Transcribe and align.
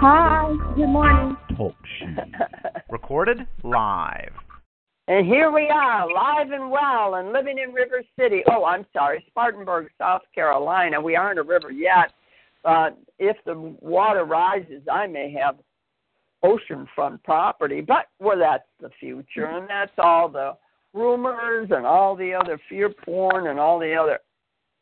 Hi, 0.00 0.54
good 0.76 0.86
morning. 0.86 1.36
Talk 1.56 1.74
show. 1.98 2.06
Recorded 2.88 3.48
live. 3.64 4.30
And 5.08 5.26
here 5.26 5.50
we 5.50 5.68
are, 5.74 6.06
live 6.06 6.52
and 6.52 6.70
well, 6.70 7.16
and 7.16 7.32
living 7.32 7.58
in 7.58 7.72
River 7.72 8.04
City. 8.16 8.44
Oh, 8.48 8.64
I'm 8.64 8.86
sorry, 8.92 9.24
Spartanburg, 9.26 9.88
South 9.98 10.22
Carolina. 10.32 11.00
We 11.00 11.16
aren't 11.16 11.40
a 11.40 11.42
river 11.42 11.72
yet, 11.72 12.12
but 12.62 12.96
if 13.18 13.36
the 13.44 13.56
water 13.80 14.24
rises, 14.24 14.82
I 14.88 15.08
may 15.08 15.32
have 15.32 15.56
oceanfront 16.44 17.24
property. 17.24 17.80
But 17.80 18.06
well, 18.20 18.38
that's 18.38 18.68
the 18.80 18.90
future, 19.00 19.46
and 19.46 19.68
that's 19.68 19.98
all 19.98 20.28
the 20.28 20.56
rumors 20.94 21.70
and 21.72 21.84
all 21.84 22.14
the 22.14 22.34
other 22.34 22.60
fear 22.68 22.88
porn 22.88 23.48
and 23.48 23.58
all 23.58 23.80
the 23.80 23.96
other 23.96 24.20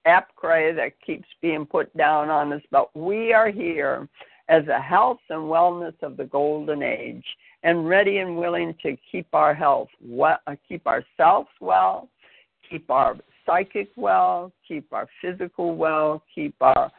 app 0.05 0.35
cray 0.37 0.75
that 0.75 1.01
keeps 1.01 1.29
being 1.41 1.65
put 1.65 1.97
down 1.97 2.29
on 2.29 2.53
us. 2.53 2.63
But 2.71 2.95
we 2.95 3.33
are 3.33 3.51
here 3.51 4.07
as 4.49 4.67
a 4.69 4.81
health 4.81 5.19
and 5.31 5.41
wellness 5.41 5.95
of 6.03 6.17
the 6.17 6.25
golden 6.25 6.83
age 6.83 7.25
and 7.63 7.89
ready 7.89 8.19
and 8.19 8.37
willing 8.37 8.75
to 8.83 8.97
keep 9.11 9.27
our 9.33 9.55
health 9.55 9.89
well, 10.05 10.39
uh, 10.47 10.55
keep 10.69 10.87
ourselves 10.87 11.49
well, 11.61 12.09
keep 12.69 12.91
our 12.91 13.17
psychic 13.45 13.91
well, 13.97 14.53
keep 14.67 14.93
our 14.93 15.09
physical 15.21 15.77
well, 15.77 16.23
keep 16.35 16.55
our 16.61 16.91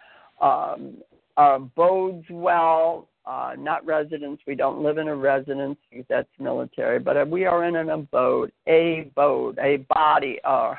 um, 0.41 0.97
our 1.37 1.55
abodes 1.55 2.25
well. 2.29 3.07
Uh, 3.25 3.53
not 3.57 3.85
residence. 3.85 4.39
We 4.47 4.55
don't 4.55 4.81
live 4.81 4.97
in 4.97 5.09
a 5.09 5.15
residence 5.15 5.77
that's 6.07 6.29
military, 6.39 6.97
but 6.97 7.29
we 7.29 7.45
are 7.45 7.65
in 7.65 7.75
an 7.75 7.89
abode, 7.89 8.53
a 8.67 9.01
abode, 9.01 9.59
a 9.59 9.77
body, 9.89 10.39
uh, 10.45 10.73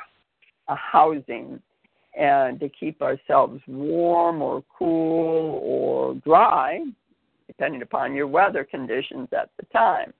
a 0.67 0.75
housing 0.75 1.61
and 2.17 2.59
to 2.59 2.69
keep 2.69 3.01
ourselves 3.01 3.61
warm 3.67 4.41
or 4.41 4.63
cool 4.77 5.59
or 5.63 6.15
dry, 6.15 6.83
depending 7.47 7.81
upon 7.81 8.13
your 8.13 8.27
weather 8.27 8.63
conditions 8.63 9.27
at 9.31 9.49
the 9.57 9.65
time. 9.67 10.13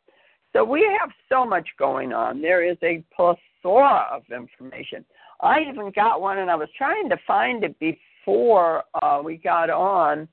So 0.54 0.64
we 0.64 0.82
have 1.00 1.10
so 1.30 1.46
much 1.46 1.68
going 1.78 2.14
on. 2.14 2.42
There 2.42 2.64
is 2.64 2.78
a 2.84 3.04
plethora 3.16 4.08
of 4.12 4.24
information. 4.32 5.06
I 5.42 5.62
even 5.62 5.92
got 5.96 6.22
one, 6.22 6.40
and 6.40 6.50
I 6.50 6.56
was 6.56 6.70
trying 6.78 7.10
to 7.10 7.18
find 7.26 7.64
it 7.64 7.78
before 7.80 8.84
uh, 9.02 9.22
we 9.24 9.38
got 9.38 9.70
on, 9.70 10.28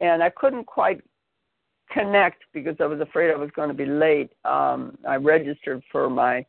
and 0.00 0.22
I 0.22 0.30
couldn't 0.30 0.64
quite 0.64 1.02
connect 1.90 2.44
because 2.52 2.76
I 2.80 2.86
was 2.86 3.00
afraid 3.00 3.32
I 3.32 3.36
was 3.36 3.50
going 3.54 3.68
to 3.68 3.74
be 3.74 3.86
late. 3.86 4.30
Um, 4.44 4.96
I 5.06 5.16
registered 5.16 5.82
for 5.90 6.08
my 6.08 6.44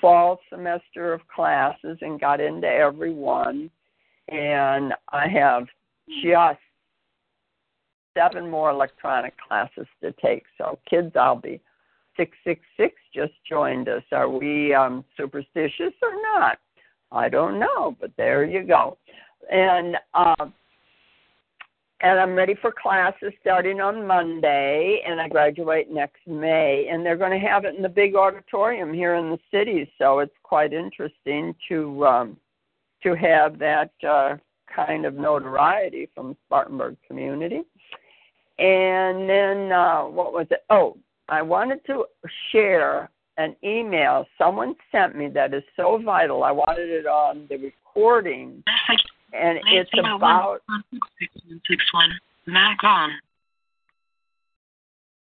fall 0.00 0.40
semester 0.50 1.12
of 1.12 1.20
classes 1.28 1.98
and 2.00 2.20
got 2.20 2.40
into 2.40 2.66
every 2.66 3.12
one 3.12 3.70
and 4.28 4.92
I 5.10 5.28
have 5.28 5.66
just 6.22 6.58
seven 8.16 8.48
more 8.48 8.70
electronic 8.70 9.34
classes 9.38 9.86
to 10.02 10.12
take. 10.22 10.44
So, 10.58 10.78
kids, 10.88 11.12
I'll 11.16 11.36
be 11.36 11.60
666 12.16 12.94
just 13.14 13.32
joined 13.48 13.88
us. 13.88 14.02
Are 14.12 14.28
we 14.28 14.72
um, 14.74 15.04
superstitious 15.16 15.92
or 16.02 16.12
not? 16.22 16.58
I 17.12 17.28
don't 17.28 17.58
know, 17.58 17.96
but 18.00 18.10
there 18.16 18.44
you 18.44 18.64
go. 18.64 18.98
And 19.50 19.96
uh, 20.14 20.46
and 22.00 22.20
I'm 22.20 22.34
ready 22.34 22.54
for 22.60 22.70
classes 22.70 23.32
starting 23.40 23.80
on 23.80 24.06
Monday, 24.06 25.00
and 25.06 25.20
I 25.20 25.28
graduate 25.28 25.90
next 25.90 26.26
May. 26.26 26.88
And 26.90 27.04
they're 27.04 27.16
going 27.16 27.38
to 27.38 27.46
have 27.46 27.64
it 27.64 27.76
in 27.76 27.82
the 27.82 27.88
big 27.88 28.14
auditorium 28.14 28.92
here 28.92 29.14
in 29.14 29.30
the 29.30 29.38
city, 29.50 29.90
so 29.96 30.18
it's 30.18 30.34
quite 30.42 30.74
interesting 30.74 31.54
to 31.68 32.06
um, 32.06 32.36
to 33.04 33.14
have 33.14 33.58
that 33.60 33.90
uh, 34.08 34.36
kind 34.74 35.06
of 35.06 35.14
notoriety 35.14 36.08
from 36.14 36.36
Spartanburg 36.46 36.96
community. 37.06 37.62
And 38.58 39.28
then 39.28 39.72
uh, 39.72 40.02
what 40.02 40.32
was 40.32 40.46
it? 40.50 40.64
Oh, 40.70 40.96
I 41.28 41.42
wanted 41.42 41.84
to 41.86 42.04
share 42.50 43.10
an 43.36 43.56
email 43.64 44.26
someone 44.38 44.74
sent 44.92 45.16
me 45.16 45.28
that 45.28 45.54
is 45.54 45.62
so 45.76 46.00
vital. 46.04 46.44
I 46.44 46.52
wanted 46.52 46.88
it 46.88 47.06
on 47.06 47.46
the 47.48 47.56
recording, 47.56 48.62
and 49.32 49.58
it's 49.66 49.90
about 49.98 50.60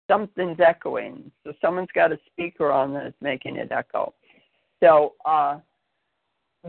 something's 0.08 0.58
echoing. 0.60 1.30
So 1.44 1.52
someone's 1.60 1.88
got 1.94 2.12
a 2.12 2.18
speaker 2.32 2.72
on 2.72 2.94
that's 2.94 3.14
making 3.20 3.56
it 3.56 3.70
echo. 3.70 4.12
So 4.80 5.14
uh, 5.24 5.58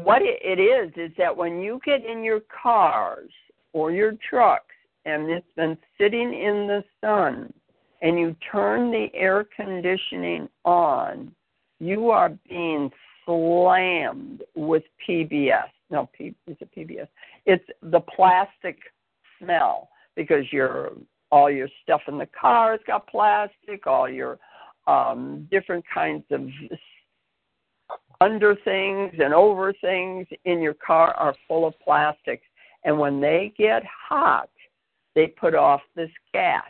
what 0.04 0.22
it 0.22 0.60
is 0.60 0.92
is 0.98 1.16
that 1.18 1.36
when 1.36 1.62
you 1.62 1.80
get 1.86 2.06
in 2.06 2.24
your 2.24 2.42
cars 2.62 3.30
or 3.72 3.92
your 3.92 4.14
trucks 4.30 4.76
and 5.06 5.30
it's 5.30 5.46
been 5.56 5.78
sitting 5.98 6.34
in 6.34 6.68
the 6.68 6.84
sun 7.00 7.54
and 8.02 8.20
you 8.20 8.36
turn 8.52 8.92
the 8.92 9.08
air 9.14 9.46
conditioning 9.56 10.50
on, 10.66 11.32
you 11.80 12.10
are 12.10 12.30
being 12.50 12.92
slammed 13.26 14.44
with 14.56 14.84
PBS. 15.08 15.70
No, 15.90 16.10
P, 16.18 16.36
is 16.48 16.58
it 16.60 16.70
PBS? 16.76 17.08
It's 17.46 17.66
the 17.82 18.02
plastic 18.02 18.78
smell 19.40 19.90
because 20.16 20.44
your 20.52 20.92
all 21.32 21.50
your 21.50 21.70
stuff 21.84 22.02
in 22.08 22.18
the 22.18 22.28
car 22.40 22.72
has 22.72 22.82
got 22.86 23.08
plastic, 23.08 23.88
all 23.88 24.10
your 24.10 24.40
um, 24.88 25.48
different 25.52 25.86
kinds 25.92 26.24
of 26.32 26.42
under 28.22 28.56
things 28.64 29.14
and 29.20 29.34
over 29.34 29.74
things 29.74 30.28
in 30.46 30.62
your 30.62 30.76
car 30.76 31.14
are 31.14 31.36
full 31.48 31.68
of 31.68 31.74
plastics. 31.84 32.46
And 32.84 32.98
when 32.98 33.20
they 33.20 33.54
get 33.58 33.84
hot, 33.86 34.50
they 35.16 35.28
put 35.28 35.56
off 35.56 35.82
this 35.96 36.12
gas. 36.34 36.64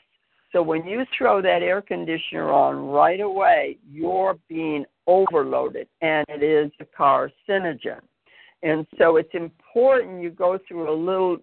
So 0.51 0.61
when 0.61 0.85
you 0.85 1.03
throw 1.17 1.41
that 1.41 1.61
air 1.61 1.81
conditioner 1.81 2.49
on 2.51 2.87
right 2.87 3.19
away, 3.19 3.77
you're 3.91 4.37
being 4.47 4.85
overloaded, 5.05 5.87
and 6.01 6.25
it 6.29 6.41
is 6.41 6.71
a 6.79 6.85
carcinogen. 6.85 7.99
And 8.63 8.87
so 8.97 9.17
it's 9.17 9.33
important 9.33 10.23
you 10.23 10.29
go 10.29 10.57
through 10.67 10.89
a 10.89 10.95
little 10.95 11.37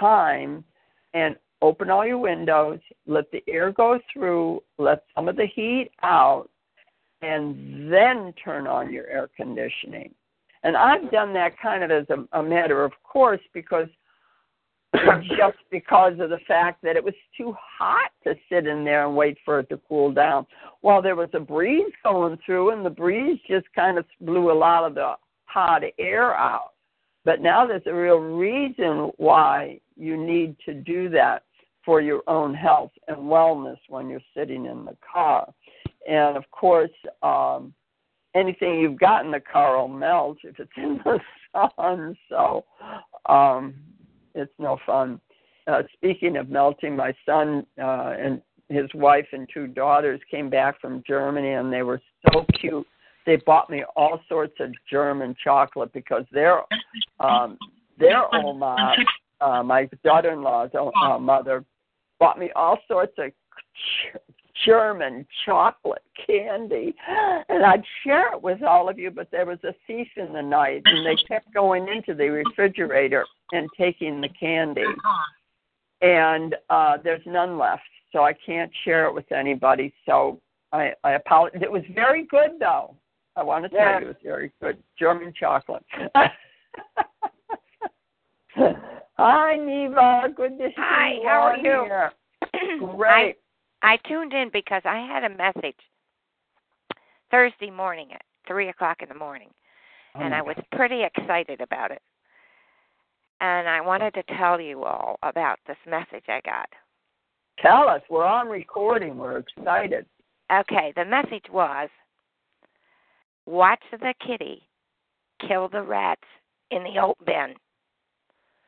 time 0.00 0.64
and 1.12 1.36
open 1.60 1.90
all 1.90 2.06
your 2.06 2.18
windows, 2.18 2.80
let 3.06 3.30
the 3.30 3.42
air 3.46 3.70
go 3.70 3.98
through, 4.12 4.62
let 4.78 5.04
some 5.14 5.28
of 5.28 5.36
the 5.36 5.46
heat 5.54 5.90
out, 6.02 6.48
and 7.22 7.92
then 7.92 8.34
turn 8.44 8.66
on 8.66 8.92
your 8.92 9.06
air 9.06 9.28
conditioning. 9.36 10.12
And 10.64 10.76
I've 10.76 11.10
done 11.10 11.32
that 11.34 11.58
kind 11.60 11.82
of 11.82 11.90
as 11.90 12.06
a, 12.10 12.38
a 12.38 12.42
matter 12.42 12.84
of 12.84 12.92
course 13.02 13.40
because 13.52 13.88
just 15.22 15.56
because 15.70 16.12
of 16.20 16.30
the 16.30 16.40
fact 16.46 16.82
that 16.82 16.96
it 16.96 17.04
was 17.04 17.14
too 17.36 17.54
hot 17.58 18.10
to 18.24 18.34
sit 18.50 18.66
in 18.66 18.84
there 18.84 19.06
and 19.06 19.16
wait 19.16 19.38
for 19.44 19.60
it 19.60 19.68
to 19.70 19.80
cool 19.88 20.12
down. 20.12 20.46
While 20.82 21.00
there 21.00 21.16
was 21.16 21.30
a 21.32 21.40
breeze 21.40 21.92
going 22.02 22.38
through, 22.44 22.70
and 22.70 22.84
the 22.84 22.90
breeze 22.90 23.38
just 23.48 23.66
kind 23.74 23.98
of 23.98 24.04
blew 24.20 24.52
a 24.52 24.58
lot 24.58 24.84
of 24.84 24.94
the 24.94 25.14
hot 25.46 25.82
air 25.98 26.34
out. 26.34 26.72
But 27.24 27.40
now 27.40 27.66
there's 27.66 27.86
a 27.86 27.94
real 27.94 28.18
reason 28.18 29.12
why 29.16 29.80
you 29.96 30.16
need 30.16 30.56
to 30.66 30.74
do 30.74 31.08
that 31.10 31.44
for 31.84 32.00
your 32.00 32.22
own 32.26 32.54
health 32.54 32.92
and 33.08 33.16
wellness 33.16 33.78
when 33.88 34.08
you're 34.08 34.20
sitting 34.36 34.66
in 34.66 34.84
the 34.84 34.96
car 35.10 35.52
and 36.08 36.36
of 36.36 36.44
course, 36.50 36.90
um, 37.22 37.72
anything 38.34 38.80
you've 38.80 38.98
got 38.98 39.24
in 39.24 39.30
the 39.30 39.40
car 39.40 39.78
will 39.78 39.88
melt 39.88 40.38
if 40.44 40.58
it's 40.58 40.70
in 40.76 41.00
the 41.04 41.20
sun. 41.76 42.16
So 42.28 42.64
um, 43.26 43.74
it's 44.34 44.52
no 44.58 44.78
fun. 44.86 45.20
Uh, 45.66 45.82
speaking 45.92 46.36
of 46.36 46.48
melting, 46.48 46.96
my 46.96 47.14
son 47.24 47.66
uh, 47.80 48.14
and 48.18 48.42
his 48.68 48.92
wife 48.94 49.26
and 49.32 49.48
two 49.52 49.66
daughters 49.66 50.20
came 50.30 50.50
back 50.50 50.80
from 50.80 51.02
Germany, 51.06 51.52
and 51.52 51.72
they 51.72 51.82
were 51.82 52.00
so 52.32 52.44
cute. 52.58 52.86
They 53.26 53.36
bought 53.36 53.70
me 53.70 53.84
all 53.94 54.20
sorts 54.28 54.54
of 54.58 54.72
German 54.90 55.36
chocolate 55.42 55.92
because 55.92 56.24
their 56.32 56.62
um, 57.20 57.58
their 57.98 58.34
Oma, 58.34 58.96
uh, 59.40 59.62
my 59.62 59.88
daughter-in-law's 60.02 60.70
uh, 60.74 61.18
mother, 61.18 61.64
bought 62.18 62.38
me 62.38 62.50
all 62.56 62.78
sorts 62.88 63.12
of 63.18 63.30
German 64.66 65.26
chocolate 65.44 66.02
candy. 66.26 66.94
And 67.48 67.64
I'd 67.64 67.84
share 68.04 68.32
it 68.34 68.42
with 68.42 68.62
all 68.62 68.88
of 68.88 68.98
you, 68.98 69.10
but 69.10 69.30
there 69.30 69.46
was 69.46 69.58
a 69.64 69.74
thief 69.86 70.08
in 70.16 70.32
the 70.32 70.42
night, 70.42 70.82
and 70.84 71.06
they 71.06 71.16
kept 71.28 71.52
going 71.52 71.88
into 71.88 72.14
the 72.14 72.28
refrigerator 72.28 73.24
and 73.52 73.68
taking 73.78 74.20
the 74.20 74.28
candy. 74.28 74.84
And 76.00 76.54
uh, 76.70 76.98
there's 77.02 77.24
none 77.26 77.58
left, 77.58 77.82
so 78.12 78.22
I 78.24 78.32
can't 78.32 78.70
share 78.84 79.06
it 79.06 79.14
with 79.14 79.30
anybody. 79.32 79.94
So 80.06 80.40
I, 80.72 80.92
I 81.04 81.12
apologize. 81.12 81.62
It 81.62 81.70
was 81.70 81.82
very 81.94 82.26
good, 82.26 82.52
though. 82.58 82.96
I 83.36 83.42
want 83.42 83.64
to 83.64 83.70
tell 83.70 83.78
yeah. 83.78 84.00
you, 84.00 84.06
it 84.06 84.08
was 84.08 84.16
very 84.22 84.52
good. 84.60 84.76
German 84.98 85.32
chocolate. 85.38 85.84
Hi, 89.16 89.56
Neva. 89.56 90.28
Good 90.36 90.58
to 90.58 90.68
see 90.68 90.74
Hi, 90.76 91.14
you. 91.14 91.22
How 91.26 91.40
are 91.40 91.56
you? 91.56 91.84
Here. 91.84 92.12
Great. 92.96 93.36
I 93.82 93.96
tuned 94.08 94.32
in 94.32 94.50
because 94.52 94.82
I 94.84 94.98
had 95.00 95.24
a 95.24 95.36
message 95.36 95.78
Thursday 97.30 97.70
morning 97.70 98.08
at 98.12 98.22
three 98.46 98.68
o'clock 98.68 98.98
in 99.02 99.08
the 99.08 99.14
morning, 99.14 99.48
oh 100.14 100.20
and 100.20 100.34
I 100.34 100.42
was 100.42 100.56
pretty 100.72 101.02
excited 101.02 101.60
about 101.60 101.90
it. 101.90 102.02
And 103.40 103.68
I 103.68 103.80
wanted 103.80 104.14
to 104.14 104.22
tell 104.38 104.60
you 104.60 104.84
all 104.84 105.18
about 105.22 105.58
this 105.66 105.76
message 105.86 106.24
I 106.28 106.40
got. 106.44 106.68
Tell 107.58 107.88
us. 107.88 108.02
We're 108.08 108.24
on 108.24 108.48
recording. 108.48 109.18
We're 109.18 109.38
excited. 109.38 110.06
Okay, 110.52 110.92
the 110.96 111.04
message 111.04 111.46
was 111.50 111.88
watch 113.46 113.82
the 113.90 114.14
kitty 114.24 114.62
kill 115.46 115.68
the 115.68 115.82
rats 115.82 116.22
in 116.70 116.84
the 116.84 117.00
oat 117.00 117.16
bin. 117.26 117.54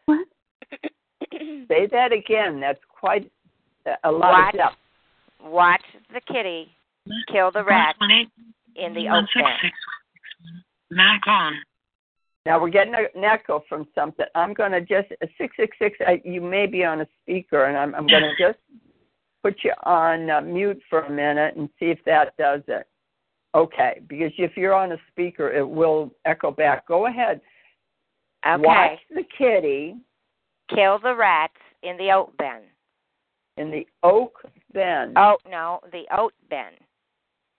What? 0.07 0.27
Say 1.69 1.87
that 1.93 2.13
again. 2.13 2.61
That's 2.61 2.81
quite 2.89 3.31
a 4.03 4.11
lot 4.11 4.33
Watch. 4.33 4.55
of 4.55 4.59
depth. 4.59 4.77
Watch 5.45 5.83
the 6.13 6.21
kitty 6.33 6.69
kill 7.31 7.51
the 7.51 7.63
rats 7.63 7.99
in 8.77 8.95
the 8.95 9.09
oat 9.09 9.25
bin. 9.35 9.71
Not 10.91 11.21
gone. 11.25 11.55
Now 12.47 12.61
we're 12.61 12.71
getting 12.71 12.95
a- 12.95 13.17
an 13.17 13.25
echo 13.25 13.61
from 13.69 13.87
something. 13.95 14.27
I'm 14.35 14.53
going 14.53 14.73
to 14.73 14.81
just 14.81 15.09
six 15.39 15.57
six 15.57 15.77
six. 15.79 15.99
You 16.25 16.41
may 16.41 16.67
be 16.67 16.85
on 16.85 17.01
a 17.01 17.07
speaker, 17.23 17.65
and 17.65 17.77
I'm 17.77 17.95
I'm 17.95 18.07
going 18.07 18.23
to 18.39 18.47
just 18.49 18.59
put 19.43 19.57
you 19.63 19.73
on 19.85 20.31
uh, 20.31 20.41
mute 20.41 20.81
for 20.89 21.01
a 21.01 21.11
minute 21.11 21.57
and 21.57 21.69
see 21.79 21.87
if 21.87 21.99
that 22.07 22.37
does 22.39 22.63
it. 22.69 22.87
Okay, 23.55 24.01
because 24.09 24.33
if 24.37 24.57
you're 24.57 24.75
on 24.75 24.93
a 24.93 24.97
speaker, 25.11 25.53
it 25.53 25.67
will 25.69 26.13
echo 26.25 26.51
back. 26.51 26.89
Go 26.89 27.07
ahead. 27.07 27.41
Okay, 28.47 28.63
Watch 28.63 28.99
the 29.11 29.23
kitty 29.39 29.97
kill 30.75 30.99
the 30.99 31.15
rats 31.15 31.55
in 31.83 31.97
the 31.97 32.11
oat 32.13 32.37
bin. 32.37 32.63
In 33.57 33.71
the 33.71 33.87
oak 34.03 34.43
bin. 34.73 35.13
Oh 35.17 35.37
no, 35.49 35.81
the 35.93 36.05
oat 36.17 36.35
bin. 36.51 36.71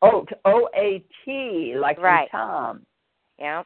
Oat, 0.02 0.30
O 0.44 0.70
A 0.76 1.04
T, 1.24 1.76
like 1.80 1.98
Right. 2.00 2.30
Tom. 2.32 2.86
Yeah. 3.40 3.64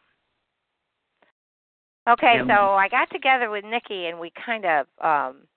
Okay, 2.08 2.40
And- 2.40 2.48
so 2.48 2.54
I 2.74 2.88
got 2.88 3.10
together 3.12 3.50
with 3.50 3.66
Nikki 3.66 4.08
and 4.08 4.20
we 4.20 4.32
kind 4.32 4.66
of 4.66 4.88
um 5.02 5.48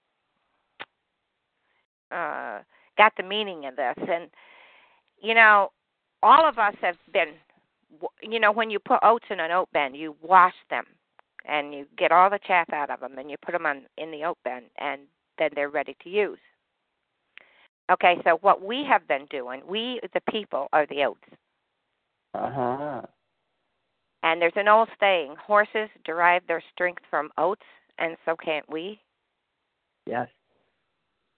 uh 2.11 2.61
got 2.99 3.13
the 3.17 3.23
meaning 3.23 3.67
of 3.67 3.77
this 3.77 3.97
and 4.09 4.29
you 5.21 5.35
know, 5.35 5.71
all 6.23 6.47
of 6.47 6.59
us 6.59 6.75
have 6.81 6.97
been 7.13 7.35
you 8.23 8.41
know, 8.41 8.51
when 8.53 8.71
you 8.71 8.79
put 8.79 8.99
oats 9.03 9.27
in 9.31 9.39
an 9.39 9.51
oat 9.51 9.69
bin, 9.73 9.95
you 9.95 10.17
wash 10.23 10.55
them 10.71 10.85
and 11.47 11.75
you 11.75 11.87
get 11.99 12.11
all 12.13 12.31
the 12.31 12.39
chaff 12.47 12.73
out 12.73 12.91
of 12.91 13.01
them 13.01 13.19
and 13.19 13.31
you 13.31 13.37
put 13.45 13.53
them 13.53 13.67
on 13.67 13.83
in 13.99 14.11
the 14.11 14.25
oat 14.25 14.39
bin 14.45 14.63
and 14.79 15.03
then 15.39 15.51
they're 15.55 15.69
ready 15.69 15.95
to 16.03 16.09
use. 16.09 16.39
Okay, 17.93 18.17
so 18.25 18.39
what 18.41 18.65
we 18.65 18.85
have 18.89 19.07
been 19.07 19.27
doing, 19.31 19.61
we 19.69 20.01
the 20.15 20.21
people 20.31 20.69
are 20.73 20.87
the 20.87 21.05
oats. 21.05 21.21
Uh 22.35 22.51
huh. 22.51 23.03
And 24.23 24.41
there's 24.41 24.53
an 24.57 24.69
old 24.69 24.89
saying 24.99 25.35
horses 25.45 25.91
derive 26.05 26.43
their 26.49 26.63
strength 26.73 27.03
from 27.11 27.31
oats, 27.37 27.67
and 27.99 28.17
so 28.25 28.35
can't 28.35 28.69
we. 28.71 28.99
Yes. 30.07 30.29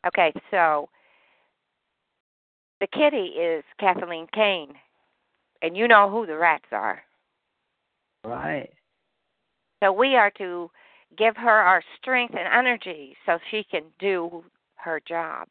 Okay, 0.06 0.32
so 0.50 0.88
the 2.80 2.86
kitty 2.86 3.32
is 3.40 3.64
Kathleen 3.80 4.28
Kane, 4.32 4.74
and 5.62 5.76
you 5.76 5.88
know 5.88 6.08
who 6.08 6.24
the 6.24 6.36
rats 6.36 6.66
are. 6.70 7.02
Right. 8.24 8.70
So 9.82 9.92
we 9.92 10.14
are 10.14 10.30
to 10.38 10.70
give 11.18 11.36
her 11.36 11.50
our 11.50 11.82
strength 12.00 12.34
and 12.38 12.46
energy 12.52 13.16
so 13.26 13.38
she 13.50 13.64
can 13.68 13.84
do 13.98 14.44
her 14.76 15.00
job. 15.08 15.48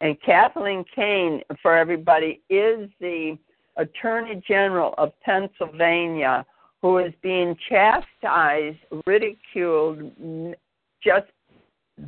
And 0.00 0.20
Kathleen 0.22 0.84
Kane, 0.94 1.42
for 1.60 1.76
everybody, 1.76 2.40
is 2.48 2.88
the 3.00 3.36
Attorney 3.76 4.42
General 4.46 4.94
of 4.98 5.12
Pennsylvania 5.20 6.44
who 6.82 6.98
is 6.98 7.12
being 7.22 7.56
chastised, 7.68 8.78
ridiculed, 9.06 10.12
just 11.02 11.26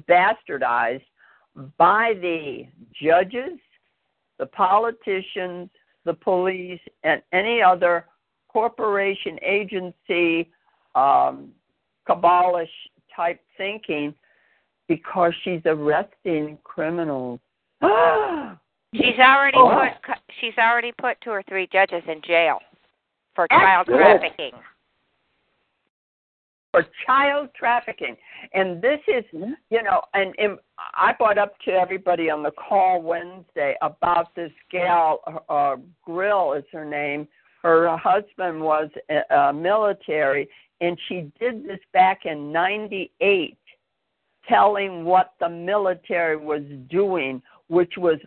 bastardized 0.09 1.03
by 1.77 2.15
the 2.21 2.67
judges, 3.03 3.59
the 4.39 4.47
politicians, 4.47 5.69
the 6.05 6.15
police, 6.15 6.81
and 7.03 7.21
any 7.33 7.61
other 7.61 8.07
corporation, 8.49 9.39
agency, 9.43 10.49
um, 10.95 11.51
cabalish 12.09 12.69
type 13.15 13.41
thinking 13.57 14.15
because 14.89 15.33
she's 15.43 15.61
arresting 15.67 16.59
criminals. 16.65 17.41
She's 18.95 19.19
already 19.19 19.57
Oh. 19.57 19.71
put 20.05 20.19
she's 20.41 20.57
already 20.59 20.93
put 20.93 21.21
two 21.21 21.31
or 21.31 21.43
three 21.45 21.69
judges 21.73 22.03
in 22.09 22.21
jail 22.23 22.59
for 23.35 23.47
That's 23.51 23.61
child 23.63 23.87
good. 23.87 23.97
trafficking. 23.99 24.53
for 26.73 26.87
child 27.05 27.49
trafficking. 27.57 28.17
And 28.55 28.81
this 28.81 29.01
is, 29.09 29.25
you 29.71 29.83
know, 29.83 30.03
and, 30.15 30.35
and 30.39 30.57
I 30.95 31.13
brought 31.13 31.37
up 31.39 31.59
to 31.65 31.73
everybody 31.73 32.31
on 32.31 32.43
the 32.45 32.53
call 32.53 33.03
Wednesday 33.03 33.75
about 33.83 34.35
this 34.37 34.53
gal, 34.71 35.21
uh, 35.49 35.77
Grill 36.05 36.53
is 36.53 36.65
her 36.73 36.85
name. 36.85 37.27
Her 37.63 37.97
husband 37.97 38.61
was 38.61 38.89
uh, 39.11 39.35
uh, 39.35 39.53
military, 39.53 40.49
and 40.81 40.97
she 41.09 41.31
did 41.41 41.67
this 41.67 41.81
back 41.93 42.25
in 42.25 42.53
'98, 42.53 43.59
telling 44.49 45.05
what 45.05 45.35
the 45.41 45.49
military 45.49 46.37
was 46.37 46.63
doing, 46.89 47.43
which 47.71 47.95
was 47.97 48.19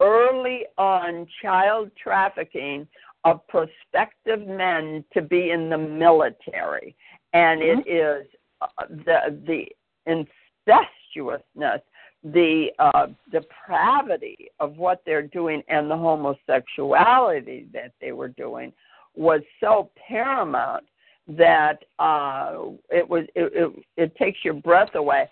early 0.00 0.66
on 0.76 1.26
child 1.42 1.90
trafficking 2.00 2.86
of 3.24 3.46
prospective 3.48 4.46
men 4.46 5.04
to 5.12 5.22
be 5.22 5.50
in 5.50 5.70
the 5.70 5.78
military. 5.78 6.94
And 7.32 7.62
it 7.62 7.86
is 7.88 8.26
uh, 8.60 8.66
the 8.88 9.40
the 9.46 9.66
incestuousness, 10.06 11.80
the 12.22 12.68
uh, 12.78 13.06
depravity 13.32 14.50
of 14.58 14.76
what 14.76 15.02
they're 15.06 15.26
doing, 15.26 15.62
and 15.68 15.90
the 15.90 15.96
homosexuality 15.96 17.66
that 17.72 17.92
they 18.00 18.12
were 18.12 18.28
doing 18.28 18.72
was 19.16 19.40
so 19.60 19.90
paramount 20.08 20.84
that 21.28 21.84
uh, 21.98 22.56
it 22.90 23.08
was 23.08 23.24
it, 23.34 23.52
it 23.54 23.84
it 23.96 24.16
takes 24.16 24.44
your 24.44 24.54
breath 24.54 24.94
away, 24.94 25.28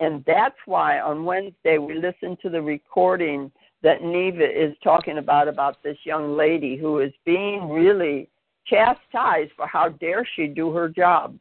and 0.00 0.24
that's 0.26 0.56
why 0.64 0.98
on 0.98 1.24
Wednesday 1.24 1.76
we 1.78 1.94
listened 1.94 2.38
to 2.40 2.48
the 2.48 2.60
recording 2.60 3.52
that 3.82 4.02
Neva 4.02 4.44
is 4.44 4.74
talking 4.82 5.18
about 5.18 5.46
about 5.46 5.82
this 5.82 5.98
young 6.04 6.36
lady 6.36 6.76
who 6.76 7.00
is 7.00 7.12
being 7.24 7.68
really 7.68 8.28
chastised 8.66 9.52
for 9.56 9.66
how 9.66 9.90
dare 9.90 10.26
she 10.36 10.46
do 10.46 10.70
her 10.72 10.88
job. 10.88 11.38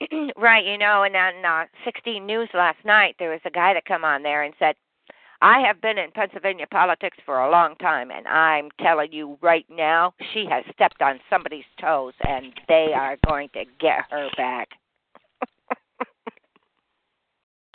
right, 0.36 0.64
you 0.64 0.78
know, 0.78 1.02
and 1.02 1.16
on 1.16 1.44
uh, 1.44 1.64
16 1.84 2.24
News 2.24 2.48
last 2.54 2.78
night, 2.84 3.16
there 3.18 3.30
was 3.30 3.40
a 3.44 3.50
guy 3.50 3.74
that 3.74 3.84
come 3.84 4.04
on 4.04 4.22
there 4.22 4.44
and 4.44 4.54
said, 4.58 4.76
"I 5.40 5.60
have 5.60 5.80
been 5.80 5.98
in 5.98 6.10
Pennsylvania 6.12 6.66
politics 6.70 7.18
for 7.24 7.40
a 7.40 7.50
long 7.50 7.74
time, 7.76 8.10
and 8.10 8.26
I'm 8.28 8.68
telling 8.80 9.12
you 9.12 9.38
right 9.40 9.66
now, 9.70 10.14
she 10.32 10.46
has 10.50 10.64
stepped 10.72 11.02
on 11.02 11.18
somebody's 11.30 11.64
toes, 11.80 12.14
and 12.28 12.52
they 12.68 12.92
are 12.94 13.16
going 13.26 13.48
to 13.54 13.64
get 13.80 14.04
her 14.10 14.28
back." 14.36 14.68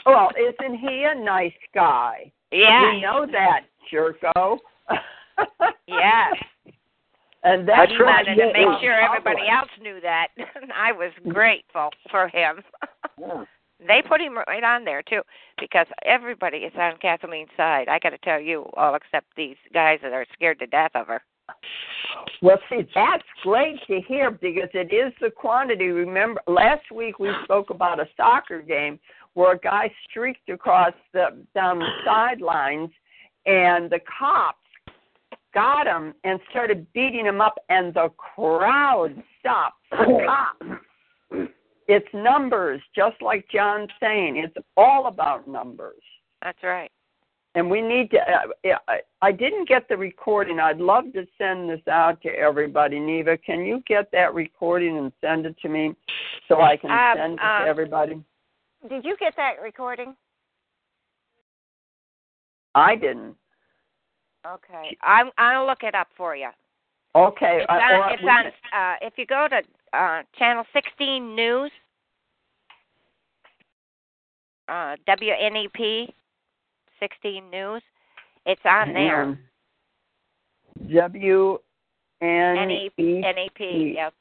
Well, 0.05 0.29
isn't 0.37 0.77
he 0.77 1.05
a 1.09 1.15
nice 1.15 1.53
guy? 1.73 2.31
yeah, 2.51 2.93
We 2.93 3.01
know 3.01 3.25
that, 3.31 3.61
Jerko. 3.91 4.57
yes. 5.87 6.33
And 7.43 7.67
that's 7.67 7.91
he 7.91 7.97
wanted 7.97 8.35
to 8.35 8.45
make 8.53 8.81
sure 8.81 8.93
everybody 8.93 9.47
else 9.49 9.69
knew 9.81 9.99
that. 10.01 10.27
I 10.75 10.91
was 10.91 11.11
grateful 11.29 11.89
for 12.09 12.27
him. 12.27 12.61
Yeah. 13.19 13.43
They 13.87 14.03
put 14.07 14.21
him 14.21 14.37
right 14.47 14.63
on 14.63 14.85
there 14.85 15.01
too, 15.01 15.21
because 15.59 15.87
everybody 16.05 16.57
is 16.57 16.73
on 16.77 16.97
Kathleen's 17.01 17.49
side. 17.57 17.87
I 17.89 17.97
got 17.97 18.11
to 18.11 18.19
tell 18.19 18.39
you, 18.39 18.69
all 18.77 18.93
except 18.93 19.25
these 19.35 19.55
guys 19.73 19.97
that 20.03 20.13
are 20.13 20.25
scared 20.33 20.59
to 20.59 20.67
death 20.67 20.91
of 20.93 21.07
her. 21.07 21.23
Well, 22.41 22.59
see, 22.69 22.87
that's 22.93 23.23
great 23.43 23.79
to 23.87 24.01
hear 24.07 24.31
because 24.31 24.69
it 24.73 24.93
is 24.93 25.13
the 25.19 25.31
quantity. 25.31 25.87
Remember, 25.87 26.41
last 26.47 26.91
week 26.93 27.19
we 27.19 27.31
spoke 27.43 27.71
about 27.71 27.99
a 27.99 28.07
soccer 28.15 28.61
game 28.61 28.99
where 29.33 29.53
a 29.53 29.59
guy 29.59 29.91
streaked 30.09 30.49
across 30.49 30.93
the 31.13 31.43
down 31.55 31.79
the 31.79 31.87
sidelines, 32.05 32.89
and 33.45 33.89
the 33.89 33.99
cops 34.19 34.57
got 35.53 35.85
him 35.87 36.13
and 36.23 36.39
started 36.49 36.85
beating 36.93 37.25
him 37.25 37.41
up, 37.41 37.55
and 37.69 37.93
the 37.93 38.09
crowd 38.17 39.21
stopped 39.39 39.75
the 39.91 40.25
cops. 40.25 41.51
It's 41.87 42.07
numbers, 42.13 42.81
just 42.95 43.21
like 43.21 43.45
John's 43.49 43.89
saying. 43.99 44.37
It's 44.37 44.55
all 44.77 45.07
about 45.07 45.47
numbers. 45.47 46.01
That's 46.41 46.63
right. 46.63 46.89
and 47.53 47.69
we 47.69 47.81
need 47.81 48.09
to 48.11 48.17
uh, 48.19 48.77
I, 48.87 48.99
I 49.21 49.31
didn't 49.33 49.67
get 49.67 49.87
the 49.89 49.97
recording 49.97 50.59
i'd 50.59 50.77
love 50.77 51.11
to 51.13 51.27
send 51.37 51.69
this 51.69 51.85
out 51.87 52.21
to 52.21 52.29
everybody 52.29 52.97
neva 52.99 53.37
can 53.37 53.65
you 53.65 53.83
get 53.85 54.09
that 54.13 54.33
recording 54.33 54.97
and 54.97 55.11
send 55.21 55.45
it 55.45 55.55
to 55.61 55.67
me 55.69 55.93
so 56.47 56.61
i 56.61 56.77
can 56.77 56.89
Um, 56.89 57.17
send 57.17 57.33
it 57.33 57.43
um, 57.43 57.63
to 57.63 57.67
everybody 57.67 58.23
Did 58.89 59.05
you 59.05 59.15
get 59.19 59.33
that 59.37 59.61
recording? 59.61 60.15
i 62.73 62.95
didn't 62.95 63.35
Okay, 64.47 64.97
I'm. 65.03 65.29
I'll 65.37 65.67
look 65.67 65.83
it 65.83 65.93
up 65.93 66.07
for 66.17 66.35
you. 66.35 66.49
okay 67.15 67.59
It's 67.61 67.69
uh, 67.69 67.73
on. 67.73 67.91
or 68.01 68.13
It's 68.13 68.23
on. 68.23 68.45
Uh, 68.47 68.95
if 69.01 69.13
you 69.17 69.27
go 69.27 69.47
to 69.47 69.61
uh, 69.95 70.23
channel 70.39 70.63
16 70.73 71.35
News, 71.35 71.71
uh, 74.67 74.95
WNEP, 75.07 76.11
16 76.99 77.49
News. 77.51 77.83
It's 78.47 78.61
on 78.65 78.93
there. 78.93 79.23
Um, 79.23 79.37
W 80.91 81.59
N. 82.21 82.71
E. 82.71 82.91
NEP. 82.97 83.59
Yep. 83.59 84.13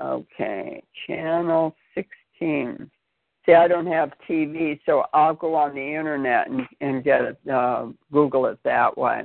Okay, 0.00 0.82
channel 1.06 1.76
16. 1.94 2.19
See, 2.40 3.52
I 3.54 3.68
don't 3.68 3.86
have 3.86 4.12
TV, 4.28 4.78
so 4.86 5.04
I'll 5.12 5.34
go 5.34 5.54
on 5.54 5.74
the 5.74 5.80
internet 5.80 6.48
and, 6.50 6.62
and 6.80 7.02
get 7.04 7.22
it, 7.22 7.38
uh, 7.52 7.86
Google 8.12 8.46
it 8.46 8.58
that 8.64 8.96
way. 8.96 9.22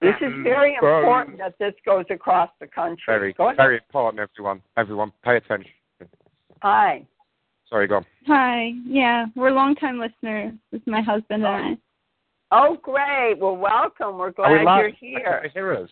This 0.00 0.14
is 0.20 0.32
very 0.42 0.74
important 0.74 1.38
that 1.38 1.54
this 1.60 1.74
goes 1.86 2.04
across 2.10 2.50
the 2.60 2.66
country. 2.66 3.02
Very, 3.06 3.32
Go 3.34 3.46
ahead. 3.46 3.56
very 3.56 3.76
important, 3.76 4.20
everyone. 4.20 4.60
Everyone, 4.76 5.12
pay 5.24 5.36
attention. 5.36 5.70
Hi. 6.62 7.06
Sorry, 7.68 7.86
go 7.86 7.96
on. 7.96 8.06
Hi. 8.26 8.72
Yeah, 8.84 9.26
we're 9.36 9.52
longtime 9.52 10.00
listeners. 10.00 10.54
This 10.72 10.80
is 10.80 10.86
my 10.86 11.02
husband 11.02 11.44
and 11.44 11.46
I. 11.46 11.76
Oh, 12.50 12.76
great. 12.82 13.38
Well, 13.38 13.56
welcome. 13.56 14.18
We're 14.18 14.32
Are 14.38 14.52
we 14.52 14.62
glad 14.62 14.64
live? 14.64 14.80
you're 14.82 14.90
Can 14.92 14.98
they 15.02 15.20
here. 15.20 15.50
hear 15.54 15.74
us? 15.76 15.90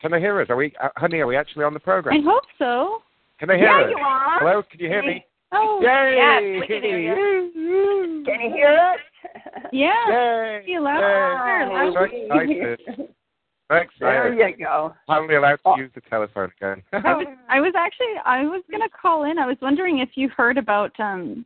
Can 0.00 0.10
they 0.10 0.20
hear 0.20 0.40
us? 0.40 0.50
Are 0.50 0.56
we, 0.56 0.72
uh, 0.82 0.88
honey? 0.96 1.20
Are 1.20 1.26
we 1.26 1.36
actually 1.36 1.64
on 1.64 1.74
the 1.74 1.80
program? 1.80 2.16
I 2.18 2.22
hope 2.28 2.42
so. 2.58 3.02
Can 3.38 3.48
they 3.48 3.56
hear 3.58 3.66
Yeah, 3.68 3.84
us? 3.86 3.90
you 3.96 4.02
are. 4.04 4.38
Hello, 4.40 4.62
can 4.68 4.80
you 4.80 4.88
hear 4.88 5.02
me? 5.02 5.24
Oh, 5.56 5.80
Yay! 5.82 6.14
Yes, 6.16 6.60
we 6.60 6.66
can 6.66 6.82
hear 6.82 6.98
you. 6.98 8.22
Can 8.26 8.40
you 8.40 8.50
hear 8.52 8.68
us? 8.76 8.98
yeah. 9.72 9.92
Yay! 10.08 10.64
You 10.66 10.80
loud 10.80 11.00
Yay! 11.00 11.06
and 11.06 11.40
clear, 11.40 11.88
So 11.92 12.00
loud. 12.00 12.78
excited. 13.82 14.38
There 14.38 14.48
you 14.48 14.56
go. 14.56 14.94
Finally 15.06 15.34
allowed 15.36 15.56
to 15.56 15.60
Oh. 15.64 15.76
use 15.76 15.90
the 15.94 16.00
telephone 16.02 16.52
again. 16.60 16.82
I 16.92 17.14
was, 17.14 17.26
I 17.48 17.60
was 17.60 17.72
actually 17.76 18.14
I 18.24 18.42
was 18.44 18.62
gonna 18.70 18.88
call 18.88 19.24
in. 19.24 19.38
I 19.38 19.46
was 19.46 19.56
wondering 19.62 19.98
if 20.00 20.10
you 20.16 20.28
heard 20.30 20.58
about 20.58 20.98
um 21.00 21.44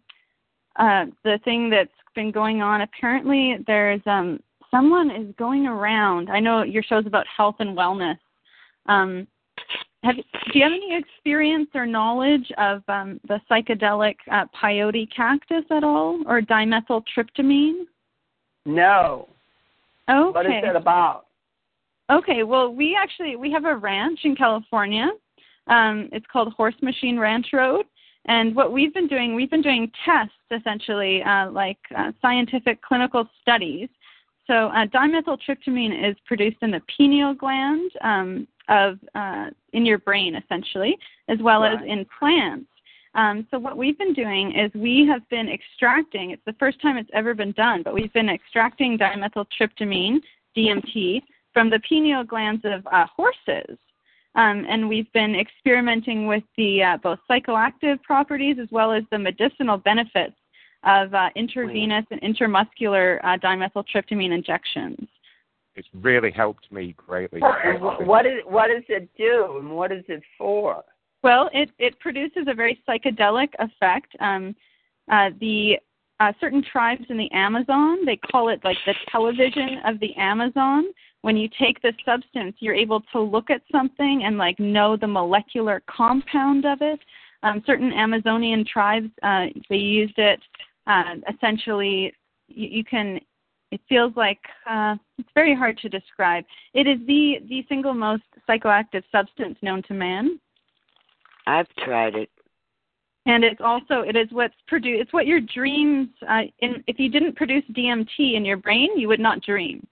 uh 0.77 1.07
the 1.25 1.39
thing 1.45 1.71
that's 1.71 1.91
been 2.15 2.31
going 2.33 2.61
on. 2.63 2.81
Apparently 2.83 3.57
there's 3.67 4.01
um 4.07 4.41
someone 4.71 5.11
is 5.11 5.33
going 5.39 5.67
around. 5.67 6.29
I 6.31 6.41
know 6.41 6.63
your 6.63 6.83
show's 6.83 7.07
about 7.07 7.27
health 7.35 7.57
and 7.61 7.77
wellness. 7.77 8.19
Um 8.87 9.27
have 10.05 10.17
do 10.17 10.59
you 10.59 10.63
have 10.63 10.73
any 10.73 10.97
experience 10.97 11.69
or 11.75 11.87
knowledge 11.87 12.51
of 12.59 12.83
um 12.89 13.21
the 13.29 13.41
psychedelic 13.51 14.15
uh, 14.31 14.45
peyote 14.61 15.09
cactus 15.15 15.65
at 15.71 15.85
all 15.85 16.23
or 16.27 16.41
dimethyltryptamine? 16.41 17.85
No. 18.65 19.29
Okay. 20.11 20.31
What 20.31 20.47
is 20.47 20.53
it 20.63 20.77
about? 20.77 21.27
Okay, 22.11 22.43
well, 22.43 22.73
we 22.73 22.97
actually 23.01 23.37
we 23.37 23.51
have 23.53 23.65
a 23.65 23.77
ranch 23.77 24.21
in 24.25 24.35
California. 24.35 25.09
Um, 25.67 26.09
it's 26.13 26.25
called 26.33 26.55
Horse 26.55 26.75
Machine 26.81 27.19
Ranch 27.19 27.49
Road, 27.53 27.85
and 28.27 28.57
what 28.57 28.73
we've 28.73 28.95
been 28.95 29.09
doing, 29.09 29.35
we've 29.35 29.51
been 29.51 29.63
doing 29.63 29.91
tests 30.05 30.33
essentially, 30.51 31.23
uh, 31.23 31.51
like 31.51 31.79
uh, 31.97 32.13
scientific 32.23 32.81
clinical 32.83 33.29
studies. 33.43 33.89
So 34.47 34.69
uh, 34.69 34.87
dimethyltryptamine 34.87 36.11
is 36.11 36.17
produced 36.25 36.57
in 36.63 36.71
the 36.71 36.81
pineal 36.97 37.35
gland 37.35 37.91
um, 38.03 38.49
of 38.69 38.99
uh, 39.15 39.47
in 39.73 39.87
your 39.87 39.99
brain 39.99 40.35
essentially, 40.35 40.99
as 41.29 41.39
well 41.41 41.65
as 41.65 41.79
in 41.87 42.07
plants. 42.19 42.67
Um, 43.15 43.47
so 43.51 43.59
what 43.59 43.77
we've 43.77 43.99
been 43.99 44.13
doing 44.13 44.53
is 44.53 44.71
we 44.75 45.07
have 45.11 45.29
been 45.29 45.49
extracting. 45.49 46.31
It's 46.31 46.45
the 46.47 46.53
first 46.55 46.81
time 46.81 46.97
it's 46.97 47.11
ever 47.15 47.35
been 47.35 47.53
done, 47.53 47.83
but 47.83 47.95
we've 47.95 48.13
been 48.13 48.29
extracting 48.29 48.99
dimethyltryptamine 48.99 50.19
(DMT) 50.57 51.23
from 51.53 51.71
the 51.71 51.81
pineal 51.89 52.25
glands 52.25 52.63
of 52.65 52.87
uh, 52.93 53.07
horses. 53.07 53.79
Um, 54.35 54.67
and 54.69 54.89
we've 54.89 55.13
been 55.13 55.35
experimenting 55.35 56.27
with 56.27 56.45
the 56.57 56.83
uh, 56.83 56.97
both 56.99 57.19
psychoactive 57.29 58.01
properties 58.03 58.59
as 58.61 58.69
well 58.71 58.93
as 58.93 59.03
the 59.11 59.19
medicinal 59.19 59.79
benefits 59.79 60.37
of 60.85 61.13
uh, 61.13 61.31
intravenous 61.35 62.05
and 62.11 62.21
intramuscular 62.21 63.19
uh, 63.25 63.37
dimethyltryptamine 63.39 64.33
injections. 64.33 65.09
It's 65.79 65.89
really 65.95 66.31
helped 66.31 66.71
me 66.71 66.95
greatly. 66.97 67.41
What 67.81 68.27
is 68.27 68.41
what 68.45 68.69
does 68.69 68.85
it 68.89 69.09
do 69.17 69.59
and 69.59 69.71
what 69.71 69.93
is 69.93 70.05
it 70.09 70.23
for? 70.37 70.83
Well, 71.23 71.51
it, 71.53 71.71
it 71.79 71.99
produces 72.01 72.47
a 72.49 72.55
very 72.55 72.81
psychedelic 72.89 73.49
effect. 73.59 74.15
Um, 74.21 74.55
uh, 75.11 75.31
the 75.41 75.79
uh, 76.21 76.33
certain 76.41 76.63
tribes 76.71 77.05
in 77.09 77.17
the 77.17 77.31
Amazon, 77.33 78.05
they 78.05 78.17
call 78.17 78.49
it 78.49 78.61
like 78.65 78.77
the 78.87 78.95
television 79.11 79.81
of 79.85 79.99
the 80.01 80.15
Amazon. 80.17 80.85
When 81.23 81.37
you 81.37 81.49
take 81.61 81.81
this 81.83 81.95
substance, 82.05 82.57
you're 82.61 82.75
able 82.75 83.03
to 83.13 83.21
look 83.21 83.51
at 83.51 83.63
something 83.71 84.23
and 84.25 84.39
like 84.39 84.59
know 84.59 84.97
the 84.97 85.07
molecular 85.07 85.83
compound 85.89 86.65
of 86.65 86.79
it. 86.81 87.01
Um, 87.43 87.63
certain 87.67 87.93
Amazonian 87.93 88.65
tribes, 88.65 89.11
uh, 89.23 89.47
they 89.71 89.77
used 89.77 90.19
it 90.19 90.41
uh, 90.87 91.15
essentially. 91.33 92.13
You, 92.49 92.69
you 92.69 92.85
can. 92.85 93.21
It 93.71 93.81
feels 93.89 94.13
like 94.17 94.41
uh, 94.69 94.97
it's 95.19 95.29
very 95.35 95.55
hard 95.55 95.77
to 95.79 95.89
describe. 95.89 96.45
It 96.75 96.87
is 96.87 96.99
the 97.07 97.41
the 97.49 97.65
single 97.69 97.95
most 97.95 98.23
psychoactive 98.49 99.03
substance 99.13 99.59
known 99.63 99.83
to 99.85 99.95
man 99.95 100.41
I've 101.47 101.69
tried 101.85 102.15
it. 102.15 102.31
and 103.27 103.43
it's 103.45 103.61
also 103.61 104.01
it 104.03 104.17
is 104.17 104.29
what's 104.33 104.55
produced 104.67 105.03
it's 105.03 105.13
what 105.13 105.27
your 105.27 105.41
dreams 105.41 106.09
uh, 106.29 106.43
in 106.61 106.83
if 106.87 106.99
you 106.99 107.09
didn't 107.11 107.37
produce 107.37 107.65
DMT 107.73 108.35
in 108.37 108.45
your 108.45 108.57
brain 108.59 108.91
you 108.97 109.09
would 109.09 109.21
not 109.21 109.43
dream 109.43 109.87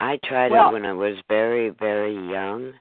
I 0.00 0.18
tried 0.24 0.50
Well- 0.50 0.70
it 0.70 0.72
when 0.72 0.84
I 0.84 0.92
was 0.92 1.16
very, 1.28 1.70
very 1.70 2.14
young, 2.14 2.74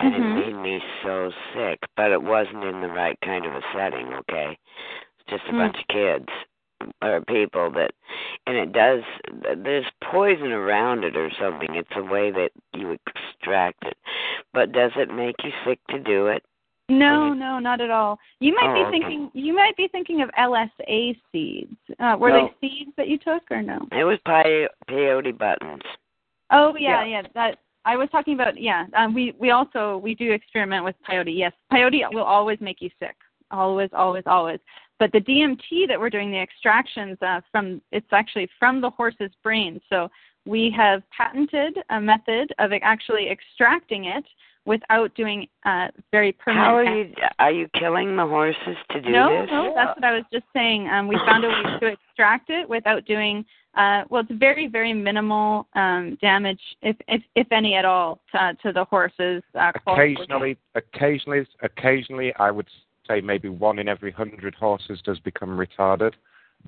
and 0.00 0.14
Mhm. 0.14 0.16
it 0.18 0.46
made 0.46 0.56
me 0.62 0.82
so 1.02 1.30
sick. 1.52 1.78
But 1.94 2.10
it 2.10 2.22
wasn't 2.22 2.64
in 2.64 2.80
the 2.80 2.88
right 2.88 3.16
kind 3.22 3.44
of 3.44 3.54
a 3.54 3.62
setting. 3.74 4.12
Okay, 4.14 4.58
it's 5.18 5.30
just 5.30 5.44
a 5.48 5.52
Mm. 5.52 5.58
bunch 5.58 5.78
of 5.78 5.86
kids 5.88 6.28
or 7.02 7.20
people 7.22 7.70
that, 7.72 7.92
and 8.46 8.56
it 8.56 8.72
does. 8.72 9.02
There's 9.62 9.86
poison 10.10 10.52
around 10.52 11.04
it 11.04 11.16
or 11.16 11.30
something. 11.40 11.74
It's 11.74 11.88
a 11.96 12.02
way 12.02 12.30
that 12.30 12.50
you 12.74 12.90
extract 12.92 13.84
it. 13.84 13.96
But 14.54 14.72
does 14.72 14.92
it 14.96 15.12
make 15.14 15.36
you 15.44 15.50
sick 15.66 15.78
to 15.90 15.98
do 15.98 16.26
it? 16.28 16.42
no 16.88 17.32
no 17.32 17.58
not 17.58 17.80
at 17.80 17.90
all 17.90 18.18
you 18.40 18.52
might 18.54 18.68
Oh, 18.70 18.74
be 18.74 18.80
okay. 18.80 18.90
thinking 18.90 19.30
you 19.34 19.54
might 19.54 19.74
be 19.76 19.88
thinking 19.88 20.20
of 20.20 20.28
LSA 20.38 21.16
seeds 21.30 21.76
uh, 22.00 22.16
were 22.18 22.30
No. 22.30 22.50
they 22.60 22.68
seeds 22.68 22.90
that 22.96 23.08
you 23.08 23.18
took 23.18 23.42
or 23.50 23.62
no 23.62 23.86
It 23.92 24.04
was 24.04 24.18
pi- 24.26 24.68
peyote 24.90 25.38
buttons. 25.38 25.80
oh 26.50 26.74
yeah 26.76 27.04
Yeah. 27.04 27.22
yeah 27.22 27.28
that 27.34 27.58
I 27.84 27.96
was 27.96 28.08
talking 28.10 28.34
about 28.34 28.60
yeah 28.60 28.86
um, 28.96 29.14
we 29.14 29.32
we 29.38 29.50
also 29.52 29.98
we 29.98 30.14
do 30.14 30.32
experiment 30.32 30.84
with 30.84 30.96
peyote 31.08 31.34
yes 31.34 31.52
peyote 31.72 32.02
will 32.12 32.24
always 32.24 32.60
make 32.60 32.82
you 32.82 32.90
sick 32.98 33.16
always 33.52 33.88
always 33.92 34.24
always 34.26 34.58
but 35.02 35.10
the 35.10 35.18
DMT 35.18 35.88
that 35.88 35.98
we're 35.98 36.10
doing 36.10 36.30
the 36.30 36.38
extractions 36.38 37.18
uh, 37.22 37.40
from 37.50 37.82
it's 37.90 38.06
actually 38.12 38.48
from 38.56 38.80
the 38.80 38.88
horse's 38.88 39.32
brain 39.42 39.80
so 39.88 40.08
we 40.46 40.72
have 40.76 41.02
patented 41.10 41.76
a 41.90 42.00
method 42.00 42.52
of 42.60 42.70
actually 42.82 43.28
extracting 43.28 44.04
it 44.04 44.24
without 44.64 45.12
doing 45.16 45.48
uh, 45.64 45.88
very 46.12 46.30
permanent 46.30 46.66
How 46.68 46.76
are 46.76 46.84
you? 46.84 47.14
Are 47.40 47.50
you 47.50 47.68
killing 47.74 48.14
the 48.16 48.24
horses 48.24 48.76
to 48.92 49.00
do 49.00 49.10
no, 49.10 49.42
this? 49.42 49.50
no, 49.50 49.72
that's 49.74 49.96
what 49.96 50.04
I 50.04 50.12
was 50.12 50.22
just 50.32 50.44
saying. 50.52 50.88
Um, 50.88 51.08
we 51.08 51.16
found 51.26 51.44
a 51.44 51.48
way 51.48 51.78
to 51.80 51.86
extract 51.86 52.48
it 52.48 52.68
without 52.68 53.04
doing, 53.04 53.44
uh, 53.76 54.02
well, 54.08 54.22
it's 54.22 54.38
very, 54.38 54.68
very 54.68 54.92
minimal 54.92 55.66
um, 55.74 56.16
damage, 56.20 56.60
if, 56.80 56.94
if 57.08 57.22
if 57.34 57.48
any 57.50 57.74
at 57.74 57.84
all, 57.84 58.20
to, 58.30 58.56
to 58.62 58.72
the 58.72 58.84
horses. 58.84 59.42
Uh, 59.58 59.72
occasionally, 59.84 60.56
occasionally, 60.76 61.44
occasionally, 61.62 62.32
I 62.38 62.52
would 62.52 62.68
say 63.08 63.20
maybe 63.20 63.48
one 63.48 63.78
in 63.78 63.88
every 63.88 64.12
hundred 64.12 64.54
horses 64.54 65.00
does 65.04 65.18
become 65.20 65.50
retarded, 65.50 66.12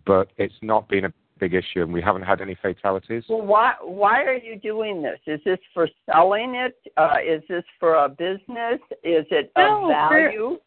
but 0.07 0.29
it's 0.37 0.55
not 0.63 0.89
been 0.89 1.07
a 1.07 1.13
big 1.39 1.55
issue, 1.55 1.83
and 1.83 1.93
we 1.93 2.01
haven't 2.01 2.23
had 2.23 2.41
any 2.41 2.57
fatalities. 2.61 3.25
Well, 3.29 3.43
why 3.43 3.75
why 3.83 4.23
are 4.23 4.37
you 4.37 4.59
doing 4.59 5.03
this? 5.03 5.19
Is 5.27 5.41
this 5.45 5.59
for 5.73 5.89
selling 6.11 6.55
it? 6.55 6.77
Uh, 6.97 7.17
is 7.27 7.43
this 7.49 7.65
for 7.81 7.95
a 7.97 8.09
business? 8.09 8.81
Is 9.03 9.27
it 9.31 9.53
No, 9.57 9.85
of 9.91 10.09
for- 10.09 10.21
value? 10.21 10.59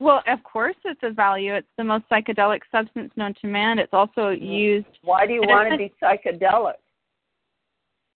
Well, 0.00 0.22
of 0.28 0.40
course, 0.44 0.76
it's 0.84 1.00
a 1.02 1.10
value. 1.10 1.54
It's 1.54 1.66
the 1.76 1.82
most 1.82 2.04
psychedelic 2.08 2.60
substance 2.70 3.10
known 3.16 3.34
to 3.40 3.48
man. 3.48 3.80
It's 3.80 3.92
also 3.92 4.28
used. 4.28 4.86
Why 5.02 5.26
do 5.26 5.32
you 5.32 5.40
want 5.42 5.72
to 5.72 5.76
be 5.76 5.92
psychedelic? 6.00 6.74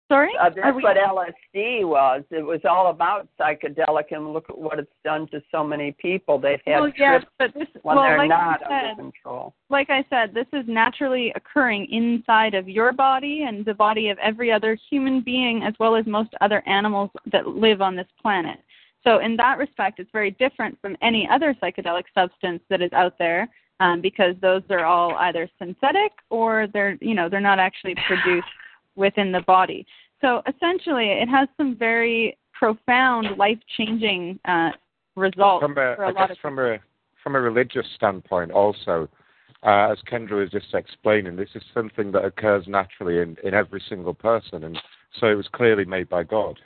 Sorry, 0.08 0.34
Uh, 0.38 0.48
that's 0.48 0.74
we- 0.74 0.82
what 0.82 0.96
LSD 0.96 1.84
was. 1.84 2.24
It 2.30 2.42
was 2.42 2.64
all 2.64 2.86
about 2.86 3.28
psychedelic, 3.38 4.10
and 4.10 4.32
look 4.32 4.48
at 4.48 4.56
what 4.56 4.78
it's 4.78 4.92
done 5.04 5.26
to 5.28 5.42
so 5.50 5.62
many 5.62 5.92
people. 5.92 6.38
They've 6.38 6.62
had 6.66 6.80
well, 6.80 6.88
yes, 6.96 7.20
trips 7.20 7.26
but 7.38 7.54
this, 7.54 7.68
when 7.82 7.96
well, 7.96 8.06
they're 8.06 8.18
like 8.18 8.30
not 8.30 8.60
said, 8.60 8.84
under 8.90 9.02
control. 9.02 9.54
like 9.68 9.90
I 9.90 10.04
said, 10.08 10.32
this 10.32 10.46
is 10.54 10.66
naturally 10.66 11.30
occurring 11.36 11.86
inside 11.92 12.54
of 12.54 12.70
your 12.70 12.92
body 12.92 13.42
and 13.42 13.66
the 13.66 13.74
body 13.74 14.08
of 14.08 14.18
every 14.18 14.50
other 14.50 14.78
human 14.88 15.20
being, 15.20 15.62
as 15.62 15.74
well 15.78 15.94
as 15.94 16.06
most 16.06 16.34
other 16.40 16.62
animals 16.66 17.10
that 17.26 17.46
live 17.46 17.82
on 17.82 17.94
this 17.94 18.08
planet. 18.20 18.58
So, 19.04 19.18
in 19.18 19.36
that 19.36 19.58
respect, 19.58 20.00
it's 20.00 20.10
very 20.10 20.30
different 20.32 20.80
from 20.80 20.96
any 21.02 21.28
other 21.28 21.54
psychedelic 21.62 22.04
substance 22.14 22.62
that 22.70 22.80
is 22.80 22.92
out 22.94 23.18
there, 23.18 23.46
um, 23.80 24.00
because 24.00 24.34
those 24.40 24.62
are 24.70 24.86
all 24.86 25.14
either 25.16 25.48
synthetic 25.58 26.12
or 26.30 26.66
they're, 26.72 26.96
you 27.02 27.14
know, 27.14 27.28
they're 27.28 27.40
not 27.40 27.58
actually 27.58 27.94
produced 28.06 28.48
within 28.98 29.32
the 29.32 29.40
body. 29.42 29.86
So, 30.20 30.42
essentially, 30.52 31.06
it 31.22 31.28
has 31.28 31.48
some 31.56 31.76
very 31.76 32.36
profound, 32.52 33.38
life-changing 33.38 34.40
uh, 34.44 34.70
results 35.14 35.62
From 35.62 35.72
a, 35.72 35.94
for 35.96 36.06
I 36.06 36.10
a 36.10 36.12
lot 36.12 36.28
guess 36.28 36.36
of 36.36 36.40
from 36.40 36.58
a 36.58 36.78
from 37.22 37.34
a 37.36 37.40
religious 37.40 37.86
standpoint, 37.96 38.50
also, 38.52 39.08
uh, 39.64 39.92
as 39.92 39.98
Kendra 40.10 40.40
was 40.40 40.50
just 40.50 40.72
explaining, 40.72 41.36
this 41.36 41.48
is 41.54 41.62
something 41.74 42.12
that 42.12 42.24
occurs 42.24 42.64
naturally 42.68 43.18
in, 43.18 43.36
in 43.42 43.54
every 43.54 43.82
single 43.88 44.14
person, 44.14 44.64
and 44.64 44.78
so 45.18 45.26
it 45.26 45.34
was 45.34 45.48
clearly 45.52 45.84
made 45.84 46.08
by 46.08 46.22
God, 46.22 46.58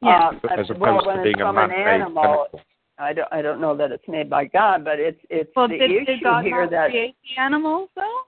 Yeah. 0.00 0.30
Uh, 0.44 0.60
as 0.60 0.70
opposed 0.70 0.80
well, 0.80 1.00
to 1.00 1.06
when 1.08 1.22
being 1.22 1.34
it's 1.34 1.40
a 1.40 1.44
from 1.44 1.58
an 1.58 1.68
man-made 1.68 2.02
animal, 2.02 2.22
chemical. 2.22 2.60
I 2.98 3.12
don't 3.12 3.28
I 3.32 3.42
don't 3.42 3.60
know 3.60 3.76
that 3.76 3.90
it's 3.90 4.06
made 4.06 4.30
by 4.30 4.44
God, 4.44 4.84
but 4.84 5.00
it's 5.00 5.20
it's 5.28 5.50
well, 5.56 5.68
the 5.68 5.78
did, 5.78 5.90
issue 5.90 6.04
did 6.04 6.22
God 6.22 6.44
here 6.44 6.62
not 6.62 6.70
that 6.70 6.90
create 6.90 7.16
the 7.22 7.42
animals 7.42 7.88
though? 7.96 8.20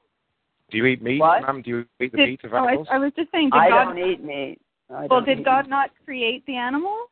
Do 0.71 0.79
you 0.79 0.87
eat 0.87 1.03
meat, 1.03 1.21
What? 1.21 1.43
ma'am? 1.43 1.63
Do 1.63 1.71
you 1.71 1.79
eat 2.01 2.13
the 2.13 2.19
Did, 2.19 2.29
meat 2.29 2.45
of 2.45 2.53
oh, 2.53 2.57
I, 2.57 2.69
animals? 2.69 2.89
I 2.91 2.99
was 2.99 3.13
just 3.17 3.31
saying, 3.31 3.51
did 3.51 3.59
I 3.59 3.69
God? 3.69 3.85
don't 3.85 3.99
eat 3.99 4.25
meat. 4.25 4.59
I 4.93 5.07
well, 5.07 5.21
did 5.21 5.45
God 5.45 5.67
meat. 5.67 5.71
not 5.71 5.91
create 6.05 6.45
the 6.47 6.57
animals? 6.57 7.09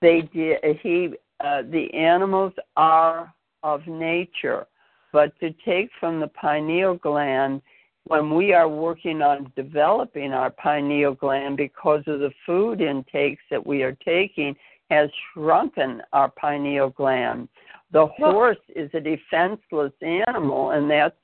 They 0.00 0.22
did. 0.32 0.58
He 0.82 1.10
uh, 1.40 1.62
the 1.62 1.92
animals 1.94 2.52
are 2.76 3.32
of 3.62 3.86
nature, 3.86 4.66
but 5.12 5.38
to 5.40 5.52
take 5.64 5.90
from 5.98 6.20
the 6.20 6.28
pineal 6.28 6.96
gland 6.96 7.62
when 8.04 8.34
we 8.34 8.52
are 8.52 8.68
working 8.68 9.22
on 9.22 9.52
developing 9.54 10.32
our 10.32 10.50
pineal 10.50 11.14
gland 11.14 11.56
because 11.56 12.02
of 12.06 12.20
the 12.20 12.30
food 12.46 12.80
intakes 12.80 13.42
that 13.50 13.64
we 13.64 13.82
are 13.82 13.96
taking 14.04 14.54
has 14.90 15.10
shrunken 15.32 16.02
our 16.12 16.30
pineal 16.30 16.90
gland. 16.90 17.48
The 17.92 18.06
horse 18.06 18.56
is 18.74 18.90
a 18.94 19.00
defenseless 19.00 19.92
animal, 20.02 20.70
and 20.70 20.90
that's 20.90 21.14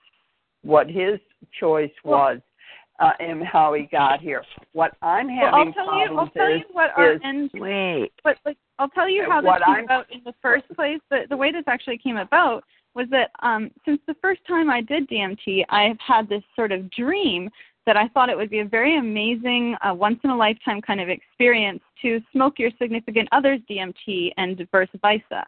what 0.62 0.88
his 0.88 1.18
choice 1.58 1.92
was. 2.04 2.38
Uh, 3.00 3.10
and 3.18 3.42
how 3.42 3.74
he 3.74 3.88
got 3.90 4.20
here. 4.20 4.44
What 4.72 4.92
I'm 5.02 5.26
Well, 5.26 5.50
having 5.52 5.68
I'll 5.68 5.72
tell 5.72 5.98
you. 5.98 6.02
I'll 6.04 6.28
problems 6.28 6.30
tell 6.36 6.46
is, 6.54 6.60
you 6.60 6.64
what 6.70 6.90
our 6.96 7.12
is 7.14 7.20
end. 7.24 7.50
Wait. 7.54 8.12
But 8.22 8.36
like, 8.46 8.56
I'll 8.78 8.88
tell 8.88 9.08
you 9.08 9.24
how 9.28 9.40
this 9.40 9.48
What 9.48 9.64
came 9.64 9.74
I'm- 9.74 9.84
about 9.84 10.06
in 10.12 10.20
the 10.24 10.32
first 10.40 10.68
place. 10.76 11.00
The 11.10 11.22
the 11.28 11.36
way 11.36 11.50
this 11.50 11.64
actually 11.66 11.98
came 11.98 12.18
about 12.18 12.62
was 12.94 13.08
that 13.10 13.32
um, 13.42 13.72
since 13.84 14.00
the 14.06 14.14
first 14.22 14.42
time 14.46 14.70
I 14.70 14.80
did 14.80 15.08
DMT, 15.08 15.64
I 15.70 15.82
have 15.88 15.98
had 15.98 16.28
this 16.28 16.44
sort 16.54 16.70
of 16.70 16.88
dream 16.92 17.50
that 17.84 17.96
I 17.96 18.06
thought 18.08 18.28
it 18.28 18.36
would 18.36 18.48
be 18.48 18.60
a 18.60 18.64
very 18.64 18.96
amazing, 18.96 19.74
uh, 19.82 19.92
once 19.92 20.20
in 20.22 20.30
a 20.30 20.36
lifetime 20.36 20.80
kind 20.80 21.00
of 21.00 21.08
experience 21.08 21.80
to 22.02 22.20
smoke 22.30 22.60
your 22.60 22.70
significant 22.80 23.28
other's 23.32 23.58
DMT 23.68 24.30
and 24.36 24.56
vice 25.02 25.20
versa. 25.30 25.44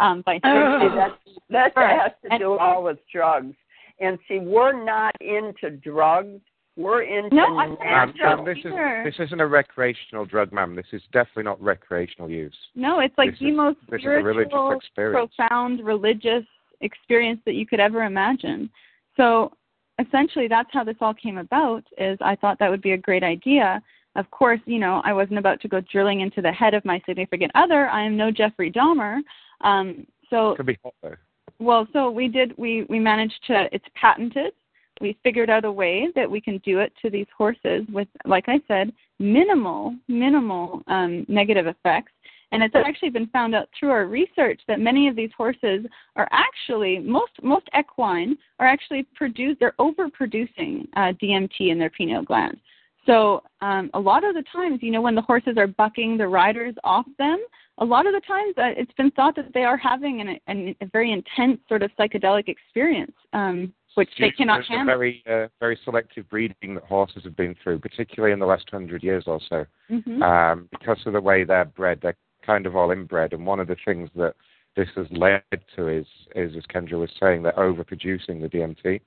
Um, 0.00 0.24
vice 0.24 0.40
See, 0.44 0.50
versa. 0.50 0.94
that 0.96 1.18
that 1.50 1.76
Right. 1.80 2.00
has 2.00 2.12
to 2.24 2.32
And- 2.32 2.40
do 2.40 2.58
all 2.58 2.82
with 2.82 2.98
drugs. 3.06 3.54
And 4.00 4.18
see, 4.28 4.38
we're 4.38 4.84
not 4.84 5.14
into 5.20 5.70
drugs. 5.70 6.40
We're 6.76 7.02
into 7.02 7.34
No, 7.34 7.58
I'm 7.58 7.70
not 7.70 7.80
Ma'am, 7.80 8.14
Sure. 8.16 8.36
ma'am, 8.36 8.44
this, 8.44 8.58
is 8.58 8.72
this 9.04 9.26
isn't 9.26 9.40
a 9.40 9.46
recreational 9.46 10.24
drug, 10.24 10.52
ma'am. 10.52 10.76
This 10.76 10.86
is 10.92 11.02
definitely 11.12 11.42
not 11.42 11.60
recreational 11.60 12.30
use. 12.30 12.56
No, 12.76 13.00
it's 13.00 13.18
like 13.18 13.30
This 13.32 13.40
the 13.40 13.48
is- 13.48 13.56
most 13.56 13.78
This 13.88 14.00
is 14.00 14.06
a 14.06 14.10
religious 14.10 14.86
spiritual, 14.86 15.28
profound 15.36 15.84
religious 15.84 16.44
experience 16.80 17.40
that 17.46 17.54
you 17.54 17.66
could 17.66 17.80
ever 17.80 18.04
imagine. 18.04 18.70
So 19.16 19.52
essentially 19.98 20.46
that's 20.46 20.72
how 20.72 20.84
this 20.84 20.94
all 21.00 21.14
came 21.14 21.38
about 21.38 21.82
is 21.98 22.16
I 22.20 22.36
thought 22.36 22.60
that 22.60 22.70
would 22.70 22.82
be 22.82 22.92
a 22.92 22.96
great 22.96 23.24
idea. 23.24 23.82
Of 24.14 24.30
course, 24.30 24.60
you 24.64 24.78
know, 24.78 25.02
I 25.04 25.12
wasn't 25.12 25.38
about 25.40 25.60
to 25.62 25.68
go 25.68 25.80
drilling 25.80 26.20
into 26.20 26.40
the 26.40 26.52
head 26.52 26.74
of 26.74 26.84
my 26.84 27.00
significant 27.06 27.50
other. 27.56 27.88
I 27.88 28.02
am 28.02 28.16
no 28.16 28.30
Jeffrey 28.30 28.70
Dahmer. 28.70 29.18
Um 29.62 30.06
so 30.30 30.54
Could 30.54 30.66
be 30.66 30.78
hot 30.84 30.94
though. 31.02 31.16
Well, 31.58 31.86
so 31.92 32.10
we 32.10 32.28
did. 32.28 32.56
We 32.56 32.84
we 32.88 32.98
managed 32.98 33.40
to. 33.48 33.68
It's 33.72 33.84
patented. 33.94 34.52
We 35.00 35.16
figured 35.22 35.50
out 35.50 35.64
a 35.64 35.72
way 35.72 36.08
that 36.16 36.30
we 36.30 36.40
can 36.40 36.58
do 36.58 36.80
it 36.80 36.92
to 37.02 37.10
these 37.10 37.26
horses 37.36 37.86
with, 37.92 38.08
like 38.24 38.44
I 38.48 38.60
said, 38.66 38.92
minimal 39.18 39.94
minimal 40.08 40.82
um, 40.86 41.24
negative 41.28 41.66
effects. 41.66 42.12
And 42.50 42.62
it's 42.62 42.74
actually 42.74 43.10
been 43.10 43.26
found 43.26 43.54
out 43.54 43.68
through 43.78 43.90
our 43.90 44.06
research 44.06 44.60
that 44.68 44.80
many 44.80 45.06
of 45.06 45.14
these 45.14 45.30
horses 45.36 45.84
are 46.16 46.28
actually 46.32 46.98
most 46.98 47.32
most 47.42 47.68
equine 47.78 48.38
are 48.58 48.66
actually 48.66 49.06
produce 49.14 49.56
they're 49.60 49.74
overproducing 49.78 50.86
uh, 50.96 51.12
DMT 51.22 51.70
in 51.70 51.78
their 51.78 51.90
pineal 51.90 52.22
gland. 52.22 52.58
So 53.04 53.42
um, 53.62 53.90
a 53.94 54.00
lot 54.00 54.22
of 54.22 54.34
the 54.34 54.44
times, 54.52 54.80
you 54.82 54.90
know, 54.90 55.00
when 55.00 55.14
the 55.14 55.22
horses 55.22 55.56
are 55.56 55.66
bucking 55.66 56.18
the 56.18 56.28
riders 56.28 56.74
off 56.84 57.06
them, 57.18 57.38
a 57.80 57.84
lot 57.84 58.06
of 58.06 58.12
the 58.12 58.20
times 58.20 58.54
uh, 58.58 58.80
it's 58.80 58.92
been 58.92 59.10
thought 59.12 59.36
that 59.36 59.52
they 59.54 59.64
are 59.64 59.76
having 59.76 60.20
an, 60.20 60.38
an, 60.46 60.74
a 60.80 60.86
very 60.86 61.12
intense 61.12 61.60
sort 61.68 61.82
of 61.82 61.90
psychedelic 61.98 62.48
experience, 62.48 63.12
um, 63.32 63.72
which 63.94 64.10
they 64.18 64.30
cannot 64.30 64.64
handle. 64.64 64.86
very, 64.86 65.22
uh, 65.30 65.46
very 65.60 65.78
selective 65.84 66.28
breeding 66.28 66.74
that 66.74 66.84
horses 66.84 67.24
have 67.24 67.36
been 67.36 67.54
through, 67.62 67.78
particularly 67.78 68.32
in 68.32 68.38
the 68.38 68.46
last 68.46 68.68
hundred 68.70 69.02
years 69.02 69.24
or 69.26 69.40
so. 69.48 69.64
hmm 69.88 70.22
Um, 70.22 70.68
because 70.70 70.98
of 71.06 71.12
the 71.12 71.20
way 71.20 71.44
they're 71.44 71.64
bred, 71.64 72.00
they're 72.02 72.16
kind 72.44 72.66
of 72.66 72.76
all 72.76 72.90
inbred, 72.90 73.32
and 73.32 73.46
one 73.46 73.60
of 73.60 73.68
the 73.68 73.76
things 73.84 74.10
that 74.16 74.34
this 74.76 74.88
has 74.96 75.06
led 75.10 75.42
to 75.76 75.88
is, 75.88 76.06
is 76.36 76.56
as 76.56 76.62
Kendra 76.72 77.00
was 77.00 77.10
saying, 77.20 77.42
they're 77.42 77.52
overproducing 77.52 78.40
the 78.40 78.48
DMT. 78.48 79.00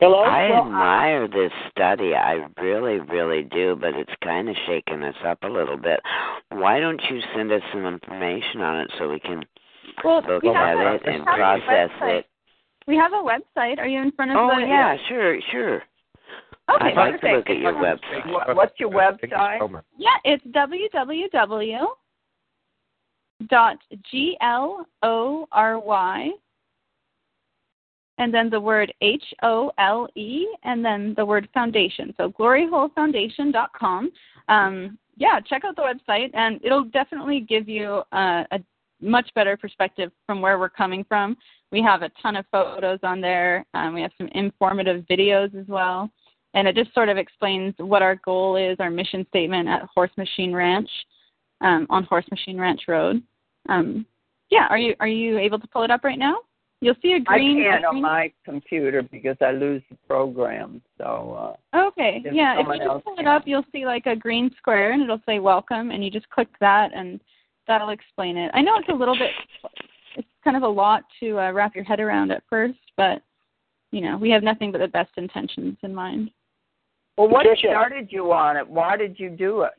Hello? 0.00 0.22
I 0.22 0.48
Well, 0.48 0.66
admire 0.66 1.26
this 1.26 1.50
study. 1.70 2.14
I 2.14 2.46
really, 2.60 3.00
really 3.00 3.42
do, 3.42 3.76
but 3.80 3.94
it's 3.94 4.12
kind 4.22 4.48
of 4.48 4.54
shaking 4.66 5.02
us 5.02 5.16
up 5.26 5.42
a 5.42 5.48
little 5.48 5.76
bit. 5.76 6.00
Why 6.50 6.78
don't 6.78 7.02
you 7.10 7.20
send 7.34 7.50
us 7.50 7.62
some 7.72 7.84
information 7.84 8.60
on 8.60 8.80
it 8.80 8.92
so 8.96 9.10
we 9.10 9.18
can 9.18 9.44
Well, 10.04 10.22
look 10.28 10.44
we 10.44 10.50
at 10.50 10.76
a, 10.76 10.94
it 10.94 11.02
and 11.04 11.24
process 11.24 11.90
it? 12.02 12.26
We 12.86 12.96
have 12.96 13.12
a 13.12 13.16
website. 13.16 13.78
Are 13.78 13.88
you 13.88 14.00
in 14.00 14.12
front 14.12 14.30
of 14.30 14.36
Oh 14.36 14.54
the? 14.54 14.66
yeah, 14.66 14.96
sure, 15.08 15.40
sure. 15.50 15.82
Okay, 16.70 16.92
I'd 16.92 16.96
like 16.96 17.20
to 17.20 17.32
look 17.32 17.50
at 17.50 17.58
your 17.58 17.74
website. 17.74 18.54
What's 18.54 18.78
your 18.78 18.90
website? 18.90 19.82
Yeah, 19.96 20.10
it's 20.24 20.44
www 20.46 21.86
dot 23.48 23.76
g 24.10 24.36
l 24.40 24.84
o 25.02 25.46
r 25.52 25.78
y 25.78 26.30
and 28.18 28.34
then 28.34 28.50
the 28.50 28.60
word 28.60 28.92
h 29.00 29.22
o 29.42 29.72
l 29.78 30.08
e 30.14 30.46
and 30.64 30.84
then 30.84 31.14
the 31.16 31.24
word 31.24 31.48
foundation. 31.54 32.12
So 32.16 32.30
gloryholefoundation.com. 32.30 34.12
Um, 34.48 34.98
yeah, 35.16 35.40
check 35.40 35.64
out 35.64 35.76
the 35.76 35.82
website 35.82 36.30
and 36.34 36.60
it'll 36.64 36.84
definitely 36.84 37.40
give 37.40 37.68
you 37.68 38.02
uh, 38.12 38.44
a 38.50 38.60
much 39.00 39.30
better 39.34 39.56
perspective 39.56 40.10
from 40.26 40.40
where 40.40 40.58
we're 40.58 40.68
coming 40.68 41.04
from. 41.04 41.36
We 41.70 41.82
have 41.82 42.02
a 42.02 42.10
ton 42.22 42.36
of 42.36 42.44
photos 42.50 43.00
on 43.02 43.20
there. 43.20 43.64
Um, 43.74 43.94
we 43.94 44.02
have 44.02 44.12
some 44.18 44.28
informative 44.28 45.04
videos 45.10 45.54
as 45.58 45.66
well. 45.68 46.10
And 46.54 46.66
it 46.66 46.74
just 46.74 46.94
sort 46.94 47.08
of 47.08 47.18
explains 47.18 47.74
what 47.78 48.02
our 48.02 48.16
goal 48.16 48.56
is, 48.56 48.76
our 48.80 48.90
mission 48.90 49.26
statement 49.28 49.68
at 49.68 49.82
Horse 49.94 50.10
Machine 50.16 50.52
Ranch 50.52 50.88
um, 51.60 51.86
on 51.90 52.04
Horse 52.04 52.24
Machine 52.30 52.58
Ranch 52.58 52.82
Road. 52.88 53.22
Um, 53.68 54.06
yeah, 54.50 54.66
are 54.70 54.78
you 54.78 54.94
are 54.98 55.08
you 55.08 55.38
able 55.38 55.58
to 55.58 55.66
pull 55.68 55.82
it 55.82 55.90
up 55.90 56.04
right 56.04 56.18
now? 56.18 56.36
You'll 56.80 56.94
see 57.02 57.14
a 57.14 57.20
green. 57.20 57.60
I 57.66 57.70
can't 57.72 57.84
a 57.84 57.88
on 57.88 57.92
green- 57.94 58.02
my 58.02 58.32
computer 58.44 59.02
because 59.02 59.36
I 59.40 59.50
lose 59.50 59.82
the 59.90 59.96
program. 60.06 60.80
So 60.96 61.56
Uh, 61.74 61.86
Okay, 61.88 62.22
if 62.24 62.32
yeah. 62.32 62.60
If 62.60 62.66
you 62.66 62.72
just 62.76 62.82
else 62.88 63.02
pull 63.04 63.18
it 63.18 63.26
up, 63.26 63.42
you'll 63.46 63.64
see 63.72 63.84
like 63.84 64.06
a 64.06 64.14
green 64.14 64.50
square, 64.56 64.92
and 64.92 65.02
it'll 65.02 65.20
say 65.26 65.40
"Welcome," 65.40 65.90
and 65.90 66.04
you 66.04 66.10
just 66.10 66.28
click 66.30 66.48
that, 66.60 66.92
and 66.94 67.20
that'll 67.66 67.90
explain 67.90 68.36
it. 68.36 68.50
I 68.54 68.62
know 68.62 68.76
it's 68.78 68.88
a 68.88 68.94
little 68.94 69.16
bit, 69.18 69.30
it's 70.16 70.28
kind 70.44 70.56
of 70.56 70.62
a 70.62 70.68
lot 70.68 71.02
to 71.20 71.38
uh, 71.40 71.50
wrap 71.52 71.74
your 71.74 71.84
head 71.84 71.98
around 72.00 72.30
at 72.30 72.42
first, 72.48 72.78
but 72.96 73.22
you 73.90 74.00
know, 74.00 74.16
we 74.16 74.30
have 74.30 74.42
nothing 74.42 74.70
but 74.70 74.78
the 74.78 74.88
best 74.88 75.10
intentions 75.16 75.76
in 75.82 75.94
mind. 75.94 76.30
well, 77.16 77.28
what 77.28 77.42
Patricia. 77.44 77.68
started 77.70 78.12
you 78.12 78.32
on 78.32 78.56
it? 78.56 78.68
Why 78.68 78.96
did 78.96 79.18
you 79.18 79.30
do 79.30 79.62
it? 79.62 79.72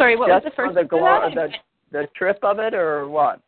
Sorry, 0.00 0.16
what 0.16 0.28
Just 0.28 0.44
was 0.44 0.52
the 0.52 0.56
first? 0.56 0.74
for 0.74 0.82
the, 0.82 0.88
glo- 0.88 1.30
the 1.34 1.52
the 1.92 2.08
trip 2.16 2.38
of 2.42 2.58
it, 2.58 2.72
or 2.74 3.06
what? 3.08 3.40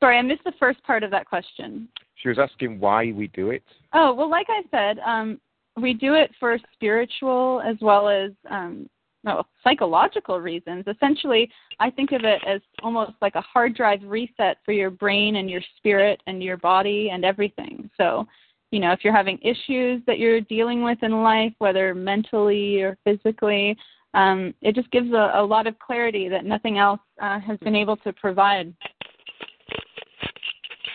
Sorry, 0.00 0.18
I 0.18 0.22
missed 0.22 0.44
the 0.44 0.52
first 0.58 0.82
part 0.84 1.02
of 1.02 1.10
that 1.10 1.26
question. 1.26 1.88
She 2.16 2.28
was 2.28 2.38
asking 2.38 2.80
why 2.80 3.12
we 3.12 3.28
do 3.28 3.50
it. 3.50 3.62
Oh, 3.92 4.14
well, 4.14 4.30
like 4.30 4.46
I 4.48 4.62
said, 4.70 4.98
um, 5.04 5.40
we 5.80 5.94
do 5.94 6.14
it 6.14 6.30
for 6.38 6.58
spiritual 6.74 7.62
as 7.64 7.76
well 7.80 8.08
as 8.08 8.32
um, 8.50 8.88
no, 9.24 9.42
psychological 9.64 10.40
reasons. 10.40 10.84
Essentially, 10.86 11.50
I 11.80 11.90
think 11.90 12.12
of 12.12 12.24
it 12.24 12.40
as 12.46 12.60
almost 12.82 13.12
like 13.20 13.34
a 13.34 13.40
hard 13.40 13.74
drive 13.74 14.00
reset 14.04 14.58
for 14.64 14.72
your 14.72 14.90
brain 14.90 15.36
and 15.36 15.50
your 15.50 15.62
spirit 15.76 16.22
and 16.26 16.42
your 16.42 16.56
body 16.56 17.10
and 17.12 17.24
everything. 17.24 17.90
So, 17.96 18.26
you 18.70 18.80
know, 18.80 18.92
if 18.92 19.00
you're 19.02 19.16
having 19.16 19.38
issues 19.42 20.02
that 20.06 20.18
you're 20.18 20.40
dealing 20.42 20.82
with 20.82 21.02
in 21.02 21.22
life, 21.22 21.52
whether 21.58 21.94
mentally 21.94 22.80
or 22.80 22.96
physically, 23.04 23.76
um, 24.14 24.54
it 24.62 24.74
just 24.74 24.90
gives 24.90 25.12
a, 25.12 25.32
a 25.34 25.44
lot 25.44 25.66
of 25.66 25.78
clarity 25.78 26.28
that 26.28 26.44
nothing 26.44 26.78
else 26.78 27.00
uh, 27.20 27.40
has 27.40 27.58
been 27.58 27.76
able 27.76 27.96
to 27.98 28.12
provide. 28.12 28.72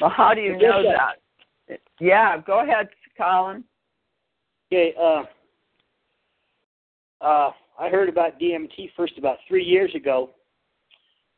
Well, 0.02 0.10
how 0.10 0.34
do 0.34 0.42
you 0.42 0.58
know 0.58 0.84
Patricia. 0.84 0.98
that? 1.68 1.80
Yeah, 2.00 2.38
go 2.46 2.64
ahead, 2.64 2.90
Colin. 3.18 3.64
Okay, 4.72 4.94
uh, 5.00 5.24
uh, 7.22 7.52
I 7.80 7.90
heard 7.90 8.10
about 8.10 8.40
DMT 8.40 8.92
first 8.96 9.18
about 9.18 9.38
three 9.48 9.64
years 9.64 9.94
ago, 9.96 10.32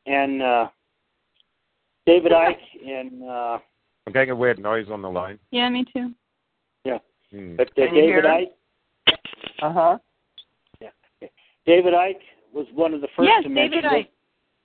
and 0.06 0.42
uh, 0.42 0.68
David 2.06 2.32
Icke 2.32 2.86
and 2.86 3.22
uh, 3.22 3.58
I'm 4.06 4.12
getting 4.12 4.30
a 4.30 4.36
weird 4.36 4.58
noise 4.58 4.86
on 4.90 5.02
the 5.02 5.10
line. 5.10 5.38
Yeah, 5.50 5.68
me 5.68 5.84
too. 5.92 6.12
Hmm. 7.32 7.56
but, 7.56 7.68
uh, 7.68 7.72
Can 7.74 7.94
you 7.94 8.02
David 8.02 8.24
him? 8.24 8.30
Icke. 8.30 9.12
Uh 9.62 9.72
huh. 9.72 9.98
Yeah. 10.80 11.28
David 11.66 11.94
Icke 11.94 12.20
was 12.52 12.66
one 12.74 12.94
of 12.94 13.00
the 13.00 13.08
first 13.16 13.28
yes, 13.28 13.42
to 13.42 13.48
David 13.48 13.70
mention 13.72 13.90
Icke. 13.90 14.00
it. 14.00 14.12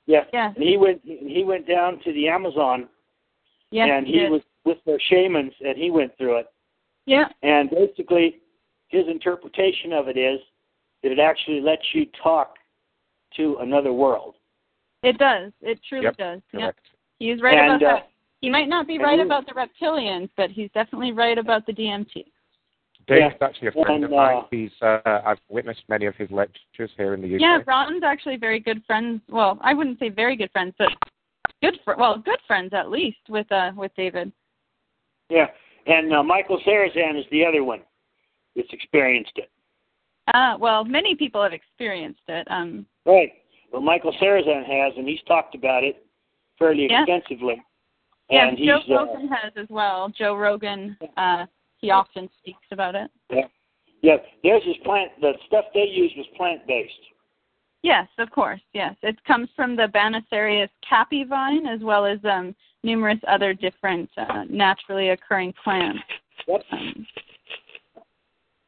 Yeah, 0.07 0.51
and 0.55 0.63
he 0.63 0.77
went 0.77 1.01
he 1.03 1.43
went 1.45 1.67
down 1.67 1.99
to 2.03 2.11
the 2.13 2.27
Amazon, 2.27 2.89
yes, 3.71 3.89
and 3.91 4.05
he 4.05 4.19
he 4.19 4.29
was 4.29 4.41
with 4.65 4.77
their 4.85 4.99
shamans, 5.09 5.53
and 5.61 5.77
he 5.77 5.89
went 5.89 6.15
through 6.17 6.37
it. 6.37 6.47
Yeah. 7.05 7.25
And 7.41 7.69
basically, 7.69 8.37
his 8.89 9.07
interpretation 9.07 9.91
of 9.93 10.07
it 10.07 10.17
is 10.17 10.39
that 11.01 11.11
it 11.11 11.19
actually 11.19 11.61
lets 11.61 11.81
you 11.93 12.05
talk 12.21 12.55
to 13.37 13.57
another 13.61 13.91
world. 13.93 14.35
It 15.03 15.17
does. 15.17 15.51
It 15.61 15.79
truly 15.87 16.05
Yep, 16.05 16.17
does. 16.17 16.41
Yep. 16.53 16.61
Correct. 16.61 16.79
He's 17.17 17.41
right 17.41 17.57
And, 17.57 17.81
about 17.81 17.83
uh, 17.83 17.95
that. 17.95 18.09
He 18.41 18.49
might 18.49 18.67
not 18.69 18.85
be 18.87 18.97
right 18.99 19.17
you- 19.19 19.25
about 19.25 19.45
the 19.47 19.53
reptilians, 19.53 20.29
but 20.37 20.51
he's 20.51 20.69
definitely 20.73 21.11
right 21.11 21.37
about 21.37 21.65
the 21.65 21.73
DMT. 21.73 22.25
Dave's 23.07 23.33
Yeah. 23.41 23.47
actually 23.47 23.69
a 23.69 23.71
friend 23.71 24.03
of 24.03 24.11
mine. 24.11 24.37
uh, 24.37 24.47
He's 24.51 24.71
uh, 24.81 24.99
I've 25.25 25.39
witnessed 25.49 25.83
many 25.89 26.05
of 26.05 26.15
his 26.15 26.29
lectures 26.29 26.91
here 26.97 27.15
in 27.15 27.21
the 27.21 27.33
UK. 27.35 27.41
Yeah, 27.41 27.59
Ron's 27.65 28.03
actually 28.03 28.37
very 28.37 28.59
good 28.59 28.83
friends. 28.85 29.21
Well, 29.27 29.57
I 29.61 29.73
wouldn't 29.73 29.97
say 29.99 30.09
very 30.09 30.35
good 30.35 30.51
friends, 30.51 30.75
but 30.77 30.89
good 31.61 31.79
fr- 31.85 31.93
well, 31.97 32.17
good 32.17 32.39
friends 32.47 32.73
at 32.73 32.89
least 32.89 33.19
with 33.29 33.49
uh 33.51 33.71
with 33.75 33.91
David. 33.95 34.31
Yeah. 35.29 35.47
And 35.87 36.13
uh, 36.13 36.23
Michael 36.23 36.59
Sarazan 36.67 37.17
is 37.19 37.25
the 37.31 37.45
other 37.45 37.63
one 37.63 37.81
that's 38.55 38.71
experienced 38.71 39.33
it. 39.35 39.49
Uh 40.33 40.55
well, 40.59 40.83
many 40.83 41.15
people 41.15 41.41
have 41.41 41.53
experienced 41.53 42.21
it. 42.27 42.47
Um 42.49 42.85
Right. 43.05 43.31
Well, 43.71 43.81
Michael 43.81 44.13
Sarazan 44.21 44.65
has, 44.65 44.93
and 44.97 45.07
he's 45.07 45.21
talked 45.27 45.55
about 45.55 45.83
it 45.83 46.05
fairly 46.59 46.87
Yeah. 46.89 47.03
extensively. 47.03 47.55
yeah, 48.29 48.47
And 48.49 48.57
Joe 48.57 48.79
uh, 48.89 49.05
Rogan 49.05 49.27
has 49.29 49.53
as 49.55 49.67
well. 49.69 50.09
Joe 50.09 50.35
Rogan 50.35 50.97
uh 51.17 51.45
he 51.77 51.89
often 51.89 52.29
speaks 52.39 52.67
about 52.71 52.93
it. 52.95 53.09
yeah, 54.03 54.17
there's 54.43 54.63
his 54.63 54.77
plant. 54.83 55.11
The 55.19 55.33
stuff 55.47 55.65
they 55.73 55.87
use 55.87 56.11
was 56.15 56.27
plant 56.37 56.65
based. 56.67 56.93
Yes, 57.83 58.07
of 58.19 58.29
course. 58.29 58.61
Yes, 58.73 58.95
it 59.01 59.23
comes 59.25 59.49
from 59.55 59.75
the 59.75 59.87
Banisterius 59.87 60.69
caapi 60.89 61.27
vine 61.27 61.65
as 61.65 61.81
well 61.81 62.05
as 62.05 62.19
um, 62.25 62.55
numerous 62.83 63.19
other 63.27 63.53
different 63.53 64.09
uh, 64.17 64.43
naturally 64.49 65.09
occurring 65.09 65.53
plants. 65.63 65.99
Yep. 66.47 66.63
Um, 66.71 67.07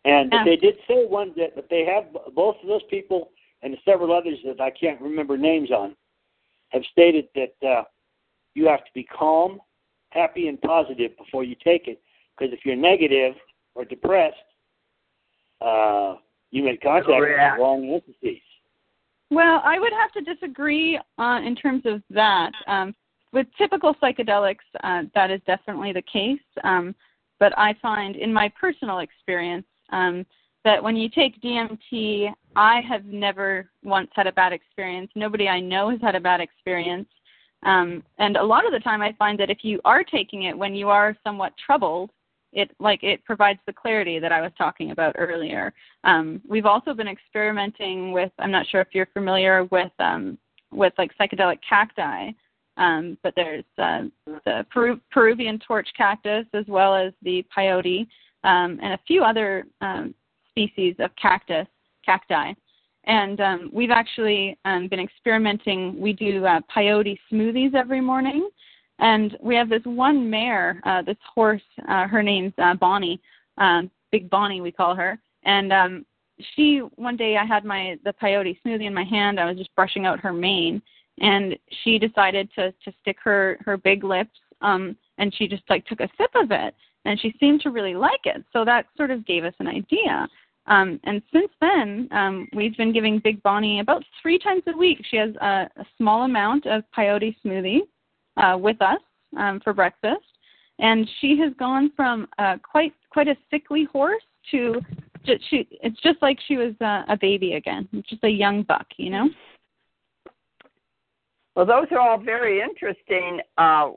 And 0.06 0.34
Yeah. 0.34 0.44
they 0.44 0.58
did 0.58 0.78
say 0.88 1.06
one 1.06 1.34
that, 1.38 1.56
but 1.56 1.70
they 1.70 1.86
have 1.86 2.06
both 2.34 2.58
of 2.62 2.68
those 2.68 2.84
people 2.90 3.32
and 3.62 3.78
several 3.86 4.12
others 4.12 4.40
that 4.46 4.60
I 4.60 4.70
can't 4.70 5.00
remember 5.00 5.38
names 5.38 5.72
on 5.72 5.96
have 6.70 6.84
stated 6.92 7.30
that 7.36 7.68
uh, 7.68 7.84
you 8.56 8.68
have 8.68 8.84
to 8.84 8.92
be 8.94 9.04
calm, 9.04 9.62
happy, 10.10 10.48
and 10.48 10.62
positive 10.62 11.16
before 11.18 11.44
you 11.44 11.56
take 11.64 11.88
it. 11.88 12.02
Because 12.38 12.52
if 12.52 12.66
you're 12.66 12.76
negative 12.76 13.36
or 13.76 13.86
depressed, 13.86 14.36
uh, 15.62 16.16
you 16.52 16.64
may 16.64 16.78
contact 16.78 17.08
with 17.08 17.30
the 17.30 17.56
wrong 17.60 17.86
entities. 17.86 18.42
Well, 19.34 19.62
I 19.64 19.80
would 19.80 19.94
have 19.94 20.12
to 20.14 20.34
disagree 20.34 21.00
uh, 21.18 21.40
in 21.44 21.56
terms 21.56 21.84
of 21.86 22.02
that. 22.10 22.52
Um, 22.68 22.94
with 23.32 23.48
typical 23.58 23.96
psychedelics, 23.96 24.58
uh, 24.84 25.04
that 25.16 25.32
is 25.32 25.42
definitely 25.48 25.92
the 25.92 26.04
case. 26.04 26.40
Um, 26.64 26.96
but 27.40 27.58
I 27.58 27.76
find, 27.82 28.16
in 28.16 28.32
my 28.32 28.52
personal 28.60 29.00
experience, 29.00 29.66
um, 29.92 30.26
that 30.64 30.82
when 30.82 30.96
you 30.96 31.10
take 31.10 31.42
DMT, 31.42 32.32
I 32.56 32.82
have 32.88 33.06
never 33.06 33.70
once 33.84 34.10
had 34.14 34.28
a 34.28 34.32
bad 34.32 34.54
experience. 34.54 35.12
Nobody 35.16 35.50
I 35.50 35.60
know 35.60 35.90
has 35.90 36.00
had 36.02 36.16
a 36.16 36.20
bad 36.20 36.40
experience. 36.40 37.10
Um, 37.64 38.04
and 38.20 38.38
a 38.38 38.44
lot 38.44 38.66
of 38.66 38.72
the 38.72 38.80
time, 38.80 39.02
I 39.02 39.14
find 39.18 39.40
that 39.40 39.50
if 39.50 39.60
you 39.64 39.82
are 39.84 40.04
taking 40.04 40.44
it 40.44 40.58
when 40.58 40.76
you 40.76 40.90
are 40.90 41.18
somewhat 41.24 41.54
troubled, 41.66 42.12
it 42.54 42.72
like 42.80 43.04
it 43.04 43.24
provides 43.26 43.60
the 43.66 43.74
clarity 43.74 44.20
that 44.20 44.32
I 44.32 44.42
was 44.42 44.52
talking 44.58 44.92
about 44.92 45.16
earlier. 45.18 45.74
Um, 46.04 46.42
we've 46.48 46.66
also 46.66 46.94
been 46.94 47.08
experimenting 47.08 48.12
with. 48.12 48.32
I'm 48.40 48.52
not 48.52 48.68
sure 48.68 48.82
if 48.82 48.90
you're 48.94 49.08
familiar 49.08 49.66
with 49.66 49.92
um, 50.00 50.38
with 50.72 50.94
like 50.98 51.12
psychedelic 51.20 51.60
cacti, 51.68 52.32
um, 52.78 53.18
but 53.24 53.34
there's 53.36 53.66
uh, 53.78 54.04
the 54.46 54.66
Peru- 54.72 55.02
Peruvian 55.12 55.60
torch 55.60 55.88
cactus 55.96 56.46
as 56.54 56.66
well 56.68 56.96
as 56.96 57.14
the 57.22 57.46
peyote 57.56 58.08
um, 58.44 58.80
and 58.82 58.94
a 58.94 59.00
few 59.08 59.24
other 59.24 59.66
um, 59.82 60.14
species 60.50 60.96
of 61.00 61.12
cactus 61.16 61.68
cacti. 62.06 62.54
And 63.06 63.42
um, 63.42 63.70
we've 63.74 63.92
actually 63.92 64.58
um, 64.66 64.88
been 64.88 65.00
experimenting. 65.00 66.00
We 66.00 66.14
do 66.14 66.46
uh, 66.46 66.62
peyote 66.76 67.18
smoothies 67.32 67.76
every 67.76 68.00
morning, 68.00 68.50
and 69.04 69.38
we 69.42 69.54
have 69.56 69.70
this 69.70 69.84
one 69.84 70.30
mare, 70.30 70.82
uh, 70.86 71.02
this 71.02 71.18
horse. 71.36 71.62
Uh, 71.90 72.08
her 72.08 72.24
name's 72.24 72.54
uh, 72.58 72.74
Bonnie, 72.74 73.22
um, 73.58 73.92
Big 74.14 74.30
Bonnie, 74.30 74.62
we 74.62 74.72
call 74.72 74.96
her. 74.96 75.20
And 75.44 75.74
um, 75.74 76.06
she 76.56 76.80
one 76.96 77.18
day 77.18 77.36
I 77.36 77.46
had 77.46 77.66
my 77.66 78.00
the 78.06 78.14
peyote 78.14 78.58
smoothie 78.66 78.88
in 78.88 78.94
my 78.94 79.04
hand. 79.04 79.40
I 79.40 79.46
was 79.46 79.58
just 79.58 79.76
brushing 79.76 80.06
out 80.06 80.22
her 80.22 80.32
mane, 80.32 80.82
and 81.20 81.58
she 81.84 82.00
decided 82.00 82.50
to 82.56 82.72
to 82.72 82.94
stick 83.02 83.18
her 83.24 83.58
her 83.66 83.76
big 83.76 84.06
lips. 84.06 84.40
Um, 84.62 84.96
and 85.18 85.36
she 85.36 85.50
just 85.50 85.64
like 85.70 85.86
took 85.86 86.00
a 86.00 86.10
sip 86.18 86.32
of 86.36 86.52
it, 86.52 86.74
and 87.04 87.20
she 87.20 87.36
seemed 87.42 87.60
to 87.62 87.72
really 87.72 87.96
like 87.96 88.22
it. 88.24 88.46
So 88.54 88.64
that 88.64 88.86
sort 88.96 89.12
of 89.12 89.28
gave 89.28 89.44
us 89.44 89.54
an 89.60 89.68
idea. 89.68 90.28
Um, 90.68 90.98
and 91.04 91.22
since 91.34 91.52
then, 91.60 92.08
um, 92.12 92.48
we've 92.56 92.78
been 92.78 92.94
giving 92.94 93.20
Big 93.20 93.44
Bonnie 93.44 93.82
about 93.82 94.06
three 94.22 94.40
times 94.40 94.64
a 94.68 94.78
week. 94.78 95.00
She 95.12 95.18
has 95.18 95.36
a, 95.42 95.70
a 95.76 95.86
small 95.98 96.24
amount 96.24 96.66
of 96.68 96.84
peyote 96.98 97.36
smoothie 97.46 97.82
uh, 98.38 98.58
with 98.58 98.82
us 98.82 99.00
um, 99.38 99.60
for 99.64 99.74
breakfast, 99.74 100.24
and 100.80 101.08
she 101.20 101.38
has 101.40 101.54
gone 101.60 101.92
from 101.96 102.28
uh, 102.38 102.58
quite 102.64 102.94
quite 103.10 103.28
a 103.28 103.36
sickly 103.52 103.88
horse 103.92 104.24
to 104.52 104.82
just, 105.26 105.42
she. 105.50 105.68
It's 105.82 106.00
just 106.02 106.22
like 106.22 106.40
she 106.48 106.58
was 106.58 106.74
uh, 106.82 107.04
a 107.08 107.18
baby 107.20 107.54
again, 107.54 107.88
just 108.10 108.24
a 108.24 108.30
young 108.30 108.64
buck, 108.64 108.88
you 108.98 109.10
know. 109.10 109.30
Well, 111.56 111.66
those 111.66 111.86
are 111.92 112.00
all 112.00 112.18
very 112.18 112.62
interesting. 112.62 113.40
Uh, 113.58 113.92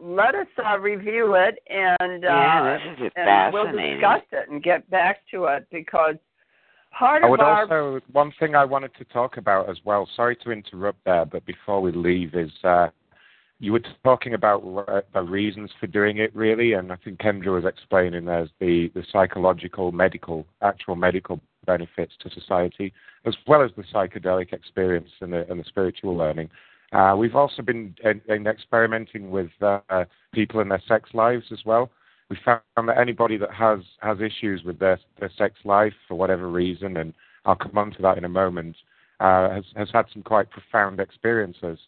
let 0.00 0.34
us 0.34 0.46
uh, 0.64 0.78
review 0.78 1.34
it 1.34 1.58
and 1.68 2.24
uh, 2.24 2.28
yeah, 2.28 2.78
and 3.16 3.54
we'll 3.54 3.66
discuss 3.66 4.22
it 4.32 4.50
and 4.50 4.62
get 4.62 4.88
back 4.90 5.20
to 5.30 5.44
it 5.44 5.66
because 5.70 6.16
part 6.96 7.22
I 7.22 7.26
of 7.26 7.30
would 7.30 7.40
our 7.40 7.62
also 7.62 8.04
one 8.12 8.32
thing 8.38 8.54
I 8.54 8.64
wanted 8.64 8.94
to 8.96 9.04
talk 9.04 9.36
about 9.36 9.70
as 9.70 9.78
well. 9.84 10.08
Sorry 10.14 10.36
to 10.44 10.50
interrupt 10.50 11.04
there, 11.04 11.24
but 11.24 11.46
before 11.46 11.80
we 11.80 11.92
leave, 11.92 12.34
is 12.34 12.50
uh, 12.64 12.88
you 13.60 13.72
were 13.72 13.82
talking 14.02 14.34
about 14.34 14.62
the 15.12 15.22
reasons 15.22 15.70
for 15.78 15.86
doing 15.86 16.18
it, 16.18 16.34
really, 16.34 16.72
and 16.72 16.92
I 16.92 16.96
think 16.96 17.18
Kendra 17.18 17.54
was 17.54 17.64
explaining 17.64 18.24
there's 18.24 18.50
the 18.60 18.90
the 18.94 19.04
psychological, 19.12 19.92
medical, 19.92 20.46
actual 20.60 20.96
medical 20.96 21.40
benefits 21.66 22.12
to 22.20 22.30
society, 22.30 22.92
as 23.24 23.34
well 23.46 23.62
as 23.62 23.70
the 23.76 23.84
psychedelic 23.84 24.52
experience 24.52 25.10
and 25.20 25.32
the 25.32 25.48
and 25.50 25.60
the 25.60 25.64
spiritual 25.64 26.16
learning. 26.16 26.50
Uh, 26.92 27.14
we've 27.16 27.34
also 27.34 27.62
been 27.62 27.94
in, 28.04 28.20
in 28.28 28.46
experimenting 28.46 29.30
with 29.30 29.50
uh, 29.62 30.04
people 30.32 30.60
in 30.60 30.68
their 30.68 30.82
sex 30.86 31.10
lives 31.12 31.46
as 31.50 31.58
well. 31.64 31.90
We 32.30 32.38
found 32.44 32.88
that 32.88 32.98
anybody 32.98 33.36
that 33.38 33.52
has 33.52 33.80
has 34.00 34.18
issues 34.20 34.62
with 34.64 34.78
their 34.78 34.98
their 35.20 35.30
sex 35.38 35.54
life 35.64 35.94
for 36.08 36.16
whatever 36.16 36.48
reason, 36.48 36.96
and 36.96 37.14
I'll 37.44 37.56
come 37.56 37.78
on 37.78 37.92
to 37.92 38.02
that 38.02 38.18
in 38.18 38.24
a 38.24 38.28
moment, 38.28 38.76
uh, 39.20 39.50
has 39.50 39.64
has 39.76 39.88
had 39.92 40.06
some 40.12 40.22
quite 40.22 40.50
profound 40.50 41.00
experiences. 41.00 41.78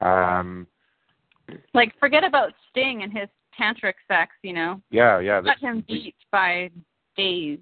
Um, 0.00 0.66
Like, 1.74 1.92
forget 1.98 2.24
about 2.24 2.52
Sting 2.70 3.02
and 3.02 3.12
his 3.12 3.28
tantric 3.58 3.94
sex, 4.08 4.32
you 4.42 4.52
know. 4.52 4.80
yeah, 4.90 5.18
yeah, 5.20 5.40
Let 5.40 5.58
him 5.58 5.84
beat 5.86 6.14
by 6.32 6.70
days. 7.16 7.58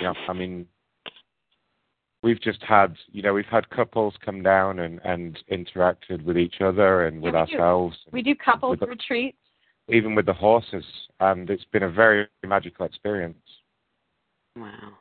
yeah. 0.00 0.12
I 0.28 0.32
mean, 0.32 0.66
we've 2.22 2.40
just 2.40 2.62
had, 2.62 2.96
you 3.12 3.22
know, 3.22 3.34
we've 3.34 3.44
had 3.46 3.68
couples 3.70 4.14
come 4.24 4.42
down 4.42 4.78
and 4.80 5.00
and 5.04 5.38
interacted 5.50 6.22
with 6.24 6.38
each 6.38 6.60
other 6.60 7.06
and 7.06 7.20
with 7.22 7.34
Yeah, 7.34 7.44
we 7.44 7.50
do. 7.50 7.56
ourselves, 7.58 7.96
We 8.12 8.22
do 8.22 8.34
couples 8.34 8.78
With 8.80 8.88
retreats. 8.88 9.38
even 9.88 10.14
with 10.14 10.26
the 10.26 10.32
horses, 10.32 10.84
and 11.20 11.48
it's 11.50 11.64
been 11.66 11.82
a 11.84 11.90
very 11.90 12.26
magical 12.46 12.86
experience. 12.86 13.38
Wow. 14.56 14.92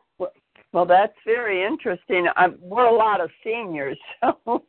Well, 0.74 0.86
that's 0.86 1.16
very 1.26 1.66
interesting. 1.66 2.28
i 2.36 2.48
we're 2.60 2.86
a 2.86 2.96
lot 2.96 3.22
of 3.22 3.30
seniors, 3.44 3.98
so 4.22 4.64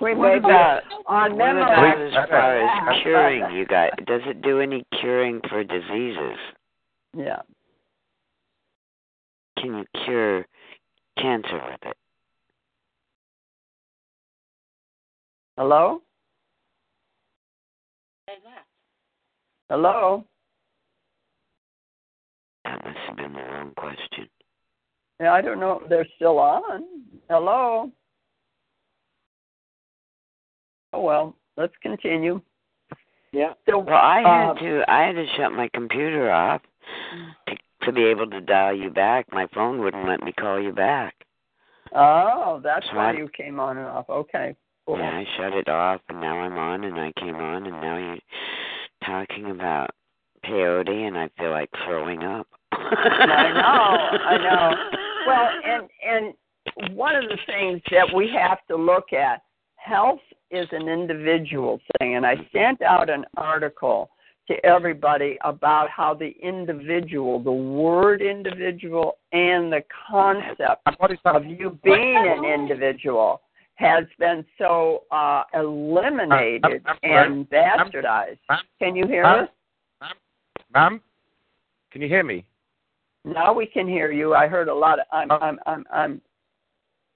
we 0.00 0.14
may 0.14 0.34
be 0.34 0.38
about- 0.38 0.82
on 1.06 1.32
What 1.32 1.38
memory. 1.38 1.62
about 1.62 1.96
Believe- 1.98 2.12
as 2.14 2.28
far 2.28 2.88
as 2.90 3.02
curing 3.02 3.56
you 3.56 3.66
got? 3.66 3.90
Does 4.06 4.22
it 4.26 4.42
do 4.42 4.60
any 4.60 4.84
curing 5.00 5.40
for 5.48 5.62
diseases? 5.64 6.38
Yeah. 7.16 7.40
Can 9.58 9.76
you 9.78 9.84
cure 10.04 10.46
cancer 11.18 11.60
with 11.70 11.80
it? 11.90 11.96
Hello. 15.58 16.00
Hello. 19.68 20.24
That 22.64 22.84
must 22.84 22.98
have 23.08 23.16
been 23.16 23.32
the 23.34 23.38
wrong 23.40 23.72
question. 23.76 24.28
Yeah, 25.20 25.32
I 25.32 25.40
don't 25.42 25.60
know 25.60 25.80
if 25.82 25.88
they're 25.88 26.06
still 26.16 26.38
on. 26.38 26.84
Hello. 27.28 27.90
Oh 30.92 31.00
well, 31.02 31.36
let's 31.56 31.74
continue. 31.82 32.40
Yeah. 33.32 33.52
So, 33.68 33.78
Well, 33.78 33.94
I 33.94 34.20
had 34.22 34.50
uh, 34.50 34.54
to. 34.54 34.82
I 34.90 35.06
had 35.06 35.12
to 35.14 35.26
shut 35.36 35.52
my 35.52 35.68
computer 35.74 36.30
off 36.32 36.62
to 37.48 37.54
to 37.86 37.92
be 37.92 38.04
able 38.04 38.28
to 38.30 38.40
dial 38.40 38.74
you 38.74 38.90
back. 38.90 39.26
My 39.32 39.46
phone 39.54 39.80
wouldn't 39.80 40.08
let 40.08 40.22
me 40.22 40.32
call 40.32 40.60
you 40.60 40.72
back. 40.72 41.14
Oh, 41.94 42.60
that's 42.62 42.86
So 42.90 42.96
why 42.96 43.10
I- 43.10 43.12
you 43.16 43.28
came 43.36 43.60
on 43.60 43.76
and 43.78 43.86
off. 43.86 44.08
Okay. 44.08 44.56
Cool. 44.86 44.98
Yeah, 44.98 45.10
I 45.10 45.24
shut 45.36 45.52
it 45.52 45.68
off, 45.68 46.00
and 46.08 46.20
now 46.20 46.38
I'm 46.38 46.56
on, 46.58 46.84
and 46.84 46.98
I 46.98 47.12
came 47.20 47.36
on, 47.36 47.66
and 47.66 47.80
now 47.80 47.96
you're 47.98 48.18
talking 49.04 49.50
about 49.50 49.90
peyote, 50.44 50.88
and 51.06 51.16
I 51.18 51.28
feel 51.38 51.50
like 51.50 51.68
throwing 51.84 52.22
up. 52.24 52.46
I 52.72 53.52
know, 53.52 54.26
I 54.26 54.38
know. 54.38 54.98
Well, 55.26 55.48
and 55.64 55.88
and 56.06 56.96
one 56.96 57.14
of 57.14 57.24
the 57.24 57.38
things 57.46 57.80
that 57.90 58.14
we 58.14 58.30
have 58.30 58.58
to 58.68 58.76
look 58.76 59.12
at, 59.12 59.42
health 59.76 60.20
is 60.50 60.66
an 60.72 60.88
individual 60.88 61.80
thing, 61.98 62.16
and 62.16 62.26
I 62.26 62.36
sent 62.52 62.82
out 62.82 63.08
an 63.08 63.24
article 63.36 64.10
to 64.48 64.66
everybody 64.66 65.38
about 65.44 65.88
how 65.90 66.12
the 66.12 66.34
individual, 66.42 67.40
the 67.40 67.52
word 67.52 68.20
individual, 68.20 69.18
and 69.32 69.72
the 69.72 69.82
concept 70.10 70.82
of 71.24 71.44
you 71.46 71.78
being 71.84 72.24
an 72.26 72.44
individual 72.44 73.42
has 73.76 74.04
been 74.18 74.44
so 74.58 75.04
uh, 75.10 75.44
eliminated 75.54 76.84
and 77.02 77.48
bastardized. 77.48 78.38
Can 78.78 78.96
you 78.96 79.06
hear 79.06 79.24
us? 79.24 79.48
Ma'am, 80.74 81.00
can 81.90 82.02
you 82.02 82.08
hear 82.08 82.24
me? 82.24 82.44
Now 83.24 83.52
we 83.52 83.66
can 83.66 83.86
hear 83.86 84.10
you. 84.10 84.34
I 84.34 84.46
heard 84.46 84.68
a 84.68 84.74
lot 84.74 84.98
of 84.98 85.06
I'm 85.12 85.30
I'm 85.30 85.58
I'm 85.66 85.84
I'm 85.92 86.20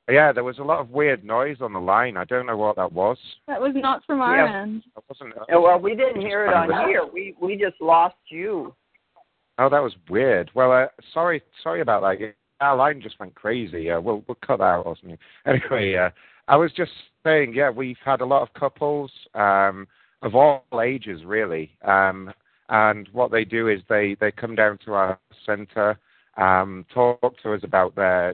Yeah, 0.09 0.33
there 0.33 0.45
was 0.45 0.59
a 0.59 0.62
lot 0.62 0.81
of 0.81 0.90
weird 0.90 1.25
noise 1.25 1.59
on 1.61 1.73
the 1.73 1.81
line. 1.81 2.17
I 2.17 2.25
don't 2.25 2.47
know 2.47 2.57
what 2.57 2.77
that 2.77 2.93
was. 2.93 3.17
That 3.49 3.61
was 3.61 3.73
not 3.75 4.05
from 4.05 4.21
our 4.21 4.37
Yeah. 4.37 4.62
end. 4.62 4.83
It 4.97 5.05
wasn't. 5.09 5.35
Yeah, 5.49 5.57
well, 5.57 5.79
we 5.79 5.95
didn't 5.95 6.21
hear 6.21 6.47
it 6.47 6.53
on 6.53 6.69
here. 6.88 7.07
We 7.11 7.35
we 7.40 7.57
just 7.57 7.81
lost 7.81 8.17
you. 8.29 8.75
Oh, 9.59 9.69
that 9.69 9.79
was 9.83 9.95
weird. 10.11 10.51
Well, 10.55 10.73
uh, 10.73 10.87
sorry, 11.12 11.40
sorry 11.62 11.81
about 11.81 12.03
that. 12.03 12.21
Yeah, 12.21 12.31
Our 12.61 12.77
line 12.77 13.01
just 13.01 13.19
went 13.21 13.35
crazy. 13.35 13.90
Uh, 13.90 14.01
we'll 14.01 14.25
we'll 14.29 14.38
cut 14.45 14.59
that 14.59 14.64
out 14.64 14.87
or 14.87 14.97
something. 15.01 15.19
Anyway, 15.47 15.95
uh, 15.95 16.11
I 16.49 16.57
was 16.57 16.73
just 16.73 16.90
saying, 17.25 17.55
yeah, 17.55 17.71
we've 17.71 17.97
had 18.05 18.21
a 18.21 18.27
lot 18.27 18.43
of 18.43 18.53
couples 18.53 19.11
um, 19.35 19.87
of 20.23 20.35
all 20.35 20.64
ages, 20.83 21.25
really. 21.25 21.71
Um, 21.83 22.33
and 22.68 23.09
what 23.12 23.31
they 23.31 23.44
do 23.44 23.68
is 23.68 23.81
they 23.88 24.16
they 24.20 24.31
come 24.31 24.55
down 24.55 24.79
to 24.85 24.92
our 24.92 25.18
centre, 25.44 25.98
um, 26.37 26.85
talk 26.92 27.35
to 27.42 27.53
us 27.53 27.61
about 27.62 27.94
their, 27.94 28.31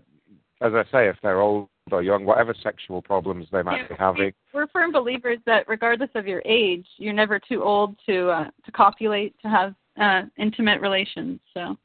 as 0.61 0.73
I 0.75 0.85
say, 0.91 1.09
if 1.09 1.17
they're 1.23 1.41
old 1.41 1.69
or 1.91 2.03
young, 2.03 2.25
whatever 2.25 2.55
sexual 2.63 3.03
problems 3.03 3.47
they 3.51 3.63
might 3.63 3.89
be 3.89 3.95
having. 3.99 4.33
We're 4.55 4.69
firm 4.69 4.93
believers 4.93 5.39
that 5.47 5.67
regardless 5.69 6.11
of 6.15 6.27
your 6.27 6.43
age, 6.45 6.87
you're 6.99 7.13
never 7.13 7.41
too 7.41 7.63
old 7.63 7.97
to 8.07 8.31
uh, 8.31 8.51
to 8.65 8.73
copulate, 8.73 9.35
to 9.43 9.49
have 9.49 9.75
uh, 10.01 10.23
intimate 10.39 10.81
relations. 10.81 11.41
So 11.55 11.77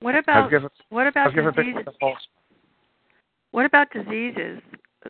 What 0.00 0.16
about 0.16 0.50
given, 0.50 0.68
what 0.90 1.06
about 1.06 1.28
I've 1.28 1.54
diseases? 1.54 1.86
What 3.52 3.66
about 3.66 3.90
diseases? 3.92 4.60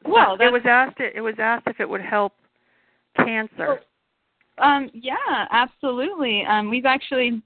Well, 0.05 0.37
it 0.41 0.51
was 0.51 0.63
asked. 0.65 0.99
It 1.01 1.21
was 1.21 1.35
asked 1.39 1.67
if 1.67 1.81
it 1.81 1.89
would 1.89 2.01
help 2.01 2.33
cancer. 3.17 3.81
Um, 4.59 4.91
yeah, 4.93 5.47
absolutely. 5.51 6.45
Um, 6.45 6.71
we've 6.71 6.87
actually 6.87 7.43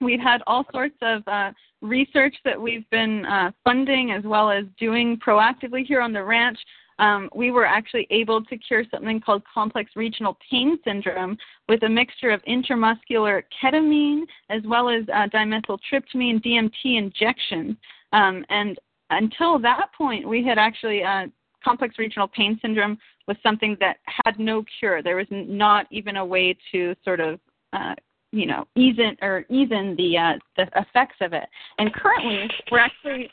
we've 0.00 0.20
had 0.20 0.42
all 0.46 0.64
sorts 0.72 0.96
of 1.02 1.22
uh, 1.26 1.52
research 1.80 2.34
that 2.44 2.60
we've 2.60 2.88
been 2.90 3.24
uh, 3.26 3.50
funding 3.64 4.10
as 4.12 4.24
well 4.24 4.50
as 4.50 4.64
doing 4.78 5.18
proactively 5.18 5.86
here 5.86 6.00
on 6.00 6.12
the 6.12 6.22
ranch. 6.22 6.58
Um, 6.98 7.30
we 7.34 7.50
were 7.50 7.64
actually 7.64 8.06
able 8.10 8.44
to 8.44 8.58
cure 8.58 8.84
something 8.90 9.20
called 9.20 9.42
complex 9.52 9.92
regional 9.96 10.36
pain 10.50 10.78
syndrome 10.84 11.38
with 11.66 11.82
a 11.84 11.88
mixture 11.88 12.30
of 12.30 12.42
intramuscular 12.42 13.42
ketamine 13.62 14.24
as 14.50 14.60
well 14.66 14.90
as 14.90 15.04
uh, 15.08 15.26
dimethyltryptamine 15.28 16.44
DMT 16.44 16.98
injections. 16.98 17.76
Um, 18.12 18.44
and 18.50 18.78
until 19.08 19.58
that 19.60 19.90
point, 19.96 20.28
we 20.28 20.44
had 20.44 20.58
actually 20.58 21.02
uh, 21.02 21.26
complex 21.64 21.98
regional 21.98 22.28
pain 22.28 22.58
syndrome 22.60 22.98
was 23.30 23.36
something 23.44 23.76
that 23.78 23.98
had 24.24 24.40
no 24.40 24.64
cure. 24.78 25.02
There 25.02 25.16
was 25.16 25.28
not 25.30 25.86
even 25.90 26.16
a 26.16 26.26
way 26.26 26.56
to 26.72 26.96
sort 27.04 27.20
of, 27.20 27.38
uh, 27.72 27.94
you 28.32 28.44
know, 28.44 28.66
ease 28.76 28.98
in 28.98 29.16
or 29.22 29.44
even 29.48 29.94
the 29.96 30.18
uh, 30.18 30.32
the 30.56 30.66
effects 30.76 31.16
of 31.20 31.32
it. 31.32 31.48
And 31.78 31.94
currently, 31.94 32.50
we're 32.72 32.80
actually 32.80 33.30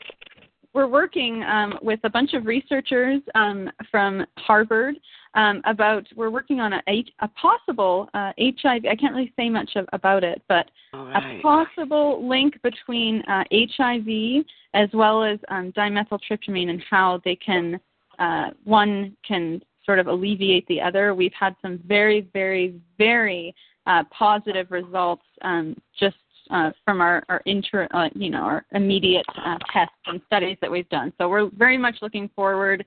we're 0.72 0.86
working 0.86 1.42
um, 1.42 1.80
with 1.82 1.98
a 2.04 2.10
bunch 2.10 2.34
of 2.34 2.46
researchers 2.46 3.20
um, 3.34 3.68
from 3.90 4.24
Harvard 4.36 4.94
um, 5.34 5.62
about 5.64 6.06
we're 6.14 6.30
working 6.30 6.60
on 6.60 6.74
a, 6.74 7.04
a 7.20 7.28
possible 7.28 8.08
uh, 8.14 8.32
HIV. 8.38 8.84
I 8.88 8.94
can't 8.94 9.12
really 9.12 9.32
say 9.36 9.48
much 9.48 9.70
of, 9.74 9.86
about 9.92 10.22
it, 10.22 10.40
but 10.48 10.70
All 10.92 11.08
a 11.08 11.40
possible 11.42 12.28
link 12.28 12.54
between 12.62 13.22
uh, 13.22 13.42
HIV 13.50 14.44
as 14.74 14.88
well 14.94 15.24
as 15.24 15.40
um, 15.48 15.72
dimethyltryptamine 15.72 16.70
and 16.70 16.80
how 16.88 17.20
they 17.24 17.34
can 17.34 17.80
uh, 18.18 18.50
one 18.64 19.16
can 19.26 19.62
sort 19.88 19.98
of 19.98 20.06
alleviate 20.06 20.66
the 20.68 20.78
other. 20.82 21.14
We've 21.14 21.32
had 21.32 21.56
some 21.62 21.80
very, 21.88 22.28
very, 22.34 22.78
very 22.98 23.54
uh, 23.86 24.04
positive 24.10 24.70
results 24.70 25.22
um, 25.40 25.74
just 25.98 26.16
uh, 26.50 26.72
from 26.84 27.00
our, 27.00 27.24
our 27.30 27.40
inter, 27.46 27.88
uh, 27.92 28.10
you 28.14 28.28
know, 28.28 28.42
our 28.42 28.66
immediate 28.72 29.24
uh, 29.46 29.56
tests 29.72 29.94
and 30.04 30.20
studies 30.26 30.58
that 30.60 30.70
we've 30.70 30.88
done. 30.90 31.10
So 31.16 31.30
we're 31.30 31.48
very 31.56 31.78
much 31.78 31.96
looking 32.02 32.28
forward 32.36 32.84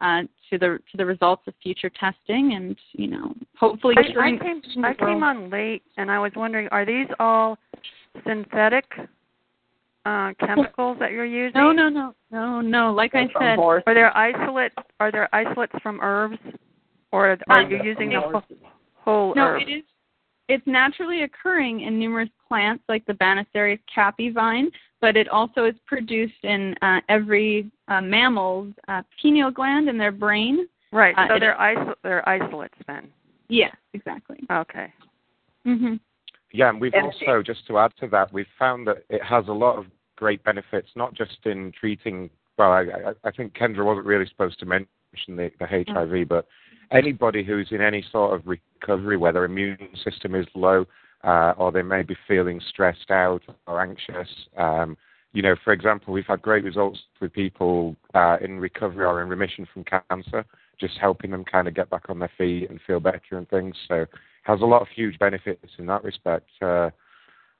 uh, 0.00 0.22
to 0.48 0.58
the 0.58 0.78
to 0.90 0.96
the 0.96 1.04
results 1.04 1.42
of 1.48 1.54
future 1.62 1.90
testing, 1.90 2.54
and 2.54 2.76
you 2.92 3.08
know, 3.08 3.34
hopefully, 3.58 3.96
I, 3.98 4.26
I 4.26 4.38
came 4.38 4.62
I 4.84 4.94
came 4.94 5.24
on 5.24 5.50
late, 5.50 5.82
and 5.96 6.08
I 6.08 6.20
was 6.20 6.30
wondering, 6.36 6.68
are 6.68 6.86
these 6.86 7.08
all 7.18 7.58
synthetic 8.26 8.84
uh, 10.08 10.32
chemicals 10.46 10.96
that 11.00 11.12
you're 11.12 11.24
using? 11.24 11.60
No, 11.60 11.72
no, 11.72 11.88
no, 11.88 12.14
no, 12.30 12.60
no. 12.60 12.92
Like 12.92 13.14
I 13.14 13.28
said, 13.38 13.56
horse- 13.56 13.82
Are 13.86 13.94
there 13.94 14.16
isolate? 14.16 14.72
Are 15.00 15.10
there 15.12 15.28
isolates 15.34 15.74
from 15.82 16.00
herbs, 16.00 16.38
or 17.12 17.36
are 17.48 17.60
Um, 17.60 17.70
you 17.70 17.82
using 17.82 18.08
the 18.10 18.20
whole, 18.20 18.30
horses. 18.32 18.58
whole 18.94 19.34
No, 19.34 19.48
herb? 19.48 19.62
it 19.62 19.68
is. 19.68 19.84
It's 20.48 20.66
naturally 20.66 21.24
occurring 21.24 21.80
in 21.80 21.98
numerous 21.98 22.30
plants 22.48 22.82
like 22.88 23.04
the 23.04 23.12
Banisterius 23.14 23.80
caapi 23.94 24.32
vine, 24.32 24.70
but 25.02 25.14
it 25.14 25.28
also 25.28 25.66
is 25.66 25.74
produced 25.86 26.42
in 26.42 26.74
uh, 26.80 27.00
every 27.10 27.70
uh, 27.88 28.00
mammal's 28.00 28.72
uh, 28.88 29.02
pineal 29.20 29.50
gland 29.50 29.88
in 29.90 29.98
their 29.98 30.12
brain. 30.12 30.66
Right. 30.90 31.14
uh, 31.18 31.28
So 31.28 31.34
it- 31.34 31.40
they're 31.40 31.56
iso- 31.56 31.94
they're 32.02 32.26
isolates 32.26 32.78
then. 32.86 33.12
Yes, 33.48 33.74
exactly. 33.92 34.38
Okay. 34.50 34.90
Mhm. 35.66 36.00
Yeah, 36.52 36.70
and 36.70 36.80
we've 36.80 36.94
also, 36.94 37.42
just 37.42 37.66
to 37.66 37.76
add 37.78 37.94
to 37.98 38.06
that, 38.08 38.32
we've 38.32 38.48
found 38.58 38.86
that 38.86 39.04
it 39.10 39.22
has 39.22 39.48
a 39.48 39.52
lot 39.52 39.76
of 39.76 39.84
great 40.18 40.42
benefits, 40.42 40.88
not 40.96 41.14
just 41.14 41.38
in 41.44 41.72
treating. 41.78 42.28
Well, 42.58 42.72
I, 42.72 42.84
I, 43.24 43.30
think 43.30 43.54
Kendra 43.54 43.84
wasn't 43.84 44.06
really 44.06 44.26
supposed 44.26 44.58
to 44.58 44.66
mention 44.66 44.88
the, 45.28 45.50
the 45.60 45.66
HIV, 45.66 46.28
but 46.28 46.46
anybody 46.90 47.44
who's 47.44 47.68
in 47.70 47.80
any 47.80 48.04
sort 48.10 48.34
of 48.34 48.46
recovery, 48.46 49.16
whether 49.16 49.44
immune 49.44 49.88
system 50.02 50.34
is 50.34 50.46
low 50.56 50.84
uh, 51.22 51.52
or 51.56 51.70
they 51.70 51.82
may 51.82 52.02
be 52.02 52.16
feeling 52.26 52.60
stressed 52.68 53.12
out 53.12 53.42
or 53.68 53.80
anxious. 53.80 54.28
Um, 54.56 54.96
you 55.32 55.42
know, 55.42 55.54
for 55.62 55.72
example, 55.72 56.12
we've 56.12 56.26
had 56.26 56.42
great 56.42 56.64
results 56.64 56.98
with 57.20 57.32
people 57.32 57.94
uh, 58.14 58.38
in 58.40 58.58
recovery 58.58 59.04
or 59.04 59.22
in 59.22 59.28
remission 59.28 59.68
from 59.72 59.84
cancer, 59.84 60.44
just 60.80 60.98
helping 60.98 61.30
them 61.30 61.44
kind 61.44 61.68
of 61.68 61.74
get 61.74 61.90
back 61.90 62.08
on 62.08 62.18
their 62.18 62.30
feet 62.36 62.68
and 62.68 62.80
feel 62.84 62.98
better 62.98 63.20
and 63.36 63.48
things. 63.48 63.76
So 63.86 64.06
has 64.42 64.60
a 64.62 64.66
lot 64.66 64.82
of 64.82 64.88
huge 64.88 65.16
benefits 65.20 65.70
in 65.78 65.86
that 65.86 66.02
respect. 66.02 66.48
Uh, 66.60 66.90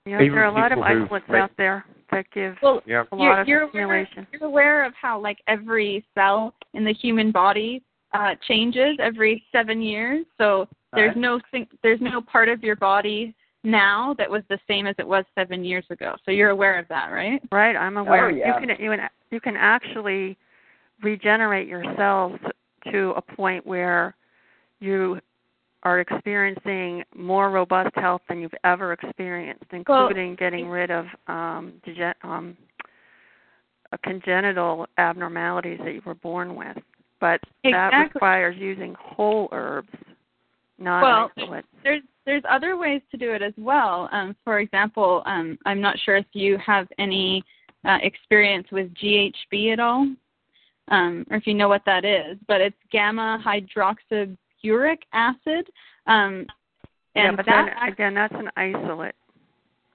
Yeah, 0.07 0.19
there 0.19 0.43
are 0.43 0.47
a 0.47 0.53
lot 0.53 0.73
of 0.73 0.79
isolates 0.79 1.29
out 1.31 1.53
there 1.57 1.85
that 2.11 2.27
give 2.33 2.57
Well, 2.63 2.83
yeah, 2.87 3.05
a 3.13 3.17
lot 3.17 3.47
you're, 3.47 3.65
of 3.65 3.75
you're 3.75 3.85
aware, 3.85 4.09
you're 4.33 4.45
aware 4.45 4.85
of 4.85 4.93
how 5.01 5.21
like 5.21 5.39
every 5.47 6.05
cell 6.15 6.55
in 6.75 6.85
the 6.85 6.93
human 6.93 7.31
body 7.31 7.83
uh, 8.15 8.35
changes 8.47 8.97
every 9.01 9.45
seven 9.53 9.81
years. 9.83 10.25
So 10.39 10.69
there's 10.95 11.09
Right. 11.09 11.17
no 11.17 11.41
thing, 11.51 11.67
there's 11.83 12.01
no 12.01 12.21
part 12.21 12.49
of 12.49 12.63
your 12.63 12.77
body 12.77 13.35
now 13.65 14.15
that 14.19 14.31
was 14.31 14.43
the 14.49 14.59
same 14.67 14.87
as 14.87 14.95
it 14.99 15.07
was 15.07 15.25
seven 15.35 15.65
years 15.65 15.85
ago. 15.91 16.15
So 16.25 16.31
you're 16.31 16.51
aware 16.51 16.79
of 16.79 16.89
that, 16.89 17.09
right? 17.11 17.41
Right, 17.53 17.77
I'm 17.77 17.97
aware. 17.97 18.27
Oh, 18.27 18.29
yeah. 18.29 18.47
You 18.61 18.67
can 18.67 18.83
you 18.83 18.91
can 18.91 19.09
you 19.31 19.41
can 19.41 19.57
actually 19.57 20.39
regenerate 21.03 21.69
your 21.69 21.85
cells 21.97 22.39
to 22.91 23.13
a 23.17 23.23
point 23.23 23.67
where 23.67 24.15
you 24.81 25.21
are 25.89 26.01
experiencing 26.01 27.03
more 27.17 27.51
robust 27.51 27.95
health 27.95 28.21
than 28.29 28.41
you've 28.41 28.53
ever 28.63 28.93
experienced, 28.93 29.65
including 29.73 30.35
getting 30.35 30.69
rid 30.69 30.91
of 30.91 31.07
um, 31.29 31.73
dege- 31.87 32.15
um, 32.23 32.55
uh, 33.91 33.97
congenital 34.05 34.87
abnormalities 34.99 35.79
that 35.83 35.95
you 35.95 36.03
were 36.05 36.15
born 36.15 36.55
with. 36.55 36.77
But 37.21 37.41
that 37.65 37.91
requires 38.13 38.55
using 38.59 38.95
whole 39.01 39.49
herbs, 39.51 39.89
not 40.79 41.03
Well, 41.03 41.31
isolates. 41.39 41.67
there's 41.83 42.03
there's 42.27 42.43
other 42.51 42.77
ways 42.77 43.01
to 43.11 43.17
do 43.17 43.33
it 43.33 43.41
as 43.41 43.55
well. 43.57 44.11
Um, 44.13 44.37
for 44.45 44.61
example, 44.61 45.23
um, 45.25 45.59
I'm 45.65 45.81
not 45.81 45.99
sure 46.05 46.19
if 46.19 46.27
you 46.35 46.59
have 46.59 46.87
any 46.99 47.43
uh, 47.87 47.97
experience 48.03 48.67
with 48.71 48.93
GHB 48.93 49.73
at 49.73 49.81
all, 49.81 50.07
um, 50.89 51.27
or 51.31 51.39
if 51.39 51.47
you 51.47 51.55
know 51.55 51.69
what 51.69 51.83
that 51.87 52.05
is, 52.05 52.37
but 52.47 52.61
it's 52.61 52.77
gamma 52.93 53.41
hydroxybutyric 54.65 54.99
acid. 55.13 55.69
Um, 56.07 56.47
yeah, 57.15 57.29
and 57.29 57.37
but 57.37 57.47
that 57.47 57.67
then 57.67 57.75
act- 57.77 57.93
again, 57.93 58.15
that's 58.15 58.35
an 58.35 58.51
isolate. 58.57 59.15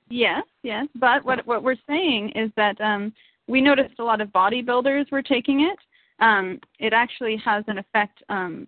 Yes, 0.10 0.44
yes. 0.64 0.88
But 0.96 1.24
what 1.26 1.46
what 1.48 1.64
we're 1.64 1.78
saying 1.88 2.32
is 2.36 2.52
that 2.56 2.80
um, 2.82 3.14
we 3.48 3.62
noticed 3.62 3.96
a 4.00 4.04
lot 4.04 4.22
of 4.22 4.30
bodybuilders 4.30 5.12
were 5.12 5.22
taking 5.22 5.62
it. 5.62 5.80
Um, 6.20 6.60
it 6.80 6.94
actually 6.94 7.38
has 7.44 7.64
an 7.68 7.78
effect 7.80 8.22
um, 8.30 8.68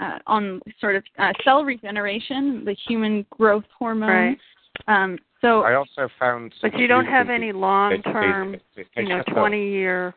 uh, 0.00 0.18
on 0.26 0.60
sort 0.80 0.96
of 0.96 1.04
uh, 1.18 1.32
cell 1.44 1.64
regeneration, 1.64 2.64
the 2.64 2.76
human 2.86 3.26
growth 3.30 3.64
hormone. 3.76 4.08
Right. 4.08 4.38
Um, 4.88 5.18
so 5.40 5.62
I 5.62 5.74
also 5.74 6.08
found. 6.18 6.52
But 6.62 6.78
you 6.78 6.86
don't 6.86 7.06
have 7.06 7.30
any 7.30 7.52
long 7.52 8.02
term, 8.02 8.56
Hey, 8.74 8.84
hey, 8.94 9.02
you 9.02 9.08
know, 9.08 9.22
20 9.32 9.70
year 9.70 10.14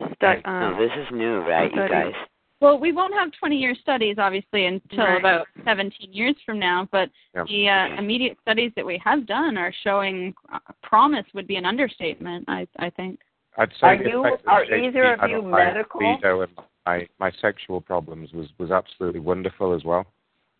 stu- 0.00 0.14
Hey. 0.20 0.42
No, 0.44 0.50
um, 0.50 0.78
this 0.78 0.90
is 0.96 1.06
new, 1.12 1.40
right, 1.40 1.70
you 1.72 1.88
guys? 1.88 2.12
Well, 2.60 2.78
we 2.78 2.92
won't 2.92 3.14
have 3.14 3.30
20 3.38 3.56
year 3.56 3.74
studies, 3.74 4.16
obviously, 4.18 4.66
until 4.66 4.98
Right. 5.06 5.18
about 5.18 5.46
17 5.64 6.12
years 6.12 6.36
from 6.44 6.58
now, 6.58 6.86
but 6.92 7.10
Yeah. 7.34 7.44
the 7.44 7.68
uh, 7.70 7.86
immediate 7.98 8.38
studies 8.42 8.72
that 8.76 8.84
we 8.84 8.98
have 8.98 9.24
done 9.26 9.56
are 9.56 9.72
showing 9.82 10.34
uh, 10.52 10.58
promise, 10.82 11.26
would 11.32 11.46
be 11.46 11.56
an 11.56 11.64
understatement, 11.64 12.44
I, 12.48 12.66
I 12.78 12.90
think. 12.90 13.20
I'd 13.56 13.72
say 13.80 13.86
Are 13.86 13.96
the 13.96 14.10
you- 14.10 14.24
effect 14.26 14.46
are 14.46 14.62
of 14.62 14.68
JP 14.68 14.86
either 14.88 15.14
of 15.14 15.30
you 15.30 15.38
on 15.38 15.50
my 15.50 15.64
medical? 15.64 16.00
and 16.02 16.50
my, 16.86 17.08
my 17.18 17.30
sexual 17.40 17.80
problems 17.80 18.32
was, 18.32 18.48
was 18.58 18.70
absolutely 18.70 19.20
wonderful 19.20 19.72
as 19.74 19.82
well. 19.84 20.06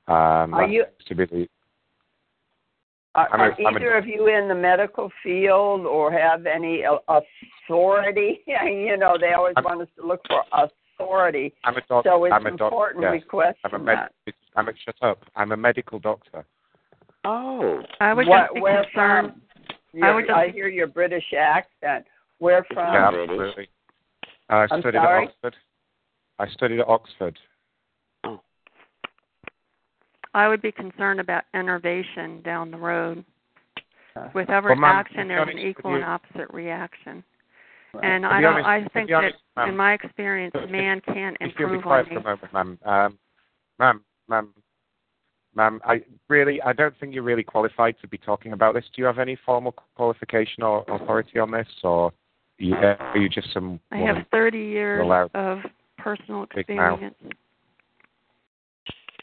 Um, 0.09 0.55
Are 0.55 0.67
you- 0.67 0.85
seems 0.99 1.05
to 1.09 1.15
be 1.15 1.25
the- 1.27 1.49
Are, 3.15 3.29
I'm 3.31 3.41
a- 3.41 3.43
are 3.45 3.53
I'm 3.67 3.77
a- 3.77 3.79
either 3.79 3.95
of 3.97 4.07
you 4.07 4.29
in 4.29 4.49
the 4.49 4.55
medical 4.55 5.11
field 5.23 5.85
or 5.85 6.11
have 6.13 6.47
any 6.47 6.83
authority? 7.09 8.41
you 8.47 8.97
know, 8.97 9.19
they 9.21 9.35
always 9.35 9.53
I'm- 9.57 9.65
want 9.65 9.83
us 9.83 9.89
to 9.97 10.07
look 10.07 10.23
for 10.27 10.43
authority. 11.05 11.55
I'm 11.65 11.77
a 11.77 11.81
doctor. 11.89 12.11
So 12.11 12.25
it's 12.25 12.33
I'm 12.35 12.47
a 12.47 12.51
doc- 12.51 12.73
important 12.73 13.03
yes. 13.03 13.13
we 13.13 13.21
question 13.21 13.71
I'm 13.73 13.83
a 13.83 13.85
that. 13.85 14.13
I'm 14.57 14.69
a 14.69 14.73
shut 14.85 14.97
up. 15.03 15.25
I'm 15.37 15.53
a 15.53 15.57
medical 15.57 15.99
doctor. 15.99 16.45
Oh, 17.25 17.83
I 18.01 18.15
would 18.15 18.27
What- 18.27 18.45
just 18.47 18.55
be 18.55 18.61
where 18.61 18.85
concerned. 18.85 19.33
from? 19.33 19.43
You're- 19.93 20.15
would 20.15 20.27
just- 20.27 20.39
I 20.39 20.49
hear 20.49 20.69
your 20.69 20.87
British 20.87 21.33
accent. 21.33 22.07
Where 22.39 22.65
from? 22.65 22.93
yeah, 22.95 23.09
absolutely. 23.09 23.69
Uh, 24.49 24.55
I 24.55 24.63
I'm 24.71 24.81
studied 24.81 24.99
sorry? 24.99 25.25
at 25.25 25.29
Oxford. 25.31 25.57
I 26.39 26.47
studied 26.49 26.81
at 26.81 26.89
Oxford. 26.89 27.39
I 30.33 30.47
would 30.49 30.63
be 30.63 30.71
concerned 30.73 31.19
about 31.21 31.45
innervation 31.55 32.41
down 32.43 32.71
the 32.71 32.77
road. 32.79 33.25
Uh, 34.17 34.29
With 34.33 34.49
every 34.49 34.75
Well, 34.77 34.85
action, 34.85 35.29
there's 35.29 35.43
an 35.43 35.49
honest 35.51 35.57
with 35.59 35.67
equal 35.67 35.95
and 35.95 36.05
opposite 36.05 36.51
reaction. 36.51 37.23
Right. 37.93 38.05
And 38.05 38.27
I 38.27 38.41
don't. 38.41 38.65
honest- 38.65 38.69
I 38.69 38.89
think 38.89 39.11
honest, 39.11 39.37
that, 39.57 39.69
in 39.69 39.77
my 39.77 39.95
experience, 39.95 40.55
if- 40.55 40.71
man 40.71 41.01
can 41.01 41.37
If 41.41 41.59
you'll 41.59 41.71
be 41.71 41.75
improve 41.77 41.83
quiet 41.83 42.07
on 42.17 42.23
for 42.23 42.31
a 42.31 42.37
me. 42.37 42.53
moment, 42.53 42.53
ma'am. 42.53 42.79
Um, 42.85 43.19
ma'am, 43.79 44.05
ma'am, 44.29 44.55
ma'am, 45.55 45.81
I 45.85 46.03
really, 46.29 46.63
I 46.63 46.73
don't 46.73 46.97
think 46.99 47.15
you're 47.15 47.25
really 47.25 47.43
qualified 47.43 47.97
to 48.01 48.09
be 48.09 48.19
talking 48.19 48.53
about 48.53 48.75
this. 48.75 48.85
Do 48.95 49.03
you 49.03 49.07
have 49.07 49.19
any 49.19 49.37
formal 49.45 49.73
qualification 49.97 50.63
or 50.63 50.85
authority 50.89 51.39
on 51.39 51.51
this, 51.51 51.69
or 51.83 52.07
are 52.07 52.13
you, 52.59 52.75
are 52.77 53.17
you 53.17 53.29
just 53.29 53.53
some 53.53 53.81
I 53.91 53.99
have 53.99 54.27
30 54.31 54.59
years 54.59 55.29
of 55.35 55.59
personal 55.99 56.45
experience. 56.45 57.15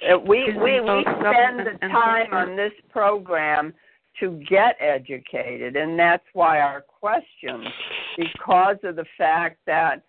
Uh, 0.03 0.17
we 0.19 0.53
we 0.53 0.79
both 0.79 1.05
we 1.07 1.13
spend 1.13 1.59
the 1.65 1.87
time 1.87 2.31
on 2.33 2.55
this 2.55 2.73
program 2.91 3.73
to 4.19 4.43
get 4.49 4.75
educated, 4.79 5.75
and 5.75 5.97
that's 5.97 6.23
why 6.33 6.59
our 6.59 6.81
questions, 6.81 7.65
because 8.17 8.77
of 8.83 8.95
the 8.95 9.05
fact 9.17 9.59
that 9.65 10.03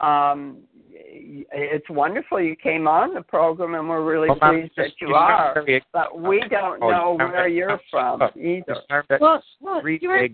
um, 0.00 0.58
it's 0.90 1.88
wonderful 1.90 2.40
you 2.40 2.54
came 2.56 2.86
on 2.86 3.14
the 3.14 3.22
program, 3.22 3.74
and 3.74 3.88
we're 3.88 4.04
really 4.04 4.28
Well, 4.28 4.38
pleased 4.38 4.74
just- 4.76 4.76
that 4.76 5.00
you 5.00 5.08
you 5.08 5.14
are. 5.14 5.64
But 5.92 6.18
we 6.20 6.40
don't 6.48 6.82
Oh, 6.82 6.90
know 6.90 7.14
where 7.16 7.48
you're 7.48 7.80
from 7.90 8.22
either. 8.36 8.76
you 8.88 9.16
Well, 9.20 9.42
well 9.60 9.88
you 9.88 10.08
were 10.08 10.28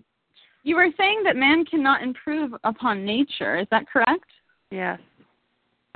you 0.65 0.77
were 0.77 0.89
saying 0.97 1.23
that 1.25 1.37
man 1.37 1.65
cannot 1.67 2.03
improve 2.03 2.55
upon 2.65 3.05
nature. 3.05 3.57
Is 3.59 3.67
that 3.71 3.89
correct? 3.89 4.31
Yes. 4.71 4.99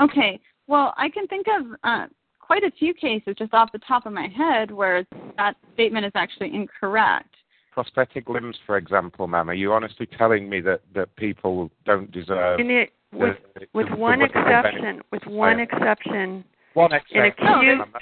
Okay. 0.00 0.38
Well, 0.66 0.92
I 0.96 1.08
can 1.08 1.26
think 1.26 1.46
of 1.48 1.74
uh, 1.84 2.06
quite 2.38 2.62
a 2.62 2.70
few 2.78 2.92
cases 2.94 3.34
just 3.38 3.54
off 3.54 3.72
the 3.72 3.78
top 3.78 4.04
of 4.06 4.12
my 4.12 4.28
head 4.28 4.70
where 4.70 5.06
that 5.38 5.56
statement 5.74 6.04
is 6.04 6.12
actually 6.14 6.54
incorrect. 6.54 7.34
Prosthetic 7.82 8.28
limbs, 8.28 8.56
for 8.66 8.76
example, 8.76 9.28
ma'am. 9.28 9.48
Are 9.50 9.54
you 9.54 9.72
honestly 9.72 10.06
telling 10.18 10.48
me 10.48 10.60
that, 10.62 10.80
that 10.96 11.14
people 11.16 11.70
don't 11.84 12.10
deserve 12.10 12.58
In 12.58 12.70
it, 12.70 12.90
the, 13.12 13.18
with 13.18 13.36
the, 13.54 13.66
with 13.72 13.86
the 13.88 13.92
one 13.96 14.18
wonderful 14.18 14.42
exception, 14.42 14.82
benefits? 14.82 15.08
with 15.12 15.26
one 15.26 15.60
exception, 15.60 16.44
One 16.74 16.90
in 16.92 16.96
exception. 16.96 17.46
acute- 17.46 17.78
ma'am, 17.78 17.92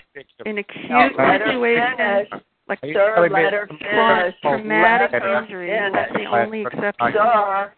in 0.46 0.58
acute 0.58 0.88
No, 0.90 1.08
let 1.18 1.40
her 1.42 1.46
situation, 1.46 2.40
like 2.68 2.78
Are 2.82 2.88
you 2.88 2.94
Sir, 2.94 3.12
telling 3.16 3.32
me 3.32 3.42
let 3.44 3.52
her 3.52 3.62
it's 3.64 3.72
finish. 3.78 4.34
traumatic 4.40 5.12
Let 5.12 5.42
injury, 5.42 5.68
finish. 5.68 5.92
that's 5.92 6.12
the 6.14 6.24
only 6.24 6.60
exception. 6.62 7.12
Sir, 7.12 7.72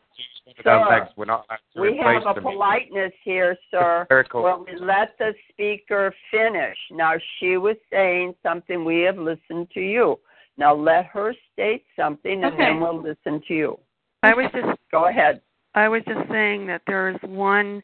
Sir, 0.64 1.08
we're 1.16 1.24
not 1.26 1.44
we 1.78 2.00
have 2.02 2.22
a 2.26 2.34
them. 2.34 2.42
politeness 2.42 3.12
here, 3.22 3.56
sir. 3.70 4.06
Well, 4.32 4.64
we 4.66 4.78
let 4.80 5.16
the 5.18 5.34
speaker 5.50 6.12
finish. 6.30 6.76
Now, 6.90 7.12
she 7.38 7.58
was 7.58 7.76
saying 7.92 8.34
something. 8.42 8.84
We 8.84 9.00
have 9.02 9.18
listened 9.18 9.68
to 9.74 9.80
you. 9.80 10.18
Now, 10.58 10.74
let 10.74 11.06
her 11.06 11.32
state 11.52 11.84
something, 11.96 12.44
and 12.44 12.54
Okay. 12.54 12.64
then 12.64 12.80
we'll 12.80 13.00
listen 13.00 13.40
to 13.46 13.54
you. 13.54 13.78
I 14.22 14.34
was 14.34 14.50
just 14.52 14.78
Go 14.90 15.06
ahead. 15.06 15.40
I 15.74 15.88
was 15.88 16.02
just 16.06 16.28
saying 16.30 16.66
that 16.66 16.82
there 16.86 17.10
is 17.10 17.16
one, 17.22 17.82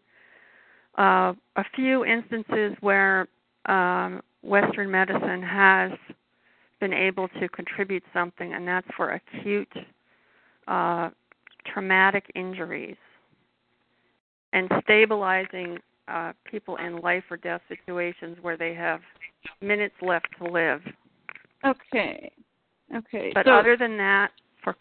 uh, 0.98 1.34
a 1.56 1.64
few 1.76 2.04
instances 2.04 2.74
where 2.80 3.28
um, 3.66 4.22
Western 4.42 4.90
medicine 4.90 5.42
has 5.42 5.92
been 6.80 6.92
able 6.92 7.28
to 7.40 7.48
contribute 7.50 8.02
something, 8.12 8.54
and 8.54 8.66
that's 8.66 8.86
for 8.96 9.12
acute 9.12 9.72
uh, 10.66 11.10
traumatic 11.66 12.30
injuries 12.34 12.96
and 14.52 14.70
stabilizing 14.82 15.78
uh, 16.08 16.32
people 16.44 16.76
in 16.76 16.98
life 17.00 17.24
or 17.30 17.36
death 17.36 17.60
situations 17.68 18.36
where 18.42 18.56
they 18.56 18.74
have 18.74 19.00
minutes 19.60 19.94
left 20.02 20.26
to 20.38 20.50
live. 20.50 20.80
Okay. 21.64 22.30
Okay. 22.94 23.30
But 23.34 23.46
so, 23.46 23.52
other 23.52 23.76
than 23.76 23.96
that, 23.98 24.30
for 24.62 24.74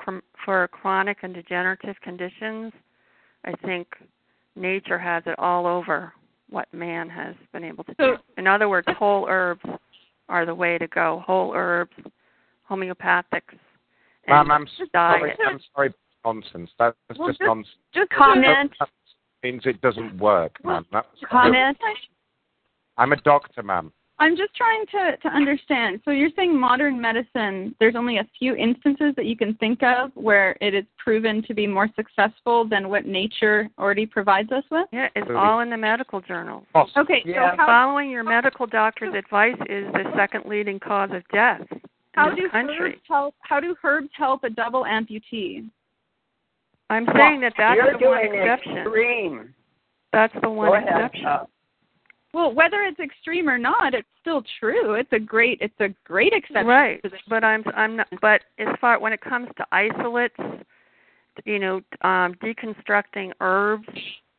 for 0.45 0.67
chronic 0.69 1.17
and 1.23 1.33
degenerative 1.33 1.95
conditions, 2.01 2.71
I 3.45 3.53
think 3.65 3.87
nature 4.55 4.99
has 4.99 5.23
it 5.25 5.37
all 5.39 5.65
over 5.65 6.13
what 6.49 6.71
man 6.73 7.09
has 7.09 7.35
been 7.51 7.63
able 7.63 7.83
to 7.85 7.93
do. 7.97 8.15
In 8.37 8.47
other 8.47 8.69
words, 8.69 8.87
whole 8.97 9.25
herbs 9.27 9.61
are 10.29 10.45
the 10.45 10.55
way 10.55 10.77
to 10.77 10.87
go. 10.87 11.23
Whole 11.25 11.53
herbs, 11.55 11.93
homeopathics, 12.69 13.23
and 14.27 14.47
Ma'am, 14.47 14.51
I'm 14.51 14.67
diet. 14.93 15.19
sorry. 15.19 15.35
I'm 15.45 15.59
sorry. 15.75 15.93
Nonsense. 16.25 16.69
That's 16.79 16.95
Well, 17.17 17.27
just 17.29 17.39
just- 17.39 17.47
nonsense. 17.47 17.75
just 17.93 18.09
comment. 18.11 18.73
That 18.79 18.89
means 19.43 19.65
it 19.65 19.81
doesn't 19.81 20.17
work, 20.19 20.63
ma'am. 20.63 20.85
That's, 20.91 21.07
Comment. 21.29 21.77
I'm 22.97 23.11
a 23.11 23.17
doctor, 23.17 23.61
ma'am. 23.61 23.91
I'm 24.23 24.37
just 24.37 24.55
trying 24.55 24.85
to 24.87 25.17
to 25.17 25.27
understand. 25.35 25.99
So 26.05 26.11
you're 26.11 26.29
saying 26.35 26.57
modern 26.57 26.99
medicine, 26.99 27.75
there's 27.81 27.95
only 27.95 28.19
a 28.19 28.27
few 28.39 28.55
instances 28.55 29.13
that 29.17 29.25
you 29.25 29.35
can 29.35 29.53
think 29.55 29.83
of 29.83 30.11
where 30.15 30.55
it 30.61 30.73
is 30.73 30.85
proven 30.97 31.43
to 31.43 31.53
be 31.53 31.67
more 31.67 31.89
successful 31.95 32.63
than 32.65 32.87
what 32.87 33.05
nature 33.05 33.67
already 33.77 34.05
provides 34.05 34.49
us 34.53 34.63
with? 34.71 34.87
Yeah, 34.93 35.09
it's 35.15 35.29
all 35.35 35.59
in 35.59 35.69
the 35.69 35.75
medical 35.77 36.21
journals. 36.21 36.63
Oh, 36.73 36.85
Okay, 36.95 37.21
Yeah. 37.25 37.51
so 37.51 37.57
how 37.57 37.65
Following 37.65 38.09
your 38.09 38.23
medical 38.23 38.65
doctor's 38.65 39.13
advice 39.13 39.57
is 39.69 39.91
the 39.91 40.09
second 40.15 40.45
leading 40.45 40.79
cause 40.79 41.11
of 41.11 41.23
death 41.33 41.61
in 41.71 41.81
how 42.13 42.29
do 42.33 42.49
country. 42.49 42.93
herbs 42.93 43.01
help 43.09 43.35
how 43.41 43.59
do 43.59 43.75
herbs 43.83 44.09
help 44.13 44.45
a 44.45 44.49
double 44.49 44.83
amputee? 44.85 45.67
I'm 46.89 47.05
saying 47.17 47.41
that 47.41 47.53
that's 47.57 47.75
You're 47.75 47.97
the 47.97 48.05
one 48.07 48.25
doing 48.29 48.39
exception. 48.41 48.77
extreme. 48.77 49.53
That's 50.13 50.33
the 50.41 50.49
one 50.49 50.81
exception. 50.83 51.25
Uh, 51.25 51.45
Well, 52.33 52.51
whether 52.53 52.81
it's 52.81 52.99
extreme 52.99 53.47
or 53.47 53.59
not, 53.59 53.93
it's 53.93 54.07
still 54.19 54.43
true. 54.59 54.95
It's 54.95 55.11
a 55.11 55.19
great 55.19 55.59
it's 55.61 55.79
a 55.79 55.89
great 56.03 56.33
exception. 56.33 56.65
right 56.65 57.01
to 57.03 57.09
but 57.27 57.43
i'm 57.43 57.63
i'm 57.75 57.97
not 57.97 58.07
but 58.21 58.41
as 58.57 58.67
far 58.81 58.99
when 58.99 59.13
it 59.13 59.21
comes 59.21 59.47
to 59.57 59.65
isolates 59.71 60.35
you 61.45 61.59
know 61.59 61.77
um 62.01 62.33
deconstructing 62.41 63.31
herbs 63.39 63.87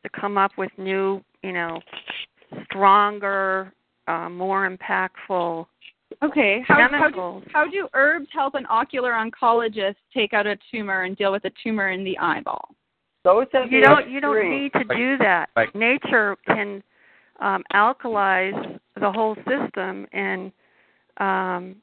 to 0.03 0.09
come 0.09 0.37
up 0.37 0.51
with 0.57 0.71
new 0.77 1.21
you 1.43 1.53
know 1.53 1.79
stronger 2.65 3.71
uh, 4.07 4.29
more 4.29 4.69
impactful 4.69 5.65
Okay, 6.23 6.63
how, 6.67 6.87
how 6.91 7.09
do 7.09 7.41
how 7.51 7.67
do 7.67 7.89
herbs 7.93 8.27
help 8.31 8.53
an 8.55 8.65
ocular 8.69 9.11
oncologist 9.11 9.95
take 10.13 10.33
out 10.33 10.45
a 10.47 10.55
tumor 10.71 11.03
and 11.03 11.17
deal 11.17 11.31
with 11.31 11.43
a 11.45 11.51
tumor 11.63 11.89
in 11.89 12.03
the 12.03 12.17
eyeball? 12.19 12.69
those 13.25 13.47
you 13.69 13.81
don't 13.81 14.09
you 14.09 14.21
don't 14.21 14.49
need 14.49 14.71
to 14.73 14.83
do 14.95 15.17
that 15.17 15.49
nature 15.73 16.37
can 16.45 16.81
um 17.39 17.63
alkalize 17.73 18.79
the 18.99 19.11
whole 19.11 19.35
system 19.47 20.07
and 20.13 20.51
um 21.17 21.75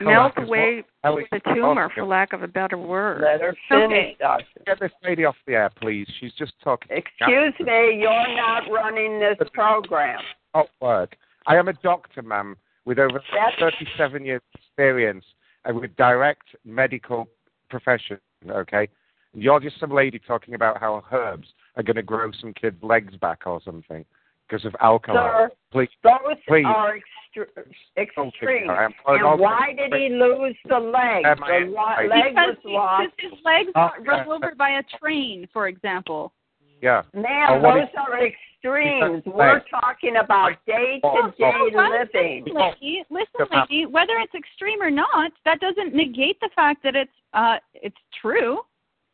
melt 0.00 0.32
away 0.38 0.76
what- 0.76 0.84
Ellie- 1.04 1.28
the 1.30 1.40
tumor 1.54 1.84
Oh, 1.84 1.94
for 1.94 2.04
lack 2.04 2.32
of 2.32 2.42
a 2.42 2.48
better 2.48 2.76
word 2.76 3.20
Let 3.22 3.40
her 3.40 3.54
finish, 3.68 3.84
Okay. 3.86 4.16
doctor. 4.18 4.44
Get 4.66 4.80
this 4.80 4.92
lady 5.04 5.24
off 5.24 5.36
the 5.46 5.54
air, 5.54 5.70
please. 5.70 6.08
She's 6.18 6.32
just 6.34 6.52
talking. 6.60 6.96
Excuse 6.96 7.54
me, 7.60 8.00
you're 8.00 8.36
not 8.36 8.68
running 8.68 9.20
this 9.20 9.38
program. 9.54 10.20
Not 10.54 10.68
work. 10.80 11.16
I 11.46 11.56
am 11.56 11.68
a 11.68 11.72
doctor, 11.74 12.22
ma'am, 12.22 12.56
with 12.84 12.98
over 12.98 13.22
That's- 13.32 13.54
37 13.60 14.24
years 14.24 14.42
experience 14.54 15.24
and 15.64 15.78
with 15.78 15.94
direct 15.96 16.56
medical 16.64 17.28
profession. 17.70 18.18
Okay, 18.48 18.88
you're 19.34 19.60
just 19.60 19.78
some 19.78 19.90
lady 19.90 20.18
talking 20.18 20.54
about 20.54 20.78
how 20.80 21.04
herbs 21.12 21.54
are 21.76 21.82
going 21.84 21.96
to 21.96 22.02
grow 22.02 22.30
some 22.32 22.52
kid's 22.52 22.82
legs 22.82 23.16
back 23.16 23.46
or 23.46 23.60
something. 23.60 24.04
Because 24.48 24.64
of 24.64 24.74
alcohol. 24.80 25.16
Sir, 25.16 25.50
Please, 25.70 25.88
those 26.02 26.36
please. 26.46 26.64
are 26.66 26.98
extre- 27.36 27.48
extreme. 27.96 28.70
I'm- 28.70 28.94
And 29.06 29.38
why 29.40 29.74
did 29.76 29.92
he 29.94 30.08
lose 30.08 30.56
the 30.68 30.78
leg? 30.78 31.24
The 31.24 31.66
lo- 31.70 31.76
I- 31.82 32.06
leg 32.06 32.34
because 32.34 32.48
was 32.48 32.56
he- 32.62 32.68
lost. 32.72 33.12
his 33.18 33.32
legs 33.44 33.70
got 33.74 34.06
run 34.06 34.26
yeah. 34.26 34.32
over 34.34 34.54
by 34.56 34.70
a 34.70 34.82
train, 34.98 35.46
for 35.52 35.68
example. 35.68 36.32
Yeah. 36.80 37.02
Man, 37.12 37.60
what 37.60 37.74
those 37.74 37.88
is- 37.88 37.94
are 37.96 38.18
extremes. 38.24 39.24
We're 39.26 39.60
talking 39.70 40.16
about 40.16 40.52
Oh, 40.52 40.56
day-to-day 40.66 41.00
Oh, 41.04 41.32
living. 41.74 42.44
Listen, 42.44 42.54
lady, 42.54 43.04
listen, 43.10 43.46
lady. 43.50 43.86
Whether 43.86 44.18
it's 44.18 44.34
extreme 44.34 44.80
or 44.82 44.90
not, 44.90 45.32
that 45.44 45.60
doesn't 45.60 45.94
negate 45.94 46.40
the 46.40 46.48
fact 46.50 46.82
that 46.84 46.96
it's 46.96 47.12
uh 47.34 47.58
it's 47.74 47.98
true. 48.14 48.64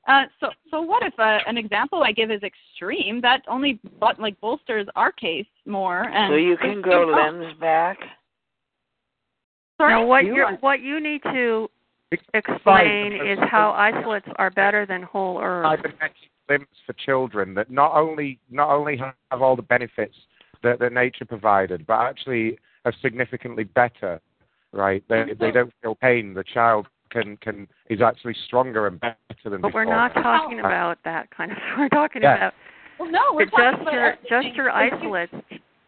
Uh, 0.07 0.25
so 0.39 0.49
so 0.71 0.83
what 0.83 1.03
if 1.03 1.19
uh, 1.19 1.39
an 1.47 1.57
example 1.57 2.03
I 2.03 2.13
give 2.13 2.31
is 2.31 2.43
extreme? 2.43 3.21
That 3.23 3.43
only 3.49 3.81
but 4.01 4.21
like 4.21 4.39
bolsters 4.41 4.87
our 4.97 5.11
case 5.13 5.47
more. 5.67 6.03
And 6.09 6.31
So 6.33 6.37
you 6.37 6.57
can 6.57 6.83
grow 6.83 7.11
Oh, 7.11 7.33
limbs 7.33 7.59
back? 7.59 7.99
Sorry. 9.79 9.93
Now, 9.95 10.07
what 10.07 10.25
You 10.25 10.37
you 10.37 10.43
want- 10.43 10.63
what 10.63 10.81
you 10.81 11.01
need 11.01 11.23
to 11.25 11.69
explain 12.35 13.13
is 13.13 13.39
how 13.51 13.73
isolates 13.73 14.29
are 14.37 14.51
better 14.51 14.87
than 14.87 15.03
whole 15.03 15.39
herbs. 15.41 15.69
cybernetic 15.83 16.17
limbs 16.49 16.69
for 16.87 16.93
children 16.93 17.55
that 17.55 17.71
not 17.71 17.93
only 17.95 18.39
not 18.51 18.69
only 18.71 18.97
have 18.99 19.43
all 19.43 19.57
the 19.57 19.63
benefits 19.63 20.15
that, 20.63 20.79
that 20.79 20.93
nature 20.93 21.25
provided, 21.25 21.87
but 21.87 22.01
actually 22.01 22.59
are 22.85 22.93
significantly 23.01 23.65
better. 23.65 24.21
Right? 24.73 25.03
They 25.09 25.33
they 25.39 25.51
don't 25.51 25.73
feel 25.83 25.95
pain. 25.95 26.35
The 26.35 26.45
child 26.45 26.89
can 27.15 27.37
can 27.39 27.67
is 27.89 28.01
actually 28.03 28.35
stronger 28.47 28.87
and 28.89 28.99
better 29.01 29.17
than 29.45 29.61
before. 29.61 29.61
But 29.61 29.69
before. 29.69 29.87
we're 29.87 29.91
not 29.95 30.13
talking 30.15 30.59
about 30.61 30.99
that 31.05 31.31
kind 31.31 31.53
of. 31.53 31.57
We're 31.79 31.89
talking 31.89 32.23
Yeah. 32.23 32.37
about 32.37 32.55
Well, 32.99 33.11
no, 33.11 33.21
we're 33.33 33.47
the 33.47 33.51
talking 33.53 33.71
just 33.71 33.83
about 33.83 33.93
your 33.95 34.07
everything. 34.13 34.43
just 34.45 34.57
your 34.57 34.67
Because 34.67 35.03
you- 35.03 35.15
isolates. 35.15 35.33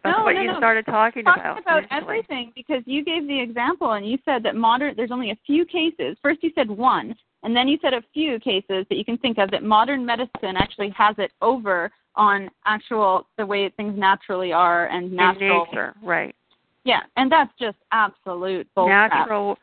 That's 0.05 0.18
No, 0.18 0.24
what 0.24 0.35
no, 0.37 0.41
you 0.41 0.53
no. 0.53 0.57
started 0.59 0.87
talking 0.87 1.24
talking 1.24 1.43
about. 1.43 1.59
about 1.59 1.79
initially. 1.79 1.99
everything 2.01 2.53
because 2.55 2.83
you 2.87 3.05
gave 3.05 3.27
the 3.27 3.41
example 3.41 3.93
and 3.95 4.07
you 4.09 4.18
said 4.24 4.43
that 4.45 4.55
modern 4.55 4.95
there's 4.97 5.11
only 5.11 5.31
a 5.33 5.39
few 5.45 5.64
cases. 5.64 6.16
First 6.22 6.45
you 6.45 6.53
said 6.55 6.70
one, 6.70 7.14
and 7.43 7.57
then 7.57 7.66
you 7.66 7.77
said 7.83 7.93
a 7.93 8.03
few 8.14 8.39
cases 8.39 8.87
that 8.89 8.97
you 8.97 9.05
can 9.05 9.18
think 9.18 9.39
of 9.39 9.51
that 9.51 9.64
modern 9.64 10.07
medicine 10.07 10.57
actually 10.57 10.91
has 10.91 11.16
it 11.18 11.33
over 11.43 11.91
on 12.14 12.49
actual 12.66 13.27
the 13.37 13.45
way 13.45 13.68
things 13.70 13.99
naturally 13.99 14.53
are 14.53 14.87
and 14.87 15.07
In 15.11 15.16
natural. 15.16 15.66
nature, 15.66 15.95
right? 16.03 16.35
Yeah, 16.85 17.01
and 17.16 17.31
that's 17.31 17.53
just 17.59 17.77
absolute 17.91 18.68
bullcrap. 18.77 19.11
Natural 19.11 19.59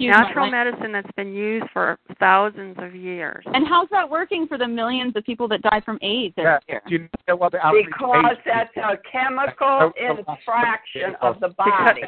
Sorry, 0.00 0.08
excuse 0.08 0.26
natural 0.28 0.50
language. 0.50 0.74
medicine 0.74 0.92
that's 0.92 1.10
been 1.16 1.32
used 1.34 1.66
for 1.72 1.98
thousands 2.18 2.76
of 2.78 2.94
years. 2.94 3.44
And 3.46 3.66
how's 3.68 3.88
that 3.90 4.08
working 4.08 4.46
for 4.46 4.56
the 4.58 4.66
millions 4.68 5.14
of 5.16 5.24
people 5.24 5.48
that 5.48 5.62
die 5.62 5.80
from 5.84 5.98
AIDS 6.02 6.34
Yeah. 6.38 6.56
every 6.56 6.60
year? 6.68 6.82
Do 6.86 6.94
you 6.94 7.08
know 7.28 7.36
what 7.36 7.52
the 7.52 7.58
Because 7.86 8.36
that's 8.44 8.74
a 8.76 8.96
chemical 9.10 9.92
infraction 9.96 11.14
of 11.20 11.40
the 11.40 11.48
body. 11.50 12.02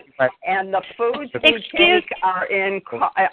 and 0.47 0.73
the 0.73 0.83
foods 0.97 1.31
we 1.43 1.57
Excuse- 1.57 2.05
take 2.05 2.09
are 2.23 2.47
in 2.47 2.81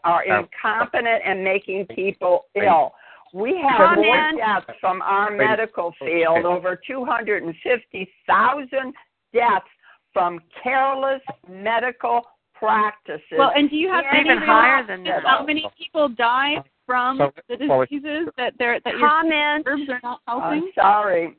are 0.03 0.23
incompetent 0.23 1.21
and 1.25 1.43
making 1.43 1.85
people 1.87 2.45
ill. 2.55 2.93
We 3.31 3.55
have 3.57 3.95
more 3.95 4.15
Comment. 4.15 4.37
deaths 4.39 4.71
from 4.79 5.03
our 5.03 5.29
medical 5.29 5.91
field, 5.99 6.45
over 6.45 6.75
250,000 6.75 8.93
deaths 9.33 9.67
from 10.13 10.39
careless 10.63 11.21
medical 11.47 12.25
practices. 12.59 13.21
Well, 13.37 13.51
and 13.55 13.69
do 13.69 13.75
you 13.75 13.89
have 13.91 14.03
Yeah, 14.05 14.19
any 14.19 14.29
even 14.29 14.37
higher 14.43 14.85
than 14.85 15.03
that. 15.05 15.23
How 15.25 15.43
many 15.45 15.67
people 15.77 16.09
die 16.09 16.63
from 16.85 17.17
So- 17.17 17.31
the 17.47 17.67
well, 17.67 17.81
diseases 17.85 18.27
that 18.37 18.53
they're 18.57 18.79
that 18.81 18.97
your 18.97 19.07
Comment. 19.07 19.63
herbs 19.67 19.89
are 19.89 19.99
not 20.03 20.19
I'm 20.27 20.69
sorry. 20.73 21.35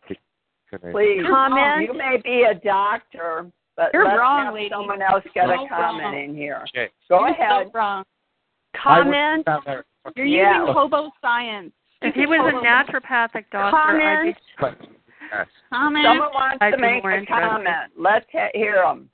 Please, 0.93 1.25
Comment. 1.27 1.83
you 1.83 1.93
may 1.95 2.18
be 2.23 2.45
a 2.45 2.55
doctor, 2.55 3.51
but 3.77 3.91
You're 3.93 4.05
let's 4.05 4.18
wrong, 4.18 4.45
have 4.45 4.55
lady. 4.55 4.68
someone 4.71 5.03
else 5.03 5.25
get 5.35 5.47
So 5.47 5.64
a 5.64 5.68
comment 5.68 6.03
wrong. 6.03 6.14
in 6.14 6.35
here. 6.37 6.62
Okay. 6.68 6.91
Go 7.09 7.21
You're 7.21 7.29
ahead. 7.31 7.66
So 7.66 7.71
wrong. 7.75 8.05
Comment. 8.77 9.47
You're 10.14 10.27
Yeah. 10.27 10.61
using 10.61 10.73
hobo 10.75 11.11
science. 11.21 11.73
If 12.03 12.14
he 12.14 12.25
was 12.27 12.39
a 12.41 12.64
naturopathic 12.64 13.51
doctor, 13.51 13.77
I'd 13.77 14.23
be 14.23 14.37
Comment. 14.59 14.89
Yes. 15.33 15.47
Comment. 15.73 16.05
Someone 16.05 16.33
wants 16.33 16.59
I'd 16.61 16.71
to 16.71 16.77
make 16.79 17.05
a 17.05 17.09
interested. 17.09 17.29
comment. 17.29 17.93
Let's 17.97 18.27
he- 18.31 18.49
hear 18.59 18.77
them. 18.77 19.11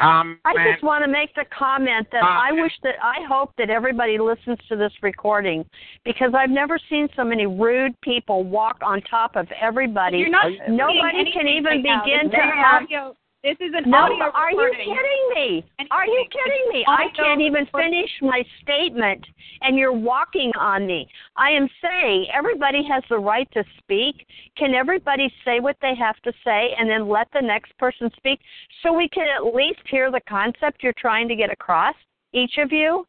Um, 0.00 0.40
I 0.44 0.54
just 0.72 0.82
want 0.82 1.04
to 1.04 1.10
make 1.10 1.32
the 1.36 1.44
comment 1.56 2.08
that 2.10 2.24
I 2.24 2.50
wish 2.50 2.72
that 2.82 2.94
I 3.00 3.24
hope 3.28 3.52
that 3.58 3.70
everybody 3.70 4.18
listens 4.18 4.58
to 4.68 4.74
this 4.76 4.92
recording 5.02 5.64
because 6.04 6.32
I've 6.36 6.50
never 6.50 6.78
seen 6.90 7.08
so 7.14 7.22
many 7.22 7.46
rude 7.46 7.98
people 8.00 8.42
walk 8.42 8.78
on 8.82 9.00
top 9.02 9.36
of 9.36 9.46
everybody. 9.60 10.18
You're 10.18 10.30
not 10.30 10.46
Are 10.46 10.50
you- 10.50 10.58
saying 10.66 10.76
Nobody 10.76 11.30
can 11.32 11.46
even 11.46 11.82
begin 11.82 12.28
to 12.30 12.36
an 12.42 12.50
have- 12.50 12.82
audio. 12.82 13.16
This 13.44 13.58
is 13.60 13.74
an 13.76 13.90
No, 13.90 13.98
audio 13.98 14.30
are 14.32 14.50
you 14.50 14.72
kidding 14.74 15.28
me? 15.34 15.62
Are 15.90 16.06
you 16.06 16.24
kidding 16.32 16.66
me? 16.72 16.82
I 16.88 17.08
can't 17.14 17.42
even 17.42 17.66
finish 17.76 18.08
my 18.22 18.42
statement 18.62 19.22
and 19.60 19.76
you're 19.76 19.92
walking 19.92 20.50
on 20.58 20.86
me. 20.86 21.06
I 21.36 21.50
am 21.50 21.68
saying 21.82 22.28
everybody 22.32 22.82
has 22.90 23.02
the 23.10 23.18
right 23.18 23.46
to 23.52 23.62
speak. 23.76 24.26
Can 24.56 24.72
everybody 24.72 25.30
say 25.44 25.60
what 25.60 25.76
they 25.82 25.94
have 25.94 26.16
to 26.22 26.32
say 26.42 26.70
and 26.78 26.88
then 26.88 27.06
let 27.06 27.28
the 27.34 27.42
next 27.42 27.76
person 27.76 28.10
speak 28.16 28.40
so 28.82 28.94
we 28.94 29.10
can 29.10 29.26
at 29.28 29.54
least 29.54 29.80
hear 29.90 30.10
the 30.10 30.22
concept 30.26 30.82
you're 30.82 30.94
trying 30.96 31.28
to 31.28 31.36
get 31.36 31.52
across, 31.52 31.94
each 32.32 32.56
of 32.56 32.72
you? 32.72 33.06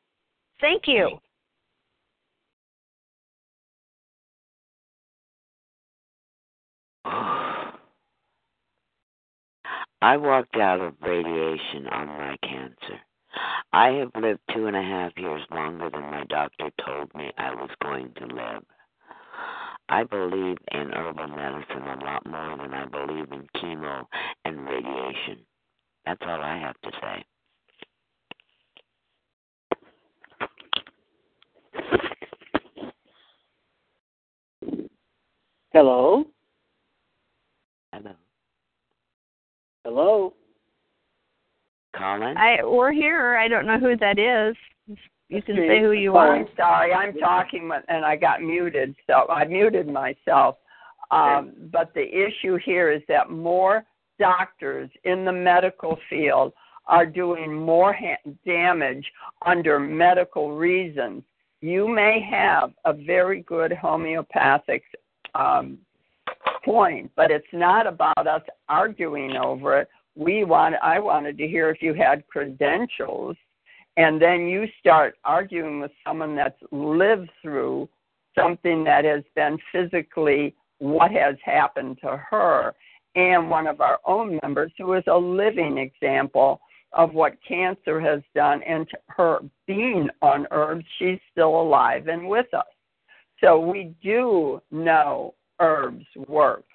Thank 0.59 0.83
you. 0.85 1.17
I 10.05 10.17
walked 10.17 10.55
out 10.57 10.81
of 10.81 10.93
radiation 11.01 11.87
on 11.87 12.05
my 12.05 12.37
cancer. 12.43 12.99
I 13.73 13.87
have 13.93 14.11
lived 14.13 14.39
two 14.53 14.67
and 14.67 14.75
a 14.75 14.81
half 14.83 15.13
years 15.17 15.41
longer 15.49 15.89
than 15.89 16.03
my 16.03 16.23
doctor 16.29 16.69
told 16.85 17.11
me 17.15 17.31
I 17.39 17.49
was 17.55 17.71
going 17.81 18.13
to 18.17 18.27
live. 18.27 18.63
I 19.89 20.03
believe 20.03 20.57
in 20.71 20.91
herbal 20.91 21.29
medicine 21.29 21.87
a 21.87 22.05
lot 22.05 22.23
more 22.23 22.55
than 22.55 22.71
I 22.75 22.85
believe 22.85 23.31
in 23.31 23.47
chemo 23.55 24.05
and 24.45 24.67
radiation. 24.67 25.39
That's 26.05 26.21
all 26.21 26.39
I 26.39 26.59
have 26.59 26.79
to 26.83 26.91
say. 27.01 27.25
Hello? 35.73 36.25
Hello. 37.91 38.11
Hello? 39.85 40.33
Colin? 41.95 42.35
I 42.37 42.57
we're 42.63 42.91
here. 42.91 43.37
I 43.37 43.47
don't 43.47 43.67
know 43.67 43.77
who 43.77 43.95
that 43.97 44.17
is. 44.17 44.55
You 45.29 45.43
can 45.43 45.57
Okay. 45.59 45.67
say 45.67 45.79
who 45.79 45.91
you 45.91 46.11
Oh, 46.13 46.17
are. 46.17 46.35
I'm 46.37 46.47
sorry. 46.55 46.91
I'm 46.91 47.15
talking 47.19 47.69
with- 47.69 47.85
and 47.87 48.03
I 48.03 48.15
got 48.15 48.41
muted, 48.41 48.95
so 49.05 49.27
I 49.29 49.45
muted 49.45 49.87
myself. 49.87 50.57
Um, 51.11 51.53
but 51.71 51.93
the 51.93 52.03
issue 52.03 52.55
here 52.55 52.89
is 52.89 53.03
that 53.07 53.29
more 53.29 53.85
doctors 54.17 54.89
in 55.03 55.23
the 55.23 55.31
medical 55.31 55.97
field 56.09 56.53
are 56.87 57.05
doing 57.05 57.53
more 57.53 57.93
ha- 57.93 58.17
damage 58.43 59.11
under 59.43 59.79
medical 59.79 60.53
reasons. 60.53 61.23
You 61.61 61.87
may 61.87 62.19
have 62.21 62.73
a 62.85 62.93
very 62.93 63.41
good 63.41 63.71
homeopathic 63.71 64.83
um, 65.35 65.84
point, 66.63 67.11
but 67.15 67.31
it's 67.31 67.45
not 67.53 67.87
about 67.87 68.27
us 68.27 68.41
arguing 68.69 69.35
over 69.35 69.79
it. 69.79 69.89
We 70.15 70.43
want. 70.43 70.75
I 70.81 70.99
wanted 70.99 71.37
to 71.37 71.47
hear 71.47 71.69
if 71.69 71.81
you 71.81 71.93
had 71.93 72.25
credentials 72.27 73.35
and 73.97 74.21
then 74.21 74.47
you 74.47 74.65
start 74.79 75.17
arguing 75.23 75.79
with 75.79 75.91
someone 76.05 76.35
that's 76.35 76.59
lived 76.71 77.29
through 77.41 77.87
something 78.37 78.83
that 78.83 79.05
has 79.05 79.23
been 79.35 79.57
physically 79.71 80.55
what 80.79 81.11
has 81.11 81.35
happened 81.43 81.97
to 82.01 82.21
her 82.29 82.73
and 83.15 83.49
one 83.49 83.67
of 83.67 83.79
our 83.79 83.99
own 84.05 84.39
members 84.43 84.71
who 84.77 84.93
is 84.93 85.03
a 85.07 85.17
living 85.17 85.77
example 85.77 86.59
of 86.91 87.13
what 87.13 87.37
cancer 87.47 87.99
has 87.99 88.21
done 88.33 88.61
and 88.63 88.87
her 89.07 89.39
being 89.67 90.09
on 90.21 90.45
herbs 90.51 90.85
she's 90.99 91.19
still 91.31 91.61
alive 91.61 92.07
and 92.07 92.27
with 92.27 92.53
us 92.53 92.65
so 93.41 93.59
we 93.59 93.93
do 94.03 94.61
know 94.71 95.33
herbs 95.59 96.05
work 96.27 96.65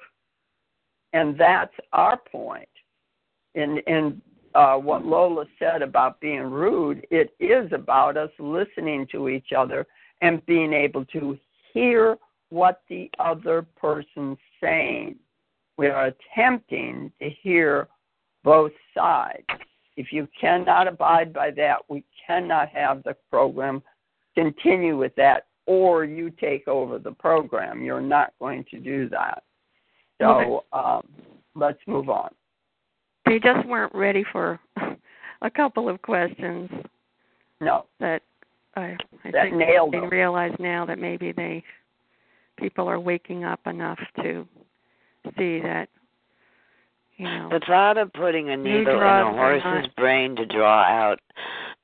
and 1.13 1.39
that's 1.39 1.75
our 1.93 2.17
point 2.17 2.69
in 3.55 3.79
in 3.87 4.21
uh, 4.55 4.75
what 4.75 5.05
Lola 5.05 5.45
said 5.59 5.83
about 5.83 6.21
being 6.21 6.43
rude, 6.43 7.07
it 7.11 7.35
is 7.39 7.71
about 7.73 8.17
us 8.17 8.31
listening 8.39 9.07
to 9.13 9.29
each 9.29 9.53
other 9.57 9.87
and 10.23 10.45
being 10.47 10.73
able 10.73 11.05
to 11.07 11.39
hear 11.73 12.19
what 12.49 12.83
the 12.89 13.09
other 13.19 13.65
person's 13.81 14.39
saying. 14.61 15.17
We 15.77 15.87
are 15.87 16.13
attempting 16.35 17.13
to 17.21 17.31
hear 17.43 17.89
both 18.43 18.73
sides. 18.93 19.47
If 19.97 20.13
you 20.13 20.29
cannot 20.39 20.89
abide 20.89 21.33
by 21.33 21.53
that, 21.53 21.79
we 21.89 22.05
cannot 22.27 22.69
have 22.71 23.03
the 23.05 23.17
program 23.31 23.83
continue 24.35 24.97
with 24.97 25.15
that, 25.17 25.47
or 25.71 26.05
you 26.05 26.31
take 26.31 26.67
over 26.67 26.99
the 26.99 27.13
program. 27.13 27.81
You're 27.85 28.01
not 28.01 28.33
going 28.41 28.65
to 28.73 28.81
do 28.81 29.09
that. 29.11 29.45
So 30.21 30.65
um, 30.73 31.07
let's 31.55 31.79
move 31.87 32.09
on. 32.11 32.31
they 33.25 33.39
just 33.39 33.65
weren't 33.69 33.95
ready 33.95 34.25
for 34.33 34.59
a 35.43 35.51
couple 35.51 35.89
of 35.89 36.03
questions 36.03 36.69
No, 37.61 37.87
that 38.01 38.23
I, 38.75 38.97
I 39.25 39.31
that 39.31 39.45
think 39.45 39.57
nailed 39.57 39.93
they 39.93 40.01
them. 40.01 40.11
realize 40.11 40.53
now 40.59 40.85
that 40.87 40.99
maybe 40.99 41.31
they 41.33 41.63
people 42.59 42.89
are 42.89 42.99
waking 43.01 43.45
up 43.45 43.61
enough 43.67 43.99
to 44.23 44.47
see 45.39 45.61
that 45.61 45.89
you 47.17 47.27
know 47.27 47.49
The 47.51 47.61
thought 47.67 47.97
of 47.97 48.13
putting 48.13 48.51
a 48.51 48.57
needle 48.57 48.97
in 48.97 49.03
a 49.03 49.33
horse's 49.33 49.89
brain 49.97 50.35
to 50.37 50.45
draw 50.47 50.83
out 50.83 51.21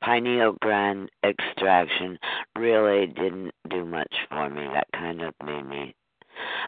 pineal 0.03 0.57
gland 0.63 1.11
extraction 1.25 2.19
really 2.59 3.07
didn't 3.07 3.53
do 3.71 3.85
much 3.85 4.13
for 4.29 4.49
me. 4.51 4.67
That 4.73 4.87
kind 4.95 5.23
of 5.23 5.35
made 5.45 5.67
me. 5.67 5.95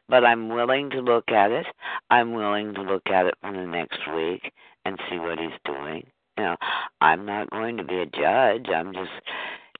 But 0.08 0.24
I'm 0.24 0.48
willing 0.48 0.90
to 0.90 1.00
look 1.00 1.30
at 1.30 1.50
it. 1.50 1.66
I'm 2.10 2.32
willing 2.32 2.74
to 2.74 2.82
look 2.82 3.02
at 3.06 3.26
it 3.26 3.34
for 3.42 3.52
the 3.52 3.66
next 3.66 4.00
week 4.14 4.52
and 4.84 4.98
see 5.10 5.18
what 5.18 5.38
he's 5.38 5.50
doing. 5.64 6.06
You 6.38 6.44
know, 6.44 6.56
I'm 7.00 7.26
not 7.26 7.50
going 7.50 7.76
to 7.76 7.84
be 7.84 7.98
a 8.00 8.06
judge. 8.06 8.66
I'm 8.74 8.92
just. 8.92 9.10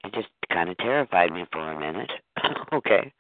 It 0.05 0.15
just 0.15 0.29
kind 0.53 0.71
of 0.71 0.77
terrified 0.79 1.33
me 1.33 1.45
for 1.53 1.73
a 1.73 1.79
minute. 1.79 2.11
okay. 2.73 3.13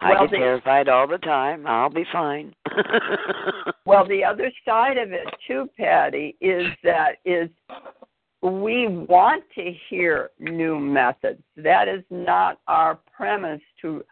I 0.00 0.10
Well, 0.10 0.22
get 0.24 0.32
the- 0.32 0.36
terrified 0.36 0.88
all 0.88 1.06
the 1.08 1.16
time. 1.18 1.66
I'll 1.66 1.88
be 1.90 2.04
fine. 2.12 2.54
Well, 3.86 4.06
the 4.06 4.22
other 4.22 4.52
side 4.66 4.98
of 4.98 5.12
it 5.12 5.26
too, 5.46 5.66
Patty, 5.78 6.36
is 6.42 6.66
that 6.84 7.12
is 7.24 7.48
we 8.42 8.86
want 8.88 9.44
to 9.56 9.72
hear 9.88 10.30
new 10.38 10.78
methods. 10.78 11.42
That 11.56 11.88
is 11.88 12.04
not 12.10 12.60
our 12.68 12.98
premise 13.16 13.60
to 13.82 14.04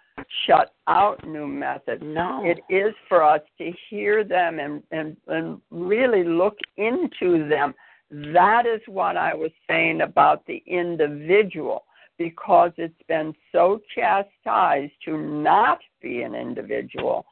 shut 0.47 0.75
out 0.89 1.27
new 1.27 1.47
methods. 1.47 2.03
no. 2.05 2.43
It 2.45 2.61
is 2.73 2.95
for 3.09 3.23
us 3.23 3.43
to 3.59 3.71
hear 3.89 4.25
them 4.25 4.59
and, 4.59 4.83
and, 4.91 5.17
and 5.29 5.61
really 5.71 6.25
look 6.25 6.57
into 6.77 7.49
them. 7.49 7.75
That 8.11 8.65
is 8.67 8.81
what 8.87 9.17
I 9.17 9.35
was 9.35 9.51
saying 9.69 10.01
about 10.01 10.47
the 10.47 10.63
individual, 10.67 11.85
because 12.19 12.73
it's 12.77 12.95
been 13.09 13.35
so 13.53 13.81
chastised 13.95 14.93
to 15.05 15.19
not 15.19 15.81
be 16.01 16.23
an 16.23 16.35
individual, 16.35 17.27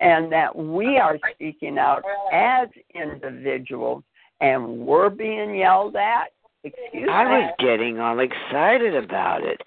and 0.00 0.30
that 0.32 0.54
we 0.54 0.96
are 0.96 1.18
speaking 1.34 1.76
out 1.76 2.02
as 2.32 2.68
individuals, 2.94 4.04
and 4.42 4.78
we're 4.86 5.08
being 5.10 5.54
yelled 5.54 5.96
at. 5.96 6.32
Excuse 6.64 7.06
me. 7.06 7.08
I 7.08 7.24
me. 7.24 7.30
was 7.30 7.54
getting 7.58 7.98
all 7.98 8.20
excited 8.20 8.94
about 8.94 9.42
it. 9.42 9.60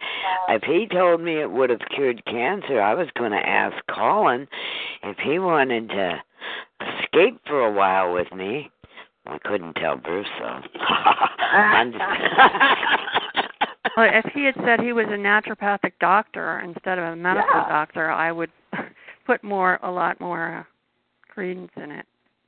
If 0.47 0.63
he 0.63 0.87
told 0.87 1.19
me 1.21 1.41
it 1.41 1.51
would 1.51 1.69
have 1.69 1.81
cured 1.93 2.23
cancer, 2.25 2.81
I 2.81 2.93
was 2.93 3.07
going 3.17 3.31
to 3.31 3.37
ask 3.49 3.75
Colin 3.93 4.47
if 5.03 5.17
he 5.17 5.39
wanted 5.39 5.89
to 5.89 6.21
escape 7.01 7.41
for 7.47 7.59
a 7.65 7.71
while 7.71 8.13
with 8.13 8.31
me. 8.33 8.69
I 9.25 9.39
couldn't 9.39 9.73
tell 9.73 9.97
Bruce 9.97 10.27
though. 10.39 10.61
I'm 11.51 11.91
just- 11.91 12.03
well, 13.97 14.09
if 14.13 14.25
he 14.33 14.45
had 14.45 14.55
said 14.63 14.79
he 14.79 14.93
was 14.93 15.07
a 15.07 15.17
naturopathic 15.17 15.93
doctor 15.99 16.59
instead 16.59 16.97
of 16.99 17.05
a 17.13 17.15
medical 17.15 17.49
Yeah. 17.55 17.67
doctor, 17.69 18.09
I 18.11 18.31
would 18.31 18.51
put 19.25 19.43
more 19.43 19.79
a 19.83 19.91
lot 19.91 20.21
more 20.21 20.59
uh, 20.59 20.63
credence 21.27 21.71
in 21.75 21.91
it. 21.91 22.05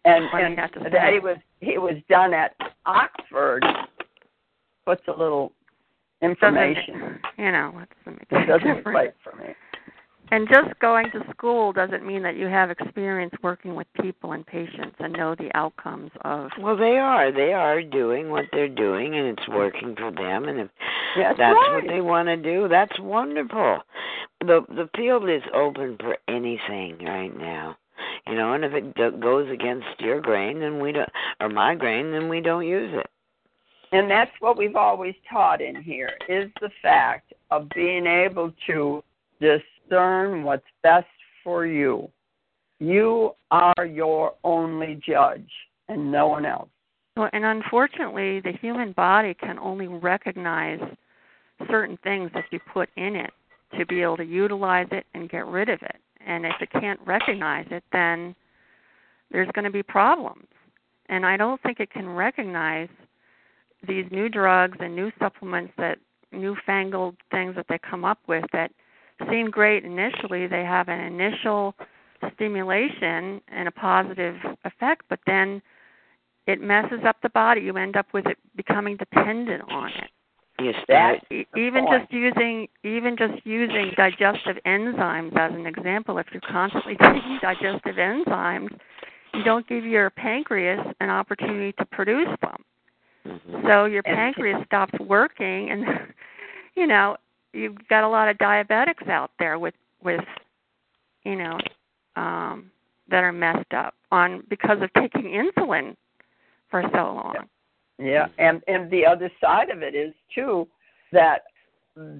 And 0.07 0.25
What 0.31 0.39
he 0.39 0.45
and 0.45 0.59
had 0.59 0.71
that 0.73 0.91
say. 0.91 1.13
he 1.13 1.19
was 1.19 1.37
he 1.59 1.77
was 1.77 1.95
done 2.09 2.33
at 2.33 2.55
Oxford 2.85 3.63
puts 4.85 5.01
a 5.07 5.11
little 5.11 5.51
information. 6.21 6.99
Doesn't, 6.99 7.21
you 7.37 7.51
know, 7.51 7.73
it 7.81 7.89
doesn't 8.05 8.19
make 8.19 8.31
It 8.31 8.35
any 8.35 8.45
doesn't 8.47 8.75
difference. 8.77 8.95
play 8.95 9.11
for 9.23 9.35
me. 9.37 9.53
And 10.29 10.45
just 10.49 10.77
going 10.79 11.09
to 11.11 11.23
school 11.31 11.71
doesn't 11.71 12.05
mean 12.05 12.21
that 12.23 12.35
you 12.35 12.47
have 12.47 12.69
experience 12.69 13.33
working 13.41 13.75
with 13.75 13.87
people 14.01 14.33
and 14.33 14.45
patients 14.45 14.97
and 14.99 15.13
know 15.13 15.35
the 15.35 15.49
outcomes 15.55 16.11
of. 16.25 16.49
well, 16.59 16.75
they 16.75 16.97
are. 16.97 17.31
They 17.31 17.53
are 17.53 17.81
doing 17.81 18.29
what 18.29 18.43
they're 18.51 18.67
doing, 18.67 19.15
and 19.15 19.25
it's 19.27 19.47
working 19.47 19.95
for 19.95 20.11
them. 20.11 20.49
And 20.49 20.59
if 20.59 20.67
That's, 21.15 21.37
that's 21.37 21.53
right. 21.55 21.81
what 21.81 21.87
they 21.87 22.01
want 22.01 22.27
to 22.27 22.35
do, 22.35 22.67
that's 22.67 22.99
wonderful. 22.99 23.79
the 24.41 24.65
The 24.67 24.89
field 24.97 25.29
is 25.29 25.43
open 25.53 25.95
for 25.97 26.17
anything 26.27 26.97
right 27.05 27.31
now. 27.37 27.77
You 28.29 28.35
know, 28.35 28.53
and 28.53 28.65
if 28.65 28.73
it 28.73 28.93
do- 28.95 29.11
goes 29.11 29.49
against 29.49 29.87
your 29.99 30.19
grain, 30.19 30.59
then 30.59 30.79
we 30.79 30.91
don't, 30.91 31.09
or 31.39 31.49
my 31.49 31.75
grain, 31.75 32.11
then 32.11 32.27
we 32.27 32.41
don't 32.41 32.65
use 32.65 32.93
it. 32.93 33.09
And 33.91 34.11
that's 34.11 34.31
what 34.39 34.57
we've 34.57 34.75
always 34.75 35.15
taught 35.31 35.61
in 35.61 35.81
here 35.81 36.11
is 36.27 36.51
the 36.59 36.69
fact 36.81 37.33
of 37.51 37.69
being 37.69 38.05
able 38.05 38.51
to 38.67 39.01
discern 39.39 40.43
what's 40.43 40.65
best 40.83 41.07
for 41.43 41.65
you. 41.65 42.09
You 42.79 43.31
are 43.49 43.85
your 43.85 44.33
only 44.43 45.01
judge 45.07 45.49
and 45.87 46.11
no 46.11 46.27
one 46.27 46.45
else. 46.45 46.69
Well, 47.15 47.29
and 47.33 47.45
unfortunately, 47.45 48.41
the 48.41 48.51
human 48.61 48.91
body 48.91 49.33
can 49.33 49.57
only 49.57 49.87
recognize 49.87 50.79
certain 51.71 51.97
things 52.03 52.29
that 52.33 52.45
you 52.51 52.59
put 52.71 52.89
in 52.97 53.15
it 53.15 53.31
to 53.79 53.85
be 53.85 54.01
able 54.01 54.17
to 54.17 54.25
utilize 54.25 54.87
it 54.91 55.05
and 55.13 55.29
get 55.29 55.45
rid 55.47 55.69
of 55.69 55.81
it. 55.81 55.95
And 56.27 56.45
if 56.45 56.55
it 56.61 56.69
can't 56.71 56.99
recognize 57.05 57.65
it, 57.71 57.83
then 57.91 58.35
there's 59.31 59.49
going 59.53 59.65
to 59.65 59.71
be 59.71 59.81
problems. 59.81 60.45
And 61.09 61.25
I 61.25 61.37
don't 61.37 61.61
think 61.63 61.79
it 61.79 61.89
can 61.89 62.07
recognize 62.07 62.89
these 63.87 64.05
new 64.11 64.27
drugs 64.27 64.77
and 64.81 64.95
new 64.95 65.11
supplements 65.19 65.73
that 65.77 65.99
newfangled 66.33 67.15
things 67.31 67.55
that 67.55 67.65
they 67.69 67.79
come 67.79 68.03
up 68.03 68.19
with 68.27 68.43
that 68.51 68.71
seem 69.29 69.49
great 69.49 69.85
initially. 69.85 70.47
They 70.47 70.63
have 70.63 70.89
an 70.89 70.99
initial 70.99 71.73
stimulation 72.35 73.41
and 73.47 73.67
a 73.67 73.71
positive 73.71 74.35
effect, 74.65 75.03
but 75.09 75.19
then 75.25 75.61
it 76.45 76.59
messes 76.61 76.99
up 77.05 77.17
the 77.23 77.29
body. 77.29 77.61
You 77.61 77.77
end 77.77 77.95
up 77.95 78.07
with 78.13 78.25
it 78.25 78.37
becoming 78.55 78.97
dependent 78.97 79.63
on 79.71 79.89
it. 79.89 80.09
Start. 80.83 81.21
That- 81.29 81.45
even 81.55 81.85
point. 81.85 82.01
just 82.01 82.13
using 82.13 82.67
even 82.83 83.15
just 83.15 83.45
using 83.45 83.91
digestive 83.95 84.57
enzymes 84.65 85.35
as 85.37 85.53
an 85.53 85.67
example, 85.67 86.17
if 86.17 86.27
you're 86.31 86.41
constantly 86.41 86.95
taking 87.01 87.39
digestive 87.41 87.95
enzymes, 87.95 88.69
you 89.33 89.43
don't 89.43 89.67
give 89.67 89.85
your 89.85 90.09
pancreas 90.09 90.85
an 90.99 91.09
opportunity 91.09 91.73
to 91.73 91.85
produce 91.85 92.35
them. 92.41 92.63
Mhm. 93.25 93.67
So 93.67 93.85
your 93.85 94.03
pancreas 94.03 94.63
stops 94.65 94.97
working, 94.99 95.69
and 95.69 95.85
you 96.75 96.87
know 96.87 97.17
you've 97.53 97.87
got 97.87 98.03
a 98.03 98.07
lot 98.07 98.27
of 98.27 98.37
diabetics 98.37 99.07
out 99.07 99.31
there 99.37 99.59
with 99.59 99.75
with 100.03 100.25
you 101.23 101.35
know 101.35 101.59
um, 102.15 102.71
that 103.09 103.23
are 103.23 103.31
messed 103.31 103.73
up 103.73 103.93
on 104.11 104.43
because 104.49 104.81
of 104.81 104.91
taking 104.93 105.23
insulin 105.23 105.95
for 106.69 106.81
so 106.93 107.13
long. 107.13 107.47
Yeah, 107.99 108.27
and 108.37 108.61
and 108.67 108.89
the 108.91 109.05
other 109.05 109.31
side 109.41 109.69
of 109.69 109.81
it 109.81 109.95
is 109.95 110.13
too 110.33 110.67
that 111.11 111.43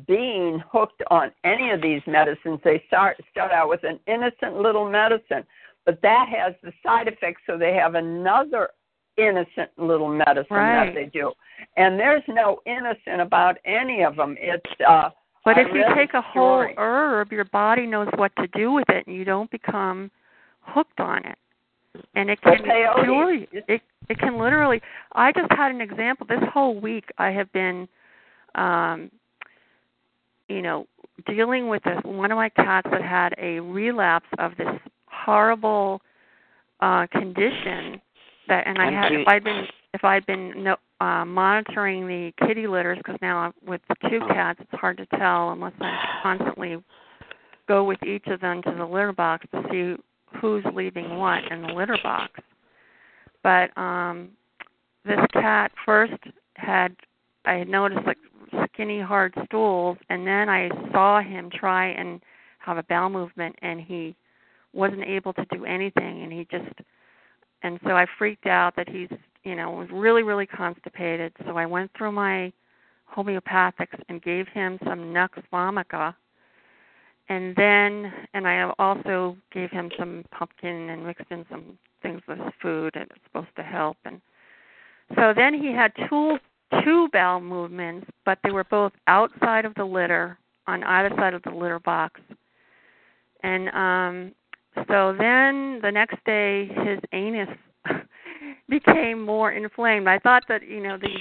being 0.07 0.61
hooked 0.71 1.03
on 1.11 1.31
any 1.43 1.69
of 1.69 1.81
these 1.81 2.01
medicines, 2.07 2.59
they 2.63 2.83
start 2.87 3.17
start 3.31 3.51
out 3.51 3.69
with 3.69 3.83
an 3.83 3.99
innocent 4.07 4.55
little 4.55 4.89
medicine, 4.89 5.43
but 5.85 6.01
that 6.01 6.27
has 6.29 6.53
the 6.63 6.71
side 6.83 7.07
effects, 7.07 7.41
so 7.45 7.57
they 7.57 7.73
have 7.73 7.95
another 7.95 8.69
innocent 9.17 9.69
little 9.77 10.09
medicine 10.09 10.55
Right. 10.55 10.85
that 10.85 10.95
they 10.95 11.05
do, 11.05 11.31
and 11.75 11.99
there's 11.99 12.23
no 12.27 12.59
innocent 12.65 13.21
about 13.21 13.57
any 13.65 14.03
of 14.03 14.15
them. 14.15 14.35
It's 14.39 14.81
uh. 14.87 15.09
But 15.45 15.57
I 15.57 15.61
if 15.61 15.67
you 15.73 15.85
take 15.95 16.13
a 16.13 16.17
a 16.17 16.21
whole 16.21 16.63
story. 16.63 16.75
herb, 16.77 17.31
your 17.31 17.45
body 17.45 17.85
knows 17.85 18.09
what 18.15 18.35
to 18.37 18.47
do 18.47 18.71
with 18.71 18.89
it, 18.89 19.07
and 19.07 19.15
you 19.15 19.23
don't 19.23 19.49
become 19.49 20.11
hooked 20.61 20.99
on 20.99 21.23
it. 21.25 21.37
And 22.15 22.29
it 22.29 22.41
can 22.41 22.63
you. 22.63 23.47
It 23.51 23.81
it 24.09 24.19
can 24.19 24.39
literally. 24.39 24.81
I 25.13 25.31
just 25.31 25.51
had 25.51 25.71
an 25.71 25.81
example. 25.81 26.25
This 26.27 26.43
whole 26.53 26.79
week, 26.79 27.05
I 27.17 27.31
have 27.31 27.51
been, 27.51 27.87
um, 28.55 29.11
you 30.47 30.61
know, 30.61 30.87
dealing 31.25 31.67
with 31.67 31.83
this 31.83 31.99
one 32.03 32.31
of 32.31 32.37
my 32.37 32.49
cats 32.49 32.87
that 32.91 33.01
had 33.01 33.33
a 33.37 33.59
relapse 33.59 34.27
of 34.39 34.51
this 34.57 34.67
horrible 35.07 36.01
uh 36.79 37.07
condition 37.11 37.99
that 38.47 38.67
and 38.67 38.77
I 38.77 38.91
had 38.91 39.11
if 39.11 39.27
I'd 39.27 39.43
been 39.43 39.65
if 39.93 40.03
I'd 40.03 40.25
been 40.25 40.63
no, 40.63 40.75
uh 41.01 41.25
monitoring 41.25 42.07
the 42.07 42.31
kitty 42.45 42.67
litters 42.67 42.99
because 42.99 43.17
now 43.21 43.37
I'm 43.39 43.53
with 43.65 43.81
two 44.09 44.19
cats 44.29 44.59
it's 44.61 44.79
hard 44.79 44.97
to 44.97 45.05
tell 45.17 45.51
unless 45.51 45.73
I 45.81 46.19
constantly 46.21 46.77
go 47.67 47.83
with 47.83 48.01
each 48.03 48.25
of 48.27 48.39
them 48.41 48.61
to 48.61 48.75
the 48.77 48.85
litter 48.85 49.11
box 49.11 49.45
to 49.51 49.63
see 49.71 50.01
who's 50.41 50.63
leaving 50.73 51.17
what 51.17 51.43
in 51.51 51.61
the 51.61 51.73
litter 51.73 51.97
box. 52.03 52.33
But 53.43 53.75
um 53.77 54.29
this 55.05 55.19
cat 55.33 55.71
first 55.85 56.13
had 56.55 56.95
I 57.45 57.53
had 57.53 57.69
noticed 57.69 58.05
like 58.05 58.17
skinny 58.73 59.01
hard 59.01 59.33
stools 59.45 59.97
and 60.09 60.27
then 60.27 60.49
I 60.49 60.69
saw 60.91 61.21
him 61.21 61.49
try 61.49 61.87
and 61.89 62.21
have 62.59 62.77
a 62.77 62.83
bowel 62.83 63.09
movement 63.09 63.55
and 63.61 63.79
he 63.79 64.15
wasn't 64.73 65.03
able 65.03 65.33
to 65.33 65.45
do 65.51 65.65
anything 65.65 66.23
and 66.23 66.31
he 66.31 66.45
just 66.51 66.73
and 67.63 67.79
so 67.83 67.91
I 67.91 68.05
freaked 68.17 68.45
out 68.45 68.75
that 68.75 68.89
he's 68.89 69.09
you 69.43 69.55
know 69.55 69.71
was 69.71 69.89
really 69.91 70.23
really 70.23 70.45
constipated 70.45 71.33
so 71.45 71.57
I 71.57 71.65
went 71.65 71.91
through 71.97 72.11
my 72.11 72.51
homeopathics 73.15 73.99
and 74.09 74.21
gave 74.21 74.47
him 74.49 74.77
some 74.83 75.13
nux 75.13 75.29
vomica 75.51 76.13
and 77.29 77.55
then 77.55 78.11
and 78.33 78.47
I 78.47 78.71
also 78.79 79.37
gave 79.51 79.69
him 79.71 79.91
some 79.97 80.23
pumpkin 80.31 80.89
and 80.89 81.05
mixed 81.05 81.25
in 81.29 81.45
some 81.49 81.77
things 82.01 82.21
with 82.27 82.39
food 82.61 82.95
and 82.95 83.03
it's 83.03 83.23
supposed 83.25 83.55
to 83.55 83.63
help 83.63 83.97
and 84.05 84.21
So 85.15 85.33
then 85.35 85.53
he 85.53 85.71
had 85.71 85.91
two 86.09 86.37
two 86.83 87.07
bowel 87.13 87.39
movements, 87.39 88.07
but 88.25 88.39
they 88.43 88.51
were 88.51 88.65
both 88.65 88.91
outside 89.07 89.65
of 89.65 89.73
the 89.75 89.85
litter 89.85 90.37
on 90.67 90.83
either 90.83 91.15
side 91.15 91.33
of 91.33 91.43
the 91.43 91.51
litter 91.51 91.79
box. 91.79 92.19
And 93.43 93.69
um 93.69 94.31
so 94.87 95.15
then 95.17 95.79
the 95.81 95.91
next 95.91 96.23
day 96.25 96.67
his 96.67 96.99
anus 97.11 97.49
became 98.69 99.21
more 99.23 99.51
inflamed. 99.51 100.07
I 100.07 100.19
thought 100.19 100.43
that, 100.49 100.67
you 100.67 100.81
know, 100.81 100.97
the 100.97 101.15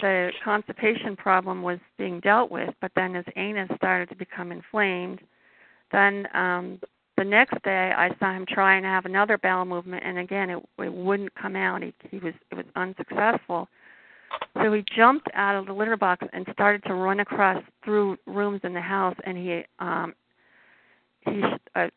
the 0.00 0.30
constipation 0.44 1.16
problem 1.16 1.62
was 1.62 1.78
being 1.98 2.20
dealt 2.20 2.50
with, 2.50 2.70
but 2.80 2.92
then 2.94 3.14
his 3.14 3.24
anus 3.36 3.70
started 3.76 4.08
to 4.08 4.16
become 4.16 4.52
inflamed. 4.52 5.20
Then 5.92 6.26
um 6.34 6.80
the 7.16 7.24
next 7.24 7.62
day 7.62 7.92
I 7.94 8.10
saw 8.18 8.32
him 8.32 8.46
trying 8.48 8.82
to 8.82 8.88
have 8.88 9.04
another 9.04 9.36
bowel 9.38 9.64
movement 9.64 10.02
and 10.04 10.18
again 10.18 10.50
it 10.50 10.62
it 10.78 10.92
wouldn't 10.92 11.34
come 11.34 11.56
out. 11.56 11.82
He 11.82 11.94
he 12.10 12.18
was 12.18 12.34
it 12.50 12.54
was 12.54 12.66
unsuccessful. 12.76 13.68
So 14.62 14.72
he 14.72 14.84
jumped 14.96 15.28
out 15.34 15.56
of 15.56 15.66
the 15.66 15.72
litter 15.72 15.96
box 15.96 16.24
and 16.32 16.46
started 16.52 16.84
to 16.84 16.94
run 16.94 17.20
across 17.20 17.62
through 17.84 18.16
rooms 18.26 18.60
in 18.62 18.72
the 18.72 18.80
house 18.80 19.16
and 19.24 19.36
he 19.36 19.62
um 19.78 20.14
he 21.22 21.42
a 21.74 21.90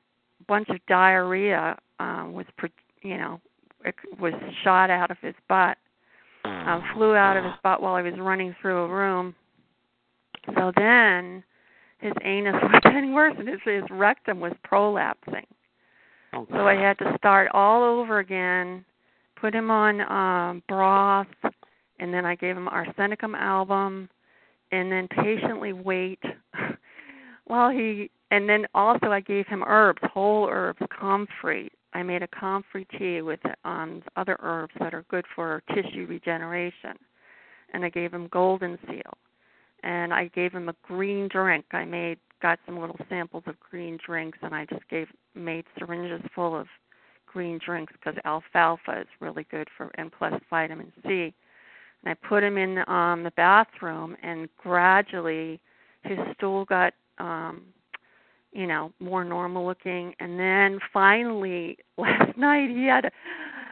bunch 0.47 0.69
of 0.69 0.85
diarrhea 0.87 1.77
um 1.99 2.33
was 2.33 2.45
you 3.01 3.17
know 3.17 3.39
it 3.85 3.95
was 4.19 4.33
shot 4.63 4.89
out 4.89 5.11
of 5.11 5.17
his 5.21 5.35
butt 5.47 5.77
um, 6.45 6.83
flew 6.93 7.15
out 7.15 7.37
of 7.37 7.43
his 7.43 7.53
butt 7.63 7.81
while 7.81 7.97
he 7.97 8.09
was 8.09 8.19
running 8.19 8.55
through 8.61 8.83
a 8.83 8.87
room. 8.87 9.35
So 10.55 10.71
then 10.75 11.43
his 11.99 12.13
anus 12.23 12.55
was 12.61 12.81
getting 12.83 13.13
worse 13.13 13.35
and 13.37 13.47
his, 13.47 13.59
his 13.65 13.83
rectum 13.89 14.39
was 14.39 14.53
prolapsing. 14.69 15.45
Oh, 16.33 16.47
So 16.51 16.67
I 16.67 16.75
had 16.75 16.97
to 16.99 17.15
start 17.17 17.49
all 17.53 17.83
over 17.83 18.19
again, 18.19 18.83
put 19.39 19.53
him 19.53 19.69
on 19.69 20.01
um 20.01 20.63
broth, 20.67 21.27
and 21.99 22.13
then 22.13 22.25
I 22.25 22.35
gave 22.35 22.57
him 22.57 22.67
arsenicum 22.67 23.35
album, 23.37 24.09
and 24.71 24.91
then 24.91 25.07
patiently 25.07 25.73
wait 25.73 26.19
while 27.45 27.69
he 27.69 28.09
and 28.31 28.49
then 28.49 28.65
also 28.73 29.11
I 29.11 29.19
gave 29.19 29.45
him 29.45 29.63
herbs, 29.65 30.01
whole 30.11 30.49
herbs, 30.49 30.79
comfrey. 30.99 31.71
I 31.93 32.03
made 32.03 32.23
a 32.23 32.27
comfrey 32.27 32.87
tea 32.97 33.21
with 33.21 33.39
um 33.63 34.01
other 34.15 34.37
herbs 34.41 34.73
that 34.79 34.93
are 34.93 35.05
good 35.09 35.25
for 35.35 35.61
tissue 35.73 36.05
regeneration. 36.07 36.97
And 37.73 37.83
I 37.83 37.89
gave 37.89 38.13
him 38.13 38.27
golden 38.31 38.77
seal. 38.87 39.17
And 39.83 40.13
I 40.13 40.27
gave 40.29 40.53
him 40.53 40.69
a 40.69 40.75
green 40.83 41.27
drink. 41.27 41.65
I 41.71 41.85
made 41.85 42.19
got 42.41 42.59
some 42.65 42.79
little 42.79 42.99
samples 43.09 43.43
of 43.47 43.59
green 43.59 43.97
drinks 44.05 44.37
and 44.41 44.53
I 44.53 44.65
just 44.65 44.87
gave 44.89 45.07
made 45.33 45.65
syringes 45.79 46.21
full 46.35 46.55
of 46.55 46.67
green 47.25 47.57
drinks 47.65 47.93
because 47.93 48.19
alfalfa 48.25 49.01
is 49.01 49.07
really 49.21 49.45
good 49.49 49.69
for 49.75 49.89
and 49.95 50.11
plus 50.11 50.33
vitamin 50.49 50.91
C. 51.03 51.33
And 52.03 52.11
I 52.11 52.27
put 52.27 52.43
him 52.43 52.57
in 52.57 52.79
um 52.87 53.23
the 53.23 53.31
bathroom 53.35 54.15
and 54.21 54.49
gradually 54.57 55.61
his 56.03 56.19
stool 56.35 56.65
got 56.65 56.93
um 57.17 57.61
you 58.53 58.67
know 58.67 58.91
more 58.99 59.23
normal 59.23 59.65
looking. 59.65 60.13
And 60.19 60.39
then 60.39 60.79
finally 60.91 61.77
last 61.97 62.37
night 62.37 62.69
he 62.69 62.85
had 62.85 63.05
a 63.05 63.11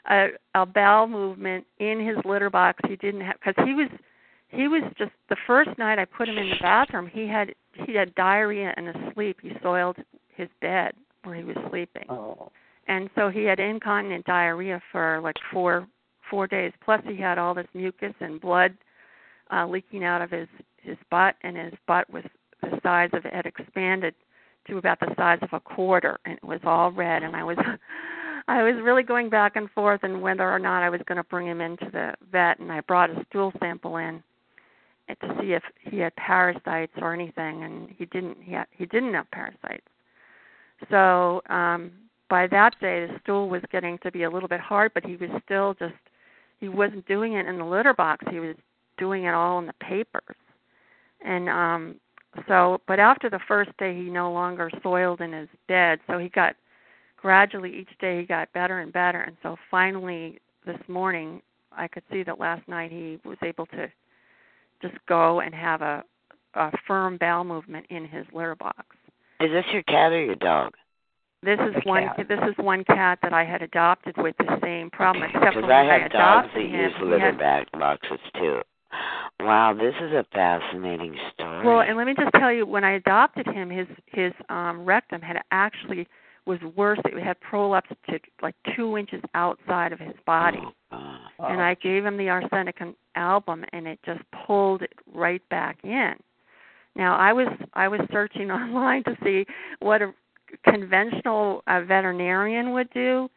a, 0.10 0.28
a 0.56 0.66
bowel 0.66 1.08
movement 1.08 1.66
in 1.80 2.06
his 2.06 2.18
litter 2.26 2.50
box. 2.50 2.80
He 2.88 2.96
didn't 2.96 3.22
have 3.22 3.36
because 3.44 3.64
he 3.66 3.74
was 3.74 3.90
he 4.50 4.68
was 4.68 4.84
just 4.98 5.12
the 5.30 5.38
first 5.48 5.70
night 5.78 6.00
I 6.00 6.06
put 6.06 6.28
him 6.28 6.38
in 6.38 6.50
the 6.50 6.56
bathroom 6.62 7.10
he 7.12 7.28
had 7.28 7.54
he 7.86 7.96
had 7.96 8.14
diarrhea 8.16 8.74
and 8.76 8.88
his 8.88 8.96
sleep. 9.14 9.38
He 9.42 9.52
soiled 9.62 9.98
his 10.36 10.50
bed 10.62 10.94
where 11.24 11.36
he 11.36 11.44
was 11.44 11.56
sleeping. 11.70 12.06
Oh. 12.10 12.52
and 12.88 13.10
so 13.16 13.30
he 13.30 13.44
had 13.44 13.60
incontinent 13.60 14.26
diarrhea 14.26 14.82
for 14.92 15.20
like 15.22 15.38
four 15.52 15.88
four 16.30 16.48
days. 16.48 16.72
Plus 16.84 17.02
he 17.06 17.18
had 17.18 17.38
all 17.38 17.54
this 17.54 17.68
mucus 17.74 18.14
and 18.20 18.42
blood 18.42 18.76
uh 19.52 19.68
leaking 19.68 20.04
out 20.04 20.22
of 20.22 20.32
his 20.32 20.48
his 20.82 20.98
butt 21.10 21.36
and 21.44 21.56
his 21.58 21.74
butt 21.88 22.10
was 22.10 22.24
the 22.62 22.80
size 22.84 23.10
of 23.14 23.26
it 23.26 23.34
had 23.34 23.46
expanded 23.46 24.16
to 24.68 24.78
about 24.78 25.00
the 25.00 25.14
size 25.18 25.40
of 25.42 25.50
a 25.54 25.60
quarter 25.60 26.20
and 26.26 26.38
it 26.38 26.44
was 26.44 26.60
all 26.64 26.92
red 26.92 27.24
and 27.24 27.36
I 27.36 27.44
was 27.44 27.58
I 28.48 28.64
was 28.64 28.76
really 28.82 29.04
going 29.04 29.30
back 29.30 29.56
and 29.56 29.70
forth 29.72 30.02
and 30.04 30.22
whether 30.22 30.50
or 30.50 30.60
not 30.60 30.84
I 30.84 30.90
was 30.90 31.02
going 31.06 31.18
to 31.18 31.24
bring 31.24 31.48
him 31.48 31.62
into 31.62 31.90
the 31.92 32.14
vet 32.32 32.60
and 32.60 32.72
I 32.72 32.82
brought 32.82 33.10
a 33.10 33.26
stool 33.30 33.54
sample 33.60 33.98
in 33.98 34.24
to 35.10 35.38
see 35.42 35.52
if 35.52 35.64
he 35.82 35.98
had 36.00 36.16
parasites 36.16 36.94
or 36.98 37.14
anything 37.14 37.64
and 37.64 37.90
he 37.98 38.06
didn't 38.06 38.38
he 38.42 38.54
had, 38.54 38.68
he 38.72 38.86
didn't 38.86 39.14
have 39.14 39.30
parasites. 39.32 39.88
So 40.90 41.42
um 41.50 41.92
by 42.30 42.48
that 42.48 42.80
day 42.80 43.06
the 43.06 43.20
stool 43.22 43.50
was 43.50 43.62
getting 43.72 43.98
to 44.00 44.12
be 44.12 44.24
a 44.24 44.30
little 44.30 44.50
bit 44.50 44.60
hard 44.60 44.92
but 44.94 45.06
he 45.06 45.16
was 45.18 45.30
still 45.44 45.76
just 45.76 45.94
he 46.60 46.70
wasn't 46.70 47.06
doing 47.08 47.34
it 47.34 47.46
in 47.46 47.58
the 47.58 47.66
litter 47.66 47.94
box 47.94 48.26
he 48.32 48.40
was 48.40 48.56
doing 48.98 49.26
it 49.26 49.34
all 49.34 49.60
in 49.60 49.66
the 49.66 49.74
papers 49.82 50.36
and 51.24 51.50
um 51.50 51.96
so 52.48 52.80
but 52.88 53.00
after 53.00 53.30
the 53.30 53.40
first 53.48 53.72
day 53.78 53.96
he 53.96 54.10
no 54.10 54.32
longer 54.32 54.70
soiled 54.82 55.22
in 55.22 55.34
his 55.34 55.50
bed 55.68 56.00
so 56.08 56.18
he 56.18 56.30
got 56.30 56.56
gradually 57.18 57.74
each 57.74 57.98
day 58.00 58.20
he 58.22 58.26
got 58.26 58.52
better 58.54 58.80
and 58.80 58.94
better 58.94 59.22
and 59.22 59.36
so 59.44 59.56
finally 59.70 60.40
this 60.66 60.80
morning 60.88 61.42
i 61.72 61.88
could 61.88 62.04
see 62.12 62.24
that 62.24 62.40
last 62.40 62.66
night 62.68 62.92
he 62.92 63.20
was 63.26 63.38
able 63.44 63.66
to 63.68 63.88
just 64.82 64.96
go 65.08 65.42
and 65.42 65.54
have 65.54 65.82
a 65.82 66.04
a 66.56 66.70
firm 66.86 67.18
bowel 67.18 67.44
movement 67.46 67.86
in 67.90 68.06
his 68.06 68.26
litter 68.34 68.56
box 68.56 68.86
Is 69.40 69.52
this 69.52 69.66
your 69.72 69.84
cat 69.84 70.12
or 70.12 70.24
your 70.24 70.36
dog? 70.36 70.74
this 71.44 71.60
is 71.60 71.76
one 71.86 72.04
cat. 72.16 72.28
this 72.28 72.40
is 72.48 72.56
one 72.58 72.84
cat 72.86 73.20
that 73.24 73.34
i 73.34 73.44
had 73.44 73.62
adopted 73.62 74.16
with 74.18 74.36
the 74.38 74.58
same 74.62 74.90
problem 74.90 75.24
except 75.34 75.54
for 75.56 75.72
I 75.72 75.96
i 75.96 76.00
have 76.00 76.12
dogs 76.12 76.50
that 76.54 76.62
him 76.62 76.72
use 76.72 76.94
litter 77.02 77.20
had 77.20 77.38
bag 77.38 77.68
boxes 77.74 78.20
too. 78.36 78.62
Wow, 79.40 79.74
this 79.74 79.96
is 80.02 80.12
a 80.12 80.26
fascinating 80.34 81.18
story. 81.34 81.66
Well, 81.66 81.82
and 81.82 81.98
let 81.98 82.06
me 82.06 82.14
just 82.14 82.32
tell 82.40 82.54
you, 82.54 82.66
when 82.66 82.84
I 82.84 82.92
adopted 82.92 83.48
him, 83.48 83.70
his 83.70 83.88
his 84.08 84.34
um 84.50 84.86
rectum 84.86 85.22
had 85.22 85.42
actually 85.52 86.08
was 86.46 86.60
worse. 86.76 87.00
It 87.06 87.24
had 87.24 87.38
prolapsed 87.40 87.96
to 88.10 88.20
like 88.42 88.56
two 88.76 88.98
inches 88.98 89.22
outside 89.34 89.94
of 89.94 90.00
his 90.00 90.16
body. 90.26 90.62
Oh. 90.92 91.18
And 91.40 91.62
I 91.62 91.76
gave 91.76 92.06
him 92.06 92.18
the 92.18 92.30
arsenic 92.30 92.78
album, 93.16 93.66
and 93.74 93.88
it 93.88 94.00
just 94.06 94.22
pulled 94.46 94.82
it 94.82 94.94
right 95.14 95.42
back 95.50 95.80
in. 95.84 96.14
Now 96.96 97.16
I 97.16 97.34
was 97.34 97.48
I 97.74 97.88
was 97.88 98.02
searching 98.12 98.52
online 98.52 99.04
to 99.06 99.18
see 99.24 99.46
what 99.80 100.02
a 100.02 100.14
conventional 100.70 101.64
uh, 101.68 101.82
veterinarian 101.82 102.74
would 102.74 102.90
do, 102.92 103.30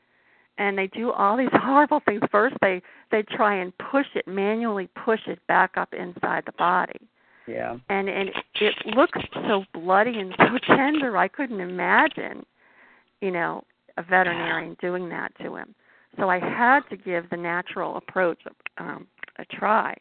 and 0.59 0.79
they 0.79 0.87
do 0.89 1.11
all 1.13 1.37
these 1.37 1.49
horrible 1.53 2.01
things. 2.05 2.23
First, 2.31 2.57
they 2.61 2.83
they 3.11 3.23
try 3.23 3.55
and 3.55 3.73
push 3.79 4.07
it 4.15 4.27
manually, 4.27 4.89
push 5.05 5.21
it 5.27 5.39
back 5.47 5.77
up 5.77 5.93
inside 5.95 6.45
the 6.47 6.53
body 6.53 7.09
yeah. 7.47 7.77
and 7.89 8.09
and 8.09 8.31
it 8.61 8.75
looks 8.97 9.19
so 9.47 9.65
bloody 9.73 10.19
and 10.19 10.35
so 10.39 10.59
tender 10.77 11.17
i 11.17 11.29
couldn't 11.29 11.61
imagine 11.61 12.45
you 13.21 13.31
know 13.31 13.63
a 13.97 14.03
veterinarian 14.03 14.77
doing 14.81 15.09
that 15.09 15.33
to 15.41 15.57
him 15.57 15.75
so 16.19 16.29
i 16.29 16.39
had 16.39 16.81
to 16.91 16.97
give 16.97 17.29
the 17.31 17.37
natural 17.37 17.97
approach 17.97 18.39
um 18.79 19.07
a 19.39 19.45
try 19.45 19.95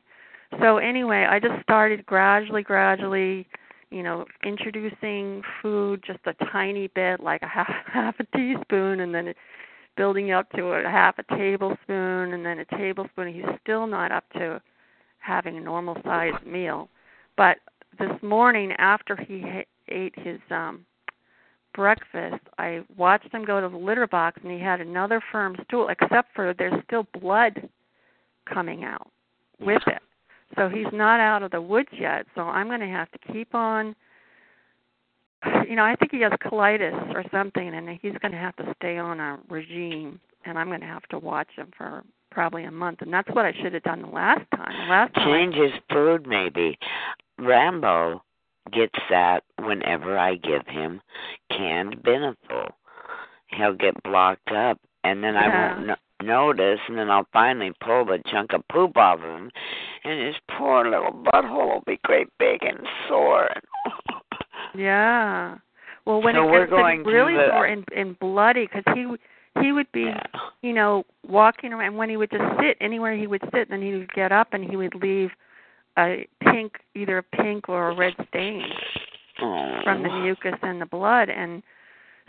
so 0.61 0.77
anyway 0.77 1.25
i 1.29 1.39
just 1.39 1.61
started 1.61 2.05
gradually 2.05 2.63
gradually 2.63 3.47
you 3.89 4.03
know 4.03 4.25
introducing 4.45 5.41
food 5.61 6.03
just 6.05 6.19
a 6.25 6.33
tiny 6.45 6.87
bit 6.95 7.19
like 7.19 7.41
a 7.41 7.47
half 7.53 7.73
half 7.85 8.15
a 8.19 8.37
teaspoon 8.37 8.99
and 9.01 9.13
then 9.13 9.27
it 9.27 9.37
building 9.95 10.31
up 10.31 10.49
to 10.51 10.65
a 10.67 10.83
half 10.83 11.19
a 11.19 11.35
tablespoon 11.35 12.33
and 12.33 12.45
then 12.45 12.59
a 12.59 12.65
tablespoon. 12.77 13.33
He's 13.33 13.59
still 13.61 13.87
not 13.87 14.11
up 14.11 14.25
to 14.33 14.61
having 15.19 15.57
a 15.57 15.61
normal 15.61 15.97
sized 16.03 16.45
meal. 16.45 16.89
But 17.37 17.57
this 17.99 18.11
morning 18.21 18.71
after 18.73 19.15
he 19.15 19.41
ha- 19.41 19.65
ate 19.89 20.13
his 20.17 20.39
um 20.49 20.85
breakfast 21.73 22.41
i 22.59 22.81
watched 22.97 23.33
him 23.33 23.43
go 23.43 23.59
to 23.59 23.67
the 23.67 23.77
litter 23.77 24.05
box 24.05 24.39
and 24.43 24.51
he 24.51 24.59
had 24.59 24.79
another 24.79 25.19
firm 25.31 25.55
stool 25.65 25.89
except 25.89 26.29
for 26.35 26.53
there's 26.53 26.83
still 26.85 27.07
blood 27.19 27.67
coming 28.45 28.83
out 28.83 29.09
with 29.59 29.81
it. 29.87 30.01
So 30.55 30.69
he's 30.69 30.91
not 30.93 31.19
out 31.19 31.41
of 31.41 31.51
the 31.51 31.61
woods 31.61 31.89
yet. 31.91 32.25
So 32.35 32.41
i'm 32.41 32.67
going 32.67 32.79
to 32.79 32.87
have 32.87 33.11
to 33.11 33.33
keep 33.33 33.55
on 33.55 33.95
you 35.69 35.75
know 35.75 35.83
i 35.83 35.95
think 35.95 36.11
he 36.11 36.21
has 36.21 36.31
colitis 36.43 37.15
or 37.15 37.23
something 37.31 37.73
and 37.73 37.89
he's 38.01 38.17
going 38.21 38.31
to 38.31 38.37
have 38.37 38.55
to 38.55 38.73
stay 38.77 38.97
on 38.97 39.19
a 39.19 39.39
regime 39.49 40.19
and 40.45 40.57
i'm 40.57 40.67
going 40.67 40.81
to 40.81 40.85
have 40.85 41.03
to 41.09 41.19
watch 41.19 41.49
him 41.55 41.71
for 41.77 42.03
probably 42.31 42.63
a 42.63 42.71
month 42.71 43.01
and 43.01 43.13
that's 43.13 43.29
what 43.29 43.45
i 43.45 43.53
should 43.61 43.73
have 43.73 43.83
done 43.83 44.01
the 44.01 44.07
last 44.07 44.41
time 44.55 44.73
the 44.85 44.89
last 44.89 45.13
time 45.13 45.27
Change 45.27 45.55
his 45.55 45.71
food, 45.91 46.27
maybe. 46.27 46.77
Rambo 47.39 48.23
gets 48.71 48.97
that 49.09 49.43
whenever 49.59 50.17
I 50.17 50.35
give 50.35 50.65
him 50.67 51.01
canned 51.49 52.01
Beneful. 52.03 52.69
He'll 53.47 53.73
get 53.73 54.01
blocked 54.03 54.51
up, 54.51 54.79
and 55.03 55.23
then 55.23 55.35
I 55.35 55.47
won't 55.75 55.87
no- 55.87 55.95
notice, 56.21 56.79
and 56.87 56.97
then 56.97 57.09
I'll 57.09 57.27
finally 57.33 57.71
pull 57.83 58.05
the 58.05 58.19
chunk 58.31 58.53
of 58.53 58.67
poop 58.71 58.97
off 58.97 59.19
of 59.19 59.25
him, 59.25 59.51
and 60.03 60.27
his 60.27 60.35
poor 60.57 60.89
little 60.89 61.11
butthole 61.11 61.73
will 61.73 61.83
be 61.85 61.99
great 62.03 62.27
big 62.39 62.63
and 62.63 62.79
sore. 63.07 63.49
Yeah. 64.75 65.57
Well, 66.05 66.21
when 66.21 66.35
So 66.35 66.47
it 66.53 66.69
gets 66.69 66.71
to 66.71 67.03
really 67.09 67.35
the- 67.35 67.47
sore 67.49 67.65
and, 67.65 67.85
and 67.95 68.17
bloody, 68.19 68.67
because 68.67 68.83
he 68.95 69.07
he 69.61 69.71
would 69.71 69.91
be, 69.91 70.01
Yeah. 70.05 70.23
you 70.63 70.73
know, 70.73 71.05
walking 71.27 71.73
around. 71.73 71.89
And 71.89 71.97
when 71.97 72.09
he 72.09 72.17
would 72.17 72.31
just 72.31 72.43
sit 72.59 72.75
anywhere 72.81 73.15
he 73.15 73.27
would 73.27 73.43
sit, 73.53 73.69
then 73.69 73.81
he 73.83 73.93
would 73.93 74.11
get 74.13 74.31
up 74.31 74.53
and 74.53 74.67
he 74.67 74.75
would 74.75 74.95
leave 74.95 75.29
a 75.97 76.27
pink, 76.41 76.79
either 76.95 77.19
a 77.19 77.23
pink 77.23 77.69
or 77.69 77.89
a 77.89 77.95
red 77.95 78.15
stain 78.29 78.63
Oh. 79.39 79.79
from 79.83 80.01
the 80.01 80.09
mucus 80.09 80.55
and 80.63 80.81
the 80.81 80.87
blood. 80.87 81.29
And 81.29 81.61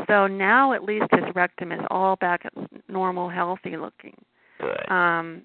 so 0.06 0.26
now 0.26 0.74
at 0.74 0.84
least 0.84 1.06
his 1.12 1.34
rectum 1.34 1.72
is 1.72 1.80
all 1.90 2.16
back 2.16 2.44
at 2.44 2.52
normal, 2.90 3.30
healthy 3.30 3.78
looking. 3.78 4.16
Good. 4.60 4.90
Um, 4.90 5.42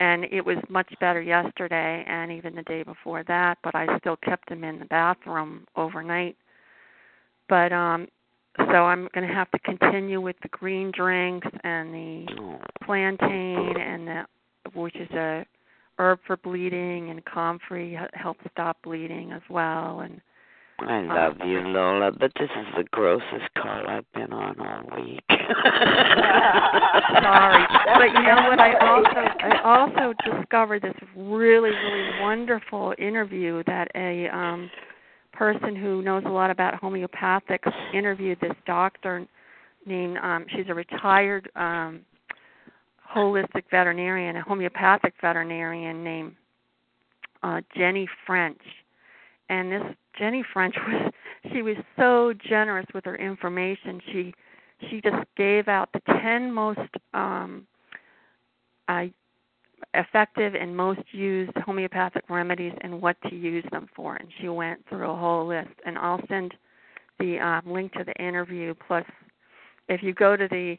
and 0.00 0.24
it 0.30 0.44
was 0.44 0.58
much 0.68 0.92
better 1.00 1.22
yesterday 1.22 2.04
and 2.06 2.30
even 2.30 2.54
the 2.54 2.62
day 2.64 2.82
before 2.82 3.22
that, 3.22 3.56
but 3.62 3.74
I 3.74 3.96
still 3.98 4.16
kept 4.16 4.50
him 4.50 4.64
in 4.64 4.80
the 4.80 4.84
bathroom 4.84 5.66
overnight. 5.76 6.36
But 7.52 7.70
um 7.70 8.08
so 8.56 8.76
I'm 8.90 9.08
going 9.14 9.28
to 9.28 9.34
have 9.34 9.50
to 9.50 9.58
continue 9.58 10.20
with 10.22 10.36
the 10.42 10.48
green 10.48 10.90
drinks 10.90 11.46
and 11.64 11.92
the 11.92 12.26
Oh. 12.40 12.58
plantain 12.82 13.76
and 13.78 14.08
the 14.08 14.24
which 14.72 14.96
is 14.96 15.10
a 15.10 15.44
herb 15.98 16.18
for 16.26 16.38
bleeding 16.38 17.10
and 17.10 17.22
comfrey 17.26 17.98
helps 18.14 18.40
stop 18.52 18.78
bleeding 18.82 19.32
as 19.32 19.42
well 19.50 20.00
and 20.00 20.22
I 20.80 21.00
love 21.02 21.36
you, 21.46 21.60
Lola, 21.60 22.10
but 22.10 22.32
this 22.40 22.50
is 22.50 22.66
the 22.76 22.84
grossest 22.90 23.48
call 23.56 23.86
I've 23.86 24.10
been 24.14 24.32
on 24.32 24.58
all 24.58 24.96
week. 25.00 25.22
sorry 27.22 27.64
but 27.98 28.10
you 28.14 28.22
know 28.22 28.48
what 28.48 28.58
i 28.60 28.72
also 28.88 29.20
i 29.40 29.60
also 29.62 30.14
discovered 30.24 30.82
this 30.82 30.96
really 31.16 31.70
really 31.70 32.20
wonderful 32.20 32.94
interview 32.98 33.62
that 33.66 33.88
a 33.94 34.28
um 34.28 34.70
person 35.42 35.74
who 35.74 36.02
knows 36.02 36.22
a 36.24 36.28
lot 36.28 36.50
about 36.50 36.80
homeopathics 36.80 37.72
interviewed 37.92 38.38
this 38.40 38.52
doctor 38.64 39.26
named 39.84 40.16
um 40.18 40.46
she's 40.54 40.66
a 40.68 40.74
retired 40.74 41.50
um 41.56 42.02
holistic 43.12 43.64
veterinarian 43.68 44.36
a 44.36 44.42
homeopathic 44.42 45.12
veterinarian 45.20 46.04
named 46.04 46.36
uh 47.42 47.60
jenny 47.76 48.08
french. 48.24 48.60
And 49.48 49.72
this 49.72 49.82
jenny 50.16 50.44
french 50.52 50.76
was 50.86 51.12
she 51.52 51.62
was 51.62 51.76
so 51.98 52.32
generous 52.48 52.86
with 52.94 53.04
her 53.04 53.16
information. 53.16 54.00
She 54.12 54.32
she 54.88 55.00
just 55.00 55.26
gave 55.36 55.66
out 55.66 55.88
the 55.92 56.02
10 56.22 56.52
most 56.52 56.78
um, 57.14 57.66
uh, 58.86 59.06
effective 59.94 60.54
and 60.54 60.76
most 60.76 61.00
used 61.12 61.52
homeopathic 61.64 62.24
remedies 62.28 62.72
and 62.80 63.00
what 63.00 63.16
to 63.28 63.34
use 63.34 63.64
them 63.70 63.88
for. 63.94 64.16
And 64.16 64.28
she 64.40 64.48
went 64.48 64.80
through 64.88 65.10
a 65.10 65.16
whole 65.16 65.46
list. 65.46 65.70
And 65.84 65.98
I'll 65.98 66.20
send 66.28 66.54
the 67.18 67.38
um, 67.38 67.72
link 67.72 67.92
to 67.94 68.04
the 68.04 68.14
interview. 68.22 68.74
Plus, 68.86 69.04
if 69.88 70.02
you 70.02 70.14
go 70.14 70.36
to 70.36 70.48
the 70.48 70.76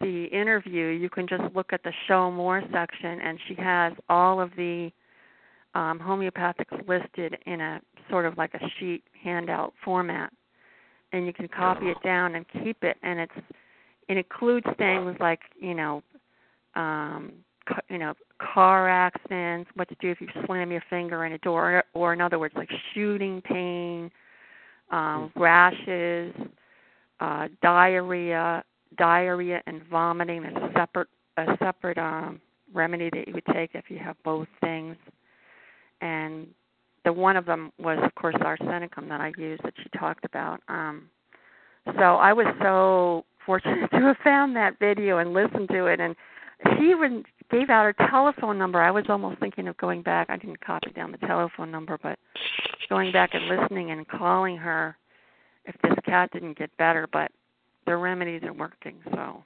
the 0.00 0.24
interview, 0.26 0.88
you 0.88 1.08
can 1.08 1.26
just 1.26 1.42
look 1.54 1.72
at 1.72 1.82
the 1.82 1.92
show 2.06 2.30
more 2.30 2.62
section, 2.70 3.18
and 3.22 3.38
she 3.48 3.54
has 3.54 3.94
all 4.10 4.38
of 4.40 4.50
the 4.54 4.90
um, 5.74 5.98
homeopathics 5.98 6.86
listed 6.86 7.38
in 7.46 7.62
a 7.62 7.80
sort 8.10 8.26
of 8.26 8.36
like 8.36 8.52
a 8.54 8.60
sheet 8.78 9.04
handout 9.22 9.72
format 9.82 10.30
and 11.12 11.26
you 11.26 11.32
can 11.32 11.48
copy 11.48 11.86
it 11.86 11.96
down 12.02 12.34
and 12.34 12.44
keep 12.62 12.82
it 12.82 12.96
and 13.02 13.20
it's 13.20 13.46
it 14.08 14.16
includes 14.16 14.66
things 14.78 15.16
like 15.20 15.40
you 15.60 15.74
know 15.74 16.02
um 16.74 17.32
you 17.88 17.98
know 17.98 18.14
car 18.38 18.88
accidents 18.88 19.70
what 19.74 19.88
to 19.88 19.96
do 20.00 20.10
if 20.10 20.20
you 20.20 20.28
slam 20.46 20.70
your 20.70 20.82
finger 20.88 21.24
in 21.24 21.32
a 21.32 21.38
door 21.38 21.82
or 21.94 22.12
in 22.12 22.20
other 22.20 22.38
words 22.38 22.54
like 22.56 22.70
shooting 22.94 23.40
pain 23.42 24.10
um 24.90 25.32
rashes 25.36 26.34
uh 27.20 27.48
diarrhea 27.62 28.62
diarrhea 28.98 29.60
and 29.66 29.82
vomiting 29.90 30.44
is 30.44 30.56
a 30.56 30.70
separate 30.74 31.08
a 31.38 31.56
separate 31.58 31.98
um 31.98 32.40
remedy 32.74 33.10
that 33.12 33.26
you 33.26 33.34
would 33.34 33.46
take 33.52 33.70
if 33.74 33.84
you 33.88 33.98
have 33.98 34.16
both 34.24 34.48
things 34.60 34.96
and 36.00 36.46
the 37.04 37.12
one 37.12 37.36
of 37.36 37.46
them 37.46 37.72
was 37.78 37.98
of 38.02 38.14
course 38.16 38.34
arsenicum 38.36 39.08
that 39.08 39.20
I 39.20 39.32
used 39.38 39.62
that 39.62 39.74
she 39.82 39.88
talked 39.98 40.24
about. 40.24 40.60
Um 40.68 41.08
so 41.98 42.16
I 42.16 42.32
was 42.32 42.46
so 42.60 43.24
fortunate 43.44 43.90
to 43.92 44.00
have 44.00 44.16
found 44.24 44.56
that 44.56 44.78
video 44.78 45.18
and 45.18 45.32
listened 45.32 45.68
to 45.70 45.86
it 45.86 46.00
and 46.00 46.16
she 46.76 46.90
even 46.90 47.24
gave 47.50 47.70
out 47.70 47.84
her 47.84 48.08
telephone 48.10 48.58
number. 48.58 48.80
I 48.80 48.90
was 48.90 49.04
almost 49.08 49.40
thinking 49.40 49.68
of 49.68 49.76
going 49.76 50.02
back. 50.02 50.28
I 50.30 50.36
didn't 50.36 50.60
copy 50.60 50.90
down 50.90 51.12
the 51.12 51.18
telephone 51.18 51.70
number, 51.70 51.98
but 52.02 52.18
going 52.88 53.12
back 53.12 53.30
and 53.34 53.46
listening 53.46 53.90
and 53.90 54.06
calling 54.08 54.56
her 54.56 54.96
if 55.64 55.74
this 55.82 55.94
cat 56.04 56.30
didn't 56.32 56.58
get 56.58 56.76
better, 56.76 57.08
but 57.12 57.30
the 57.86 57.96
remedies 57.96 58.42
are 58.44 58.52
working. 58.52 58.96
So 59.12 59.42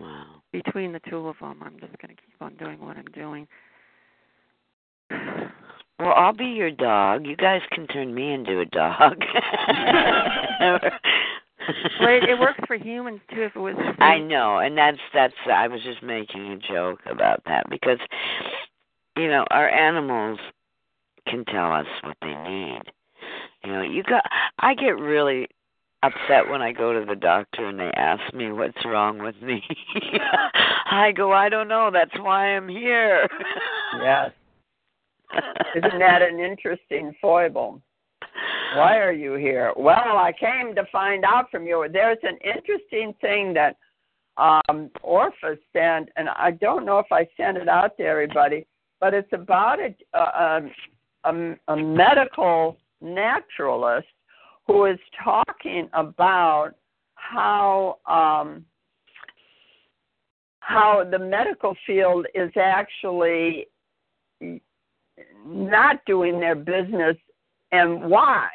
wow. 0.00 0.26
between 0.52 0.92
the 0.92 1.00
two 1.08 1.28
of 1.28 1.36
them, 1.40 1.60
I'm 1.62 1.78
just 1.80 1.96
going 1.98 2.14
to 2.14 2.22
keep 2.22 2.40
on 2.40 2.54
doing 2.56 2.80
what 2.80 2.96
I'm 2.96 3.10
doing. 3.14 3.46
Well, 5.98 6.14
I'll 6.16 6.32
be 6.32 6.46
your 6.46 6.70
dog. 6.70 7.26
You 7.26 7.36
guys 7.36 7.60
can 7.70 7.86
turn 7.86 8.14
me 8.14 8.32
into 8.32 8.60
a 8.60 8.64
dog. 8.64 9.20
well, 12.00 12.08
it, 12.10 12.28
it 12.28 12.38
works 12.38 12.60
for 12.66 12.76
humans 12.76 13.20
too. 13.34 13.42
If 13.42 13.56
it 13.56 13.58
was, 13.58 13.74
I 13.98 14.18
know, 14.18 14.58
and 14.58 14.76
that's 14.76 14.98
that's. 15.14 15.34
I 15.52 15.68
was 15.68 15.80
just 15.82 16.02
making 16.02 16.46
a 16.46 16.58
joke 16.58 17.00
about 17.10 17.42
that 17.46 17.68
because, 17.70 17.98
you 19.16 19.28
know, 19.28 19.44
our 19.50 19.68
animals 19.68 20.38
can 21.26 21.44
tell 21.44 21.72
us 21.72 21.86
what 22.02 22.16
they 22.20 22.34
need. 22.34 22.80
You 23.64 23.72
know, 23.72 23.82
you 23.82 24.02
got. 24.02 24.24
I 24.58 24.74
get 24.74 24.98
really 24.98 25.46
upset 26.02 26.48
when 26.48 26.62
I 26.62 26.72
go 26.72 26.98
to 26.98 27.06
the 27.06 27.14
doctor 27.14 27.66
and 27.66 27.78
they 27.78 27.90
ask 27.94 28.34
me 28.34 28.50
what's 28.52 28.84
wrong 28.84 29.22
with 29.22 29.40
me. 29.40 29.62
I 30.90 31.12
go, 31.12 31.32
I 31.32 31.48
don't 31.48 31.68
know. 31.68 31.90
That's 31.92 32.18
why 32.18 32.56
I'm 32.56 32.68
here. 32.68 33.28
Yes. 34.02 34.32
Isn't 35.76 35.98
that 36.00 36.22
an 36.22 36.40
interesting 36.40 37.14
foible? 37.20 37.80
Why 38.76 38.98
are 38.98 39.12
you 39.12 39.34
here? 39.34 39.72
Well, 39.76 40.16
I 40.16 40.32
came 40.38 40.74
to 40.74 40.84
find 40.90 41.24
out 41.24 41.50
from 41.50 41.66
you. 41.66 41.86
There's 41.92 42.18
an 42.22 42.38
interesting 42.44 43.14
thing 43.20 43.54
that 43.54 43.76
um 44.38 44.90
Orpha 45.04 45.58
sent, 45.72 46.08
and 46.16 46.28
I 46.30 46.52
don't 46.52 46.86
know 46.86 46.98
if 46.98 47.10
I 47.12 47.28
sent 47.36 47.58
it 47.58 47.68
out 47.68 47.96
to 47.98 48.04
everybody, 48.04 48.66
but 49.00 49.12
it's 49.14 49.32
about 49.32 49.78
a 49.78 49.94
a, 50.16 50.62
a, 51.24 51.54
a 51.68 51.76
medical 51.76 52.78
naturalist 53.00 54.08
who 54.66 54.86
is 54.86 54.98
talking 55.22 55.88
about 55.92 56.72
how 57.14 57.98
um 58.06 58.64
how 60.60 61.04
the 61.10 61.18
medical 61.18 61.76
field 61.86 62.26
is 62.34 62.50
actually 62.56 63.66
not 65.44 66.04
doing 66.06 66.38
their 66.40 66.54
business 66.54 67.16
and 67.72 68.08
why. 68.08 68.48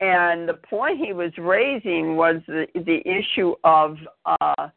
And 0.00 0.48
the 0.48 0.54
point 0.54 0.98
he 1.04 1.12
was 1.12 1.32
raising 1.38 2.16
was 2.16 2.36
the 2.46 2.66
the 2.74 3.00
issue 3.04 3.54
of 3.64 3.96
uh, 4.26 4.68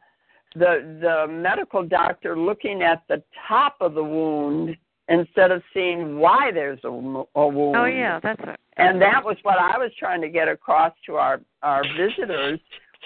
the 0.54 0.98
the 1.00 1.32
medical 1.32 1.84
doctor 1.84 2.36
looking 2.36 2.82
at 2.82 3.02
the 3.08 3.22
top 3.48 3.76
of 3.80 3.94
the 3.94 4.02
wound 4.02 4.76
instead 5.08 5.50
of 5.50 5.62
seeing 5.72 6.18
why 6.18 6.50
there's 6.52 6.80
a, 6.84 6.88
a 6.88 7.48
wound. 7.48 7.76
Oh 7.76 7.84
yeah, 7.84 8.18
that's 8.20 8.40
it. 8.42 8.58
And 8.78 9.00
that 9.00 9.24
was 9.24 9.36
what 9.42 9.58
I 9.58 9.78
was 9.78 9.90
trying 9.98 10.20
to 10.22 10.28
get 10.28 10.48
across 10.48 10.92
to 11.06 11.14
our 11.16 11.40
our 11.62 11.84
visitors 11.96 12.58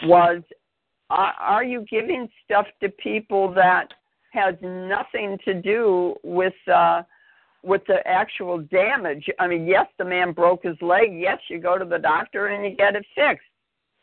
was 0.05 0.43
are, 1.11 1.35
are 1.39 1.65
you 1.65 1.85
giving 1.91 2.29
stuff 2.45 2.67
to 2.83 2.89
people 2.89 3.53
that 3.55 3.89
has 4.33 4.55
nothing 4.63 5.39
to 5.45 5.55
do 5.55 6.15
with 6.23 6.55
uh 6.73 7.03
with 7.67 7.83
the 7.87 8.07
actual 8.07 8.59
damage. 8.59 9.29
I 9.41 9.49
mean, 9.49 9.67
yes, 9.67 9.87
the 9.99 10.05
man 10.05 10.33
broke 10.33 10.63
his 10.63 10.81
leg. 10.81 11.09
Yes, 11.13 11.39
you 11.51 11.59
go 11.59 11.77
to 11.77 11.85
the 11.85 11.99
doctor 11.99 12.47
and 12.47 12.65
you 12.65 12.77
get 12.77 12.95
it 12.95 13.05
fixed. 13.15 13.45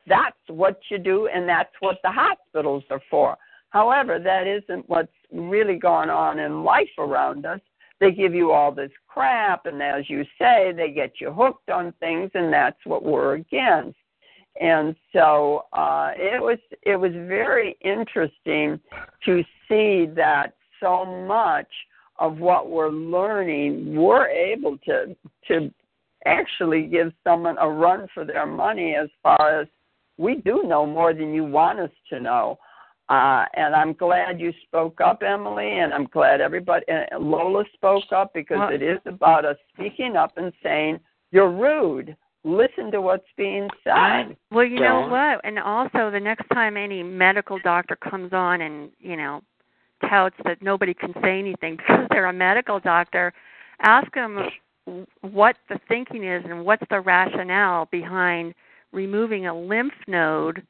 That's 0.05 0.35
what 0.47 0.79
you 0.91 0.97
do, 0.97 1.27
and 1.27 1.47
that's 1.47 1.73
what 1.79 1.97
the 2.03 2.11
hospitals 2.11 2.83
are 2.89 3.01
for. 3.09 3.37
However, 3.69 4.19
that 4.19 4.47
isn't 4.47 4.87
what's 4.89 5.13
really 5.31 5.77
going 5.77 6.09
on 6.09 6.39
in 6.39 6.63
life 6.63 6.89
around 6.99 7.45
us. 7.45 7.61
They 8.01 8.11
give 8.11 8.33
you 8.33 8.51
all 8.51 8.73
this 8.73 8.91
crap, 9.07 9.65
and 9.65 9.81
as 9.81 10.09
you 10.09 10.25
say, 10.37 10.73
they 10.75 10.91
get 10.91 11.13
you 11.21 11.31
hooked 11.31 11.69
on 11.69 11.93
things, 12.01 12.31
and 12.33 12.51
that's 12.51 12.79
what 12.83 13.03
we're 13.03 13.35
against. 13.35 13.97
And 14.59 14.93
so 15.13 15.65
uh, 15.71 16.11
it 16.15 16.41
was 16.41 16.59
it 16.83 16.97
was 16.97 17.13
very 17.13 17.77
interesting 17.81 18.79
to 19.25 19.43
see 19.67 20.05
that 20.15 20.53
so 20.79 21.05
much 21.05 21.67
of 22.19 22.37
what 22.39 22.69
we're 22.69 22.89
learning, 22.89 23.95
we're 23.95 24.27
able 24.27 24.77
to 24.79 25.15
to 25.47 25.71
actually 26.25 26.83
give 26.83 27.11
someone 27.23 27.57
a 27.59 27.69
run 27.69 28.07
for 28.13 28.23
their 28.25 28.45
money 28.45 28.95
as 28.95 29.09
far 29.21 29.61
as 29.61 29.67
we 30.17 30.35
do 30.35 30.63
know 30.63 30.85
more 30.85 31.13
than 31.13 31.33
you 31.33 31.43
want 31.43 31.79
us 31.79 31.91
to 32.09 32.19
know. 32.19 32.57
Uh, 33.09 33.43
and 33.55 33.75
I'm 33.75 33.93
glad 33.93 34.39
you 34.39 34.53
spoke 34.65 35.01
up, 35.01 35.21
Emily, 35.23 35.79
and 35.79 35.93
I'm 35.93 36.05
glad 36.05 36.39
everybody, 36.39 36.85
uh, 36.89 37.19
Lola 37.19 37.65
spoke 37.73 38.05
up 38.11 38.33
because 38.33 38.59
Well- 38.59 38.71
it 38.71 38.81
is 38.81 38.99
about 39.05 39.43
us 39.43 39.57
speaking 39.73 40.15
up 40.15 40.37
and 40.37 40.53
saying, 40.63 40.99
you're 41.31 41.49
rude. 41.49 42.15
listen 42.45 42.91
to 42.91 42.99
what's 42.99 43.31
being 43.37 43.69
said. 43.85 44.35
Well, 44.51 44.65
you 44.65 44.79
know 44.79 45.07
what? 45.07 45.39
And 45.45 45.57
also, 45.57 46.11
the 46.11 46.19
next 46.19 46.45
time 46.49 46.75
any 46.75 47.01
medical 47.01 47.57
doctor 47.59 47.95
comes 47.95 48.33
on 48.33 48.59
and 48.59 48.91
you 48.99 49.15
know 49.15 49.41
touts 50.09 50.35
that 50.45 50.61
nobody 50.61 50.93
can 50.93 51.13
say 51.21 51.39
anything. 51.39 51.77
Because 51.87 52.07
they're 52.09 52.25
a 52.27 52.33
medical 52.33 52.79
doctor, 52.79 53.33
ask 53.81 54.13
them 54.13 54.39
what 55.21 55.55
the 55.69 55.79
thinking 55.87 56.23
is 56.25 56.43
and 56.45 56.65
what's 56.65 56.83
the 56.89 56.99
rationale 56.99 57.87
behind 57.91 58.53
removing 58.91 59.47
a 59.47 59.57
lymph 59.57 59.93
node 60.07 60.65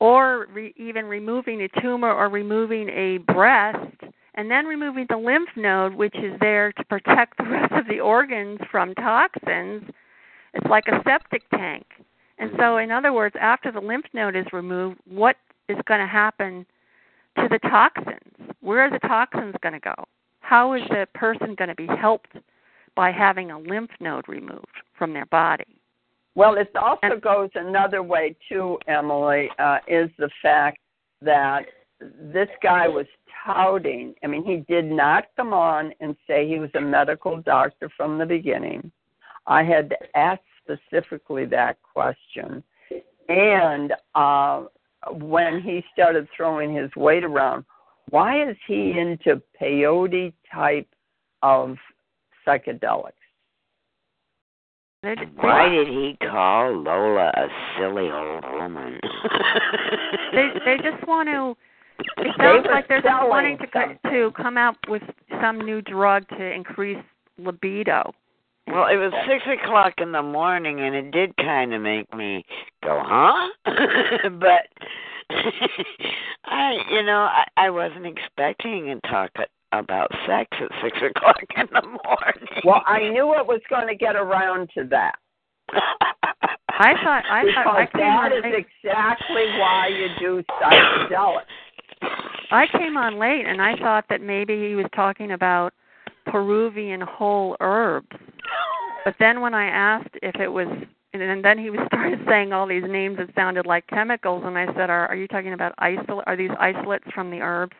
or 0.00 0.46
re- 0.52 0.74
even 0.76 1.06
removing 1.06 1.62
a 1.62 1.80
tumor 1.80 2.12
or 2.12 2.28
removing 2.28 2.88
a 2.90 3.18
breast 3.32 3.96
and 4.34 4.50
then 4.50 4.66
removing 4.66 5.06
the 5.08 5.16
lymph 5.16 5.48
node 5.56 5.94
which 5.94 6.14
is 6.16 6.38
there 6.40 6.72
to 6.72 6.84
protect 6.84 7.38
the 7.38 7.44
rest 7.50 7.72
of 7.72 7.86
the 7.88 8.00
organs 8.00 8.60
from 8.70 8.94
toxins. 8.94 9.82
It's 10.54 10.66
like 10.68 10.84
a 10.88 11.02
septic 11.04 11.42
tank. 11.50 11.86
And 12.38 12.50
so 12.58 12.76
in 12.76 12.90
other 12.90 13.12
words 13.12 13.34
after 13.40 13.72
the 13.72 13.80
lymph 13.80 14.06
node 14.12 14.36
is 14.36 14.46
removed 14.52 14.98
what 15.06 15.36
is 15.68 15.78
going 15.86 16.00
to 16.00 16.06
happen 16.06 16.64
to 17.36 17.48
the 17.50 17.58
toxins 17.58 18.37
where 18.68 18.80
are 18.80 18.90
the 18.90 18.98
toxins 19.08 19.54
going 19.62 19.72
to 19.72 19.80
go 19.80 19.94
how 20.40 20.74
is 20.74 20.82
the 20.90 21.06
person 21.14 21.54
going 21.54 21.68
to 21.68 21.74
be 21.74 21.86
helped 21.86 22.32
by 22.94 23.10
having 23.10 23.50
a 23.50 23.58
lymph 23.58 23.90
node 24.00 24.28
removed 24.28 24.76
from 24.98 25.12
their 25.12 25.26
body 25.26 25.80
Well, 26.34 26.54
it 26.56 26.70
also 26.76 26.98
And- 27.02 27.22
goes 27.22 27.50
another 27.54 28.02
way 28.02 28.36
too, 28.48 28.78
Emily, 28.86 29.50
uh, 29.58 29.78
is 29.88 30.10
the 30.18 30.30
fact 30.42 30.78
that 31.22 31.66
this 32.36 32.48
guy 32.62 32.86
was 32.86 33.06
touting. 33.44 34.14
I 34.22 34.26
mean, 34.28 34.44
he 34.44 34.58
did 34.74 34.84
not 34.84 35.24
come 35.36 35.52
on 35.52 35.92
and 36.00 36.14
say 36.26 36.46
he 36.46 36.58
was 36.58 36.70
a 36.74 36.80
medical 36.80 37.38
doctor 37.38 37.88
from 37.96 38.18
the 38.18 38.26
beginning. 38.26 38.92
I 39.46 39.64
had 39.64 39.90
to 39.90 39.98
ask 40.16 40.40
specifically 40.62 41.44
that 41.46 41.78
question. 41.94 42.62
And 43.28 43.94
uh, 44.14 44.64
when 45.10 45.60
he 45.60 45.84
started 45.92 46.28
throwing 46.36 46.72
his 46.74 46.90
weight 46.94 47.24
around, 47.24 47.64
why 48.10 48.48
is 48.48 48.56
he 48.66 48.98
into 48.98 49.42
peyote 49.60 50.32
type 50.52 50.88
of 51.42 51.76
psychedelics? 52.46 53.12
Why 55.36 55.68
did 55.68 55.86
he 55.86 56.16
call 56.28 56.72
Lola 56.74 57.28
a 57.28 57.46
silly 57.78 58.10
old 58.10 58.44
woman? 58.52 58.98
they 60.32 60.48
they 60.64 60.76
just 60.78 61.06
want 61.06 61.28
to 61.28 61.56
it 61.98 62.34
sounds 62.36 62.64
were 62.66 62.72
like 62.72 62.88
they're 62.88 63.02
just 63.02 63.28
wanting 63.28 63.58
to 63.58 63.66
co- 63.66 63.80
something. 63.80 64.10
to 64.10 64.32
come 64.36 64.56
out 64.56 64.76
with 64.88 65.02
some 65.40 65.60
new 65.60 65.82
drug 65.82 66.28
to 66.30 66.52
increase 66.52 67.02
libido 67.38 68.12
Well, 68.70 68.86
it 68.86 68.96
was 68.96 69.12
six 69.26 69.42
o'clock 69.46 69.94
in 69.98 70.12
the 70.12 70.22
morning, 70.22 70.80
and 70.80 70.94
it 70.94 71.10
did 71.10 71.36
kind 71.38 71.72
of 71.72 71.80
make 71.80 72.12
me 72.14 72.44
go, 72.84 73.00
"Huh?" 73.02 73.48
but 74.38 74.68
I, 76.44 76.76
you 76.90 77.02
know, 77.02 77.28
I, 77.30 77.44
I 77.56 77.70
wasn't 77.70 78.06
expecting 78.06 78.86
to 78.86 79.08
talk 79.08 79.30
about 79.72 80.10
sex 80.26 80.48
at 80.60 80.70
six 80.82 80.96
o'clock 81.16 81.42
in 81.56 81.66
the 81.72 81.82
morning. 81.82 82.62
Well, 82.64 82.82
I 82.86 83.08
knew 83.08 83.34
it 83.34 83.46
was 83.46 83.60
going 83.70 83.88
to 83.88 83.94
get 83.94 84.16
around 84.16 84.70
to 84.74 84.84
that. 84.90 85.16
I 85.70 86.94
thought 87.02 87.24
I 87.28 87.42
thought 87.54 87.76
I 87.76 87.84
because 87.86 88.00
that 88.00 88.30
late. 88.42 88.66
exactly 88.84 89.44
why 89.58 89.88
you 89.88 90.08
do 90.18 90.42
psychedelics. 90.60 91.42
I 92.50 92.66
came 92.72 92.96
on 92.96 93.18
late 93.18 93.44
and 93.46 93.60
I 93.60 93.76
thought 93.76 94.04
that 94.08 94.22
maybe 94.22 94.68
he 94.68 94.74
was 94.74 94.86
talking 94.94 95.32
about 95.32 95.74
Peruvian 96.30 97.00
whole 97.00 97.56
herbs. 97.60 98.08
But 99.04 99.14
then 99.18 99.40
when 99.40 99.54
I 99.54 99.66
asked 99.66 100.14
if 100.22 100.36
it 100.36 100.48
was 100.48 100.68
and 101.14 101.44
then 101.44 101.58
he 101.58 101.70
was 101.70 101.80
started 101.86 102.20
saying 102.28 102.52
all 102.52 102.66
these 102.66 102.84
names 102.86 103.16
that 103.18 103.34
sounded 103.34 103.66
like 103.66 103.86
chemicals 103.86 104.42
and 104.44 104.58
I 104.58 104.66
said, 104.74 104.90
Are 104.90 105.06
are 105.08 105.16
you 105.16 105.26
talking 105.28 105.52
about 105.52 105.74
isolate 105.78 106.24
are 106.26 106.36
these 106.36 106.50
isolates 106.58 107.04
from 107.14 107.30
the 107.30 107.40
herbs? 107.40 107.74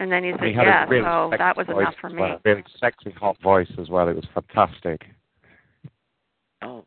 And 0.00 0.10
then 0.10 0.24
he 0.24 0.32
said, 0.32 0.48
he 0.48 0.52
had 0.52 0.66
Yeah, 0.66 0.84
a 0.84 0.88
really 0.88 1.04
so 1.04 1.30
that 1.38 1.56
was 1.56 1.68
enough 1.68 1.94
for 2.00 2.08
as 2.08 2.12
me. 2.12 2.20
well, 2.20 2.40
Really 2.44 2.64
sexy, 2.80 3.10
hot 3.12 3.36
voice 3.40 3.70
as 3.78 3.88
well. 3.88 4.08
It 4.08 4.16
was 4.16 4.24
fantastic. 4.34 5.02
oh, 6.62 6.84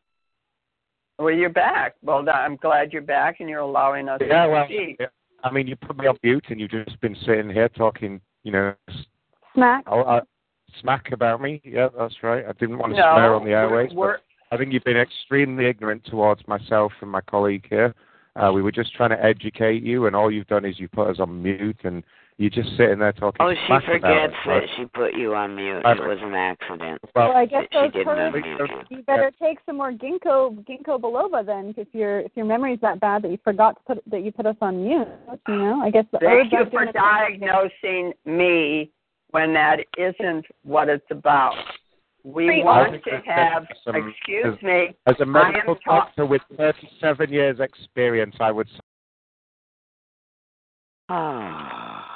Well, 1.18 1.34
you're 1.34 1.50
back. 1.50 1.96
Well, 2.02 2.28
I'm 2.30 2.58
glad 2.58 2.92
you're 2.92 3.02
back 3.02 3.40
and 3.40 3.50
you're 3.50 3.60
allowing 3.60 4.10
us 4.10 4.20
Yeah, 4.26 4.46
to 4.48 4.52
well, 4.52 4.66
speak. 4.66 4.98
yeah. 5.00 5.08
I 5.44 5.52
mean, 5.52 5.68
you 5.68 5.76
put 5.76 5.98
me 5.98 6.08
on 6.08 6.18
mute 6.24 6.44
and 6.50 6.60
you've 6.60 6.72
just 6.72 7.00
been 7.02 7.16
sitting 7.26 7.50
here 7.50 7.70
talking, 7.70 8.20
you 8.44 8.52
know, 8.52 8.74
s- 8.90 8.96
Smack. 9.54 9.84
oh, 9.88 10.02
uh, 10.02 10.22
smack 10.82 11.12
about 11.12 11.42
me. 11.42 11.62
Yeah, 11.64 11.90
that's 11.98 12.16
right. 12.24 12.46
I 12.48 12.52
didn't 12.54 12.78
want 12.78 12.94
to 12.94 13.00
no, 13.00 13.14
swear 13.14 13.34
on 13.36 13.44
the 13.44 13.52
we're- 13.52 13.60
airways, 13.62 13.94
we're, 13.94 14.18
I 14.52 14.58
think 14.58 14.74
you've 14.74 14.84
been 14.84 14.98
extremely 14.98 15.66
ignorant 15.66 16.06
towards 16.06 16.48
myself 16.48 16.92
and 17.02 17.10
my 17.10 17.22
colleague 17.22 17.66
here. 17.70 17.94
Uh, 18.36 18.52
we 18.52 18.62
were 18.62 18.72
just 18.72 18.94
trying 18.94 19.10
to 19.12 19.24
educate 19.24 19.82
you, 19.82 20.08
and 20.08 20.16
all 20.16 20.30
you've 20.30 20.48
done 20.48 20.66
is 20.66 20.78
you 20.80 20.88
put 20.90 21.10
us 21.10 21.20
on 21.22 21.42
mute, 21.42 21.78
and 21.86 22.04
you're 22.38 22.50
just 22.50 22.68
sitting 22.76 23.00
there 23.00 23.14
talking. 23.14 23.38
About 23.40 23.52
it. 23.52 23.58
Oh, 23.58 23.62
she 23.62 23.68
smack 23.68 23.84
about 23.84 24.02
forgets 24.02 24.34
us, 24.34 24.40
that 24.46 24.52
right? 24.52 24.70
she 24.76 24.86
put 24.88 25.14
you 25.14 25.34
on 25.34 25.56
mute. 25.56 25.82
I- 25.86 25.94
It 25.94 26.00
was 26.02 26.18
an 26.22 26.34
accident. 26.34 27.02
Well, 27.16 27.30
Well, 27.30 27.38
I 27.38 27.46
guess 27.46 27.64
she 27.72 27.78
those 27.80 27.94
didn't 27.94 28.36
you. 28.90 28.98
you 28.98 29.04
better 29.04 29.32
take 29.42 29.60
some 29.66 29.78
more 29.78 29.94
ginkgo 29.94 30.64
ginkgo 30.68 31.00
biloba 31.00 31.46
then, 31.46 31.74
if 31.78 31.88
your 31.94 32.20
if 32.20 32.32
your 32.36 32.46
memory's 32.46 32.82
that 32.82 33.00
bad 33.00 33.22
that 33.22 33.32
you 33.32 33.38
forgot 33.42 33.78
to 33.78 33.96
put 33.96 34.04
that 34.12 34.22
you 34.22 34.34
put 34.34 34.46
us 34.46 34.58
on 34.62 34.84
mute. 34.84 35.08
You 35.48 35.56
know, 35.56 35.82
I 35.82 35.90
guess 35.90 36.04
thank 36.20 36.52
you 36.52 36.66
for 36.72 36.86
diagnosing 36.92 38.12
me 38.26 38.92
when 39.36 39.54
that 39.54 39.80
isn't 39.98 40.46
what 40.64 40.88
it's 40.88 41.06
about. 41.12 41.56
We 42.24 42.48
Free 42.48 42.64
want 42.64 43.04
to 43.04 43.22
have, 43.26 43.68
some- 43.84 43.98
excuse 43.98 44.62
me, 44.62 44.96
as 45.08 45.16
a 45.20 45.26
medical 45.26 45.76
ta- 45.76 46.06
doctor 46.06 46.26
with 46.26 46.42
37 46.56 47.34
years 47.34 47.60
experience, 47.60 48.36
I 48.40 48.52
would 48.52 48.70
say 48.70 48.80
Ah. 51.10 52.14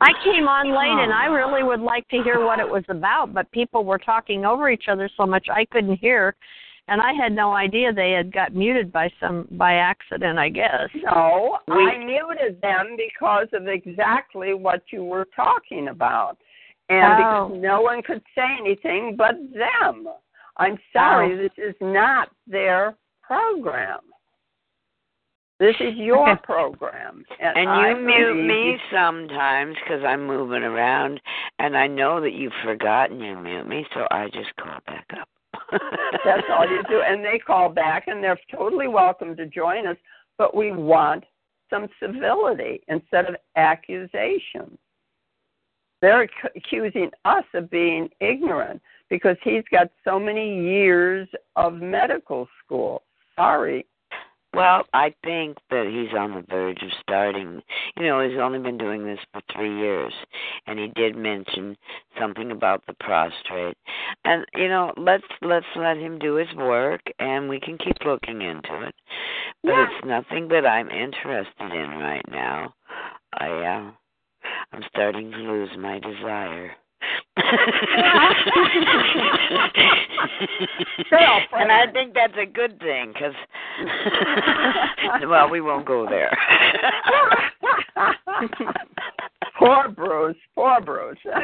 I 0.00 0.12
came 0.24 0.46
on 0.46 0.68
late 0.70 1.02
and 1.04 1.12
I 1.12 1.26
really 1.26 1.64
would 1.64 1.80
like 1.80 2.06
to 2.08 2.22
hear 2.22 2.44
what 2.46 2.60
it 2.60 2.68
was 2.68 2.84
about, 2.88 3.34
but 3.34 3.50
people 3.50 3.84
were 3.84 3.98
talking 3.98 4.44
over 4.46 4.70
each 4.70 4.84
other 4.88 5.10
so 5.16 5.26
much 5.26 5.48
I 5.52 5.64
couldn't 5.66 5.96
hear 5.96 6.36
and 6.90 7.00
I 7.00 7.12
had 7.12 7.32
no 7.32 7.52
idea 7.52 7.92
they 7.92 8.10
had 8.10 8.32
got 8.32 8.54
muted 8.54 8.92
by 8.92 9.10
some 9.20 9.46
by 9.52 9.74
accident, 9.74 10.38
I 10.38 10.48
guess. 10.50 10.88
No, 10.94 11.58
We- 11.68 11.88
I 11.88 11.96
muted 11.98 12.60
them 12.60 12.96
because 12.96 13.48
of 13.52 13.68
exactly 13.68 14.52
what 14.54 14.82
you 14.92 15.04
were 15.04 15.26
talking 15.34 15.88
about. 15.88 16.36
And 16.88 17.22
Oh. 17.22 17.48
because 17.48 17.62
no 17.62 17.80
one 17.80 18.02
could 18.02 18.22
say 18.34 18.56
anything 18.58 19.14
but 19.16 19.36
them. 19.52 20.08
I'm 20.56 20.78
sorry, 20.92 21.32
Oh. 21.34 21.36
this 21.36 21.56
is 21.56 21.76
not 21.80 22.28
their 22.46 22.96
program. 23.22 24.00
This 25.60 25.76
is 25.78 25.94
your 25.94 26.36
program. 26.38 27.24
And, 27.38 27.56
And 27.58 27.68
I 27.70 27.90
you 27.90 27.96
mute 27.96 28.16
believe 28.34 28.46
me 28.46 28.80
sometimes 28.90 29.76
because 29.76 30.02
I'm 30.02 30.26
moving 30.26 30.62
around, 30.64 31.20
and 31.58 31.76
I 31.76 31.86
know 31.86 32.20
that 32.22 32.32
you've 32.32 32.54
forgotten 32.64 33.20
you 33.20 33.36
mute 33.36 33.68
me, 33.68 33.86
so 33.94 34.08
I 34.10 34.28
just 34.30 34.56
call 34.56 34.80
back 34.86 35.06
up. 35.20 35.28
That's 36.24 36.46
all 36.50 36.68
you 36.68 36.82
do. 36.88 37.02
And 37.02 37.24
they 37.24 37.38
call 37.38 37.68
back, 37.68 38.08
and 38.08 38.22
they're 38.22 38.38
totally 38.50 38.88
welcome 38.88 39.36
to 39.36 39.46
join 39.46 39.86
us, 39.86 39.96
but 40.38 40.54
we 40.54 40.72
want 40.72 41.24
some 41.70 41.88
civility 42.02 42.82
instead 42.88 43.26
of 43.26 43.36
accusations. 43.56 44.78
They're 46.02 46.24
ac- 46.24 46.32
accusing 46.56 47.10
us 47.24 47.44
of 47.54 47.70
being 47.70 48.08
ignorant 48.20 48.80
because 49.08 49.36
he's 49.42 49.64
got 49.70 49.90
so 50.04 50.18
many 50.18 50.62
years 50.62 51.28
of 51.56 51.74
medical 51.74 52.48
school. 52.64 53.02
Sorry. 53.36 53.86
Well, 54.52 54.84
I 54.92 55.14
think 55.24 55.58
that 55.70 55.86
he's 55.86 56.16
on 56.18 56.34
the 56.34 56.42
verge 56.48 56.82
of 56.82 56.90
starting. 57.00 57.62
You 57.96 58.06
know, 58.06 58.28
he's 58.28 58.38
only 58.38 58.58
been 58.58 58.78
doing 58.78 59.04
this 59.04 59.20
for 59.32 59.40
three 59.54 59.76
years, 59.78 60.12
and 60.66 60.78
he 60.78 60.88
did 60.88 61.16
mention 61.16 61.76
something 62.18 62.50
about 62.50 62.84
the 62.86 62.94
prostrate. 62.94 63.76
And 64.24 64.44
you 64.54 64.68
know, 64.68 64.92
let's 64.96 65.24
let's 65.40 65.66
let 65.76 65.96
him 65.98 66.18
do 66.18 66.34
his 66.34 66.52
work, 66.56 67.00
and 67.20 67.48
we 67.48 67.60
can 67.60 67.78
keep 67.78 67.96
looking 68.04 68.42
into 68.42 68.82
it. 68.86 68.94
But 69.62 69.70
Yeah. 69.72 69.86
it's 69.88 70.04
nothing 70.06 70.48
that 70.48 70.66
I'm 70.66 70.90
interested 70.90 71.72
in 71.72 71.90
right 72.00 72.28
now. 72.28 72.74
I 73.38 73.48
uh, 73.48 73.90
I'm 74.72 74.82
starting 74.88 75.30
to 75.30 75.38
lose 75.38 75.70
my 75.78 76.00
desire. 76.00 76.72
And 81.52 81.72
I 81.72 81.86
think 81.92 82.14
that's 82.14 82.36
a 82.40 82.46
good 82.46 82.78
thing 82.80 83.12
because, 83.12 83.34
well, 85.28 85.50
we 85.50 85.60
won't 85.60 85.86
go 85.86 86.06
there. 86.08 86.36
poor 89.58 89.88
Bruce. 89.88 90.36
Poor 90.54 90.80
Bruce. 90.80 91.18
oh, 91.26 91.34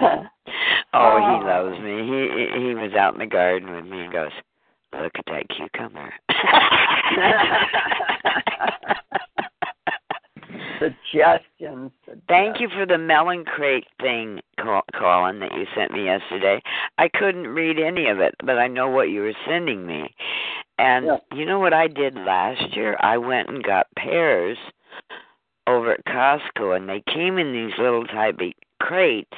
he 0.00 0.16
oh. 0.92 1.40
loves 1.44 1.78
me. 1.80 2.02
He 2.02 2.28
he 2.60 2.74
was 2.74 2.92
out 2.98 3.14
in 3.14 3.20
the 3.20 3.26
garden 3.26 3.72
with 3.74 3.84
me 3.84 4.00
and 4.04 4.12
goes, 4.12 4.32
"Look 4.92 5.12
at 5.16 5.24
that 5.26 5.48
cucumber." 5.48 6.12
Suggestions. 10.84 11.92
Thank 12.28 12.60
you 12.60 12.68
for 12.68 12.86
the 12.86 12.98
melon 12.98 13.44
crate 13.44 13.86
thing, 14.00 14.40
call, 14.60 14.82
Colin, 14.98 15.40
that 15.40 15.52
you 15.54 15.66
sent 15.74 15.92
me 15.92 16.04
yesterday. 16.04 16.60
I 16.98 17.08
couldn't 17.08 17.48
read 17.48 17.78
any 17.78 18.08
of 18.08 18.20
it, 18.20 18.34
but 18.44 18.58
I 18.58 18.68
know 18.68 18.88
what 18.88 19.10
you 19.10 19.22
were 19.22 19.34
sending 19.46 19.86
me. 19.86 20.14
And 20.78 21.06
Yeah. 21.06 21.18
you 21.32 21.44
know 21.44 21.58
what 21.58 21.72
I 21.72 21.88
did 21.88 22.14
last 22.14 22.76
year? 22.76 22.96
I 23.00 23.16
went 23.18 23.48
and 23.48 23.62
got 23.62 23.86
pears 23.96 24.58
over 25.66 25.92
at 25.92 26.04
Costco, 26.04 26.76
and 26.76 26.88
they 26.88 27.00
came 27.00 27.38
in 27.38 27.52
these 27.52 27.78
little 27.78 28.06
tiny 28.06 28.54
crates, 28.80 29.36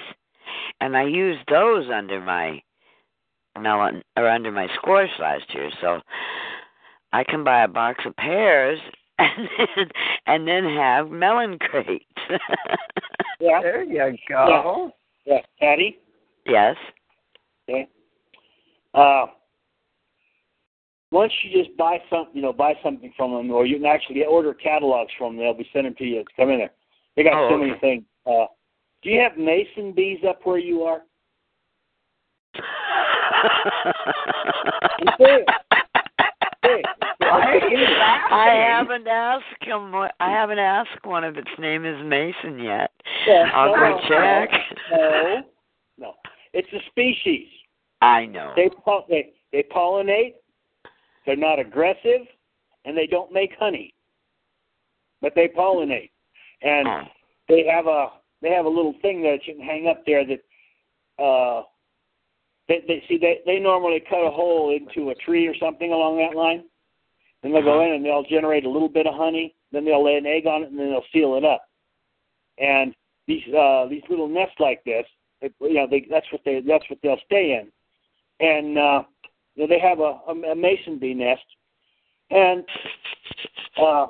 and 0.80 0.96
I 0.96 1.02
used 1.02 1.46
those 1.48 1.88
under 1.90 2.20
my 2.20 2.62
melon 3.58 4.02
or 4.16 4.28
under 4.28 4.50
my 4.50 4.68
squash 4.74 5.18
last 5.18 5.54
year. 5.54 5.70
So 5.80 6.02
I 7.12 7.24
can 7.24 7.44
buy 7.44 7.62
a 7.62 7.68
box 7.68 8.04
of 8.04 8.16
pears 8.16 8.80
and 9.18 9.48
then, 9.58 9.88
and 10.26 10.48
then 10.48 10.64
have 10.64 11.10
melon 11.10 11.58
crates. 11.58 12.04
Yeah. 13.38 13.60
There 13.60 13.84
you 13.84 14.16
go. 14.30 14.90
Yeah, 15.26 15.40
Patty. 15.60 15.98
yes. 16.46 16.74
Okay. 17.68 17.86
Uh, 18.94 19.26
once 21.12 21.32
you 21.42 21.62
just 21.62 21.76
buy 21.76 21.98
some, 22.08 22.28
you 22.32 22.40
know, 22.40 22.52
buy 22.52 22.74
something 22.82 23.12
from 23.14 23.32
them, 23.32 23.50
or 23.50 23.66
you 23.66 23.76
can 23.76 23.84
actually 23.84 24.24
order 24.24 24.54
catalogs 24.54 25.12
from 25.18 25.36
them. 25.36 25.44
They'll 25.44 25.54
be 25.54 25.68
sending 25.72 25.94
to 25.96 26.04
you. 26.04 26.24
Come 26.36 26.50
in 26.50 26.58
there. 26.58 26.72
They 27.14 27.24
got 27.24 27.34
Oh, 27.34 27.50
so 27.50 27.58
many 27.58 27.78
things. 27.78 28.04
Uh, 28.26 28.46
do 29.02 29.10
you 29.10 29.20
have 29.20 29.36
mason 29.36 29.92
bees 29.92 30.20
up 30.26 30.40
where 30.44 30.58
you 30.58 30.82
are? 30.82 31.02
I 38.30 38.64
haven't 38.68 39.06
asked 39.06 39.44
him. 39.62 39.92
What, 39.92 40.14
I 40.20 40.30
haven't 40.30 40.58
asked 40.58 41.04
one 41.04 41.24
if 41.24 41.36
its 41.36 41.50
name 41.58 41.84
is 41.84 41.96
Mason 42.04 42.58
yet. 42.58 42.90
I'll 43.54 43.74
no, 43.74 43.98
go 43.98 44.00
check. 44.08 44.50
No, 44.90 45.42
no. 45.98 46.14
It's 46.52 46.68
a 46.72 46.80
species. 46.90 47.48
I 48.00 48.26
know. 48.26 48.52
They 48.56 48.70
they 49.08 49.32
they 49.52 49.64
pollinate. 49.74 50.34
They're 51.24 51.36
not 51.36 51.58
aggressive, 51.58 52.26
and 52.84 52.96
they 52.96 53.06
don't 53.06 53.32
make 53.32 53.50
honey, 53.58 53.94
but 55.20 55.32
they 55.34 55.48
pollinate. 55.48 56.10
And 56.62 56.88
Oh. 56.88 57.02
they 57.48 57.64
have 57.66 57.86
a 57.86 58.08
they 58.42 58.50
have 58.50 58.66
a 58.66 58.70
little 58.70 58.94
thing 59.02 59.22
that 59.22 59.46
you 59.46 59.54
can 59.54 59.64
hang 59.64 59.88
up 59.88 60.04
there 60.06 60.24
that 60.24 61.22
uh 61.22 61.62
they, 62.68 62.82
they 62.86 63.02
see 63.08 63.18
they 63.18 63.40
they 63.44 63.58
normally 63.58 64.00
cut 64.08 64.26
a 64.26 64.30
hole 64.30 64.74
into 64.76 65.10
a 65.10 65.14
tree 65.14 65.46
or 65.46 65.54
something 65.56 65.92
along 65.92 66.18
that 66.18 66.36
line. 66.36 66.64
Then 67.42 67.52
they'll 67.52 67.62
go 67.62 67.82
in 67.84 67.92
and 67.92 68.04
they'll 68.04 68.24
generate 68.24 68.64
a 68.64 68.70
little 68.70 68.88
bit 68.88 69.06
of 69.06 69.14
honey. 69.14 69.54
Then 69.72 69.84
they'll 69.84 70.04
lay 70.04 70.16
an 70.16 70.26
egg 70.26 70.46
on 70.46 70.62
it 70.62 70.70
and 70.70 70.78
then 70.78 70.90
they'll 70.90 71.04
seal 71.12 71.36
it 71.36 71.44
up. 71.44 71.62
And 72.58 72.94
these 73.26 73.42
uh 73.54 73.86
these 73.88 74.02
little 74.08 74.28
nests 74.28 74.56
like 74.58 74.82
this, 74.84 75.04
they, 75.40 75.50
you 75.60 75.74
know, 75.74 75.86
they 75.90 76.06
that's 76.10 76.26
what 76.32 76.40
they 76.44 76.60
that's 76.66 76.88
what 76.88 76.98
they'll 77.02 77.20
stay 77.26 77.60
in. 77.60 77.70
And 78.46 78.78
uh 78.78 79.02
you 79.54 79.66
know, 79.66 79.68
they 79.68 79.80
have 79.80 80.00
a, 80.00 80.18
a, 80.28 80.52
a 80.52 80.54
mason 80.54 80.98
bee 80.98 81.14
nest, 81.14 81.44
and 82.30 82.64
uh 83.80 84.06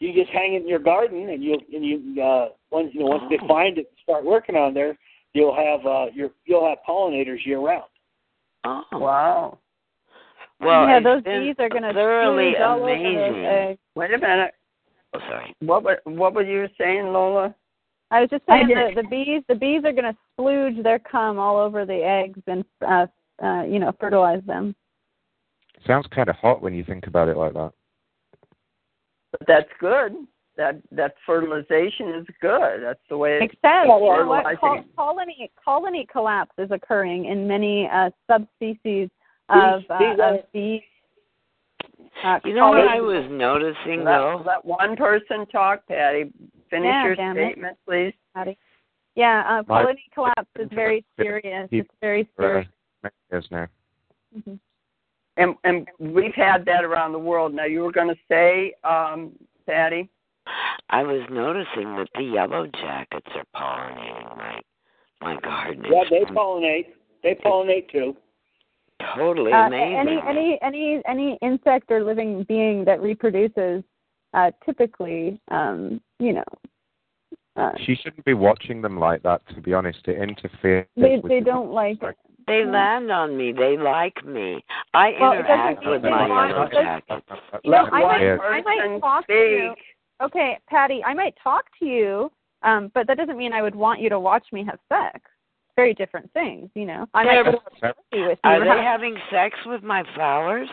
you 0.00 0.12
just 0.12 0.30
hang 0.30 0.54
it 0.54 0.62
in 0.62 0.68
your 0.68 0.78
garden, 0.78 1.28
and 1.28 1.42
you 1.42 1.58
and 1.72 1.84
you 1.84 2.22
uh 2.22 2.48
once 2.70 2.90
you 2.92 3.00
know 3.00 3.06
once 3.06 3.24
they 3.30 3.38
Oh. 3.42 3.48
find 3.48 3.78
it 3.78 3.86
and 3.88 3.98
start 4.02 4.24
working 4.24 4.56
on 4.56 4.74
there, 4.74 4.98
you'll 5.34 5.54
have 5.54 5.86
uh 5.86 6.06
your 6.12 6.30
you'll 6.44 6.66
have 6.68 6.78
pollinators 6.88 7.44
year 7.46 7.60
round. 7.60 7.84
Oh. 8.64 8.82
Wow. 8.92 9.58
Well, 10.60 10.88
yeah, 10.88 11.00
those 11.00 11.22
bees 11.22 11.54
are 11.58 11.68
going 11.68 11.84
to 11.84 11.92
thoroughly 11.92 12.56
all 12.56 12.78
over 12.80 12.92
amazing. 12.92 13.14
those 13.14 13.46
eggs. 13.46 13.78
Wait 13.94 14.14
a 14.14 14.18
minute. 14.18 14.54
Oh, 15.14 15.20
sorry. 15.20 15.54
What 15.60 15.84
were 15.84 16.00
what 16.04 16.34
were 16.34 16.42
you 16.42 16.68
saying, 16.78 17.06
Lola? 17.12 17.54
I 18.10 18.20
was 18.20 18.30
just 18.30 18.44
saying 18.48 18.68
did. 18.68 18.96
the, 18.96 19.02
the 19.02 19.08
bees 19.08 19.42
the 19.48 19.54
bees 19.54 19.82
are 19.84 19.92
going 19.92 20.12
to 20.12 20.16
splooge 20.38 20.82
their 20.82 20.98
cum 20.98 21.38
all 21.38 21.56
over 21.58 21.84
the 21.84 22.02
eggs 22.02 22.40
and 22.46 22.64
uh, 22.86 23.06
uh, 23.42 23.62
you 23.62 23.78
know 23.78 23.92
fertilize 24.00 24.42
them. 24.46 24.74
Sounds 25.86 26.06
kind 26.14 26.28
of 26.28 26.36
hot 26.36 26.60
when 26.60 26.74
you 26.74 26.84
think 26.84 27.06
about 27.06 27.28
it 27.28 27.36
like 27.36 27.52
that. 27.54 27.72
But 29.30 29.42
that's 29.46 29.70
good. 29.80 30.14
That 30.56 30.82
that 30.90 31.14
fertilization 31.24 32.08
is 32.14 32.26
good. 32.42 32.82
That's 32.82 33.00
the 33.08 33.16
way. 33.16 33.36
It, 33.36 33.42
Except 33.44 33.86
you 33.86 33.88
know 33.88 34.26
what. 34.26 34.58
Col- 34.58 34.84
colony 34.96 35.50
colony 35.62 36.06
collapse 36.10 36.52
is 36.58 36.70
occurring 36.72 37.26
in 37.26 37.46
many 37.46 37.88
uh, 37.92 38.10
subspecies 38.28 39.08
of 39.48 39.82
uh, 39.90 39.98
These- 39.98 40.08
these 40.10 40.18
of 40.20 40.52
bees. 40.52 40.82
Uh, 42.24 42.40
You 42.44 42.54
know 42.54 42.68
what 42.68 42.88
I 42.88 43.00
was 43.00 43.24
noticing 43.30 44.02
let, 44.04 44.18
though? 44.18 44.42
let 44.44 44.64
one 44.64 44.96
person 44.96 45.46
talk, 45.46 45.86
Patty. 45.86 46.32
Finish 46.68 46.86
Yeah, 46.86 47.04
your 47.04 47.14
damn 47.16 47.36
it. 47.38 47.52
statement, 47.52 47.78
please. 47.86 48.12
Patty. 48.34 48.58
Yeah, 49.14 49.42
uh, 49.48 49.62
My- 49.68 49.94
collapse 50.12 50.50
is 50.58 50.68
very 50.72 51.04
serious. 51.16 51.68
It's 51.70 51.88
very 52.00 52.28
serious. 52.36 52.66
many 53.02 53.14
years 53.30 53.48
now. 53.50 53.66
hmm 54.44 54.54
And 55.36 55.54
and 55.64 55.88
we've 55.98 56.34
had 56.34 56.64
that 56.66 56.84
around 56.84 57.12
the 57.12 57.18
world. 57.18 57.54
Now 57.54 57.64
you 57.64 57.82
were 57.82 57.92
going 57.92 58.08
to 58.08 58.20
say, 58.28 58.74
um, 58.84 59.32
Patty. 59.66 60.08
I 60.90 61.02
was 61.02 61.22
noticing 61.30 61.94
that 61.96 62.08
the 62.14 62.22
yellow 62.22 62.66
jackets 62.66 63.30
are 63.34 63.44
pollinating 63.54 64.36
my 64.36 64.60
my 65.20 65.36
garden. 65.40 65.84
Yeah, 65.88 66.04
they 66.10 66.24
pollinate. 66.24 66.86
They 67.22 67.34
pollinate 67.34 67.90
too. 67.90 68.16
Totally 69.16 69.52
Uh, 69.52 69.66
amazing. 69.66 69.96
any 69.96 70.20
any 70.26 70.58
any 70.62 71.02
any 71.06 71.38
insect 71.42 71.90
or 71.90 72.02
living 72.02 72.42
being 72.44 72.84
that 72.84 73.00
reproduces 73.00 73.82
uh, 74.34 74.50
typically, 74.64 75.40
um, 75.50 76.00
you 76.18 76.32
know, 76.34 76.44
uh, 77.56 77.72
She 77.84 77.94
shouldn't 77.96 78.24
be 78.24 78.34
watching 78.34 78.82
them 78.82 78.98
like 78.98 79.22
that. 79.22 79.40
To 79.54 79.60
be 79.60 79.72
honest, 79.74 80.06
it 80.06 80.18
interferes. 80.20 80.86
they 80.96 81.16
with 81.18 81.28
they 81.30 81.38
the- 81.40 81.44
don't 81.46 81.70
like 81.72 82.02
it. 82.02 82.16
They 82.46 82.64
land 82.64 83.10
on 83.10 83.36
me. 83.36 83.52
They 83.52 83.76
like 83.76 84.24
me. 84.24 84.64
I 84.94 85.14
Well, 85.20 85.32
it 85.32 85.40
interact 85.40 85.82
doesn't 85.84 85.90
with 85.90 86.02
my 86.10 86.26
they 86.28 86.50
it 86.50 86.54
doesn't- 86.54 86.72
jackets. 86.72 87.26
You 87.64 87.70
know, 87.72 87.88
I 87.92 88.00
might 88.02 88.20
Yes. 88.22 88.40
I 88.42 88.60
might 88.62 88.98
talk 89.00 89.26
to 89.26 89.32
you. 89.34 89.74
Okay, 90.22 90.58
Patty, 90.66 91.04
I 91.04 91.14
might 91.14 91.36
talk 91.42 91.64
to 91.78 91.84
you, 91.86 92.32
um, 92.62 92.88
but 92.94 93.06
that 93.06 93.16
doesn't 93.18 93.36
mean 93.36 93.52
I 93.52 93.60
would 93.62 93.74
want 93.74 94.00
you 94.00 94.08
to 94.08 94.18
watch 94.18 94.50
me 94.52 94.64
have 94.64 94.78
sex. 94.88 95.20
Very 95.78 95.94
different 95.94 96.28
things, 96.32 96.68
you 96.74 96.86
know. 96.86 97.06
I 97.14 97.22
might 97.22 97.34
Yeah, 97.34 97.42
go 97.44 97.52
to 97.52 97.58
but- 97.62 97.72
a 97.72 97.80
party 97.80 98.22
with 98.26 98.38
you. 98.42 98.50
Are 98.50 98.58
they 98.58 98.82
having 98.82 99.16
sex 99.30 99.56
with 99.64 99.84
my 99.84 100.02
flowers? 100.14 100.68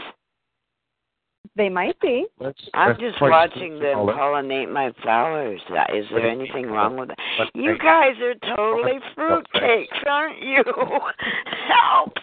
they 1.58 1.70
might 1.70 1.98
be. 2.02 2.26
Let's- 2.40 2.70
I'm 2.74 2.88
let's 2.90 3.00
just 3.00 3.22
watching 3.22 3.80
them 3.80 4.00
all 4.00 4.08
pollinate 4.08 4.70
my 4.70 4.92
flowers. 5.04 5.62
Uh, 5.70 5.86
Is 5.94 6.06
there 6.10 6.28
anything 6.28 6.70
wrong 6.70 6.98
with 6.98 7.10
that? 7.10 7.20
You 7.54 7.78
guys 7.78 8.20
are 8.20 8.34
totally 8.58 9.00
fruitcakes, 9.16 10.06
aren't 10.08 10.42
you? 10.42 10.64
Help! 11.70 12.14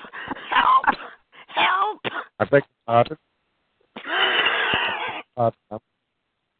Help! 0.50 0.84
Help! 1.46 2.00
I 2.40 2.44
beg 2.44 2.62
your 2.64 2.84
pardon. 2.86 3.16
Pardon. 5.36 5.80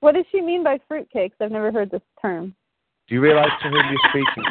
What 0.00 0.14
does 0.14 0.24
she 0.32 0.40
mean 0.40 0.62
by 0.64 0.78
fruitcakes? 0.90 1.32
I've 1.40 1.50
never 1.52 1.70
heard 1.72 1.90
this 1.90 2.00
term. 2.22 2.54
Do 3.08 3.14
you 3.16 3.20
realise 3.20 3.50
to 3.62 3.68
whom 3.68 3.84
you're 3.90 4.08
speaking? 4.08 4.44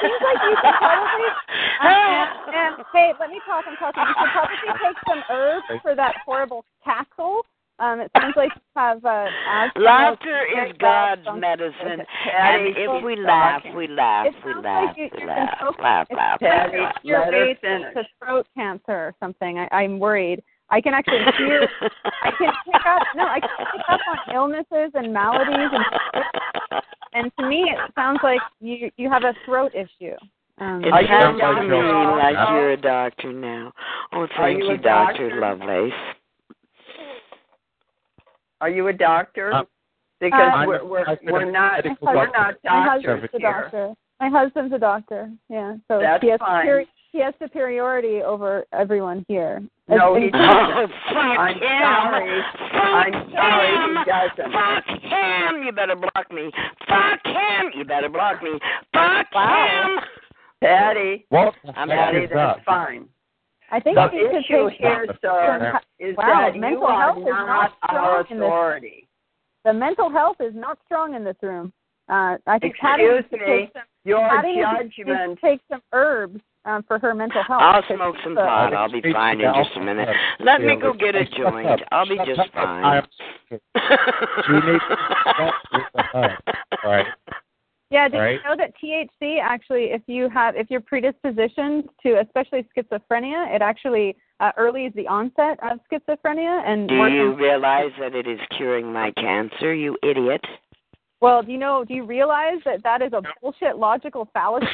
seems 0.00 0.22
like 0.22 0.40
you 0.44 0.54
should 0.60 0.76
probably. 0.78 1.28
Um, 1.80 1.88
and, 1.88 2.76
and 2.76 2.84
hey, 2.92 3.12
let 3.18 3.30
me 3.30 3.40
talk. 3.46 3.64
I'm 3.66 3.76
talking. 3.76 4.02
You 4.02 4.14
should 4.20 4.32
probably 4.32 4.56
take 4.84 4.96
some 5.08 5.22
herbs 5.30 5.64
for 5.80 5.94
that 5.94 6.14
horrible 6.26 6.64
cackle. 6.84 7.42
Um, 7.80 8.00
it 8.00 8.10
sounds 8.14 8.34
like 8.36 8.50
you 8.54 8.60
have 8.76 9.02
uh, 9.02 9.26
asthma. 9.48 9.82
Laughter 9.82 10.44
is 10.44 10.74
God's 10.78 11.24
something. 11.24 11.40
medicine, 11.40 12.04
and 12.36 12.76
if 12.76 13.02
we 13.02 13.16
laugh, 13.16 13.62
we 13.74 13.88
laugh, 13.88 14.26
It 14.26 14.34
we 14.44 14.54
laugh, 14.54 14.88
like 14.88 14.96
you, 14.98 15.08
we 15.14 15.20
you've 15.20 15.28
laugh, 15.28 15.58
been 15.58 15.82
laugh, 15.82 16.06
it's 16.10 16.16
laugh, 16.18 16.40
Patty, 16.40 16.76
laugh. 16.76 16.94
your 17.02 17.20
let 17.20 17.32
her 17.32 17.46
way 17.46 17.54
to, 17.54 17.94
to 17.94 18.02
throat 18.22 18.46
cancer 18.54 18.92
or 18.92 19.14
something. 19.18 19.58
I, 19.58 19.68
I'm 19.72 19.98
worried. 19.98 20.42
I 20.70 20.80
can 20.80 20.94
actually 20.94 21.18
hear. 21.38 21.68
I 22.22 22.30
can 22.38 22.52
pick 22.64 22.86
up. 22.86 23.02
No, 23.16 23.24
I 23.26 23.40
can 23.40 23.48
pick 23.72 23.82
up 23.88 24.00
on 24.08 24.34
illnesses 24.34 24.92
and 24.94 25.12
maladies, 25.12 25.70
and 25.72 26.82
and 27.12 27.32
to 27.38 27.46
me, 27.48 27.62
it 27.70 27.78
sounds 27.94 28.20
like 28.22 28.40
you 28.60 28.90
you 28.96 29.10
have 29.10 29.24
a 29.24 29.34
throat 29.44 29.72
issue. 29.74 30.14
Um, 30.58 30.84
It 30.84 30.92
Are 30.92 31.02
sounds 31.06 31.40
a 31.42 31.46
to 31.60 31.62
me 31.62 31.76
like 31.76 32.34
No. 32.34 32.54
you're 32.54 32.70
a 32.72 32.76
doctor 32.76 33.32
now. 33.32 33.72
Oh, 34.12 34.26
thank 34.36 34.58
you 34.62 34.70
you, 34.72 34.76
Doctor 34.76 35.28
doctor? 35.30 35.40
Lovelace. 35.40 35.92
Are 38.60 38.68
you 38.68 38.88
a 38.88 38.92
doctor? 38.92 39.52
Um, 39.54 39.66
because 40.20 40.52
Uh, 40.54 40.64
we're 40.66 40.84
we're, 40.84 41.04
we're 41.24 41.50
not 41.50 41.82
medical 41.84 42.06
we're 42.06 42.26
doctor. 42.26 42.38
not 42.38 42.54
My 42.64 42.82
husband's 42.90 43.24
a 43.34 43.38
here. 43.38 43.52
doctor. 43.62 43.94
My 44.20 44.28
husband's 44.28 44.74
a 44.74 44.78
doctor. 44.78 45.30
Yeah, 45.48 45.76
so 45.88 45.98
That's 45.98 46.22
he 46.22 46.28
has 46.30 46.38
fine. 46.40 46.66
superi- 46.66 46.86
he 47.12 47.20
has 47.20 47.34
superiority 47.42 48.22
over 48.22 48.64
everyone 48.72 49.24
here. 49.28 49.62
No, 49.88 50.14
he 50.14 50.30
doesn't. 50.30 50.46
Oh, 50.46 50.86
fuck 51.08 51.16
I'm 51.16 51.54
him! 51.54 51.62
sorry. 51.82 52.42
Fuck 52.70 52.82
I'm 52.82 53.32
sorry 53.32 53.68
him! 53.68 53.96
he 53.96 54.04
doesn't. 54.10 54.52
Fuck 54.52 54.84
him! 55.02 55.62
You 55.64 55.72
better 55.72 55.96
block 55.96 56.30
me. 56.32 56.50
Fuck 56.88 57.20
him! 57.26 57.70
You 57.74 57.84
better 57.84 58.08
block 58.08 58.42
me. 58.42 58.50
Fuck 58.92 59.26
Wow. 59.34 59.96
him! 59.96 60.04
Patty, 60.62 61.24
What 61.30 61.54
I'm 61.74 61.88
heck 61.88 61.98
Patty, 61.98 62.18
is 62.18 62.30
that's 62.34 62.58
that? 62.58 62.64
fine. 62.66 63.08
I 63.72 63.80
think 63.80 63.96
The 63.96 64.10
you 64.12 64.28
should 64.28 64.36
issue 64.40 64.68
take 64.70 64.78
here, 64.78 65.06
sir, 65.22 65.80
is 65.98 66.16
Wow, 66.16 66.24
that 66.26 66.54
you 66.54 66.60
mental 66.60 66.84
are 66.86 67.00
health 67.00 67.18
is 67.18 67.24
not 67.24 67.46
not 67.46 67.72
our 67.88 68.24
strong 68.24 68.24
in 68.30 68.38
this- 68.38 68.46
authority. 68.46 69.08
the 69.64 69.72
mental 69.72 70.10
health 70.10 70.36
is 70.40 70.54
not 70.54 70.78
strong 70.84 71.14
in 71.14 71.24
this 71.24 71.36
room. 71.42 71.72
Uh, 72.08 72.36
I 72.46 72.58
think 72.58 72.76
Patty 72.76 73.04
Excuse 73.04 73.24
needs 73.32 73.42
to 73.44 73.50
me. 73.50 73.56
take 73.62 73.72
some, 73.72 73.82
Your 74.04 74.28
Patty 74.28 74.56
needs 74.56 74.66
to- 74.68 74.82
needs 74.82 74.94
to 74.96 75.04
judgment. 75.04 75.38
take 75.40 75.60
some 75.70 75.82
herbs 75.92 76.40
um, 76.64 76.82
for 76.86 76.98
her 76.98 77.14
mental 77.14 77.42
health. 77.42 77.62
I'll 77.62 77.82
smoke 77.94 78.16
some 78.22 78.32
a- 78.36 78.44
pot. 78.44 78.74
I'll 78.74 78.90
be 78.90 79.00
fine 79.12 79.40
in 79.40 79.52
just 79.54 79.76
a 79.76 79.80
minute. 79.80 80.08
Let 80.40 80.60
me 80.60 80.76
go 80.80 80.92
get 80.92 81.14
a 81.14 81.24
joint. 81.24 81.80
I'll 81.92 82.08
be 82.08 82.18
just 82.26 82.52
fine. 82.52 83.02
You 83.50 83.58
need 84.54 84.80
to 84.80 84.96
stop 85.22 85.54
with 85.72 85.82
the 85.94 86.02
herb, 86.14 86.40
right? 86.84 87.06
Yeah, 87.90 88.08
did 88.08 88.18
Right. 88.18 88.40
you 88.44 88.48
know 88.48 88.56
that 88.56 88.72
THC 88.80 89.40
actually, 89.42 89.86
if 89.90 90.02
you 90.06 90.28
have, 90.28 90.54
if 90.54 90.70
you're 90.70 90.80
predispositioned 90.80 91.88
to, 92.04 92.20
especially 92.20 92.64
schizophrenia, 92.76 93.52
it 93.52 93.62
actually 93.62 94.14
uh, 94.38 94.52
earlies 94.56 94.94
the 94.94 95.08
onset 95.08 95.58
of 95.64 95.80
schizophrenia 95.90 96.62
and. 96.64 96.88
Do 96.88 96.94
you 97.08 97.32
realize 97.34 97.90
that 97.98 98.14
it 98.14 98.28
is 98.28 98.38
curing 98.56 98.92
my 98.92 99.10
cancer, 99.12 99.74
you 99.74 99.96
idiot? 100.04 100.44
Well, 101.20 101.42
do 101.42 101.52
you 101.52 101.58
know? 101.58 101.84
Do 101.84 101.92
you 101.94 102.04
realize 102.04 102.58
that 102.64 102.82
that 102.82 103.02
is 103.02 103.12
a 103.12 103.22
bullshit 103.42 103.76
logical 103.76 104.28
fallacy? 104.32 104.66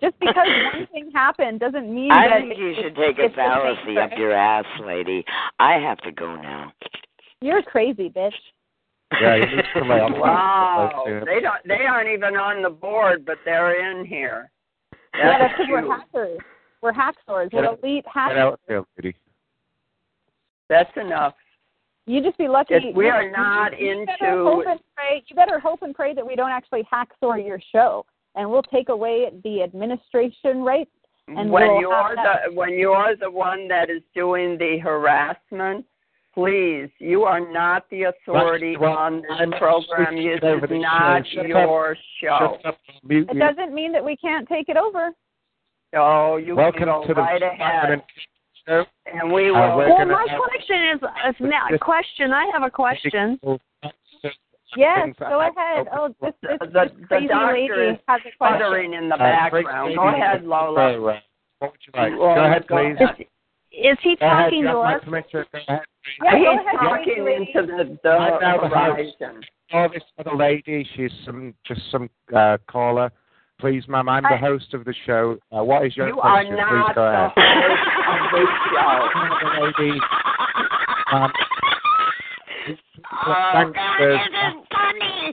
Just 0.00 0.18
because 0.18 0.46
one 0.74 0.86
thing 0.92 1.10
happened 1.14 1.60
doesn't 1.60 1.94
mean 1.94 2.10
I 2.10 2.28
that 2.28 2.40
think 2.40 2.52
it- 2.52 2.58
you 2.58 2.68
it- 2.70 2.76
should 2.82 2.96
take 2.96 3.18
a 3.18 3.24
it's 3.26 3.34
the 3.36 3.42
same 3.42 3.50
fallacy 3.50 3.98
up 3.98 4.10
your 4.18 4.32
ass, 4.32 4.64
lady. 4.84 5.24
I 5.58 5.74
have 5.74 5.98
to 5.98 6.12
go 6.12 6.36
now. 6.36 6.72
You're 7.40 7.62
crazy, 7.62 8.08
bitch. 8.08 8.32
Yeah, 9.20 9.36
you 9.36 9.46
need 9.56 9.64
to 9.74 9.80
lay 9.84 10.00
off. 10.00 10.12
Wow, 10.18 11.04
they 11.06 11.40
don't. 11.40 11.60
They 11.68 11.84
aren't 11.86 12.08
even 12.08 12.34
on 12.36 12.62
the 12.62 12.70
board, 12.70 13.24
but 13.26 13.36
they're 13.44 13.90
in 13.90 14.06
here. 14.06 14.50
yeah, 15.14 15.38
that's 15.38 15.52
because 15.52 15.66
we're 15.70 15.86
hackers. 15.86 16.38
We're 16.80 16.92
hacksaws. 16.92 17.52
We're 17.52 17.66
out- 17.66 17.78
elite 17.82 18.04
Get 18.04 18.12
hackers. 18.12 18.38
out 18.38 18.60
there, 18.66 18.82
lady. 18.96 19.14
That's 20.68 20.90
enough. 20.96 21.34
You 22.06 22.22
just 22.22 22.36
be 22.36 22.48
lucky. 22.48 22.74
Yes, 22.74 22.94
we 22.94 23.06
you- 23.06 23.10
are 23.10 23.30
not 23.30 23.78
you 23.80 24.04
better 24.06 24.26
into- 24.26 24.44
hope 24.44 24.66
and 24.66 24.80
pray. 24.94 25.22
You 25.26 25.36
better 25.36 25.58
hope 25.58 25.82
and 25.82 25.94
pray 25.94 26.12
that 26.14 26.26
we 26.26 26.36
don't 26.36 26.50
actually 26.50 26.82
hacksaw 26.84 27.44
your 27.44 27.58
show, 27.72 28.04
and 28.34 28.50
we'll 28.50 28.62
take 28.62 28.90
away 28.90 29.30
the 29.42 29.62
administration 29.62 30.62
rights. 30.62 30.90
And 31.28 31.50
when 31.50 31.66
we'll 31.68 31.80
you're 31.80 32.14
that- 32.16 32.50
the 32.50 32.52
when 32.54 32.74
you're 32.74 33.16
the 33.16 33.30
one 33.30 33.66
that 33.68 33.88
is 33.88 34.02
doing 34.14 34.58
the 34.58 34.76
harassment, 34.78 35.86
please, 36.34 36.90
you 36.98 37.24
are 37.24 37.40
not 37.40 37.88
the 37.88 38.02
authority 38.04 38.76
Well, 38.76 38.92
on 38.98 39.22
this 39.22 39.30
I'm 39.30 39.52
program. 39.52 40.08
switching 40.08 40.26
This 40.26 40.70
is 40.70 40.80
not 40.82 41.32
your 41.32 41.96
show. 42.20 42.58
Shut 42.60 42.66
up. 42.66 42.78
Mute 43.02 43.30
It 43.30 43.38
doesn't 43.38 43.72
mean 43.72 43.92
that 43.92 44.04
we 44.04 44.16
can't 44.16 44.46
take 44.46 44.68
it 44.68 44.76
over. 44.76 45.14
So 45.94 46.36
you 46.36 46.56
Welcome 46.56 46.78
can 46.80 46.88
go 46.88 47.06
to 47.06 47.14
the 47.14 47.22
right 47.22 47.40
ahead, 47.42 48.02
show. 48.66 48.84
and 49.06 49.32
we 49.32 49.50
will. 49.50 49.56
Uh, 49.56 49.76
Well, 49.76 50.06
my 50.06 50.26
question 50.36 50.76
is, 50.94 51.00
is 51.30 51.36
now 51.40 51.66
a 51.72 51.78
question. 51.78 52.32
I 52.32 52.50
have 52.52 52.62
a 52.62 52.70
question. 52.70 53.38
Yes, 54.76 55.10
go 55.20 55.40
ahead. 55.40 55.86
Oh, 55.92 56.08
this 56.20 56.32
this, 56.42 56.58
The- 56.60 56.66
this 56.66 56.90
the 57.00 57.06
crazy 57.06 57.28
lady 57.32 57.90
is 57.92 57.98
has 58.08 58.20
a 58.20 58.36
question. 58.36 58.58
Sputtering 58.58 58.94
in 58.94 59.08
the 59.08 59.14
Uh, 59.14 59.18
background. 59.18 59.94
Go 59.94 60.08
ahead, 60.08 60.42
you 60.42 60.48
Lola. 60.48 60.92
can 60.92 61.02
What 61.02 61.72
would 61.72 61.80
you 61.86 61.92
like? 61.94 62.12
Go 62.16 62.30
ahead, 62.44 62.66
go 62.66 62.76
please. 62.76 62.96
ahead? 63.00 63.26
Is 63.70 63.98
he 64.02 64.16
talking 64.16 64.58
You 64.60 64.64
to 64.64 64.68
have 64.70 64.76
my 64.84 64.94
us? 64.96 65.04
permission. 65.04 65.44
Go. 65.52 65.58
Yeah, 66.22 66.36
He's 66.36 66.78
talking 66.80 67.26
into 67.28 67.66
the, 67.66 67.98
the 68.02 68.10
I'm 68.10 68.40
the 68.40 68.68
host. 68.68 68.74
horizon. 69.20 69.42
Oh, 69.72 69.88
this 69.88 70.02
other 70.18 70.36
lady, 70.36 70.84
she's 70.96 71.12
some 71.24 71.54
just 71.66 71.80
some 71.92 72.10
uh, 72.34 72.58
caller. 72.66 73.10
Please, 73.60 73.86
ma'am, 73.88 74.08
I'm 74.08 74.24
the 74.24 74.36
host 74.36 74.74
of 74.74 74.84
the 74.84 74.94
show. 75.06 75.38
Uh, 75.56 75.62
what 75.62 75.86
is 75.86 75.96
your 75.96 76.08
You 76.08 76.20
are 76.20 76.42
question? 76.42 76.56
not 76.56 76.68
Please 76.68 76.94
go 76.96 77.02
the 77.02 77.42
ahead. 77.42 77.78
Host 78.04 78.32
of 78.34 78.48
show. 78.70 79.72
Lady. 79.78 80.00
Um, 81.12 81.32
Oh, 83.26 83.50
thanks, 83.52 83.76
God, 83.76 83.98
this 84.00 84.16
is 84.16 84.66
funny. 84.72 85.32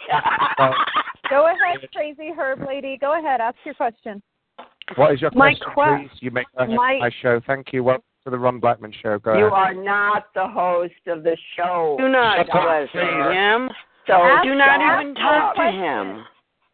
Go 1.29 1.45
ahead, 1.47 1.89
crazy 1.93 2.31
herb 2.37 2.59
lady. 2.67 2.97
Go 2.99 3.17
ahead, 3.17 3.39
ask 3.39 3.55
your 3.65 3.73
question. 3.75 4.21
what 4.95 5.13
is 5.13 5.21
your 5.21 5.31
My 5.33 5.53
question, 5.55 5.67
que- 5.73 6.09
please? 6.09 6.21
You 6.21 6.31
make 6.31 6.47
go 6.57 6.63
ahead, 6.63 6.75
my- 6.75 6.97
my 6.99 7.09
show. 7.21 7.39
Thank 7.47 7.71
you. 7.71 7.83
Welcome 7.85 8.03
to 8.25 8.29
the 8.29 8.37
Ron 8.37 8.59
Blackman 8.59 8.91
show. 8.91 9.17
Go 9.19 9.37
You 9.37 9.45
ahead. 9.47 9.53
are 9.53 9.73
not 9.73 10.33
the 10.33 10.47
host 10.47 10.93
of 11.07 11.23
the 11.23 11.37
show. 11.55 11.95
Do 11.97 12.09
not 12.09 12.37
Shut 12.37 12.49
up, 12.55 12.61
question 12.61 13.31
him. 13.31 13.69
So 14.07 14.13
Ask- 14.13 14.43
Do 14.43 14.55
not 14.55 14.81
even 15.01 15.15
talk 15.15 15.55
to 15.55 15.71
him. 15.71 16.25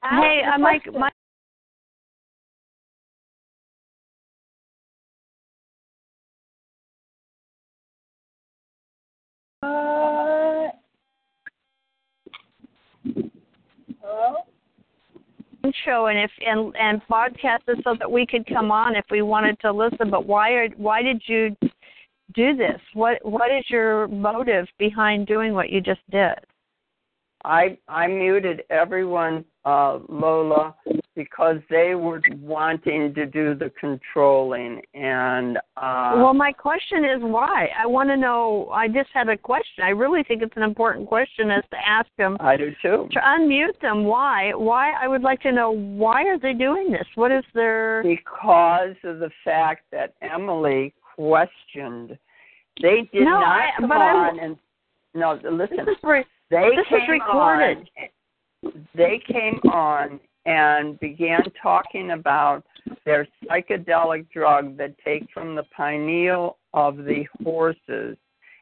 Ask 0.03 0.23
Hey, 0.23 0.41
your 0.43 0.53
uh, 0.53 0.57
my 0.57 0.79
question. 0.79 1.01
Uh, 14.03 14.33
show 15.85 16.07
and 16.07 16.17
if 16.17 16.31
and 16.45 16.75
and 16.77 17.01
podcast 17.09 17.59
it 17.67 17.79
so 17.83 17.95
that 17.99 18.09
we 18.09 18.25
could 18.25 18.45
come 18.47 18.71
on 18.71 18.95
if 18.95 19.05
we 19.11 19.21
wanted 19.21 19.59
to 19.59 19.71
listen. 19.71 20.09
But 20.09 20.25
why 20.25 20.51
are 20.51 20.69
why 20.77 21.01
did 21.01 21.21
you 21.25 21.55
do 22.33 22.55
this? 22.55 22.79
What 22.93 23.23
what 23.23 23.51
is 23.51 23.65
your 23.69 24.07
motive 24.07 24.67
behind 24.77 25.27
doing 25.27 25.53
what 25.53 25.69
you 25.69 25.81
just 25.81 26.01
did? 26.11 26.35
I 27.43 27.77
I 27.87 28.07
muted 28.07 28.63
everyone, 28.69 29.45
uh, 29.65 29.99
Lola, 30.09 30.75
because 31.17 31.57
they 31.69 31.95
were 31.95 32.21
wanting 32.39 33.11
to 33.15 33.25
do 33.25 33.55
the 33.55 33.71
controlling, 33.79 34.79
and 34.93 35.57
uh, 35.75 36.13
well, 36.15 36.33
my 36.35 36.51
question 36.53 37.03
is 37.03 37.17
why. 37.21 37.69
I 37.77 37.87
want 37.87 38.07
to 38.09 38.15
know. 38.15 38.69
I 38.71 38.87
just 38.87 39.09
had 39.13 39.27
a 39.27 39.35
question. 39.35 39.83
I 39.83 39.89
really 39.89 40.21
think 40.23 40.43
it's 40.43 40.55
an 40.55 40.61
important 40.63 41.07
question 41.07 41.49
as 41.49 41.63
to 41.71 41.77
ask 41.85 42.07
them 42.19 42.37
I 42.39 42.55
do 42.55 42.69
too. 42.81 43.09
to 43.11 43.19
unmute 43.19 43.79
them. 43.81 44.05
Why? 44.05 44.51
Why? 44.53 44.91
I 45.01 45.07
would 45.07 45.23
like 45.23 45.41
to 45.41 45.51
know 45.51 45.71
why 45.71 46.23
are 46.25 46.37
they 46.39 46.53
doing 46.53 46.91
this? 46.91 47.07
What 47.15 47.31
is 47.31 47.43
their? 47.55 48.03
Because 48.03 48.95
of 49.03 49.17
the 49.19 49.31
fact 49.43 49.85
that 49.91 50.13
Emily 50.21 50.93
questioned, 51.15 52.15
they 52.81 53.09
did 53.11 53.23
No, 53.23 53.31
not 53.39 53.43
I- 53.47 53.69
come 53.79 53.89
but 53.89 53.97
I'm- 53.97 54.15
on 54.15 54.39
and 54.39 54.57
no. 55.15 55.33
Listen, 55.51 55.77
This 55.77 55.87
is 55.97 56.03
re- 56.03 56.25
they 56.51 56.69
this 56.75 56.85
is 56.91 57.09
recorded. 57.09 57.89
on. 57.99 58.71
They 58.95 59.19
came 59.27 59.59
on 59.71 60.19
and 60.47 60.99
began 60.99 61.43
talking 61.61 62.09
about 62.11 62.63
their 63.05 63.27
psychedelic 63.43 64.27
drug 64.31 64.77
that 64.77 64.95
take 65.03 65.27
from 65.33 65.55
the 65.55 65.63
pineal 65.75 66.57
of 66.73 66.95
the 66.97 67.25
horses 67.43 68.15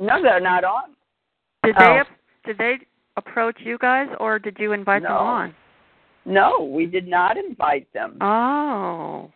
No, 0.00 0.22
they're 0.22 0.40
not 0.40 0.64
on. 0.64 0.94
Did 1.62 1.74
Oh. 1.78 2.02
they 2.44 2.52
did 2.52 2.58
they 2.58 2.78
approach 3.18 3.56
you 3.60 3.76
guys, 3.78 4.08
or 4.18 4.38
did 4.38 4.56
you 4.58 4.72
invite 4.72 5.02
them 5.02 5.12
No. 5.12 5.18
on? 5.18 5.54
No, 6.24 6.64
we 6.74 6.86
did 6.86 7.06
not 7.06 7.36
invite 7.36 7.90
them. 7.92 8.16
Oh, 8.22 9.30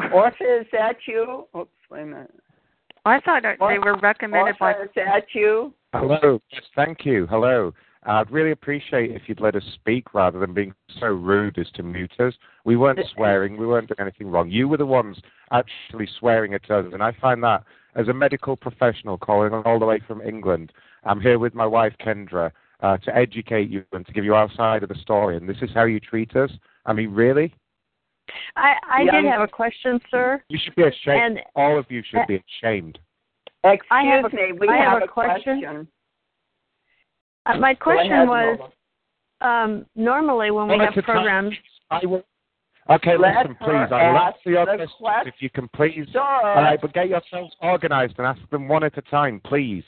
Orpha, 0.00 0.60
is 0.62 0.66
that 0.72 0.96
you? 1.06 1.46
Oops, 1.54 1.70
wait 1.90 2.02
a 2.02 2.06
minute. 2.06 2.34
I 3.08 3.20
thought 3.20 3.42
that 3.42 3.56
they 3.58 3.78
were 3.78 3.98
recommended 4.02 4.56
by. 4.58 4.74
Orpha, 4.74 4.84
is 4.84 4.90
that 4.94 5.24
you? 5.32 5.72
Hello. 5.94 6.40
Yes, 6.52 6.62
thank 6.76 7.06
you. 7.06 7.26
Hello. 7.26 7.72
I'd 8.04 8.30
really 8.30 8.52
appreciate 8.52 9.10
if 9.10 9.22
you'd 9.26 9.40
let 9.40 9.56
us 9.56 9.62
speak 9.74 10.14
rather 10.14 10.38
than 10.38 10.54
being 10.54 10.72
so 11.00 11.06
rude 11.06 11.58
as 11.58 11.70
to 11.74 11.82
mute 11.82 12.12
us. 12.20 12.34
We 12.64 12.76
weren't 12.76 13.00
swearing. 13.14 13.56
We 13.56 13.66
weren't 13.66 13.88
doing 13.88 14.00
anything 14.00 14.28
wrong. 14.28 14.50
You 14.50 14.68
were 14.68 14.76
the 14.76 14.86
ones 14.86 15.18
actually 15.50 16.08
swearing 16.18 16.54
at 16.54 16.70
us, 16.70 16.86
and 16.92 17.02
I 17.02 17.12
find 17.20 17.42
that 17.42 17.64
as 17.96 18.08
a 18.08 18.14
medical 18.14 18.56
professional 18.56 19.18
calling 19.18 19.52
all 19.52 19.78
the 19.78 19.86
way 19.86 20.00
from 20.06 20.22
England. 20.22 20.72
I'm 21.04 21.20
here 21.20 21.38
with 21.38 21.54
my 21.54 21.66
wife 21.66 21.94
Kendra, 22.00 22.52
uh, 22.80 22.96
to 22.98 23.16
educate 23.16 23.68
you 23.68 23.84
and 23.92 24.06
to 24.06 24.12
give 24.12 24.24
you 24.24 24.34
our 24.34 24.50
side 24.54 24.82
of 24.82 24.88
the 24.88 24.94
story. 24.96 25.36
And 25.36 25.48
this 25.48 25.56
is 25.62 25.70
how 25.74 25.84
you 25.84 25.98
treat 25.98 26.36
us. 26.36 26.50
I 26.86 26.92
mean, 26.92 27.10
really? 27.10 27.54
I 28.56 28.74
I 28.90 29.02
Yeah. 29.02 29.12
did 29.12 29.24
have 29.26 29.40
a 29.40 29.48
question, 29.48 30.00
sir. 30.10 30.42
You 30.48 30.58
should 30.58 30.74
be 30.74 30.82
ashamed. 30.84 31.38
And 31.38 31.40
All 31.56 31.78
of 31.78 31.86
you 31.90 32.02
should 32.02 32.26
be 32.26 32.42
ashamed. 32.62 32.98
Excuse 33.64 33.86
I 33.90 34.02
have 34.04 34.24
a- 34.24 34.36
me, 34.36 34.52
we 34.52 34.68
I 34.68 34.76
have 34.76 34.92
have, 34.94 35.02
a 35.02 35.04
a 35.04 35.08
question. 35.08 35.60
question. 35.60 35.88
uh, 37.46 37.58
my 37.58 37.74
question 37.74 38.12
ahead, 38.12 38.28
was 38.28 38.70
um, 39.40 39.86
normally 39.96 40.50
when 40.50 40.68
we 40.68 40.78
have 40.78 40.88
at 40.88 40.94
time. 40.94 41.02
programs. 41.04 41.54
I 41.90 42.04
will. 42.06 42.24
Okay, 42.90 43.16
Let 43.18 43.36
listen, 43.36 43.54
please. 43.56 43.92
I 43.92 44.10
will 44.10 44.18
ask 44.18 44.36
answer 44.38 44.50
your 44.50 44.64
the 44.64 44.76
questions 44.76 44.92
question. 44.98 45.28
if 45.34 45.42
you 45.42 45.50
can 45.50 45.68
please. 45.68 46.08
Sir, 46.12 46.20
All 46.20 46.54
right, 46.62 46.80
but 46.80 46.92
get 46.94 47.08
yourselves 47.08 47.54
organized 47.60 48.14
and 48.18 48.26
ask 48.26 48.40
them 48.50 48.66
one 48.66 48.82
at 48.82 48.96
a 48.96 49.02
time, 49.02 49.40
please. 49.44 49.84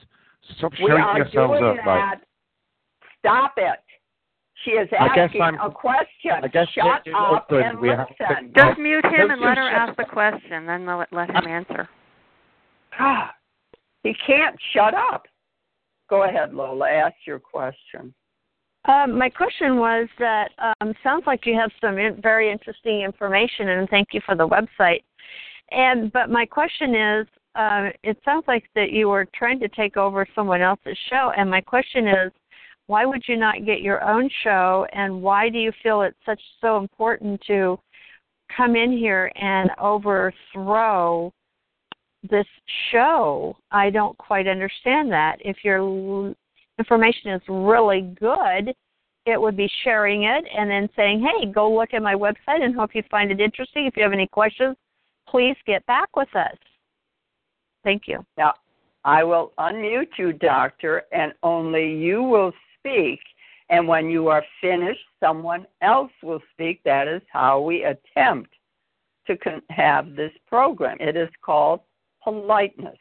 Stop 0.58 0.72
we 0.72 0.78
showing 0.88 1.16
yourselves 1.16 1.60
up. 1.62 1.76
that. 1.76 1.86
Like, 1.86 2.18
Stop 3.20 3.52
it. 3.56 3.78
She 4.64 4.72
is 4.72 4.88
I 4.98 5.08
guess 5.08 5.18
asking 5.28 5.42
I'm- 5.42 5.60
a 5.60 5.70
question. 5.70 6.32
I 6.42 6.48
guess 6.48 6.68
Shut 6.70 7.06
it- 7.06 7.14
up 7.14 7.48
good. 7.48 7.62
and 7.64 7.78
We 7.80 7.88
have 7.88 8.08
to- 8.08 8.14
listen. 8.28 8.52
Just 8.54 8.78
mute 8.78 9.04
him 9.06 9.28
No, 9.28 9.32
and 9.34 9.40
let 9.40 9.56
her 9.58 9.70
shut 9.70 9.88
ask 9.88 9.96
the 9.96 10.04
question, 10.04 10.66
then 10.66 10.84
let, 10.86 11.10
let 11.12 11.30
him 11.30 11.46
answer. 11.46 11.88
God, 12.98 13.30
he 14.02 14.14
can't 14.26 14.56
shut 14.72 14.94
up. 14.94 15.26
Go 16.08 16.24
ahead, 16.24 16.52
Lola. 16.52 16.90
Ask 16.90 17.14
your 17.26 17.38
question. 17.38 18.12
Um, 18.86 19.16
my 19.16 19.28
question 19.30 19.76
was 19.78 20.08
that 20.18 20.50
um, 20.80 20.94
sounds 21.02 21.26
like 21.26 21.46
you 21.46 21.54
have 21.54 21.70
some 21.80 21.98
in- 21.98 22.20
very 22.20 22.50
interesting 22.50 23.00
information, 23.02 23.68
and 23.70 23.88
thank 23.88 24.08
you 24.12 24.20
for 24.26 24.34
the 24.34 24.46
website. 24.48 25.02
And 25.70 26.10
but 26.12 26.30
my 26.30 26.44
question 26.46 26.94
is, 26.94 27.26
uh, 27.54 27.90
it 28.02 28.18
sounds 28.24 28.44
like 28.48 28.64
that 28.74 28.90
you 28.90 29.08
were 29.08 29.26
trying 29.34 29.60
to 29.60 29.68
take 29.68 29.96
over 29.96 30.26
someone 30.34 30.62
else's 30.62 30.98
show, 31.08 31.30
and 31.36 31.48
my 31.50 31.60
question 31.60 32.08
is, 32.08 32.32
why 32.90 33.06
would 33.06 33.22
you 33.28 33.36
not 33.36 33.64
get 33.64 33.82
your 33.82 34.02
own 34.02 34.28
show, 34.42 34.84
and 34.92 35.22
why 35.22 35.48
do 35.48 35.58
you 35.58 35.70
feel 35.80 36.02
it's 36.02 36.16
such 36.26 36.40
so 36.60 36.76
important 36.76 37.40
to 37.46 37.78
come 38.56 38.74
in 38.74 38.90
here 38.90 39.30
and 39.40 39.70
overthrow 39.80 41.32
this 42.28 42.48
show? 42.90 43.56
I 43.70 43.90
don't 43.90 44.18
quite 44.18 44.48
understand 44.48 45.12
that. 45.12 45.36
If 45.38 45.58
your 45.62 46.34
information 46.80 47.30
is 47.30 47.42
really 47.48 48.12
good, 48.18 48.74
it 49.24 49.40
would 49.40 49.56
be 49.56 49.70
sharing 49.84 50.24
it 50.24 50.44
and 50.52 50.68
then 50.68 50.88
saying, 50.96 51.20
hey, 51.20 51.46
go 51.46 51.72
look 51.72 51.94
at 51.94 52.02
my 52.02 52.14
website 52.14 52.60
and 52.60 52.74
hope 52.74 52.90
you 52.94 53.04
find 53.08 53.30
it 53.30 53.40
interesting. 53.40 53.86
If 53.86 53.96
you 53.96 54.02
have 54.02 54.12
any 54.12 54.26
questions, 54.26 54.76
please 55.28 55.54
get 55.64 55.86
back 55.86 56.16
with 56.16 56.34
us. 56.34 56.56
Thank 57.84 58.08
you. 58.08 58.24
Now, 58.36 58.54
I 59.04 59.22
will 59.22 59.52
unmute 59.60 60.18
you, 60.18 60.32
Doctor, 60.32 61.04
and 61.12 61.32
only 61.44 61.94
you 61.94 62.24
will 62.24 62.52
speak. 62.80 63.20
And 63.68 63.86
when 63.86 64.10
you 64.10 64.28
are 64.28 64.44
finished, 64.60 65.00
someone 65.20 65.66
else 65.80 66.10
will 66.22 66.40
speak. 66.52 66.80
That 66.84 67.06
is 67.06 67.22
how 67.32 67.60
we 67.60 67.84
attempt 67.84 68.50
to 69.26 69.36
con- 69.36 69.62
have 69.70 70.16
this 70.16 70.32
program. 70.48 70.96
It 70.98 71.16
is 71.16 71.28
called 71.44 71.80
politeness. 72.22 72.98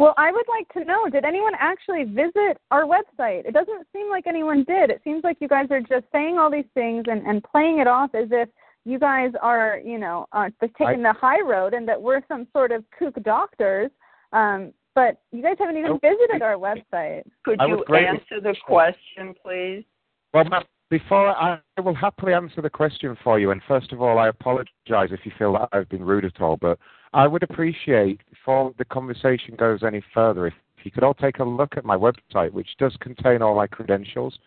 Well, 0.00 0.14
I 0.16 0.32
would 0.32 0.46
like 0.48 0.66
to 0.72 0.84
know 0.84 1.10
did 1.10 1.26
anyone 1.26 1.52
actually 1.58 2.04
visit 2.04 2.56
our 2.70 2.84
website? 2.84 3.44
It 3.44 3.52
doesn't 3.52 3.86
seem 3.94 4.08
like 4.08 4.26
anyone 4.26 4.64
did. 4.64 4.88
It 4.88 5.02
seems 5.04 5.22
like 5.24 5.36
you 5.40 5.48
guys 5.48 5.66
are 5.70 5.80
just 5.80 6.06
saying 6.10 6.38
all 6.38 6.50
these 6.50 6.64
things 6.72 7.04
and, 7.06 7.26
and 7.26 7.44
playing 7.44 7.80
it 7.80 7.86
off 7.86 8.14
as 8.14 8.28
if 8.30 8.48
you 8.86 8.98
guys 8.98 9.32
are, 9.42 9.78
you 9.84 9.98
know, 9.98 10.26
uh, 10.32 10.48
just 10.60 10.72
taking 10.78 11.02
the 11.02 11.12
high 11.12 11.42
road 11.42 11.74
and 11.74 11.86
that 11.86 12.00
we're 12.00 12.22
some 12.28 12.46
sort 12.52 12.72
of 12.72 12.82
kook 12.98 13.14
doctors. 13.22 13.90
Um, 14.32 14.72
but 14.94 15.20
you 15.32 15.42
guys 15.42 15.56
haven't 15.58 15.76
even 15.76 15.98
visited 16.00 16.42
our 16.42 16.54
website. 16.54 17.22
Could 17.44 17.60
you 17.66 17.84
answer 17.94 18.40
the 18.42 18.54
question, 18.66 19.34
please? 19.42 19.84
Well, 20.32 20.44
ma'am, 20.44 20.64
before 20.90 21.28
I, 21.28 21.60
I 21.76 21.80
will 21.80 21.94
happily 21.94 22.34
answer 22.34 22.60
the 22.60 22.70
question 22.70 23.16
for 23.22 23.38
you. 23.38 23.52
And 23.52 23.60
first 23.66 23.92
of 23.92 24.02
all, 24.02 24.18
I 24.18 24.28
apologize 24.28 25.10
if 25.10 25.20
you 25.24 25.32
feel 25.38 25.52
that 25.54 25.68
I've 25.72 25.88
been 25.88 26.04
rude 26.04 26.24
at 26.24 26.40
all. 26.40 26.56
But 26.56 26.78
I 27.12 27.26
would 27.26 27.42
appreciate, 27.42 28.20
before 28.28 28.72
the 28.78 28.84
conversation 28.84 29.54
goes 29.56 29.82
any 29.82 30.02
further, 30.12 30.46
if, 30.46 30.54
if 30.76 30.84
you 30.84 30.90
could 30.90 31.04
all 31.04 31.14
take 31.14 31.38
a 31.38 31.44
look 31.44 31.76
at 31.76 31.84
my 31.84 31.96
website, 31.96 32.52
which 32.52 32.68
does 32.78 32.96
contain 33.00 33.42
all 33.42 33.54
my 33.54 33.66
credentials. 33.66 34.38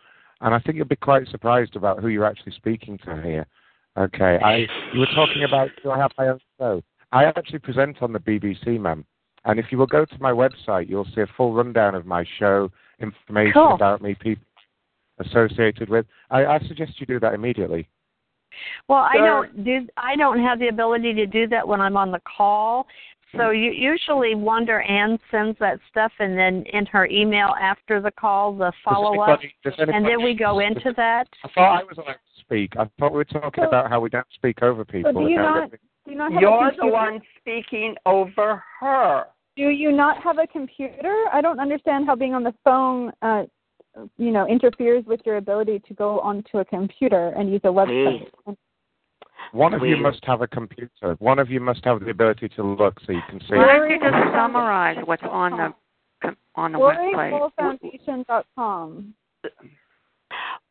And 0.42 0.54
I 0.54 0.60
think 0.60 0.76
you'll 0.76 0.86
be 0.86 0.96
quite 0.98 1.28
surprised 1.30 1.76
about 1.76 2.02
who 2.02 2.10
you're 2.10 2.26
actually 2.26 2.54
speaking 2.54 2.98
to 3.06 3.22
here. 3.22 3.48
Okay, 3.96 4.40
I 4.44 4.66
you 4.92 5.02
were 5.02 5.08
talking 5.14 5.44
about 5.44 5.70
do 5.84 5.92
I 5.92 6.00
have 6.00 6.12
my 6.18 6.30
own 6.30 6.40
show? 6.58 6.82
I 7.12 7.26
actually 7.26 7.60
present 7.60 8.02
on 8.02 8.12
the 8.12 8.20
BBC, 8.20 8.80
ma'am. 8.80 9.06
And 9.46 9.60
if 9.60 9.66
you 9.72 9.78
will 9.78 9.88
go 9.88 10.06
to 10.06 10.18
my 10.20 10.32
website, 10.32 10.90
you'll 10.90 11.08
see 11.16 11.22
a 11.22 11.28
full 11.36 11.54
rundown 11.54 11.96
of 11.96 12.06
my 12.06 12.26
show, 12.40 12.72
information 13.00 13.54
Cool. 13.54 13.74
about 13.74 14.02
me, 14.02 14.16
people 14.16 14.44
associated 15.20 15.90
with. 15.90 16.06
I, 16.32 16.46
I 16.46 16.60
suggest 16.68 17.00
you 17.00 17.06
do 17.06 17.20
that 17.20 17.34
immediately. 17.34 17.88
Well, 18.88 19.00
I 19.00 19.18
don't 19.18 19.64
do 19.64 19.88
I 19.98 20.16
don't 20.16 20.40
have 20.40 20.60
the 20.60 20.68
ability 20.68 21.14
to 21.16 21.26
do 21.26 21.48
that 21.48 21.68
when 21.68 21.82
I'm 21.82 21.98
on 21.98 22.12
the 22.12 22.22
call. 22.38 22.86
So 23.32 23.40
mm. 23.40 23.64
you, 23.64 23.72
usually 23.72 24.36
Wonder 24.36 24.82
Ann 24.82 25.18
sends 25.32 25.58
that 25.60 25.80
stuff 25.90 26.12
and 26.20 26.38
then 26.38 26.64
in 26.72 26.86
her 26.88 27.08
email 27.08 27.56
after 27.60 28.00
the 28.00 28.12
call 28.12 28.56
the 28.56 28.72
follow 28.86 29.20
up 29.22 29.40
anybody- 29.40 29.56
does 29.64 29.74
anybody- 29.78 29.98
and 29.98 30.06
then 30.06 30.24
we 30.24 30.36
go 30.36 30.60
into 30.60 30.94
that. 30.96 31.28
I 31.44 31.48
thought 31.50 31.82
I 31.82 31.84
was 31.84 31.98
allowed 31.98 32.14
to 32.14 32.40
speak. 32.42 32.74
I 32.78 32.86
thought 33.00 33.12
we 33.12 33.18
were 33.18 33.26
talking 33.26 33.64
So- 33.64 33.68
about 33.68 33.90
how 33.90 34.00
we 34.00 34.10
don't 34.10 34.32
speak 34.34 34.62
over 34.62 34.86
people. 34.86 35.14
do 35.14 35.28
you 35.28 35.38
not- 35.38 35.72
that- 35.72 35.80
Do 36.06 36.12
you 36.12 36.18
not 36.18 36.34
have 36.34 36.40
a 36.40 36.42
You're 36.42 36.72
the 36.72 36.72
computer? 36.72 36.92
one 36.92 37.22
speaking 37.40 37.96
over 38.06 38.64
her. 38.80 39.26
Do 39.56 39.70
you 39.70 39.92
not 39.92 40.22
have 40.24 40.38
a 40.40 40.48
computer? 40.48 41.26
I 41.32 41.42
don't 41.42 41.60
understand 41.60 42.08
how 42.08 42.16
being 42.16 42.34
on 42.34 42.44
the 42.44 42.54
phone, 42.64 43.12
uh, 43.22 43.44
you 44.18 44.32
know, 44.32 44.48
interferes 44.48 45.06
with 45.06 45.22
your 45.26 45.38
ability 45.38 45.82
to 45.88 45.94
go 45.94 46.20
onto 46.20 46.58
a 46.58 46.66
computer 46.66 47.30
and 47.38 47.52
use 47.52 47.62
a 47.64 47.68
website. 47.68 48.28
One 49.52 49.74
of 49.76 49.84
you 49.84 49.98
must 49.98 50.24
have 50.26 50.42
a 50.42 50.48
computer. 50.48 51.16
One 51.20 51.38
of 51.38 51.52
you 51.52 51.60
must 51.60 51.86
have 51.86 52.00
the 52.00 52.10
ability 52.10 52.50
to 52.50 52.64
look 52.64 53.00
so 53.06 53.12
you 53.12 53.22
can 53.30 53.40
see. 53.42 53.56
Why 53.56 53.78
don't 53.78 53.90
you 53.90 54.00
just 54.00 54.16
summarize 54.34 54.98
what's 55.06 55.22
on 55.24 55.52
the 55.52 56.36
on 56.56 56.72
the 56.72 56.80
website? 56.80 57.52
GloryHoleFoundation.com. 57.60 59.14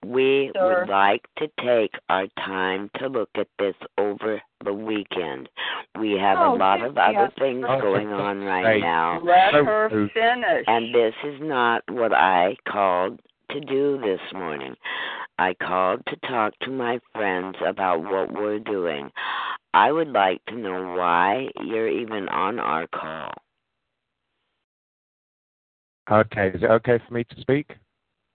We 0.04 0.50
Sir. 0.54 0.80
would 0.80 0.88
like 0.88 1.22
to 1.38 1.48
take 1.64 1.92
our 2.08 2.26
time 2.38 2.90
to 2.98 3.06
look 3.08 3.30
at 3.36 3.46
this 3.58 3.74
over 3.98 4.42
the 4.64 4.72
weekend. 4.72 5.48
We 5.98 6.12
have 6.18 6.38
Oh, 6.38 6.54
a 6.54 6.56
lot 6.56 6.82
of 6.82 6.98
other 6.98 7.12
yeah. 7.12 7.28
things 7.38 7.64
Oh, 7.68 7.80
going 7.80 8.08
for 8.08 8.14
on 8.14 8.40
God's 8.40 8.46
right 8.46 8.80
now. 8.80 9.20
Let 9.22 9.54
her 9.54 9.88
finish. 10.12 10.64
And 10.66 10.92
this 10.94 11.14
is 11.24 11.40
not 11.40 11.82
what 11.88 12.12
I 12.12 12.56
called 12.68 13.20
to 13.50 13.60
do 13.60 14.00
this 14.00 14.20
morning. 14.32 14.74
I 15.38 15.54
called 15.54 16.02
to 16.06 16.16
talk 16.28 16.52
to 16.62 16.70
my 16.70 16.98
friends 17.12 17.56
about 17.64 18.02
what 18.02 18.32
we're 18.32 18.58
doing. 18.58 19.10
I 19.74 19.92
would 19.92 20.08
like 20.08 20.44
to 20.46 20.56
know 20.56 20.94
why 20.96 21.48
you're 21.64 21.88
even 21.88 22.28
on 22.28 22.58
our 22.58 22.86
call. 22.88 23.32
Okay, 26.10 26.48
is 26.48 26.62
it 26.62 26.70
okay 26.70 26.98
for 27.06 27.14
me 27.14 27.24
to 27.24 27.40
speak? 27.40 27.70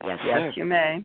Yes, 0.04 0.20
sir. 0.24 0.40
yes, 0.46 0.54
you 0.58 0.66
may. 0.66 1.04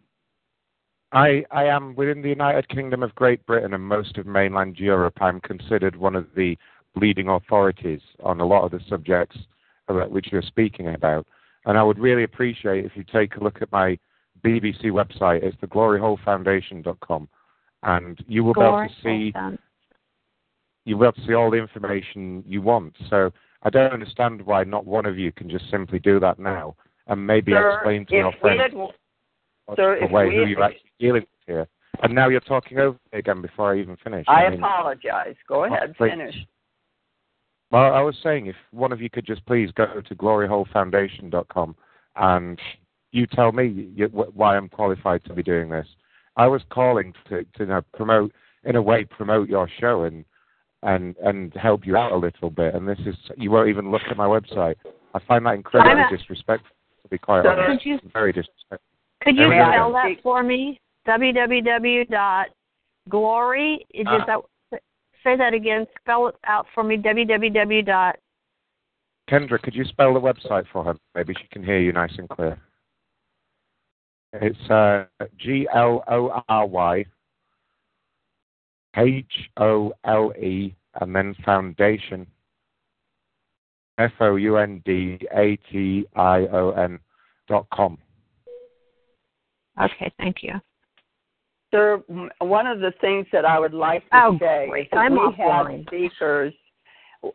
I, 1.13 1.45
I 1.51 1.65
am 1.65 1.95
within 1.95 2.23
the 2.23 2.31
United 2.31 2.69
Kingdom 2.69 3.03
of 3.03 3.15
Great 3.15 3.45
Britain 3.45 3.75
and 3.75 3.85
most 3.85 4.17
of 4.17 4.27
mainland 4.27 4.79
Europe. 4.79 5.19
I'm 5.21 5.41
considered 5.41 5.95
one 5.95 6.17
of 6.17 6.27
the 6.35 6.57
leading 6.97 7.29
authorities 7.29 8.01
on 8.23 8.41
a 8.41 8.47
lot 8.47 8.65
of 8.65 8.71
the 8.71 8.81
subjects 8.89 9.37
about 9.89 10.11
which 10.11 10.29
you're 10.33 10.43
speaking 10.43 10.89
about. 10.95 11.27
And 11.67 11.77
I 11.77 11.83
would 11.83 11.99
really 11.99 12.25
appreciate 12.25 12.85
if 12.85 12.93
you 12.97 13.05
take 13.05 13.37
a 13.37 13.45
look 13.45 13.61
at 13.61 13.71
my 13.71 13.99
BBC 14.45 14.87
website. 14.87 15.43
It's 15.43 15.57
thegloryholefoundation.com, 15.59 17.29
and 17.83 18.25
you 18.27 18.43
will 18.43 18.55
be 18.55 18.61
able 18.61 18.89
to 18.89 18.95
see 19.03 19.33
you'll 20.85 20.99
be 20.99 21.05
able 21.05 21.13
to 21.13 21.27
see 21.27 21.35
all 21.35 21.51
the 21.51 21.59
information 21.59 22.43
you 22.47 22.61
want. 22.63 22.97
So 23.09 23.33
I 23.63 23.71
don't 23.71 23.93
understand 23.93 24.43
why 24.43 24.65
not 24.65 24.85
one 24.85 25.07
of 25.07 25.17
you 25.19 25.31
can 25.31 25.49
just 25.49 25.71
simply 25.71 26.01
do 26.01 26.19
that 26.19 26.41
now 26.41 26.75
and 27.07 27.25
maybe 27.25 27.53
Sir, 27.53 27.75
explain 27.75 28.07
to 28.07 28.15
if 28.15 28.19
your 28.19 28.33
friends 28.41 28.75
had, 29.69 29.79
what's 29.79 30.01
the 30.01 30.05
if 30.05 30.11
way 30.11 30.29
we 30.29 30.37
who 30.37 30.47
you're 30.47 30.63
actually 30.63 30.91
dealing 30.99 31.23
with 31.23 31.29
here. 31.47 31.69
And 32.03 32.15
now 32.15 32.29
you're 32.29 32.41
talking 32.41 32.79
over 32.79 32.99
me 33.13 33.19
again 33.19 33.43
before 33.43 33.75
I 33.75 33.81
even 33.81 33.97
finish. 34.03 34.25
I 34.29 34.49
mean, 34.49 34.59
apologize. 34.59 35.37
Go 35.49 35.63
oh, 35.63 35.65
ahead, 35.65 35.95
please. 35.97 36.11
finish. 36.11 36.35
Well, 37.71 37.95
I 37.95 38.01
was 38.01 38.17
saying 38.23 38.47
if 38.47 38.57
one 38.71 38.93
of 38.93 39.01
you 39.01 39.09
could 39.09 39.27
just 39.27 39.45
please 39.47 39.71
go 39.73 39.87
to 40.07 40.15
gloryholefoundation.com 40.15 41.77
and 42.17 42.59
you 43.13 43.27
tell 43.27 43.53
me 43.53 43.93
why 44.13 44.57
I'm 44.57 44.69
qualified 44.69 45.25
to 45.25 45.35
be 45.35 45.43
doing 45.43 45.71
this. 45.71 45.87
I 46.37 46.47
was 46.47 46.63
calling 46.71 47.13
to, 47.29 47.43
to 47.43 47.49
you 47.61 47.67
know, 47.67 47.83
promote, 47.95 48.33
in 48.65 48.77
a 48.77 48.83
way, 48.83 49.05
promote 49.05 49.49
your 49.49 49.69
show 49.81 50.05
and 50.05 50.25
and 50.85 51.17
and 51.19 51.55
help 51.55 51.87
you 51.87 51.97
out 51.97 52.13
a 52.13 52.17
little 52.17 52.51
bit. 52.51 52.75
And 52.75 52.89
this 52.89 52.99
is 53.07 53.15
you 53.37 53.51
won't 53.51 53.69
even 53.69 53.91
look 53.91 54.03
at 54.11 54.17
my 54.17 54.27
website. 54.27 54.75
I 55.15 55.21
find 55.27 55.47
that 55.47 55.55
incredibly 55.55 56.17
disrespectful. 56.17 56.75
To 57.03 57.09
be 57.09 57.19
quite 57.19 57.43
Sir. 57.43 57.51
honest, 57.51 57.85
very 58.13 58.33
disrespectful. 58.33 58.92
Could 59.25 59.37
you 59.37 59.47
spell 59.47 59.93
that 59.93 60.17
for 60.23 60.43
me? 60.43 60.79
www 61.07 62.09
dot 62.09 62.47
glory 63.09 63.85
is 63.93 64.07
Uh, 64.07 64.25
that 64.27 64.81
say 65.25 65.37
that 65.37 65.55
again, 65.55 65.87
spell 66.01 66.29
it 66.29 66.37
out 66.47 66.67
for 66.75 66.85
me, 66.85 66.97
www 66.97 67.87
dot 67.87 68.17
Kendra, 69.31 69.61
could 69.61 69.75
you 69.75 69.85
spell 69.85 70.15
the 70.15 70.21
website 70.21 70.67
for 70.73 70.85
her? 70.85 70.95
Maybe 71.15 71.35
she 71.35 71.47
can 71.53 71.65
hear 71.65 71.79
you 71.79 71.93
nice 71.93 72.13
and 72.19 72.29
clear. 72.29 72.59
It's 74.35 74.71
uh, 74.71 75.05
G 75.39 75.69
L 75.73 76.05
O 76.09 76.43
R 76.49 76.67
Y 76.67 77.05
H 78.97 79.51
O 79.59 79.93
L 80.05 80.33
E 80.39 80.75
and 81.01 81.15
then 81.15 81.35
foundation 81.45 82.27
F 83.99 84.13
O 84.21 84.37
U 84.37 84.57
N 84.57 84.83
D 84.85 85.19
A 85.35 85.57
T 85.71 86.07
I 86.17 86.47
O 86.53 86.71
N 86.71 86.99
dot 87.49 87.67
com. 87.73 87.99
Okay, 89.81 90.13
thank 90.19 90.43
you. 90.43 90.53
Sir, 91.71 92.03
one 92.41 92.67
of 92.67 92.81
the 92.81 92.93
things 93.01 93.27
that 93.33 93.45
I 93.45 93.59
would 93.59 93.73
like 93.73 94.03
to 94.11 94.25
Oh, 94.25 94.39
say 94.39 94.67
great. 94.69 94.87
is 94.87 94.89
I'm 94.93 95.13
we 95.13 95.19
offline. 95.19 95.79
have 95.79 95.87
speakers, 95.87 96.55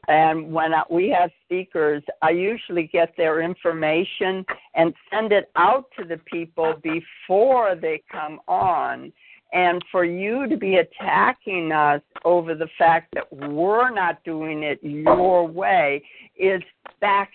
and 0.07 0.51
when 0.51 0.73
I, 0.73 0.83
we 0.91 1.09
have 1.09 1.31
speakers, 1.43 2.03
I 2.21 2.31
usually 2.31 2.83
get 2.83 3.15
their 3.17 3.41
information 3.41 4.45
and 4.75 4.93
send 5.11 5.31
it 5.31 5.49
out 5.55 5.85
to 5.97 6.05
the 6.05 6.17
people 6.17 6.75
before 6.83 7.75
they 7.75 8.03
come 8.11 8.39
on. 8.47 9.11
And 9.53 9.83
for 9.91 10.03
you 10.03 10.47
to 10.49 10.57
be 10.57 10.75
attacking 10.75 11.71
us 11.71 12.01
over 12.25 12.53
the 12.53 12.67
fact 12.77 13.15
that 13.15 13.31
we're 13.31 13.89
not 13.89 14.21
doing 14.25 14.61
it 14.63 14.77
your 14.83 15.47
way 15.47 16.03
is 16.35 16.61
back 16.99 17.31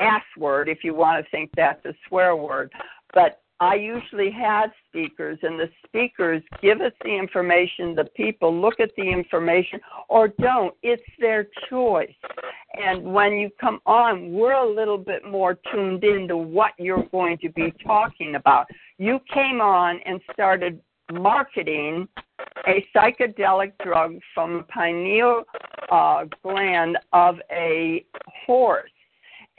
ass 0.00 0.22
word 0.38 0.68
if 0.68 0.84
you 0.84 0.94
want 0.94 1.22
to 1.22 1.30
think 1.30 1.50
that's 1.56 1.84
a 1.84 1.94
swear 2.06 2.36
word. 2.36 2.72
But 3.12 3.41
I 3.62 3.76
usually 3.76 4.32
have 4.32 4.70
speakers, 4.88 5.38
and 5.42 5.56
the 5.56 5.70
speakers 5.86 6.42
give 6.60 6.80
us 6.80 6.90
the 7.04 7.16
information. 7.16 7.94
The 7.94 8.06
people 8.16 8.60
look 8.60 8.80
at 8.80 8.90
the 8.96 9.04
information 9.04 9.78
or 10.08 10.26
don't. 10.26 10.74
It's 10.82 11.00
their 11.20 11.46
choice. 11.70 12.12
And 12.74 13.04
when 13.04 13.34
you 13.34 13.50
come 13.60 13.78
on, 13.86 14.32
we're 14.32 14.54
a 14.54 14.68
little 14.68 14.98
bit 14.98 15.24
more 15.24 15.56
tuned 15.72 16.02
into 16.02 16.36
what 16.36 16.72
you're 16.76 17.06
going 17.12 17.38
to 17.38 17.50
be 17.50 17.72
talking 17.86 18.34
about. 18.34 18.66
You 18.98 19.20
came 19.32 19.60
on 19.60 20.00
and 20.06 20.20
started 20.32 20.80
marketing 21.12 22.08
a 22.66 22.84
psychedelic 22.92 23.74
drug 23.84 24.18
from 24.34 24.54
the 24.54 24.62
pineal 24.64 25.44
uh, 25.92 26.24
gland 26.42 26.98
of 27.12 27.36
a 27.52 28.04
horse. 28.44 28.90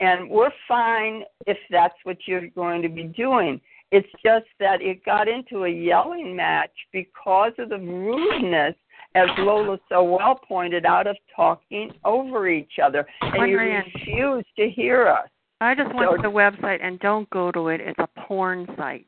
And 0.00 0.28
we're 0.28 0.52
fine 0.68 1.22
if 1.46 1.56
that's 1.70 1.94
what 2.02 2.18
you're 2.26 2.48
going 2.48 2.82
to 2.82 2.90
be 2.90 3.04
doing. 3.04 3.62
It's 3.94 4.08
just 4.24 4.46
that 4.58 4.82
it 4.82 5.04
got 5.04 5.28
into 5.28 5.66
a 5.66 5.68
yelling 5.68 6.34
match 6.34 6.72
because 6.92 7.52
of 7.58 7.68
the 7.68 7.78
rudeness, 7.78 8.74
as 9.14 9.28
Lola 9.38 9.78
so 9.88 10.02
well 10.02 10.34
pointed 10.48 10.84
out, 10.84 11.06
of 11.06 11.16
talking 11.36 11.92
over 12.04 12.48
each 12.48 12.80
other. 12.82 13.06
And 13.20 13.48
you 13.48 13.56
Marianne. 13.56 13.84
refuse 13.94 14.44
to 14.56 14.68
hear 14.68 15.06
us. 15.06 15.28
I 15.60 15.76
just 15.76 15.94
went 15.94 16.10
So- 16.10 16.16
to 16.16 16.22
the 16.22 16.30
website 16.30 16.80
and 16.82 16.98
don't 16.98 17.30
go 17.30 17.52
to 17.52 17.68
it. 17.68 17.80
It's 17.80 17.98
a 18.00 18.08
porn 18.08 18.66
site, 18.76 19.06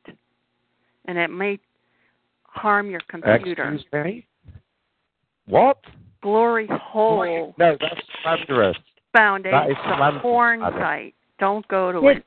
and 1.05 1.17
it 1.17 1.29
may 1.31 1.59
harm 2.45 2.89
your 2.89 3.01
computer. 3.09 3.73
Excuse 3.73 4.05
me? 4.05 4.25
What? 5.47 5.79
Glory 6.21 6.67
Hole 6.67 7.53
No, 7.57 7.75
that's 7.79 8.01
slanderous. 8.23 8.77
Foundation. 9.13 9.51
that 9.51 9.69
is 9.69 9.71
It's 9.77 9.79
a 9.85 9.95
slanderous, 9.97 10.21
porn 10.21 10.61
Adam. 10.63 10.79
site. 10.79 11.15
Don't 11.39 11.67
go 11.67 11.91
to 11.91 12.07
it. 12.07 12.25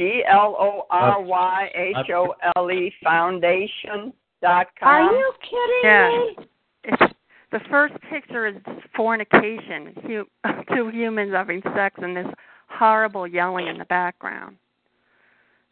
G 0.00 0.24
L 0.26 0.56
O 0.58 0.86
R 0.90 1.20
Y 1.20 1.70
H 1.74 2.10
O 2.10 2.34
L 2.56 2.70
E 2.70 2.90
Foundation 3.04 4.14
dot 4.40 4.68
com. 4.78 4.88
Are 4.88 5.12
you 5.12 5.32
kidding 5.42 5.80
Yeah. 5.84 6.08
me? 6.08 6.36
It's, 6.84 7.12
the 7.52 7.60
first 7.68 7.92
picture 8.08 8.46
is 8.46 8.54
fornication, 8.96 9.92
hu- 10.06 10.26
two 10.74 10.88
humans 10.88 11.32
having 11.34 11.60
sex, 11.74 11.96
and 12.02 12.16
this 12.16 12.26
horrible 12.68 13.26
yelling 13.26 13.66
in 13.66 13.76
the 13.76 13.84
background. 13.86 14.56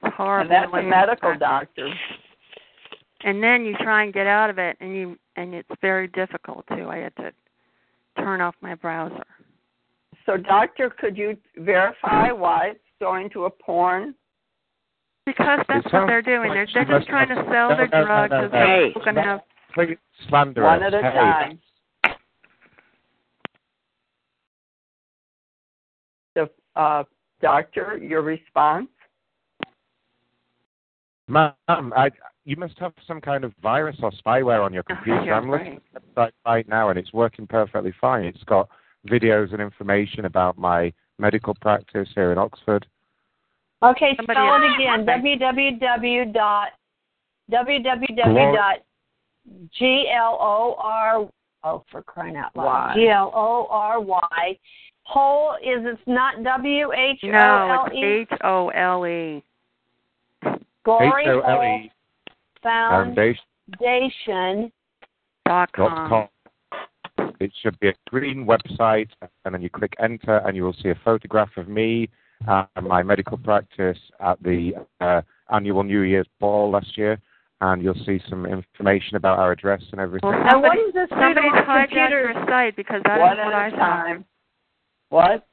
It's 0.03 0.15
horrible. 0.15 0.53
And 0.55 0.65
that's 0.65 0.73
a 0.75 0.83
the 0.83 0.89
medical 0.89 1.31
back- 1.31 1.39
doctor. 1.41 1.89
And 3.25 3.43
then 3.43 3.65
you 3.65 3.75
try 3.79 4.05
and 4.05 4.13
get 4.13 4.27
out 4.27 4.51
of 4.51 4.59
it, 4.59 4.77
and 4.81 4.95
you 4.95 5.17
and 5.37 5.55
it's 5.55 5.71
very 5.81 6.09
difficult 6.09 6.67
too. 6.77 6.89
I 6.91 6.99
had 6.99 7.17
to 7.17 7.33
turn 8.19 8.43
off 8.43 8.55
my 8.61 8.75
browser. 8.75 9.25
So, 10.27 10.37
doctor, 10.37 10.91
could 10.91 11.17
you 11.17 11.39
verify 11.57 12.31
why 12.31 12.73
it's 12.73 12.81
going 13.01 13.31
to 13.31 13.45
a 13.45 13.51
porn? 13.51 14.15
Because 15.27 15.61
that's 15.69 15.85
what 15.93 16.07
they're 16.07 16.23
doing. 16.23 16.53
They're 16.53 16.69
they're 16.73 16.99
just 16.99 17.09
trying 17.09 17.29
to 17.29 17.35
sell 17.51 17.71
no, 17.71 17.77
their 17.77 17.89
no, 17.89 18.01
no, 18.01 18.07
drugs 18.07 18.31
no, 18.31 18.45
as 18.45 18.53
no. 18.53 18.59
though 18.59 18.67
Hey. 18.67 18.87
people 18.89 19.03
can 19.03 19.17
have. 19.17 19.41
Please, 19.75 19.97
slanderous. 20.29 20.67
One 20.67 20.83
at 20.83 20.95
a 20.95 21.03
Hey. 21.03 21.11
time. 21.11 21.61
The 26.35 26.51
uh, 26.77 27.05
doctor, 27.43 27.99
your 27.99 28.23
response? 28.23 28.89
Ma'am, 31.29 31.53
I, 31.69 32.11
you 32.47 32.57
must 32.57 32.79
have 32.79 32.95
some 33.07 33.21
kind 33.21 33.45
of 33.45 33.53
virus 33.63 33.97
or 34.03 34.11
spyware 34.13 34.65
on 34.65 34.73
your 34.73 34.83
computer. 34.83 35.23
You're 35.25 35.35
I'm 35.35 35.51
looking 35.51 35.73
right. 35.73 35.83
at 35.95 36.03
the 36.03 36.21
website 36.21 36.33
right 36.47 36.69
now, 36.69 36.89
and 36.89 36.99
it's 36.99 37.13
working 37.13 37.47
perfectly 37.47 37.93
fine. 38.01 38.25
It's 38.25 38.43
got 38.45 38.71
videos 39.07 39.53
and 39.53 39.61
information 39.61 40.25
about 40.25 40.57
my 40.57 40.93
medical 41.19 41.55
practice 41.61 42.09
here 42.15 42.33
in 42.33 42.39
Oxford. 42.39 42.87
Okay, 43.83 44.15
Somebody 44.17 44.37
spell 44.37 44.55
else. 44.55 44.63
it 44.65 44.75
again. 44.81 45.07
www 45.07 46.33
dot 46.33 46.69
www 47.51 48.25
Glor- 48.27 48.55
dot 48.55 48.79
g 49.73 50.07
l 50.15 50.37
o 50.41 50.77
r 50.79 51.29
oh 51.65 51.85
for 51.91 52.03
crying 52.03 52.37
out 52.37 52.55
loud 52.55 52.95
g 52.95 53.09
l 53.09 53.31
o 53.35 53.67
r 53.71 54.01
y 54.01 54.59
whole 55.05 55.55
is 55.63 55.85
it's 55.87 56.01
not 56.07 56.43
w 56.43 56.93
h 56.93 57.21
o 57.25 57.29
No, 57.31 57.85
it's 57.87 57.95
e 57.97 58.27
H 58.31 58.39
O 58.45 58.69
L 58.69 59.07
E. 59.07 59.43
glory 60.85 61.25
hole 61.25 61.43
H-O-L-E 61.43 61.91
Foundation 62.63 63.45
foundation 63.79 64.73
Dot 65.47 65.71
dot 65.75 66.09
com. 66.11 66.29
Com. 67.39 67.45
It 67.47 67.53
should 67.63 67.79
be 67.81 67.89
a 67.89 67.95
green 68.09 68.47
website, 68.47 69.09
and 69.45 69.55
then 69.55 69.63
you 69.63 69.71
click 69.71 69.95
enter, 70.03 70.39
and 70.39 70.57
you 70.57 70.65
will 70.65 70.77
see 70.83 70.91
a 70.91 70.99
photograph 71.05 71.51
of 71.57 71.69
me 71.69 72.09
and 72.47 72.87
my 72.87 73.03
medical 73.03 73.37
practice 73.37 73.99
at 74.21 74.43
the 74.43 74.73
uh, 75.01 75.23
annual 75.53 75.83
New 75.83 76.03
Year's 76.03 76.27
ball 76.41 76.71
last 76.71 76.97
year, 76.97 77.21
and 77.61 77.83
you'll 77.83 78.05
see 78.07 78.21
some 78.29 78.47
information 78.47 79.17
about 79.17 79.39
our 79.39 79.53
address 79.53 79.83
and 79.93 80.01
everything. 80.01 80.29
Well, 80.29 80.39
and 80.41 80.63
what 80.63 80.77
somebody, 80.77 80.93
this 80.95 81.09
somebody's 81.11 81.53
hijacked 81.53 81.89
computer 81.89 82.33
your 82.33 82.47
site 82.47 82.77
because 82.77 83.03
that 83.05 83.19
One 83.19 83.33
isn't 83.33 83.45
what 83.45 83.55
at 83.55 83.61
I 83.61 83.67
a 83.67 83.71
saw. 83.71 83.77
time. 83.77 84.25
What? 85.11 85.47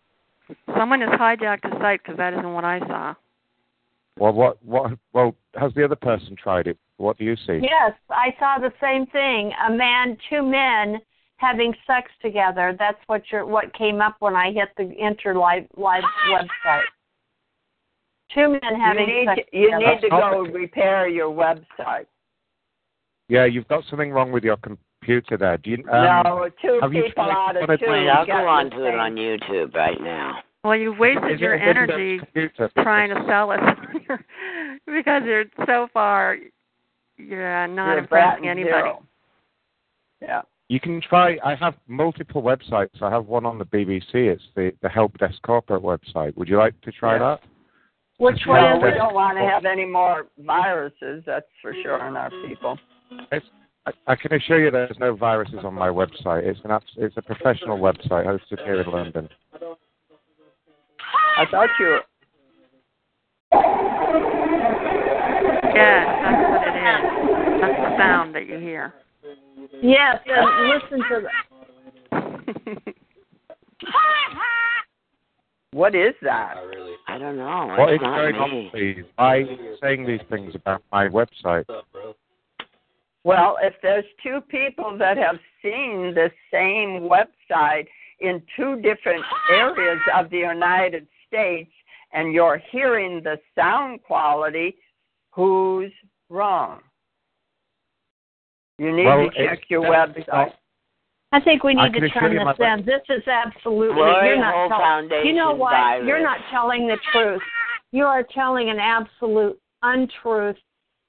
Someone 0.77 1.01
has 1.01 1.09
hijacked 1.19 1.63
the 1.63 1.77
site 1.79 2.01
because 2.03 2.17
that 2.17 2.33
isn't 2.33 2.53
what 2.53 2.65
I 2.65 2.79
saw. 2.79 3.15
Well, 4.17 4.33
what, 4.33 4.63
what, 4.63 4.91
well, 5.11 5.35
has 5.55 5.73
the 5.73 5.83
other 5.83 5.95
person 5.95 6.35
tried 6.35 6.67
it? 6.67 6.77
What 6.97 7.17
do 7.17 7.25
you 7.25 7.35
see? 7.35 7.59
yes 7.61 7.93
i 8.09 8.33
saw 8.39 8.57
the 8.57 8.71
same 8.81 9.05
thing 9.07 9.51
a 9.67 9.71
man 9.71 10.17
two 10.29 10.41
men 10.41 11.01
having 11.37 11.73
sex 11.85 12.09
together 12.21 12.75
that's 12.79 12.99
what 13.07 13.21
your 13.31 13.45
what 13.45 13.73
came 13.73 14.01
up 14.01 14.15
when 14.19 14.35
i 14.35 14.51
hit 14.51 14.69
the 14.77 14.93
enter 14.99 15.35
live 15.35 15.65
live 15.75 16.03
website 16.29 16.81
two 18.33 18.49
men 18.49 18.79
having 18.79 19.07
you 19.07 19.15
need 19.15 19.27
sex 19.27 19.41
to, 19.51 19.57
you 19.57 19.71
together. 19.71 19.95
need 19.95 20.01
to 20.01 20.09
go 20.09 20.39
repair 20.51 21.07
your 21.07 21.33
website. 21.33 22.05
Yeah, 23.29 23.45
you've 23.45 23.67
got 23.67 23.83
something 23.89 24.11
wrong 24.11 24.31
with 24.31 24.43
your 24.43 24.57
computer 24.57 25.37
there. 25.37 25.57
Do 25.57 25.71
you? 25.71 25.77
Um, 25.91 26.23
no, 26.23 26.49
two 26.61 26.79
have 26.81 26.93
you 26.93 27.03
people 27.03 27.25
tried 27.25 27.31
out 27.31 27.55
of 27.55 27.61
one 27.67 27.71
of 27.71 27.79
two. 27.79 27.85
I'll 27.85 28.25
go 28.25 28.47
on 28.47 28.69
to 28.71 28.85
it 28.85 28.95
on 28.95 29.15
YouTube 29.15 29.73
right 29.73 29.99
now. 29.99 30.39
Well, 30.63 30.75
you've 30.75 30.97
wasted 30.97 31.39
your 31.39 31.55
it 31.55 31.61
a 31.61 31.79
Windows 31.79 32.19
energy 32.35 32.73
trying 32.81 33.09
to 33.09 33.23
sell 33.27 33.51
us 33.51 33.59
because 34.85 35.23
you're 35.25 35.45
so 35.65 35.87
far 35.93 36.37
you're 37.17 37.67
not 37.67 37.91
You're 37.91 37.99
impressing 37.99 38.47
anybody. 38.47 38.71
zero. 38.71 39.03
Yeah. 40.21 40.41
You 40.67 40.79
can 40.79 40.99
try. 40.99 41.37
I 41.43 41.53
have 41.55 41.75
multiple 41.87 42.41
websites. 42.41 43.01
I 43.01 43.11
have 43.11 43.27
one 43.27 43.45
on 43.45 43.59
the 43.59 43.65
BBC. 43.65 44.13
It's 44.13 44.43
the 44.55 44.71
the 44.81 44.89
Help 44.89 45.17
Desk 45.19 45.39
corporate 45.43 45.83
website. 45.83 46.35
Would 46.37 46.49
you 46.49 46.57
like 46.57 46.79
to 46.81 46.91
try 46.91 47.13
Yeah. 47.13 47.19
that? 47.19 47.41
which 48.17 48.45
Well, 48.47 48.63
one 48.63 48.81
Well, 48.81 48.91
we 48.91 48.97
don't 48.97 49.13
want 49.13 49.37
to 49.37 49.43
have 49.43 49.65
any 49.65 49.85
more 49.85 50.27
viruses, 50.37 51.23
that's 51.25 51.49
for 51.61 51.73
sure, 51.83 52.01
on 52.01 52.15
our 52.15 52.29
people. 52.47 52.79
It's, 53.29 53.45
I, 53.85 53.91
I 54.07 54.15
can 54.15 54.33
assure 54.33 54.63
you 54.63 54.71
there's 54.71 54.97
no 54.99 55.15
viruses 55.15 55.59
on 55.65 55.73
my 55.73 55.89
website. 55.89 56.43
It's 56.43 56.59
an 56.63 56.79
it's 56.97 57.17
a 57.17 57.21
professional 57.21 57.77
website 57.77 58.25
hosted 58.25 58.63
here 58.63 58.81
in 58.81 58.89
London. 58.89 59.29
I 61.37 61.45
thought 61.51 61.69
you 61.79 61.85
were 61.87 62.01
Yes, 65.75 66.07
that's 66.23 66.49
what 66.49 66.67
it 66.67 66.75
is. 66.75 67.61
That's 67.61 67.81
the 67.81 67.97
sound 67.97 68.33
that 68.33 68.47
you 68.47 68.57
hear. 68.59 68.93
Yes, 69.81 70.17
and 70.25 70.47
ah! 70.47 70.73
listen 70.73 70.99
to 71.09 71.21
that. 71.21 72.93
What 75.71 75.93
is 75.93 76.13
that? 76.21 76.55
I 77.09 77.17
don't 77.17 77.35
know. 77.35 77.75
What 77.77 77.89
it's 77.89 78.01
is 78.01 78.05
not 78.05 78.15
going 78.15 78.35
on, 78.35 78.49
me. 78.49 78.69
please? 78.71 79.03
Why 79.17 79.43
saying 79.83 80.05
these 80.05 80.21
things 80.29 80.55
about 80.55 80.81
my 80.89 81.09
website? 81.09 81.65
Well, 83.25 83.57
if 83.61 83.73
there's 83.81 84.05
two 84.23 84.39
people 84.47 84.97
that 84.97 85.17
have 85.17 85.35
seen 85.61 86.13
the 86.15 86.31
same 86.49 87.09
website 87.09 87.87
in 88.21 88.41
two 88.55 88.77
different 88.77 89.25
areas 89.51 89.99
of 90.17 90.29
the 90.29 90.37
United 90.37 91.07
States 91.27 91.71
and 92.13 92.31
you're 92.31 92.61
hearing 92.71 93.21
the 93.21 93.37
sound 93.53 94.01
quality, 94.03 94.77
Who's 95.35 95.91
wrong? 96.29 96.79
You 98.77 98.91
need 98.95 99.05
Well, 99.05 99.29
to 99.29 99.47
check 99.47 99.69
your 99.69 99.83
that's 99.83 100.11
website. 100.17 100.53
I 101.31 101.39
think 101.41 101.63
we 101.63 101.73
need 101.73 101.93
to 101.93 102.09
turn 102.09 102.35
this 102.35 102.43
my- 102.43 102.53
down. 102.53 102.83
This 102.85 103.01
is 103.09 103.27
absolutely 103.27 103.95
Glory 103.95 104.27
you're 104.27 104.37
not 104.37 104.67
telling. 104.69 105.25
You 105.25 105.33
know 105.33 105.53
what? 105.53 105.71
virus. 105.71 106.07
You're 106.07 106.21
not 106.23 106.39
telling 106.49 106.87
the 106.87 106.97
truth. 107.11 107.41
You 107.91 108.05
are 108.05 108.23
telling 108.23 108.69
an 108.69 108.79
absolute 108.79 109.59
untruth, 109.81 110.57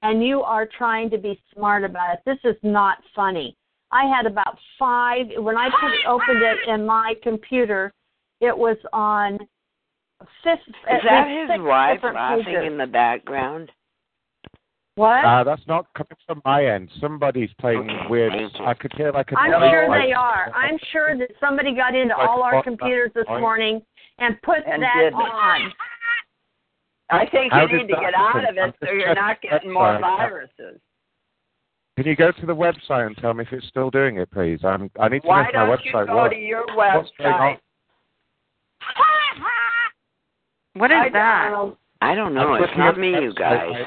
and 0.03 0.25
you 0.25 0.43
are 0.43 0.67
trying 0.67 1.11
to 1.11 1.19
be 1.19 1.41
smart 1.55 1.85
about 1.85 2.15
it. 2.15 2.21
This 2.25 2.39
is 2.45 2.57
not 2.63 2.99
funny. 3.15 3.57
I 3.93 4.05
had 4.07 4.27
about 4.27 4.59
five 4.79 5.27
when 5.39 5.57
I 5.57 5.69
put, 5.71 5.93
opened 6.07 6.43
it 6.43 6.59
in 6.69 6.85
my 6.87 7.15
computer. 7.23 7.93
It 8.41 8.57
was 8.57 8.77
on 8.93 9.39
fifth. 10.43 10.59
at 10.89 10.97
Is 10.99 11.03
that 11.09 11.29
least 11.29 11.53
his 11.53 11.61
wife 11.63 12.01
laughing 12.03 12.45
pages. 12.45 12.65
in 12.67 12.79
the 12.79 12.87
background? 12.87 13.71
What? 14.97 15.25
Uh, 15.25 15.45
that's 15.45 15.63
not 15.69 15.87
coming 15.95 16.17
from 16.27 16.41
my 16.47 16.65
end. 16.67 16.91
Somebody's 17.01 17.51
playing 17.61 17.89
Okay, 17.91 18.07
weird. 18.09 18.33
thank 18.33 18.59
you. 18.59 18.65
I 18.65 18.73
could 18.75 18.93
hear 18.95 19.13
like 19.13 19.31
a. 19.31 19.39
I'm 19.39 19.51
sure 19.71 19.89
like- 19.89 20.03
they 20.07 20.13
are. 20.13 20.51
I'm 20.55 20.79
sure 20.91 21.17
that 21.19 21.31
somebody 21.39 21.75
got 21.75 21.95
into 21.95 22.17
Like 22.17 22.27
all 22.29 22.43
our 22.43 22.63
computers 22.63 23.11
this 23.15 23.27
what- 23.29 23.41
morning 23.41 23.83
and 24.19 24.41
put 24.43 24.59
And 24.67 24.83
that 24.83 24.95
did. 24.97 25.13
on. 25.13 25.73
I 27.11 27.27
think 27.27 27.53
How 27.53 27.67
you 27.67 27.77
need 27.77 27.89
to 27.89 27.95
that 27.95 28.01
get 28.01 28.15
out 28.15 28.37
of 28.49 28.57
it 28.57 28.61
I'm 28.61 28.73
so 28.83 28.91
you're 28.91 29.15
not 29.15 29.35
checking 29.37 29.51
getting 29.51 29.73
more 29.73 29.99
viruses. 30.01 30.81
Can 31.97 32.07
you 32.07 32.17
go 32.17 32.33
to 32.33 32.47
the 32.47 32.55
website 32.57 33.07
and 33.07 33.17
tell 33.19 33.33
me 33.35 33.45
if 33.45 33.53
it's 33.53 33.69
still 33.69 33.91
doing 33.91 34.17
it, 34.17 34.31
please? 34.31 34.61
I'm, 34.65 34.91
I 34.99 35.09
need 35.09 35.21
to 35.23 35.29
Why 35.29 35.43
know 35.43 35.49
if 35.49 35.55
my 35.55 35.67
don't 35.67 35.85
you 35.85 35.93
website 35.93 36.07
go 36.09 36.17
works. 36.17 36.35
to 36.35 36.41
your 36.41 36.65
What's 36.75 37.11
going 37.19 37.33
on? 37.33 37.55
website? 37.55 37.59
What 40.75 40.91
is 40.91 40.97
Hi, 40.99 41.09
that? 41.11 41.49
Donald. 41.51 41.77
I 42.03 42.15
don't 42.15 42.35
know. 42.35 42.55
I'm 42.55 42.65
It's 42.65 42.73
not 42.77 42.89
at 42.89 42.95
the 42.97 43.01
me, 43.01 43.11
you 43.11 43.35
guys. 43.35 43.87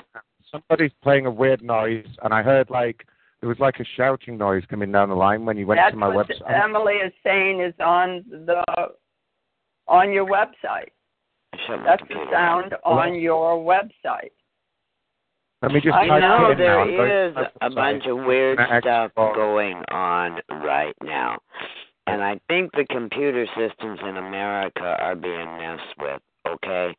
Right 0.53 0.59
now. 0.59 0.63
Somebody's 0.69 0.95
playing 1.01 1.25
a 1.25 1.31
weird 1.31 1.61
noise, 1.61 2.07
and 2.23 2.33
I 2.33 2.41
heard 2.41 2.69
like 2.69 3.05
there 3.41 3.49
was 3.49 3.59
like 3.59 3.79
a 3.79 3.85
shouting 3.95 4.37
noise 4.37 4.63
coming 4.69 4.91
down 4.91 5.09
the 5.09 5.15
line 5.15 5.45
when 5.45 5.57
you 5.57 5.65
went 5.65 5.79
That's 5.79 5.93
to 5.93 5.97
my 5.97 6.07
what 6.07 6.27
website. 6.27 6.63
Emily 6.63 6.95
is 6.95 7.13
saying 7.23 7.61
is 7.61 7.73
on 7.79 8.25
the 8.29 8.63
on 9.87 10.11
your 10.11 10.25
website. 10.25 10.89
That's 11.85 12.03
the 12.07 12.25
sound 12.31 12.75
on 12.85 13.15
your 13.15 13.57
website. 13.57 14.31
Let 15.61 15.71
me 15.73 15.81
just 15.81 15.93
I 15.93 16.07
type 16.07 16.21
know 16.21 16.51
it 16.51 16.51
in 16.51 16.57
now. 16.59 16.63
there 16.63 16.79
I'm 16.79 16.87
going 16.87 17.09
to 17.09 17.29
is 17.29 17.35
my 17.35 17.67
a 17.67 17.69
bunch 17.69 18.05
of 18.05 18.17
weird 18.17 18.59
stuff 18.79 19.11
going 19.15 19.83
on 19.91 20.39
right 20.49 20.95
now. 21.03 21.37
And 22.07 22.23
I 22.23 22.39
think 22.47 22.71
the 22.71 22.85
computer 22.89 23.45
systems 23.57 23.99
in 24.01 24.17
America 24.17 24.95
are 24.99 25.15
being 25.15 25.57
messed 25.57 25.97
with, 25.99 26.21
okay? 26.47 26.95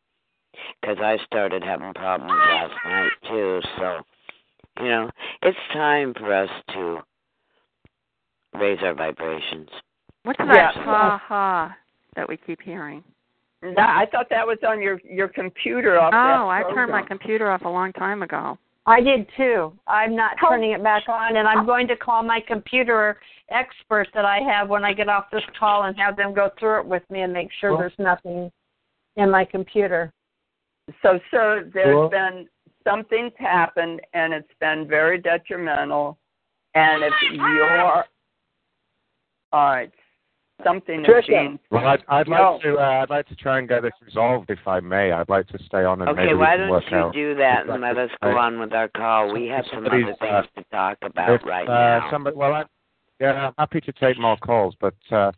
Because 0.81 0.97
I 1.01 1.19
started 1.27 1.63
having 1.63 1.93
problems 1.95 2.33
last 2.33 2.75
night 2.85 3.11
too. 3.29 3.61
So, 3.79 4.01
you 4.83 4.89
know, 4.89 5.11
it's 5.43 5.59
time 5.73 6.15
for 6.15 6.33
us 6.33 6.51
to 6.75 6.99
raise 8.55 8.79
our 8.83 8.95
vibrations. 8.95 9.69
What's 10.25 10.39
Yeah. 10.39 10.47
that 10.47 10.75
ha 10.75 11.19
ha 11.19 11.77
that 12.17 12.29
we 12.29 12.37
keep 12.37 12.61
hearing? 12.63 13.05
That, 13.63 13.79
I 13.79 14.07
thought 14.07 14.29
that 14.31 14.47
was 14.47 14.59
on 14.67 14.81
your 14.81 14.99
your 15.05 15.29
computer 15.29 15.99
off 16.01 16.13
that 16.13 16.41
Oh, 16.41 16.49
I 16.49 16.63
turned 16.73 16.91
my 16.91 17.03
computer 17.03 17.51
off 17.51 17.63
a 17.65 17.69
long 17.69 17.93
time 17.93 18.23
ago. 18.23 18.59
I 18.87 19.01
did 19.03 19.29
too. 19.37 19.79
I'm 19.87 20.17
not 20.17 20.37
turning 20.41 20.73
it 20.73 20.83
back 20.83 21.09
on, 21.09 21.37
and 21.37 21.47
I'm 21.47 21.67
going 21.67 21.87
to 21.89 21.97
call 21.97 22.23
my 22.23 22.41
computer 22.41 23.21
expert 23.51 24.09
that 24.15 24.25
I 24.25 24.41
have 24.41 24.69
when 24.71 24.85
I 24.85 24.95
get 24.95 25.09
off 25.09 25.31
this 25.31 25.45
call 25.59 25.83
and 25.85 25.97
have 25.99 26.17
them 26.17 26.33
go 26.33 26.51
through 26.59 26.81
it 26.81 26.87
with 26.87 27.09
me 27.11 27.21
and 27.21 27.33
make 27.33 27.53
sure 27.53 27.71
Well- 27.71 27.81
there's 27.81 27.99
nothing 27.99 28.51
in 29.17 29.31
my 29.31 29.45
computer. 29.45 30.13
So, 31.03 31.21
sir, 31.31 31.71
there's 31.73 31.95
Well- 31.97 32.09
been 32.09 32.49
something's 32.85 33.33
happened, 33.39 34.01
and 34.15 34.33
it's 34.33 34.53
been 34.61 34.87
very 34.89 35.19
detrimental. 35.19 36.19
And 36.75 37.03
if 37.03 37.13
you're 37.33 37.81
all 37.93 38.05
right, 39.53 39.93
something 40.65 41.01
is 41.01 41.07
Tricia. 41.07 41.27
being. 41.27 41.59
Well, 41.71 41.87
I'd, 41.87 42.05
I'd 42.09 42.29
No. 42.29 42.53
like 42.55 42.63
to. 42.63 42.79
Uh, 42.79 43.03
I'd 43.03 43.11
like 43.11 43.27
to 43.29 43.35
try 43.37 43.59
and 43.59 43.69
get 43.69 43.83
this 43.83 43.93
resolved, 44.05 44.51
if 44.51 44.67
I 44.67 44.79
may. 44.81 45.11
I'd 45.13 45.29
like 45.29 45.47
to 45.49 45.59
stay 45.65 45.85
on 45.85 46.01
and 46.01 46.11
Okay, 46.11 46.27
maybe 46.27 46.35
why 46.35 46.57
we 46.57 46.63
can 46.63 46.69
don't 46.69 46.91
you 46.93 46.99
out. 46.99 47.13
do 47.13 47.35
that 47.37 47.69
and 47.69 47.81
let 47.83 47.99
us 47.99 48.11
go 48.23 48.29
Right. 48.31 48.37
on 48.47 48.61
with 48.61 48.73
our 48.73 48.89
call? 48.89 49.33
We 49.33 49.47
have 49.49 49.67
some 49.67 49.79
other 49.85 49.91
Somebody's, 49.91 50.17
uh, 50.21 50.43
things 50.43 50.47
to 50.57 50.65
talk 50.71 50.99
about 51.03 51.31
If, 51.31 51.45
right 51.45 51.69
uh, 51.69 51.99
now. 52.01 52.11
Somebody, 52.11 52.37
well, 52.37 52.55
I, 52.55 52.65
yeah, 53.19 53.47
I'm 53.49 53.55
happy 53.59 53.81
to 53.81 53.93
take 53.93 54.19
more 54.19 54.37
calls, 54.37 54.75
but 54.81 54.95
uh, 55.11 55.33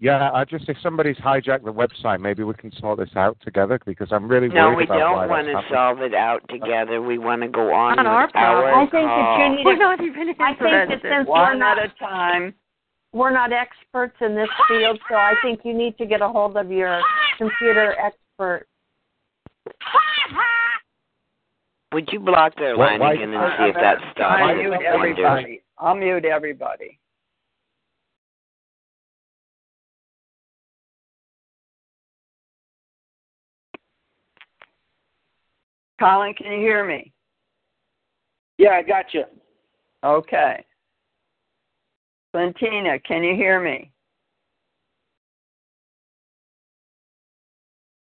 yeah, 0.00 0.30
I 0.32 0.44
just 0.46 0.66
if 0.68 0.76
somebody's 0.82 1.16
hijacked 1.18 1.64
the 1.64 1.72
website, 1.72 2.20
maybe 2.20 2.42
we 2.42 2.54
can 2.54 2.72
sort 2.72 2.98
this 2.98 3.10
out 3.16 3.36
together 3.44 3.78
because 3.84 4.08
I'm 4.10 4.26
really 4.26 4.48
No, 4.48 4.68
worried 4.70 4.76
we 4.78 4.84
about 4.84 4.98
why 5.14 5.20
don't 5.20 5.28
want 5.28 5.46
to 5.68 5.74
solve 5.74 6.00
it 6.00 6.14
out 6.14 6.40
together. 6.48 7.02
We 7.02 7.18
want 7.18 7.42
to 7.42 7.48
go 7.48 7.72
on 7.72 7.96
Not 7.96 8.06
our 8.06 8.26
with 8.26 8.36
our 8.36 8.62
problem. 8.62 8.74
I 8.74 8.90
think 8.90 9.06
that 9.06 9.38
you 9.50 9.56
need 9.56 9.64
We're 9.66 9.74
to. 9.74 9.78
not 9.78 10.00
even 10.02 10.28
I 10.40 10.48
think 10.48 10.60
that 10.60 10.82
interested. 10.84 11.02
since 11.18 11.28
we're 11.28 11.54
not 11.54 11.78
at 11.78 11.90
a 11.90 11.98
time. 11.98 12.54
we're 13.12 13.30
not 13.30 13.52
experts 13.52 14.16
in 14.22 14.34
this 14.34 14.48
field, 14.68 14.98
so 15.08 15.16
I 15.16 15.34
think 15.42 15.60
you 15.64 15.74
need 15.74 15.98
to 15.98 16.06
get 16.06 16.22
a 16.22 16.28
hold 16.28 16.56
of 16.56 16.70
your 16.70 17.00
computer 17.36 17.94
expert. 17.98 18.66
Would 21.92 22.08
you 22.12 22.20
block 22.20 22.54
their 22.56 22.78
Why- 22.78 22.90
line 22.92 23.00
why- 23.00 23.12
again 23.14 23.34
and 23.34 23.52
see 23.58 23.64
if 23.64 23.74
that 23.74 23.98
stops 24.12 24.40
I'll 24.40 24.50
it? 24.50 24.56
mute 24.58 24.70
Wonder. 24.70 24.86
everybody. 24.86 25.62
I'll 25.78 25.94
mute 25.96 26.24
everybody. 26.24 26.99
Colin, 36.00 36.32
can 36.34 36.50
you 36.50 36.58
hear 36.58 36.84
me? 36.84 37.12
Yeah, 38.56 38.70
I 38.70 38.82
got 38.82 39.12
you. 39.12 39.24
Okay. 40.02 40.64
Clintina, 42.34 42.98
can 43.00 43.22
you 43.22 43.34
hear 43.34 43.60
me? 43.62 43.92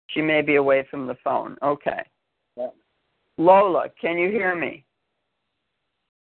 She 0.07 0.22
may 0.22 0.41
be 0.41 0.55
away 0.55 0.88
from 0.89 1.07
the 1.07 1.18
phone. 1.23 1.57
Okay. 1.61 2.03
Yeah. 2.55 2.68
Lola, 3.38 3.89
can 3.99 4.18
you 4.18 4.30
hear 4.30 4.55
me? 4.55 4.85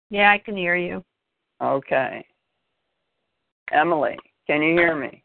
Yeah, 0.10 0.32
I 0.32 0.40
can 0.40 0.58
hear 0.58 0.76
you. 0.76 1.04
Okay. 1.62 2.26
Emily, 3.72 4.18
can 4.48 4.64
you 4.64 4.74
hear 4.74 4.96
me? 4.96 5.24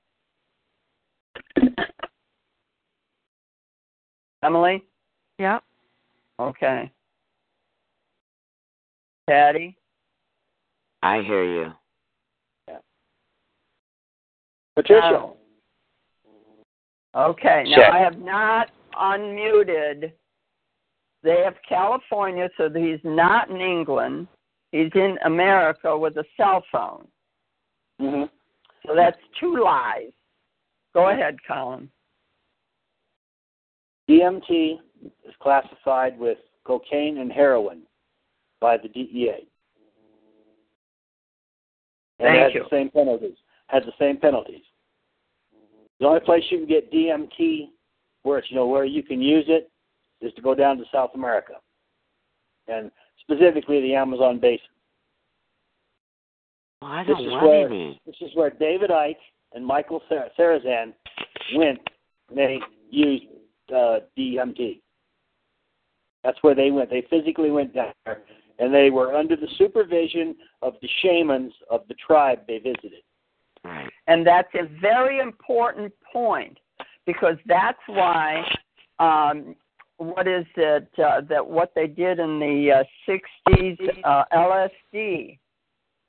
Emily? 4.43 4.85
Yep. 5.39 5.63
Okay. 6.39 6.91
Patty? 9.29 9.77
I 11.03 11.23
hear 11.23 11.45
you. 11.45 11.73
Patricia. 14.77 15.31
Okay. 17.17 17.65
Now 17.67 17.77
Check. 17.77 17.93
I 17.93 17.99
have 17.99 18.19
not 18.19 18.71
unmuted. 18.95 20.13
They 21.23 21.43
have 21.43 21.55
California, 21.67 22.49
so 22.57 22.69
he's 22.73 23.01
not 23.03 23.51
in 23.51 23.61
England. 23.61 24.29
He's 24.73 24.91
in 24.95 25.17
America 25.25 25.97
with 25.97 26.17
a 26.19 26.25
cell 26.37 26.63
phone. 26.71 27.09
hmm 27.99 28.25
So 28.87 28.95
that's 28.95 29.17
two 29.41 29.59
lies. 29.63 30.13
Go 30.95 31.09
ahead, 31.09 31.37
Colin. 31.49 31.91
DMT 34.09 34.79
is 35.05 35.35
classified 35.41 36.19
with 36.19 36.39
cocaine 36.65 37.19
and 37.19 37.31
heroin 37.33 37.83
by 38.61 38.77
the 38.77 38.89
DEA. 38.89 39.47
And 42.19 42.29
Thank 42.29 42.43
has 42.43 42.55
you. 42.55 42.63
the 42.65 42.77
same 42.77 42.91
penalties. 42.91 43.37
Has 43.69 43.83
the 43.85 43.93
same 43.99 44.17
penalties. 44.19 44.63
The 46.01 46.07
only 46.07 46.21
place 46.21 46.45
you 46.51 46.59
can 46.59 46.67
get 46.69 46.93
DMT 46.93 47.69
where 48.23 48.39
it's 48.39 48.51
you 48.51 48.57
know 48.57 48.67
where 48.67 48.85
you 48.85 49.03
can 49.03 49.21
use 49.21 49.45
it 49.49 49.71
is 50.21 50.33
to 50.35 50.43
go 50.43 50.55
down 50.55 50.79
to 50.79 50.85
South 50.93 51.11
America, 51.15 51.55
and 52.69 52.91
specifically 53.21 53.81
the 53.83 53.95
Amazon 53.95 54.39
basin. 54.41 54.67
Well, 56.83 56.91
I 56.91 57.05
This 57.05 57.17
don't 57.17 57.27
is 57.27 57.33
where- 57.33 57.67
any. 57.67 58.01
This 58.07 58.17
is 58.21 58.35
where 58.35 58.51
David 58.51 58.91
Icke 58.91 59.17
and 59.55 59.65
Michael 59.65 60.03
Sar- 60.09 60.31
Sarazan 60.39 60.93
went. 61.55 61.79
And 62.29 62.39
they 62.39 62.61
used 62.91 63.25
uh, 63.73 64.01
DMT. 64.19 64.81
That's 66.27 66.43
where 66.43 66.57
they 66.57 66.73
went. 66.73 66.91
They 66.91 67.07
physically 67.09 67.53
went 67.53 67.73
down 67.73 67.93
there, 68.05 68.23
and 68.59 68.75
they 68.75 68.91
were 68.91 69.15
under 69.15 69.37
the 69.37 69.47
supervision 69.59 70.35
of 70.61 70.75
the 70.83 70.89
shamans 71.01 71.53
of 71.71 71.83
the 71.87 71.95
tribe 71.95 72.41
they 72.49 72.59
visited. 72.59 73.05
Right. 73.65 73.89
And 74.09 74.27
that's 74.27 74.53
a 74.55 74.67
very 74.81 75.21
important 75.21 75.93
point 76.13 76.59
because 77.07 77.37
that's 77.47 77.79
why 77.87 78.43
um, 78.99 79.55
what 79.99 80.27
is 80.27 80.47
it 80.57 80.89
uh, 80.99 81.21
that 81.29 81.47
what 81.47 81.71
they 81.77 81.87
did 81.87 82.19
in 82.19 82.41
the 82.41 82.83
uh, 82.83 83.13
60s 83.49 83.79
uh, 84.03 84.25
LSD 84.33 85.39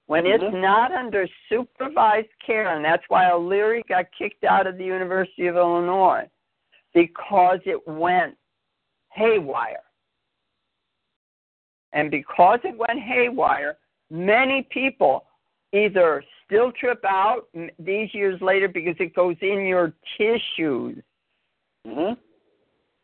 when 0.07 0.25
it's 0.25 0.43
Mhm. 0.43 0.61
not 0.61 0.91
under 0.91 1.27
supervised 1.47 2.27
care 2.43 2.75
and 2.75 2.83
that's 2.83 3.03
why 3.07 3.29
O'Leary 3.29 3.83
got 3.87 4.05
kicked 4.17 4.43
out 4.43 4.65
of 4.65 4.77
the 4.77 4.85
University 4.85 5.47
of 5.47 5.57
Illinois 5.57 6.27
because 6.93 7.59
it 7.65 7.87
went 7.87 8.35
haywire 9.11 9.83
And 11.93 12.11
because 12.11 12.59
it 12.63 12.77
went 12.77 12.99
haywire, 12.99 13.77
many 14.09 14.67
people 14.71 15.25
either 15.73 16.23
still 16.45 16.71
trip 16.71 17.03
out 17.05 17.47
these 17.79 18.13
years 18.13 18.39
later 18.41 18.67
because 18.67 18.95
it 18.99 19.13
goes 19.15 19.35
in 19.41 19.65
your 19.65 19.93
tissues. 20.17 21.03
hmm 21.85 22.13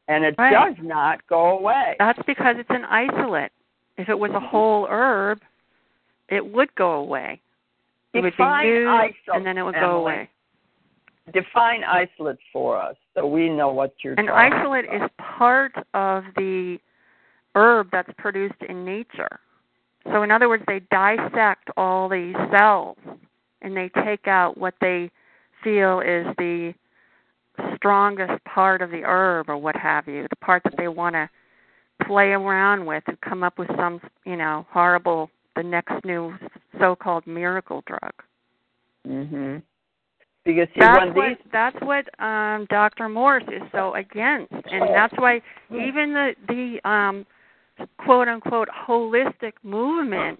And 0.10 0.26
it 0.26 0.36
Right. 0.38 0.52
does 0.76 0.86
not 0.86 1.26
go 1.28 1.58
away. 1.58 1.96
That's 2.00 2.22
because 2.24 2.58
it's 2.58 2.70
an 2.70 2.86
isolate. 2.86 3.52
If 3.98 4.10
it 4.10 4.18
was 4.20 4.32
a 4.32 4.40
whole 4.40 4.86
herb, 4.90 5.42
it 6.30 6.46
would 6.46 6.74
go 6.76 6.94
away. 6.94 7.42
It 8.14 8.22
would 8.22 8.32
be 8.34 8.38
Define 8.44 8.68
used 8.68 8.90
isolate, 8.90 9.16
and 9.34 9.46
then 9.46 9.58
it 9.58 9.64
would 9.64 9.76
go 9.76 9.98
away. 10.02 10.30
Define 11.32 11.84
isolate 11.86 12.38
for 12.52 12.78
us 12.78 12.98
so 13.14 13.26
we 13.26 13.48
know 13.50 13.70
what 13.70 13.94
you're 14.04 14.14
An 14.16 14.30
isolate 14.30 14.86
about. 14.86 15.04
is 15.06 15.10
part 15.18 15.74
of 15.94 16.26
the 16.36 16.80
herb 17.56 17.90
that's 17.92 18.12
produced 18.18 18.62
in 18.68 18.86
nature. 18.86 19.40
So, 20.12 20.24
in 20.24 20.32
other 20.32 20.50
words, 20.50 20.64
they 20.68 20.82
dissect 20.92 21.70
all 21.78 22.10
these 22.10 22.36
cells 22.52 22.98
and 23.62 23.76
they 23.76 23.90
take 24.04 24.28
out 24.28 24.58
what 24.58 24.74
they 24.82 25.10
feel 25.64 26.02
is 26.02 26.26
the 26.38 26.74
strongest 27.76 28.44
part 28.44 28.82
of 28.82 28.92
the 28.92 29.04
herb 29.04 29.50
or 29.50 29.58
what 29.58 29.76
have 29.76 30.08
you, 30.08 30.28
the 30.30 30.36
part 30.38 30.64
that 30.64 30.76
they 30.78 30.88
want 30.88 31.16
to 31.16 31.30
play 32.06 32.32
around 32.32 32.86
with 32.86 33.04
and 33.08 33.20
come 33.22 33.44
up 33.44 33.58
with 33.58 33.70
some, 33.78 34.02
you 34.26 34.36
know, 34.36 34.66
horrible, 34.70 35.30
the 35.56 35.64
next 35.64 35.94
new 36.04 36.34
so 36.80 36.96
called 36.96 37.26
miracle 37.28 37.84
drug. 37.86 38.12
hmm 39.06 39.58
Because 40.44 40.68
see, 40.74 40.80
That's 40.82 41.16
what 41.16 41.28
these 41.28 41.38
that's 41.52 41.78
what 41.82 42.24
um 42.24 42.66
Dr. 42.70 43.08
Morse 43.08 43.44
is 43.48 43.62
so 43.72 43.94
against, 43.94 44.52
and 44.52 44.94
that's 44.94 45.14
why 45.18 45.42
even 45.70 46.14
the 46.14 46.36
the 46.48 46.90
um 46.90 47.26
quote 47.98 48.28
unquote 48.28 48.70
holistic 48.70 49.54
movement 49.64 50.40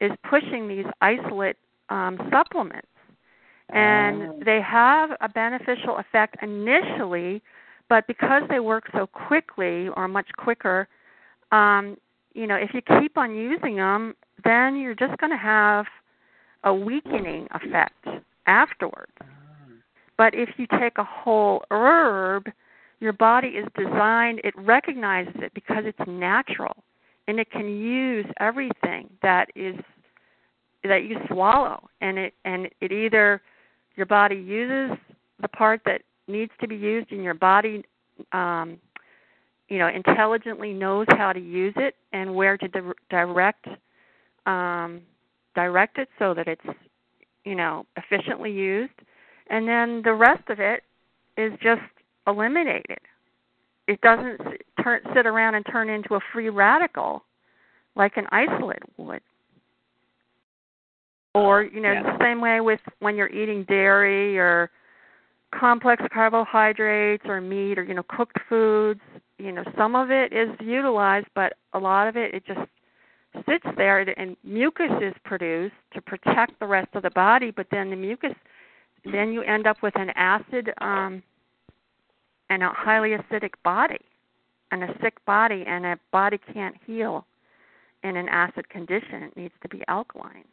is 0.00 0.10
pushing 0.28 0.68
these 0.68 0.86
isolate 1.00 1.56
um 1.90 2.18
supplements, 2.30 2.88
and 3.70 4.42
they 4.44 4.60
have 4.60 5.10
a 5.20 5.28
beneficial 5.28 5.98
effect 5.98 6.36
initially, 6.42 7.42
but 7.88 8.06
because 8.06 8.42
they 8.48 8.60
work 8.60 8.84
so 8.92 9.06
quickly 9.06 9.88
or 9.96 10.08
much 10.08 10.28
quicker, 10.36 10.88
um 11.52 11.96
you 12.34 12.46
know 12.46 12.56
if 12.56 12.70
you 12.74 12.82
keep 13.00 13.16
on 13.16 13.34
using 13.34 13.76
them, 13.76 14.14
then 14.44 14.76
you're 14.76 14.94
just 14.94 15.16
going 15.18 15.30
to 15.30 15.36
have 15.38 15.86
a 16.64 16.74
weakening 16.74 17.46
effect 17.52 18.06
afterwards. 18.46 19.12
But 20.16 20.34
if 20.34 20.50
you 20.56 20.66
take 20.78 20.98
a 20.98 21.04
whole 21.04 21.64
herb, 21.70 22.50
your 23.04 23.12
body 23.12 23.48
is 23.48 23.66
designed, 23.76 24.40
it 24.42 24.54
recognizes 24.56 25.34
it 25.36 25.52
because 25.54 25.84
it's 25.84 26.08
natural 26.08 26.74
and 27.28 27.38
it 27.38 27.50
can 27.50 27.68
use 27.68 28.26
everything 28.40 29.10
that 29.22 29.48
is 29.54 29.76
that 30.82 31.04
you 31.04 31.16
swallow 31.30 31.88
and 32.00 32.18
it 32.18 32.34
and 32.44 32.68
it 32.80 32.92
either 32.92 33.40
your 33.96 34.06
body 34.06 34.36
uses 34.36 34.98
the 35.40 35.48
part 35.48 35.80
that 35.84 36.02
needs 36.28 36.52
to 36.60 36.66
be 36.66 36.76
used 36.76 37.10
and 37.12 37.22
your 37.22 37.34
body 37.34 37.84
um 38.32 38.78
you 39.68 39.78
know 39.78 39.88
intelligently 39.88 40.72
knows 40.72 41.06
how 41.10 41.32
to 41.32 41.40
use 41.40 41.72
it 41.76 41.94
and 42.12 42.34
where 42.34 42.58
to 42.58 42.68
di- 42.68 42.80
direct 43.08 43.66
um 44.46 45.00
direct 45.54 45.98
it 45.98 46.08
so 46.18 46.34
that 46.34 46.48
it's 46.48 46.66
you 47.44 47.54
know 47.54 47.86
efficiently 47.96 48.50
used. 48.50 48.92
And 49.48 49.68
then 49.68 50.02
the 50.02 50.14
rest 50.14 50.48
of 50.48 50.58
it 50.60 50.82
is 51.36 51.52
just 51.62 51.82
eliminated. 52.26 52.98
It 53.86 54.00
doesn't 54.00 54.40
turn, 54.82 55.00
sit 55.14 55.26
around 55.26 55.54
and 55.54 55.66
turn 55.70 55.90
into 55.90 56.14
a 56.14 56.20
free 56.32 56.48
radical 56.48 57.24
like 57.96 58.16
an 58.16 58.26
isolate 58.32 58.82
would. 58.96 59.22
Or, 61.34 61.62
you 61.62 61.80
know, 61.80 61.92
Yeah. 61.92 62.02
the 62.02 62.18
same 62.24 62.40
way 62.40 62.60
with 62.60 62.80
when 63.00 63.16
you're 63.16 63.28
eating 63.28 63.64
dairy 63.64 64.38
or 64.38 64.70
complex 65.52 66.02
carbohydrates 66.12 67.24
or 67.26 67.40
meat 67.40 67.78
or, 67.78 67.82
you 67.82 67.94
know, 67.94 68.04
cooked 68.04 68.38
foods, 68.48 69.00
you 69.38 69.52
know, 69.52 69.64
some 69.76 69.94
of 69.94 70.10
it 70.10 70.32
is 70.32 70.48
utilized, 70.60 71.26
but 71.34 71.54
a 71.72 71.78
lot 71.78 72.08
of 72.08 72.16
it, 72.16 72.34
it 72.34 72.44
just 72.46 72.68
sits 73.48 73.66
there 73.76 74.00
and 74.16 74.36
mucus 74.44 74.90
is 75.00 75.14
produced 75.24 75.74
to 75.92 76.00
protect 76.00 76.58
the 76.60 76.66
rest 76.66 76.88
of 76.94 77.02
the 77.02 77.10
body, 77.10 77.50
but 77.50 77.68
then 77.70 77.90
the 77.90 77.96
mucus 77.96 78.34
then 79.04 79.32
you 79.32 79.42
end 79.42 79.66
up 79.66 79.82
with 79.82 79.94
an 79.96 80.10
acid 80.16 80.72
um 80.78 81.22
and 82.50 82.62
a 82.62 82.70
highly 82.70 83.10
acidic 83.10 83.52
body 83.62 84.00
and 84.70 84.84
a 84.84 84.94
sick 85.02 85.24
body 85.24 85.64
and 85.66 85.86
a 85.86 85.98
body 86.12 86.38
can't 86.52 86.76
heal 86.86 87.26
in 88.02 88.16
an 88.16 88.28
acid 88.28 88.68
condition. 88.68 89.22
It 89.22 89.36
needs 89.36 89.54
to 89.62 89.68
be 89.68 89.82
alkaline. 89.88 90.44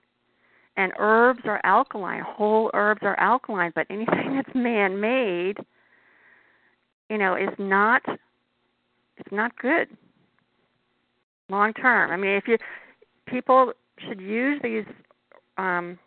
And 0.78 0.94
herbs 0.98 1.42
are 1.46 1.60
alkaline. 1.64 2.22
Whole 2.26 2.72
herbs 2.74 3.02
are 3.04 3.20
alkaline 3.20 3.72
but 3.76 3.88
anything 3.90 4.36
that's 4.46 4.56
man 4.56 5.00
made 5.00 5.58
you 7.12 7.18
know 7.18 7.36
is 7.36 7.54
not 7.60 8.02
it's 9.18 9.32
not 9.32 9.56
good 9.58 9.88
long 11.50 11.74
term 11.74 12.10
i 12.10 12.16
mean 12.16 12.32
if 12.32 12.48
you 12.48 12.58
people 13.28 13.74
should 14.08 14.22
use 14.22 14.60
these 14.64 14.86
um 15.58 16.00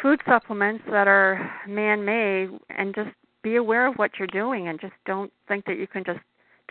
food 0.00 0.20
supplements 0.28 0.84
that 0.90 1.08
are 1.08 1.50
man 1.66 2.04
made 2.04 2.50
and 2.76 2.94
just 2.94 3.10
be 3.42 3.56
aware 3.56 3.86
of 3.86 3.94
what 3.96 4.12
you're 4.18 4.28
doing 4.28 4.68
and 4.68 4.80
just 4.80 4.94
don't 5.06 5.32
think 5.46 5.64
that 5.66 5.78
you 5.78 5.86
can 5.86 6.04
just 6.04 6.20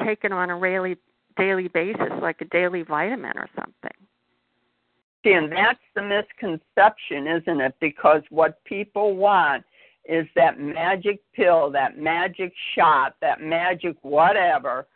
take 0.04 0.24
it 0.24 0.32
on 0.32 0.50
a 0.50 0.60
daily 0.60 0.98
daily 1.38 1.68
basis 1.68 2.12
like 2.22 2.42
a 2.42 2.46
daily 2.46 2.82
vitamin 2.82 3.38
or 3.38 3.48
something. 3.56 3.92
See, 5.24 5.34
and 5.34 5.52
that's 5.52 5.80
the 5.96 6.02
misconception, 6.02 7.28
isn't 7.28 7.62
it? 7.62 7.76
Because 7.80 8.22
what 8.30 8.64
people 8.64 9.16
want 9.16 9.64
is 10.06 10.26
that 10.36 10.60
magic 10.60 11.20
pill, 11.34 11.70
that 11.72 11.98
magic 11.98 12.54
shot, 12.76 13.16
that 13.22 13.42
magic 13.42 13.98
whatever 14.02 14.88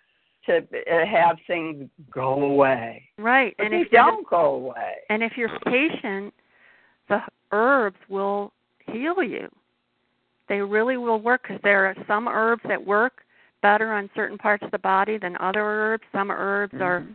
to 0.45 0.61
have 1.06 1.38
things 1.48 1.88
go 2.11 2.43
away. 2.43 3.03
Right. 3.18 3.53
But 3.57 3.65
and 3.65 3.73
they 3.73 3.81
if 3.81 3.91
don't 3.91 4.27
go 4.27 4.56
away. 4.56 4.95
and 5.10 5.22
if 5.22 5.34
you're 5.38 5.60
patient, 5.65 6.34
the 7.10 7.19
herbs 7.52 7.98
will 8.10 8.53
heal 8.88 9.22
you. 9.22 9.49
They 10.52 10.60
really 10.60 10.98
will 10.98 11.22
work 11.22 11.44
because 11.44 11.61
there 11.64 11.86
are 11.86 11.95
some 12.07 12.28
herbs 12.28 12.64
that 12.68 12.86
work 12.86 13.23
better 13.61 13.94
on 13.94 14.10
certain 14.14 14.38
parts 14.38 14.61
of 14.65 14.72
the 14.72 14.80
body 14.80 15.18
than 15.18 15.38
other 15.38 15.61
herbs. 15.61 16.03
Some 16.11 16.30
herbs 16.30 16.73
are 16.82 17.06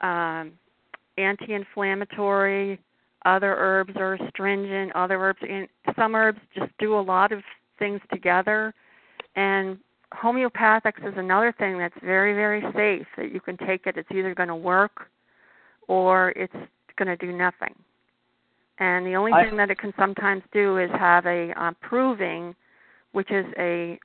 um, 0.00 0.50
anti-inflammatory. 1.16 2.80
Other 3.24 3.54
herbs 3.56 3.92
are 3.94 4.14
astringent. 4.14 4.90
Other 4.96 5.16
herbs, 5.16 5.38
and 5.48 5.68
some 5.94 6.16
herbs 6.16 6.40
just 6.58 6.72
do 6.80 6.98
a 6.98 7.00
lot 7.00 7.30
of 7.30 7.44
things 7.78 8.00
together. 8.12 8.74
And 9.36 9.78
homeopathics 10.12 11.06
is 11.06 11.14
another 11.16 11.54
thing 11.56 11.78
that's 11.78 11.94
very, 12.02 12.34
very 12.34 12.62
safe. 12.74 13.06
That 13.16 13.32
you 13.32 13.40
can 13.40 13.56
take 13.58 13.86
it. 13.86 13.96
It's 13.96 14.10
either 14.10 14.34
going 14.34 14.48
to 14.48 14.56
work, 14.56 15.08
or 15.86 16.30
it's 16.30 16.52
going 16.98 17.16
to 17.16 17.16
do 17.16 17.30
nothing. 17.30 17.76
And 18.78 19.06
the 19.06 19.14
only 19.14 19.32
I- 19.32 19.44
thing 19.44 19.56
that 19.56 19.70
it 19.70 19.78
can 19.78 19.94
sometimes 19.98 20.42
do 20.52 20.78
is 20.78 20.90
have 20.92 21.26
a 21.26 21.52
uh, 21.60 21.72
proving, 21.80 22.54
which 23.12 23.30
is 23.30 23.46
a 23.58 23.98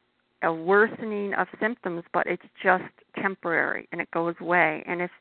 a 0.43 0.51
worsening 0.51 1.33
of 1.35 1.47
symptoms, 1.59 2.03
but 2.13 2.25
it's 2.25 2.43
just 2.63 2.83
temporary 3.21 3.87
and 3.91 4.01
it 4.01 4.09
goes 4.11 4.33
away. 4.39 4.83
And 4.87 5.01
if 5.01 5.11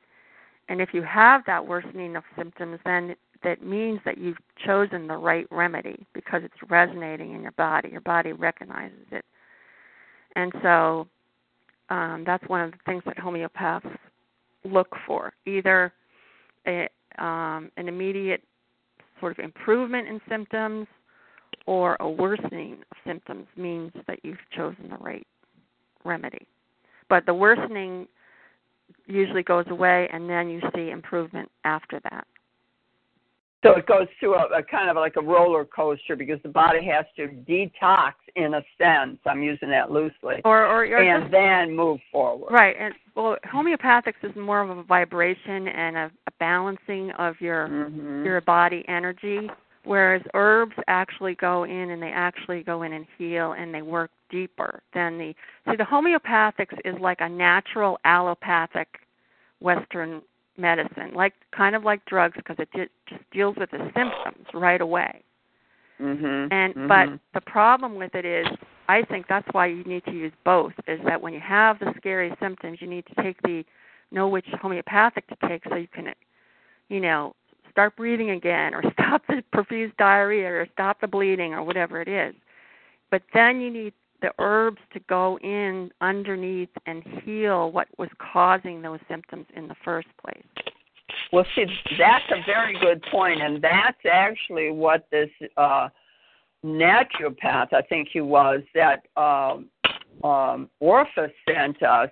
and 0.68 0.80
if 0.80 0.94
you 0.94 1.02
have 1.02 1.42
that 1.46 1.66
worsening 1.66 2.16
of 2.16 2.22
symptoms, 2.36 2.78
then 2.84 3.16
that 3.42 3.62
means 3.62 4.00
that 4.04 4.18
you've 4.18 4.38
chosen 4.64 5.06
the 5.06 5.16
right 5.16 5.46
remedy 5.50 6.06
because 6.12 6.42
it's 6.44 6.70
resonating 6.70 7.34
in 7.34 7.42
your 7.42 7.52
body. 7.52 7.88
Your 7.90 8.02
body 8.02 8.32
recognizes 8.32 9.06
it. 9.10 9.24
And 10.36 10.52
so 10.62 11.08
um, 11.88 12.22
that's 12.24 12.46
one 12.48 12.60
of 12.60 12.70
the 12.70 12.78
things 12.86 13.02
that 13.06 13.16
homeopaths 13.16 13.96
look 14.64 14.94
for 15.06 15.32
either 15.46 15.92
a, 16.66 16.88
um, 17.18 17.70
an 17.76 17.88
immediate 17.88 18.42
sort 19.20 19.38
of 19.38 19.44
improvement 19.44 20.08
in 20.08 20.20
symptoms 20.28 20.86
or 21.66 21.96
a 22.00 22.08
worsening 22.08 22.78
of 22.90 22.96
symptoms 23.06 23.46
means 23.56 23.92
that 24.06 24.18
you've 24.22 24.38
chosen 24.56 24.88
the 24.90 24.96
right 24.96 25.26
remedy. 26.04 26.46
But 27.08 27.26
the 27.26 27.34
worsening 27.34 28.08
usually 29.06 29.42
goes 29.42 29.66
away 29.68 30.08
and 30.12 30.28
then 30.28 30.48
you 30.48 30.60
see 30.74 30.90
improvement 30.90 31.50
after 31.64 32.00
that. 32.10 32.26
So 33.62 33.72
it 33.76 33.86
goes 33.86 34.06
through 34.18 34.36
a, 34.36 34.46
a 34.58 34.62
kind 34.62 34.88
of 34.88 34.96
like 34.96 35.16
a 35.16 35.22
roller 35.22 35.66
coaster 35.66 36.16
because 36.16 36.38
the 36.42 36.48
body 36.48 36.82
has 36.86 37.04
to 37.16 37.28
detox 37.28 38.12
in 38.36 38.54
a 38.54 38.62
sense. 38.78 39.18
I'm 39.26 39.42
using 39.42 39.68
that 39.70 39.90
loosely. 39.90 40.36
Or 40.44 40.64
or, 40.66 40.86
or 40.86 41.02
and 41.02 41.24
just, 41.24 41.32
then 41.32 41.76
move 41.76 42.00
forward. 42.10 42.50
right 42.52 42.74
and 42.78 42.94
well 43.14 43.36
homeopathics 43.52 44.22
is 44.22 44.34
more 44.36 44.62
of 44.62 44.70
a 44.76 44.82
vibration 44.84 45.68
and 45.68 45.96
a, 45.96 46.10
a 46.26 46.30
balancing 46.38 47.10
of 47.12 47.38
your 47.40 47.68
Mhm. 47.68 48.24
your 48.24 48.40
body 48.40 48.84
energy 48.88 49.50
whereas 49.84 50.22
herbs 50.34 50.74
actually 50.88 51.34
go 51.34 51.64
in 51.64 51.90
and 51.90 52.02
they 52.02 52.12
actually 52.12 52.62
go 52.62 52.82
in 52.82 52.92
and 52.92 53.06
heal 53.18 53.52
and 53.52 53.74
they 53.74 53.82
work 53.82 54.10
deeper 54.30 54.82
than 54.94 55.18
the 55.18 55.34
see 55.68 55.76
the 55.76 55.84
homeopathics 55.84 56.76
is 56.84 56.94
like 57.00 57.20
a 57.20 57.28
natural 57.28 57.98
allopathic 58.04 58.88
western 59.60 60.22
medicine, 60.60 61.12
like 61.14 61.34
kind 61.56 61.74
of 61.74 61.84
like 61.84 62.04
drugs, 62.04 62.34
because 62.36 62.56
it 62.58 62.68
ju- 62.74 62.88
just 63.08 63.22
deals 63.32 63.56
with 63.56 63.70
the 63.70 63.78
symptoms 63.94 64.46
right 64.54 64.80
away. 64.80 65.22
Mm-hmm. 66.00 66.52
And 66.52 66.74
mhm. 66.74 66.88
but 66.88 67.20
the 67.34 67.40
problem 67.40 67.96
with 67.96 68.14
it 68.14 68.24
is, 68.24 68.46
I 68.88 69.02
think 69.02 69.26
that's 69.28 69.46
why 69.52 69.66
you 69.66 69.84
need 69.84 70.04
to 70.06 70.12
use 70.12 70.32
both. 70.44 70.72
Is 70.86 71.00
that 71.04 71.20
when 71.20 71.32
you 71.32 71.40
have 71.40 71.78
the 71.78 71.92
scary 71.96 72.32
symptoms, 72.40 72.78
you 72.80 72.88
need 72.88 73.04
to 73.06 73.22
take 73.22 73.40
the 73.42 73.64
know 74.10 74.28
which 74.28 74.46
homeopathic 74.60 75.26
to 75.28 75.48
take 75.48 75.62
so 75.68 75.76
you 75.76 75.88
can, 75.88 76.12
you 76.88 77.00
know, 77.00 77.34
start 77.70 77.96
breathing 77.96 78.30
again, 78.30 78.74
or 78.74 78.82
stop 78.92 79.22
the 79.28 79.42
profuse 79.52 79.92
diarrhea, 79.98 80.48
or 80.48 80.66
stop 80.72 81.00
the 81.00 81.06
bleeding, 81.06 81.52
or 81.52 81.62
whatever 81.62 82.00
it 82.00 82.08
is. 82.08 82.34
But 83.10 83.22
then 83.34 83.60
you 83.60 83.70
need 83.70 83.92
the 84.22 84.32
herbs 84.38 84.80
to 84.92 85.00
go 85.08 85.38
in 85.38 85.90
underneath 86.00 86.70
and 86.86 87.02
heal 87.24 87.70
what 87.70 87.88
was 87.98 88.08
causing 88.32 88.82
those 88.82 89.00
symptoms 89.08 89.46
in 89.56 89.68
the 89.68 89.76
first 89.84 90.08
place. 90.22 90.42
Well, 91.32 91.46
see, 91.54 91.66
that's 91.98 92.24
a 92.30 92.44
very 92.46 92.78
good 92.80 93.02
point, 93.10 93.40
and 93.42 93.62
that's 93.62 93.98
actually 94.10 94.70
what 94.70 95.06
this 95.10 95.30
uh, 95.56 95.88
naturopath, 96.64 97.72
I 97.72 97.82
think 97.88 98.08
he 98.12 98.20
was, 98.20 98.60
that 98.74 99.06
um, 99.16 99.68
um, 100.24 100.68
Orpha 100.82 101.30
sent 101.48 101.82
us 101.82 102.10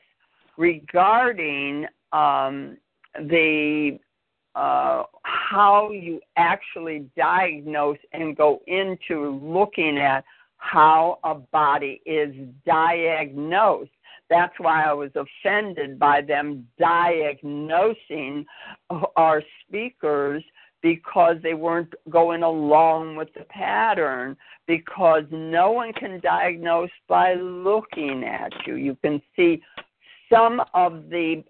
regarding 0.57 1.87
um, 2.13 2.77
the 3.15 3.99
uh, 4.55 5.05
how 5.23 5.91
you 5.93 6.21
actually 6.37 7.09
diagnose 7.17 7.99
and 8.13 8.37
go 8.37 8.61
into 8.67 9.39
looking 9.41 9.99
at 9.99 10.25
how 10.59 11.19
a 11.25 11.35
body 11.35 12.03
is 12.05 12.35
diagnosed. 12.67 13.91
That's 14.29 14.53
why 14.59 14.85
I 14.85 14.93
was 14.93 15.11
offended 15.15 15.99
by 15.99 16.21
them 16.21 16.67
diagnosing 16.79 18.45
our 19.17 19.43
speakers 19.67 20.45
because 20.83 21.37
they 21.43 21.55
weren't 21.55 21.93
going 22.11 22.43
along 22.43 23.17
with 23.17 23.33
the 23.35 23.45
pattern 23.45 24.37
because 24.67 25.25
no 25.31 25.73
one 25.73 25.93
can 25.93 26.21
diagnose 26.21 26.91
by 27.09 27.35
looking 27.35 28.23
at 28.25 28.53
you. 28.67 28.75
You 28.75 28.97
can 29.03 29.21
see 29.35 29.63
some 30.31 30.63
of 30.75 31.09
the 31.09 31.43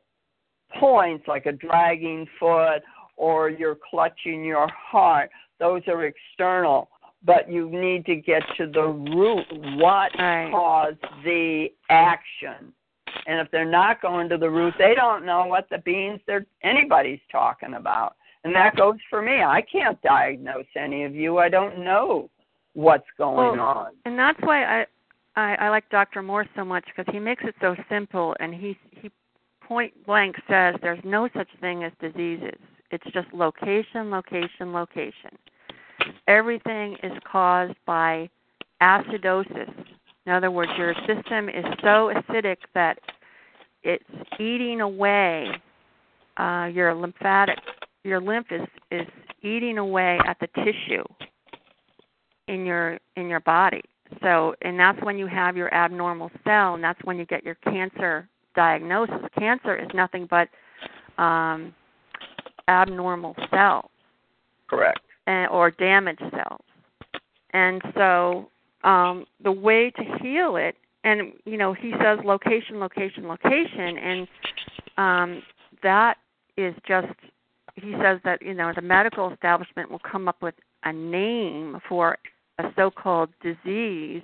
points 0.78 1.26
like 1.26 1.46
a 1.46 1.52
dragging 1.52 2.26
foot 2.38 2.82
or 3.16 3.50
you're 3.50 3.78
clutching 3.90 4.44
your 4.44 4.68
heart. 4.72 5.30
Those 5.58 5.82
are 5.88 6.04
external 6.04 6.88
but 7.24 7.50
you 7.50 7.68
need 7.70 8.06
to 8.06 8.16
get 8.16 8.42
to 8.56 8.66
the 8.66 8.86
root 8.86 9.46
what 9.76 10.12
right. 10.18 10.50
caused 10.50 11.02
the 11.24 11.68
action. 11.90 12.72
And 13.26 13.40
if 13.40 13.50
they're 13.50 13.70
not 13.70 14.00
going 14.00 14.28
to 14.28 14.38
the 14.38 14.50
root 14.50 14.74
they 14.78 14.94
don't 14.94 15.24
know 15.26 15.46
what 15.46 15.68
the 15.70 15.78
beans 15.78 16.20
they're 16.26 16.46
anybody's 16.62 17.20
talking 17.30 17.74
about. 17.74 18.14
And 18.44 18.54
that 18.54 18.76
goes 18.76 18.96
for 19.10 19.20
me. 19.20 19.42
I 19.42 19.62
can't 19.62 20.00
diagnose 20.02 20.66
any 20.76 21.04
of 21.04 21.14
you. 21.14 21.38
I 21.38 21.48
don't 21.48 21.84
know 21.84 22.30
what's 22.74 23.08
going 23.16 23.58
well, 23.58 23.60
on. 23.60 23.92
and 24.04 24.16
that's 24.16 24.38
why 24.42 24.82
i 24.82 24.86
i, 25.34 25.54
I 25.56 25.68
like 25.68 25.88
dr 25.88 26.22
Morse 26.22 26.46
so 26.54 26.64
much 26.64 26.84
because 26.84 27.12
he 27.12 27.18
makes 27.18 27.42
it 27.44 27.56
so 27.60 27.74
simple 27.88 28.36
and 28.38 28.54
he 28.54 28.78
he 28.92 29.10
point 29.68 29.92
blank 30.06 30.36
says 30.48 30.74
there's 30.80 31.00
no 31.04 31.28
such 31.36 31.48
thing 31.60 31.84
as 31.84 31.92
diseases. 32.00 32.58
It's 32.90 33.04
just 33.12 33.32
location 33.34 34.10
location 34.10 34.72
location 34.72 35.36
everything 36.26 36.96
is 37.02 37.12
caused 37.30 37.76
by 37.86 38.28
acidosis. 38.82 39.72
In 40.26 40.32
other 40.32 40.50
words, 40.50 40.70
your 40.76 40.94
system 41.06 41.48
is 41.48 41.64
so 41.80 42.12
acidic 42.14 42.58
that 42.74 42.98
it's 43.82 44.04
eating 44.38 44.80
away 44.80 45.48
uh, 46.36 46.68
your 46.72 46.94
lymphatic. 46.94 47.58
Your 48.04 48.20
lymph 48.20 48.46
is 48.50 48.66
is 48.90 49.06
eating 49.42 49.78
away 49.78 50.18
at 50.26 50.36
the 50.40 50.48
tissue 50.48 51.04
in 52.48 52.66
your 52.66 52.98
in 53.16 53.28
your 53.28 53.40
body. 53.40 53.82
So, 54.22 54.54
and 54.62 54.78
that's 54.78 55.02
when 55.02 55.18
you 55.18 55.26
have 55.26 55.56
your 55.56 55.72
abnormal 55.74 56.30
cell, 56.44 56.74
and 56.74 56.82
that's 56.82 57.00
when 57.04 57.18
you 57.18 57.26
get 57.26 57.44
your 57.44 57.56
cancer 57.56 58.28
diagnosis. 58.54 59.16
Cancer 59.38 59.76
is 59.76 59.88
nothing 59.94 60.28
but 60.30 60.48
um, 61.22 61.74
abnormal 62.68 63.34
cells. 63.50 63.90
Correct 64.68 65.00
and, 65.28 65.48
or 65.50 65.70
damaged 65.70 66.22
cells. 66.32 66.62
And 67.52 67.80
so 67.94 68.48
um, 68.82 69.26
the 69.42 69.52
way 69.52 69.90
to 69.90 70.02
heal 70.20 70.56
it, 70.56 70.74
and 71.04 71.32
you 71.44 71.56
know, 71.56 71.72
he 71.72 71.92
says 72.02 72.18
location, 72.24 72.80
location, 72.80 73.28
location, 73.28 73.98
and 73.98 74.28
um, 74.96 75.42
that 75.82 76.16
is 76.56 76.74
just. 76.86 77.06
He 77.74 77.94
says 78.02 78.18
that 78.24 78.42
you 78.42 78.54
know 78.54 78.72
the 78.74 78.82
medical 78.82 79.32
establishment 79.32 79.88
will 79.88 80.00
come 80.00 80.26
up 80.26 80.42
with 80.42 80.54
a 80.82 80.92
name 80.92 81.78
for 81.88 82.18
a 82.58 82.64
so-called 82.74 83.30
disease 83.40 84.22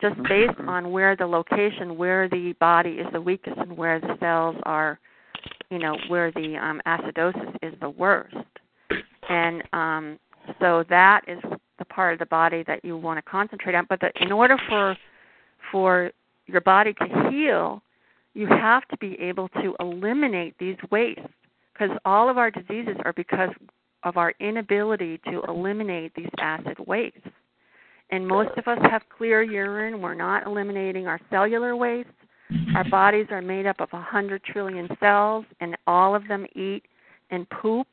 just 0.00 0.16
based 0.28 0.58
on 0.66 0.90
where 0.90 1.14
the 1.16 1.26
location, 1.26 1.96
where 1.96 2.28
the 2.28 2.54
body 2.60 2.92
is 2.92 3.06
the 3.12 3.20
weakest, 3.20 3.56
and 3.58 3.76
where 3.76 4.00
the 4.00 4.16
cells 4.20 4.56
are, 4.64 4.98
you 5.70 5.78
know, 5.78 5.96
where 6.08 6.32
the 6.32 6.56
um, 6.56 6.80
acidosis 6.86 7.54
is 7.62 7.74
the 7.80 7.90
worst. 7.90 8.36
And 9.28 9.62
um, 9.72 10.18
so 10.60 10.84
that 10.88 11.22
is 11.26 11.38
the 11.78 11.84
part 11.84 12.12
of 12.12 12.18
the 12.18 12.26
body 12.26 12.64
that 12.66 12.84
you 12.84 12.96
want 12.96 13.18
to 13.18 13.30
concentrate 13.30 13.74
on. 13.74 13.86
But 13.88 14.00
the, 14.00 14.10
in 14.20 14.32
order 14.32 14.56
for 14.68 14.96
for 15.72 16.10
your 16.46 16.60
body 16.60 16.92
to 16.94 17.30
heal, 17.30 17.82
you 18.34 18.46
have 18.46 18.86
to 18.88 18.96
be 18.98 19.18
able 19.20 19.48
to 19.48 19.74
eliminate 19.80 20.54
these 20.58 20.76
wastes 20.90 21.22
because 21.72 21.96
all 22.04 22.28
of 22.28 22.38
our 22.38 22.50
diseases 22.50 22.96
are 23.04 23.12
because 23.14 23.50
of 24.02 24.16
our 24.16 24.34
inability 24.40 25.18
to 25.30 25.42
eliminate 25.48 26.14
these 26.14 26.28
acid 26.38 26.76
wastes. 26.86 27.26
And 28.10 28.26
most 28.26 28.50
of 28.58 28.68
us 28.68 28.78
have 28.90 29.02
clear 29.16 29.42
urine. 29.42 30.00
We're 30.00 30.14
not 30.14 30.46
eliminating 30.46 31.06
our 31.06 31.20
cellular 31.30 31.74
waste. 31.74 32.08
Our 32.76 32.84
bodies 32.88 33.26
are 33.30 33.40
made 33.40 33.66
up 33.66 33.80
of 33.80 33.88
a 33.92 33.96
100 33.96 34.44
trillion 34.44 34.88
cells, 35.00 35.46
and 35.60 35.76
all 35.86 36.14
of 36.14 36.28
them 36.28 36.46
eat 36.54 36.82
and 37.30 37.48
poop 37.48 37.86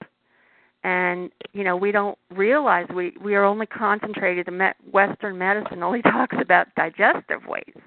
and 0.83 1.31
you 1.53 1.63
know 1.63 1.75
we 1.75 1.91
don't 1.91 2.17
realize 2.29 2.87
we 2.93 3.13
we 3.21 3.35
are 3.35 3.43
only 3.43 3.65
concentrated 3.65 4.47
the 4.47 4.51
met, 4.51 4.75
western 4.91 5.37
medicine 5.37 5.83
only 5.83 6.01
talks 6.03 6.35
about 6.39 6.67
digestive 6.75 7.45
waste. 7.47 7.77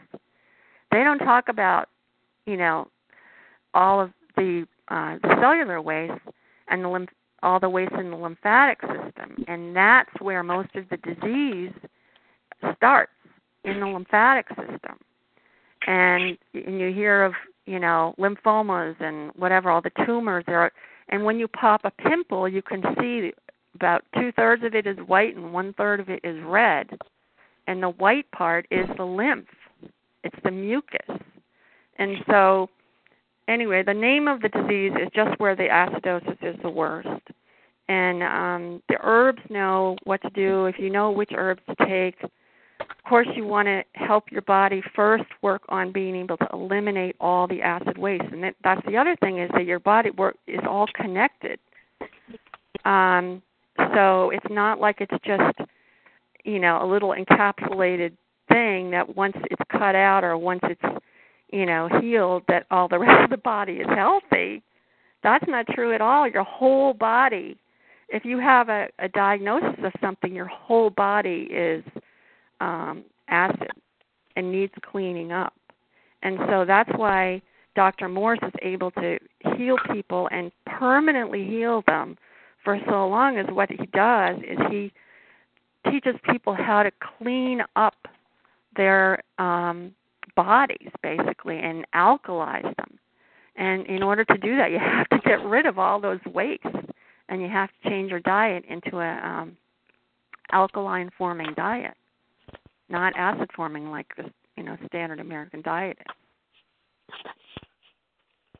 They 0.92 1.02
don't 1.02 1.18
talk 1.18 1.48
about 1.48 1.88
you 2.46 2.56
know 2.56 2.88
all 3.72 4.00
of 4.00 4.10
the 4.36 4.66
uh 4.88 5.16
the 5.22 5.36
cellular 5.40 5.80
waste 5.80 6.20
and 6.68 6.84
the 6.84 6.88
lymph 6.88 7.10
all 7.44 7.60
the 7.60 7.68
waste 7.68 7.92
in 7.92 8.10
the 8.10 8.16
lymphatic 8.16 8.80
system. 8.80 9.44
And 9.46 9.76
that's 9.76 10.10
where 10.20 10.42
most 10.42 10.70
of 10.74 10.88
the 10.88 10.96
disease 10.96 11.72
starts 12.74 13.12
in 13.64 13.80
the 13.80 13.86
lymphatic 13.86 14.48
system. 14.48 14.98
And 15.86 16.38
and 16.54 16.80
you 16.80 16.92
hear 16.92 17.22
of 17.22 17.34
you 17.66 17.78
know 17.78 18.14
lymphomas 18.18 18.98
and 19.00 19.30
whatever 19.36 19.70
all 19.70 19.82
the 19.82 19.92
tumors 20.06 20.44
there 20.46 20.60
are 20.60 20.72
and 21.08 21.24
when 21.24 21.38
you 21.38 21.48
pop 21.48 21.82
a 21.84 21.90
pimple, 21.90 22.48
you 22.48 22.62
can 22.62 22.82
see 22.98 23.32
about 23.74 24.04
two 24.14 24.32
thirds 24.32 24.64
of 24.64 24.74
it 24.74 24.86
is 24.86 24.96
white 25.06 25.36
and 25.36 25.52
one 25.52 25.72
third 25.74 26.00
of 26.00 26.08
it 26.08 26.20
is 26.24 26.42
red. 26.44 26.90
And 27.66 27.82
the 27.82 27.90
white 27.90 28.30
part 28.30 28.66
is 28.70 28.86
the 28.96 29.04
lymph, 29.04 29.48
it's 30.22 30.36
the 30.44 30.50
mucus. 30.50 31.18
And 31.98 32.16
so, 32.28 32.68
anyway, 33.48 33.82
the 33.82 33.94
name 33.94 34.28
of 34.28 34.40
the 34.40 34.48
disease 34.48 34.92
is 35.00 35.08
just 35.14 35.38
where 35.38 35.56
the 35.56 35.68
acidosis 35.68 36.42
is 36.42 36.60
the 36.62 36.70
worst. 36.70 37.08
And 37.88 38.22
um, 38.22 38.82
the 38.88 38.96
herbs 39.02 39.42
know 39.50 39.96
what 40.04 40.22
to 40.22 40.30
do. 40.30 40.66
If 40.66 40.78
you 40.78 40.90
know 40.90 41.10
which 41.10 41.30
herbs 41.34 41.60
to 41.68 41.86
take, 41.86 42.16
of 42.90 43.08
course, 43.08 43.28
you 43.34 43.44
want 43.46 43.66
to 43.66 43.82
help 43.94 44.30
your 44.30 44.42
body 44.42 44.82
first 44.94 45.24
work 45.42 45.62
on 45.68 45.92
being 45.92 46.16
able 46.16 46.36
to 46.38 46.48
eliminate 46.52 47.16
all 47.20 47.46
the 47.46 47.62
acid 47.62 47.98
waste, 47.98 48.24
and 48.32 48.42
that, 48.42 48.54
that's 48.64 48.84
the 48.86 48.96
other 48.96 49.16
thing 49.16 49.38
is 49.38 49.50
that 49.54 49.66
your 49.66 49.78
body 49.78 50.10
work 50.10 50.36
is 50.46 50.60
all 50.68 50.86
connected. 50.94 51.58
Um, 52.84 53.42
so 53.94 54.30
it's 54.30 54.46
not 54.50 54.80
like 54.80 55.00
it's 55.00 55.24
just 55.24 55.68
you 56.44 56.58
know 56.58 56.82
a 56.82 56.86
little 56.86 57.14
encapsulated 57.14 58.12
thing 58.48 58.90
that 58.90 59.16
once 59.16 59.36
it's 59.50 59.62
cut 59.70 59.94
out 59.94 60.22
or 60.24 60.36
once 60.36 60.60
it's 60.64 61.02
you 61.50 61.66
know 61.66 61.88
healed 62.00 62.42
that 62.48 62.66
all 62.70 62.88
the 62.88 62.98
rest 63.00 63.24
of 63.24 63.30
the 63.30 63.36
body 63.36 63.74
is 63.74 63.88
healthy. 63.88 64.62
That's 65.22 65.44
not 65.48 65.66
true 65.68 65.94
at 65.94 66.00
all. 66.00 66.28
Your 66.28 66.44
whole 66.44 66.92
body, 66.92 67.56
if 68.10 68.26
you 68.26 68.38
have 68.38 68.68
a, 68.68 68.88
a 68.98 69.08
diagnosis 69.08 69.78
of 69.82 69.92
something, 70.00 70.34
your 70.34 70.46
whole 70.46 70.90
body 70.90 71.48
is 71.50 71.82
um, 72.60 73.04
acid 73.28 73.70
and 74.36 74.50
needs 74.50 74.72
cleaning 74.90 75.32
up. 75.32 75.54
And 76.22 76.38
so 76.48 76.64
that's 76.66 76.90
why 76.96 77.42
Dr. 77.74 78.08
Morse 78.08 78.38
is 78.42 78.52
able 78.62 78.90
to 78.92 79.18
heal 79.56 79.76
people 79.92 80.28
and 80.30 80.50
permanently 80.66 81.44
heal 81.44 81.82
them 81.86 82.16
for 82.62 82.80
so 82.88 83.06
long 83.06 83.36
as 83.36 83.46
what 83.50 83.70
he 83.70 83.86
does 83.92 84.36
is 84.38 84.58
he 84.70 84.92
teaches 85.90 86.14
people 86.30 86.54
how 86.54 86.82
to 86.82 86.90
clean 87.18 87.62
up 87.76 87.96
their 88.76 89.22
um, 89.38 89.92
bodies 90.34 90.88
basically 91.02 91.58
and 91.58 91.84
alkalize 91.94 92.74
them. 92.76 92.98
And 93.56 93.86
in 93.86 94.02
order 94.02 94.24
to 94.24 94.38
do 94.38 94.56
that, 94.56 94.70
you 94.70 94.78
have 94.80 95.08
to 95.10 95.18
get 95.18 95.44
rid 95.44 95.66
of 95.66 95.78
all 95.78 96.00
those 96.00 96.20
wastes, 96.26 96.66
and 97.28 97.40
you 97.40 97.48
have 97.48 97.68
to 97.68 97.90
change 97.90 98.10
your 98.10 98.20
diet 98.20 98.64
into 98.68 98.98
a 98.98 99.20
um, 99.22 99.56
alkaline 100.52 101.10
forming 101.16 101.52
diet, 101.54 101.94
not 102.88 103.12
acid 103.16 103.50
forming 103.54 103.90
like 103.90 104.06
the 104.16 104.30
you 104.56 104.62
know 104.62 104.76
standard 104.86 105.20
American 105.20 105.62
diet 105.62 105.98
is. 106.00 106.06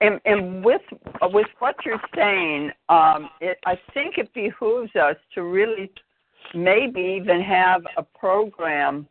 And, 0.01 0.21
and 0.25 0.65
with 0.65 0.83
with 1.23 1.47
what 1.61 1.77
you're 1.85 2.01
saying, 2.15 2.71
um, 2.89 3.31
it, 3.41 3.59
I 3.65 3.79
think 3.95 4.19
it 4.19 4.33
behooves 4.35 4.95
us 4.97 5.17
to 5.35 5.43
really 5.43 5.91
maybe 6.55 7.01
even 7.01 7.41
have 7.41 7.83
a 7.97 8.03
program 8.03 9.07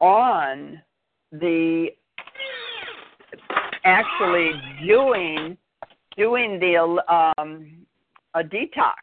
on 0.00 0.80
the 1.32 1.88
actually 3.84 4.52
doing 4.86 5.56
doing 6.16 6.58
the 6.58 7.34
um, 7.38 7.86
a 8.34 8.42
detox 8.42 8.94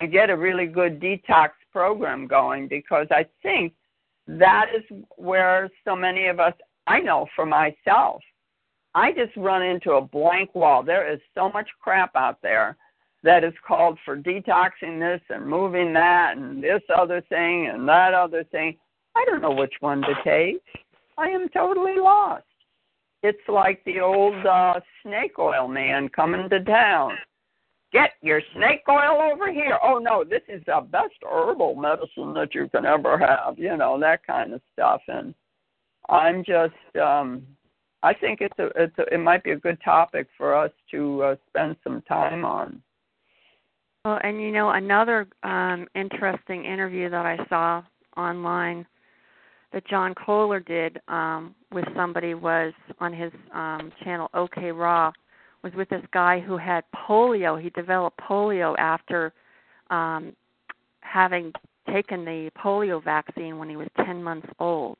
and 0.00 0.12
get 0.12 0.30
a 0.30 0.36
really 0.36 0.66
good 0.66 1.00
detox 1.00 1.50
program 1.72 2.26
going 2.26 2.68
because 2.68 3.06
I 3.10 3.26
think 3.42 3.72
that 4.26 4.66
is 4.76 4.82
where 5.16 5.68
so 5.84 5.94
many 5.96 6.26
of 6.26 6.40
us 6.40 6.54
I 6.86 7.00
know 7.00 7.26
for 7.34 7.46
myself 7.46 8.22
I 8.96 9.12
just 9.12 9.36
run 9.36 9.62
into 9.62 9.92
a 9.92 10.00
blank 10.00 10.54
wall. 10.54 10.82
There 10.82 11.12
is 11.12 11.20
so 11.34 11.50
much 11.50 11.68
crap 11.82 12.16
out 12.16 12.38
there 12.42 12.78
that 13.24 13.44
is 13.44 13.52
called 13.66 13.98
for 14.06 14.16
detoxing 14.16 14.98
this 14.98 15.20
and 15.28 15.46
moving 15.46 15.92
that 15.92 16.38
and 16.38 16.64
this 16.64 16.80
other 16.96 17.20
thing 17.28 17.66
and 17.66 17.86
that 17.86 18.14
other 18.14 18.42
thing. 18.44 18.74
I 19.14 19.22
don't 19.26 19.42
know 19.42 19.50
which 19.50 19.74
one 19.80 20.00
to 20.00 20.14
take. 20.24 20.62
I 21.18 21.28
am 21.28 21.50
totally 21.50 21.96
lost. 21.98 22.44
It's 23.22 23.46
like 23.48 23.84
the 23.84 24.00
old 24.00 24.46
uh, 24.46 24.80
snake 25.02 25.38
oil 25.38 25.68
man 25.68 26.08
coming 26.08 26.48
to 26.48 26.64
town. 26.64 27.18
Get 27.92 28.10
your 28.20 28.42
snake 28.54 28.82
oil 28.88 29.30
over 29.32 29.52
here. 29.52 29.78
Oh 29.82 29.98
no, 29.98 30.24
this 30.24 30.42
is 30.48 30.62
the 30.66 30.86
best 30.90 31.14
herbal 31.22 31.76
medicine 31.76 32.34
that 32.34 32.54
you 32.54 32.68
can 32.68 32.84
ever 32.84 33.16
have. 33.18 33.58
You 33.58 33.76
know 33.76 33.98
that 34.00 34.26
kind 34.26 34.52
of 34.52 34.60
stuff. 34.72 35.00
And 35.08 35.34
I'm 36.08 36.44
just, 36.44 36.74
um, 37.00 37.46
I 38.02 38.12
think 38.12 38.40
it's 38.40 38.58
a, 38.58 38.66
it's 38.76 38.98
a, 38.98 39.14
it 39.14 39.18
might 39.18 39.44
be 39.44 39.52
a 39.52 39.56
good 39.56 39.78
topic 39.84 40.26
for 40.36 40.54
us 40.54 40.72
to 40.90 41.22
uh, 41.22 41.36
spend 41.48 41.76
some 41.84 42.02
time 42.02 42.44
on. 42.44 42.82
Well, 44.04 44.20
and 44.22 44.40
you 44.40 44.52
know, 44.52 44.70
another 44.70 45.26
um, 45.42 45.86
interesting 45.94 46.64
interview 46.64 47.08
that 47.10 47.26
I 47.26 47.38
saw 47.48 47.82
online 48.16 48.86
that 49.72 49.86
John 49.88 50.14
Kohler 50.14 50.60
did 50.60 51.00
um, 51.08 51.54
with 51.72 51.84
somebody 51.94 52.34
was 52.34 52.72
on 53.00 53.12
his 53.12 53.32
um, 53.52 53.92
channel 54.02 54.28
OK 54.32 54.70
Raw 54.72 55.12
was 55.66 55.74
with 55.74 55.88
this 55.88 56.04
guy 56.12 56.38
who 56.38 56.56
had 56.56 56.84
polio. 56.94 57.60
He 57.60 57.70
developed 57.70 58.20
polio 58.20 58.76
after 58.78 59.32
um, 59.90 60.32
having 61.00 61.52
taken 61.92 62.24
the 62.24 62.50
polio 62.56 63.02
vaccine 63.02 63.58
when 63.58 63.68
he 63.68 63.76
was 63.76 63.88
10 64.04 64.22
months 64.22 64.46
old. 64.60 64.96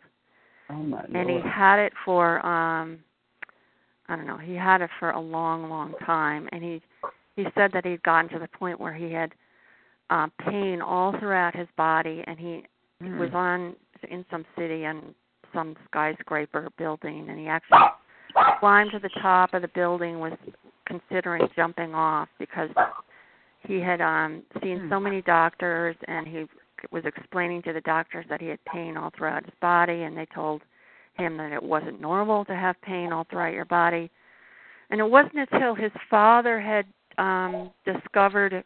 Oh 0.69 0.75
my 0.75 1.05
and 1.15 1.31
he 1.31 1.39
had 1.49 1.79
it 1.79 1.93
for 2.05 2.45
um 2.45 2.99
I 4.09 4.17
don't 4.17 4.27
know, 4.27 4.39
he 4.39 4.55
had 4.55 4.81
it 4.83 4.91
for 4.99 5.11
a 5.11 5.21
long, 5.21 5.69
long 5.71 5.95
time 6.05 6.49
and 6.51 6.63
he 6.63 6.83
he 7.37 7.45
said 7.55 7.71
that 7.73 7.85
he'd 7.85 8.03
gotten 8.03 8.29
to 8.31 8.39
the 8.41 8.49
point 8.49 8.81
where 8.81 8.95
he 8.95 9.13
had 9.13 9.33
uh, 10.11 10.29
pain 10.49 10.81
all 10.81 11.17
throughout 11.19 11.55
his 11.55 11.69
body 11.77 12.25
and 12.27 12.39
he 12.39 12.65
Mm. 13.03 13.19
was 13.19 13.31
on 13.35 13.77
in 14.09 14.25
some 14.31 14.47
city 14.57 14.85
and 14.85 15.15
some 15.53 15.77
skyscraper 15.85 16.71
building 16.79 17.29
and 17.29 17.39
he 17.39 17.47
actually 17.47 17.77
climbed 18.61 18.91
to 18.93 18.99
the 18.99 19.11
top 19.21 19.55
of 19.55 19.63
the 19.63 19.69
building 19.69 20.19
was 20.21 20.33
considering 20.87 21.47
jumping 21.55 21.95
off 21.95 22.29
because 22.39 22.71
he 23.61 23.81
had 23.81 24.01
um 24.01 24.43
seen 24.63 24.87
so 24.91 25.01
many 25.01 25.23
doctors 25.23 25.97
and 26.07 26.27
he 26.27 26.45
was 26.93 27.05
explaining 27.05 27.63
to 27.63 27.73
the 27.73 27.81
doctors 27.83 28.25
that 28.29 28.41
he 28.41 28.47
had 28.47 28.65
pain 28.65 28.97
all 28.97 29.11
throughout 29.17 29.45
his 29.45 29.55
body 29.61 30.03
and 30.03 30.17
they 30.17 30.27
told 30.35 30.63
him 31.15 31.37
that 31.37 31.53
it 31.53 31.63
wasn't 31.63 32.01
normal 32.01 32.45
to 32.45 32.55
have 32.55 32.81
pain 32.83 33.13
all 33.13 33.27
throughout 33.31 33.55
your 33.55 33.65
body. 33.65 34.11
And 34.91 35.01
it 35.01 35.09
wasn't 35.09 35.49
until 35.51 35.75
his 35.75 35.93
father 36.11 36.61
had 36.61 36.87
um 37.19 37.71
discovered 37.85 38.63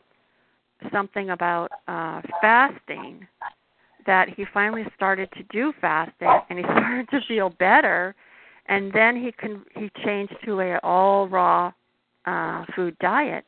something 0.92 1.30
about 1.30 1.70
uh 1.88 2.20
fasting 2.40 3.26
that 4.06 4.28
he 4.28 4.44
finally 4.52 4.84
started 4.96 5.28
to 5.32 5.42
do 5.44 5.72
fasting 5.80 6.28
and 6.48 6.58
he 6.58 6.64
started 6.76 7.08
to 7.10 7.20
feel 7.28 7.50
better 7.50 8.14
and 8.70 8.92
then 8.92 9.16
he 9.16 9.32
can 9.32 9.62
he 9.76 9.90
changed 10.04 10.34
to 10.44 10.60
a 10.60 10.78
all 10.82 11.28
raw 11.28 11.70
uh 12.24 12.64
food 12.74 12.96
diet. 13.00 13.44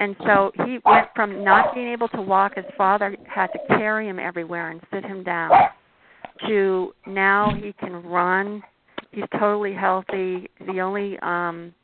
And 0.00 0.16
so 0.24 0.52
he 0.64 0.78
went 0.84 1.08
from 1.14 1.44
not 1.44 1.74
being 1.74 1.88
able 1.88 2.08
to 2.08 2.22
walk 2.22 2.54
his 2.54 2.64
father 2.76 3.16
had 3.26 3.48
to 3.48 3.58
carry 3.68 4.08
him 4.08 4.18
everywhere 4.18 4.70
and 4.70 4.80
sit 4.92 5.04
him 5.04 5.22
down 5.24 5.50
to 6.46 6.94
now 7.06 7.52
he 7.60 7.72
can 7.74 8.02
run. 8.04 8.62
He's 9.10 9.24
totally 9.38 9.74
healthy. 9.74 10.48
The 10.66 10.80
only 10.80 11.18
um 11.20 11.74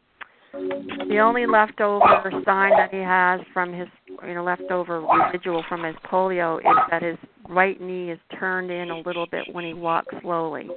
the 0.53 1.19
only 1.19 1.47
leftover 1.47 2.31
sign 2.45 2.71
that 2.77 2.91
he 2.93 3.01
has 3.01 3.41
from 3.53 3.73
his 3.73 3.89
you 4.07 4.35
know 4.35 4.45
leftover 4.45 5.01
residual 5.01 5.65
from 5.69 5.85
his 5.85 5.97
polio 6.11 6.59
is 6.61 6.77
that 6.91 7.03
his 7.03 7.19
right 7.49 7.81
knee 7.81 8.11
is 8.11 8.19
turned 8.39 8.71
in 8.71 8.91
a 8.91 8.99
little 9.01 9.27
bit 9.27 9.43
when 9.53 9.65
he 9.65 9.75
walks 9.75 10.15
slowly 10.23 10.71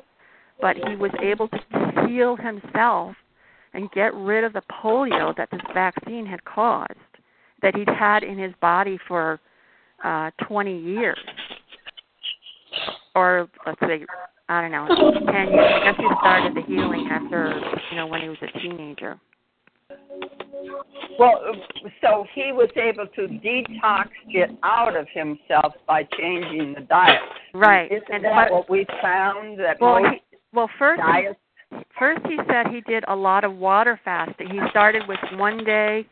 but 0.61 0.75
he 0.75 0.95
was 0.95 1.11
able 1.21 1.47
to 1.47 2.07
heal 2.07 2.35
himself 2.35 3.15
and 3.73 3.91
get 3.91 4.13
rid 4.13 4.43
of 4.43 4.53
the 4.53 4.61
polio 4.71 5.35
that 5.35 5.49
this 5.51 5.61
vaccine 5.73 6.25
had 6.25 6.43
caused 6.45 6.93
that 7.61 7.75
he'd 7.75 7.89
had 7.89 8.23
in 8.23 8.37
his 8.37 8.53
body 8.61 8.97
for 9.07 9.39
uh 10.03 10.29
20 10.47 10.79
years 10.79 11.17
or 13.15 13.47
let's 13.65 13.79
say 13.81 14.05
I 14.49 14.61
don't 14.61 14.71
know, 14.71 14.87
10 14.87 15.47
years. 15.49 15.71
I 15.75 15.83
guess 15.83 15.95
he 15.97 16.07
started 16.21 16.55
the 16.55 16.61
healing 16.61 17.09
after, 17.11 17.53
you 17.91 17.97
know, 17.97 18.07
when 18.07 18.21
he 18.21 18.29
was 18.29 18.37
a 18.41 18.59
teenager. 18.59 19.19
Well, 21.19 21.41
so 22.01 22.25
he 22.33 22.51
was 22.53 22.69
able 22.77 23.07
to 23.07 23.21
detox 23.27 24.07
it 24.29 24.51
out 24.63 24.95
of 24.95 25.07
himself 25.13 25.73
by 25.85 26.03
changing 26.17 26.75
the 26.75 26.81
diet. 26.81 27.19
Right. 27.53 27.91
Isn't 27.91 28.03
and 28.09 28.23
that 28.23 28.49
but, 28.49 28.53
what 28.53 28.69
we 28.69 28.85
found? 29.01 29.59
That 29.59 29.81
well, 29.81 30.01
most 30.01 30.21
well, 30.53 30.69
first 30.77 31.01
first 31.99 32.21
he 32.27 32.37
said 32.49 32.67
he 32.67 32.81
did 32.81 33.03
a 33.07 33.15
lot 33.15 33.43
of 33.43 33.55
water 33.55 33.99
fasting. 34.03 34.49
He 34.49 34.59
started 34.69 35.03
with 35.07 35.19
one 35.33 35.63
day, 35.63 36.07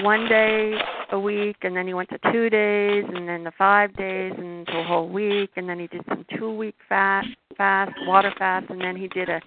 one 0.00 0.28
day 0.28 0.74
a 1.12 1.18
week, 1.18 1.56
and 1.62 1.76
then 1.76 1.86
he 1.86 1.94
went 1.94 2.08
to 2.10 2.32
two 2.32 2.50
days, 2.50 3.04
and 3.14 3.28
then 3.28 3.44
the 3.44 3.52
five 3.56 3.96
days, 3.96 4.32
and 4.36 4.66
to 4.66 4.80
a 4.80 4.84
whole 4.84 5.08
week, 5.08 5.50
and 5.56 5.68
then 5.68 5.78
he 5.78 5.86
did 5.86 6.02
some 6.08 6.24
two 6.36 6.52
week 6.52 6.74
fast, 6.88 7.28
fast 7.56 7.92
water 8.06 8.32
fast, 8.38 8.66
and 8.70 8.80
then 8.80 8.96
he 8.96 9.08
did 9.08 9.28
a 9.28 9.40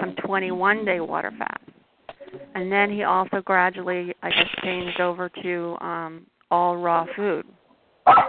some 0.00 0.14
21 0.24 0.84
day 0.84 1.00
water 1.00 1.32
fast. 1.38 1.62
And 2.54 2.72
then 2.72 2.90
he 2.90 3.02
also 3.02 3.42
gradually, 3.42 4.14
I 4.22 4.30
guess, 4.30 4.48
changed 4.62 5.00
over 5.00 5.28
to 5.42 5.76
um 5.80 6.26
all 6.50 6.76
raw 6.76 7.06
food, 7.16 7.46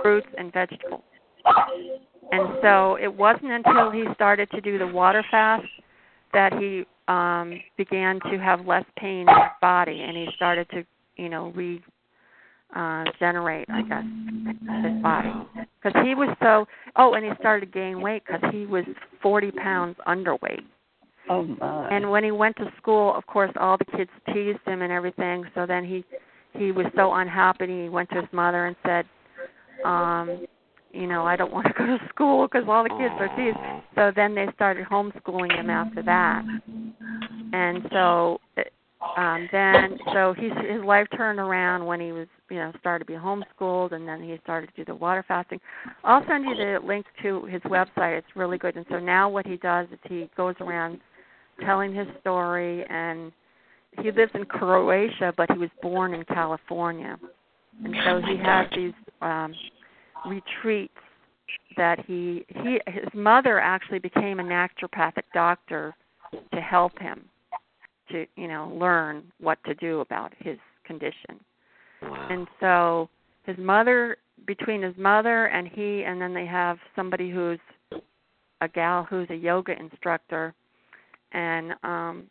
fruits 0.01 0.27
and 0.37 0.51
vegetables. 0.51 1.03
And 2.31 2.57
so 2.61 2.97
it 3.01 3.13
wasn't 3.13 3.51
until 3.51 3.91
he 3.91 4.05
started 4.15 4.49
to 4.51 4.61
do 4.61 4.77
the 4.77 4.87
water 4.87 5.23
fast 5.29 5.65
that 6.33 6.53
he 6.53 6.85
um 7.07 7.59
began 7.77 8.19
to 8.31 8.37
have 8.39 8.65
less 8.65 8.85
pain 8.97 9.21
in 9.21 9.27
his 9.27 9.51
body 9.61 10.01
and 10.01 10.15
he 10.15 10.27
started 10.35 10.67
to, 10.69 10.85
you 11.17 11.29
know, 11.29 11.51
re 11.55 11.81
uh 12.75 13.03
generate, 13.19 13.67
I 13.69 13.81
guess, 13.81 14.03
his 14.83 15.01
body. 15.01 15.33
Because 15.81 16.01
he 16.05 16.15
was 16.15 16.35
so, 16.41 16.65
oh, 16.95 17.13
and 17.13 17.25
he 17.25 17.31
started 17.39 17.65
to 17.65 17.71
gain 17.71 18.01
weight 18.01 18.23
because 18.25 18.41
he 18.51 18.65
was 18.65 18.85
40 19.21 19.51
pounds 19.51 19.97
underweight. 20.07 20.63
Oh 21.29 21.43
my. 21.43 21.89
And 21.89 22.09
when 22.09 22.23
he 22.23 22.31
went 22.31 22.55
to 22.57 22.71
school, 22.77 23.13
of 23.15 23.25
course, 23.27 23.51
all 23.59 23.77
the 23.77 23.97
kids 23.97 24.09
teased 24.33 24.59
him 24.65 24.81
and 24.81 24.91
everything. 24.91 25.45
So 25.55 25.65
then 25.65 25.85
he 25.85 26.03
he 26.57 26.71
was 26.71 26.85
so 26.95 27.13
unhappy. 27.13 27.83
He 27.83 27.89
went 27.89 28.09
to 28.11 28.21
his 28.21 28.29
mother 28.31 28.67
and 28.67 28.75
said, 28.85 29.05
um, 29.85 30.45
you 30.93 31.07
know, 31.07 31.25
I 31.25 31.35
don't 31.35 31.51
want 31.51 31.67
to 31.67 31.73
go 31.73 31.85
to 31.85 31.97
school 32.09 32.47
because 32.47 32.65
all 32.67 32.83
the 32.83 32.89
kids 32.89 33.13
are 33.19 33.35
teased. 33.35 33.57
So 33.95 34.11
then 34.15 34.35
they 34.35 34.47
started 34.53 34.85
homeschooling 34.87 35.57
him 35.57 35.69
after 35.69 36.03
that. 36.03 36.43
And 37.51 37.85
so 37.91 38.39
um 39.17 39.49
then 39.51 39.97
so 40.13 40.33
he's 40.37 40.53
his 40.69 40.81
life 40.83 41.07
turned 41.17 41.37
around 41.37 41.85
when 41.85 41.99
he 41.99 42.13
was 42.13 42.27
you 42.49 42.55
know 42.55 42.71
started 42.79 43.05
to 43.05 43.11
be 43.11 43.17
homeschooled 43.17 43.91
and 43.91 44.07
then 44.07 44.23
he 44.23 44.39
started 44.43 44.67
to 44.67 44.73
do 44.77 44.85
the 44.85 44.95
water 44.95 45.25
fasting. 45.27 45.59
I'll 46.03 46.25
send 46.27 46.45
you 46.45 46.55
the 46.55 46.79
link 46.85 47.05
to 47.21 47.43
his 47.45 47.61
website. 47.63 48.17
It's 48.17 48.35
really 48.35 48.57
good. 48.57 48.75
And 48.75 48.85
so 48.89 48.99
now 48.99 49.29
what 49.29 49.45
he 49.45 49.57
does 49.57 49.87
is 49.91 49.99
he 50.07 50.29
goes 50.37 50.55
around 50.61 50.99
telling 51.65 51.93
his 51.93 52.07
story 52.21 52.85
and 52.89 53.31
he 54.01 54.09
lives 54.11 54.31
in 54.35 54.45
croatia 54.45 55.33
but 55.35 55.51
he 55.51 55.57
was 55.57 55.69
born 55.81 56.13
in 56.13 56.23
california. 56.25 57.19
And 57.83 57.95
so 58.05 58.21
he 58.21 58.37
has 58.37 58.67
these 58.75 58.93
um 59.21 59.53
retreats 60.25 60.93
that 61.77 62.03
he 62.05 62.45
he 62.63 62.79
his 62.87 63.07
mother 63.13 63.59
actually 63.59 63.99
became 63.99 64.39
a 64.39 64.43
naturopathic 64.43 65.23
doctor 65.33 65.95
to 66.53 66.61
help 66.61 66.97
him 66.99 67.25
to 68.09 68.25
you 68.35 68.47
know 68.47 68.71
learn 68.79 69.23
what 69.39 69.59
to 69.65 69.73
do 69.75 69.99
about 70.01 70.33
his 70.39 70.57
condition. 70.85 71.39
Wow. 72.01 72.27
And 72.29 72.47
so 72.59 73.09
his 73.43 73.57
mother 73.57 74.17
between 74.45 74.81
his 74.81 74.95
mother 74.97 75.45
and 75.47 75.67
he 75.67 76.03
and 76.03 76.21
then 76.21 76.33
they 76.33 76.45
have 76.45 76.77
somebody 76.95 77.29
who's 77.29 77.59
a 78.61 78.67
gal 78.67 79.05
who's 79.09 79.29
a 79.29 79.35
yoga 79.35 79.77
instructor 79.77 80.53
and 81.31 81.73
um 81.83 82.23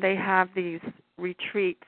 they 0.00 0.14
have 0.14 0.48
these 0.54 0.80
retreats 1.18 1.84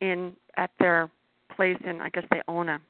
in 0.00 0.32
at 0.56 0.70
their 0.78 1.10
place 1.54 1.78
in 1.84 2.00
I 2.00 2.10
guess 2.10 2.24
they 2.30 2.42
own 2.48 2.68
a 2.68 2.80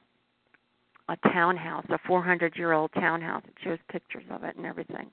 a 1.09 1.17
townhouse, 1.33 1.85
a 1.89 1.97
400 2.07 2.55
year 2.55 2.73
old 2.73 2.91
townhouse. 2.93 3.43
It 3.47 3.53
shows 3.63 3.79
pictures 3.91 4.23
of 4.31 4.43
it 4.43 4.55
and 4.55 4.65
everything. 4.65 5.09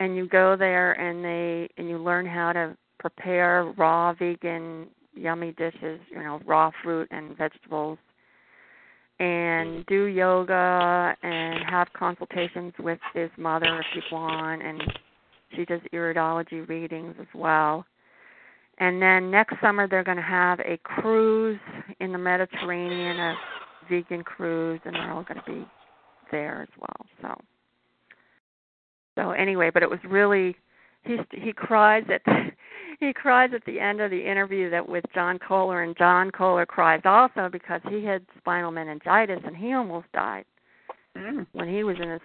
And 0.00 0.16
you 0.16 0.28
go 0.28 0.56
there 0.56 0.92
and 0.92 1.24
they 1.24 1.70
and 1.78 1.88
you 1.88 1.98
learn 1.98 2.26
how 2.26 2.52
to 2.52 2.76
prepare 2.98 3.72
raw 3.78 4.12
vegan 4.12 4.88
yummy 5.14 5.52
dishes, 5.52 6.00
you 6.10 6.18
know, 6.18 6.40
raw 6.44 6.70
fruit 6.82 7.08
and 7.10 7.36
vegetables 7.36 7.98
and 9.18 9.68
mm-hmm. 9.68 9.80
do 9.88 10.04
yoga 10.04 11.16
and 11.22 11.64
have 11.68 11.88
consultations 11.94 12.72
with 12.78 12.98
his 13.14 13.30
mother 13.38 13.80
if 13.80 13.86
you 13.94 14.02
want 14.12 14.62
and 14.62 14.82
she 15.54 15.64
does 15.64 15.80
iridology 15.92 16.68
readings 16.68 17.14
as 17.20 17.26
well. 17.34 17.86
And 18.78 19.00
then 19.00 19.30
next 19.30 19.54
summer 19.62 19.88
they're 19.88 20.04
going 20.04 20.18
to 20.18 20.22
have 20.22 20.60
a 20.60 20.78
cruise 20.82 21.58
in 22.00 22.12
the 22.12 22.18
Mediterranean, 22.18 23.18
a 23.18 23.34
vegan 23.88 24.22
cruise, 24.22 24.80
and 24.84 24.94
they're 24.94 25.12
all 25.12 25.24
going 25.24 25.40
to 25.44 25.50
be 25.50 25.66
there 26.30 26.62
as 26.62 26.68
well. 26.78 27.06
So, 27.22 27.40
so 29.16 29.30
anyway, 29.32 29.70
but 29.72 29.82
it 29.82 29.90
was 29.90 30.00
really 30.08 30.56
he 31.04 31.16
he 31.32 31.52
cries 31.52 32.04
at 32.12 32.22
he 33.00 33.12
cries 33.12 33.50
at 33.54 33.64
the 33.64 33.78
end 33.80 34.00
of 34.00 34.10
the 34.10 34.30
interview 34.30 34.70
that 34.70 34.88
with 34.88 35.04
John 35.14 35.38
Kohler, 35.38 35.82
and 35.82 35.96
John 35.96 36.30
Kohler 36.30 36.66
cries 36.66 37.02
also 37.04 37.48
because 37.50 37.80
he 37.88 38.04
had 38.04 38.24
spinal 38.38 38.70
meningitis 38.70 39.40
and 39.44 39.56
he 39.56 39.72
almost 39.72 40.06
died 40.12 40.44
Mm. 41.16 41.46
when 41.52 41.68
he 41.68 41.82
was 41.82 41.96
in 42.00 42.10
his 42.10 42.20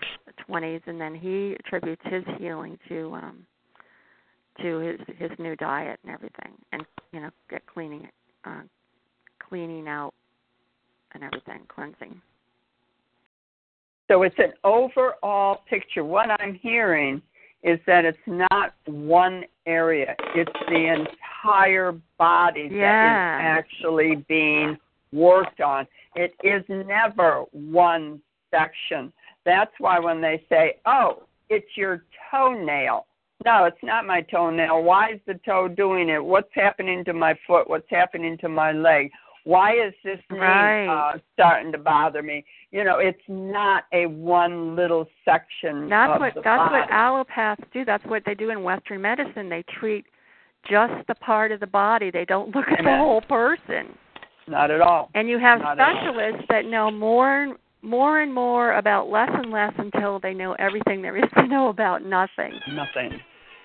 twenties, 0.46 0.82
and 0.86 1.00
then 1.00 1.16
he 1.16 1.56
attributes 1.60 2.02
his 2.06 2.24
healing 2.38 2.78
to 2.90 3.14
um 3.14 3.46
to 4.62 4.80
his 4.80 5.00
his 5.18 5.32
new 5.40 5.56
diet 5.56 6.00
and 6.04 6.14
everything, 6.14 6.54
and 6.72 6.86
you 7.14 7.22
know 7.22 7.30
get 7.50 7.66
cleaning 7.68 8.10
uh, 8.44 8.62
cleaning 9.48 9.88
out 9.88 10.14
and 11.14 11.24
everything, 11.24 11.62
cleansing. 11.68 12.22
So 14.10 14.24
it's 14.24 14.36
an 14.40 14.54
overall 14.64 15.62
picture. 15.70 16.04
What 16.04 16.30
I'm 16.42 16.56
hearing 16.56 17.22
is 17.64 17.80
that 17.86 18.06
it's 18.06 18.18
not 18.26 18.74
one 18.86 19.46
area, 19.66 20.16
it's 20.36 20.52
the 20.68 21.06
entire 21.06 21.94
body 22.18 22.70
Yeah. 22.72 22.80
that 22.82 23.60
is 23.60 23.66
actually 23.66 24.16
being 24.28 24.78
worked 25.14 25.62
on. 25.62 25.88
It 26.16 26.34
is 26.44 26.64
never 26.68 27.46
one 27.52 28.22
section. 28.50 29.14
That's 29.46 29.72
why 29.80 30.00
when 30.00 30.22
they 30.22 30.44
say, 30.50 30.80
oh, 30.86 31.24
it's 31.50 31.78
your 31.78 32.04
toenail. 32.30 33.06
No, 33.46 33.66
it's 33.66 33.82
not 33.84 34.06
my 34.06 34.22
toenail. 34.22 34.84
Why 34.84 35.12
is 35.14 35.20
the 35.26 35.36
toe 35.46 35.68
doing 35.68 36.10
it? 36.10 36.24
What's 36.24 36.54
happening 36.54 37.04
to 37.06 37.14
my 37.14 37.38
foot? 37.48 37.70
What's 37.70 37.90
happening 37.90 38.38
to 38.40 38.50
my 38.50 38.72
leg? 38.72 39.12
Why 39.44 39.74
is 39.74 39.94
this 40.04 40.20
Right. 40.30 40.88
uh, 40.88 41.18
starting 41.34 41.72
to 41.72 41.78
bother 41.78 42.22
me? 42.22 42.46
You 42.72 42.84
know, 42.84 43.00
it's 43.00 43.22
not 43.28 43.86
a 43.92 44.06
one 44.06 44.76
little 44.76 45.08
section. 45.26 45.90
That's 45.90 46.20
what 46.20 46.36
that's 46.44 46.72
what 46.72 46.90
allopaths 46.90 47.64
do. 47.72 47.84
That's 47.84 48.06
what 48.06 48.24
they 48.26 48.36
do 48.36 48.52
in 48.52 48.64
Western 48.64 49.02
medicine. 49.02 49.50
They 49.50 49.64
treat 49.64 50.06
just 50.70 50.94
the 51.08 51.16
part 51.16 51.52
of 51.52 51.60
the 51.60 51.68
body. 51.68 52.12
They 52.12 52.26
don't 52.26 52.56
look 52.56 52.68
at 52.68 52.84
the 52.84 52.98
whole 52.98 53.22
person. 53.22 53.98
Not 54.48 54.70
at 54.70 54.82
all. 54.82 55.10
And 55.16 55.28
you 55.28 55.40
have 55.40 55.60
Not 55.62 55.78
specialists 55.78 56.46
that 56.50 56.66
know 56.66 56.92
more 56.92 57.42
and 57.42 57.56
more 57.82 58.22
and 58.22 58.34
more 58.34 58.74
about 58.74 59.10
less 59.10 59.30
and 59.34 59.52
less 59.52 59.74
until 59.78 60.20
they 60.20 60.34
know 60.34 60.54
everything 60.60 61.02
there 61.02 61.18
is 61.18 61.30
to 61.36 61.48
know 61.48 61.70
about 61.70 62.04
nothing. 62.04 62.60
Nothing. 62.72 63.20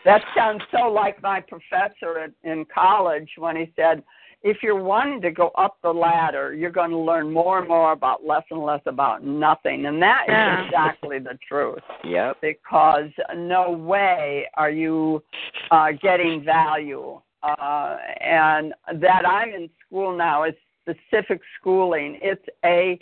That 0.04 0.22
sounds 0.36 0.62
so 0.70 0.88
like 0.88 1.20
my 1.20 1.40
professor 1.40 2.20
at, 2.20 2.30
in 2.44 2.64
college 2.72 3.28
when 3.36 3.56
he 3.56 3.72
said, 3.74 4.02
if 4.42 4.58
you're 4.62 4.80
wanting 4.82 5.20
to 5.22 5.30
go 5.30 5.50
up 5.56 5.78
the 5.82 5.92
ladder, 5.92 6.54
you're 6.54 6.70
going 6.70 6.90
to 6.90 6.98
learn 6.98 7.32
more 7.32 7.58
and 7.58 7.68
more 7.68 7.92
about 7.92 8.24
less 8.24 8.44
and 8.50 8.62
less 8.62 8.82
about 8.86 9.24
nothing. 9.24 9.86
And 9.86 10.00
that 10.02 10.24
is 10.28 10.32
Yeah. 10.32 10.64
exactly 10.64 11.18
the 11.18 11.38
truth. 11.48 11.82
Yep. 12.04 12.40
Because 12.40 13.10
no 13.34 13.70
way 13.72 14.48
are 14.54 14.70
you 14.70 15.22
uh, 15.70 15.92
getting 15.92 16.44
value. 16.44 17.20
Uh, 17.42 17.96
and 18.20 18.74
that 18.94 19.26
I'm 19.26 19.50
in 19.50 19.70
school 19.84 20.16
now 20.16 20.44
is 20.44 20.54
specific 20.82 21.40
schooling. 21.58 22.18
It's 22.22 22.44
a 22.64 22.98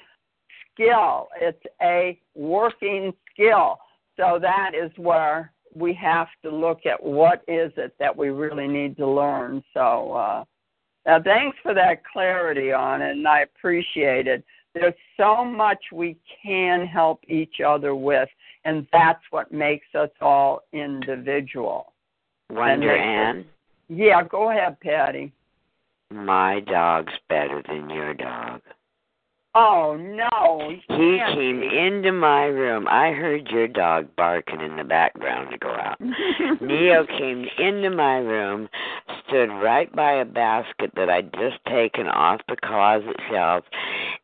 skill. 0.73 1.29
It's 1.41 1.63
a 1.83 2.19
working 2.35 3.13
skill. 3.33 3.79
So 4.17 4.39
that 4.41 4.73
is 4.75 4.91
where 4.97 5.53
we 5.75 5.93
have 5.95 6.29
to 6.43 6.51
look 6.51 6.87
at 6.87 7.03
what 7.03 7.43
is 7.49 7.73
it 7.77 7.95
that 7.99 8.17
we 8.17 8.29
really 8.29 8.69
need 8.69 8.97
to 8.99 9.07
learn. 9.07 9.63
So 9.73 10.13
uh, 10.13 10.45
uh, 11.07 11.21
thanks 11.23 11.57
for 11.63 11.75
that 11.75 12.03
clarity 12.05 12.73
on 12.73 13.03
it, 13.03 13.13
and 13.13 13.27
I 13.27 13.41
appreciate 13.41 14.27
it. 14.27 14.45
There's 14.75 14.95
so 15.17 15.45
much 15.45 15.79
we 15.93 16.17
can 16.43 16.87
help 16.87 17.21
each 17.29 17.61
other 17.65 17.95
with, 17.95 18.29
and 18.65 18.87
that's 18.93 19.23
what 19.31 19.53
makes 19.53 19.87
us 19.95 20.11
all 20.21 20.63
individual. 20.73 21.93
Wonder 22.51 22.95
Ann, 22.97 23.45
Yeah, 23.89 24.23
go 24.25 24.51
ahead, 24.51 24.81
Patty. 24.81 25.33
my 26.11 26.61
dog's 26.61 27.13
better 27.29 27.63
than 27.69 27.89
your 27.91 28.15
dog. 28.15 28.61
Oh 29.57 29.97
no, 29.97 30.71
He 30.89 31.21
came 31.33 31.63
into 31.63 32.11
my 32.11 32.47
room. 32.47 32.89
I 32.89 33.13
heard 33.13 33.47
your 33.51 33.69
dog 33.69 34.09
barking 34.17 34.61
in 34.61 34.77
the 34.77 34.83
background 34.83 35.53
to 35.53 35.59
go 35.59 35.69
out. 35.69 36.01
Neo 36.61 37.07
came 37.07 37.47
into 37.59 37.91
my 37.91 38.17
room, 38.17 38.69
stood 39.29 39.51
right 39.63 39.95
by 39.95 40.15
a 40.15 40.25
basket 40.25 40.91
that 40.97 41.09
I'd 41.09 41.33
just 41.35 41.65
taken 41.69 42.09
off 42.09 42.41
the 42.49 42.57
closet 42.57 43.15
shelf, 43.31 43.65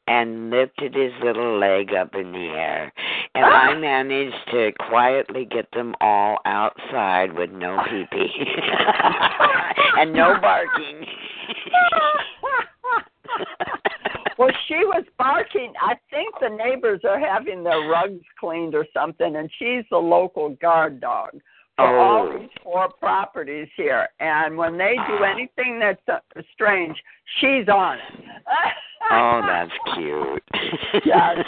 and 0.08 0.50
lifted 0.50 0.96
his 0.96 1.12
little 1.22 1.60
leg 1.60 1.94
up 1.94 2.16
in 2.16 2.32
the 2.32 2.48
air. 2.48 2.92
And 3.36 3.44
I 3.44 3.74
managed 3.78 4.50
to 4.50 4.72
quietly 4.88 5.44
get 5.44 5.68
them 5.72 5.94
all 6.00 6.38
outside 6.44 7.34
with 7.34 7.50
no 7.52 7.80
pee 7.88 8.04
pee 8.10 8.30
and 9.96 10.12
no 10.12 10.40
barking. 10.40 11.06
Well, 14.38 14.50
she 14.68 14.74
was 14.84 15.04
barking. 15.18 15.72
I 15.80 15.94
think 16.10 16.34
the 16.40 16.48
neighbors 16.48 17.00
are 17.04 17.18
having 17.18 17.62
their 17.64 17.80
rugs 17.88 18.22
cleaned 18.38 18.74
or 18.74 18.86
something, 18.94 19.36
and 19.36 19.50
she's 19.58 19.84
the 19.90 19.98
local 19.98 20.50
guard 20.60 21.00
dog 21.00 21.30
for 21.76 21.98
all 21.98 22.28
Oh. 22.28 22.38
these 22.38 22.48
four 22.62 22.88
properties 23.00 23.68
here. 23.76 24.08
And 24.20 24.56
when 24.56 24.76
they 24.76 24.96
do 25.08 25.24
anything 25.24 25.78
that's 25.78 26.00
uh, 26.08 26.18
strange, 26.52 26.96
she's 27.40 27.68
on 27.68 27.98
it. 27.98 28.34
oh, 29.10 29.40
that's 29.46 29.72
cute. 29.94 30.42
Yes. 31.04 31.38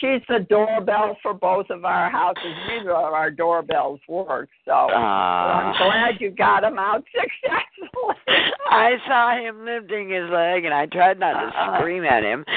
She's 0.00 0.22
the 0.28 0.40
doorbell 0.48 1.18
for 1.22 1.34
both 1.34 1.68
of 1.68 1.84
our 1.84 2.08
houses. 2.10 2.54
Neither 2.68 2.92
of 2.92 3.12
our 3.12 3.30
doorbells 3.30 4.00
work, 4.08 4.48
so 4.64 4.88
Ah. 4.94 5.60
I'm 5.60 5.76
glad 5.76 6.20
you 6.20 6.30
got 6.30 6.64
him 6.64 6.78
out 6.78 7.04
successfully. 7.14 8.14
I 8.70 8.96
saw 9.06 9.36
him 9.36 9.64
lifting 9.66 10.08
his 10.08 10.30
leg, 10.30 10.64
and 10.64 10.72
I 10.72 10.86
tried 10.86 11.18
not 11.18 11.32
to 11.34 11.46
Uh-uh. 11.48 11.78
scream 11.78 12.04
at 12.04 12.22
him. 12.22 12.44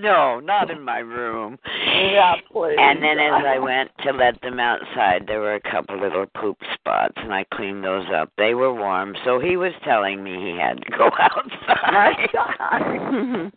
"No, 0.00 0.40
not 0.40 0.70
in 0.70 0.82
my 0.82 0.98
room." 0.98 1.58
Yeah, 1.86 2.34
please. 2.50 2.76
And 2.78 3.02
then 3.02 3.18
as 3.18 3.42
I 3.44 3.58
went 3.58 3.90
to 4.04 4.12
let 4.12 4.40
them 4.42 4.60
outside, 4.60 5.26
there 5.26 5.40
were 5.40 5.54
a 5.54 5.60
couple 5.60 5.98
little 5.98 6.26
poop 6.36 6.58
spots, 6.74 7.14
and 7.16 7.32
I 7.32 7.44
cleaned 7.54 7.84
those 7.84 8.06
up. 8.14 8.30
They 8.36 8.54
were 8.54 8.74
warm, 8.74 9.14
so 9.24 9.38
he 9.38 9.56
was 9.56 9.72
telling 9.84 10.22
me 10.22 10.34
he 10.34 10.58
had 10.58 10.82
to 10.82 10.90
go 10.96 11.10
outside. 11.18 13.50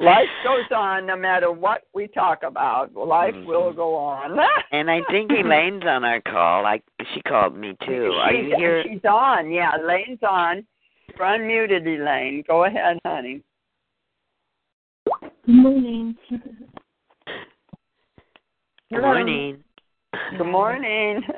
Nice. 0.00 0.06
Life 0.06 0.28
goes 0.44 0.76
on 0.76 1.06
no 1.06 1.16
matter 1.16 1.50
what 1.50 1.82
we 1.92 2.06
talk 2.06 2.44
about. 2.44 2.94
Life 2.94 3.34
Mhm. 3.34 3.46
will 3.46 3.72
go 3.72 3.96
on. 3.96 4.38
and 4.70 4.88
I 4.90 5.02
think 5.10 5.32
Elaine's 5.32 5.84
on 5.84 6.04
our 6.04 6.20
call. 6.20 6.66
I 6.66 6.80
she 7.14 7.20
called 7.22 7.56
me 7.56 7.76
too. 7.84 8.12
Are 8.12 8.30
she's, 8.30 8.48
you 8.50 8.56
here? 8.56 8.82
she's 8.84 9.04
on. 9.04 9.50
Yeah, 9.50 9.76
Elaine's 9.76 10.22
on. 10.22 10.64
You're 11.08 11.26
unmuted, 11.26 11.86
Elaine. 11.86 12.44
Go 12.46 12.64
ahead, 12.64 12.98
honey. 13.04 13.42
Good 15.04 15.32
morning. 15.46 16.16
Good 18.90 19.02
morning. 19.02 19.64
Good 20.36 20.44
morning. 20.46 21.22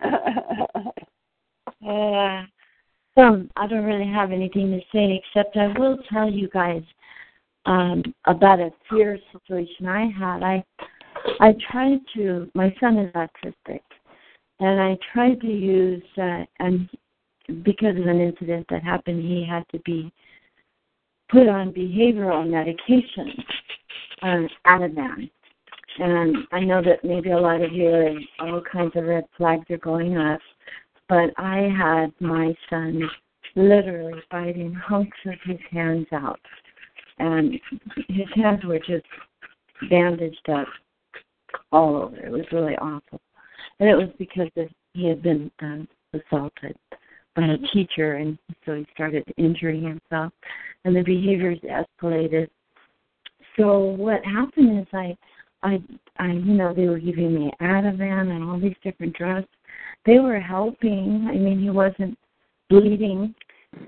Uh, 1.83 2.45
um, 3.17 3.51
I 3.57 3.67
don't 3.67 3.85
really 3.85 4.07
have 4.07 4.33
anything 4.33 4.71
to 4.71 4.81
say 4.93 5.23
except 5.25 5.57
I 5.57 5.69
will 5.79 5.97
tell 6.13 6.31
you 6.31 6.47
guys 6.53 6.83
um, 7.67 8.03
about 8.27 8.61
a 8.61 8.71
fear 8.89 9.19
situation 9.33 9.87
I 9.87 10.11
had. 10.19 10.43
I 10.43 10.65
I 11.41 11.55
tried 11.71 12.01
to. 12.15 12.51
My 12.55 12.75
son 12.81 12.99
is 12.99 13.13
autistic, 13.13 13.83
and 14.61 14.81
I 14.81 14.97
tried 15.13 15.41
to 15.41 15.47
use 15.47 16.03
uh, 16.17 16.45
and 16.59 16.89
because 17.63 17.97
of 17.97 18.07
an 18.07 18.21
incident 18.21 18.67
that 18.71 18.83
happened, 18.83 19.23
he 19.23 19.47
had 19.49 19.65
to 19.73 19.79
be 19.81 20.13
put 21.31 21.49
on 21.49 21.73
behavioral 21.73 22.49
medication, 22.49 23.33
um, 24.23 24.49
Ativan. 24.67 25.31
And 25.99 26.37
I 26.53 26.61
know 26.61 26.83
that 26.83 27.05
maybe 27.05 27.31
a 27.31 27.39
lot 27.39 27.61
of 27.61 27.73
you, 27.73 28.19
all 28.39 28.63
kinds 28.73 28.93
of 28.97 29.05
red 29.05 29.25
flags 29.37 29.67
are 29.71 29.79
going 29.79 30.17
up, 30.17 30.41
but 31.09 31.31
I 31.37 31.69
had 31.77 32.13
my 32.21 32.55
son 32.69 33.03
literally 33.57 34.21
biting 34.31 34.73
hunks 34.73 35.17
of 35.27 35.35
his 35.45 35.59
hands 35.71 36.07
out. 36.13 36.41
And 37.21 37.61
his 38.09 38.27
hands 38.35 38.65
were 38.65 38.79
just 38.79 39.05
bandaged 39.91 40.49
up 40.49 40.67
all 41.71 41.97
over. 41.97 42.17
It 42.17 42.33
was 42.33 42.47
really 42.51 42.77
awful. 42.77 43.21
And 43.79 43.89
it 43.89 43.95
was 43.95 44.09
because 44.19 44.49
he 44.95 45.07
had 45.07 45.23
been 45.23 45.51
um, 45.61 45.87
assaulted 46.15 46.77
by 47.37 47.43
a 47.43 47.59
teacher, 47.73 48.15
and 48.15 48.39
so 48.65 48.75
he 48.75 48.87
started 48.95 49.23
injuring 49.37 49.83
himself, 49.83 50.33
and 50.85 50.97
the 50.97 51.03
behaviors 51.03 51.59
escalated. 51.61 52.49
So 53.59 53.79
what 53.79 54.25
happened 54.25 54.81
is 54.81 54.87
I, 54.93 55.17
I, 55.63 55.83
I, 56.19 56.29
you 56.29 56.55
know, 56.55 56.73
they 56.75 56.89
were 56.89 56.99
giving 56.99 57.35
me 57.35 57.53
Ativan 57.61 58.35
and 58.35 58.45
all 58.45 58.59
these 58.59 58.77
different 58.83 59.15
drugs. 59.15 59.47
They 60.07 60.19
were 60.19 60.41
helping. 60.41 61.29
I 61.31 61.35
mean, 61.35 61.61
he 61.61 61.71
wasn't 61.71 62.19
bleeding, 62.71 63.35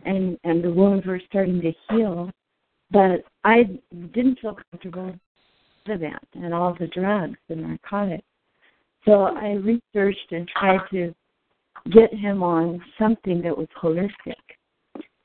and 0.05 0.39
and 0.45 0.63
the 0.63 0.73
wounds 0.73 1.07
were 1.07 1.21
starting 1.29 1.61
to 1.63 1.73
heal, 1.89 2.31
but 2.93 3.24
I 3.44 3.64
didn't 4.12 4.39
feel 4.40 4.56
comfortable 4.70 5.14
with 5.86 6.01
that 6.01 6.24
and 6.35 6.55
all 6.55 6.77
the 6.78 6.86
drugs, 6.89 7.39
and 7.48 7.62
narcotics. 7.62 8.24
So 9.05 9.23
I 9.23 9.55
researched 9.55 10.31
and 10.31 10.48
tried 10.48 10.81
to 10.93 11.14
get 11.90 12.14
him 12.14 12.43
on 12.43 12.81
something 12.98 13.43
that 13.43 13.56
was 13.56 13.69
holistic. 13.82 14.35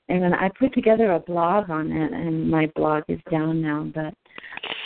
And 0.10 0.24
then 0.24 0.34
I 0.34 0.50
put 0.58 0.74
together 0.74 1.12
a 1.12 1.20
blog 1.20 1.70
on 1.70 1.92
it, 1.92 2.14
and 2.14 2.50
my 2.50 2.72
blog 2.76 3.04
is 3.10 3.20
down 3.30 3.62
now. 3.62 3.92
But 3.94 4.14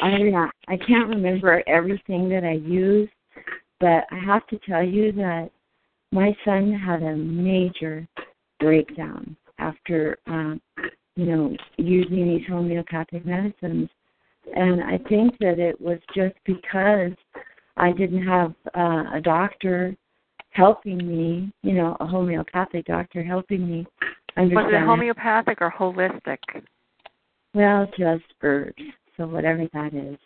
I 0.02 0.50
I 0.68 0.78
can't 0.78 1.10
remember 1.10 1.64
everything 1.68 2.28
that 2.30 2.44
I 2.44 2.54
used, 2.54 3.12
but 3.80 4.06
I 4.12 4.20
have 4.26 4.46
to 4.48 4.60
tell 4.68 4.84
you 4.84 5.12
that 5.14 5.52
my 6.12 6.36
son 6.44 6.74
had 6.74 7.04
a 7.04 7.16
major 7.16 8.08
breakdown 8.60 9.36
after 9.60 10.18
um, 10.28 10.60
you 11.16 11.26
know 11.26 11.56
using 11.78 12.28
these 12.28 12.48
homeopathic 12.48 13.26
medicines, 13.26 13.90
and 14.56 14.84
I 14.84 14.98
think 15.10 15.38
that 15.40 15.60
it 15.60 15.80
was 15.80 16.00
just 16.16 16.36
because 16.46 17.14
I 17.78 17.92
didn't 17.92 18.26
have 18.26 18.54
uh, 18.76 19.04
a 19.16 19.22
doctor 19.22 19.96
helping 20.52 20.98
me, 20.98 21.52
you 21.64 21.74
know, 21.74 21.96
a 22.00 22.06
homeopathic 22.06 22.86
doctor 22.86 23.24
helping 23.24 23.70
me 23.70 23.88
understand. 24.38 24.66
Was 24.66 24.74
it 24.74 24.86
homeopathic 24.86 25.62
or 25.62 25.72
holistic? 25.72 26.38
Well, 27.54 27.88
just 27.98 28.24
herbs, 28.42 28.82
so 29.18 29.28
whatever 29.28 29.68
that 29.74 29.94
is. 29.94 30.18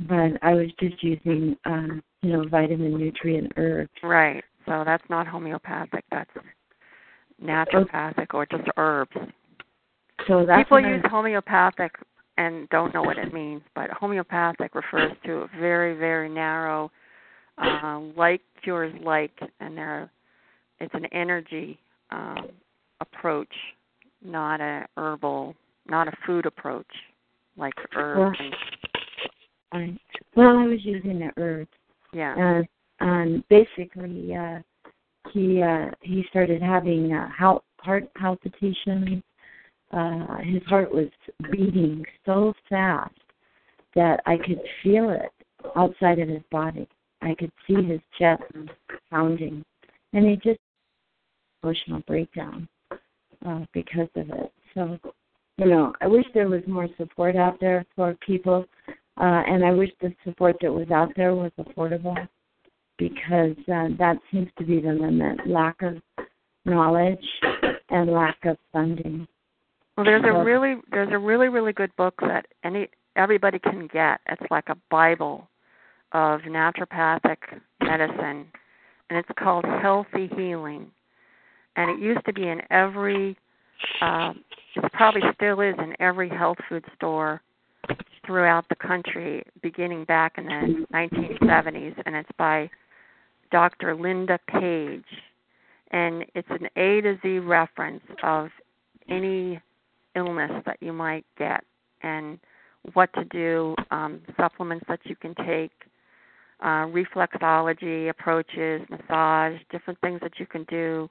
But 0.00 0.32
I 0.42 0.52
was 0.52 0.68
just 0.78 1.02
using, 1.02 1.56
um, 1.64 2.02
you 2.22 2.32
know, 2.32 2.46
vitamin 2.48 2.98
nutrient 2.98 3.52
herbs. 3.56 3.90
Right. 4.02 4.44
So 4.66 4.82
that's 4.84 5.04
not 5.08 5.26
homeopathic. 5.26 6.04
That's 6.10 6.30
naturopathic 7.42 8.34
or 8.34 8.46
just 8.46 8.68
herbs. 8.76 9.16
So 10.26 10.44
that's 10.46 10.62
people 10.62 10.80
use 10.80 11.02
I, 11.04 11.08
homeopathic 11.08 11.92
and 12.38 12.68
don't 12.70 12.92
know 12.92 13.02
what 13.02 13.18
it 13.18 13.32
means, 13.32 13.62
but 13.74 13.90
homeopathic 13.90 14.74
refers 14.74 15.12
to 15.24 15.32
a 15.38 15.50
very, 15.58 15.96
very 15.96 16.28
narrow 16.28 16.90
uh, 17.58 18.00
like 18.16 18.42
cures 18.62 18.94
like, 19.02 19.32
and 19.60 19.76
there 19.76 19.88
are, 19.88 20.10
it's 20.80 20.94
an 20.94 21.06
energy 21.06 21.78
um, 22.10 22.48
approach, 23.00 23.52
not 24.22 24.60
a 24.60 24.86
herbal, 24.96 25.54
not 25.88 26.08
a 26.08 26.12
food 26.26 26.46
approach 26.46 26.86
like 27.56 27.74
herbs. 27.94 28.38
Well, 28.38 29.82
I, 29.82 29.98
well, 30.34 30.58
I 30.58 30.66
was 30.66 30.80
using 30.84 31.18
the 31.18 31.30
herbs. 31.36 31.70
Yeah. 32.12 32.34
And 32.36 32.68
um, 33.00 33.44
basically, 33.48 34.34
uh, 34.34 34.58
he 35.32 35.62
uh, 35.62 35.90
he 36.02 36.24
started 36.30 36.62
having 36.62 37.12
uh, 37.12 37.28
heart 37.30 38.14
palpitations. 38.14 39.22
Uh, 39.92 40.38
his 40.38 40.62
heart 40.64 40.92
was 40.92 41.08
beating 41.50 42.04
so 42.24 42.52
fast 42.68 43.14
that 43.94 44.20
I 44.26 44.36
could 44.36 44.60
feel 44.82 45.10
it 45.10 45.32
outside 45.76 46.18
of 46.18 46.28
his 46.28 46.42
body. 46.50 46.88
I 47.22 47.34
could 47.34 47.52
see 47.66 47.82
his 47.82 48.00
chest 48.18 48.42
pounding, 49.10 49.64
and 50.12 50.26
he 50.26 50.36
just 50.36 50.60
emotional 51.62 52.02
breakdown 52.06 52.68
uh, 53.46 53.64
because 53.72 54.08
of 54.16 54.28
it. 54.30 54.52
So, 54.74 54.98
you 55.56 55.66
know, 55.66 55.92
I 56.00 56.06
wish 56.06 56.24
there 56.34 56.48
was 56.48 56.62
more 56.66 56.88
support 56.96 57.36
out 57.36 57.58
there 57.60 57.84
for 57.94 58.14
people, 58.26 58.66
uh, 58.88 59.42
and 59.46 59.64
I 59.64 59.70
wish 59.72 59.90
the 60.00 60.14
support 60.24 60.56
that 60.60 60.72
was 60.72 60.90
out 60.90 61.12
there 61.16 61.34
was 61.34 61.52
affordable, 61.58 62.16
because 62.98 63.56
uh, 63.72 63.88
that 63.98 64.18
seems 64.30 64.48
to 64.58 64.64
be 64.64 64.80
the 64.80 64.92
limit: 64.92 65.46
lack 65.46 65.80
of 65.82 65.96
knowledge 66.64 67.24
and 67.88 68.10
lack 68.10 68.44
of 68.44 68.58
funding. 68.72 69.26
Well, 69.96 70.04
there's 70.04 70.24
a 70.24 70.44
really 70.44 70.76
there's 70.90 71.12
a 71.12 71.18
really 71.18 71.48
really 71.48 71.72
good 71.72 71.94
book 71.96 72.14
that 72.20 72.46
any 72.64 72.88
everybody 73.16 73.58
can 73.58 73.88
get. 73.92 74.20
It's 74.28 74.50
like 74.50 74.68
a 74.68 74.76
Bible 74.90 75.48
of 76.12 76.40
naturopathic 76.42 77.38
medicine, 77.80 78.46
and 79.10 79.18
it's 79.18 79.28
called 79.38 79.64
Healthy 79.64 80.30
Healing. 80.36 80.90
And 81.76 81.90
it 81.90 82.02
used 82.02 82.24
to 82.26 82.32
be 82.32 82.48
in 82.48 82.60
every, 82.70 83.36
uh, 84.00 84.32
it 84.76 84.92
probably 84.92 85.22
still 85.34 85.60
is 85.60 85.74
in 85.78 85.94
every 86.00 86.28
health 86.28 86.58
food 86.68 86.84
store 86.94 87.42
throughout 88.24 88.66
the 88.68 88.76
country, 88.76 89.42
beginning 89.62 90.04
back 90.04 90.38
in 90.38 90.46
the 90.46 90.86
1970s, 90.92 91.94
and 92.06 92.16
it's 92.16 92.30
by 92.38 92.68
Dr. 93.52 93.94
Linda 93.94 94.38
Page. 94.48 95.04
And 95.92 96.24
it's 96.34 96.48
an 96.50 96.66
A 96.76 97.00
to 97.02 97.18
Z 97.22 97.38
reference 97.40 98.02
of 98.22 98.48
any 99.08 99.60
illness 100.16 100.50
that 100.64 100.78
you 100.80 100.92
might 100.92 101.24
get 101.38 101.62
and 102.02 102.38
what 102.94 103.12
to 103.14 103.24
do, 103.26 103.74
um, 103.90 104.20
supplements 104.36 104.84
that 104.88 105.00
you 105.04 105.16
can 105.16 105.34
take, 105.46 105.72
uh, 106.60 106.86
reflexology 106.86 108.08
approaches, 108.08 108.82
massage, 108.88 109.58
different 109.70 110.00
things 110.00 110.20
that 110.22 110.38
you 110.38 110.46
can 110.46 110.64
do 110.64 111.08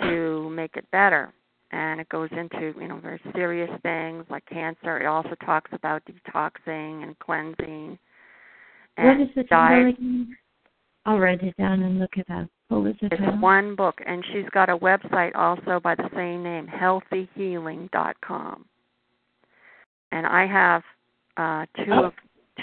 to 0.00 0.48
make 0.50 0.76
it 0.76 0.88
better. 0.90 1.32
And 1.72 2.00
it 2.00 2.08
goes 2.08 2.28
into 2.32 2.74
you 2.80 2.88
know 2.88 2.98
very 2.98 3.20
serious 3.34 3.70
things 3.82 4.24
like 4.28 4.44
cancer. 4.46 4.98
It 4.98 5.06
also 5.06 5.34
talks 5.44 5.70
about 5.72 6.02
detoxing 6.04 7.04
and 7.04 7.18
cleansing. 7.20 7.98
And 8.96 9.18
what 9.18 9.20
is 9.20 9.34
the 9.36 9.44
diet. 9.44 9.96
I'll 11.06 11.18
write 11.18 11.42
it 11.42 11.56
down 11.56 11.82
and 11.82 11.98
look 11.98 12.16
it 12.16 12.26
up. 12.30 12.48
What 12.70 12.84
was 12.84 12.94
the 13.00 13.08
It's 13.10 13.42
one 13.42 13.74
book, 13.74 14.00
and 14.06 14.24
she's 14.32 14.48
got 14.52 14.68
a 14.68 14.76
website 14.76 15.34
also 15.34 15.80
by 15.80 15.96
the 15.96 16.08
same 16.14 16.44
name, 16.44 16.68
healthyhealing.com. 16.68 18.64
And 20.12 20.26
I 20.26 20.46
have 20.46 20.82
uh, 21.36 21.66
two 21.84 21.92
of 21.92 22.12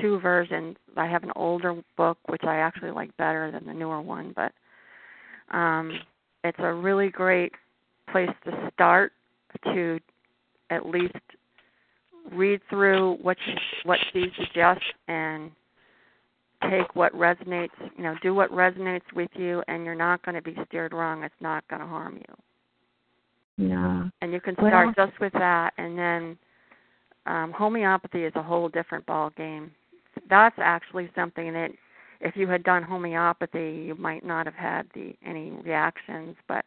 two 0.02 0.20
versions. 0.22 0.78
I 0.96 1.08
have 1.08 1.24
an 1.24 1.34
older 1.36 1.76
book 1.98 2.18
which 2.28 2.44
I 2.46 2.58
actually 2.58 2.92
like 2.92 3.16
better 3.18 3.52
than 3.52 3.66
the 3.66 3.74
newer 3.74 4.02
one, 4.02 4.34
but 4.34 4.54
um, 5.54 6.00
it's 6.46 6.58
a 6.60 6.74
really 6.74 7.10
great 7.10 7.52
place 8.10 8.30
to 8.46 8.70
start 8.74 9.12
to 9.74 10.00
at 10.70 10.86
least 10.86 11.16
read 12.32 12.62
through 12.70 13.18
what 13.22 13.36
she, 13.46 13.56
what 13.84 14.00
she 14.14 14.28
suggests 14.38 14.86
and 15.10 15.52
take 16.64 16.96
what 16.96 17.14
resonates. 17.14 17.70
You 17.96 18.04
know, 18.04 18.16
do 18.22 18.34
what 18.34 18.52
resonates 18.52 19.12
with 19.16 19.30
you, 19.36 19.64
and 19.68 19.86
you're 19.86 19.96
not 19.96 20.24
going 20.24 20.36
to 20.36 20.42
be 20.42 20.56
steered 20.68 20.94
wrong. 20.94 21.24
It's 21.24 21.34
not 21.42 21.68
going 21.68 21.82
to 21.82 21.88
harm 21.88 22.18
you. 22.18 22.36
No. 23.70 24.10
And 24.22 24.32
you 24.32 24.40
can 24.40 24.56
Well- 24.58 24.70
start 24.70 24.96
just 24.96 25.20
with 25.20 25.34
that, 25.34 25.74
and 25.78 25.98
then 25.98 26.38
um, 27.26 27.52
homeopathy 27.52 28.24
is 28.24 28.34
a 28.36 28.42
whole 28.42 28.70
different 28.70 29.06
ball 29.06 29.32
game. 29.32 29.72
That's 30.30 30.56
actually 30.60 31.10
something 31.14 31.54
that, 31.54 31.72
if 32.22 32.36
you 32.36 32.48
had 32.48 32.64
done 32.64 32.84
homeopathy, 32.84 33.84
you 33.88 33.96
might 33.96 34.24
not 34.26 34.46
have 34.46 34.56
had 34.56 34.88
the 34.94 35.16
any 35.26 35.52
reactions. 35.64 36.36
But 36.48 36.66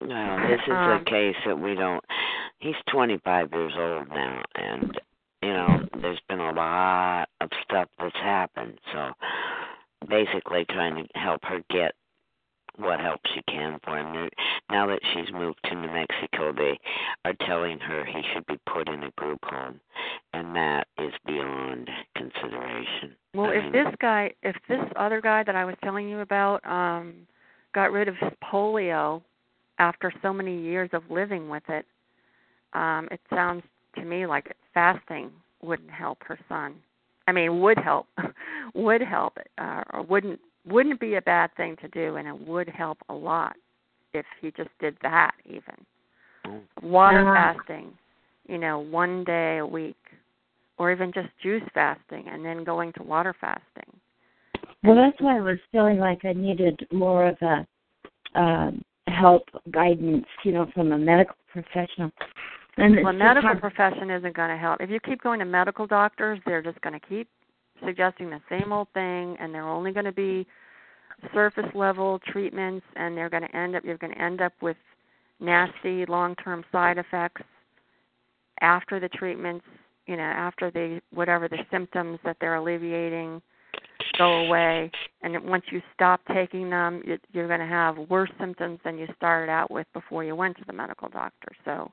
No, 0.00 0.46
this 0.48 0.60
is 0.66 0.72
Um, 0.72 0.90
a 1.00 1.04
case 1.04 1.36
that 1.46 1.58
we 1.58 1.74
don't. 1.74 2.04
He's 2.58 2.76
25 2.90 3.52
years 3.52 3.72
old 3.76 4.08
now, 4.10 4.42
and 4.56 5.00
you 5.42 5.52
know, 5.52 5.88
there's 6.00 6.20
been 6.28 6.40
a 6.40 6.52
lot 6.52 7.26
of 7.40 7.50
stuff 7.64 7.88
that's 7.98 8.16
happened. 8.16 8.78
So, 8.92 9.10
basically, 10.08 10.64
trying 10.70 10.96
to 10.96 11.18
help 11.18 11.40
her 11.44 11.62
get 11.70 11.94
what 12.76 13.00
help 13.00 13.20
she 13.34 13.42
can 13.48 13.78
for 13.84 13.98
him. 13.98 14.28
Now 14.70 14.86
that 14.86 15.00
she's 15.12 15.32
moved 15.32 15.58
to 15.64 15.74
New 15.74 15.88
Mexico, 15.88 16.52
they 16.52 16.78
are 17.24 17.34
telling 17.46 17.78
her 17.78 18.04
he 18.04 18.22
should 18.32 18.46
be 18.46 18.58
put 18.72 18.88
in 18.88 19.02
a 19.02 19.10
group 19.12 19.40
home, 19.44 19.80
and 20.32 20.54
that 20.56 20.86
is 20.98 21.12
beyond 21.26 21.90
consideration. 22.16 23.14
Well, 23.34 23.50
I 23.50 23.54
if 23.54 23.64
mean, 23.64 23.72
this 23.72 23.94
guy, 24.00 24.32
if 24.42 24.56
this 24.68 24.80
other 24.96 25.20
guy 25.20 25.42
that 25.44 25.56
I 25.56 25.64
was 25.64 25.74
telling 25.84 26.08
you 26.08 26.20
about, 26.20 26.64
um, 26.66 27.26
got 27.74 27.92
rid 27.92 28.08
of 28.08 28.14
polio 28.42 29.22
after 29.78 30.12
so 30.22 30.32
many 30.32 30.60
years 30.60 30.90
of 30.92 31.02
living 31.10 31.48
with 31.48 31.64
it, 31.68 31.84
um, 32.72 33.08
it 33.10 33.20
sounds 33.30 33.62
to 33.96 34.04
me 34.04 34.26
like 34.26 34.54
fasting 34.74 35.30
wouldn't 35.62 35.90
help 35.90 36.18
her 36.24 36.38
son. 36.48 36.74
I 37.28 37.32
mean, 37.32 37.60
would 37.60 37.78
help, 37.78 38.06
would 38.74 39.00
help, 39.02 39.38
uh, 39.58 39.84
or 39.92 40.02
wouldn't 40.02 40.40
wouldn't 40.66 41.00
be 41.00 41.16
a 41.16 41.22
bad 41.22 41.50
thing 41.56 41.76
to 41.82 41.88
do, 41.88 42.16
and 42.16 42.28
it 42.28 42.48
would 42.48 42.68
help 42.68 42.98
a 43.08 43.14
lot 43.14 43.56
if 44.14 44.26
he 44.40 44.52
just 44.52 44.70
did 44.80 44.96
that. 45.02 45.32
Even 45.46 45.74
oh, 46.46 46.60
water 46.82 47.22
Yeah. 47.24 47.54
fasting, 47.54 47.92
you 48.48 48.58
know, 48.58 48.78
one 48.78 49.24
day 49.24 49.58
a 49.58 49.66
week, 49.66 49.96
or 50.78 50.90
even 50.92 51.12
just 51.12 51.28
juice 51.42 51.62
fasting, 51.74 52.28
and 52.28 52.44
then 52.44 52.64
going 52.64 52.92
to 52.94 53.02
water 53.02 53.34
fasting. 53.40 54.00
Well, 54.84 54.96
that's 54.96 55.20
why 55.20 55.36
I 55.36 55.40
was 55.40 55.58
feeling 55.70 55.98
like 55.98 56.24
I 56.24 56.32
needed 56.32 56.86
more 56.92 57.28
of 57.28 57.36
a 57.42 57.66
um, 58.34 58.82
help, 59.08 59.44
guidance, 59.70 60.26
you 60.44 60.52
know, 60.52 60.66
from 60.74 60.92
a 60.92 60.98
medical 60.98 61.36
professional. 61.52 62.10
And 62.78 63.02
Well, 63.04 63.12
medical 63.12 63.48
hard- 63.48 63.60
profession 63.60 64.10
isn't 64.10 64.34
going 64.34 64.48
to 64.50 64.56
help. 64.56 64.80
If 64.80 64.90
you 64.90 64.98
keep 65.00 65.22
going 65.22 65.38
to 65.40 65.44
medical 65.44 65.86
doctors, 65.86 66.40
they're 66.46 66.62
just 66.62 66.80
going 66.80 66.98
to 66.98 67.06
keep 67.06 67.28
suggesting 67.84 68.30
the 68.30 68.40
same 68.48 68.72
old 68.72 68.88
thing, 68.94 69.36
and 69.38 69.54
they're 69.54 69.68
only 69.68 69.92
going 69.92 70.06
to 70.06 70.12
be 70.12 70.46
surface 71.34 71.72
level 71.74 72.18
treatments, 72.20 72.84
and 72.96 73.16
they're 73.16 73.28
going 73.28 73.42
to 73.42 73.56
end 73.56 73.76
up. 73.76 73.84
You're 73.84 73.98
going 73.98 74.14
to 74.14 74.20
end 74.20 74.40
up 74.40 74.54
with 74.60 74.76
nasty 75.40 76.06
long-term 76.06 76.64
side 76.72 76.98
effects 76.98 77.42
after 78.60 78.98
the 79.00 79.08
treatments. 79.08 79.66
You 80.06 80.16
know, 80.16 80.22
after 80.24 80.70
the 80.70 81.00
whatever 81.12 81.48
the 81.48 81.58
symptoms 81.70 82.18
that 82.24 82.36
they're 82.40 82.56
alleviating 82.56 83.40
go 84.18 84.44
away, 84.46 84.90
and 85.22 85.38
once 85.44 85.64
you 85.70 85.80
stop 85.94 86.20
taking 86.32 86.68
them, 86.70 87.02
you- 87.06 87.20
you're 87.32 87.46
going 87.46 87.60
to 87.60 87.66
have 87.66 87.96
worse 88.10 88.30
symptoms 88.38 88.80
than 88.82 88.98
you 88.98 89.06
started 89.16 89.50
out 89.50 89.70
with 89.70 89.86
before 89.92 90.24
you 90.24 90.34
went 90.34 90.56
to 90.56 90.64
the 90.64 90.72
medical 90.72 91.08
doctor. 91.08 91.52
So 91.64 91.92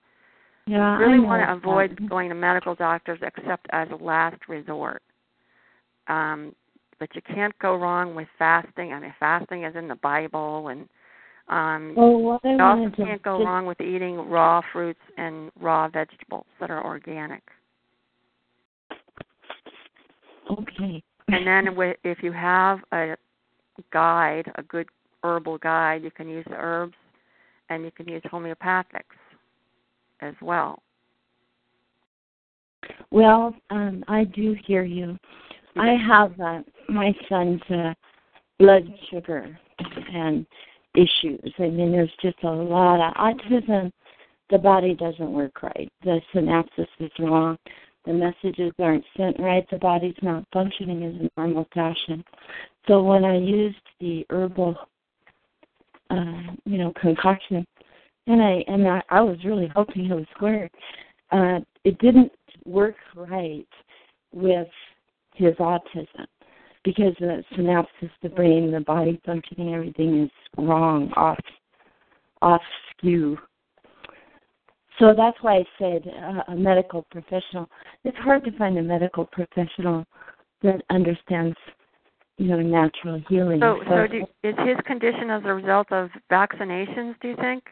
yeah, 0.69 0.97
really 0.97 1.19
want 1.19 1.41
to 1.41 1.47
that. 1.47 1.57
avoid 1.57 2.09
going 2.09 2.29
to 2.29 2.35
medical 2.35 2.75
doctors 2.75 3.19
except 3.21 3.65
as 3.71 3.87
a 3.91 3.95
last 4.03 4.37
resort. 4.47 5.01
Um, 6.07 6.53
but 6.99 7.09
you 7.15 7.21
can't 7.21 7.57
go 7.59 7.75
wrong 7.75 8.13
with 8.15 8.27
fasting. 8.37 8.93
I 8.93 8.99
mean, 8.99 9.13
fasting 9.19 9.63
is 9.63 9.75
in 9.75 9.87
the 9.87 9.95
Bible, 9.95 10.67
and 10.67 10.87
um, 11.47 11.93
Well, 11.95 12.19
what 12.19 12.41
I 12.45 12.49
you 12.53 12.61
also 12.61 12.95
can't 12.95 13.21
go 13.23 13.37
just- 13.37 13.45
wrong 13.47 13.65
with 13.65 13.79
eating 13.81 14.17
raw 14.29 14.61
fruits 14.73 14.99
and 15.17 15.51
raw 15.59 15.87
vegetables 15.87 16.45
that 16.59 16.69
are 16.69 16.83
organic. 16.85 17.41
Okay. 20.51 21.03
And 21.29 21.45
then 21.47 21.67
if 22.03 22.19
you 22.21 22.31
have 22.31 22.79
a 22.91 23.15
guide, 23.93 24.51
a 24.55 24.63
good 24.63 24.87
herbal 25.23 25.57
guide, 25.59 26.03
you 26.03 26.11
can 26.11 26.27
use 26.27 26.45
the 26.49 26.55
herbs, 26.55 26.95
and 27.69 27.83
you 27.83 27.91
can 27.91 28.07
use 28.07 28.21
homeopathics 28.31 29.17
as 30.21 30.33
well. 30.41 30.81
Well, 33.11 33.55
um, 33.69 34.03
I 34.07 34.23
do 34.23 34.55
hear 34.65 34.83
you. 34.83 35.17
I 35.77 35.95
have 36.07 36.39
uh, 36.39 36.61
my 36.87 37.13
son's 37.27 37.61
uh, 37.69 37.93
blood 38.57 38.83
sugar 39.09 39.57
and 40.13 40.45
issues. 40.95 41.53
I 41.57 41.69
mean, 41.69 41.91
there's 41.91 42.11
just 42.21 42.37
a 42.43 42.49
lot 42.49 42.99
of 42.99 43.13
autism. 43.15 43.91
The 44.49 44.57
body 44.57 44.95
doesn't 44.95 45.31
work 45.31 45.61
right. 45.61 45.89
The 46.03 46.19
synapses 46.33 46.87
is 46.99 47.11
wrong. 47.19 47.57
The 48.05 48.13
messages 48.13 48.71
aren't 48.79 49.05
sent 49.15 49.39
right. 49.39 49.65
The 49.69 49.77
body's 49.77 50.15
not 50.21 50.45
functioning 50.51 51.03
as 51.03 51.13
a 51.21 51.39
normal 51.39 51.67
fashion. 51.73 52.23
So 52.87 53.03
when 53.03 53.23
I 53.23 53.37
used 53.37 53.77
the 53.99 54.25
herbal, 54.29 54.75
uh, 56.09 56.41
you 56.65 56.77
know, 56.77 56.91
concoction, 56.99 57.65
and 58.27 58.41
I 58.41 58.63
and 58.67 58.87
I, 58.87 59.01
I 59.09 59.21
was 59.21 59.37
really 59.43 59.71
hoping 59.75 60.05
it 60.05 60.13
was 60.13 60.25
square. 60.35 60.69
Uh, 61.31 61.59
it 61.83 61.97
didn't 61.99 62.31
work 62.65 62.95
right 63.15 63.67
with 64.33 64.67
his 65.35 65.53
autism 65.55 66.25
because 66.83 67.13
the 67.19 67.43
synapses, 67.55 68.09
the 68.21 68.29
brain, 68.29 68.71
the 68.71 68.81
body 68.81 69.19
functioning, 69.25 69.73
everything 69.73 70.23
is 70.23 70.31
wrong, 70.57 71.11
off, 71.15 71.39
off 72.41 72.61
skew. 72.91 73.37
So 74.97 75.13
that's 75.15 75.37
why 75.41 75.57
I 75.57 75.65
said 75.77 76.03
uh, 76.07 76.51
a 76.51 76.55
medical 76.55 77.05
professional. 77.09 77.69
It's 78.03 78.17
hard 78.17 78.43
to 78.45 78.51
find 78.57 78.77
a 78.77 78.81
medical 78.81 79.25
professional 79.25 80.05
that 80.61 80.81
understands, 80.89 81.55
you 82.37 82.47
know, 82.47 82.59
natural 82.59 83.21
healing. 83.29 83.61
So, 83.61 83.79
so 83.87 84.07
do, 84.07 84.25
is 84.43 84.55
his 84.65 84.77
condition 84.85 85.29
as 85.29 85.41
a 85.45 85.53
result 85.53 85.91
of 85.91 86.09
vaccinations? 86.31 87.15
Do 87.21 87.29
you 87.29 87.35
think? 87.37 87.63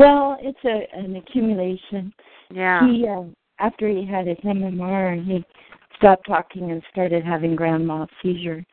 Well, 0.00 0.38
it's 0.40 0.58
a 0.64 0.98
an 0.98 1.16
accumulation. 1.16 2.12
Yeah. 2.50 2.86
He 2.90 3.06
uh, 3.06 3.24
after 3.58 3.86
he 3.86 4.06
had 4.06 4.26
his 4.26 4.38
MMR, 4.38 5.24
he 5.24 5.44
stopped 5.96 6.26
talking 6.26 6.70
and 6.70 6.82
started 6.90 7.22
having 7.22 7.54
grand 7.54 7.86
mal 7.86 8.08
seizure. 8.22 8.64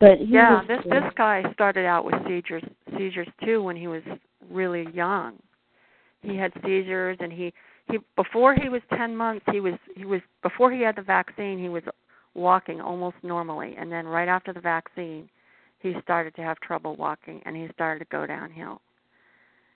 But 0.00 0.18
he 0.18 0.26
yeah, 0.26 0.58
was, 0.58 0.64
this 0.68 0.84
this 0.90 1.12
guy 1.16 1.44
started 1.52 1.86
out 1.86 2.04
with 2.04 2.14
seizures 2.26 2.64
seizures 2.98 3.28
too 3.44 3.62
when 3.62 3.76
he 3.76 3.86
was 3.86 4.02
really 4.50 4.88
young. 4.92 5.34
He 6.22 6.36
had 6.36 6.52
seizures 6.64 7.16
and 7.20 7.32
he 7.32 7.52
he 7.88 7.98
before 8.16 8.54
he 8.54 8.68
was 8.68 8.82
10 8.96 9.16
months 9.16 9.44
he 9.52 9.60
was 9.60 9.74
he 9.94 10.04
was 10.04 10.20
before 10.42 10.72
he 10.72 10.80
had 10.80 10.96
the 10.96 11.02
vaccine 11.02 11.56
he 11.56 11.68
was 11.68 11.84
walking 12.34 12.80
almost 12.80 13.16
normally 13.22 13.76
and 13.78 13.92
then 13.92 14.06
right 14.06 14.26
after 14.26 14.52
the 14.52 14.60
vaccine 14.60 15.30
he 15.78 15.94
started 16.02 16.34
to 16.34 16.42
have 16.42 16.58
trouble 16.58 16.96
walking 16.96 17.40
and 17.44 17.56
he 17.56 17.68
started 17.72 18.00
to 18.00 18.06
go 18.10 18.26
downhill. 18.26 18.80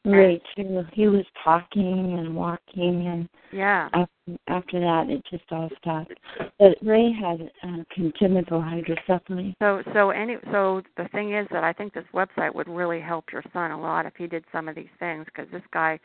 Right, 0.04 0.40
too. 0.56 0.82
He 0.92 1.08
was 1.08 1.26
talking 1.44 2.18
and 2.18 2.34
walking, 2.34 3.06
and 3.06 3.28
Yeah. 3.52 3.90
after, 3.92 4.38
after 4.48 4.80
that, 4.80 5.10
it 5.10 5.22
just 5.30 5.44
all 5.50 5.68
stopped. 5.78 6.14
But 6.58 6.78
Ray 6.80 7.12
had 7.12 7.50
uh, 7.62 7.84
congenital 7.90 8.62
hydrocephaly. 8.62 9.54
So 9.60 9.82
so 9.92 10.10
any 10.10 10.38
so 10.50 10.82
the 10.96 11.06
thing 11.08 11.34
is 11.34 11.46
that 11.50 11.64
I 11.64 11.74
think 11.74 11.92
this 11.92 12.06
website 12.14 12.54
would 12.54 12.68
really 12.68 13.00
help 13.00 13.30
your 13.30 13.42
son 13.52 13.72
a 13.72 13.80
lot 13.80 14.06
if 14.06 14.14
he 14.16 14.26
did 14.26 14.44
some 14.52 14.68
of 14.68 14.74
these 14.74 14.88
things 14.98 15.26
because 15.26 15.50
this 15.50 15.62
guy 15.70 15.98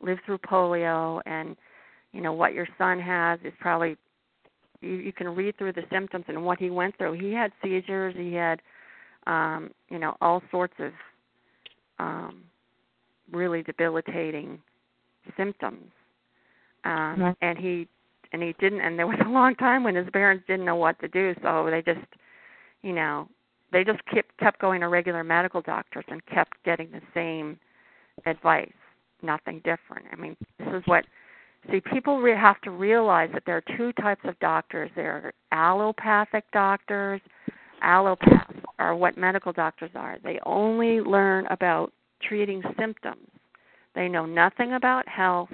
lived 0.00 0.22
through 0.24 0.38
polio 0.38 1.20
and 1.26 1.56
you 2.12 2.22
know 2.22 2.32
what 2.32 2.54
your 2.54 2.68
son 2.78 2.98
has 2.98 3.38
is 3.44 3.52
probably 3.60 3.96
you, 4.80 4.94
you 4.94 5.12
can 5.12 5.28
read 5.28 5.58
through 5.58 5.72
the 5.74 5.84
symptoms 5.90 6.24
and 6.28 6.42
what 6.42 6.58
he 6.58 6.70
went 6.70 6.96
through. 6.96 7.12
He 7.12 7.32
had 7.32 7.52
seizures, 7.62 8.14
he 8.16 8.32
had 8.32 8.62
um, 9.26 9.70
you 9.90 9.98
know 9.98 10.16
all 10.22 10.42
sorts 10.50 10.74
of 10.78 10.92
um, 11.98 12.44
really 13.32 13.62
debilitating 13.62 14.60
symptoms, 15.36 15.90
um, 16.84 17.34
and 17.40 17.58
he 17.58 17.88
and 18.32 18.42
he 18.42 18.54
didn't. 18.58 18.80
And 18.80 18.98
there 18.98 19.06
was 19.06 19.18
a 19.24 19.28
long 19.28 19.54
time 19.56 19.84
when 19.84 19.94
his 19.94 20.08
parents 20.12 20.44
didn't 20.46 20.64
know 20.64 20.76
what 20.76 20.98
to 21.00 21.08
do, 21.08 21.34
so 21.42 21.68
they 21.70 21.82
just 21.82 22.06
you 22.82 22.92
know 22.92 23.28
they 23.72 23.84
just 23.84 24.04
kept 24.06 24.36
kept 24.38 24.60
going 24.60 24.80
to 24.80 24.88
regular 24.88 25.24
medical 25.24 25.62
doctors 25.62 26.04
and 26.08 26.24
kept 26.26 26.52
getting 26.64 26.90
the 26.90 27.00
same 27.14 27.58
advice, 28.26 28.72
nothing 29.22 29.58
different. 29.58 30.06
I 30.12 30.16
mean, 30.16 30.36
this 30.58 30.68
is 30.74 30.82
what 30.86 31.04
see 31.70 31.80
people 31.80 32.20
re- 32.20 32.36
have 32.36 32.60
to 32.62 32.70
realize 32.70 33.30
that 33.32 33.44
there 33.46 33.56
are 33.56 33.76
two 33.76 33.92
types 33.94 34.22
of 34.24 34.38
doctors. 34.40 34.90
There 34.94 35.12
are 35.12 35.32
allopathic 35.52 36.44
doctors. 36.52 37.20
Allopaths 37.84 38.62
are 38.78 38.94
what 38.94 39.16
medical 39.16 39.52
doctors 39.52 39.90
are. 39.94 40.18
They 40.22 40.38
only 40.46 41.00
learn 41.00 41.46
about 41.46 41.92
treating 42.22 42.62
symptoms. 42.78 43.26
They 43.94 44.08
know 44.08 44.26
nothing 44.26 44.74
about 44.74 45.06
health. 45.08 45.50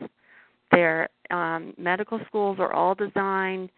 Their 0.70 1.08
um, 1.30 1.74
medical 1.78 2.20
schools 2.26 2.58
are 2.60 2.72
all 2.72 2.94
designed 2.94 3.70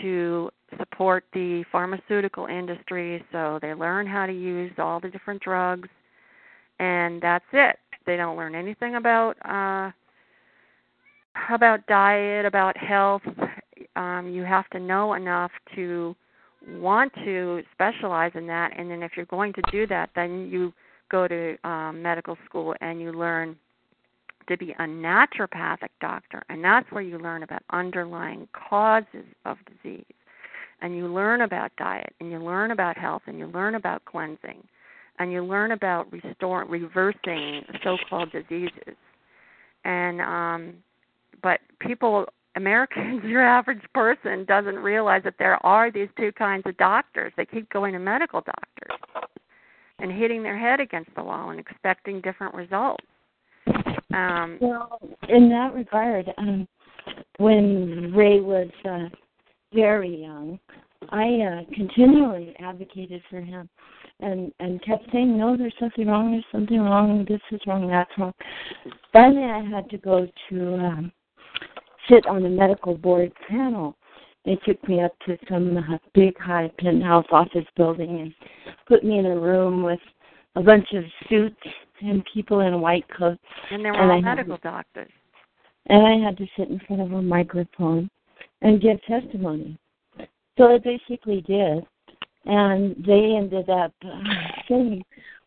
to 0.00 0.50
support 0.78 1.24
the 1.32 1.64
pharmaceutical 1.70 2.46
industry, 2.46 3.24
so 3.32 3.58
they 3.62 3.74
learn 3.74 4.06
how 4.06 4.26
to 4.26 4.32
use 4.32 4.72
all 4.78 5.00
the 5.00 5.08
different 5.08 5.42
drugs, 5.42 5.88
and 6.78 7.20
that's 7.20 7.44
it. 7.52 7.78
They 8.04 8.16
don't 8.16 8.36
learn 8.36 8.54
anything 8.54 8.96
about 8.96 9.36
uh, 9.44 9.90
about 11.52 11.86
diet, 11.86 12.46
about 12.46 12.76
health. 12.76 13.22
Um, 13.94 14.30
you 14.32 14.42
have 14.42 14.68
to 14.70 14.80
know 14.80 15.14
enough 15.14 15.50
to 15.74 16.14
want 16.68 17.12
to 17.24 17.62
specialize 17.72 18.32
in 18.34 18.46
that, 18.46 18.72
and 18.78 18.90
then 18.90 19.02
if 19.02 19.12
you're 19.16 19.26
going 19.26 19.52
to 19.54 19.62
do 19.70 19.86
that, 19.88 20.10
then 20.14 20.48
you 20.50 20.72
go 21.10 21.28
to 21.28 21.56
um, 21.64 22.02
medical 22.02 22.36
school 22.44 22.74
and 22.80 23.00
you 23.00 23.12
learn 23.12 23.56
to 24.48 24.56
be 24.56 24.72
a 24.78 24.82
naturopathic 24.82 25.88
doctor, 26.00 26.42
and 26.48 26.62
that's 26.62 26.90
where 26.92 27.02
you 27.02 27.18
learn 27.18 27.42
about 27.42 27.62
underlying 27.70 28.48
causes 28.52 29.24
of 29.44 29.56
disease, 29.66 30.04
and 30.80 30.96
you 30.96 31.08
learn 31.08 31.40
about 31.40 31.72
diet, 31.76 32.14
and 32.20 32.30
you 32.30 32.38
learn 32.38 32.70
about 32.70 32.96
health, 32.96 33.22
and 33.26 33.38
you 33.38 33.46
learn 33.46 33.74
about 33.74 34.04
cleansing, 34.04 34.62
and 35.18 35.32
you 35.32 35.44
learn 35.44 35.72
about 35.72 36.06
restoring, 36.12 36.70
reversing 36.70 37.64
so-called 37.82 38.30
diseases, 38.30 38.96
and 39.84 40.20
um, 40.20 40.74
but 41.42 41.60
people 41.80 42.26
Americans, 42.54 43.24
your 43.24 43.44
average 43.44 43.82
person 43.94 44.44
doesn't 44.44 44.76
realize 44.76 45.22
that 45.24 45.34
there 45.38 45.64
are 45.66 45.90
these 45.90 46.08
two 46.16 46.30
kinds 46.32 46.62
of 46.66 46.76
doctors. 46.76 47.32
They 47.36 47.46
keep 47.46 47.68
going 47.70 47.92
to 47.94 47.98
medical 47.98 48.42
doctors 48.42 48.96
and 49.98 50.12
hitting 50.12 50.42
their 50.42 50.58
head 50.58 50.80
against 50.80 51.10
the 51.16 51.22
wall 51.22 51.50
and 51.50 51.60
expecting 51.60 52.20
different 52.20 52.54
results. 52.54 53.04
Um, 54.14 54.58
well, 54.60 55.00
in 55.28 55.48
that 55.50 55.74
regard, 55.74 56.32
um, 56.38 56.68
when 57.38 58.12
Ray 58.14 58.40
was 58.40 58.68
uh, 58.88 59.08
very 59.74 60.22
young, 60.22 60.58
I 61.10 61.24
uh, 61.24 61.74
continually 61.74 62.54
advocated 62.60 63.22
for 63.28 63.40
him 63.40 63.68
and 64.20 64.52
and 64.60 64.82
kept 64.82 65.04
saying, 65.12 65.36
"No, 65.36 65.56
there's 65.56 65.74
something 65.78 66.06
wrong. 66.06 66.32
There's 66.32 66.44
something 66.50 66.80
wrong. 66.80 67.24
This 67.28 67.40
is 67.52 67.60
wrong. 67.66 67.88
That's 67.88 68.10
wrong." 68.18 68.32
Finally, 69.12 69.44
I 69.44 69.62
had 69.62 69.88
to 69.90 69.98
go 69.98 70.26
to 70.48 70.74
um, 70.76 71.12
sit 72.08 72.26
on 72.26 72.42
the 72.42 72.48
medical 72.48 72.96
board 72.96 73.32
panel. 73.48 73.96
They 74.46 74.54
took 74.64 74.88
me 74.88 75.02
up 75.02 75.12
to 75.26 75.36
some 75.50 75.76
uh, 75.76 75.98
big 76.14 76.38
high 76.38 76.70
penthouse 76.78 77.26
office 77.32 77.66
building 77.76 78.20
and 78.20 78.34
put 78.86 79.04
me 79.04 79.18
in 79.18 79.26
a 79.26 79.38
room 79.38 79.82
with 79.82 79.98
a 80.54 80.62
bunch 80.62 80.86
of 80.94 81.02
suits 81.28 81.56
and 82.00 82.24
people 82.32 82.60
in 82.60 82.80
white 82.80 83.04
coats. 83.16 83.42
And 83.72 83.84
they 83.84 83.90
were 83.90 84.00
and 84.00 84.10
all 84.12 84.22
medical 84.22 84.54
had, 84.54 84.62
doctors. 84.62 85.10
And 85.86 86.06
I 86.06 86.24
had 86.24 86.36
to 86.38 86.46
sit 86.56 86.68
in 86.68 86.80
front 86.86 87.02
of 87.02 87.12
a 87.12 87.20
microphone 87.20 88.08
and 88.62 88.80
give 88.80 89.02
testimony. 89.02 89.76
So 90.56 90.74
I 90.74 90.78
basically 90.78 91.40
did. 91.42 91.84
And 92.44 92.94
they 93.04 93.34
ended 93.36 93.68
up 93.68 93.92
uh, 94.04 94.22
saying, 94.68 95.04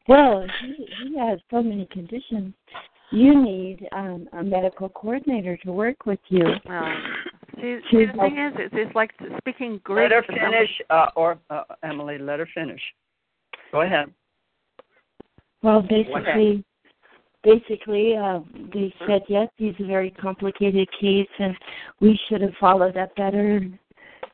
well, 0.09 0.45
he, 0.61 0.87
he 1.03 1.17
has 1.17 1.39
so 1.49 1.63
many 1.63 1.87
conditions. 1.89 2.53
You 3.11 3.41
need 3.41 3.87
um, 3.93 4.27
a 4.33 4.43
medical 4.43 4.89
coordinator 4.89 5.55
to 5.63 5.71
work 5.71 6.05
with 6.05 6.19
you. 6.27 6.43
Well, 6.67 6.93
see, 7.61 7.79
see 7.91 8.05
the 8.05 8.13
thing 8.13 8.37
is, 8.37 8.53
it's, 8.57 8.73
it's 8.77 8.95
like 8.95 9.11
speaking 9.37 9.79
Greek. 9.83 10.11
Let 10.11 10.11
her 10.11 10.23
finish, 10.27 10.69
uh, 10.89 11.07
or 11.15 11.39
uh, 11.49 11.63
Emily, 11.83 12.17
let 12.17 12.39
her 12.39 12.49
finish. 12.53 12.81
Go 13.71 13.81
ahead. 13.81 14.11
Well, 15.61 15.81
basically, 15.81 16.63
basically, 17.43 18.15
uh, 18.15 18.39
they 18.73 18.93
said 19.07 19.21
yes, 19.27 19.49
he's 19.57 19.75
a 19.79 19.85
very 19.85 20.11
complicated 20.11 20.87
case, 20.99 21.27
and 21.37 21.55
we 21.99 22.19
should 22.27 22.41
have 22.41 22.53
followed 22.59 22.97
up 22.97 23.15
better, 23.15 23.57
and 23.57 23.77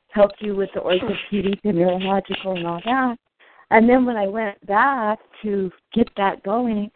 helped 0.09 0.37
you 0.39 0.55
with 0.55 0.69
the 0.73 0.81
orthopedic 0.81 1.59
and 1.63 1.77
neurological 1.77 2.55
and 2.55 2.65
all 2.65 2.81
that. 2.85 3.17
And 3.71 3.89
then 3.89 4.05
when 4.05 4.15
I 4.15 4.27
went 4.27 4.65
back 4.65 5.19
to 5.43 5.71
get 5.93 6.07
that 6.17 6.43
going, 6.43 6.89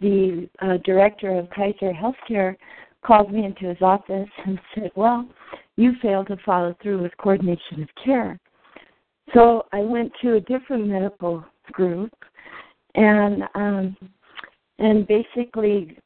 the 0.00 0.48
uh, 0.62 0.76
director 0.84 1.38
of 1.38 1.48
Kaiser 1.50 1.92
Healthcare 1.92 2.56
called 3.04 3.32
me 3.32 3.44
into 3.44 3.66
his 3.66 3.80
office 3.80 4.28
and 4.46 4.58
said, 4.74 4.90
"Well, 4.94 5.26
you 5.80 5.94
failed 6.02 6.28
to 6.28 6.36
follow 6.44 6.76
through 6.82 7.02
with 7.02 7.16
coordination 7.18 7.82
of 7.82 7.88
care." 8.04 8.38
So 9.34 9.66
I 9.72 9.80
went 9.80 10.12
to 10.22 10.34
a 10.34 10.40
different 10.40 10.86
medical 10.88 11.44
group 11.72 12.12
and 12.94 13.44
um 13.54 13.96
and 14.78 15.06
basically 15.06 15.96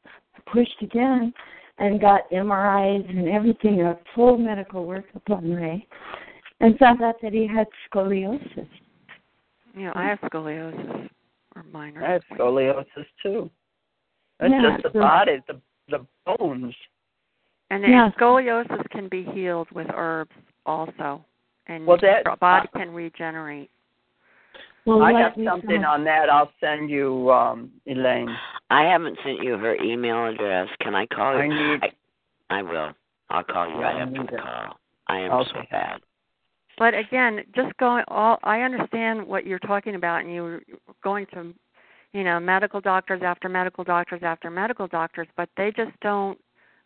pushed 0.51 0.81
again 0.81 1.33
and 1.77 1.99
got 1.99 2.29
MRIs 2.31 3.09
and 3.09 3.27
everything, 3.27 3.81
a 3.81 3.97
full 4.13 4.37
medical 4.37 4.85
workup 4.85 5.29
on 5.29 5.51
Ray, 5.53 5.85
and 6.61 6.77
found 6.77 7.01
out 7.01 7.15
that 7.21 7.33
he 7.33 7.45
had 7.47 7.67
scoliosis. 7.91 8.67
Yeah, 9.77 9.91
I 9.95 10.03
have 10.07 10.19
scoliosis 10.21 11.09
or 11.55 11.63
minor. 11.73 12.05
I 12.05 12.11
have 12.13 12.21
scoliosis 12.31 13.05
too. 13.21 13.49
It's 14.39 14.51
Yeah, 14.51 14.71
just 14.71 14.83
the 14.83 14.89
so- 14.93 14.99
body, 14.99 15.41
the 15.47 15.59
the 15.89 16.05
bones. 16.25 16.75
And 17.69 17.83
Yeah. 17.83 18.11
scoliosis 18.11 18.87
can 18.91 19.07
be 19.07 19.23
healed 19.23 19.69
with 19.71 19.89
herbs 19.93 20.35
also, 20.65 21.23
and 21.67 21.85
Well, 21.85 21.97
that- 21.97 22.25
your 22.25 22.35
body 22.37 22.67
can 22.75 22.93
regenerate. 22.93 23.71
Well, 24.85 25.01
I 25.01 25.13
what 25.13 25.21
have 25.21 25.33
something 25.43 25.81
found- 25.81 25.85
on 25.85 26.03
that. 26.03 26.29
I'll 26.29 26.51
send 26.59 26.91
you, 26.91 27.31
um, 27.31 27.71
Elaine. 27.87 28.37
I 28.69 28.83
haven't 28.83 29.19
sent 29.21 29.39
you 29.43 29.57
her 29.57 29.75
email 29.81 30.27
address. 30.27 30.69
Can 30.79 30.93
I 30.93 31.07
call 31.07 31.33
you? 31.33 31.39
I 31.41 31.47
need. 31.47 31.83
I, 31.83 32.59
I 32.59 32.61
will. 32.61 32.93
I'll 33.31 33.43
call 33.43 33.67
you 33.67 33.79
Yeah, 33.79 33.81
right 33.81 33.95
I 33.95 33.99
after 34.01 34.11
need 34.11 34.27
the 34.29 34.37
call. 34.37 34.79
I 35.07 35.19
am 35.19 35.31
so 35.31 35.57
Okay. 35.59 35.67
bad. 35.71 36.01
But 36.77 36.93
again, 36.93 37.43
just 37.53 37.75
going 37.77 38.03
all 38.09 38.37
I 38.43 38.61
understand 38.61 39.25
what 39.25 39.47
you're 39.47 39.59
talking 39.59 39.95
about 39.95 40.21
and 40.21 40.33
you're 40.33 40.61
going 41.01 41.25
to 41.27 41.53
you 42.13 42.23
know, 42.23 42.39
medical 42.39 42.79
doctors 42.79 43.21
after 43.23 43.49
medical 43.49 43.83
doctors 43.83 44.23
after 44.23 44.49
medical 44.49 44.87
doctors, 44.87 45.27
but 45.35 45.49
they 45.57 45.69
just 45.71 45.91
don't 45.99 46.39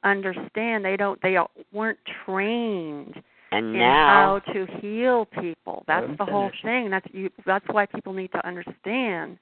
understand. 0.03 0.83
They 0.85 0.97
don't 0.97 1.21
they 1.21 1.37
weren't 1.73 1.99
trained 2.25 3.21
And 3.51 3.67
in 3.67 3.79
now, 3.79 4.41
how 4.45 4.53
to 4.53 4.65
heal 4.79 5.25
people. 5.25 5.83
That's 5.87 6.07
the 6.17 6.25
whole 6.25 6.49
finishing. 6.49 6.69
thing. 6.69 6.89
That's 6.89 7.07
you 7.11 7.29
that's 7.45 7.65
why 7.69 7.85
people 7.85 8.13
need 8.13 8.31
to 8.31 8.45
understand. 8.47 9.37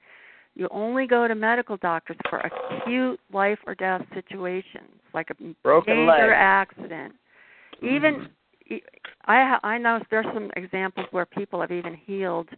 You 0.54 0.68
only 0.70 1.06
go 1.06 1.28
to 1.28 1.34
medical 1.34 1.76
doctors 1.76 2.16
for 2.28 2.40
acute 2.40 3.20
life 3.32 3.58
or 3.66 3.74
death 3.76 4.02
situations, 4.12 4.90
like 5.14 5.28
a 5.30 5.34
Broken 5.62 6.06
major 6.06 6.28
leg. 6.28 6.30
accident. 6.34 7.14
Even 7.80 8.28
mm-hmm. 8.70 8.74
i 9.26 9.36
ha- 9.50 9.60
I 9.62 9.78
know 9.78 10.00
there's 10.10 10.26
some 10.34 10.50
examples 10.56 11.06
where 11.12 11.26
people 11.26 11.60
have 11.60 11.70
even 11.70 11.94
healed 11.94 12.48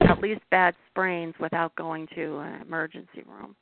at 0.00 0.20
least 0.20 0.40
bad 0.50 0.74
sprains 0.90 1.34
without 1.40 1.74
going 1.76 2.08
to 2.14 2.38
an 2.38 2.62
emergency 2.62 3.22
room. 3.26 3.54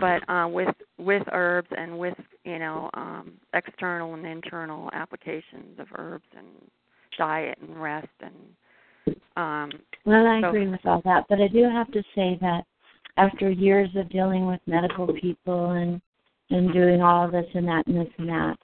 But 0.00 0.28
uh, 0.28 0.48
with 0.48 0.74
with 0.98 1.22
herbs 1.32 1.68
and 1.76 1.98
with 1.98 2.14
you 2.44 2.58
know 2.58 2.90
um, 2.94 3.32
external 3.54 4.14
and 4.14 4.26
internal 4.26 4.90
applications 4.92 5.78
of 5.78 5.86
herbs 5.96 6.26
and 6.36 6.46
diet 7.16 7.58
and 7.60 7.80
rest 7.80 8.08
and 8.20 9.16
um, 9.36 9.70
Well, 10.04 10.26
I 10.26 10.40
So- 10.40 10.48
agree 10.48 10.68
with 10.68 10.84
all 10.84 11.00
that, 11.04 11.24
but 11.28 11.40
I 11.40 11.48
do 11.48 11.64
have 11.64 11.90
to 11.92 12.02
say 12.14 12.38
that 12.40 12.64
after 13.16 13.50
years 13.50 13.88
of 13.96 14.08
dealing 14.10 14.46
with 14.46 14.60
medical 14.66 15.12
people 15.14 15.70
and 15.70 16.00
and 16.50 16.72
doing 16.72 17.02
all 17.02 17.30
this 17.30 17.46
and 17.54 17.66
that 17.68 17.86
and 17.86 17.96
this 17.96 18.12
and 18.18 18.28
that, 18.28 18.58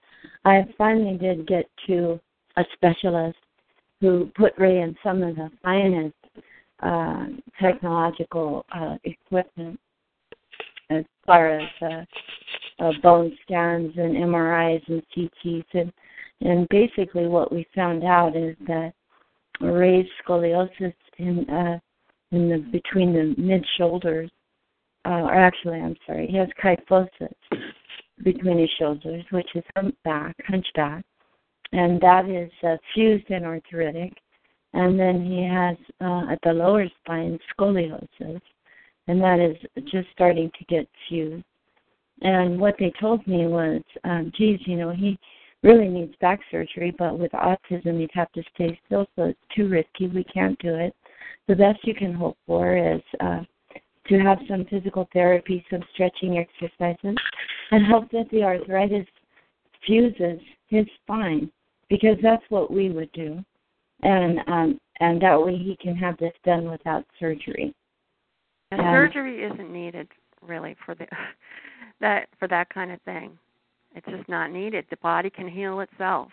I 0.44 0.66
finally 0.78 1.18
did 1.18 1.46
get 1.46 1.66
to 1.86 2.18
a 2.56 2.64
specialist 2.72 3.38
who 4.00 4.30
put 4.36 4.52
Ray 4.58 4.80
in 4.80 4.96
some 5.02 5.22
of 5.22 5.36
the 5.36 5.50
finest 5.62 6.14
uh, 6.80 7.26
technological 7.60 8.64
uh, 8.72 8.96
equipment 9.04 9.78
as 10.90 11.04
far 11.26 11.58
as 11.58 11.68
uh, 11.82 12.04
uh, 12.78 12.92
bone 13.02 13.36
scans 13.42 13.92
and 13.96 14.16
MRIs 14.16 14.82
and 14.88 15.02
CTs 15.16 15.64
and 15.74 15.92
and 16.40 16.68
basically 16.68 17.26
what 17.26 17.52
we 17.52 17.66
found 17.74 18.04
out 18.04 18.36
is 18.36 18.56
that 18.66 18.92
raised 19.60 20.10
scoliosis 20.26 20.94
in 21.18 21.48
uh, 21.48 21.78
in 22.32 22.48
the 22.48 22.58
between 22.72 23.12
the 23.12 23.34
mid 23.40 23.64
shoulders, 23.78 24.30
uh, 25.04 25.22
or 25.22 25.34
actually, 25.34 25.80
I'm 25.80 25.96
sorry, 26.06 26.26
he 26.26 26.36
has 26.36 26.48
kyphosis 26.62 27.32
between 28.22 28.58
his 28.58 28.70
shoulders, 28.78 29.24
which 29.30 29.48
is 29.54 29.64
humpback, 29.76 30.34
hunchback, 30.46 31.04
and 31.72 32.00
that 32.00 32.28
is 32.28 32.50
uh, 32.66 32.76
fused 32.94 33.30
and 33.30 33.44
arthritic. 33.44 34.12
And 34.72 34.98
then 34.98 35.24
he 35.24 35.44
has 35.44 35.76
uh, 36.00 36.32
at 36.32 36.40
the 36.42 36.52
lower 36.52 36.86
spine 37.00 37.38
scoliosis, 37.56 38.40
and 39.06 39.20
that 39.20 39.38
is 39.38 39.56
just 39.90 40.08
starting 40.12 40.50
to 40.58 40.64
get 40.66 40.88
fused. 41.08 41.44
And 42.22 42.58
what 42.58 42.76
they 42.78 42.92
told 43.00 43.26
me 43.26 43.46
was, 43.46 43.82
um, 44.04 44.32
geez, 44.36 44.60
you 44.66 44.76
know, 44.76 44.90
he 44.90 45.18
really 45.62 45.88
needs 45.88 46.14
back 46.20 46.40
surgery, 46.50 46.94
but 46.98 47.18
with 47.18 47.32
autism, 47.32 47.98
he'd 47.98 48.10
have 48.12 48.30
to 48.32 48.42
stay 48.54 48.78
still, 48.86 49.06
so 49.16 49.24
it's 49.24 49.38
too 49.56 49.68
risky. 49.68 50.06
We 50.08 50.24
can't 50.24 50.58
do 50.58 50.74
it. 50.74 50.94
The 51.48 51.56
best 51.56 51.80
you 51.84 51.94
can 51.94 52.14
hope 52.14 52.38
for 52.46 52.76
is 52.76 53.02
uh, 53.20 53.40
to 54.08 54.18
have 54.18 54.38
some 54.48 54.64
physical 54.66 55.08
therapy, 55.12 55.64
some 55.70 55.82
stretching 55.92 56.38
exercises, 56.38 57.16
and 57.70 57.86
hope 57.86 58.10
that 58.12 58.28
the 58.30 58.42
arthritis 58.42 59.06
fuses 59.86 60.40
his 60.68 60.86
spine, 61.02 61.50
because 61.88 62.16
that's 62.22 62.44
what 62.48 62.70
we 62.70 62.90
would 62.90 63.10
do, 63.12 63.44
and 64.02 64.38
um, 64.46 64.80
and 65.00 65.20
that 65.20 65.40
way 65.40 65.56
he 65.56 65.76
can 65.80 65.96
have 65.96 66.16
this 66.18 66.32
done 66.44 66.70
without 66.70 67.04
surgery. 67.18 67.74
And 68.78 68.88
Um, 68.88 68.92
surgery 68.92 69.44
isn't 69.44 69.72
needed 69.72 70.08
really 70.42 70.74
for 70.84 70.94
the 70.94 71.06
that 72.00 72.28
for 72.38 72.48
that 72.48 72.68
kind 72.70 72.90
of 72.90 73.00
thing. 73.02 73.38
It's 73.94 74.06
just 74.06 74.28
not 74.28 74.50
needed. 74.50 74.84
The 74.90 74.96
body 74.96 75.30
can 75.30 75.48
heal 75.48 75.80
itself. 75.80 76.30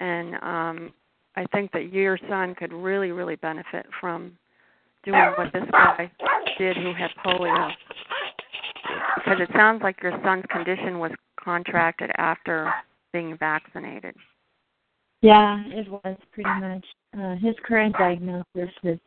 And 0.00 0.34
um 0.36 0.92
I 1.36 1.46
think 1.46 1.72
that 1.72 1.92
your 1.92 2.18
son 2.28 2.54
could 2.54 2.72
really, 2.72 3.10
really 3.10 3.36
benefit 3.36 3.86
from 4.00 4.38
doing 5.04 5.32
what 5.36 5.52
this 5.52 5.64
guy 5.72 6.10
did 6.58 6.76
who 6.76 6.94
had 6.94 7.10
polio. 7.24 7.70
Because 9.16 9.40
it 9.40 9.50
sounds 9.54 9.82
like 9.82 10.00
your 10.02 10.18
son's 10.22 10.44
condition 10.48 10.98
was 10.98 11.10
contracted 11.42 12.10
after 12.18 12.72
being 13.12 13.36
vaccinated. 13.36 14.14
Yeah, 15.22 15.62
it 15.66 15.88
was 15.88 16.16
pretty 16.32 16.50
much. 16.60 16.84
Uh, 17.18 17.34
his 17.36 17.54
current 17.64 17.96
diagnosis 17.98 18.70
is 18.84 18.98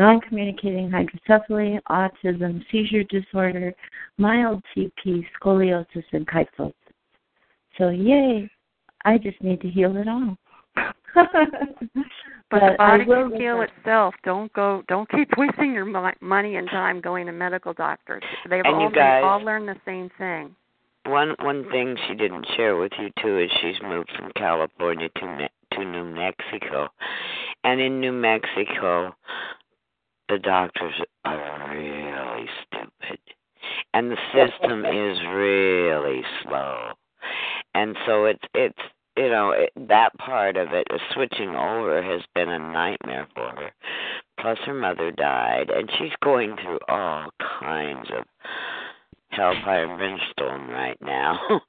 non-communicating 0.00 0.90
hydrocephaly, 0.90 1.78
autism, 1.90 2.64
seizure 2.70 3.04
disorder, 3.04 3.72
mild 4.18 4.62
CP, 4.76 5.24
scoliosis, 5.40 6.04
and 6.12 6.26
kyphosis. 6.26 6.72
So, 7.78 7.90
yay! 7.90 8.50
I 9.04 9.18
just 9.18 9.40
need 9.42 9.60
to 9.62 9.68
heal 9.68 9.96
it 9.96 10.08
all. 10.08 10.36
But, 12.50 12.60
the 12.72 12.74
body 12.78 13.04
will 13.04 13.30
can 13.30 13.40
heal 13.40 13.58
that. 13.58 13.70
itself. 13.78 14.12
Don't 14.24 14.52
go. 14.54 14.82
Don't 14.88 15.08
keep 15.08 15.28
wasting 15.38 15.72
your 15.72 15.84
mo- 15.84 16.10
money 16.20 16.56
and 16.56 16.68
time 16.68 17.00
going 17.00 17.26
to 17.26 17.32
medical 17.32 17.72
doctors. 17.72 18.24
They've 18.48 18.64
And 18.64 18.80
you 18.80 18.86
all 18.86 18.90
guys- 18.90 19.22
all 19.24 19.38
learn 19.40 19.66
the 19.66 19.76
same 19.86 20.10
thing. 20.18 20.56
One 21.06 21.36
one 21.42 21.64
thing 21.70 21.96
she 22.08 22.14
didn't 22.14 22.44
share 22.56 22.76
with 22.76 22.90
you 22.98 23.08
too 23.22 23.38
is 23.38 23.48
she's 23.62 23.80
moved 23.82 24.10
from 24.18 24.32
California 24.36 25.08
to 25.20 25.26
Me- 25.36 25.48
to 25.74 25.84
New 25.84 26.04
Mexico, 26.04 26.88
and 27.62 27.80
in 27.80 28.00
New 28.00 28.12
Mexico, 28.12 29.14
the 30.30 30.38
doctors 30.38 30.94
are 31.24 31.74
really 31.74 32.46
stupid, 32.62 33.18
and 33.94 34.10
the 34.10 34.16
system 34.32 34.84
is 34.86 35.18
really 35.34 36.22
slow, 36.42 36.92
and 37.74 37.96
so 38.06 38.24
it's 38.26 38.44
it's 38.54 38.78
you 39.16 39.28
know 39.28 39.50
it, 39.50 39.70
that 39.88 40.16
part 40.18 40.56
of 40.56 40.68
it, 40.72 40.86
switching 41.12 41.50
over, 41.50 42.02
has 42.02 42.22
been 42.34 42.48
a 42.48 42.58
nightmare 42.58 43.28
for 43.34 43.50
her. 43.50 43.70
Plus, 44.40 44.58
her 44.64 44.74
mother 44.74 45.10
died, 45.10 45.68
and 45.68 45.90
she's 45.98 46.12
going 46.24 46.56
through 46.62 46.78
all 46.88 47.28
kinds 47.60 48.08
of 48.16 48.24
hellfire 49.28 49.84
and 49.84 49.98
brimstone 49.98 50.68
right 50.70 50.96
now. 51.02 51.38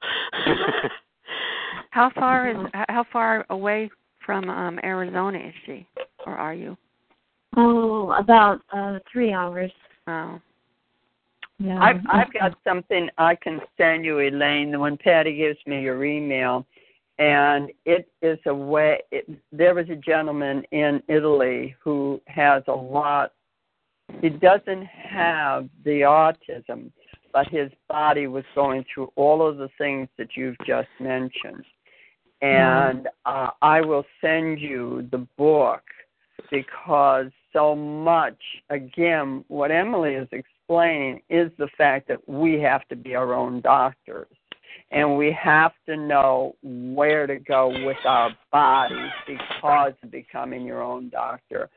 How 1.90 2.10
far 2.14 2.50
is 2.50 2.56
how 2.72 3.04
far 3.12 3.46
away 3.50 3.90
from 4.24 4.48
um 4.48 4.78
Arizona 4.82 5.38
is 5.38 5.54
she, 5.66 5.86
or 6.26 6.34
are 6.34 6.54
you? 6.54 6.76
Oh, 7.56 8.12
about 8.12 8.60
uh 8.72 8.98
three 9.10 9.32
hours. 9.32 9.72
Oh, 10.06 10.40
Yeah. 11.58 11.78
I've 11.80 12.00
I've 12.10 12.32
got 12.32 12.58
something 12.64 13.08
I 13.18 13.34
can 13.34 13.60
send 13.76 14.04
you, 14.04 14.20
Elaine. 14.20 14.78
When 14.78 14.96
Patty 14.96 15.36
gives 15.36 15.58
me 15.66 15.82
your 15.82 16.04
email, 16.04 16.66
and 17.18 17.70
it 17.84 18.08
is 18.22 18.38
a 18.46 18.54
way. 18.54 19.00
It, 19.10 19.28
there 19.52 19.74
was 19.74 19.88
a 19.90 19.96
gentleman 19.96 20.64
in 20.72 21.02
Italy 21.08 21.76
who 21.82 22.20
has 22.26 22.62
a 22.68 22.72
lot. 22.72 23.32
He 24.20 24.28
doesn't 24.28 24.86
have 24.86 25.68
the 25.84 26.00
autism, 26.00 26.90
but 27.32 27.48
his 27.48 27.70
body 27.88 28.26
was 28.26 28.44
going 28.54 28.84
through 28.92 29.12
all 29.16 29.46
of 29.46 29.58
the 29.58 29.68
things 29.78 30.08
that 30.18 30.36
you've 30.36 30.58
just 30.66 30.88
mentioned. 31.00 31.64
And 32.40 33.08
uh, 33.24 33.50
I 33.62 33.80
will 33.80 34.04
send 34.20 34.60
you 34.60 35.08
the 35.12 35.26
book 35.38 35.82
because 36.50 37.30
so 37.52 37.74
much, 37.74 38.38
again, 38.70 39.44
what 39.48 39.70
Emily 39.70 40.14
is 40.14 40.28
explaining 40.32 41.20
is 41.28 41.50
the 41.58 41.68
fact 41.76 42.08
that 42.08 42.26
we 42.28 42.60
have 42.60 42.86
to 42.88 42.96
be 42.96 43.14
our 43.14 43.34
own 43.34 43.60
doctors. 43.60 44.28
And 44.90 45.16
we 45.16 45.36
have 45.42 45.72
to 45.86 45.96
know 45.96 46.56
where 46.62 47.26
to 47.26 47.38
go 47.38 47.68
with 47.84 47.96
our 48.04 48.30
bodies 48.50 49.10
because 49.26 49.92
of 50.02 50.10
becoming 50.10 50.66
your 50.66 50.82
own 50.82 51.08
doctor. 51.08 51.70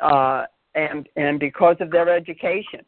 Uh, 0.00 0.46
and 0.74 1.08
and 1.16 1.40
because 1.40 1.76
of 1.80 1.90
their 1.90 2.08
education 2.14 2.84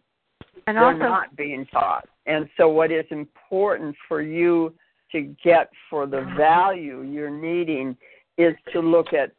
and 0.66 0.77
they're 0.77 0.85
also 0.85 0.98
not 0.98 1.35
being 1.36 1.66
taught. 1.66 2.06
And 2.27 2.48
so, 2.56 2.69
what 2.69 2.93
is 2.93 3.06
important 3.10 3.97
for 4.06 4.20
you 4.20 4.74
to 5.12 5.35
get 5.43 5.70
for 5.89 6.06
the 6.06 6.32
value 6.36 7.02
you're 7.02 7.31
needing 7.31 7.97
is 8.36 8.55
to 8.73 8.81
look 8.81 9.12
at 9.12 9.32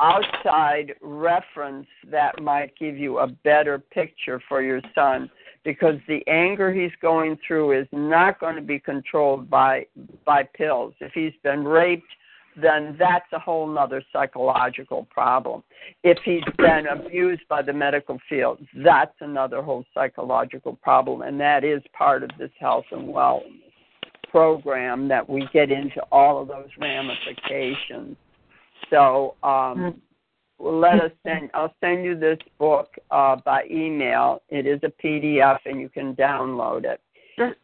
outside 0.00 0.94
reference 1.00 1.86
that 2.10 2.40
might 2.42 2.76
give 2.78 2.96
you 2.96 3.18
a 3.18 3.26
better 3.26 3.78
picture 3.78 4.40
for 4.48 4.62
your 4.62 4.80
son 4.94 5.30
because 5.64 5.94
the 6.08 6.26
anger 6.26 6.72
he's 6.72 6.92
going 7.00 7.38
through 7.46 7.78
is 7.78 7.86
not 7.92 8.40
going 8.40 8.56
to 8.56 8.62
be 8.62 8.78
controlled 8.78 9.48
by 9.48 9.86
by 10.24 10.42
pills 10.42 10.94
if 11.00 11.12
he's 11.12 11.34
been 11.42 11.64
raped 11.64 12.06
then 12.60 12.96
that's 12.98 13.32
a 13.32 13.38
whole 13.38 13.66
nother 13.66 14.02
psychological 14.12 15.06
problem. 15.10 15.62
If 16.02 16.18
he's 16.24 16.42
been 16.58 16.86
abused 16.86 17.42
by 17.48 17.62
the 17.62 17.72
medical 17.72 18.18
field, 18.28 18.58
that's 18.84 19.14
another 19.20 19.62
whole 19.62 19.84
psychological 19.94 20.76
problem, 20.82 21.22
and 21.22 21.40
that 21.40 21.64
is 21.64 21.82
part 21.96 22.22
of 22.22 22.30
this 22.38 22.50
health 22.58 22.84
and 22.90 23.08
wellness 23.08 23.42
program 24.30 25.08
that 25.08 25.28
we 25.28 25.46
get 25.52 25.70
into 25.70 26.00
all 26.10 26.40
of 26.40 26.48
those 26.48 26.68
ramifications. 26.80 28.16
So 28.90 29.36
um, 29.42 30.00
let 30.58 31.00
us 31.00 31.10
send. 31.26 31.50
I'll 31.54 31.74
send 31.80 32.04
you 32.04 32.18
this 32.18 32.38
book 32.58 32.94
uh, 33.10 33.36
by 33.44 33.64
email. 33.70 34.42
It 34.48 34.66
is 34.66 34.80
a 34.82 34.92
PDF, 35.04 35.58
and 35.64 35.80
you 35.80 35.88
can 35.88 36.14
download 36.14 36.84
it. 36.84 37.00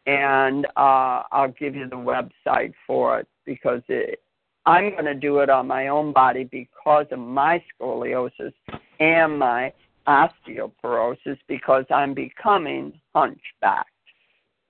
And 0.05 0.65
uh, 0.75 1.23
I'll 1.31 1.53
give 1.57 1.75
you 1.75 1.87
the 1.87 1.95
website 1.95 2.73
for 2.87 3.19
it 3.19 3.27
because 3.45 3.81
it, 3.87 4.21
I'm 4.65 4.91
going 4.91 5.05
to 5.05 5.13
do 5.13 5.39
it 5.39 5.49
on 5.49 5.67
my 5.67 5.87
own 5.87 6.11
body 6.11 6.43
because 6.43 7.05
of 7.11 7.19
my 7.19 7.63
scoliosis 7.79 8.53
and 8.99 9.39
my 9.39 9.71
osteoporosis 10.07 11.37
because 11.47 11.85
I'm 11.89 12.13
becoming 12.13 12.99
hunchbacked. 13.13 13.89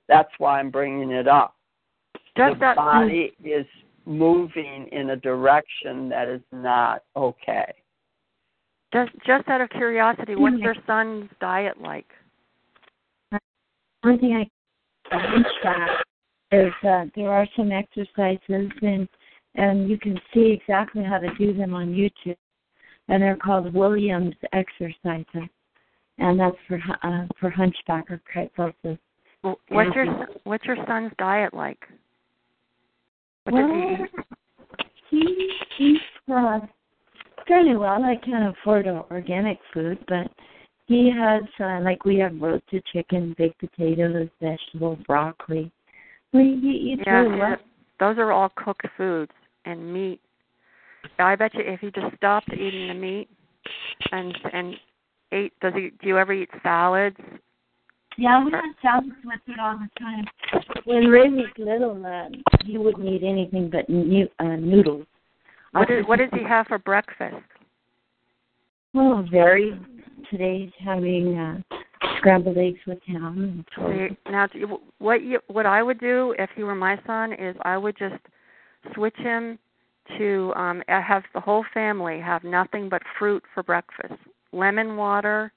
That's 0.08 0.32
why 0.38 0.60
I'm 0.60 0.70
bringing 0.70 1.12
it 1.12 1.28
up. 1.28 1.56
Does 2.36 2.54
the 2.54 2.60
that- 2.60 2.76
body 2.76 3.34
is 3.44 3.66
moving 4.10 4.90
in 4.91 5.11
a 5.11 5.15
direction 5.15 6.10
that 6.10 6.27
is 6.27 6.41
not 6.52 7.03
okay. 7.15 7.72
just 8.91 9.11
just 9.26 9.48
out 9.48 9.61
of 9.61 9.69
curiosity, 9.69 10.36
what's 10.36 10.57
your 10.57 10.76
son's 10.88 11.30
diet 11.40 11.80
like? 11.80 12.07
One 14.02 14.19
thing 14.19 14.34
I 14.34 14.49
can 15.10 15.45
track 15.61 15.90
is 16.52 16.73
uh, 16.88 17.06
there 17.15 17.31
are 17.31 17.48
some 17.56 17.72
exercises 17.72 18.72
and 18.81 19.07
and 19.56 19.90
you 19.90 19.98
can 19.98 20.19
see 20.34 20.57
exactly 20.60 21.03
how 21.03 21.19
to 21.19 21.34
do 21.36 21.53
them 21.53 21.73
on 21.73 21.88
YouTube, 21.88 22.38
and 23.07 23.22
they're 23.22 23.36
called 23.36 23.73
Williams 23.73 24.36
exercises, 24.53 25.49
and 26.18 26.40
that's 26.40 26.56
for 26.68 26.77
hu- 26.77 27.07
uh, 27.07 27.27
for 27.40 27.49
hunchback 27.49 28.10
or 28.10 28.22
kyphosis. 28.34 28.98
What's 29.41 29.95
your 29.95 30.27
what's 30.45 30.65
your 30.65 30.77
son's 30.88 31.11
diet 31.19 31.53
like? 31.53 31.80
Well, 33.52 33.98
he 35.10 35.50
eats 35.80 36.04
uh, 36.32 36.60
fairly 37.48 37.76
well. 37.76 38.04
I 38.04 38.16
can't 38.24 38.56
afford 38.56 38.88
organic 38.88 39.60
food, 39.74 39.98
but 40.08 40.32
he 40.88 41.12
has 41.16 41.44
uh, 41.60 41.82
like 41.82 42.06
we 42.06 42.18
have 42.18 42.40
roasted 42.40 42.84
chicken, 42.92 43.36
baked 43.38 43.60
potatoes, 43.60 44.30
vegetables, 44.42 45.00
broccoli. 45.08 45.72
Well, 46.34 46.44
he 46.44 46.94
eats 46.94 47.04
Yeah, 47.06 47.22
really 47.22 47.40
well. 47.40 47.58
those 48.00 48.18
are 48.18 48.32
all 48.32 48.52
cooked 48.56 48.88
foods 48.98 49.32
and 49.66 49.94
meat. 49.94 50.20
I 51.18 51.36
bet 51.36 51.54
you 51.54 51.62
if 51.66 51.80
he 51.80 51.92
just 51.92 52.16
stopped 52.18 52.52
eating 52.54 52.88
the 52.88 52.94
meat 52.94 53.30
and 54.12 54.38
and 54.54 54.76
ate, 55.32 55.54
does 55.62 55.74
he? 55.74 55.92
Do 56.02 56.08
you 56.08 56.18
ever 56.18 56.34
eat 56.34 56.50
salads? 56.64 57.18
Yeah, 58.20 58.44
we 58.44 58.52
have 58.52 58.64
salads 58.82 59.08
with 59.24 59.40
it 59.48 59.60
all 59.62 59.80
the 59.80 59.90
time. 59.98 60.26
When 60.84 61.08
Ray 61.08 61.30
was 61.30 61.48
little, 61.58 62.06
uh, 62.06 62.28
he 62.66 62.78
wouldn't 62.78 63.08
eat 63.08 63.24
anything 63.24 63.70
but 63.70 63.88
nu- 63.88 64.28
uh, 64.40 64.58
noodles. 64.58 65.06
What 65.72 65.90
is, 65.90 66.06
what 66.06 66.20
does 66.20 66.30
he 66.34 66.44
have 66.44 66.68
for 66.68 66.80
breakfast? 66.80 67.38
Oh, 68.94 69.26
very. 69.32 69.80
Today's 70.30 70.70
having 70.84 71.38
uh, 71.38 71.78
scrambled 72.18 72.58
eggs 72.58 72.80
with 72.86 73.00
ham 73.08 73.38
and 73.38 73.66
toast. 73.74 74.14
See, 74.26 74.32
now, 74.32 74.48
do 74.48 74.80
what 74.98 75.24
you, 75.24 75.40
what 75.48 75.66
I 75.66 75.82
would 75.82 76.02
do 76.02 76.36
if 76.38 76.50
he 76.58 76.64
were 76.64 76.76
my 76.76 77.00
son 77.08 77.32
is 77.32 77.56
I 77.62 77.78
would 77.78 77.98
just 77.98 78.22
switch 78.96 79.16
him 79.16 79.58
to 80.18 80.52
um 80.58 80.84
have 80.90 81.24
the 81.34 81.40
whole 81.40 81.64
family 81.74 82.20
have 82.20 82.44
nothing 82.44 82.90
but 82.90 83.02
fruit 83.18 83.44
for 83.54 83.64
breakfast, 83.64 84.20
lemon 84.52 84.98
water, 84.98 85.54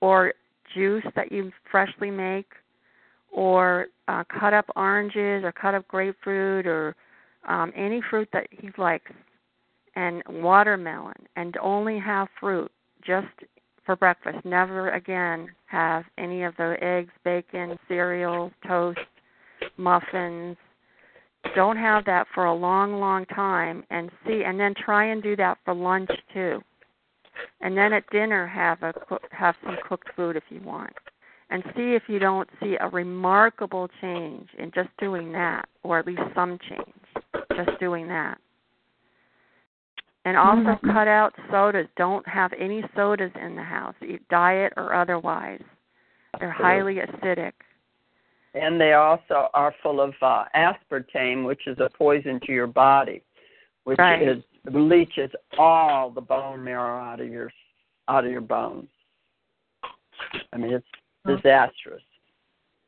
or 0.00 0.32
juice 0.74 1.04
that 1.16 1.32
you 1.32 1.50
freshly 1.70 2.10
make, 2.10 2.46
or 3.32 3.86
uh, 4.08 4.22
cut 4.38 4.54
up 4.54 4.66
oranges 4.76 5.42
or 5.44 5.52
cut 5.52 5.74
up 5.74 5.86
grapefruit 5.88 6.66
or 6.66 6.94
um, 7.48 7.72
any 7.76 8.00
fruit 8.08 8.28
that 8.32 8.46
he 8.50 8.70
likes, 8.78 9.10
and 9.96 10.22
watermelon, 10.28 11.14
and 11.36 11.56
only 11.62 11.98
have 11.98 12.28
fruit 12.40 12.70
just 13.04 13.26
for 13.84 13.96
breakfast. 13.96 14.38
Never 14.44 14.90
again 14.90 15.48
have 15.66 16.04
any 16.16 16.44
of 16.44 16.56
the 16.56 16.76
eggs, 16.80 17.12
bacon, 17.24 17.78
cereal, 17.88 18.50
toast, 18.66 18.98
muffins. 19.76 20.56
Don't 21.54 21.76
have 21.76 22.04
that 22.06 22.26
for 22.34 22.46
a 22.46 22.54
long, 22.54 22.98
long 22.98 23.26
time, 23.26 23.84
and 23.90 24.10
see, 24.26 24.42
and 24.46 24.58
then 24.58 24.74
try 24.84 25.06
and 25.06 25.22
do 25.22 25.36
that 25.36 25.58
for 25.64 25.74
lunch 25.74 26.10
too. 26.32 26.62
And 27.60 27.76
then 27.76 27.92
at 27.92 28.08
dinner, 28.10 28.46
have 28.46 28.82
a 28.82 28.92
have 29.30 29.56
some 29.64 29.76
cooked 29.88 30.08
food 30.16 30.36
if 30.36 30.44
you 30.50 30.60
want, 30.60 30.92
and 31.50 31.62
see 31.76 31.94
if 31.94 32.02
you 32.08 32.18
don't 32.18 32.48
see 32.60 32.76
a 32.80 32.88
remarkable 32.88 33.88
change 34.00 34.48
in 34.58 34.70
just 34.72 34.90
doing 34.98 35.32
that, 35.32 35.68
or 35.82 35.98
at 35.98 36.06
least 36.06 36.22
some 36.34 36.58
change, 36.68 37.24
just 37.56 37.78
doing 37.80 38.08
that. 38.08 38.38
And 40.26 40.36
also 40.36 40.76
Mhm. 40.76 40.92
cut 40.92 41.08
out 41.08 41.34
sodas. 41.50 41.88
Don't 41.96 42.26
have 42.26 42.52
any 42.54 42.82
sodas 42.94 43.32
in 43.36 43.56
the 43.56 43.62
house, 43.62 43.94
diet 44.30 44.72
or 44.76 44.94
otherwise. 44.94 45.62
They're 46.38 46.50
highly 46.50 46.96
acidic. 46.96 47.52
and 48.56 48.80
they 48.80 48.92
also 48.92 49.50
are 49.52 49.72
full 49.82 50.00
of 50.00 50.14
uh, 50.22 50.44
aspartame, 50.54 51.44
which 51.44 51.66
is 51.66 51.78
a 51.80 51.88
poison 51.90 52.38
to 52.40 52.52
your 52.52 52.68
body, 52.68 53.20
which 53.82 53.98
Right. 53.98 54.22
is 54.22 54.44
leaches 54.72 55.30
all 55.58 56.10
the 56.10 56.20
bone 56.20 56.64
marrow 56.64 56.98
out 56.98 57.20
of 57.20 57.28
your 57.28 57.50
out 58.08 58.24
of 58.24 58.30
your 58.30 58.40
bones. 58.40 58.88
I 60.52 60.56
mean, 60.56 60.72
it's 60.72 60.86
disastrous. 61.26 62.02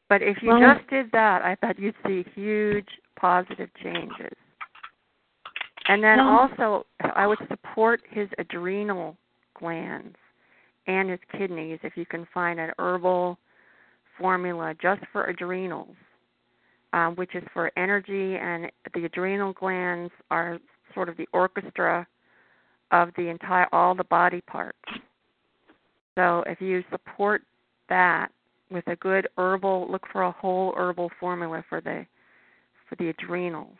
But 0.08 0.22
if 0.22 0.42
you 0.42 0.50
Well- 0.50 0.74
just 0.74 0.86
did 0.88 1.10
that, 1.12 1.42
I 1.42 1.56
bet 1.56 1.78
you'd 1.78 1.94
see 2.06 2.22
huge 2.34 2.88
positive 3.16 3.72
changes. 3.82 4.32
And 5.86 6.02
then 6.02 6.18
Well- 6.18 6.38
also, 6.38 6.86
I 7.00 7.26
would 7.26 7.38
support 7.48 8.02
his 8.08 8.28
adrenal 8.38 9.16
glands 9.54 10.16
and 10.86 11.10
his 11.10 11.20
kidneys 11.32 11.80
if 11.82 11.96
you 11.96 12.06
can 12.06 12.26
find 12.26 12.60
an 12.60 12.72
herbal 12.78 13.38
formula 14.18 14.74
just 14.74 15.04
for 15.06 15.24
adrenals, 15.24 15.96
um, 16.92 17.16
which 17.16 17.34
is 17.34 17.44
for 17.48 17.72
energy, 17.76 18.36
and 18.36 18.70
the 18.94 19.04
adrenal 19.04 19.52
glands 19.52 20.12
are 20.30 20.58
sort 20.96 21.08
of 21.08 21.16
the 21.16 21.28
orchestra 21.32 22.06
of 22.90 23.10
the 23.16 23.28
entire 23.28 23.68
all 23.72 23.94
the 23.94 24.04
body 24.04 24.40
parts. 24.40 24.78
So 26.16 26.42
if 26.46 26.60
you 26.60 26.82
support 26.90 27.42
that 27.88 28.28
with 28.70 28.86
a 28.88 28.96
good 28.96 29.28
herbal 29.36 29.88
look 29.90 30.02
for 30.10 30.22
a 30.22 30.32
whole 30.32 30.74
herbal 30.76 31.10
formula 31.20 31.62
for 31.68 31.80
the 31.80 32.04
for 32.88 32.96
the 32.96 33.10
adrenals. 33.10 33.76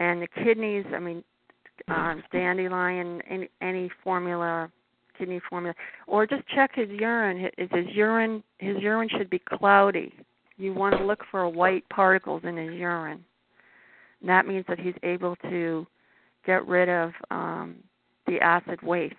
And 0.00 0.22
the 0.22 0.28
kidneys 0.42 0.86
i 0.94 0.98
mean 0.98 1.22
um 1.88 2.22
dandelion 2.32 3.20
any 3.30 3.48
any 3.60 3.90
formula 4.02 4.70
kidney 5.18 5.40
formula 5.48 5.74
or 6.06 6.26
just 6.26 6.42
check 6.54 6.70
his 6.74 6.88
urine. 6.90 7.50
His, 7.56 7.68
his 7.70 7.86
urine 7.94 8.42
his 8.58 8.76
urine 8.80 9.08
should 9.16 9.30
be 9.30 9.40
cloudy. 9.40 10.12
You 10.56 10.72
want 10.72 10.96
to 10.96 11.04
look 11.04 11.20
for 11.30 11.48
white 11.48 11.88
particles 11.88 12.42
in 12.44 12.56
his 12.56 12.72
urine. 12.72 13.24
And 14.20 14.28
that 14.28 14.46
means 14.46 14.64
that 14.68 14.80
he's 14.80 14.94
able 15.02 15.36
to 15.50 15.86
get 16.48 16.66
rid 16.66 16.88
of 16.88 17.12
um 17.30 17.76
the 18.26 18.40
acid 18.40 18.80
waste 18.82 19.14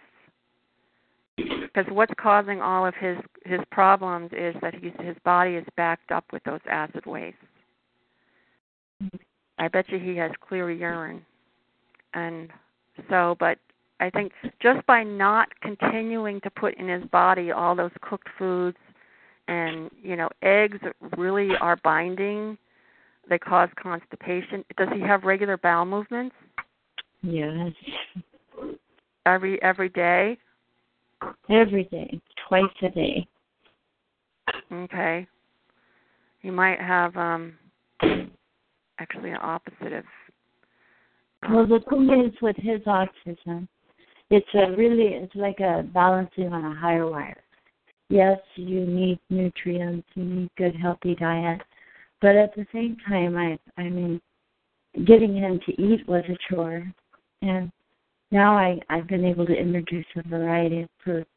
because 1.37 1.85
what's 1.91 2.13
causing 2.19 2.59
all 2.59 2.87
of 2.87 2.95
his 2.95 3.17
his 3.45 3.59
problems 3.71 4.31
is 4.33 4.55
that 4.61 4.73
he's 4.73 4.91
his 4.99 5.15
body 5.23 5.51
is 5.51 5.65
backed 5.77 6.11
up 6.11 6.25
with 6.33 6.43
those 6.43 6.59
acid 6.69 7.05
wastes. 7.05 7.37
I 9.59 9.67
bet 9.67 9.87
you 9.89 9.99
he 9.99 10.17
has 10.17 10.31
clear 10.41 10.71
urine, 10.71 11.23
and 12.15 12.49
so, 13.09 13.37
but 13.39 13.59
I 13.99 14.09
think 14.09 14.31
just 14.59 14.85
by 14.87 15.03
not 15.03 15.47
continuing 15.61 16.41
to 16.41 16.49
put 16.49 16.73
in 16.77 16.87
his 16.87 17.03
body 17.11 17.51
all 17.51 17.75
those 17.75 17.91
cooked 18.01 18.29
foods, 18.39 18.77
and 19.47 19.91
you 20.01 20.15
know, 20.15 20.29
eggs 20.41 20.79
really 21.15 21.51
are 21.61 21.77
binding. 21.83 22.57
They 23.29 23.37
cause 23.37 23.69
constipation. 23.81 24.65
Does 24.77 24.89
he 24.95 25.01
have 25.01 25.23
regular 25.23 25.57
bowel 25.57 25.85
movements 25.85 26.35
Yes. 27.21 27.71
every 29.25 29.61
every 29.61 29.89
day? 29.89 30.37
Every 31.49 31.83
day, 31.85 32.19
twice 32.47 32.63
a 32.81 32.89
day. 32.89 33.27
Okay. 34.71 35.27
You 36.41 36.51
might 36.51 36.79
have 36.79 37.15
um 37.17 37.57
actually 38.99 39.31
an 39.31 39.39
opposite 39.41 39.93
of 39.93 40.05
Well, 41.49 41.67
the 41.67 41.79
thing 41.89 42.25
is 42.25 42.41
with 42.41 42.55
his 42.57 42.81
autism, 42.81 43.67
it's 44.29 44.47
a 44.53 44.71
really 44.71 45.13
it's 45.13 45.35
like 45.35 45.59
a 45.59 45.83
balancing 45.93 46.53
on 46.53 46.65
a 46.65 46.75
higher 46.75 47.09
wire. 47.09 47.43
Yes, 48.09 48.39
you 48.55 48.85
need 48.85 49.19
nutrients, 49.29 50.07
you 50.15 50.23
need 50.23 50.49
good 50.57 50.75
healthy 50.75 51.15
diet, 51.15 51.61
but 52.21 52.35
at 52.35 52.55
the 52.55 52.65
same 52.73 52.97
time, 53.07 53.35
I 53.37 53.59
I 53.77 53.89
mean, 53.89 54.21
getting 55.05 55.35
him 55.35 55.59
to 55.65 55.81
eat 55.81 56.07
was 56.07 56.23
a 56.29 56.37
chore, 56.49 56.91
and 57.41 57.71
now 58.31 58.57
I 58.57 58.79
I've 58.89 59.07
been 59.07 59.25
able 59.25 59.45
to 59.45 59.53
introduce 59.53 60.05
a 60.15 60.27
variety 60.27 60.81
of 60.83 60.89
fruit. 61.03 61.27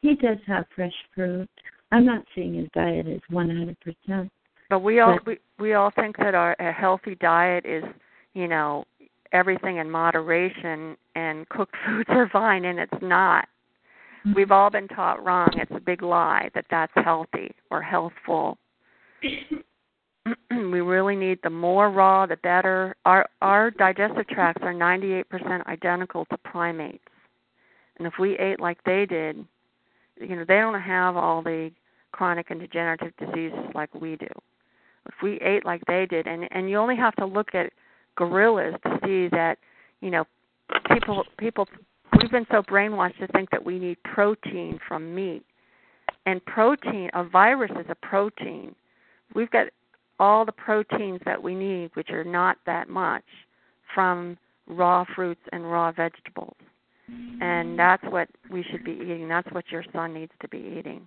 He 0.00 0.14
does 0.16 0.38
have 0.46 0.64
fresh 0.74 0.92
fruit. 1.14 1.48
I'm 1.92 2.04
not 2.04 2.24
saying 2.34 2.54
his 2.54 2.68
diet 2.74 3.06
is 3.06 3.20
100%. 3.30 4.30
but 4.70 4.80
we 4.80 5.00
all 5.00 5.14
But- 5.16 5.26
we, 5.26 5.38
we 5.58 5.74
all 5.74 5.90
think 5.90 6.16
that 6.18 6.34
our 6.34 6.56
a 6.58 6.72
healthy 6.72 7.14
diet 7.16 7.64
is, 7.66 7.84
you 8.34 8.48
know, 8.48 8.84
everything 9.32 9.76
in 9.76 9.90
moderation 9.90 10.96
and 11.14 11.48
cooked 11.48 11.76
foods 11.86 12.08
are 12.10 12.28
fine 12.30 12.64
and 12.64 12.78
it's 12.78 13.02
not. 13.02 13.46
Mm-hmm. 14.26 14.34
We've 14.34 14.50
all 14.52 14.70
been 14.70 14.88
taught 14.88 15.24
wrong. 15.24 15.48
It's 15.54 15.70
a 15.74 15.80
big 15.80 16.02
lie 16.02 16.48
that 16.54 16.64
that's 16.70 16.92
healthy 16.96 17.52
or 17.70 17.82
healthful. 17.82 18.58
we 20.50 20.80
really 20.80 21.16
need 21.16 21.38
the 21.42 21.50
more 21.50 21.90
raw 21.90 22.26
the 22.26 22.36
better. 22.36 22.94
Our 23.04 23.28
our 23.40 23.70
digestive 23.70 24.28
tracts 24.28 24.62
are 24.62 24.74
98% 24.74 25.66
identical 25.66 26.24
to 26.26 26.36
primates. 26.38 27.04
And 27.98 28.06
if 28.06 28.14
we 28.18 28.38
ate 28.38 28.60
like 28.60 28.82
they 28.84 29.06
did, 29.06 29.44
you 30.20 30.36
know, 30.36 30.44
they 30.46 30.56
don't 30.56 30.80
have 30.80 31.16
all 31.16 31.42
the 31.42 31.70
chronic 32.12 32.50
and 32.50 32.60
degenerative 32.60 33.12
diseases 33.18 33.58
like 33.74 33.94
we 33.94 34.16
do. 34.16 34.28
If 35.06 35.14
we 35.22 35.40
ate 35.40 35.64
like 35.64 35.82
they 35.86 36.06
did 36.06 36.26
and 36.26 36.48
and 36.50 36.70
you 36.70 36.76
only 36.78 36.96
have 36.96 37.16
to 37.16 37.26
look 37.26 37.54
at 37.54 37.72
gorillas 38.16 38.74
to 38.84 38.98
see 39.04 39.28
that, 39.28 39.58
you 40.00 40.10
know, 40.10 40.24
people 40.92 41.24
people 41.38 41.66
we've 42.20 42.30
been 42.30 42.46
so 42.50 42.62
brainwashed 42.62 43.18
to 43.18 43.26
think 43.28 43.50
that 43.50 43.64
we 43.64 43.78
need 43.78 44.02
protein 44.04 44.78
from 44.86 45.14
meat. 45.14 45.42
And 46.24 46.44
protein, 46.44 47.10
a 47.14 47.24
virus 47.24 47.72
is 47.72 47.86
a 47.88 47.96
protein. 47.96 48.76
We've 49.34 49.50
got 49.50 49.66
all 50.18 50.44
the 50.44 50.52
proteins 50.52 51.20
that 51.24 51.42
we 51.42 51.54
need, 51.54 51.90
which 51.94 52.10
are 52.10 52.24
not 52.24 52.58
that 52.66 52.88
much, 52.88 53.24
from 53.94 54.36
raw 54.66 55.04
fruits 55.14 55.40
and 55.52 55.70
raw 55.70 55.92
vegetables. 55.92 56.56
And 57.42 57.78
that's 57.78 58.02
what 58.04 58.28
we 58.50 58.64
should 58.70 58.84
be 58.84 58.92
eating. 58.92 59.28
That's 59.28 59.50
what 59.52 59.64
your 59.70 59.84
son 59.92 60.14
needs 60.14 60.32
to 60.40 60.48
be 60.48 60.76
eating. 60.78 61.06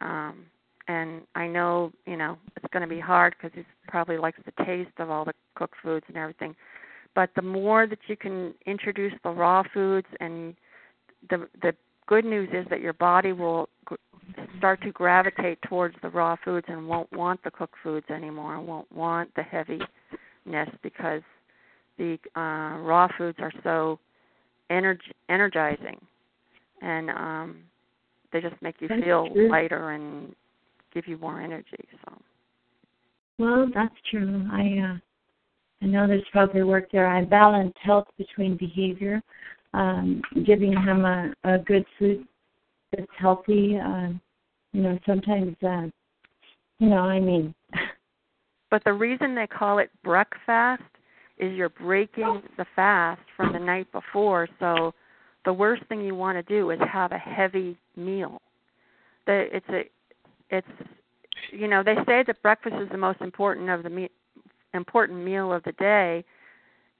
Um, 0.00 0.46
and 0.86 1.22
I 1.34 1.46
know, 1.46 1.92
you 2.06 2.16
know, 2.16 2.38
it's 2.56 2.72
going 2.72 2.88
to 2.88 2.88
be 2.88 3.00
hard 3.00 3.34
because 3.36 3.54
he 3.54 3.64
probably 3.88 4.16
likes 4.16 4.38
the 4.46 4.64
taste 4.64 4.92
of 4.98 5.10
all 5.10 5.24
the 5.24 5.34
cooked 5.54 5.74
foods 5.82 6.06
and 6.08 6.16
everything. 6.16 6.54
But 7.14 7.30
the 7.36 7.42
more 7.42 7.86
that 7.86 7.98
you 8.06 8.16
can 8.16 8.54
introduce 8.64 9.12
the 9.22 9.30
raw 9.30 9.62
foods, 9.74 10.06
and 10.20 10.54
the 11.28 11.48
the 11.60 11.74
good 12.06 12.24
news 12.24 12.48
is 12.52 12.64
that 12.70 12.80
your 12.80 12.94
body 12.94 13.32
will 13.32 13.68
start 14.58 14.80
to 14.82 14.92
gravitate 14.92 15.58
towards 15.62 15.96
the 16.02 16.08
raw 16.08 16.36
foods 16.44 16.66
and 16.68 16.86
won't 16.88 17.10
want 17.12 17.42
the 17.44 17.50
cooked 17.50 17.76
foods 17.82 18.06
anymore, 18.10 18.56
and 18.56 18.66
won't 18.66 18.90
want 18.92 19.30
the 19.34 19.42
heaviness 19.42 20.68
because 20.82 21.22
the 21.98 22.18
uh, 22.36 22.78
raw 22.80 23.08
foods 23.16 23.38
are 23.40 23.52
so 23.62 23.98
energ- 24.70 24.98
energizing, 25.28 26.00
and 26.82 27.10
um, 27.10 27.56
they 28.32 28.40
just 28.40 28.60
make 28.62 28.76
you 28.80 28.88
That's 28.88 29.02
feel 29.02 29.28
true. 29.32 29.50
lighter 29.50 29.90
and 29.90 30.34
give 30.92 31.06
you 31.06 31.18
more 31.18 31.40
energy. 31.40 31.88
So. 32.04 32.12
Well, 33.38 33.70
that's 33.74 33.94
true. 34.10 34.46
I 34.52 34.94
uh 34.94 34.98
I 35.80 35.86
know 35.86 36.08
there's 36.08 36.24
probably 36.32 36.64
work 36.64 36.90
there. 36.90 37.06
I 37.06 37.24
balance 37.24 37.72
health 37.82 38.08
between 38.16 38.56
behavior, 38.56 39.22
um, 39.74 40.20
giving 40.44 40.72
him 40.72 41.04
a, 41.04 41.32
a 41.44 41.58
good 41.58 41.84
food 41.98 42.26
that's 42.92 43.06
healthy. 43.18 43.78
Uh, 43.78 44.08
you 44.72 44.82
know, 44.82 44.98
sometimes 45.06 45.56
uh 45.62 45.86
you 46.78 46.88
know, 46.88 46.98
I 46.98 47.20
mean 47.20 47.54
But 48.70 48.84
the 48.84 48.92
reason 48.92 49.34
they 49.34 49.46
call 49.46 49.78
it 49.78 49.90
breakfast 50.04 50.82
is 51.38 51.56
you're 51.56 51.68
breaking 51.68 52.42
the 52.56 52.66
fast 52.76 53.20
from 53.36 53.52
the 53.52 53.58
night 53.58 53.90
before. 53.92 54.48
So 54.58 54.92
the 55.44 55.52
worst 55.52 55.84
thing 55.88 56.02
you 56.02 56.14
want 56.14 56.36
to 56.36 56.42
do 56.42 56.70
is 56.70 56.78
have 56.92 57.12
a 57.12 57.18
heavy 57.18 57.78
meal. 57.96 58.40
The, 59.26 59.46
it's 59.52 59.68
a, 59.70 59.82
it's, 60.50 60.68
you 61.52 61.68
know, 61.68 61.82
they 61.82 61.94
say 62.06 62.24
that 62.26 62.42
breakfast 62.42 62.76
is 62.80 62.88
the 62.90 62.98
most 62.98 63.20
important 63.20 63.70
of 63.70 63.82
the 63.82 63.90
me- 63.90 64.10
important 64.74 65.24
meal 65.24 65.52
of 65.52 65.62
the 65.64 65.72
day 65.72 66.24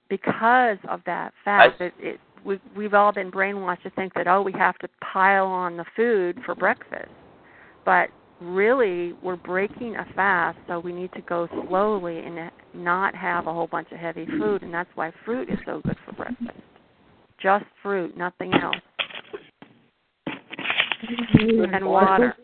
because 0.08 0.78
of 0.88 1.00
that 1.06 1.32
fact. 1.44 1.80
It, 1.80 1.92
it 1.98 2.20
we 2.44 2.60
we've 2.76 2.94
all 2.94 3.12
been 3.12 3.30
brainwashed 3.30 3.82
to 3.82 3.90
think 3.90 4.14
that 4.14 4.26
oh 4.26 4.42
we 4.42 4.52
have 4.52 4.78
to 4.78 4.88
pile 5.12 5.46
on 5.46 5.76
the 5.76 5.84
food 5.96 6.38
for 6.44 6.54
breakfast, 6.54 7.10
but 7.84 8.08
really 8.40 9.14
we're 9.22 9.36
breaking 9.36 9.96
a 9.96 10.06
fast 10.14 10.58
so 10.68 10.78
we 10.78 10.92
need 10.92 11.12
to 11.12 11.20
go 11.22 11.48
slowly 11.68 12.18
and 12.20 12.50
not 12.72 13.14
have 13.14 13.46
a 13.46 13.52
whole 13.52 13.66
bunch 13.66 13.90
of 13.90 13.98
heavy 13.98 14.26
food 14.26 14.62
and 14.62 14.72
that's 14.72 14.90
why 14.94 15.12
fruit 15.24 15.48
is 15.50 15.58
so 15.66 15.80
good 15.84 15.96
for 16.06 16.12
breakfast. 16.12 16.58
Just 17.42 17.64
fruit 17.82 18.16
nothing 18.16 18.52
else. 18.54 18.76
And 21.02 21.86
water. 21.86 22.34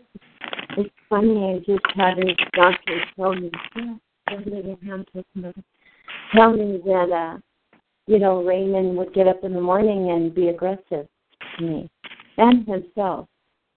It's 0.77 0.91
funny, 1.09 1.55
I 1.55 1.59
just 1.59 1.85
had 1.95 2.19
a 2.19 2.35
doctor 2.57 3.01
tell 3.17 3.35
me, 3.35 3.51
tell 6.33 6.53
me 6.53 6.81
that, 6.85 7.11
uh, 7.13 7.39
you 8.07 8.19
know, 8.19 8.43
Raymond 8.45 8.97
would 8.97 9.15
get 9.15 9.29
up 9.29 9.45
in 9.45 9.53
the 9.53 9.61
morning 9.61 10.11
and 10.11 10.35
be 10.35 10.49
aggressive 10.49 11.07
to 11.59 11.63
me 11.63 11.91
and 12.37 12.67
himself. 12.67 13.29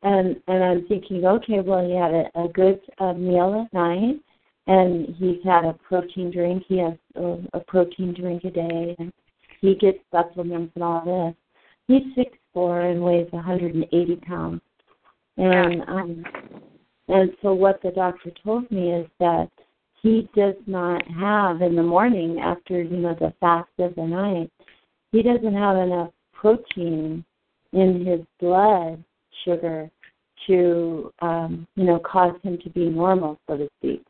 And 0.04 0.36
and 0.48 0.64
I'm 0.64 0.86
thinking, 0.88 1.26
okay, 1.26 1.60
well, 1.60 1.86
he 1.86 1.96
had 1.96 2.14
a, 2.14 2.44
a 2.44 2.48
good 2.50 2.80
uh, 3.00 3.14
meal 3.14 3.66
at 3.66 3.74
night, 3.74 4.20
and 4.68 5.16
he's 5.16 5.44
had 5.44 5.66
a 5.66 5.74
protein 5.74 6.32
drink. 6.32 6.64
He 6.68 6.78
has 6.78 6.94
a, 7.16 7.38
a 7.54 7.60
protein 7.62 8.14
drink 8.14 8.44
a 8.44 8.52
day, 8.52 8.96
and 9.00 9.12
he 9.60 9.76
gets 9.76 9.98
supplements 10.12 10.72
and 10.76 10.84
all 10.84 11.04
this. 11.04 11.36
He's 11.88 12.14
six 12.16 12.38
four 12.54 12.82
and 12.82 13.02
weighs 13.02 13.32
180 13.32 14.16
pounds, 14.18 14.62
and 15.38 15.82
um, 15.88 16.24
and 17.08 17.32
so 17.42 17.54
what 17.54 17.82
the 17.82 17.92
doctor 17.92 18.32
told 18.44 18.70
me 18.70 18.92
is 18.92 19.08
that 19.20 19.50
he 20.02 20.30
does 20.36 20.56
not 20.66 21.06
have 21.08 21.62
in 21.62 21.76
the 21.76 21.84
morning 21.84 22.40
after 22.40 22.82
you 22.82 22.98
know 22.98 23.16
the 23.20 23.34
fast 23.40 23.70
of 23.80 23.96
the 23.96 24.04
night. 24.04 24.52
He 25.12 25.22
doesn't 25.22 25.54
have 25.54 25.78
enough 25.78 26.12
protein 26.34 27.24
in 27.74 28.06
his 28.06 28.20
blood 28.40 29.04
sugar 29.46 29.90
to 30.48 31.12
um, 31.22 31.68
you 31.76 31.86
know 31.86 32.00
cause 32.00 32.36
him 32.44 32.58
to 32.64 32.70
be 32.70 32.90
normal, 32.90 33.40
so 33.48 33.58
to 33.58 33.68
speak. 33.80 34.04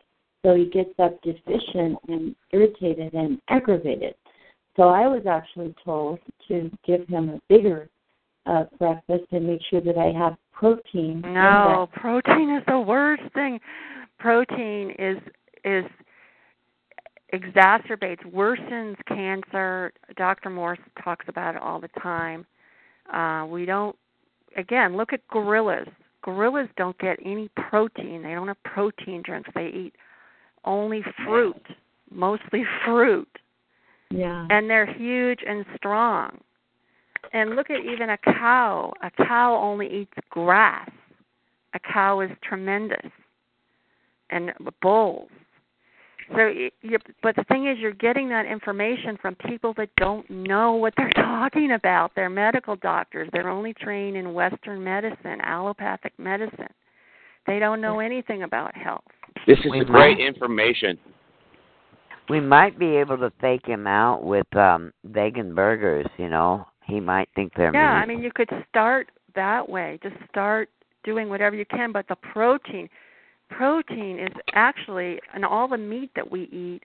So 0.45 0.55
he 0.55 0.65
gets 0.65 0.93
up 0.99 1.19
deficient 1.21 1.97
and 2.07 2.35
irritated 2.51 3.13
and 3.13 3.41
aggravated. 3.49 4.15
So 4.75 4.83
I 4.83 5.07
was 5.07 5.23
actually 5.27 5.73
told 5.83 6.19
to 6.47 6.69
give 6.85 7.07
him 7.07 7.29
a 7.29 7.41
bigger 7.49 7.89
uh, 8.45 8.65
breakfast 8.77 9.25
and 9.31 9.47
make 9.47 9.61
sure 9.69 9.81
that 9.81 9.97
I 9.97 10.17
have 10.17 10.37
protein. 10.53 11.21
No, 11.21 11.89
protein 11.93 12.55
is 12.55 12.63
the 12.67 12.79
worst 12.79 13.23
thing. 13.33 13.59
Protein 14.19 14.91
is 14.97 15.17
is 15.67 15.85
exacerbates, 17.33 18.23
worsens 18.25 18.95
cancer. 19.07 19.91
Dr. 20.15 20.49
Morse 20.49 20.79
talks 21.03 21.25
about 21.27 21.55
it 21.55 21.61
all 21.61 21.79
the 21.79 21.89
time. 22.01 22.45
Uh, 23.13 23.45
we 23.45 23.65
don't. 23.65 23.95
Again, 24.55 24.97
look 24.97 25.13
at 25.13 25.27
gorillas. 25.27 25.87
Gorillas 26.23 26.67
don't 26.77 26.97
get 26.99 27.19
any 27.23 27.49
protein. 27.69 28.23
They 28.23 28.33
don't 28.33 28.47
have 28.47 28.61
protein 28.63 29.21
drinks. 29.23 29.49
They 29.53 29.67
eat 29.67 29.93
only 30.65 31.03
fruit, 31.25 31.61
mostly 32.11 32.65
fruit. 32.85 33.29
Yeah. 34.09 34.47
And 34.49 34.69
they're 34.69 34.91
huge 34.91 35.39
and 35.47 35.65
strong. 35.75 36.39
And 37.33 37.55
look 37.55 37.69
at 37.69 37.79
even 37.81 38.09
a 38.09 38.17
cow. 38.17 38.93
A 39.03 39.11
cow 39.11 39.55
only 39.61 40.01
eats 40.01 40.13
grass. 40.29 40.89
A 41.73 41.79
cow 41.79 42.21
is 42.21 42.31
tremendous. 42.41 43.11
And 44.29 44.51
bulls. 44.81 45.29
So, 46.35 46.47
you, 46.81 46.97
but 47.23 47.35
the 47.35 47.45
thing 47.45 47.67
is, 47.67 47.77
you're 47.79 47.93
getting 47.93 48.27
that 48.29 48.45
information 48.45 49.17
from 49.21 49.35
people 49.35 49.73
that 49.77 49.89
don't 49.97 50.29
know 50.29 50.73
what 50.73 50.93
they're 50.97 51.09
talking 51.15 51.71
about. 51.71 52.11
They're 52.15 52.29
medical 52.29 52.75
doctors. 52.75 53.29
They're 53.31 53.49
only 53.49 53.73
trained 53.73 54.17
in 54.17 54.33
Western 54.33 54.83
medicine, 54.83 55.39
allopathic 55.43 56.13
medicine. 56.17 56.67
They 57.45 57.59
don't 57.59 57.79
know 57.79 57.99
anything 57.99 58.43
about 58.43 58.75
health. 58.75 59.05
This 59.47 59.57
is 59.59 59.71
We 59.71 59.85
great 59.85 60.19
information. 60.19 60.99
We 62.29 62.41
might 62.41 62.77
be 62.77 62.97
able 62.97 63.17
to 63.19 63.31
fake 63.39 63.65
him 63.65 63.87
out 63.87 64.23
with 64.23 64.53
um 64.55 64.91
vegan 65.05 65.55
burgers, 65.55 66.07
you 66.17 66.27
know. 66.27 66.65
He 66.85 66.99
might 66.99 67.29
think 67.35 67.53
they're 67.55 67.73
Yeah, 67.73 67.93
meat. 67.93 68.01
I 68.01 68.05
mean, 68.05 68.21
you 68.21 68.31
could 68.33 68.49
start 68.69 69.11
that 69.35 69.67
way. 69.67 69.99
Just 70.03 70.15
start 70.29 70.69
doing 71.03 71.29
whatever 71.29 71.55
you 71.55 71.65
can. 71.65 71.93
But 71.93 72.07
the 72.09 72.15
protein, 72.15 72.89
protein 73.49 74.19
is 74.19 74.33
actually, 74.53 75.19
and 75.33 75.43
all 75.45 75.67
the 75.67 75.77
meat 75.77 76.11
that 76.15 76.29
we 76.29 76.43
eat 76.43 76.81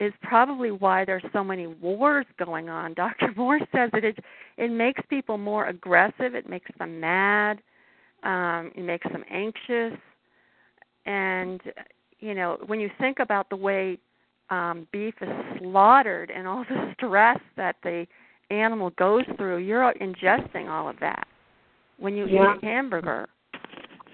is 0.00 0.12
probably 0.22 0.70
why 0.70 1.04
there's 1.04 1.22
so 1.32 1.44
many 1.44 1.66
wars 1.66 2.26
going 2.38 2.68
on. 2.68 2.94
Dr. 2.94 3.32
Morse 3.36 3.62
says 3.74 3.90
that 3.92 4.04
it 4.04 4.18
it 4.56 4.70
makes 4.70 5.00
people 5.08 5.38
more 5.38 5.66
aggressive. 5.66 6.34
It 6.34 6.48
makes 6.48 6.70
them 6.78 7.00
mad. 7.00 7.60
Um, 8.22 8.72
it 8.74 8.82
makes 8.84 9.08
them 9.10 9.24
anxious. 9.30 9.98
And 11.06 11.60
you 12.18 12.34
know, 12.34 12.58
when 12.66 12.80
you 12.80 12.90
think 12.98 13.18
about 13.18 13.48
the 13.48 13.56
way 13.56 13.98
um, 14.50 14.86
beef 14.92 15.14
is 15.20 15.28
slaughtered 15.58 16.30
and 16.30 16.46
all 16.46 16.64
the 16.68 16.92
stress 16.96 17.38
that 17.56 17.76
the 17.82 18.06
animal 18.50 18.90
goes 18.90 19.24
through, 19.36 19.58
you're 19.58 19.92
ingesting 20.00 20.68
all 20.68 20.88
of 20.88 20.96
that 21.00 21.26
when 21.98 22.16
you 22.16 22.26
Yeah. 22.26 22.56
eat 22.56 22.62
a 22.62 22.66
hamburger. 22.66 23.28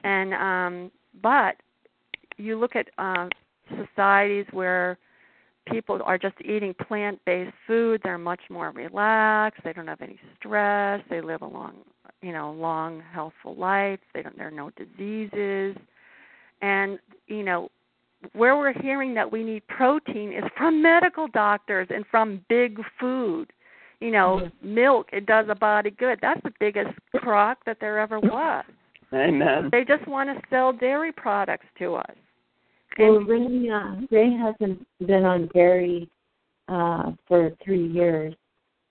And 0.04 0.34
um 0.34 0.90
but 1.22 1.56
you 2.36 2.58
look 2.58 2.76
at 2.76 2.88
uh, 2.98 3.28
societies 3.68 4.46
where 4.52 4.98
people 5.70 6.00
are 6.04 6.18
just 6.18 6.36
eating 6.44 6.74
plant-based 6.86 7.54
food, 7.66 8.00
they're 8.04 8.18
much 8.18 8.40
more 8.50 8.70
relaxed, 8.70 9.62
they 9.64 9.72
don't 9.72 9.88
have 9.88 10.00
any 10.00 10.18
stress, 10.38 11.02
they 11.10 11.20
live 11.20 11.42
a 11.42 11.46
long, 11.46 11.74
you 12.22 12.32
know, 12.32 12.52
long 12.52 13.02
healthful 13.12 13.56
life, 13.56 13.98
they 14.14 14.22
don't 14.22 14.36
there 14.36 14.48
are 14.48 14.50
no 14.50 14.70
diseases. 14.76 15.76
And 16.62 16.98
you 17.26 17.42
know, 17.42 17.70
where 18.32 18.56
we're 18.56 18.72
hearing 18.80 19.14
that 19.14 19.30
we 19.30 19.42
need 19.42 19.66
protein 19.68 20.32
is 20.32 20.44
from 20.56 20.82
medical 20.82 21.28
doctors 21.28 21.88
and 21.90 22.04
from 22.10 22.44
big 22.48 22.80
food. 22.98 23.52
You 24.00 24.10
know, 24.10 24.50
milk 24.62 25.08
it 25.12 25.26
does 25.26 25.46
a 25.48 25.54
body 25.54 25.90
good. 25.90 26.18
That's 26.20 26.40
the 26.42 26.52
biggest 26.60 26.90
crock 27.16 27.58
that 27.66 27.78
there 27.80 27.98
ever 27.98 28.20
was. 28.20 28.64
Amen. 29.12 29.70
They 29.72 29.84
just 29.84 30.06
want 30.06 30.28
to 30.28 30.42
sell 30.50 30.72
dairy 30.72 31.12
products 31.12 31.66
to 31.78 31.94
us. 31.94 32.14
Well, 32.98 33.20
Ray, 33.20 33.68
uh, 33.70 33.96
Ray 34.10 34.30
hasn't 34.36 34.86
been 35.06 35.24
on 35.24 35.48
dairy 35.54 36.08
uh, 36.68 37.12
for 37.28 37.52
three 37.64 37.86
years, 37.86 38.34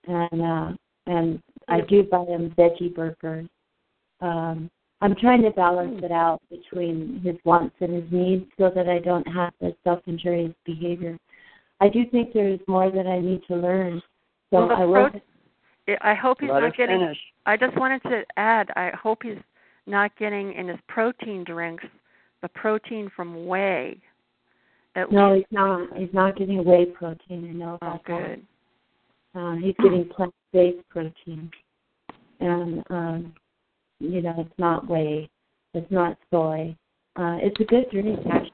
and 0.08 0.42
uh, 0.42 0.72
and 1.08 1.42
I 1.68 1.82
do 1.82 2.04
buy 2.04 2.26
him 2.26 2.54
veggie 2.58 2.94
burgers. 2.94 3.48
Um, 4.22 4.70
I'm 5.02 5.16
trying 5.16 5.42
to 5.44 5.52
balance 5.52 6.00
it 6.04 6.12
out 6.12 6.42
between 6.50 7.20
his 7.24 7.36
wants 7.44 7.76
and 7.82 7.94
his 7.94 8.12
needs 8.12 8.46
so 8.58 8.72
that 8.74 8.88
I 8.88 9.00
don't 9.00 9.28
have 9.28 9.54
the 9.60 9.76
self-injurious 9.84 10.54
behavior. 10.66 11.18
I 11.82 11.90
do 11.90 12.06
think 12.10 12.34
there's 12.34 12.60
more 12.68 12.90
that 12.90 13.06
I 13.06 13.20
need 13.20 13.42
to 13.50 13.56
learn. 13.56 14.02
So 14.52 14.60
Well, 14.60 14.68
the 14.70 14.76
I 14.76 14.86
will. 14.86 15.10
prote- 15.10 15.22
I 16.02 16.16
hope 16.16 16.40
he's 16.40 16.50
Let 16.50 16.62
not 16.62 16.78
getting. 16.78 17.00
finish. 17.00 17.18
I 17.46 17.58
just 17.58 17.78
wanted 17.78 18.02
to 18.04 18.24
add. 18.38 18.72
I 18.76 18.90
hope 18.92 19.22
he's 19.22 19.38
not 19.86 20.16
getting 20.16 20.54
in 20.54 20.68
his 20.68 20.80
protein 20.88 21.44
drinks 21.44 21.84
the 22.46 22.60
protein 22.60 23.10
from 23.16 23.48
whey. 23.48 23.98
At 24.96 25.12
No, 25.12 25.34
least, 25.34 25.48
he's 25.50 25.56
not. 25.58 25.98
He's 25.98 26.14
not 26.14 26.38
getting 26.38 26.64
whey 26.64 26.86
protein. 26.86 27.50
I 27.50 27.54
know 27.54 27.72
oh, 27.82 27.88
about 27.88 28.06
that. 28.08 28.36
good. 28.36 28.46
Uh, 29.36 29.56
he's 29.56 29.76
getting 29.84 30.08
plant-based 30.16 30.88
protein, 30.90 31.52
and 32.40 32.84
um, 32.90 33.34
you 34.00 34.22
know 34.22 34.34
it's 34.38 34.54
not 34.60 34.88
whey, 34.88 35.28
it's 35.74 35.92
not 35.92 36.18
soy. 36.32 36.74
Uh, 37.18 37.38
it's 37.42 37.60
a 37.60 37.64
good 37.66 37.90
drink 37.92 38.20
actually, 38.32 38.52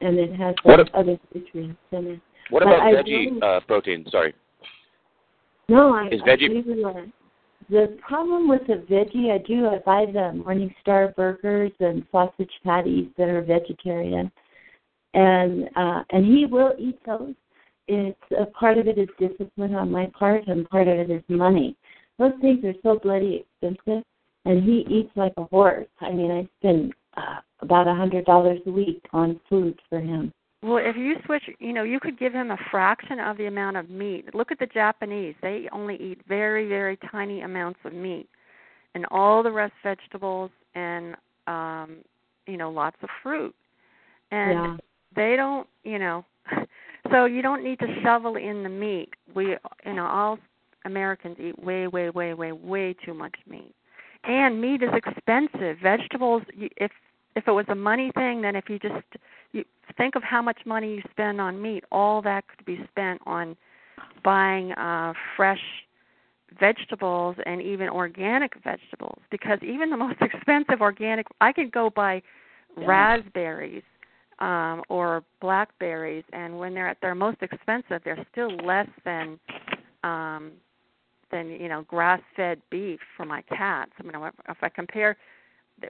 and 0.00 0.16
it 0.18 0.34
has 0.36 0.54
What 0.62 0.78
like, 0.78 0.88
if- 0.88 0.94
other 0.94 1.18
nutrients 1.34 1.78
in 1.92 2.06
it. 2.06 2.20
What 2.50 2.60
But 2.62 2.68
about 2.74 2.80
I 2.86 2.92
veggie 2.92 3.42
uh, 3.42 3.60
protein? 3.66 4.06
Sorry. 4.10 4.34
No, 5.68 5.92
I, 5.94 6.08
Is 6.08 6.20
I 6.24 6.28
veggie- 6.28 6.48
believe 6.48 6.68
in 6.68 6.82
that. 6.82 7.06
The 7.70 7.96
problem 8.06 8.48
with 8.48 8.66
the 8.66 8.84
veggie, 8.90 9.32
I 9.32 9.38
do. 9.38 9.66
I 9.68 9.78
buy 9.78 10.06
the 10.06 10.42
Morningstar 10.44 11.14
burgers 11.14 11.72
and 11.80 12.04
sausage 12.12 12.50
patties 12.62 13.08
that 13.16 13.28
are 13.28 13.42
vegetarian, 13.42 14.30
and 15.14 15.70
uh, 15.74 16.02
and 16.10 16.26
he 16.26 16.46
will 16.46 16.74
eat 16.78 16.98
those. 17.06 17.34
It's 17.88 18.18
a 18.38 18.46
part 18.46 18.78
of 18.78 18.86
it 18.86 18.98
is 18.98 19.08
discipline 19.18 19.74
on 19.74 19.90
my 19.90 20.10
part, 20.18 20.46
and 20.46 20.68
part 20.68 20.88
of 20.88 20.98
it 20.98 21.10
is 21.10 21.22
money. 21.28 21.76
Those 22.18 22.32
things 22.40 22.64
are 22.64 22.74
so 22.82 22.98
bloody 22.98 23.46
expensive, 23.62 24.04
and 24.44 24.62
he 24.62 24.86
eats 24.90 25.10
like 25.16 25.32
a 25.36 25.44
horse. 25.44 25.88
I 26.00 26.12
mean, 26.12 26.30
I 26.30 26.48
spend 26.58 26.92
uh, 27.16 27.40
about 27.60 27.88
a 27.88 27.94
hundred 27.94 28.26
dollars 28.26 28.60
a 28.66 28.70
week 28.70 29.02
on 29.12 29.40
food 29.48 29.80
for 29.88 30.00
him. 30.00 30.32
Well, 30.64 30.78
if 30.78 30.96
you 30.96 31.16
switch, 31.26 31.42
you 31.58 31.74
know, 31.74 31.82
you 31.82 32.00
could 32.00 32.18
give 32.18 32.32
him 32.32 32.50
a 32.50 32.56
fraction 32.70 33.20
of 33.20 33.36
the 33.36 33.44
amount 33.44 33.76
of 33.76 33.90
meat. 33.90 34.34
Look 34.34 34.50
at 34.50 34.58
the 34.58 34.66
Japanese; 34.66 35.34
they 35.42 35.68
only 35.72 35.96
eat 35.96 36.22
very, 36.26 36.66
very 36.66 36.96
tiny 37.12 37.42
amounts 37.42 37.80
of 37.84 37.92
meat, 37.92 38.26
and 38.94 39.04
all 39.10 39.42
the 39.42 39.52
rest 39.52 39.74
vegetables 39.82 40.50
and, 40.74 41.16
um, 41.46 41.96
you 42.46 42.56
know, 42.56 42.70
lots 42.70 42.96
of 43.02 43.10
fruit. 43.22 43.54
And 44.30 44.58
yeah. 44.58 44.76
they 45.14 45.36
don't, 45.36 45.68
you 45.82 45.98
know, 45.98 46.24
so 47.10 47.26
you 47.26 47.42
don't 47.42 47.62
need 47.62 47.78
to 47.80 48.00
shovel 48.02 48.36
in 48.36 48.62
the 48.62 48.70
meat. 48.70 49.10
We, 49.34 49.56
you 49.84 49.92
know, 49.92 50.06
all 50.06 50.38
Americans 50.86 51.36
eat 51.38 51.62
way, 51.62 51.88
way, 51.88 52.08
way, 52.08 52.32
way, 52.32 52.52
way 52.52 52.96
too 53.04 53.12
much 53.12 53.34
meat, 53.46 53.74
and 54.24 54.62
meat 54.62 54.82
is 54.82 54.88
expensive. 54.94 55.76
Vegetables, 55.82 56.40
if 56.56 56.90
if 57.36 57.46
it 57.46 57.52
was 57.52 57.66
a 57.68 57.74
money 57.74 58.10
thing, 58.14 58.40
then 58.40 58.56
if 58.56 58.70
you 58.70 58.78
just 58.78 59.04
you 59.54 59.64
think 59.96 60.16
of 60.16 60.22
how 60.22 60.42
much 60.42 60.58
money 60.66 60.96
you 60.96 61.02
spend 61.10 61.40
on 61.40 61.60
meat, 61.60 61.84
all 61.90 62.20
that 62.22 62.44
could 62.48 62.64
be 62.66 62.80
spent 62.90 63.20
on 63.26 63.56
buying 64.22 64.72
uh 64.72 65.12
fresh 65.36 65.60
vegetables 66.58 67.36
and 67.46 67.60
even 67.62 67.88
organic 67.88 68.52
vegetables 68.62 69.18
because 69.30 69.58
even 69.62 69.90
the 69.90 69.96
most 69.96 70.16
expensive 70.20 70.80
organic 70.80 71.26
I 71.40 71.52
could 71.52 71.72
go 71.72 71.90
buy 71.90 72.22
raspberries 72.76 73.82
um 74.40 74.82
or 74.88 75.22
blackberries 75.40 76.24
and 76.32 76.58
when 76.58 76.74
they're 76.74 76.88
at 76.88 77.00
their 77.00 77.14
most 77.14 77.38
expensive 77.40 78.00
they're 78.04 78.26
still 78.32 78.54
less 78.64 78.88
than 79.04 79.38
um 80.02 80.52
than 81.30 81.48
you 81.48 81.68
know 81.68 81.82
grass 81.82 82.20
fed 82.36 82.60
beef 82.70 83.00
for 83.16 83.24
my 83.24 83.42
cats. 83.42 83.92
I 83.98 84.02
mean 84.02 84.14
if 84.48 84.56
i 84.62 84.68
compare 84.68 85.16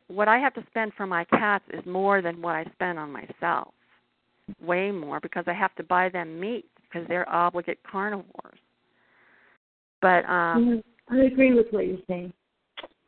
what 0.09 0.29
i 0.29 0.39
have 0.39 0.55
to 0.55 0.65
spend 0.71 0.93
for 0.97 1.07
my 1.07 1.25
cats 1.25 1.65
is 1.73 1.85
more 1.87 2.23
than 2.23 2.41
what 2.41 2.55
i 2.55 2.65
spend 2.75 2.99
on 2.99 3.11
myself 3.13 3.73
way 4.61 4.91
more 4.91 5.21
because 5.21 5.45
I 5.47 5.53
have 5.55 5.75
to 5.77 5.83
buy 5.83 6.09
them 6.09 6.39
meat 6.39 6.67
because 6.83 7.07
they're 7.09 7.29
obligate 7.29 7.79
carnivores. 7.91 8.59
But 10.01 10.25
um 10.29 10.83
I 11.11 11.19
agree 11.19 11.55
with 11.55 11.67
what 11.71 11.87
you're 11.87 11.99
saying. 12.09 12.33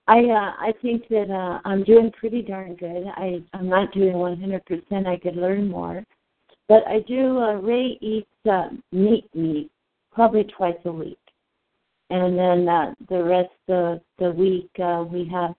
I 0.08 0.18
uh 0.18 0.52
I 0.58 0.72
think 0.82 1.08
that 1.08 1.30
uh 1.30 1.60
I'm 1.68 1.84
doing 1.84 2.10
pretty 2.18 2.42
darn 2.42 2.74
good. 2.76 3.04
I 3.16 3.42
I'm 3.52 3.68
not 3.68 3.92
doing 3.92 4.14
100%. 4.14 5.06
I 5.06 5.16
could 5.18 5.36
learn 5.36 5.68
more. 5.68 6.04
But 6.68 6.86
I 6.86 7.00
do 7.00 7.38
uh 7.38 7.54
Ray 7.54 7.98
eats 8.00 8.28
uh 8.50 8.68
meat 8.92 9.28
meat 9.34 9.70
probably 10.12 10.44
twice 10.44 10.78
a 10.84 10.92
week. 10.92 11.18
And 12.10 12.38
then 12.38 12.68
uh 12.68 12.94
the 13.08 13.22
rest 13.22 13.50
of 13.68 14.00
the 14.18 14.30
week 14.30 14.70
uh 14.82 15.04
we 15.10 15.28
have 15.32 15.54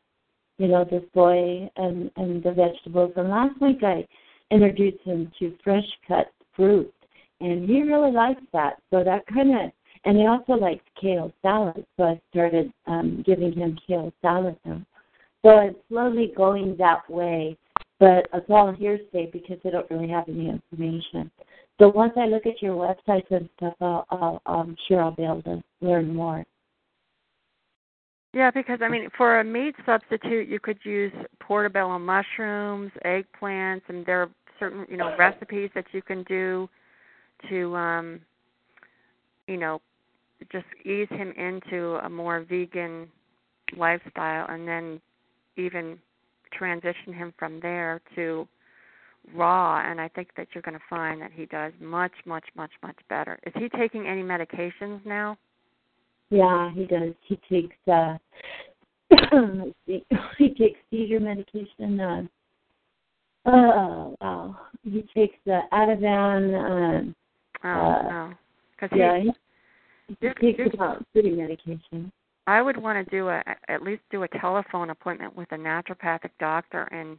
you 0.57 0.67
know 0.67 0.83
this 0.83 1.03
boy 1.13 1.69
and 1.77 2.11
and 2.15 2.43
the 2.43 2.51
vegetables 2.51 3.13
and 3.15 3.29
last 3.29 3.59
week 3.61 3.83
I 3.83 4.07
introduced 4.51 5.03
him 5.03 5.31
to 5.39 5.53
fresh 5.63 5.85
cut 6.07 6.31
fruit 6.55 6.93
and 7.39 7.69
he 7.69 7.83
really 7.83 8.11
likes 8.11 8.41
that. 8.53 8.77
So 8.91 9.03
that 9.03 9.25
kind 9.27 9.51
of 9.51 9.71
and 10.05 10.17
he 10.17 10.25
also 10.25 10.53
likes 10.53 10.83
kale 11.01 11.33
salad, 11.41 11.85
so 11.97 12.03
I 12.03 12.21
started 12.31 12.71
um, 12.85 13.23
giving 13.25 13.51
him 13.51 13.77
kale 13.85 14.13
salad 14.21 14.55
now. 14.63 14.81
So 15.43 15.59
it's 15.59 15.79
slowly 15.89 16.33
going 16.35 16.77
that 16.77 17.09
way, 17.09 17.57
but 17.99 18.27
it's 18.33 18.45
all 18.49 18.71
hearsay 18.71 19.29
because 19.33 19.57
I 19.65 19.69
don't 19.71 19.89
really 19.91 20.07
have 20.07 20.29
any 20.29 20.49
information. 20.49 21.29
So 21.79 21.89
once 21.89 22.13
I 22.15 22.25
look 22.25 22.45
at 22.45 22.61
your 22.61 22.75
websites 22.75 23.29
and 23.31 23.49
stuff, 23.57 23.73
I'll, 23.81 24.05
I'll, 24.09 24.41
I'm 24.45 24.77
sure 24.87 25.01
I'll 25.01 25.11
be 25.11 25.23
able 25.23 25.43
to 25.43 25.63
learn 25.81 26.15
more. 26.15 26.45
Yeah, 28.33 28.51
because 28.51 28.79
I 28.81 28.89
mean, 28.89 29.09
for 29.17 29.39
a 29.39 29.43
meat 29.43 29.75
substitute, 29.85 30.47
you 30.47 30.59
could 30.59 30.77
use 30.83 31.13
portobello 31.39 31.97
mushrooms, 31.97 32.91
eggplants, 33.05 33.81
and 33.87 34.05
there 34.05 34.21
are 34.23 34.29
certain 34.59 34.85
you 34.89 34.97
know 34.97 35.15
recipes 35.17 35.69
that 35.75 35.85
you 35.91 36.01
can 36.01 36.23
do 36.23 36.69
to 37.49 37.75
um 37.75 38.19
you 39.47 39.57
know 39.57 39.81
just 40.51 40.65
ease 40.85 41.07
him 41.09 41.31
into 41.31 41.95
a 42.03 42.09
more 42.09 42.41
vegan 42.41 43.07
lifestyle 43.75 44.47
and 44.49 44.67
then 44.67 45.01
even 45.57 45.97
transition 46.53 47.13
him 47.13 47.33
from 47.37 47.59
there 47.59 48.01
to 48.15 48.47
raw 49.33 49.81
and 49.85 49.99
I 49.99 50.07
think 50.07 50.29
that 50.37 50.47
you're 50.53 50.61
going 50.61 50.77
to 50.77 50.83
find 50.89 51.21
that 51.21 51.31
he 51.33 51.45
does 51.45 51.73
much 51.81 52.13
much 52.25 52.45
much 52.55 52.71
much 52.81 52.97
better. 53.09 53.37
Is 53.45 53.53
he 53.57 53.69
taking 53.69 54.07
any 54.07 54.23
medications 54.23 55.05
now? 55.05 55.37
Yeah, 56.29 56.71
he 56.73 56.85
does. 56.85 57.13
He 57.27 57.39
takes 57.49 57.75
uh 57.87 58.17
he 60.37 60.49
takes 60.49 60.79
seizure 60.89 61.19
medication 61.19 61.99
uh 61.99 62.23
oh 63.45 64.15
wow. 64.21 64.57
He 64.83 65.05
takes 65.15 65.35
the 65.45 65.61
Ativan 65.71 67.09
uh 67.09 67.13
Oh, 67.63 67.69
uh, 67.69 68.03
no. 68.03 68.33
Yeah, 68.93 69.19
he, 69.19 69.31
he, 70.19 70.27
he 70.39 70.53
takes 70.53 70.73
about 70.73 71.03
thirty 71.13 71.31
medication. 71.31 72.11
I 72.45 72.61
would 72.61 72.77
want 72.77 73.03
to 73.03 73.15
do 73.15 73.29
a 73.29 73.43
at 73.67 73.81
least 73.81 74.03
do 74.11 74.23
a 74.23 74.27
telephone 74.39 74.91
appointment 74.91 75.35
with 75.35 75.51
a 75.51 75.55
naturopathic 75.55 76.29
doctor 76.39 76.83
and 76.91 77.17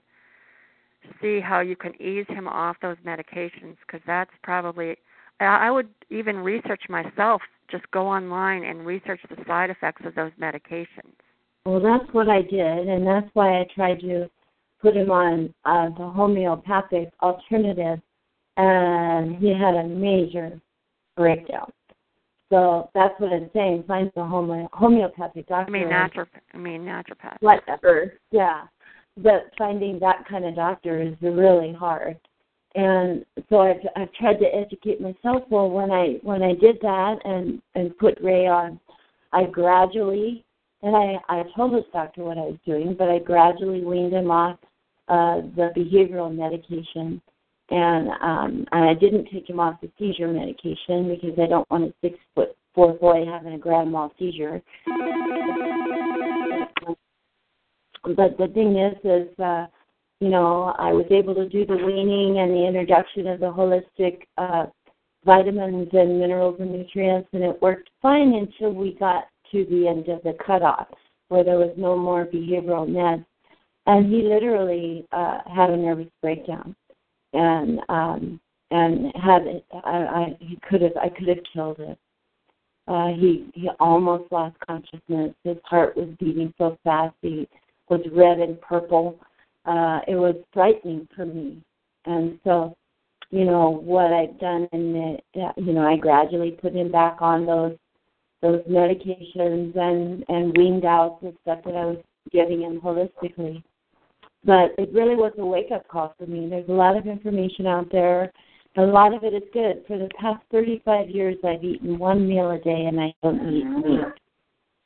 see 1.21 1.41
how 1.41 1.61
you 1.61 1.77
can 1.77 2.01
ease 2.01 2.27
him 2.29 2.49
off 2.49 2.77
those 2.81 2.97
medications 3.05 3.77
because 3.87 4.01
that's 4.07 4.31
probably 4.43 4.97
I 5.41 5.71
would 5.71 5.89
even 6.11 6.39
research 6.39 6.83
myself 6.89 7.43
just 7.71 7.89
go 7.91 8.07
online 8.07 8.65
and 8.65 8.85
research 8.85 9.21
the 9.29 9.37
side 9.47 9.71
effects 9.71 10.03
of 10.05 10.15
those 10.15 10.33
medications. 10.41 11.15
Well, 11.65 11.81
that's 11.81 12.13
what 12.13 12.29
I 12.29 12.43
did, 12.43 12.89
and 12.89 13.07
that's 13.07 13.29
why 13.35 13.61
I 13.61 13.67
tried 13.75 14.01
to 14.01 14.29
put 14.81 14.97
him 14.97 15.11
on 15.11 15.53
uh, 15.65 15.91
the 15.99 16.09
homeopathic 16.09 17.11
alternative, 17.23 18.01
and 18.57 19.37
he 19.37 19.51
had 19.51 19.75
a 19.75 19.85
major 19.85 20.61
breakdown. 21.17 21.71
So 22.51 22.91
that's 22.95 23.15
what 23.19 23.33
I'm 23.33 23.51
saying. 23.53 23.85
Find 23.87 24.11
the 24.15 24.25
home- 24.25 24.69
homeopathic 24.73 25.49
doctor. 25.49 25.69
I 25.69 25.79
mean 25.79 25.89
naturopath. 25.89 26.41
I 26.55 26.57
mean 26.57 26.83
naturopath. 26.83 27.37
Whatever. 27.41 28.15
Yeah. 28.31 28.63
But 29.19 29.51
finding 29.59 29.99
that 29.99 30.25
kind 30.29 30.45
of 30.47 30.55
doctor 30.55 31.03
is 31.03 31.15
really 31.21 31.73
hard. 31.73 32.17
And 32.75 33.25
so 33.49 33.61
I've 33.61 33.81
I've 33.97 34.13
tried 34.13 34.39
to 34.41 34.47
educate 34.47 35.01
myself. 35.01 35.43
Well, 35.51 35.71
when 35.71 35.91
I 35.91 36.19
when 36.23 36.43
I 36.43 36.55
did 36.55 36.79
that 36.83 37.17
and 37.25 37.63
and 37.75 37.97
put 37.99 38.21
Ray 38.21 38.47
on, 38.47 38.79
I 39.33 39.45
gradually 39.45 40.45
and 40.83 40.95
I 40.95 41.17
I 41.29 41.45
told 41.57 41.73
this 41.73 41.91
doctor 41.93 42.25
what 42.25 42.39
I 42.39 42.43
was 42.43 42.59
doing, 42.67 42.95
but 42.99 43.09
I 43.09 43.19
gradually 43.19 43.85
weaned 43.85 44.13
him 44.13 44.31
off 44.31 44.59
uh, 45.09 45.41
the 45.57 45.71
behavioral 45.77 46.35
medication, 46.35 47.21
and 47.71 48.09
um, 48.21 48.67
and 48.73 48.85
I 48.85 48.95
didn't 48.95 49.29
take 49.33 49.49
him 49.49 49.61
off 49.61 49.81
the 49.81 49.91
seizure 49.99 50.29
medication 50.29 51.09
because 51.09 51.39
I 51.39 51.47
don't 51.47 51.69
want 51.71 51.85
a 51.85 51.95
six 52.03 52.19
foot 52.35 52.55
four 52.75 52.95
boy 52.95 53.25
having 53.25 53.55
a 53.55 53.59
grand 53.59 53.91
mal 53.91 54.13
seizure. 54.19 54.63
But 58.05 58.39
the 58.39 58.49
thing 58.55 58.77
is, 58.77 58.97
is 59.03 59.39
uh, 59.39 59.67
you 60.21 60.31
know, 60.31 60.75
I 60.79 60.93
was 60.93 61.07
able 61.11 61.35
to 61.37 61.49
do 61.49 61.65
the 61.65 61.77
weaning 61.77 62.39
and 62.41 62.51
the 62.51 62.67
introduction 62.67 63.27
of 63.29 63.41
the 63.41 63.47
holistic 63.47 64.23
uh, 64.37 64.67
vitamins 65.25 65.89
and 65.93 66.19
minerals 66.19 66.57
and 66.59 66.73
nutrients, 66.73 67.29
and 67.33 67.45
it 67.45 67.61
worked 67.63 67.91
fine 68.03 68.35
until 68.35 68.73
we 68.73 68.95
got 68.95 69.25
to 69.53 69.65
the 69.71 69.87
end 69.87 70.09
of 70.09 70.23
the 70.25 70.37
cutoff, 70.45 70.89
where 71.29 71.45
there 71.45 71.59
was 71.59 71.73
no 71.77 71.97
more 71.97 72.27
behavioral 72.27 72.89
meds, 72.89 73.25
and 73.87 74.13
he 74.13 74.23
literally 74.23 75.07
uh, 75.13 75.39
had 75.47 75.71
a 75.71 75.77
nervous 75.77 76.09
breakdown, 76.21 76.75
and 77.33 77.79
um, 77.89 78.41
and 78.71 79.13
had 79.15 79.63
I, 79.85 79.91
I 79.91 80.37
he 80.41 80.59
could 80.69 80.83
have 80.83 80.97
I 80.97 81.09
could 81.09 81.29
have 81.29 81.39
killed 81.53 81.79
it. 81.79 81.99
Uh, 82.89 83.09
he 83.09 83.49
he 83.55 83.71
almost 83.79 84.33
lost 84.33 84.57
consciousness. 84.67 85.33
His 85.45 85.59
heart 85.65 85.97
was 85.97 86.09
beating 86.19 86.53
so 86.59 86.77
fast. 86.83 87.15
He 87.23 87.49
was 87.89 88.01
red 88.13 88.41
and 88.41 88.61
purple 88.61 89.19
uh, 89.69 90.01
it 90.09 90.17
was 90.17 90.35
frightening 90.53 91.07
for 91.15 91.27
me. 91.27 91.63
And 92.07 92.39
so, 92.43 92.75
you 93.31 93.45
know, 93.45 93.69
what 93.69 94.13
I've 94.13 94.41
done 94.41 94.67
the, 94.73 95.19
you 95.59 95.73
know, 95.75 95.87
I 95.87 95.97
gradually 95.97 96.53
put 96.53 96.75
him 96.75 96.91
back 96.91 97.19
on 97.21 97.45
those 97.45 97.77
those 98.41 98.63
medications 98.63 99.77
and 99.77 100.25
and 100.29 100.57
weaned 100.57 100.87
out 100.87 101.21
the 101.21 101.35
stuff 101.43 101.59
that 101.65 101.75
I 101.75 101.85
was 101.85 101.99
giving 102.33 102.63
him 102.63 102.81
holistically. 102.81 103.63
But 104.45 104.71
it 104.79 104.93
really 104.95 105.17
was 105.17 105.33
a 105.39 105.45
wake 105.45 105.71
up 105.75 105.87
call 105.89 106.15
for 106.17 106.27
me. 106.27 106.49
There's 106.49 106.69
a 106.69 106.73
lot 106.73 106.97
of 106.97 107.07
information 107.07 107.67
out 107.67 107.91
there. 107.93 108.33
A 108.77 108.83
lot 108.83 109.13
of 109.13 109.25
it 109.25 109.35
is 109.35 109.43
good. 109.53 109.85
For 109.87 109.99
the 109.99 110.09
past 110.19 110.43
35 110.53 111.11
years, 111.11 111.37
I've 111.45 111.65
eaten 111.65 111.99
one 111.99 112.27
meal 112.27 112.53
a 112.53 112.59
day 112.59 112.87
and 112.87 113.01
I 113.01 113.13
don't 113.23 113.53
eat 113.53 113.65
meat. 113.65 114.05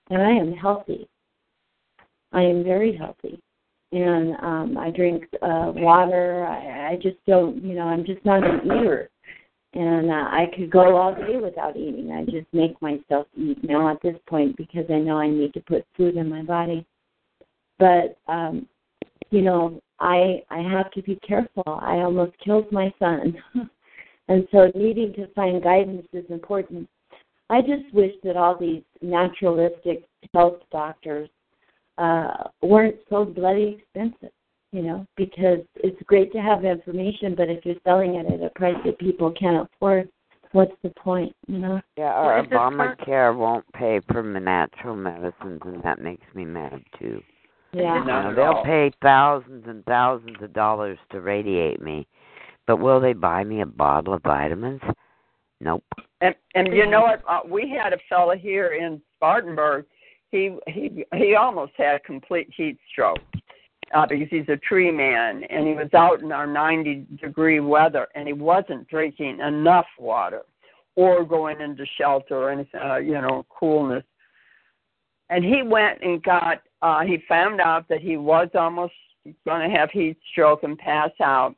And 0.08 0.22
I 0.22 0.30
am 0.30 0.52
healthy. 0.52 1.06
I 2.32 2.42
am 2.42 2.64
very 2.64 2.96
healthy 2.96 3.38
and 3.92 4.34
um 4.42 4.78
I 4.78 4.90
drink 4.90 5.24
uh 5.42 5.72
water. 5.74 6.46
I, 6.46 6.92
I 6.92 6.96
just 6.96 7.18
don't, 7.26 7.62
you 7.62 7.74
know, 7.74 7.82
I'm 7.82 8.04
just 8.04 8.24
not 8.24 8.42
an 8.42 8.60
eater. 8.64 9.10
And 9.74 10.10
uh, 10.10 10.14
I 10.14 10.46
could 10.54 10.70
go 10.70 10.96
all 10.96 11.14
day 11.14 11.38
without 11.42 11.76
eating. 11.76 12.10
I 12.12 12.24
just 12.24 12.46
make 12.52 12.80
myself 12.82 13.26
eat 13.36 13.62
now 13.64 13.90
at 13.90 14.02
this 14.02 14.16
point 14.28 14.56
because 14.56 14.84
I 14.90 14.98
know 14.98 15.16
I 15.18 15.30
need 15.30 15.54
to 15.54 15.60
put 15.60 15.86
food 15.96 16.16
in 16.16 16.28
my 16.28 16.42
body. 16.42 16.86
But 17.78 18.18
um 18.28 18.66
you 19.30 19.42
know, 19.42 19.80
I 20.00 20.42
I 20.50 20.60
have 20.60 20.90
to 20.92 21.02
be 21.02 21.16
careful. 21.26 21.64
I 21.66 21.96
almost 21.96 22.32
killed 22.44 22.70
my 22.72 22.92
son. 22.98 23.34
and 24.28 24.48
so 24.52 24.70
needing 24.74 25.12
to 25.14 25.26
find 25.34 25.62
guidance 25.62 26.06
is 26.12 26.24
important. 26.30 26.88
I 27.50 27.60
just 27.60 27.92
wish 27.92 28.12
that 28.24 28.36
all 28.36 28.56
these 28.58 28.82
naturalistic 29.02 30.04
health 30.32 30.60
doctors 30.70 31.28
uh, 32.02 32.48
weren't 32.62 32.96
so 33.08 33.24
bloody 33.24 33.78
expensive, 33.78 34.34
you 34.72 34.82
know, 34.82 35.06
because 35.16 35.60
it's 35.76 36.00
great 36.06 36.32
to 36.32 36.38
have 36.38 36.64
information, 36.64 37.34
but 37.36 37.48
if 37.48 37.64
you're 37.64 37.76
selling 37.84 38.16
it 38.16 38.26
at 38.26 38.44
a 38.44 38.50
price 38.50 38.76
that 38.84 38.98
people 38.98 39.32
can't 39.38 39.68
afford, 39.74 40.08
what's 40.50 40.74
the 40.82 40.90
point, 40.90 41.34
you 41.46 41.58
know? 41.58 41.80
Yeah, 41.96 42.18
or 42.20 42.42
Obamacare 42.42 43.36
won't 43.36 43.64
pay 43.72 44.00
for 44.10 44.22
my 44.22 44.40
natural 44.40 44.96
medicines, 44.96 45.60
and 45.64 45.80
that 45.84 46.00
makes 46.00 46.26
me 46.34 46.44
mad 46.44 46.82
too. 46.98 47.22
Yeah. 47.72 48.00
You 48.00 48.04
know, 48.04 48.34
they'll 48.34 48.64
pay 48.64 48.90
thousands 49.00 49.64
and 49.68 49.84
thousands 49.84 50.36
of 50.42 50.52
dollars 50.52 50.98
to 51.12 51.20
radiate 51.20 51.80
me, 51.80 52.08
but 52.66 52.80
will 52.80 53.00
they 53.00 53.12
buy 53.12 53.44
me 53.44 53.60
a 53.60 53.66
bottle 53.66 54.14
of 54.14 54.22
vitamins? 54.22 54.82
Nope. 55.60 55.84
And 56.20 56.34
and 56.54 56.74
you 56.74 56.86
know 56.90 57.02
what? 57.02 57.22
Uh, 57.28 57.40
we 57.48 57.70
had 57.70 57.92
a 57.92 57.98
fella 58.08 58.36
here 58.36 58.74
in 58.74 59.00
Spartanburg 59.16 59.86
he 60.32 60.56
he 60.66 61.04
he 61.14 61.36
almost 61.36 61.72
had 61.76 61.94
a 61.94 62.00
complete 62.00 62.48
heat 62.56 62.78
stroke 62.90 63.20
uh, 63.94 64.06
because 64.06 64.28
he's 64.30 64.48
a 64.48 64.56
tree 64.56 64.90
man 64.90 65.44
and 65.44 65.68
he 65.68 65.74
was 65.74 65.92
out 65.94 66.22
in 66.22 66.32
our 66.32 66.46
90 66.46 67.06
degree 67.20 67.60
weather 67.60 68.08
and 68.14 68.26
he 68.26 68.32
wasn't 68.32 68.88
drinking 68.88 69.38
enough 69.40 69.86
water 69.98 70.42
or 70.96 71.24
going 71.24 71.60
into 71.60 71.84
shelter 71.98 72.36
or 72.36 72.50
anything, 72.50 72.80
uh, 72.82 72.96
you 72.96 73.12
know, 73.12 73.46
coolness. 73.48 74.04
And 75.30 75.44
he 75.44 75.62
went 75.62 76.02
and 76.02 76.22
got. 76.22 76.62
Uh, 76.82 77.02
he 77.02 77.22
found 77.28 77.60
out 77.60 77.88
that 77.88 78.00
he 78.00 78.16
was 78.16 78.48
almost 78.54 78.92
going 79.46 79.70
to 79.70 79.76
have 79.76 79.90
heat 79.90 80.18
stroke 80.30 80.64
and 80.64 80.76
pass 80.76 81.10
out, 81.22 81.54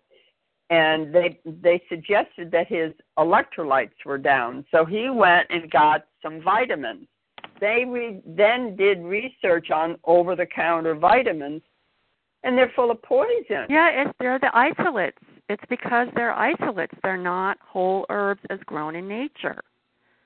and 0.71 1.13
they 1.13 1.41
they 1.45 1.83
suggested 1.89 2.53
that 2.53 2.69
his 2.69 2.93
electrolytes 3.19 4.05
were 4.05 4.19
down. 4.19 4.65
So 4.71 4.85
he 4.85 5.11
went 5.11 5.49
and 5.51 5.71
got 5.71 6.05
some 6.23 6.41
vitamins. 6.43 7.09
They 7.61 7.85
re- 7.87 8.23
then 8.27 8.77
did 8.77 9.03
research 9.03 9.71
on 9.71 9.97
over-the-counter 10.05 10.95
vitamins, 10.97 11.63
and 12.43 12.59
they're 12.59 12.73
full 12.75 12.91
of 12.91 13.03
poison. 13.03 13.67
Yeah, 13.69 13.91
it's 13.91 14.13
they're 14.19 14.39
the 14.39 14.57
isolates. 14.57 15.19
It's 15.49 15.63
because 15.69 16.09
they're 16.15 16.33
isolates. 16.33 16.95
They're 17.03 17.17
not 17.17 17.59
whole 17.61 18.07
herbs 18.09 18.41
as 18.51 18.59
grown 18.67 18.97
in 18.97 19.07
nature. 19.09 19.61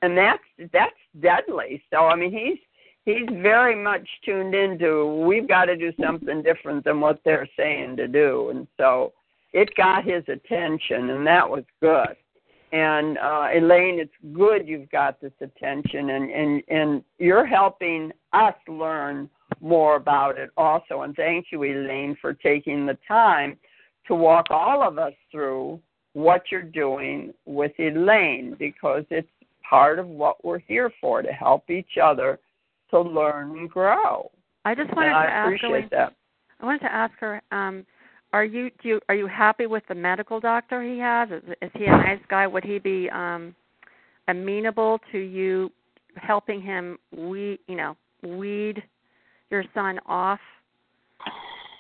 And 0.03 0.17
that's 0.17 0.43
that's 0.73 0.97
deadly. 1.21 1.83
So 1.91 2.07
I 2.07 2.15
mean, 2.17 2.33
he's 2.33 2.59
he's 3.05 3.29
very 3.43 3.75
much 3.75 4.07
tuned 4.25 4.55
into 4.55 5.25
we've 5.27 5.49
got 5.49 5.67
to 5.67 5.77
do 5.77 5.93
something 6.01 6.43
different 6.43 6.85
than 6.85 7.01
what 7.01 7.21
they're 7.25 7.49
saying 7.57 7.97
to 7.97 8.09
do, 8.09 8.51
and 8.51 8.67
so 8.77 9.13
it 9.53 9.75
got 9.77 10.05
his 10.05 10.23
attention, 10.29 11.11
and 11.11 11.27
that 11.27 11.49
was 11.49 11.65
good. 11.81 12.17
And 12.73 13.17
uh, 13.19 13.49
Elaine, 13.55 13.99
it's 13.99 14.13
good 14.35 14.69
you've 14.69 14.91
got 14.91 15.21
this 15.21 15.33
attention, 15.41 16.11
and 16.11 16.31
and 16.31 16.63
and 16.69 17.05
you're 17.19 17.47
helping 17.47 18.13
us 18.33 18.55
learn 18.69 19.31
more 19.61 19.97
about 19.97 20.39
it 20.39 20.51
also. 20.57 21.03
And 21.03 21.15
thank 21.17 21.47
you, 21.51 21.63
Elaine, 21.65 22.17
for 22.21 22.35
taking 22.35 22.85
the 22.85 22.99
time 23.09 23.57
to 24.07 24.15
walk 24.15 24.47
all 24.51 24.87
of 24.87 24.99
us 24.99 25.15
through 25.31 25.81
what 26.13 26.43
you're 26.51 26.63
doing 26.63 27.33
with 27.47 27.73
Elaine 27.79 28.57
because 28.59 29.05
it's 29.11 29.29
part 29.69 29.99
of 29.99 30.07
what 30.07 30.43
we're 30.45 30.59
here 30.59 30.91
for 31.01 31.23
to 31.23 31.33
help 31.33 31.71
each 31.71 31.97
other 32.03 32.39
to 32.91 33.01
learn 33.01 33.59
and 33.59 33.71
grow. 33.71 34.31
I 34.65 34.75
just 34.75 34.95
wanted 34.95 35.09
and 35.09 35.15
to 35.15 35.19
I 35.19 35.25
ask 35.27 35.47
appreciate 35.47 35.71
Elaine, 35.71 35.89
that. 35.93 36.13
I 36.61 36.65
wanted 36.67 36.81
to 36.81 36.93
ask 36.93 37.15
her 37.21 37.41
um 37.51 37.87
are 38.33 38.45
you 38.45 38.71
do 38.83 38.89
you, 38.89 39.01
are 39.09 39.15
you 39.15 39.27
happy 39.27 39.67
with 39.67 39.83
the 39.89 39.95
medical 39.95 40.41
doctor 40.41 40.83
he 40.83 40.99
has? 40.99 41.31
Is, 41.31 41.43
is 41.63 41.71
he 41.75 41.85
a 41.85 41.91
nice 41.91 42.21
guy? 42.29 42.47
Would 42.47 42.65
he 42.65 42.79
be 42.79 43.09
um 43.11 43.55
amenable 44.29 45.01
to 45.13 45.19
you 45.19 45.71
helping 46.17 46.61
him 46.61 46.99
we 47.17 47.59
you 47.69 47.77
know 47.77 47.97
weed 48.23 48.83
your 49.51 49.65
son 49.73 49.99
off 50.07 50.41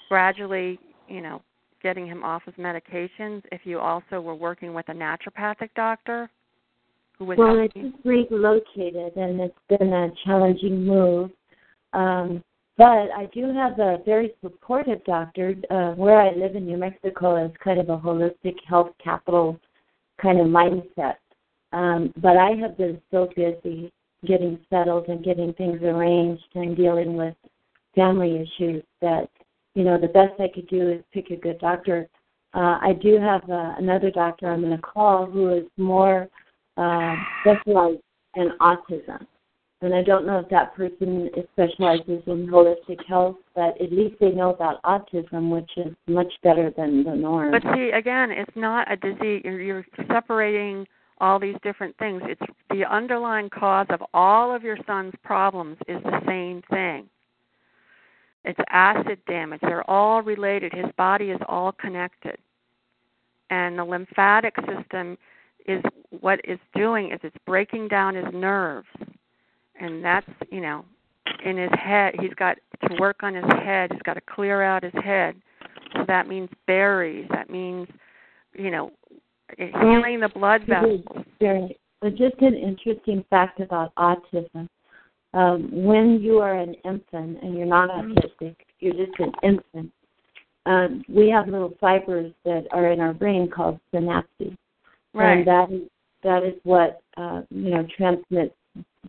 gradually 0.08 0.78
you 1.08 1.20
know 1.20 1.42
getting 1.82 2.06
him 2.06 2.22
off 2.24 2.42
his 2.44 2.54
medications 2.54 3.42
if 3.52 3.60
you 3.64 3.78
also 3.78 4.20
were 4.20 4.34
working 4.34 4.74
with 4.74 4.88
a 4.88 4.92
naturopathic 4.92 5.68
doctor 5.76 6.30
who 7.18 7.24
was 7.24 7.38
Well, 7.38 7.56
helping 7.56 7.92
just 7.92 8.04
relocated, 8.04 9.16
and 9.16 9.40
it's 9.40 9.54
been 9.68 9.92
a 9.92 10.08
challenging 10.24 10.84
move. 10.86 11.30
Um, 11.92 12.44
but 12.78 13.10
I 13.10 13.28
do 13.34 13.52
have 13.52 13.78
a 13.80 13.98
very 14.06 14.32
supportive 14.40 15.04
doctor. 15.04 15.54
Uh, 15.68 15.92
where 15.92 16.20
I 16.20 16.30
live 16.30 16.54
in 16.54 16.64
New 16.64 16.78
Mexico 16.78 17.44
is 17.44 17.50
kind 17.62 17.80
of 17.80 17.88
a 17.88 17.98
holistic 17.98 18.54
health 18.66 18.92
capital 19.02 19.58
kind 20.22 20.40
of 20.40 20.46
mindset. 20.46 21.16
Um, 21.72 22.14
but 22.22 22.36
I 22.36 22.52
have 22.60 22.78
been 22.78 23.00
so 23.10 23.28
busy 23.36 23.92
getting 24.26 24.58
settled 24.70 25.08
and 25.08 25.24
getting 25.24 25.52
things 25.54 25.82
arranged 25.82 26.44
and 26.54 26.76
dealing 26.76 27.16
with 27.16 27.34
family 27.94 28.36
issues 28.36 28.82
that 29.00 29.28
you 29.74 29.84
know 29.84 29.98
the 30.00 30.08
best 30.08 30.40
I 30.40 30.48
could 30.48 30.68
do 30.68 30.88
is 30.90 31.02
pick 31.12 31.30
a 31.30 31.36
good 31.36 31.58
doctor. 31.58 32.08
Uh, 32.54 32.78
I 32.80 32.92
do 33.02 33.18
have 33.20 33.42
uh, 33.50 33.74
another 33.78 34.10
doctor 34.10 34.50
I'm 34.50 34.62
going 34.62 34.74
to 34.74 34.82
call 34.82 35.26
who 35.26 35.50
is 35.52 35.64
more 35.76 36.28
uh, 36.76 37.14
specialized 37.42 38.00
in 38.36 38.50
autism. 38.60 39.26
And 39.80 39.94
I 39.94 40.02
don't 40.02 40.26
know 40.26 40.40
if 40.40 40.48
that 40.48 40.74
person 40.74 41.30
specializes 41.52 42.22
in 42.26 42.48
holistic 42.48 43.04
health, 43.06 43.36
but 43.54 43.80
at 43.80 43.92
least 43.92 44.16
they 44.18 44.30
know 44.30 44.50
about 44.50 44.82
autism, 44.82 45.50
which 45.50 45.70
is 45.76 45.94
much 46.08 46.32
better 46.42 46.72
than 46.76 47.04
the 47.04 47.14
norm. 47.14 47.52
But 47.52 47.62
see, 47.74 47.90
again, 47.90 48.32
it's 48.32 48.56
not 48.56 48.90
a 48.90 48.96
disease. 48.96 49.42
You're, 49.44 49.60
you're 49.60 49.86
separating 50.10 50.86
all 51.20 51.38
these 51.38 51.54
different 51.62 51.96
things. 51.98 52.22
It's 52.24 52.52
the 52.70 52.84
underlying 52.84 53.50
cause 53.50 53.86
of 53.90 54.02
all 54.14 54.54
of 54.54 54.64
your 54.64 54.78
son's 54.84 55.14
problems 55.22 55.76
is 55.86 56.02
the 56.02 56.20
same 56.26 56.62
thing. 56.70 57.08
It's 58.44 58.58
acid 58.70 59.20
damage. 59.28 59.60
They're 59.62 59.88
all 59.88 60.22
related. 60.22 60.72
His 60.72 60.86
body 60.96 61.30
is 61.30 61.40
all 61.48 61.70
connected. 61.72 62.38
And 63.50 63.78
the 63.78 63.84
lymphatic 63.84 64.54
system 64.66 65.18
is 65.66 65.82
what 66.20 66.40
it's 66.44 66.62
doing 66.74 67.12
is 67.12 67.20
it's 67.22 67.36
breaking 67.46 67.88
down 67.88 68.14
his 68.14 68.32
nerves. 68.32 68.88
And 69.78 70.04
that's, 70.04 70.26
you 70.50 70.60
know, 70.60 70.84
in 71.44 71.56
his 71.56 71.70
head. 71.72 72.14
He's 72.20 72.34
got 72.34 72.58
to 72.88 72.96
work 72.98 73.22
on 73.22 73.34
his 73.34 73.44
head. 73.64 73.90
He's 73.92 74.02
got 74.02 74.14
to 74.14 74.20
clear 74.20 74.62
out 74.62 74.82
his 74.82 74.92
head. 75.04 75.36
So 75.94 76.04
that 76.06 76.28
means 76.28 76.48
berries. 76.66 77.26
That 77.30 77.50
means, 77.50 77.88
you 78.54 78.70
know, 78.70 78.92
healing 79.56 80.20
the 80.20 80.30
blood 80.34 80.62
vessels. 80.66 81.02
But 82.00 82.16
just 82.16 82.36
an 82.40 82.54
interesting 82.54 83.24
fact 83.28 83.60
about 83.60 83.94
autism. 83.96 84.68
Um, 85.34 85.68
when 85.72 86.20
you 86.20 86.38
are 86.38 86.54
an 86.54 86.74
infant 86.84 87.42
and 87.42 87.56
you're 87.56 87.66
not 87.66 87.90
autistic, 87.90 88.56
you're 88.80 88.94
just 88.94 89.18
an 89.18 89.32
infant. 89.42 89.92
Um, 90.66 91.02
we 91.08 91.28
have 91.30 91.48
little 91.48 91.74
fibers 91.80 92.32
that 92.44 92.66
are 92.72 92.92
in 92.92 93.00
our 93.00 93.12
brain 93.12 93.50
called 93.50 93.80
synapses, 93.92 94.56
Right. 95.14 95.38
and 95.38 95.46
that 95.46 95.70
is 95.70 95.82
that 96.22 96.42
is 96.44 96.54
what 96.64 97.00
uh, 97.16 97.42
you 97.50 97.70
know 97.70 97.86
transmits 97.96 98.54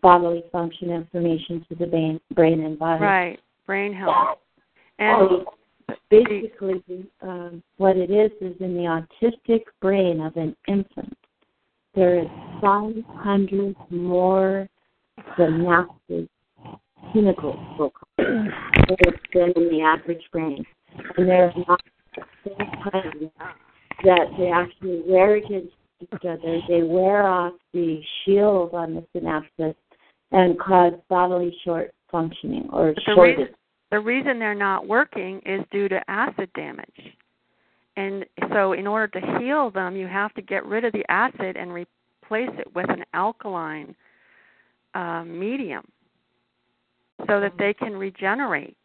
bodily 0.02 0.44
function 0.52 0.90
information 0.90 1.66
to 1.70 1.76
the 1.76 1.86
brain, 1.86 2.20
brain 2.34 2.64
and 2.64 2.78
body. 2.78 3.04
Right. 3.04 3.40
Brain 3.66 3.94
health. 3.94 4.40
And 4.98 5.30
So 5.30 5.46
basically, 6.10 7.08
um, 7.22 7.64
what 7.78 7.98
it 7.98 8.12
is 8.12 8.32
is 8.42 8.56
in 8.60 8.74
the 8.76 9.04
autistic 9.24 9.62
brain 9.82 10.22
of 10.22 10.36
an 10.36 10.56
infant, 10.68 11.18
there 11.96 12.20
is 12.20 12.28
500 12.62 13.76
more 13.90 14.70
synapses, 15.38 16.28
chemical 17.14 17.92
than 18.18 19.54
in 19.56 19.70
the 19.70 19.82
average 19.82 20.24
brain. 20.32 20.66
And 21.18 21.30
they're 21.30 21.54
not 21.68 21.82
at 22.18 22.24
the 22.44 22.50
same 22.50 22.92
time 22.92 23.32
that 24.04 24.28
they 24.38 24.52
actually 24.52 25.04
wear 25.06 25.36
against 25.36 25.74
each 26.02 26.26
other. 26.26 26.60
They 26.68 26.84
wear 26.84 27.28
off 27.28 27.54
the 27.74 28.02
shield 28.24 28.74
on 28.74 28.96
the 28.96 29.06
synapses 29.16 29.76
and 30.32 30.60
cause 30.60 30.94
bodily 31.10 31.56
short 31.64 31.94
functioning 32.12 32.70
or 32.72 32.94
But 32.94 32.96
the 32.96 33.14
shortage. 33.14 33.38
reason, 33.38 33.56
the 33.92 34.00
reason 34.00 34.40
they're 34.40 34.56
not 34.56 34.88
working 34.88 35.42
is 35.46 35.62
due 35.72 35.88
to 35.90 36.02
acid 36.10 36.50
damage. 36.54 37.16
And 37.98 38.26
so, 38.54 38.74
in 38.74 38.88
order 38.88 39.20
to 39.20 39.40
heal 39.40 39.72
them, 39.72 39.96
you 39.96 40.08
have 40.08 40.34
to 40.36 40.42
get 40.42 40.66
rid 40.66 40.86
of 40.86 40.94
the 40.94 41.04
acid 41.12 41.58
and 41.58 41.74
replace 41.74 42.50
it 42.58 42.74
with 42.74 42.90
an 42.90 43.04
alkaline 43.14 43.96
uh, 44.94 45.24
medium 45.26 45.84
so 47.28 47.42
that 47.42 47.54
they 47.58 47.74
can 47.74 47.94
regenerate. 47.98 48.78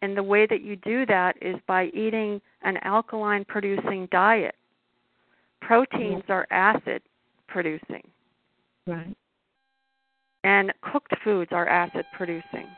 And 0.00 0.16
the 0.16 0.22
way 0.22 0.46
that 0.46 0.62
you 0.62 0.76
do 0.76 1.04
that 1.06 1.36
is 1.42 1.56
by 1.66 1.86
eating 1.86 2.40
an 2.62 2.78
alkaline 2.78 3.44
producing 3.44 4.08
diet. 4.10 4.54
Proteins 5.60 6.22
are 6.28 6.46
acid 6.50 7.02
producing, 7.48 8.02
Right. 8.86 9.14
And 10.44 10.72
cooked 10.80 11.14
foods 11.24 11.50
are 11.52 11.68
acid 11.68 12.06
producing. 12.12 12.68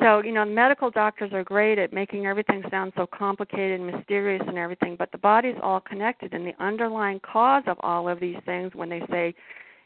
So, 0.00 0.22
you 0.22 0.32
know, 0.32 0.44
medical 0.44 0.90
doctors 0.90 1.32
are 1.32 1.44
great 1.44 1.78
at 1.78 1.92
making 1.92 2.26
everything 2.26 2.62
sound 2.70 2.92
so 2.96 3.06
complicated 3.06 3.80
and 3.80 3.90
mysterious 3.90 4.42
and 4.46 4.56
everything, 4.56 4.96
but 4.96 5.12
the 5.12 5.18
body's 5.18 5.56
all 5.62 5.80
connected 5.80 6.32
and 6.34 6.46
the 6.46 6.54
underlying 6.60 7.20
cause 7.20 7.64
of 7.66 7.76
all 7.80 8.08
of 8.08 8.18
these 8.18 8.36
things 8.44 8.72
when 8.74 8.88
they 8.88 9.02
say, 9.10 9.34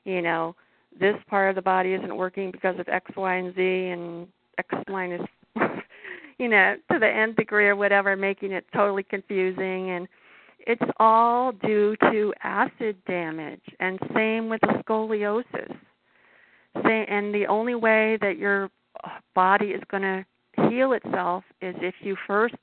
you 0.04 0.22
know, 0.22 0.54
this 0.98 1.16
part 1.28 1.50
of 1.50 1.56
the 1.56 1.62
body 1.62 1.92
isn't 1.92 2.16
working 2.16 2.50
because 2.50 2.78
of 2.78 2.88
X, 2.88 3.10
Y, 3.16 3.34
and 3.34 3.54
Z 3.54 3.60
and 3.62 4.28
X 4.58 4.68
minus 4.88 5.22
you 6.38 6.48
know, 6.48 6.76
to 6.92 6.98
the 6.98 7.08
nth 7.08 7.36
degree 7.36 7.66
or 7.66 7.76
whatever, 7.76 8.16
making 8.16 8.52
it 8.52 8.66
totally 8.74 9.02
confusing 9.02 9.90
and 9.90 10.06
it's 10.66 10.90
all 10.98 11.52
due 11.52 11.96
to 12.10 12.32
acid 12.42 12.96
damage 13.06 13.62
and 13.80 13.98
same 14.14 14.48
with 14.48 14.60
the 14.62 14.82
scoliosis. 14.86 15.76
And 16.74 17.34
the 17.34 17.46
only 17.48 17.74
way 17.74 18.18
that 18.20 18.36
your 18.36 18.70
body 19.34 19.66
is 19.66 19.82
going 19.90 20.02
to 20.02 20.26
heal 20.68 20.92
itself 20.92 21.44
is 21.62 21.74
if 21.80 21.94
you 22.00 22.16
first 22.26 22.56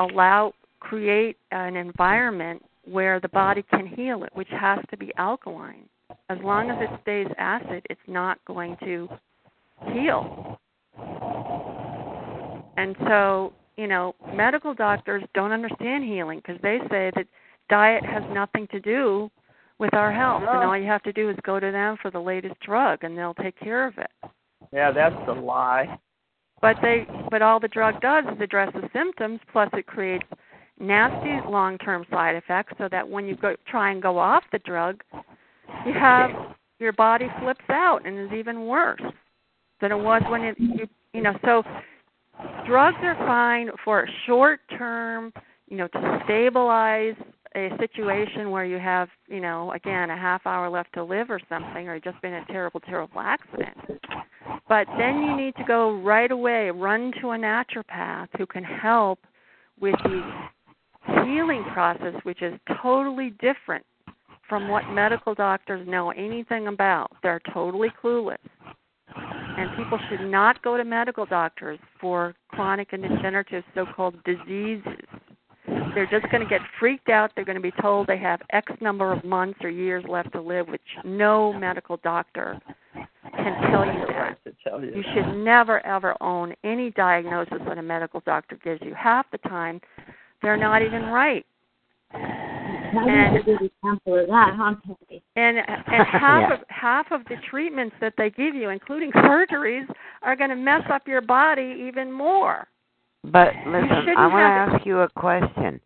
allow 0.00 0.52
create 0.80 1.36
an 1.50 1.76
environment 1.76 2.62
where 2.84 3.18
the 3.20 3.28
body 3.28 3.64
can 3.70 3.86
heal 3.86 4.24
it, 4.24 4.30
which 4.34 4.48
has 4.50 4.78
to 4.90 4.96
be 4.96 5.10
alkaline. 5.16 5.88
As 6.28 6.38
long 6.42 6.70
as 6.70 6.76
it 6.80 6.90
stays 7.02 7.26
acid, 7.38 7.84
it's 7.88 8.00
not 8.06 8.38
going 8.46 8.76
to 8.84 9.08
heal. 9.92 10.58
And 12.76 12.94
so, 13.06 13.52
you 13.76 13.86
know, 13.86 14.14
medical 14.34 14.74
doctors 14.74 15.22
don't 15.34 15.52
understand 15.52 16.04
healing 16.04 16.40
because 16.44 16.60
they 16.62 16.78
say 16.90 17.10
that 17.16 17.26
diet 17.68 18.04
has 18.04 18.22
nothing 18.32 18.66
to 18.68 18.80
do 18.80 19.30
with 19.78 19.92
our 19.94 20.12
health, 20.12 20.42
and 20.46 20.62
all 20.62 20.78
you 20.78 20.86
have 20.86 21.02
to 21.02 21.12
do 21.12 21.28
is 21.30 21.36
go 21.42 21.58
to 21.58 21.72
them 21.72 21.96
for 22.00 22.10
the 22.10 22.18
latest 22.18 22.54
drug, 22.60 23.02
and 23.02 23.18
they'll 23.18 23.34
take 23.34 23.58
care 23.58 23.86
of 23.86 23.98
it. 23.98 24.10
Yeah, 24.72 24.92
that's 24.92 25.16
a 25.28 25.32
lie. 25.32 25.98
but 26.60 26.76
they 26.80 27.06
but 27.30 27.42
all 27.42 27.60
the 27.60 27.68
drug 27.68 28.00
does 28.00 28.24
is 28.34 28.40
address 28.40 28.72
the 28.72 28.88
symptoms 28.92 29.40
plus 29.52 29.68
it 29.74 29.86
creates 29.86 30.24
nasty 30.78 31.46
long-term 31.48 32.06
side 32.10 32.34
effects 32.34 32.72
so 32.78 32.88
that 32.90 33.06
when 33.08 33.26
you 33.26 33.36
go 33.36 33.54
try 33.66 33.90
and 33.92 34.00
go 34.00 34.18
off 34.18 34.42
the 34.50 34.58
drug 34.60 35.02
you 35.84 35.92
have 35.92 36.30
your 36.78 36.92
body 36.92 37.26
flips 37.40 37.64
out 37.68 38.06
and 38.06 38.18
is 38.18 38.32
even 38.32 38.66
worse 38.66 39.02
than 39.80 39.92
it 39.92 39.98
was 39.98 40.22
when 40.30 40.42
it 40.42 40.56
you 40.58 40.86
you 41.12 41.22
know 41.22 41.36
so 41.44 41.62
drugs 42.66 42.98
are 43.02 43.16
fine 43.16 43.70
for 43.84 44.08
short 44.26 44.60
term 44.76 45.32
you 45.68 45.76
know 45.76 45.88
to 45.88 46.20
stabilize 46.24 47.14
a 47.56 47.70
situation 47.78 48.50
where 48.50 48.64
you 48.64 48.78
have 48.78 49.08
you 49.28 49.40
know 49.40 49.72
again 49.72 50.10
a 50.10 50.16
half 50.16 50.46
hour 50.46 50.68
left 50.68 50.92
to 50.94 51.04
live 51.04 51.30
or 51.30 51.40
something 51.48 51.88
or 51.88 52.00
just 52.00 52.20
been 52.22 52.32
in 52.32 52.42
a 52.42 52.46
terrible 52.46 52.80
terrible 52.80 53.20
accident. 53.20 53.76
But 54.68 54.86
then 54.98 55.22
you 55.22 55.36
need 55.36 55.54
to 55.56 55.64
go 55.64 56.00
right 56.00 56.30
away 56.30 56.70
run 56.70 57.12
to 57.20 57.30
a 57.30 57.36
naturopath 57.36 58.28
who 58.36 58.46
can 58.46 58.64
help 58.64 59.20
with 59.80 59.94
the 60.04 60.22
healing 61.24 61.64
process 61.72 62.14
which 62.22 62.42
is 62.42 62.54
totally 62.82 63.30
different 63.40 63.84
from 64.48 64.68
what 64.68 64.88
medical 64.90 65.34
doctors 65.34 65.86
know 65.88 66.10
anything 66.10 66.66
about. 66.66 67.10
They're 67.22 67.40
totally 67.52 67.88
clueless 68.02 68.38
and 69.56 69.76
people 69.76 69.98
should 70.08 70.28
not 70.30 70.62
go 70.62 70.76
to 70.76 70.84
medical 70.84 71.26
doctors 71.26 71.78
for 72.00 72.34
chronic 72.48 72.92
and 72.92 73.02
degenerative 73.02 73.64
so-called 73.74 74.16
diseases. 74.24 75.04
They're 75.94 76.08
just 76.10 76.30
going 76.30 76.42
to 76.42 76.48
get 76.48 76.60
freaked 76.78 77.08
out. 77.08 77.30
They're 77.34 77.44
going 77.44 77.56
to 77.56 77.62
be 77.62 77.72
told 77.80 78.06
they 78.06 78.18
have 78.18 78.40
X 78.50 78.70
number 78.80 79.12
of 79.12 79.24
months 79.24 79.60
or 79.62 79.70
years 79.70 80.04
left 80.08 80.32
to 80.32 80.40
live, 80.40 80.68
which 80.68 80.82
no 81.04 81.52
medical 81.52 81.98
doctor 81.98 82.60
can 83.36 83.70
tell 83.70 83.86
you 83.86 84.06
that. 84.08 84.38
You 84.82 85.02
should 85.14 85.36
never 85.36 85.84
ever 85.86 86.16
own 86.20 86.54
any 86.64 86.90
diagnosis 86.90 87.58
that 87.66 87.78
a 87.78 87.82
medical 87.82 88.20
doctor 88.26 88.58
gives 88.62 88.82
you. 88.82 88.94
Half 88.94 89.30
the 89.30 89.38
time, 89.38 89.80
they're 90.42 90.56
not 90.56 90.82
even 90.82 91.04
right. 91.04 91.46
And, 92.96 93.36
example 93.36 94.20
of 94.20 94.26
that, 94.28 94.54
huh, 94.56 94.74
Kathy? 94.86 95.22
and 95.36 95.58
and 95.86 96.06
half 96.06 96.52
of 96.52 96.58
half 96.68 97.06
of 97.10 97.24
the 97.24 97.36
treatments 97.48 97.96
that 98.00 98.14
they 98.16 98.30
give 98.30 98.54
you, 98.54 98.70
including 98.70 99.10
surgeries, 99.16 99.86
are 100.22 100.36
going 100.36 100.50
to 100.50 100.56
mess 100.56 100.82
up 100.90 101.06
your 101.06 101.20
body 101.20 101.84
even 101.86 102.12
more. 102.12 102.66
But 103.24 103.54
listen, 103.66 104.14
I 104.16 104.26
want 104.26 104.72
to 104.72 104.76
ask 104.76 104.86
you 104.86 105.00
a 105.00 105.08
question. 105.16 105.80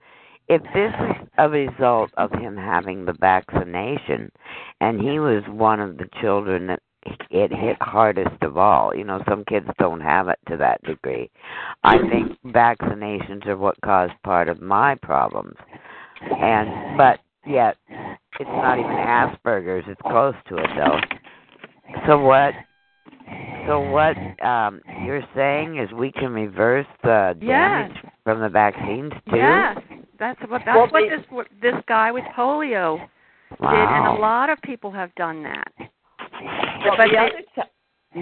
If 0.48 0.62
this 0.74 0.92
is 1.10 1.28
a 1.36 1.48
result 1.48 2.10
of 2.16 2.32
him 2.32 2.56
having 2.56 3.04
the 3.04 3.12
vaccination, 3.12 4.32
and 4.80 4.98
he 4.98 5.18
was 5.18 5.42
one 5.48 5.78
of 5.78 5.98
the 5.98 6.08
children 6.22 6.68
that 6.68 6.80
it 7.30 7.52
hit 7.52 7.76
hardest 7.80 8.42
of 8.42 8.56
all, 8.56 8.94
you 8.94 9.04
know, 9.04 9.22
some 9.28 9.44
kids 9.44 9.66
don't 9.78 10.00
have 10.00 10.28
it 10.28 10.38
to 10.48 10.56
that 10.56 10.82
degree. 10.82 11.30
I 11.84 11.98
think 11.98 12.38
vaccinations 12.46 13.46
are 13.46 13.56
what 13.56 13.80
caused 13.84 14.14
part 14.24 14.48
of 14.48 14.60
my 14.60 14.94
problems. 14.96 15.54
And 16.20 16.96
but 16.96 17.20
yet 17.46 17.76
it's 17.88 18.48
not 18.48 18.78
even 18.78 18.90
Asperger's, 18.90 19.84
it's 19.88 20.00
close 20.02 20.34
to 20.48 20.56
it 20.56 20.68
though. 20.76 20.98
So 22.06 22.18
what 22.20 22.54
so 23.66 23.80
what 23.80 24.16
um 24.44 24.80
you're 25.04 25.22
saying 25.34 25.78
is 25.78 25.90
we 25.92 26.10
can 26.12 26.32
reverse 26.32 26.86
the 27.02 27.36
Yes. 27.40 27.90
damage 27.90 27.96
from 28.24 28.40
the 28.40 28.48
vaccines 28.48 29.12
too? 29.30 29.36
Yes, 29.36 29.78
that's 30.18 30.40
what 30.48 30.62
that's 30.64 30.76
Well, 30.76 30.88
what 30.90 30.92
the- 31.10 31.16
this 31.16 31.26
what 31.30 31.46
this 31.60 31.74
guy 31.86 32.10
with 32.12 32.24
polio 32.36 32.98
did, 33.50 33.58
and 33.60 34.06
a 34.06 34.20
lot 34.20 34.50
of 34.50 34.60
people 34.62 34.90
have 34.90 35.14
done 35.14 35.42
that. 35.42 35.72
Well, 35.78 36.94
But 36.96 37.06
the 37.08 37.10
they- 37.12 37.18
other 37.18 37.42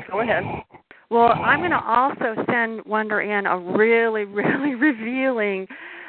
ti- 0.01 0.03
go 0.11 0.21
ahead. 0.21 0.45
Well, 1.09 1.29
I'm 1.33 1.61
going 1.61 1.71
to 1.71 1.85
also 1.85 2.35
send 2.51 2.85
Wonder 2.85 3.21
Ann 3.21 3.47
a 3.47 3.57
really, 3.59 4.25
really 4.43 4.75
revealing 4.75 5.69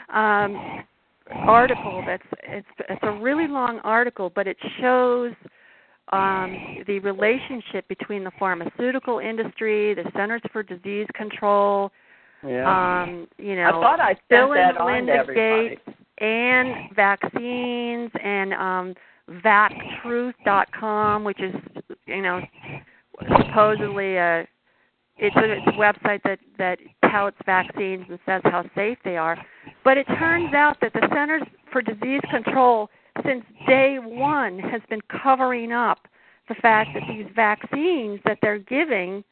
um, 0.09 0.83
article. 1.31 2.03
That's 2.05 2.23
it's 2.43 2.67
it's 2.89 2.99
a 3.03 3.11
really 3.11 3.47
long 3.47 3.79
article, 3.83 4.31
but 4.33 4.47
it 4.47 4.57
shows 4.79 5.33
um, 6.11 6.77
the 6.87 6.99
relationship 6.99 7.87
between 7.87 8.23
the 8.23 8.31
pharmaceutical 8.39 9.19
industry, 9.19 9.93
the 9.93 10.09
Centers 10.15 10.41
for 10.53 10.63
Disease 10.63 11.07
Control, 11.15 11.91
Yeah. 12.47 13.01
um, 13.03 13.27
you 13.37 13.55
know, 13.55 13.67
I 13.67 13.71
thought 13.71 13.99
I 13.99 14.15
Bill 14.29 14.49
that 14.53 14.79
and 14.79 15.05
Melinda. 15.07 15.25
Gates, 15.33 15.81
and 16.19 16.89
vaccines, 16.95 18.09
and 18.23 18.53
um, 18.53 18.93
VacTruth.com, 19.43 21.23
which 21.23 21.41
is 21.41 21.53
you 22.05 22.21
know 22.21 22.41
supposedly 23.45 24.15
a 24.15 24.47
it's 25.17 25.35
a, 25.35 25.51
it's 25.51 25.67
a 25.67 25.71
website 25.71 26.21
that 26.23 26.39
that 26.57 26.79
touts 27.11 27.37
vaccines 27.45 28.05
and 28.09 28.19
says 28.25 28.41
how 28.45 28.63
safe 28.75 28.97
they 29.03 29.17
are. 29.17 29.37
But 29.83 29.97
it 29.97 30.07
turns 30.17 30.53
out 30.53 30.77
that 30.81 30.93
the 30.93 31.07
Centers 31.13 31.43
for 31.71 31.81
Disease 31.81 32.21
Control, 32.29 32.89
since 33.25 33.43
day 33.67 33.97
one, 33.99 34.59
has 34.59 34.81
been 34.89 35.01
covering 35.23 35.71
up 35.71 36.07
the 36.49 36.55
fact 36.55 36.91
that 36.93 37.03
these 37.09 37.25
vaccines 37.35 38.19
that 38.25 38.39
they're 38.41 38.59
giving 38.59 39.23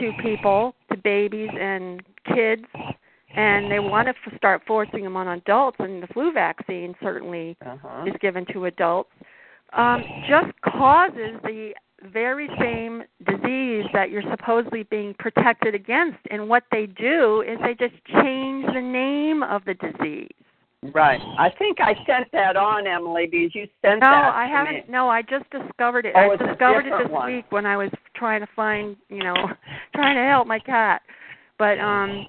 to 0.00 0.12
people, 0.22 0.74
to 0.90 0.96
babies 0.98 1.50
and 1.58 2.02
kids, 2.34 2.64
and 3.36 3.70
they 3.70 3.80
want 3.80 4.08
to 4.08 4.36
start 4.36 4.62
forcing 4.66 5.02
them 5.02 5.16
on 5.16 5.26
adults, 5.28 5.76
and 5.80 6.02
the 6.02 6.06
flu 6.08 6.32
vaccine 6.32 6.94
certainly 7.02 7.56
Uh-huh. 7.64 8.04
is 8.06 8.14
given 8.20 8.44
to 8.46 8.66
adults, 8.66 9.10
um, 9.72 10.04
just 10.28 10.52
causes 10.62 11.40
the 11.42 11.74
very 12.12 12.48
same 12.60 13.02
disease 13.26 13.84
that 13.92 14.10
you're 14.10 14.22
supposedly 14.30 14.82
being 14.84 15.14
protected 15.18 15.74
against. 15.74 16.18
And 16.30 16.48
what 16.48 16.64
they 16.70 16.86
do 16.86 17.42
is 17.42 17.58
they 17.62 17.74
just 17.74 17.94
change 18.06 18.66
the 18.72 18.80
name 18.80 19.42
of 19.42 19.62
the 19.64 19.74
disease. 19.74 20.30
Right. 20.92 21.20
I 21.38 21.48
think 21.58 21.78
I 21.80 21.94
sent 22.06 22.30
that 22.32 22.56
on, 22.56 22.86
Emily, 22.86 23.26
because 23.30 23.54
you 23.54 23.66
sent 23.80 24.00
No, 24.00 24.06
that. 24.10 24.22
No, 24.22 24.30
I 24.34 24.46
haven't. 24.46 24.74
Me. 24.74 24.84
No, 24.88 25.08
I 25.08 25.22
just 25.22 25.48
discovered 25.50 26.04
it. 26.04 26.12
Oh, 26.14 26.20
I 26.20 26.34
it's 26.34 26.42
a 26.42 26.46
discovered 26.48 26.86
it 26.86 26.92
this 27.02 27.10
one. 27.10 27.32
week 27.34 27.46
when 27.50 27.64
I 27.64 27.76
was 27.78 27.90
trying 28.14 28.40
to 28.42 28.48
find, 28.54 28.94
you 29.08 29.22
know, 29.24 29.34
trying 29.94 30.16
to 30.16 30.22
help 30.22 30.46
my 30.46 30.58
cat. 30.58 31.00
But 31.58 31.78
um, 31.80 32.26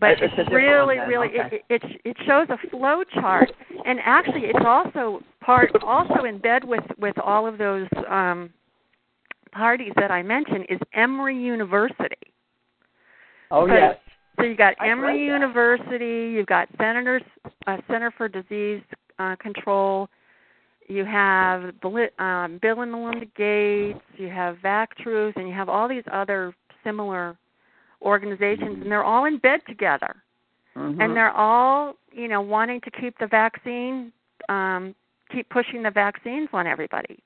but 0.00 0.10
It's 0.12 0.32
it's 0.36 0.50
really, 0.50 0.96
one 0.96 1.08
really, 1.08 1.28
okay. 1.28 1.62
it, 1.68 1.82
it 1.82 2.00
it 2.04 2.16
shows 2.26 2.48
a 2.50 2.58
flow 2.68 3.04
chart, 3.14 3.52
and 3.84 4.00
actually, 4.04 4.46
it's 4.46 4.64
also 4.66 5.20
part 5.40 5.70
also 5.84 6.24
in 6.24 6.38
bed 6.38 6.64
with 6.64 6.84
with 6.98 7.16
all 7.22 7.46
of 7.46 7.58
those 7.58 7.86
um 8.08 8.50
parties 9.54 9.92
that 9.96 10.10
I 10.10 10.22
mentioned 10.22 10.66
is 10.68 10.78
Emory 10.92 11.36
University. 11.36 12.16
Oh 13.50 13.66
So- 13.66 13.74
yes. 13.74 13.98
So 14.36 14.42
you 14.42 14.56
got 14.56 14.74
Emory. 14.84 15.24
University, 15.24 16.32
you've 16.34 16.48
got 16.48 16.68
Senators 16.76 17.22
uh, 17.68 17.76
Center 17.86 18.10
for 18.10 18.26
Disease 18.26 18.82
uh, 19.20 19.36
Control, 19.36 20.08
you 20.88 21.04
have 21.04 21.62
um, 22.18 22.58
Bill 22.60 22.82
and 22.82 22.92
Melinda 22.92 23.26
Gates, 23.36 24.04
you 24.16 24.28
have 24.28 24.56
VacTruth, 24.56 25.36
and 25.36 25.48
you 25.48 25.54
have 25.54 25.68
all 25.68 25.88
these 25.88 26.02
other 26.12 26.54
similar 26.82 27.36
organizations, 28.02 28.82
and 28.82 28.90
they're 28.90 29.04
all 29.04 29.24
in 29.24 29.38
bed 29.38 29.60
together, 29.66 30.16
mm-hmm. 30.76 31.00
and 31.00 31.16
they're 31.16 31.32
all 31.32 31.94
you 32.12 32.28
know 32.28 32.42
wanting 32.42 32.80
to 32.82 32.90
keep 32.90 33.18
the 33.18 33.26
vaccine, 33.26 34.12
um, 34.48 34.94
keep 35.32 35.48
pushing 35.48 35.82
the 35.82 35.90
vaccines 35.90 36.48
on 36.52 36.66
everybody. 36.66 37.18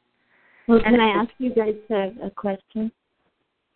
Well, 0.68 0.80
And 0.84 0.96
can 0.96 1.00
I 1.00 1.22
ask 1.22 1.30
you 1.38 1.54
guys 1.54 1.74
a, 1.90 2.26
a 2.26 2.30
question? 2.30 2.92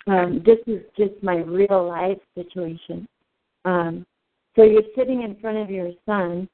Um, 0.06 0.42
this 0.44 0.58
is 0.66 0.82
just 0.96 1.22
my 1.22 1.36
real 1.36 1.88
life 1.88 2.18
situation. 2.36 3.08
Um, 3.64 4.04
so 4.54 4.62
you're 4.62 4.82
sitting 4.94 5.22
in 5.22 5.36
front 5.40 5.56
of 5.56 5.70
your 5.70 5.90
son, 6.04 6.46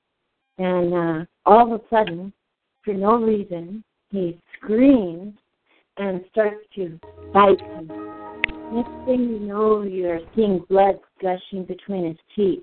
and 0.59 0.95
uh, 0.95 1.25
all 1.45 1.75
of 1.75 1.81
a 1.81 1.85
sudden, 1.91 2.33
for 2.85 2.95
no 2.95 3.17
reason, 3.17 3.83
he 4.11 4.39
screams 4.57 5.35
and 5.97 6.25
starts 6.31 6.65
to 6.77 7.01
bite 7.35 7.59
you. 7.59 7.89
Next 8.73 9.07
thing 9.07 9.23
you 9.31 9.41
know, 9.41 9.83
you're 9.83 10.21
seeing 10.37 10.65
blood 10.69 11.01
gushing 11.21 11.65
between 11.65 12.07
his 12.07 12.17
teeth. 12.37 12.63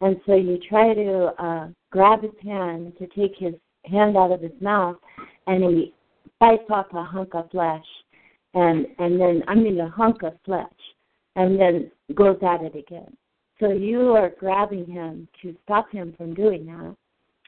And 0.00 0.16
so 0.24 0.34
you 0.34 0.58
try 0.66 0.94
to 0.94 1.32
uh, 1.38 1.68
grab 1.90 2.22
his 2.22 2.32
hand 2.42 2.94
to 2.98 3.06
take 3.08 3.36
his 3.36 3.54
hand 3.84 4.16
out 4.16 4.32
of 4.32 4.40
his 4.40 4.52
mouth, 4.60 4.96
and 5.46 5.62
he 5.62 5.92
bites 6.42 6.68
off 6.70 6.86
a 6.92 7.04
hunk 7.04 7.36
of 7.36 7.48
flesh, 7.52 7.84
and 8.54 8.84
and 8.98 9.20
then 9.20 9.44
I 9.46 9.54
mean 9.54 9.78
a 9.78 9.88
hunk 9.88 10.24
of 10.24 10.32
flesh, 10.44 10.80
and 11.36 11.58
then 11.58 11.90
goes 12.16 12.38
at 12.42 12.62
it 12.62 12.74
again. 12.74 13.16
So 13.60 13.70
you 13.70 14.16
are 14.16 14.32
grabbing 14.40 14.86
him 14.86 15.28
to 15.40 15.54
stop 15.62 15.88
him 15.92 16.14
from 16.16 16.34
doing 16.34 16.66
that, 16.66 16.96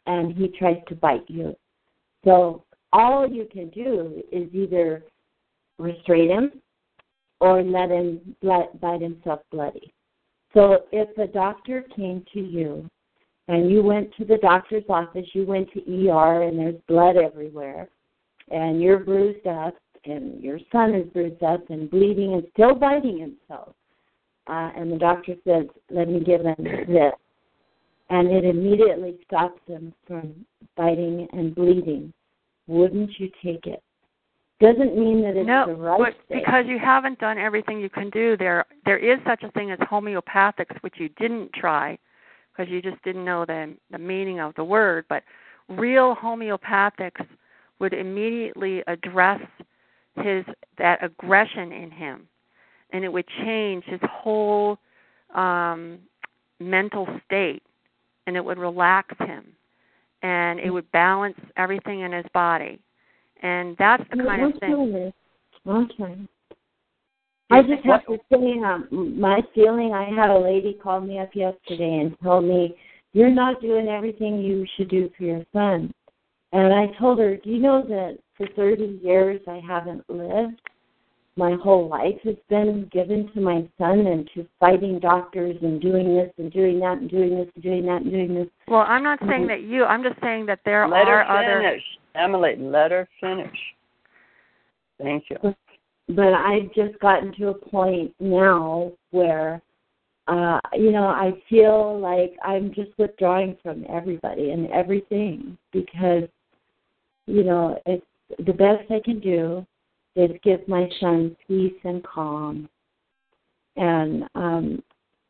and 0.07 0.33
he 0.37 0.47
tries 0.47 0.77
to 0.87 0.95
bite 0.95 1.29
you. 1.29 1.57
So 2.25 2.63
all 2.93 3.29
you 3.29 3.49
can 3.51 3.69
do 3.71 4.23
is 4.31 4.49
either 4.55 5.03
restrain 5.81 6.31
him 6.31 6.53
or 7.41 7.65
let 7.65 7.91
him 7.91 8.37
let, 8.43 8.81
bite 8.81 9.03
himself 9.03 9.41
bloody. 9.51 9.93
So 10.55 10.85
if 10.93 11.19
a 11.19 11.27
doctor 11.27 11.85
came 11.97 12.25
to 12.33 12.41
you 12.41 12.89
and 13.49 13.69
you 13.69 13.83
went 13.83 14.15
to 14.19 14.25
the 14.25 14.39
doctor's 14.39 14.85
office, 14.89 15.27
you 15.33 15.45
went 15.45 15.69
to 15.73 15.81
ER 16.09 16.43
and 16.43 16.57
there's 16.57 16.81
blood 16.87 17.17
everywhere, 17.17 17.89
and 18.51 18.83
you're 18.83 18.99
bruised 18.99 19.47
up, 19.47 19.75
and 20.05 20.43
your 20.43 20.59
son 20.71 20.95
is 20.95 21.07
bruised 21.13 21.43
up 21.43 21.69
and 21.71 21.91
bleeding 21.91 22.35
and 22.35 22.45
still 22.53 22.75
biting 22.75 23.19
himself, 23.19 23.75
uh, 24.49 24.71
and 24.77 24.93
the 24.93 24.99
doctor 24.99 25.35
says, 25.45 25.67
"Let 25.91 26.09
me 26.09 26.21
give 26.21 26.43
him 26.43 26.57
this," 26.59 27.15
and 28.11 28.29
it 28.31 28.45
immediately 28.45 29.19
stops 29.27 29.61
him 29.67 29.95
from 30.07 30.45
biting 30.77 31.29
and 31.33 31.55
bleeding. 31.55 32.13
Wouldn't 32.67 33.19
you 33.19 33.31
take 33.43 33.67
it? 33.67 33.83
Doesn't 34.61 34.97
mean 34.97 35.23
that 35.23 35.37
it's 35.37 35.47
no, 35.47 35.67
the 35.67 35.75
right 35.75 36.15
thing. 36.29 36.39
because 36.39 36.65
you 36.67 36.79
haven't 36.79 37.19
done 37.19 37.39
everything 37.39 37.81
you 37.81 37.91
can 37.91 38.09
do, 38.11 38.37
there 38.37 38.65
there 38.87 38.99
is 38.99 39.19
such 39.27 39.43
a 39.43 39.51
thing 39.51 39.71
as 39.71 39.79
homeopathics, 39.81 40.81
which 40.83 40.95
you 40.99 41.09
didn't 41.11 41.53
try 41.53 41.99
because 42.53 42.71
you 42.71 42.81
just 42.81 43.03
didn't 43.03 43.25
know 43.25 43.45
the 43.45 43.75
the 43.91 43.99
meaning 43.99 44.41
of 44.41 44.55
the 44.55 44.65
word. 44.65 45.07
But 45.09 45.25
real 45.69 46.15
homeopathics 46.15 47.27
would 47.81 47.93
immediately 47.93 48.83
address 48.87 49.41
his 50.17 50.45
that 50.79 51.03
aggression 51.03 51.73
in 51.73 51.91
him, 51.91 52.29
and 52.93 53.05
it 53.05 53.13
would 53.13 53.27
change 53.43 53.85
his 53.85 54.01
whole 54.11 54.79
um, 55.35 55.99
mental 56.61 57.07
state, 57.27 57.63
and 58.27 58.37
it 58.37 58.45
would 58.45 58.59
relax 58.59 59.15
him, 59.19 59.45
and 60.23 60.61
it 60.61 60.71
would 60.71 60.91
balance 60.93 61.39
everything 61.57 62.01
in 62.01 62.13
his 62.13 62.27
body 62.33 62.81
and 63.45 63.77
that's 63.79 64.03
the 64.11 64.25
kind 64.25 64.55
of 64.55 64.59
thing. 64.59 65.13
Okay. 65.67 66.17
I 67.51 67.63
just 67.63 67.85
have 67.85 68.05
to 68.07 68.17
say, 68.33 68.59
um, 68.65 69.21
my 69.21 69.43
feeling. 69.55 69.93
I 69.93 70.09
had 70.19 70.31
a 70.31 70.39
lady 70.39 70.79
call 70.83 71.01
me 71.01 71.19
up 71.19 71.29
yesterday 71.35 72.01
and 72.01 72.17
told 72.23 72.45
me, 72.45 72.75
"You're 73.13 73.29
not 73.29 73.61
doing 73.61 73.87
everything 73.89 74.39
you 74.39 74.67
should 74.75 74.89
do 74.89 75.11
for 75.17 75.25
your 75.25 75.45
son." 75.53 75.93
And 76.55 76.73
I 76.73 76.87
told 77.01 77.19
her, 77.19 77.37
"Do 77.37 77.51
you 77.51 77.59
know 77.59 77.83
that 77.83 78.17
for 78.37 78.47
30 78.55 79.01
years 79.03 79.41
I 79.49 79.59
haven't 79.59 80.09
lived? 80.09 80.61
My 81.37 81.55
whole 81.55 81.89
life 81.89 82.21
has 82.23 82.37
been 82.49 82.89
given 82.93 83.29
to 83.33 83.41
my 83.41 83.69
son 83.77 84.07
and 84.07 84.31
to 84.35 84.47
fighting 84.61 85.01
doctors 85.01 85.57
and 85.63 85.81
doing 85.81 86.15
this 86.15 86.33
and 86.39 86.53
doing 86.53 86.79
that 86.79 86.99
and 86.99 87.11
doing 87.11 87.37
this 87.37 87.49
and 87.57 87.65
doing 87.65 87.85
that 87.87 88.03
and 88.03 88.11
doing 88.13 88.35
this." 88.37 88.49
Well, 88.69 88.85
I'm 88.87 89.03
not 89.03 89.19
saying 89.29 89.49
that 89.49 89.63
you. 89.63 89.85
I'm 89.85 90.05
just 90.05 90.21
saying 90.21 90.47
that 90.47 90.61
there 90.65 90.87
Let 90.87 91.09
are 91.09 91.25
her 91.25 91.31
other. 91.31 91.61
finish. 91.61 91.83
Emily, 92.15 92.55
let 92.57 92.93
her 92.93 93.09
finish. 93.21 93.59
Thank 95.03 95.25
you. 95.31 95.55
but 96.11 96.35
I've 96.35 96.73
just 96.73 96.97
gotten 97.01 97.33
to 97.39 97.49
a 97.49 97.55
point 97.55 98.15
now 98.21 98.93
where 99.11 99.61
uh 100.29 100.61
you 100.75 100.93
know 100.93 101.07
I 101.07 101.33
feel 101.51 101.99
like 101.99 102.37
I'm 102.45 102.73
just 102.75 102.91
withdrawing 102.97 103.57
from 103.63 103.85
everybody 103.89 104.51
and 104.51 104.71
everything 104.71 105.59
because 105.73 106.29
you 107.27 107.45
know 107.45 107.81
it's 107.87 108.07
the 108.47 108.53
best 108.53 108.91
I 108.91 109.01
can 109.05 109.21
do 109.21 109.67
is 110.17 110.31
give 110.43 110.67
my 110.69 110.89
son 111.01 111.37
peace 111.47 111.75
and 111.85 112.03
calm 112.05 112.69
and 113.77 114.25
um 114.35 114.83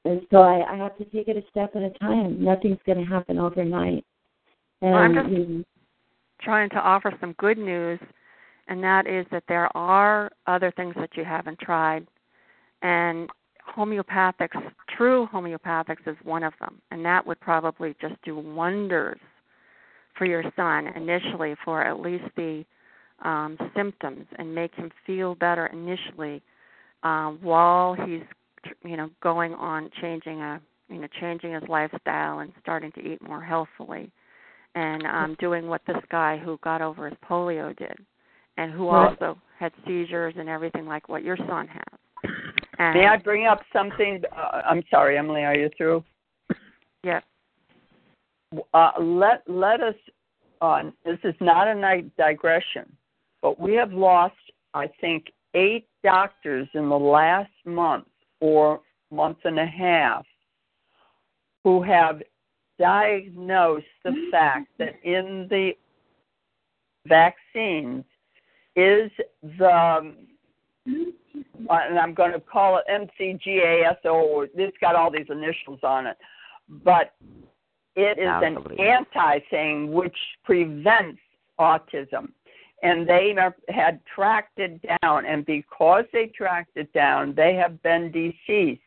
and 0.05 0.21
so 0.31 0.39
I, 0.39 0.73
I 0.73 0.77
have 0.77 0.97
to 0.99 1.05
take 1.07 1.29
it 1.29 1.37
a 1.37 1.43
step 1.51 1.75
at 1.77 1.83
a 1.83 1.91
time. 1.99 2.43
Nothing's 2.43 2.79
gonna 2.87 3.07
happen 3.07 3.39
overnight. 3.39 4.05
And 4.83 4.93
Well, 4.93 5.03
I'm 5.03 5.15
just- 5.15 5.69
trying 6.43 6.69
to 6.71 6.79
offer 6.79 7.11
some 7.21 7.33
good 7.35 7.57
news, 7.57 7.99
and 8.69 8.85
that 8.85 9.07
is 9.07 9.27
that 9.31 9.45
there 9.49 9.75
are 9.75 10.31
other 10.47 10.71
things 10.73 10.95
that 10.97 11.17
you 11.17 11.25
haven't 11.25 11.59
tried, 11.59 12.07
and 12.83 13.31
homeopathics, 13.67 14.61
true 14.89 15.27
homeopathics, 15.33 16.07
is 16.07 16.17
one 16.23 16.43
of 16.43 16.53
them, 16.59 16.83
and 16.91 17.03
that 17.05 17.27
would 17.27 17.41
probably 17.41 17.95
just 17.99 18.21
do 18.23 18.37
wonders 18.37 19.19
for 20.17 20.27
your 20.27 20.45
son 20.57 20.87
initially 20.97 21.55
for 21.65 21.83
at 21.83 22.01
least 22.01 22.25
the 22.37 22.65
um, 23.25 23.57
symptoms 23.77 24.27
and 24.39 24.55
make 24.55 24.75
him 24.75 24.91
feel 25.07 25.35
better 25.35 25.67
initially 25.67 26.43
uh, 27.03 27.31
while 27.31 27.95
he's 27.95 28.23
you 28.85 28.97
know 28.97 29.11
going 29.23 29.53
on 29.55 29.91
changing 30.01 30.41
a 30.41 30.61
you 30.89 30.99
know 31.01 31.09
changing 31.21 31.53
his 31.53 31.63
lifestyle 31.69 32.39
and 32.41 32.53
starting 32.63 32.91
to 32.93 33.01
eat 33.01 33.21
more 33.23 33.43
healthfully 33.43 34.11
and 34.75 35.05
um 35.07 35.37
doing 35.39 35.69
what 35.69 35.83
this 35.87 36.03
guy 36.11 36.39
who 36.39 36.59
got 36.65 36.81
over 36.81 37.09
his 37.09 37.19
polio 37.29 37.77
did 37.77 37.97
and 38.57 38.73
who 38.73 38.89
Right. 38.89 39.11
also 39.21 39.39
had 39.59 39.73
seizures 39.87 40.35
and 40.39 40.49
everything 40.49 40.87
like 40.87 41.09
what 41.09 41.23
your 41.23 41.37
son 41.37 41.69
has 41.69 42.31
and 42.79 42.99
May 42.99 43.07
I 43.07 43.17
bring 43.19 43.47
up 43.47 43.61
something? 43.73 44.23
Uh, 44.37 44.63
I'm 44.69 44.83
sorry, 44.91 45.17
Emily. 45.17 45.45
Are 45.45 45.55
you 45.55 45.71
through? 45.77 46.03
yeah 47.03 47.21
uh, 48.73 48.91
let 49.01 49.43
let 49.47 49.81
us 49.81 49.95
on. 50.61 50.93
this 51.05 51.19
is 51.25 51.35
not 51.41 51.69
a 51.69 52.03
digression, 52.17 52.91
but 53.43 53.61
we 53.61 53.75
have 53.75 53.93
lost, 53.93 54.35
I 54.73 54.89
think, 55.01 55.33
eight 55.55 55.87
doctors 56.03 56.69
in 56.75 56.89
the 56.89 56.99
last 56.99 57.53
month 57.65 58.07
or 58.41 58.81
month 59.11 59.39
and 59.45 59.59
a 59.59 59.67
half 59.67 60.25
who 61.63 61.83
have 61.83 62.23
diagnosed 62.79 63.87
the 64.05 64.29
fact 64.31 64.69
that 64.79 64.95
in 65.05 65.47
the 65.49 65.73
vaccines 67.07 68.05
is 68.77 69.11
the 69.59 70.15
uh, 70.87 71.79
and 71.89 71.99
I'm 71.99 72.15
going 72.15 72.33
to 72.33 72.41
call 72.41 72.79
it 72.79 72.85
MCGASO. 72.91 74.49
It's 74.55 74.77
got 74.81 74.97
all 74.97 75.11
these 75.11 75.27
initials 75.31 75.81
on 75.83 76.07
it, 76.07 76.17
but 76.69 77.15
it 77.97 78.19
is 78.19 78.29
an 78.29 78.59
anti 78.81 79.39
thing 79.51 79.93
which 79.93 80.17
prevents 80.45 81.21
autism. 81.59 82.33
And 82.83 83.09
they 83.09 83.35
are, 83.39 83.55
had 83.69 84.01
tracked 84.15 84.59
it 84.59 84.81
down, 85.01 85.25
and 85.25 85.47
because 85.47 86.05
they 86.13 86.27
tracked 86.27 86.77
it 86.77 86.93
down, 86.93 87.35
they 87.35 87.55
have 87.55 87.83
been 87.83 88.11
deceased 88.13 88.83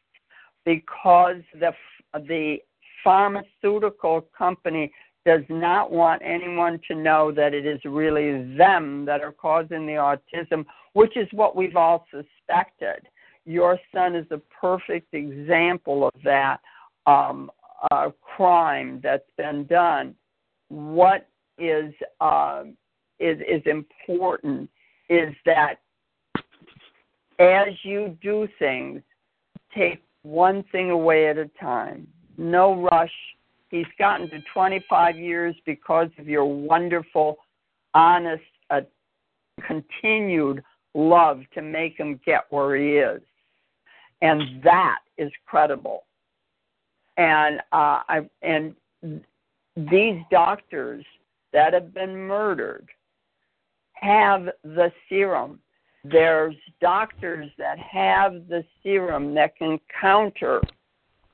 because 0.66 1.42
the 1.60 1.72
the 2.14 2.58
pharmaceutical 3.04 4.28
company 4.38 4.92
does 5.26 5.44
not 5.50 5.92
want 5.92 6.22
anyone 6.24 6.80
to 6.88 6.96
know 6.96 7.32
that 7.32 7.54
it 7.54 7.66
is 7.66 7.80
really 7.86 8.56
them 8.56 9.04
that 9.06 9.22
are 9.22 9.32
causing 9.32 9.86
the 9.86 9.94
autism, 9.94 10.66
which 10.94 11.18
is 11.18 11.28
what 11.32 11.56
we've 11.56 11.76
all 11.76 12.06
suspected. 12.12 13.08
Your 13.46 13.80
son 13.94 14.16
is 14.16 14.26
a 14.32 14.40
perfect 14.62 15.14
example 15.14 16.08
of 16.08 16.14
that 16.24 16.60
um, 17.06 17.52
uh, 17.92 18.10
crime 18.38 19.00
that's 19.04 19.30
been 19.36 19.66
done. 19.66 20.16
What 20.70 21.28
is 21.58 21.94
um, 22.22 22.78
is 23.20 23.40
is 23.40 23.64
important 23.66 24.70
is 25.10 25.34
that 25.46 25.76
as 27.40 27.70
you 27.84 28.18
do 28.22 28.48
things, 28.60 29.02
take 29.76 30.04
one 30.22 30.64
thing 30.72 30.92
away 30.92 31.30
at 31.30 31.38
a 31.38 31.50
time. 31.60 32.08
No 32.38 32.80
rush. 32.82 33.12
He's 33.70 33.86
gotten 34.00 34.30
to 34.30 34.40
25 34.54 35.18
years 35.18 35.56
because 35.66 36.10
of 36.20 36.28
your 36.28 36.46
wonderful, 36.46 37.38
honest, 37.94 38.44
uh, 38.70 38.82
continued 39.66 40.64
love 40.94 41.42
to 41.54 41.62
make 41.62 41.98
him 41.98 42.20
get 42.26 42.46
where 42.50 42.76
he 42.76 42.98
is, 42.98 43.22
and 44.22 44.64
that 44.64 45.00
is 45.18 45.32
credible. 45.46 46.07
And 47.18 47.60
uh, 47.72 48.02
I 48.08 48.30
and 48.42 48.76
these 49.76 50.22
doctors 50.32 51.06
that 51.54 51.74
have 51.74 51.94
been 51.94 52.16
murdered 52.16 52.88
have 53.94 54.50
the 54.64 54.92
serum. 55.10 55.60
There's 56.04 56.56
doctors 56.80 57.50
that 57.58 57.80
have 57.80 58.48
the 58.48 58.64
serum 58.84 59.34
that 59.36 59.56
can 59.58 59.80
counter 60.00 60.62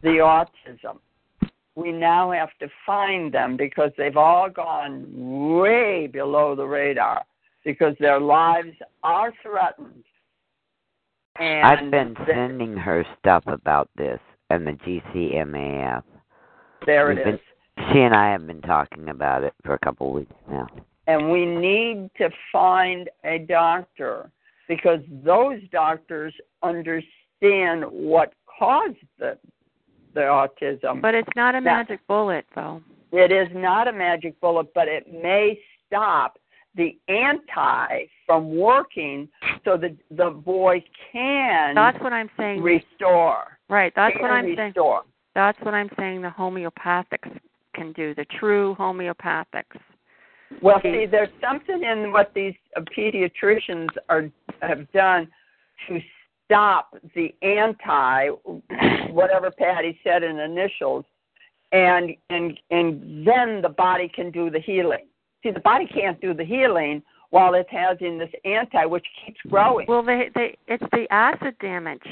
the 0.02 0.20
autism. 0.20 1.00
We 1.76 1.92
now 1.92 2.32
have 2.32 2.50
to 2.60 2.68
find 2.86 3.34
them 3.34 3.58
because 3.58 3.92
they've 3.98 4.18
all 4.18 4.50
gone 4.50 5.06
way 5.60 6.08
below 6.08 6.56
the 6.56 6.66
radar 6.66 7.24
because 7.66 7.96
their 8.00 8.20
lives 8.20 8.76
are 9.04 9.34
threatened. 9.42 10.04
And 11.40 11.66
I've 11.66 11.92
been 11.92 12.16
sending 12.28 12.78
her 12.78 13.06
stuff 13.20 13.44
about 13.48 13.90
this 13.98 14.20
and 14.54 14.68
the 14.68 14.74
GCMAF. 14.74 16.04
there 16.86 17.12
it 17.12 17.16
We've 17.16 17.26
been- 17.26 17.34
is. 17.36 17.40
She 17.92 18.02
and 18.02 18.14
I 18.14 18.32
have 18.32 18.46
been 18.46 18.62
talking 18.62 19.10
about 19.10 19.44
it 19.44 19.54
for 19.66 19.74
a 19.74 19.80
couple 19.80 20.08
of 20.10 20.14
weeks 20.14 20.34
now. 20.48 20.68
and 21.08 21.32
we 21.32 21.46
need 21.46 22.10
to 22.18 22.30
find 22.52 23.10
a 23.26 23.40
doctor 23.40 24.30
because 24.68 25.02
those 25.24 25.60
doctors 25.72 26.34
understand 26.62 27.84
what 27.90 28.34
caused 28.46 28.96
the 29.18 29.38
the 30.14 30.22
autism. 30.22 31.02
but 31.02 31.16
it's 31.16 31.36
not 31.36 31.56
a 31.56 31.62
Now- 31.62 31.78
magic 31.78 32.06
bullet 32.08 32.46
though 32.56 32.82
it 33.12 33.32
is 33.32 33.48
not 33.54 33.88
a 33.88 33.92
magic 33.92 34.40
bullet, 34.42 34.74
but 34.74 34.88
it 34.88 35.12
may 35.12 35.60
stop 35.86 36.38
the 36.76 36.98
anti 37.08 38.06
from 38.26 38.56
working 38.56 39.28
so 39.66 39.78
that 39.78 39.96
the 40.12 40.30
boy 40.32 40.84
can 41.12 41.74
that's 41.76 42.00
what 42.02 42.14
i'm 42.14 42.30
saying 42.38 42.62
restore. 42.62 43.53
Right. 43.70 43.94
That's 43.96 44.16
what 44.20 44.32
i'm 44.32 44.56
saying. 44.56 44.74
that's 45.36 45.60
what 45.62 45.74
i'm 45.74 45.90
saying. 45.98 46.22
The 46.22 46.30
homeopathics 46.30 47.40
can 47.74 47.92
do 47.94 48.14
the 48.16 48.26
true 48.40 48.76
homeopathics. 48.80 49.80
Well, 50.62 50.80
see, 50.84 51.08
there's 51.10 51.30
something 51.42 51.84
in 51.84 52.12
what 52.12 52.32
these 52.36 52.54
uh, 52.78 52.82
pediatricians 52.96 53.90
are 54.10 54.30
have 54.62 54.92
done 54.92 55.28
to 55.88 56.00
stop 56.46 56.96
the 57.16 57.34
anti, 57.42 58.28
whatever 59.10 59.52
Patty 59.52 60.00
said 60.04 60.24
in 60.24 60.40
initials, 60.40 61.06
and 61.72 62.12
and 62.30 62.60
and 62.70 63.28
then 63.28 63.62
the 63.62 63.74
body 63.76 64.12
can 64.14 64.32
do 64.32 64.50
the 64.50 64.60
healing. 64.60 65.08
See, 65.42 65.52
the 65.52 65.60
body 65.60 65.88
can't 65.88 66.20
do 66.22 66.34
the 66.34 66.46
healing 66.46 67.02
while 67.32 67.56
it 67.56 67.68
has 67.70 67.98
in 68.00 68.18
this 68.18 68.30
anti, 68.46 68.86
which 68.86 69.06
keeps 69.26 69.40
growing. 69.50 69.88
Well, 69.88 70.04
they, 70.04 70.30
they, 70.36 70.56
it's 70.68 70.84
the 70.92 71.08
acid 71.10 71.56
damage 71.60 72.06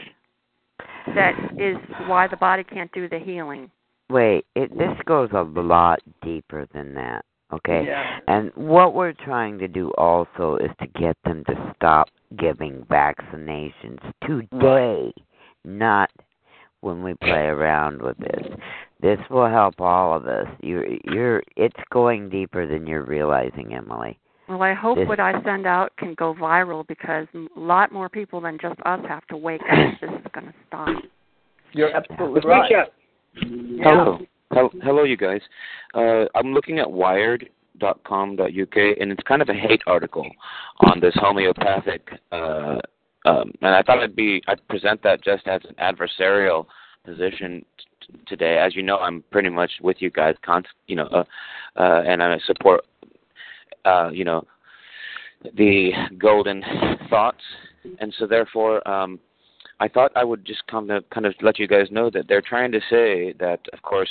that 1.16 1.34
is 1.58 1.78
why 2.08 2.28
the 2.28 2.38
body 2.38 2.64
can't 2.64 2.92
do 2.92 3.10
the 3.10 3.20
healing. 3.20 3.70
Wait, 4.10 4.46
it 4.56 4.78
this 4.78 4.98
goes 5.06 5.30
a 5.34 5.42
lot 5.42 6.00
deeper 6.22 6.68
than 6.74 6.94
that. 6.94 7.24
Okay? 7.54 7.86
Yeah. 7.86 8.20
And 8.28 8.52
what 8.56 8.94
we're 8.94 9.14
trying 9.14 9.58
to 9.60 9.68
do 9.68 9.92
also 9.98 10.58
is 10.58 10.72
to 10.80 10.88
get 11.00 11.18
them 11.26 11.44
to 11.46 11.74
stop 11.76 12.08
giving 12.38 12.86
vaccinations 12.90 14.00
today, 14.26 15.14
not 15.66 16.10
when 16.82 17.04
we 17.04 17.14
play 17.16 17.46
around 17.46 18.02
with 18.02 18.18
this. 18.18 18.48
This 19.02 19.20
will 19.30 19.50
help 19.50 19.80
all 19.80 20.16
of 20.16 20.28
us. 20.28 20.48
You're 20.62 20.86
you're 21.06 21.44
it's 21.56 21.76
going 21.92 22.30
deeper 22.30 22.68
than 22.68 22.86
you're 22.88 23.06
realizing, 23.06 23.74
Emily. 23.74 24.18
Well, 24.48 24.62
I 24.62 24.74
hope 24.74 24.98
This- 24.98 25.08
what 25.08 25.20
I 25.20 25.42
send 25.44 25.66
out 25.66 25.96
can 25.98 26.14
go 26.16 26.34
viral 26.34 26.86
because 26.88 27.28
a 27.34 27.48
lot 27.60 27.92
more 27.92 28.10
people 28.10 28.42
than 28.42 28.58
just 28.58 28.80
us 28.86 29.00
have 29.08 29.26
to 29.28 29.38
wake 29.38 29.62
up. 29.70 30.00
This 30.02 30.10
is 30.10 30.28
going 30.34 30.48
to 30.48 30.54
stop. 30.68 31.04
You're 31.74 31.96
absolutely 31.96 32.42
right. 32.42 32.70
Patricia, 32.70 32.92
Hello. 33.84 34.20
Hello, 34.84 35.04
you 35.04 35.16
guys. 35.16 35.42
Uh, 35.94 36.26
I'm 36.36 36.54
looking 36.54 36.80
at 36.80 36.92
wired.com.uk, 36.92 38.78
and 39.00 39.12
it's 39.12 39.24
kind 39.24 39.42
of 39.42 39.48
a 39.50 39.54
hate 39.54 39.82
article 39.88 40.30
on 40.82 41.00
this 41.00 41.14
homeopathic. 41.16 42.20
Uh, 42.32 42.80
um, 43.26 43.54
and 43.62 43.74
I 43.76 43.82
thought 43.84 44.00
I'd 44.00 44.16
be 44.16 44.42
I'd 44.48 44.68
present 44.68 45.02
that 45.04 45.24
just 45.24 45.48
as 45.48 45.62
an 45.70 45.76
adversarial 45.76 46.66
position 47.06 47.64
t- 47.80 48.14
today. 48.28 48.58
As 48.58 48.76
you 48.76 48.84
know, 48.84 48.98
I'm 48.98 49.24
pretty 49.32 49.50
much 49.50 49.72
with 49.82 50.02
you 50.02 50.10
guys, 50.10 50.36
con- 50.44 50.64
you 50.88 50.98
know, 50.98 51.06
uh, 51.06 51.24
uh, 51.78 52.04
and 52.06 52.22
I 52.22 52.38
support, 52.46 52.82
uh, 53.86 54.10
you 54.12 54.24
know, 54.24 54.46
the 55.56 55.92
golden 56.18 56.64
thoughts, 57.10 57.44
and 58.00 58.14
so 58.18 58.28
therefore. 58.28 58.88
Um, 58.88 59.20
I 59.80 59.88
thought 59.88 60.12
I 60.16 60.24
would 60.24 60.46
just 60.46 60.62
kind 60.68 60.92
of 60.92 61.10
kind 61.10 61.26
of 61.26 61.34
let 61.42 61.58
you 61.58 61.68
guys 61.68 61.88
know 61.90 62.12
that 62.12 62.28
they're 62.28 62.40
trying 62.40 62.72
to 62.72 62.80
say 62.88 63.34
that, 63.40 63.62
of 63.74 63.82
course, 63.82 64.10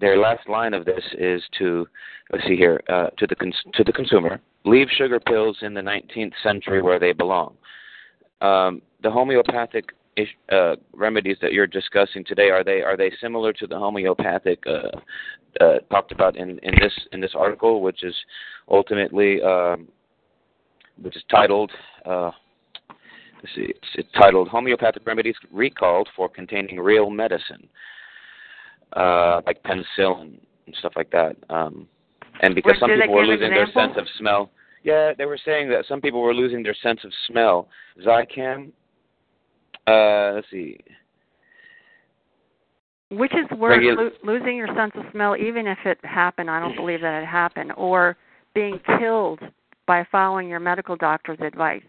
their 0.00 0.16
last 0.16 0.48
line 0.48 0.72
of 0.72 0.86
this 0.86 1.04
is 1.18 1.42
to 1.58 1.86
let's 2.32 2.46
see 2.46 2.56
here 2.56 2.80
uh, 2.88 3.08
to 3.18 3.26
the 3.26 3.34
cons- 3.34 3.64
to 3.74 3.84
the 3.84 3.92
consumer 3.92 4.40
leave 4.64 4.88
sugar 4.96 5.20
pills 5.20 5.58
in 5.62 5.74
the 5.74 5.80
19th 5.80 6.32
century 6.42 6.82
where 6.82 6.98
they 6.98 7.12
belong. 7.12 7.54
Um, 8.40 8.82
the 9.02 9.10
homeopathic 9.10 9.90
uh, 10.50 10.76
remedies 10.92 11.36
that 11.42 11.52
you're 11.52 11.66
discussing 11.66 12.24
today 12.24 12.50
are 12.50 12.64
they 12.64 12.82
are 12.82 12.96
they 12.96 13.10
similar 13.20 13.52
to 13.52 13.66
the 13.66 13.78
homeopathic 13.78 14.62
uh, 14.66 15.64
uh, 15.64 15.78
talked 15.90 16.12
about 16.12 16.36
in, 16.36 16.58
in 16.62 16.74
this 16.80 16.92
in 17.12 17.20
this 17.20 17.32
article, 17.36 17.80
which 17.80 18.02
is 18.02 18.14
ultimately 18.68 19.42
um, 19.42 19.88
which 21.00 21.16
is 21.16 21.22
titled. 21.30 21.70
Uh, 22.04 22.30
let's 23.36 23.54
see, 23.54 23.66
it's, 23.68 23.88
it's 23.94 24.08
titled 24.20 24.48
"Homeopathic 24.48 25.06
Remedies 25.06 25.36
Recalled 25.50 26.08
for 26.16 26.28
Containing 26.28 26.78
Real 26.80 27.10
Medicine," 27.10 27.68
uh, 28.94 29.40
like 29.46 29.62
penicillin 29.62 30.38
and 30.66 30.76
stuff 30.78 30.92
like 30.96 31.10
that. 31.10 31.36
Um, 31.50 31.88
and 32.42 32.54
because 32.54 32.76
some 32.80 32.90
people 32.90 33.14
were 33.14 33.26
losing 33.26 33.50
their 33.50 33.70
sense 33.72 33.92
of 33.96 34.06
smell, 34.18 34.50
yeah, 34.82 35.12
they 35.16 35.24
were 35.24 35.38
saying 35.44 35.68
that 35.70 35.86
some 35.88 36.00
people 36.00 36.20
were 36.20 36.34
losing 36.34 36.62
their 36.62 36.76
sense 36.82 37.00
of 37.04 37.12
smell. 37.26 37.68
Zicam. 38.04 38.72
Uh, 39.86 40.32
let's 40.34 40.46
see. 40.50 40.78
Which 43.10 43.32
is 43.34 43.58
worse, 43.58 43.78
Regu- 43.78 43.96
lo- 43.96 44.10
losing 44.22 44.56
your 44.56 44.68
sense 44.74 44.92
of 44.96 45.04
smell, 45.12 45.36
even 45.36 45.66
if 45.66 45.78
it 45.84 45.98
happened. 46.04 46.50
I 46.50 46.58
don't 46.58 46.74
believe 46.74 47.00
that 47.02 47.22
it 47.22 47.26
happened, 47.26 47.72
or 47.76 48.16
being 48.54 48.80
killed 48.98 49.40
by 49.86 50.06
following 50.10 50.48
your 50.48 50.60
medical 50.60 50.96
doctor's 50.96 51.38
advice. 51.40 51.82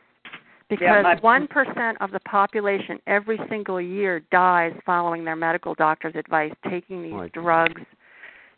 Because 0.68 1.04
my- 1.04 1.16
one 1.22 1.48
percent 1.48 1.98
of 2.02 2.12
the 2.12 2.20
population 2.22 3.00
every 3.08 3.40
single 3.50 3.80
year 3.80 4.20
dies 4.32 4.74
following 4.86 5.24
their 5.24 5.36
medical 5.36 5.76
doctor's 5.76 6.16
advice, 6.16 6.52
taking 6.70 7.04
these 7.04 7.14
Right. 7.14 7.32
drugs, 7.32 7.82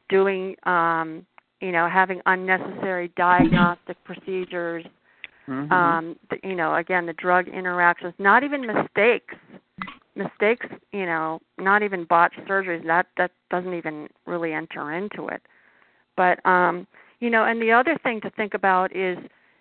doing, 0.09 0.55
um, 0.63 1.25
you 1.59 1.71
know, 1.71 1.87
having 1.87 2.21
unnecessary 2.25 3.09
diagnostic 3.17 4.01
procedures, 4.03 4.85
Mhm. 5.47 5.71
um 5.71 6.15
you 6.43 6.55
know 6.55 6.75
again 6.75 7.05
the 7.05 7.13
drug 7.13 7.47
interactions 7.47 8.13
not 8.19 8.43
even 8.43 8.65
mistakes. 8.65 9.35
Mistakes 10.15 10.65
you 10.91 11.05
know 11.05 11.39
not 11.57 11.83
even 11.83 12.03
botched 12.05 12.39
surgeries 12.47 12.85
that 12.85 13.07
that 13.17 13.31
doesn't 13.49 13.73
even 13.73 14.09
really 14.25 14.53
enter 14.53 14.93
into 14.93 15.27
it. 15.27 15.41
But 16.15 16.45
um 16.45 16.87
you 17.19 17.29
know 17.29 17.45
and 17.45 17.61
the 17.61 17.71
other 17.71 17.97
thing 18.03 18.21
to 18.21 18.29
think 18.31 18.53
about 18.53 18.95
is 18.95 19.17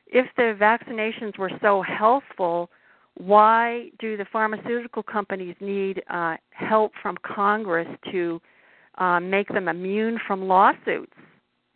if 0.06 0.26
the 0.36 0.56
vaccinations 0.58 1.38
were 1.38 1.50
so 1.60 1.82
healthful 1.82 2.70
why 3.18 3.90
do 3.98 4.16
the 4.16 4.26
pharmaceutical 4.26 5.02
companies 5.02 5.56
need 5.60 6.02
uh 6.10 6.36
help 6.50 6.92
from 7.02 7.16
congress 7.22 7.88
to 8.10 8.40
uh, 8.98 9.20
make 9.20 9.48
them 9.48 9.68
immune 9.68 10.18
from 10.26 10.46
lawsuits 10.46 11.12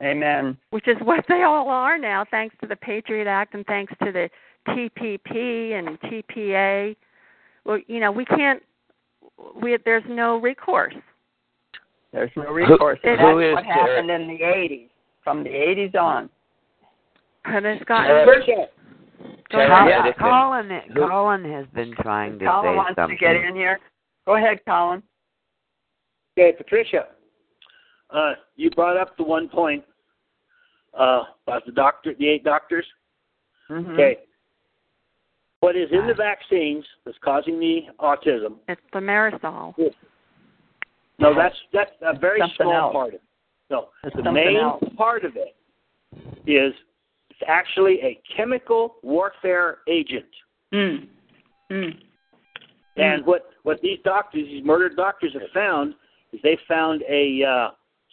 Amen. 0.03 0.57
which 0.71 0.89
is 0.89 0.97
what 1.03 1.25
they 1.29 1.43
all 1.43 1.69
are 1.69 1.99
now, 1.99 2.25
thanks 2.31 2.55
to 2.63 2.67
the 2.67 2.77
Patriot 2.77 3.27
Act 3.27 3.55
and 3.55 3.67
thanks 3.67 3.93
to 4.03 4.11
the 4.13 4.31
TPP 4.69 5.73
and 5.79 6.01
TPA. 6.01 6.97
Well, 7.65 7.79
you 7.87 8.01
know, 8.01 8.11
we 8.11 8.25
can't. 8.25 8.63
We 9.61 9.77
there's 9.85 10.03
no 10.09 10.39
recourse. 10.41 10.95
There's 12.13 12.31
no 12.37 12.51
recourse. 12.51 12.99
who 13.03 13.11
and 13.11 13.19
that's 13.21 13.47
is 13.51 13.55
what 13.55 13.65
there- 13.65 13.97
happened 13.97 14.11
in 14.11 14.29
the 14.29 14.43
80s, 14.43 14.89
from 15.23 15.45
the 15.45 15.51
80s 15.51 15.95
on. 15.95 16.31
And 17.45 17.65
it's 17.67 17.85
got. 17.85 18.07
Patricia, 18.25 18.67
Go 19.53 19.59
Terry 19.59 19.93
ahead. 19.93 20.05
Yeah. 20.07 20.13
Colin, 20.19 20.81
Colin 20.97 21.53
has 21.53 21.67
been 21.75 21.95
trying 22.01 22.39
to 22.39 22.45
Colin 22.47 22.65
say 22.73 22.77
wants 22.77 22.97
something. 22.97 23.17
to 23.19 23.21
get 23.21 23.37
in 23.37 23.55
here. 23.55 23.79
Go 24.27 24.37
ahead, 24.37 24.61
Colin. 24.67 25.03
okay, 26.39 26.57
Patricia, 26.57 27.07
uh, 28.11 28.33
you 28.57 28.71
brought 28.71 28.97
up 28.97 29.17
the 29.17 29.23
one 29.23 29.49
point 29.49 29.85
uh, 30.99 31.23
about 31.47 31.65
the 31.67 31.73
doctor, 31.73 32.15
the 32.19 32.29
eight 32.29 32.45
doctors. 32.45 32.87
Mhm. 33.69 33.93
Okay. 33.95 34.19
What 35.61 35.77
is 35.77 35.91
in 35.93 36.07
the 36.07 36.15
vaccines 36.15 36.85
that's 37.05 37.19
causing 37.19 37.61
the 37.61 37.83
autism? 37.99 38.57
It's 38.69 38.81
thimerosal. 38.93 39.75
No, 41.19 41.35
that's 41.35 41.57
that's 41.73 41.93
a 42.01 42.19
very 42.19 42.41
Something 42.41 42.57
small 42.57 42.73
else. 42.73 42.93
part 42.93 43.09
of 43.09 43.15
it. 43.15 43.23
No, 43.71 43.89
It's 44.05 44.17
the 44.17 44.33
main 44.33 44.57
else. 44.57 44.83
part 44.97 45.25
of 45.25 45.37
it 45.37 45.55
is 46.47 46.75
it's 47.29 47.41
actually 47.47 48.01
a 48.03 48.21
chemical 48.35 48.97
warfare 49.03 49.79
agent. 49.87 50.25
Mm. 50.73 51.09
Mm. 51.71 52.01
And 52.97 53.25
what 53.27 53.51
what 53.63 53.81
these 53.83 53.99
doctors, 54.03 54.47
these 54.47 54.65
murdered 54.65 54.97
doctors, 54.97 55.35
have 55.35 55.51
found 55.53 55.95
is 56.33 56.41
they 56.43 56.57
found 56.67 57.03
a 57.09 57.45
uh, 57.45 57.71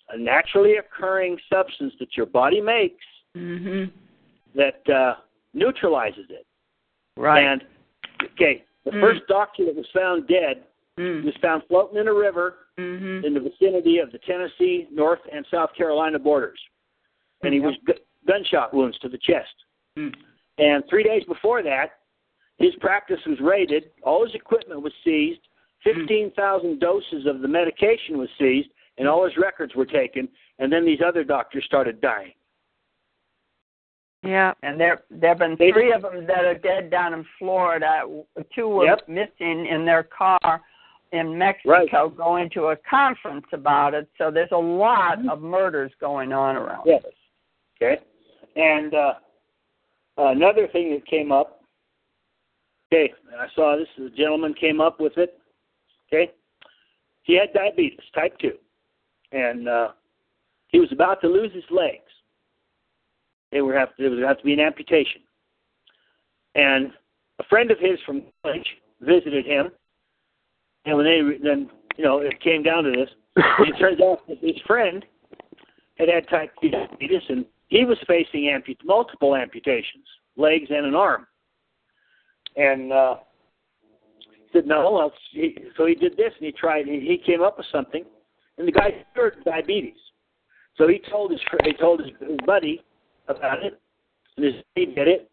a 0.10 0.18
naturally 0.18 0.77
occurring 0.77 1.38
substance 1.52 1.94
that 2.00 2.16
your 2.16 2.26
body 2.26 2.61
makes 2.61 3.06
Mhm. 3.36 3.92
that 4.56 4.90
uh, 4.90 5.16
neutralizes 5.53 6.30
it. 6.30 6.45
Right. 7.18 7.44
And 7.44 7.66
okay, 8.24 8.64
the 8.86 8.92
Mm. 8.92 9.02
first 9.02 9.27
doctor 9.27 9.66
that 9.66 9.76
was 9.76 9.90
found 9.92 10.27
dead 10.27 10.64
Mm. 10.98 11.26
was 11.26 11.36
found 11.38 11.64
floating 11.68 11.98
in 11.98 12.08
a 12.08 12.14
river 12.14 12.68
Mhm. 12.77 13.24
in 13.26 13.34
the 13.34 13.40
vicinity 13.40 14.00
of 14.00 14.11
the 14.11 14.19
Tennessee, 14.19 14.88
North, 14.92 15.22
and 15.32 15.45
South 15.48 15.74
Carolina 15.76 16.18
borders, 16.18 16.60
and 17.44 17.53
he 17.53 17.60
was 17.60 17.76
gu- 17.86 17.94
gunshot 18.26 18.74
wounds 18.74 18.98
to 19.00 19.10
the 19.10 19.18
chest. 19.18 19.53
Mm. 19.98 20.16
And 20.58 20.88
three 20.88 21.03
days 21.03 21.24
before 21.26 21.61
that, 21.64 22.00
his 22.58 22.76
practice 22.77 23.24
was 23.26 23.40
raided. 23.40 23.92
All 24.03 24.24
his 24.26 24.34
equipment 24.34 24.82
was 24.82 24.94
seized. 25.03 25.48
Fifteen 25.84 26.32
thousand 26.32 26.80
doses 26.80 27.26
of 27.27 27.42
the 27.42 27.48
medication 27.48 28.18
was 28.18 28.30
seized, 28.40 28.69
and 28.98 29.08
all 29.08 29.24
his 29.24 29.38
records 29.38 29.76
were 29.76 29.85
taken. 29.85 30.27
And 30.59 30.72
then 30.72 30.85
these 30.85 31.00
other 31.06 31.24
doctors 31.24 31.64
started 31.66 32.01
dying. 32.01 32.34
Yeah. 34.24 34.53
And 34.64 34.80
there 34.80 35.03
there 35.09 35.30
have 35.30 35.40
been 35.40 35.56
They- 35.56 35.72
three 35.72 35.92
of 35.92 36.01
them 36.01 36.26
that 36.26 36.43
are 36.45 36.56
dead 36.56 36.90
down 36.90 37.14
in 37.14 37.24
Florida. 37.38 38.01
Two 38.53 38.67
were 38.67 38.85
Yep. 38.85 39.08
missing 39.08 39.66
in 39.67 39.85
their 39.85 40.03
car 40.03 40.61
in 41.14 41.38
Mexico 41.38 42.09
going 42.09 42.50
to 42.50 42.67
a 42.67 42.76
conference 42.76 43.45
about 43.53 43.93
it. 43.93 44.09
So 44.17 44.32
there's 44.32 44.51
a 44.51 44.58
lot 44.58 45.26
of 45.30 45.42
murders 45.42 45.93
going 46.00 46.34
on 46.34 46.58
around 46.58 46.85
Yes. 46.85 47.06
us. 47.06 47.14
Okay. 47.76 48.01
And 48.56 48.93
uh, 48.93 49.14
another 50.17 50.67
thing 50.67 50.92
that 50.93 51.06
came 51.06 51.32
up. 51.32 51.64
Okay, 52.92 53.14
I 53.38 53.48
saw 53.50 53.76
this. 53.76 53.88
The 53.98 54.09
gentleman 54.09 54.53
came 54.53 54.80
up 54.82 55.00
with 55.00 55.17
it. 55.17 55.40
Okay, 56.08 56.32
he 57.24 57.35
had 57.35 57.51
diabetes, 57.53 58.00
type 58.14 58.38
two, 58.40 58.58
and 59.31 59.67
uh, 59.67 59.89
he 60.67 60.80
was 60.80 60.91
about 60.91 61.22
to 61.22 61.27
lose 61.27 61.53
his 61.53 61.64
legs. 61.69 62.03
They 63.51 63.61
were 63.61 63.77
have 63.77 63.89
was 63.97 64.19
have 64.25 64.39
to 64.39 64.43
be 64.43 64.53
an 64.53 64.59
amputation. 64.59 65.22
And 66.56 66.91
a 67.39 67.43
friend 67.45 67.72
of 67.72 67.80
his 67.80 67.99
from 68.06 68.23
college 68.43 68.67
visited 69.01 69.45
him, 69.45 69.69
and 70.85 70.97
when 70.97 71.06
they 71.06 71.22
then 71.43 71.69
you 71.97 72.03
know 72.03 72.19
it 72.19 72.41
came 72.41 72.64
down 72.64 72.83
to 72.83 72.91
this, 72.91 73.09
it 73.35 73.80
turns 73.80 74.01
out 74.01 74.27
that 74.27 74.38
his 74.41 74.59
friend 74.65 75.06
had 75.97 76.09
had 76.09 76.27
type 76.30 76.51
2 76.61 76.69
diabetes, 76.69 77.22
and 77.30 77.45
he 77.67 77.85
was 77.85 77.97
facing 78.07 78.49
multiple 78.83 79.35
amputations, 79.35 80.06
legs 80.35 80.67
and 80.69 80.85
an 80.85 80.95
arm. 80.95 81.27
And 82.56 82.91
uh, 82.91 83.15
said, 84.53 84.67
no, 84.67 84.91
well, 84.91 85.14
so 85.75 85.85
he 85.85 85.95
did 85.95 86.17
this, 86.17 86.33
and 86.38 86.45
he 86.45 86.51
tried, 86.51 86.88
and 86.88 87.01
he 87.01 87.17
came 87.23 87.41
up 87.41 87.57
with 87.57 87.67
something, 87.72 88.06
and 88.58 88.68
the 88.68 88.72
guy 88.72 89.06
cured 89.14 89.44
diabetes. 89.45 89.98
So 90.77 90.88
he 90.88 91.02
told 91.10 91.32
his 91.32 91.42
he 91.64 91.74
told 91.74 92.02
his, 92.02 92.11
buddy 92.45 92.84
about 93.27 93.64
it, 93.64 93.80
and 94.36 94.45
his 94.45 94.56
he 94.76 94.86
did 94.86 95.08
it, 95.08 95.30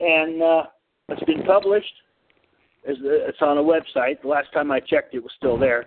and 0.00 0.42
uh, 0.42 0.62
it's 1.08 1.22
been 1.24 1.42
published. 1.42 1.92
It's, 2.84 3.00
it's 3.02 3.42
on 3.42 3.58
a 3.58 3.62
website. 3.62 4.22
The 4.22 4.28
last 4.28 4.52
time 4.52 4.70
I 4.70 4.80
checked, 4.80 5.14
it 5.14 5.22
was 5.22 5.32
still 5.36 5.58
there. 5.58 5.86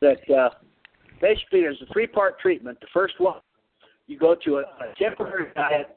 That 0.00 0.30
uh, 0.30 0.50
basically 1.20 1.60
there's 1.60 1.80
a 1.82 1.92
three-part 1.92 2.40
treatment. 2.40 2.78
The 2.80 2.86
first 2.92 3.14
one, 3.18 3.40
you 4.06 4.18
go 4.18 4.34
to 4.44 4.56
a, 4.56 4.60
a 4.60 4.94
temporary 4.98 5.52
diet 5.54 5.96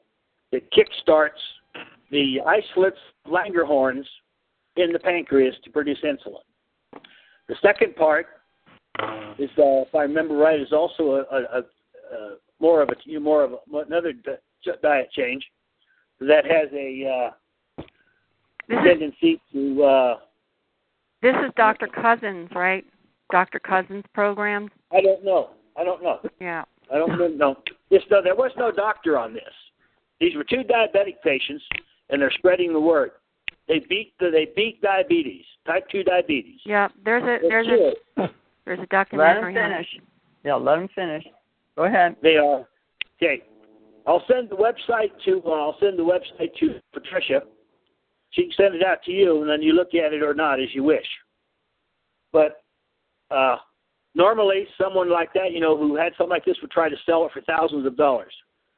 that 0.52 0.70
kickstarts 0.72 1.30
the 2.10 2.40
islets 2.46 2.98
of 3.24 3.32
Langerhans 3.32 4.04
in 4.76 4.92
the 4.92 4.98
pancreas 4.98 5.54
to 5.64 5.70
produce 5.70 5.98
insulin. 6.04 6.42
The 7.48 7.56
second 7.62 7.96
part 7.96 8.26
is, 9.38 9.50
uh, 9.58 9.82
if 9.82 9.94
I 9.94 10.02
remember 10.02 10.34
right, 10.36 10.60
is 10.60 10.72
also 10.72 11.02
a, 11.12 11.34
a, 11.34 11.40
a, 11.40 11.58
a 11.58 12.36
more 12.60 12.82
of 12.82 12.90
a 12.90 13.18
more 13.18 13.44
of 13.44 13.52
a, 13.52 13.76
another 13.78 14.12
di- 14.12 14.72
diet 14.82 15.10
change 15.12 15.44
that 16.20 16.44
has 16.44 16.68
a 16.72 17.30
uh, 17.78 17.82
tendency 18.84 19.40
to. 19.52 19.82
Uh, 19.82 20.16
This 21.22 21.34
is 21.44 21.52
Dr. 21.56 21.86
Cousens, 21.88 22.54
right? 22.54 22.84
Dr. 23.30 23.60
Cousens 23.60 24.04
program. 24.12 24.68
I 24.92 25.00
don't 25.00 25.24
know. 25.24 25.50
I 25.76 25.84
don't 25.84 26.02
know. 26.02 26.20
Yeah. 26.40 26.64
I 26.92 26.96
don't 26.98 27.16
know. 27.18 27.28
No, 27.28 27.56
this, 27.90 28.02
no, 28.10 28.20
there 28.22 28.34
was 28.34 28.50
no 28.56 28.72
doctor 28.72 29.16
on 29.16 29.32
this. 29.32 29.42
These 30.20 30.34
were 30.34 30.44
two 30.44 30.62
diabetic 30.68 31.22
patients, 31.22 31.64
and 32.10 32.20
they're 32.20 32.32
spreading 32.32 32.72
the 32.72 32.80
word. 32.80 33.12
They 33.68 33.78
beat 33.88 34.14
the, 34.18 34.30
they 34.30 34.48
beat 34.56 34.82
diabetes, 34.82 35.44
type 35.64 35.88
two 35.88 36.02
diabetes. 36.02 36.60
Yeah. 36.66 36.88
There's 37.04 37.22
a 37.22 37.48
there's 37.48 37.68
a 37.68 38.28
there's 38.70 38.78
a 38.78 38.82
Let 38.82 38.90
documentary. 38.90 39.52
him 39.52 39.58
on 39.58 39.70
finish. 39.70 39.86
Yeah, 40.44 40.54
let 40.54 40.78
him 40.78 40.88
finish. 40.94 41.24
Go 41.76 41.84
ahead. 41.84 42.14
They 42.22 42.36
are 42.36 42.68
okay. 43.20 43.42
I'll 44.06 44.22
send 44.28 44.48
the 44.48 44.56
website 44.56 45.10
to 45.24 45.42
uh, 45.44 45.50
I'll 45.50 45.76
send 45.80 45.98
the 45.98 46.04
website 46.04 46.54
to 46.60 46.80
Patricia. 46.92 47.42
She 48.30 48.42
can 48.42 48.52
send 48.56 48.74
it 48.76 48.84
out 48.84 49.02
to 49.04 49.10
you, 49.10 49.40
and 49.40 49.50
then 49.50 49.60
you 49.60 49.72
look 49.72 49.88
at 49.94 50.12
it 50.12 50.22
or 50.22 50.34
not 50.34 50.60
as 50.60 50.68
you 50.72 50.84
wish. 50.84 51.06
But 52.32 52.62
uh, 53.32 53.56
normally, 54.14 54.68
someone 54.80 55.10
like 55.10 55.32
that, 55.32 55.50
you 55.50 55.58
know, 55.58 55.76
who 55.76 55.96
had 55.96 56.12
something 56.16 56.30
like 56.30 56.44
this, 56.44 56.56
would 56.62 56.70
try 56.70 56.88
to 56.88 56.96
sell 57.04 57.26
it 57.26 57.32
for 57.32 57.40
thousands 57.42 57.86
of 57.86 57.96
dollars. 57.96 58.32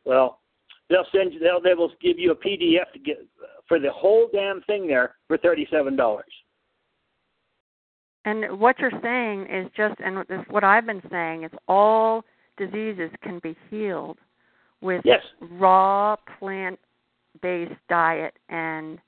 Well, 0.07 0.41
they'll 0.89 1.07
send 1.15 1.35
you. 1.35 1.39
They'll 1.39 1.61
they 1.61 1.75
will 1.75 1.93
give 2.01 2.19
you 2.19 2.33
a 2.33 2.37
PDF 2.37 2.91
to 2.95 2.99
get 2.99 3.19
for 3.69 3.79
the 3.79 3.93
whole 3.93 4.31
damn 4.33 4.63
thing 4.63 4.87
there 4.87 5.17
for 5.29 5.37
thirty-seven 5.37 5.97
dollars. 5.97 6.33
And 8.25 8.59
what 8.61 8.79
you're 8.79 8.93
saying 9.03 9.47
is 9.49 9.69
just, 9.77 9.99
and 10.01 10.19
this, 10.29 10.45
what 10.49 10.65
I've 10.65 10.87
been 10.87 11.03
saying 11.11 11.45
is 11.45 11.51
all 11.67 12.25
diseases 12.57 13.11
can 13.23 13.41
be 13.41 13.57
healed 13.69 14.19
with 14.81 15.03
Yes. 15.05 15.23
raw 15.41 16.17
plant-based 16.39 17.81
diet 17.89 18.35
and 18.49 18.99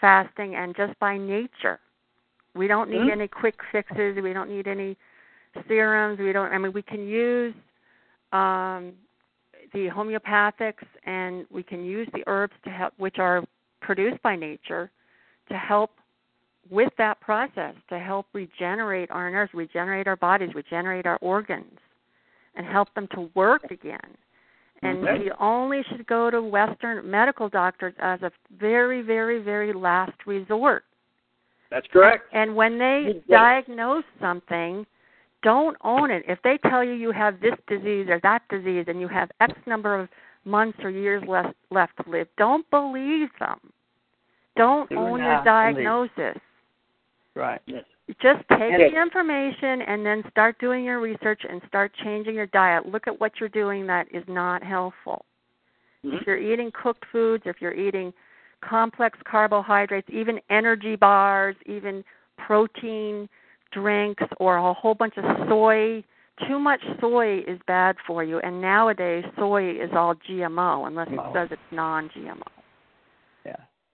fasting, 0.00 0.56
and 0.56 0.76
just 0.76 0.98
by 0.98 1.16
nature. 1.16 1.78
We 2.54 2.66
don't 2.68 2.90
need 2.90 3.00
Mhm. 3.00 3.10
any 3.12 3.28
quick 3.28 3.62
fixes. 3.72 4.20
We 4.20 4.32
don't 4.32 4.50
need 4.50 4.68
any 4.68 4.96
serums. 5.66 6.18
We 6.18 6.32
don't. 6.32 6.52
I 6.52 6.58
mean, 6.58 6.72
we 6.72 6.82
can 6.82 7.06
use 7.06 7.54
um, 8.32 8.92
the 9.72 9.88
homeopathics, 9.88 10.84
and 11.04 11.46
we 11.50 11.62
can 11.62 11.84
use 11.84 12.08
the 12.12 12.24
herbs 12.26 12.54
to 12.64 12.70
help, 12.70 12.92
which 12.96 13.18
are 13.18 13.44
produced 13.80 14.20
by 14.22 14.36
nature, 14.36 14.90
to 15.48 15.56
help 15.56 15.98
with 16.70 16.92
that 16.98 17.20
process 17.20 17.74
to 17.88 17.98
help 17.98 18.26
regenerate 18.32 19.10
our 19.10 19.30
nerves, 19.30 19.52
regenerate 19.54 20.06
our 20.06 20.16
bodies, 20.16 20.54
regenerate 20.54 21.06
our 21.06 21.18
organs, 21.20 21.78
and 22.54 22.66
help 22.66 22.92
them 22.94 23.08
to 23.08 23.30
work 23.34 23.70
again. 23.70 24.16
And 24.82 24.98
Okay. 24.98 25.18
we 25.18 25.30
only 25.32 25.82
should 25.84 26.06
go 26.06 26.30
to 26.30 26.42
Western 26.42 27.08
medical 27.10 27.48
doctors 27.48 27.94
as 27.98 28.22
a 28.22 28.30
very, 28.58 29.02
very, 29.02 29.38
very 29.38 29.72
last 29.72 30.26
resort. 30.26 30.84
That's 31.70 31.86
correct. 31.88 32.28
And 32.32 32.54
when 32.54 32.78
they 32.78 33.00
You 33.14 33.22
diagnose 33.28 34.04
something, 34.20 34.86
don't 35.42 35.76
own 35.82 36.10
it. 36.10 36.24
If 36.28 36.40
they 36.42 36.58
tell 36.58 36.84
you 36.84 36.92
you 36.92 37.12
have 37.12 37.40
this 37.40 37.54
disease 37.66 38.08
or 38.08 38.20
that 38.20 38.42
disease 38.48 38.86
and 38.88 39.00
you 39.00 39.08
have 39.08 39.30
X 39.40 39.54
number 39.66 39.98
of 39.98 40.08
months 40.44 40.78
or 40.82 40.90
years 40.90 41.22
left 41.26 41.54
left 41.70 41.96
to 42.04 42.10
live, 42.10 42.28
don't 42.36 42.68
believe 42.70 43.30
them. 43.38 43.72
Don't 44.56 44.88
Do 44.88 44.98
own 44.98 45.20
your 45.20 45.42
believe. 45.72 45.84
Right. 47.34 47.60
Yes. 47.66 47.84
Just 48.20 48.46
take 48.50 48.78
Yes. 48.78 48.92
the 48.92 49.00
information 49.00 49.82
and 49.82 50.04
then 50.04 50.22
start 50.30 50.58
doing 50.58 50.84
your 50.84 51.00
research 51.00 51.44
and 51.48 51.62
start 51.66 51.92
changing 51.94 52.34
your 52.34 52.46
diet. 52.46 52.86
Look 52.86 53.06
at 53.06 53.18
what 53.18 53.40
you're 53.40 53.48
doing 53.48 53.86
that 53.86 54.06
is 54.12 54.26
not 54.28 54.62
helpful. 54.62 55.24
Mhm. 56.04 56.20
If 56.20 56.26
you're 56.26 56.36
eating 56.36 56.70
cooked 56.72 57.04
foods, 57.06 57.46
if 57.46 57.62
you're 57.62 57.72
eating 57.74 58.12
complex 58.60 59.18
carbohydrates, 59.24 60.08
even 60.10 60.40
energy 60.50 60.96
bars, 60.96 61.56
even 61.66 62.04
protein 62.36 63.28
drinks, 63.72 64.24
or 64.38 64.56
a 64.56 64.72
whole 64.72 64.94
bunch 64.94 65.16
of 65.16 65.48
soy, 65.48 66.04
too 66.46 66.58
much 66.58 66.82
soy 67.00 67.38
is 67.46 67.58
bad 67.66 67.96
for 68.06 68.22
you. 68.22 68.38
And 68.40 68.60
nowadays, 68.60 69.24
soy 69.36 69.70
is 69.70 69.92
all 69.92 70.14
GMO 70.14 70.84
unless 70.86 71.08
it 71.08 71.18
Oh. 71.18 71.32
says 71.32 71.50
it's 71.52 71.72
non 71.72 72.08
GMO. 72.10 72.46
Yeah. 72.46 72.63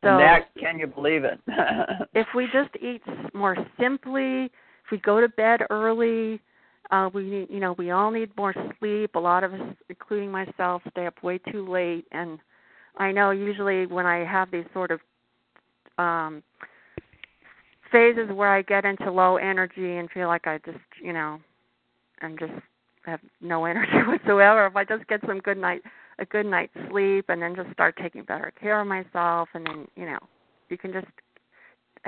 So- 0.02 0.16
that, 0.18 0.48
can 0.58 0.78
you 0.78 0.86
believe 0.86 1.24
it? 1.24 1.40
if 2.14 2.26
we 2.34 2.46
just 2.52 2.74
eat 2.82 3.02
more 3.34 3.56
simply, 3.78 4.44
if 4.44 4.90
we 4.90 4.98
go 4.98 5.20
to 5.20 5.28
bed 5.28 5.60
early, 5.70 6.40
uh, 6.90 7.08
we 7.12 7.22
need, 7.24 7.48
you 7.50 7.60
know, 7.60 7.74
we 7.78 7.90
all 7.90 8.10
need 8.10 8.34
more 8.36 8.54
sleep. 8.78 9.14
A 9.14 9.18
lot 9.18 9.44
of 9.44 9.54
us, 9.54 9.60
including 9.88 10.30
myself, 10.30 10.82
stay 10.90 11.06
up 11.06 11.22
way 11.22 11.38
too 11.38 11.68
late, 11.68 12.06
and 12.12 12.38
I 12.96 13.12
know 13.12 13.30
usually 13.30 13.86
when 13.86 14.06
I 14.06 14.24
have 14.24 14.50
these 14.50 14.64
sort 14.72 14.90
of 14.90 15.00
um 15.98 16.42
phases 17.92 18.30
where 18.32 18.48
I 18.48 18.62
get 18.62 18.84
into 18.84 19.10
low 19.10 19.36
energy 19.36 19.96
and 19.96 20.10
feel 20.10 20.28
like 20.28 20.46
I 20.46 20.58
just, 20.64 20.78
you 21.02 21.12
know, 21.12 21.40
I'm 22.22 22.38
just 22.38 22.52
have 23.04 23.20
no 23.40 23.64
energy 23.66 24.06
whatsoever. 24.06 24.66
If 24.66 24.76
I 24.76 24.84
just 24.84 25.06
get 25.08 25.20
some 25.26 25.40
good 25.40 25.58
night 25.58 25.82
a 26.20 26.26
good 26.26 26.46
night's 26.46 26.76
sleep 26.90 27.26
and 27.28 27.42
then 27.42 27.56
just 27.56 27.72
start 27.72 27.96
taking 28.00 28.22
better 28.22 28.52
care 28.60 28.80
of 28.80 28.86
myself 28.86 29.48
and 29.54 29.66
then, 29.66 29.88
you 29.96 30.04
know, 30.04 30.18
you 30.68 30.78
can 30.78 30.92
just 30.92 31.06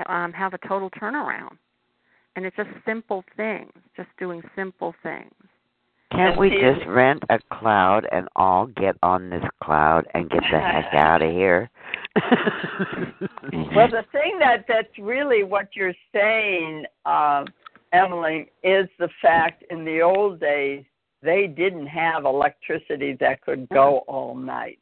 um 0.07 0.31
have 0.31 0.53
a 0.53 0.67
total 0.67 0.89
turnaround. 0.91 1.57
And 2.35 2.45
it's 2.45 2.55
just 2.55 2.69
simple 2.85 3.23
things, 3.37 3.71
just 3.95 4.09
doing 4.17 4.41
simple 4.55 4.95
things. 5.03 5.33
Can't 6.11 6.39
we 6.39 6.49
just 6.49 6.87
rent 6.87 7.23
a 7.29 7.39
cloud 7.51 8.07
and 8.11 8.27
all 8.35 8.67
get 8.67 8.95
on 9.01 9.29
this 9.29 9.43
cloud 9.63 10.05
and 10.13 10.29
get 10.29 10.41
the 10.51 10.59
heck 10.59 10.93
out 10.93 11.21
of 11.23 11.31
here? 11.31 11.69
well, 13.75 13.89
the 13.89 14.03
thing 14.11 14.37
that 14.39 14.65
that's 14.67 14.99
really 14.99 15.43
what 15.43 15.69
you're 15.73 15.95
saying, 16.13 16.85
uh, 17.05 17.45
Emily, 17.93 18.51
is 18.63 18.87
the 18.99 19.09
fact 19.21 19.63
in 19.71 19.85
the 19.85 20.01
old 20.01 20.39
days 20.39 20.83
they 21.23 21.47
didn't 21.47 21.87
have 21.87 22.25
electricity 22.25 23.15
that 23.19 23.41
could 23.41 23.67
go 23.69 23.99
all 24.07 24.35
night. 24.35 24.79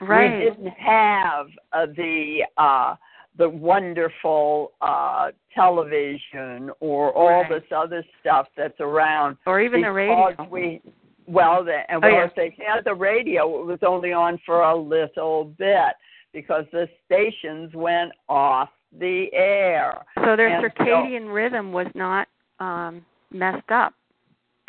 Right. 0.00 0.38
We 0.38 0.44
didn't 0.50 0.68
have 0.78 1.46
uh, 1.72 1.86
the 1.96 2.44
uh, 2.56 2.94
the 3.38 3.48
wonderful 3.48 4.72
uh, 4.80 5.28
television 5.54 6.70
or 6.80 7.12
all 7.12 7.42
Right. 7.42 7.48
this 7.50 7.62
other 7.74 8.04
stuff 8.20 8.46
that's 8.56 8.78
around. 8.80 9.36
Or 9.46 9.60
even 9.60 9.82
the 9.82 9.92
radio. 9.92 10.36
We 10.50 10.80
well, 11.26 11.64
the, 11.64 11.80
and 11.88 12.02
Oh, 12.04 12.08
well, 12.08 12.10
yeah. 12.10 12.24
if 12.26 12.34
they 12.34 12.56
had 12.66 12.84
the 12.84 12.94
radio, 12.94 13.60
it 13.60 13.66
was 13.66 13.78
only 13.86 14.12
on 14.12 14.38
for 14.44 14.62
a 14.62 14.76
little 14.76 15.44
bit 15.58 15.94
because 16.32 16.64
the 16.72 16.88
stations 17.06 17.72
went 17.74 18.10
off 18.28 18.68
the 18.98 19.26
air, 19.32 20.04
So 20.24 20.34
their 20.34 20.48
And 20.48 20.72
so- 20.76 20.84
circadian 20.84 21.32
rhythm 21.32 21.72
was 21.72 21.86
not 21.94 22.26
um 22.58 23.04
messed 23.30 23.70
up. 23.70 23.94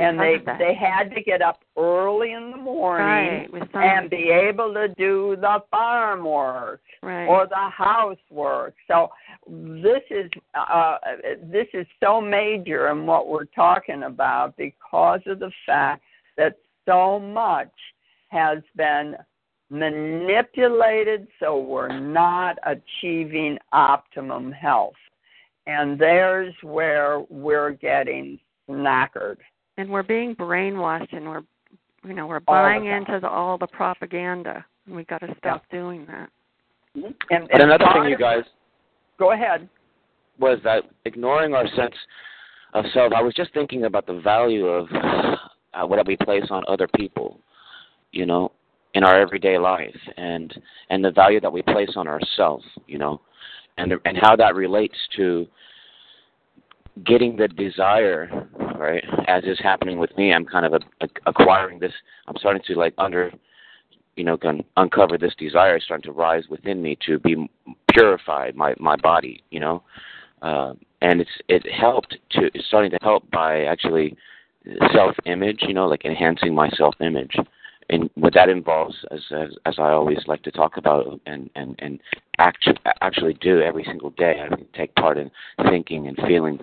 And 0.01 0.19
they 0.19 0.37
that. 0.45 0.59
they 0.59 0.73
had 0.73 1.13
to 1.15 1.21
get 1.21 1.41
up 1.41 1.61
early 1.77 2.33
in 2.33 2.51
the 2.51 2.57
morning 2.57 3.49
Right, 3.51 3.69
and 3.73 4.09
be 4.09 4.29
able 4.29 4.73
to 4.73 4.89
do 4.97 5.37
the 5.39 5.63
farm 5.69 6.25
work 6.25 6.81
right. 7.01 7.25
or 7.27 7.47
the 7.47 7.69
housework. 7.69 8.75
So 8.87 9.09
this 9.47 10.01
is 10.09 10.29
uh, 10.53 10.97
this 11.43 11.67
is 11.73 11.85
so 12.01 12.21
major 12.21 12.89
in 12.89 13.05
what 13.05 13.27
we're 13.27 13.45
talking 13.45 14.03
about 14.03 14.55
because 14.57 15.21
of 15.25 15.39
the 15.39 15.51
fact 15.65 16.03
that 16.37 16.57
so 16.87 17.19
much 17.19 17.71
has 18.29 18.59
been 18.75 19.15
manipulated 19.69 21.27
so 21.39 21.57
we're 21.57 21.97
not 21.97 22.57
achieving 22.65 23.57
optimum 23.71 24.51
health. 24.51 24.93
And 25.65 25.97
there's 25.97 26.53
where 26.61 27.21
we're 27.29 27.71
getting 27.71 28.39
knackered. 28.69 29.37
And 29.77 29.89
we're 29.89 30.03
being 30.03 30.35
brainwashed 30.35 31.15
and 31.15 31.25
we're 31.25 31.43
you 32.03 32.13
know, 32.13 32.27
we're 32.27 32.39
buying 32.39 32.85
into 32.85 33.19
the, 33.19 33.29
all 33.29 33.57
the 33.57 33.67
propaganda. 33.67 34.65
And 34.87 34.95
we 34.95 35.03
got 35.03 35.19
to 35.19 35.35
stop 35.37 35.63
yeah. 35.71 35.79
doing 35.79 36.05
that. 36.07 36.29
Mm-hmm. 36.97 37.11
And, 37.29 37.49
and 37.51 37.63
another 37.63 37.85
thing, 37.93 38.05
you 38.05 38.17
guys. 38.17 38.43
Go 39.19 39.31
ahead. 39.33 39.69
Was 40.39 40.59
that 40.63 40.83
ignoring 41.05 41.53
our 41.53 41.67
sense 41.75 41.93
of 42.73 42.85
self? 42.93 43.13
I 43.13 43.21
was 43.21 43.33
just 43.35 43.53
thinking 43.53 43.85
about 43.85 44.07
the 44.07 44.19
value 44.19 44.65
of 44.65 44.87
uh, 45.73 45.85
what 45.85 46.05
we 46.07 46.17
place 46.17 46.45
on 46.49 46.63
other 46.67 46.87
people. 46.95 47.39
You 48.11 48.25
know, 48.25 48.51
in 48.93 49.03
our 49.05 49.21
everyday 49.21 49.57
life, 49.57 49.95
and 50.17 50.53
and 50.89 51.05
the 51.05 51.11
value 51.11 51.39
that 51.39 51.53
we 51.53 51.61
place 51.61 51.91
on 51.95 52.07
ourselves. 52.07 52.65
You 52.87 52.97
know, 52.97 53.21
and 53.77 53.93
and 54.05 54.17
how 54.19 54.35
that 54.35 54.55
relates 54.55 54.97
to 55.17 55.47
getting 57.05 57.37
the 57.37 57.47
desire 57.47 58.49
right? 58.81 59.03
As 59.27 59.43
is 59.43 59.59
happening 59.59 59.99
with 59.99 60.15
me 60.17 60.33
i'm 60.33 60.45
kind 60.45 60.65
of 60.65 60.73
a, 60.73 60.79
a, 61.05 61.07
acquiring 61.25 61.79
this 61.79 61.93
i'm 62.27 62.35
starting 62.37 62.61
to 62.65 62.73
like 62.75 62.93
under 62.97 63.31
you 64.15 64.23
know 64.23 64.37
can 64.37 64.63
uncover 64.77 65.17
this 65.17 65.33
desire 65.37 65.79
starting 65.79 66.03
to 66.03 66.11
rise 66.11 66.43
within 66.49 66.81
me 66.81 66.97
to 67.05 67.19
be 67.19 67.49
purified 67.91 68.55
my 68.55 68.73
my 68.79 68.95
body 68.97 69.43
you 69.51 69.59
know? 69.59 69.83
Uh, 70.41 70.73
and 71.01 71.21
it's 71.21 71.31
it 71.47 71.63
helped 71.71 72.17
to 72.31 72.49
it's 72.53 72.67
starting 72.67 72.91
to 72.91 72.97
help 73.01 73.29
by 73.31 73.61
actually 73.65 74.17
self 74.93 75.15
image 75.25 75.59
you 75.61 75.73
know 75.73 75.87
like 75.87 76.05
enhancing 76.05 76.53
my 76.53 76.69
self 76.71 76.95
image 76.99 77.35
and 77.91 78.09
what 78.15 78.33
that 78.33 78.47
involves, 78.47 78.95
as, 79.11 79.19
as 79.31 79.49
as 79.65 79.75
I 79.77 79.91
always 79.91 80.19
like 80.25 80.41
to 80.43 80.51
talk 80.51 80.77
about 80.77 81.19
and 81.25 81.49
and 81.55 81.75
and 81.79 81.99
actually 82.39 82.77
actually 83.01 83.33
do 83.35 83.61
every 83.61 83.83
single 83.83 84.11
day, 84.11 84.41
I 84.41 84.55
take 84.75 84.95
part 84.95 85.17
in 85.17 85.29
thinking 85.69 86.07
and 86.07 86.17
feeling 86.25 86.57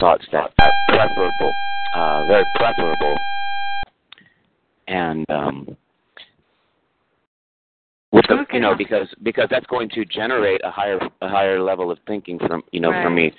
thoughts 0.00 0.24
that 0.32 0.52
are 0.60 0.72
preferable, 0.88 1.54
uh, 1.94 2.24
very 2.26 2.44
preferable, 2.46 3.16
and 4.88 5.24
um, 5.30 5.76
with 8.10 8.24
the, 8.28 8.44
you 8.52 8.60
know 8.60 8.74
because 8.76 9.06
because 9.22 9.46
that's 9.50 9.66
going 9.66 9.88
to 9.90 10.04
generate 10.04 10.60
a 10.64 10.72
higher 10.72 10.98
a 11.22 11.28
higher 11.28 11.62
level 11.62 11.92
of 11.92 11.98
thinking 12.08 12.36
from 12.40 12.64
you 12.72 12.80
know 12.80 12.90
right. 12.90 13.04
for 13.04 13.10
me, 13.10 13.32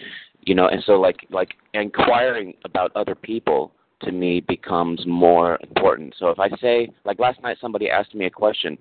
you 0.44 0.56
know, 0.56 0.70
and 0.70 0.82
so 0.86 0.94
like 0.94 1.18
like 1.30 1.50
inquiring 1.74 2.54
about 2.64 2.94
other 2.96 3.14
people 3.14 3.74
to 4.02 4.12
me 4.12 4.42
becomes 4.42 5.06
more 5.06 5.58
important. 5.62 6.16
So 6.18 6.30
if 6.30 6.40
I 6.40 6.50
say, 6.62 6.90
like 7.06 7.20
last 7.20 7.42
night, 7.42 7.58
somebody 7.62 7.90
asked 7.90 8.16
me 8.16 8.26
a 8.26 8.30
question. 8.30 8.78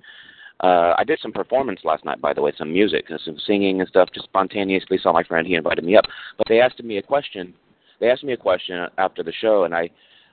Uh, 0.61 0.95
I 0.97 1.05
did 1.05 1.19
some 1.21 1.33
performance 1.33 1.81
last 1.85 2.05
night, 2.05 2.21
by 2.21 2.33
the 2.33 2.41
way, 2.41 2.53
some 2.57 2.73
music 2.73 3.07
some 3.25 3.37
singing 3.47 3.81
and 3.81 3.89
stuff, 3.89 4.09
just 4.15 4.27
spontaneously. 4.27 4.99
Saw 5.03 5.13
my 5.13 5.25
friend, 5.25 5.47
he 5.47 5.55
invited 5.55 5.85
me 5.85 5.97
up, 5.97 6.05
but 6.39 6.47
they 6.49 6.61
asked 6.61 6.83
me 6.83 6.99
a 6.99 7.03
question. 7.03 7.55
They 8.01 8.11
asked 8.11 8.25
me 8.25 8.33
a 8.33 8.37
question 8.37 8.87
after 8.99 9.23
the 9.23 9.33
show, 9.33 9.65
and 9.65 9.75
I 9.75 9.91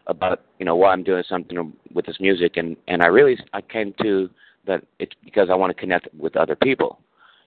about 0.07 0.41
you 0.59 0.65
know 0.65 0.75
why 0.75 0.91
I'm 0.91 1.03
doing 1.03 1.23
something 1.27 1.73
with 1.93 2.05
this 2.05 2.19
music, 2.19 2.57
and 2.57 2.77
and 2.87 3.01
I 3.01 3.07
really 3.07 3.37
I 3.53 3.61
came 3.61 3.93
to 4.01 4.29
that 4.67 4.83
it's 4.99 5.13
because 5.23 5.49
I 5.49 5.55
want 5.55 5.75
to 5.75 5.79
connect 5.79 6.07
with 6.17 6.35
other 6.37 6.55
people, 6.55 6.99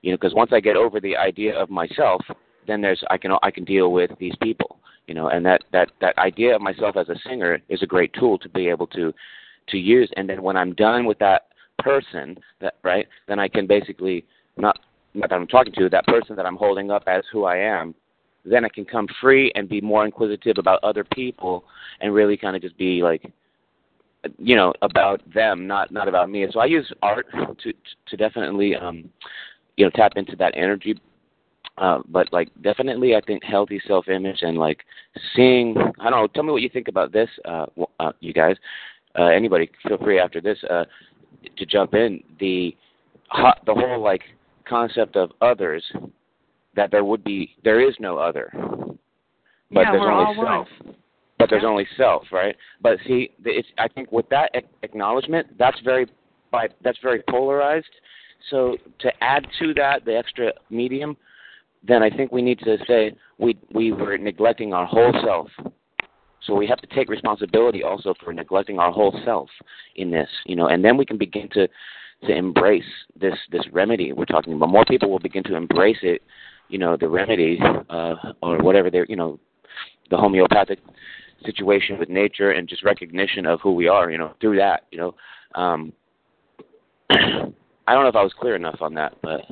you 0.03 0.11
know, 0.11 0.17
because 0.17 0.35
once 0.35 0.51
I 0.53 0.61
get 0.61 0.77
over 0.77 1.01
the 1.01 1.17
idea 1.17 1.57
of 1.57 1.71
myself, 1.71 2.23
then 2.67 2.81
there's 2.81 3.03
I 3.09 3.19
can 3.19 3.33
I 3.43 3.51
can 3.51 3.65
deal 3.65 3.93
with 3.93 4.11
these 4.19 4.35
people 4.43 4.79
you 5.07 5.15
know 5.15 5.29
and 5.29 5.45
that 5.45 5.65
that 5.73 5.91
that 6.01 6.17
idea 6.19 6.55
of 6.55 6.63
myself 6.63 6.97
as 6.97 7.09
a 7.09 7.17
singer 7.27 7.59
is 7.69 7.83
a 7.83 7.87
great 7.87 8.13
tool 8.15 8.39
to 8.39 8.49
be 8.49 8.69
able 8.69 8.87
to 8.89 9.13
to 9.69 9.79
use. 9.79 10.11
And 10.17 10.29
then 10.29 10.43
when 10.43 10.57
i'm 10.57 10.75
done 10.75 11.07
with 11.07 11.19
that 11.19 11.49
person 11.79 12.39
that 12.61 12.75
right 12.83 13.09
then 13.27 13.39
i 13.39 13.49
can 13.49 13.67
basically 13.67 14.25
not 14.57 14.79
not 15.15 15.31
that 15.31 15.37
i'm 15.37 15.47
talking 15.47 15.73
to 15.75 15.89
that 15.89 16.07
person 16.07 16.37
that 16.37 16.47
i'm 16.47 16.57
holding 16.57 16.91
up 16.91 17.03
as 17.07 17.25
who 17.33 17.45
i 17.45 17.57
am 17.57 17.95
then 18.45 18.65
i 18.65 18.69
can 18.69 18.85
come 18.85 19.09
free 19.21 19.51
and 19.55 19.69
be 19.69 19.81
more 19.81 20.05
inquisitive 20.05 20.57
about 20.59 20.83
other 20.85 21.03
people 21.03 21.65
and 22.01 22.15
really 22.15 22.37
kind 22.37 22.55
of 22.55 22.63
just 22.63 22.77
be 22.79 23.03
like 23.03 23.33
you 24.39 24.57
know 24.57 24.73
about 24.83 25.21
them 25.33 25.67
not 25.67 25.91
not 25.91 26.09
about 26.09 26.31
me. 26.31 26.47
So 26.53 26.61
i 26.61 26.67
use 26.67 26.91
art 27.03 27.27
to 27.33 27.73
to 28.07 28.17
definitely 28.17 28.77
um 28.77 29.09
you 29.77 29.85
know 29.85 29.91
tap 29.91 30.13
into 30.17 30.37
that 30.37 30.55
energy 30.57 30.99
uh, 31.79 31.99
but 32.09 32.33
like 32.33 32.49
definitely, 32.63 33.17
I 33.17 33.21
think 33.21 33.43
healthy 33.43 33.81
self-image 33.87 34.43
and 34.43 34.59
like 34.59 34.85
seeing. 35.35 35.77
I 35.99 36.11
don't 36.11 36.21
know. 36.21 36.27
Tell 36.29 36.45
me 36.45 36.53
what 36.53 36.63
you 36.63 36.69
think 36.69 36.89
about 36.89 37.13
this, 37.13 37.29
uh, 37.45 37.67
uh, 37.99 38.13
you 38.21 38.33
guys. 38.33 38.57
Uh, 39.19 39.27
anybody, 39.27 39.71
feel 39.87 39.99
free 39.99 40.19
after 40.21 40.41
this 40.41 40.59
uh, 40.71 40.85
to 41.57 41.67
jump 41.67 41.95
in. 41.95 42.23
The 42.39 42.77
the 43.67 43.75
whole 43.75 44.01
like 44.01 44.23
concept 44.69 45.17
of 45.17 45.33
others 45.41 45.85
that 46.77 46.91
there 46.91 47.05
would 47.05 47.25
be 47.25 47.57
there 47.65 47.87
is 47.87 47.95
no 47.99 48.19
other, 48.19 48.51
but 48.53 49.81
yeah, 49.81 49.93
there's 49.93 50.01
we're 50.01 50.13
only 50.13 50.25
all 50.25 50.35
self. 50.35 50.69
One. 50.85 50.97
But 51.37 51.51
there's 51.51 51.65
only 51.65 51.87
self, 51.97 52.23
right? 52.31 52.55
But 52.81 52.99
see, 53.07 53.31
it's 53.45 53.69
I 53.79 53.89
think 53.89 54.13
with 54.13 54.29
that 54.29 54.53
acknowledgement, 54.85 55.59
that's 55.59 55.79
very 55.81 56.07
that's 56.53 56.99
very 57.03 57.23
polarized. 57.29 57.87
So 58.51 58.77
to 59.01 59.11
add 59.21 59.47
to 59.59 59.75
that 59.75 60.05
the 60.05 60.17
extra 60.17 60.53
medium 60.71 61.17
then 61.87 62.03
I 62.03 62.11
think 62.11 62.33
we 62.33 62.43
need 62.43 62.59
to 62.61 62.79
say 62.87 63.15
we 63.39 63.59
we 63.73 63.93
were 63.93 64.17
neglecting 64.17 64.73
our 64.73 64.87
whole 64.87 65.13
self. 65.25 65.49
So 66.43 66.55
we 66.55 66.67
have 66.67 66.81
to 66.81 66.87
take 66.89 67.09
responsibility 67.09 67.83
also 67.83 68.15
for 68.23 68.33
neglecting 68.33 68.79
our 68.79 68.93
whole 68.93 69.19
self 69.25 69.49
in 69.97 70.11
this, 70.11 70.29
you 70.45 70.57
know, 70.57 70.69
and 70.69 70.85
then 70.85 70.97
we 70.97 71.07
can 71.07 71.19
begin 71.19 71.49
to 71.51 71.69
to 72.27 72.35
embrace 72.35 72.85
this 73.19 73.35
this 73.51 73.63
remedy 73.73 74.13
we're 74.13 74.25
talking 74.25 74.55
about. 74.55 74.69
More 74.71 74.85
people 74.85 75.11
will 75.11 75.19
begin 75.19 75.43
to 75.45 75.57
embrace 75.57 75.99
it, 76.03 76.23
you 76.69 76.79
know, 76.79 76.97
the 76.97 77.09
remedy 77.09 77.59
uh, 77.91 78.15
or 78.43 78.59
whatever 78.59 78.91
they're, 78.91 79.07
you 79.09 79.17
know, 79.17 79.39
the 80.11 80.17
homeopathic 80.17 80.79
situation 81.45 81.99
with 81.99 82.09
nature 82.09 82.53
and 82.53 82.69
just 82.69 82.85
recognition 82.85 83.47
of 83.47 83.61
who 83.61 83.73
we 83.73 83.89
are, 83.89 84.11
you 84.11 84.19
know, 84.19 84.35
through 84.41 84.57
that, 84.57 84.85
you 84.91 84.99
know. 84.99 85.15
Um, 85.55 85.93
I 87.11 87.93
don't 87.93 88.03
know 88.03 88.09
if 88.09 88.17
I 88.17 88.23
was 88.23 88.33
clear 88.39 88.57
enough 88.57 88.81
on 88.81 88.95
that, 88.95 89.15
but 89.23 89.43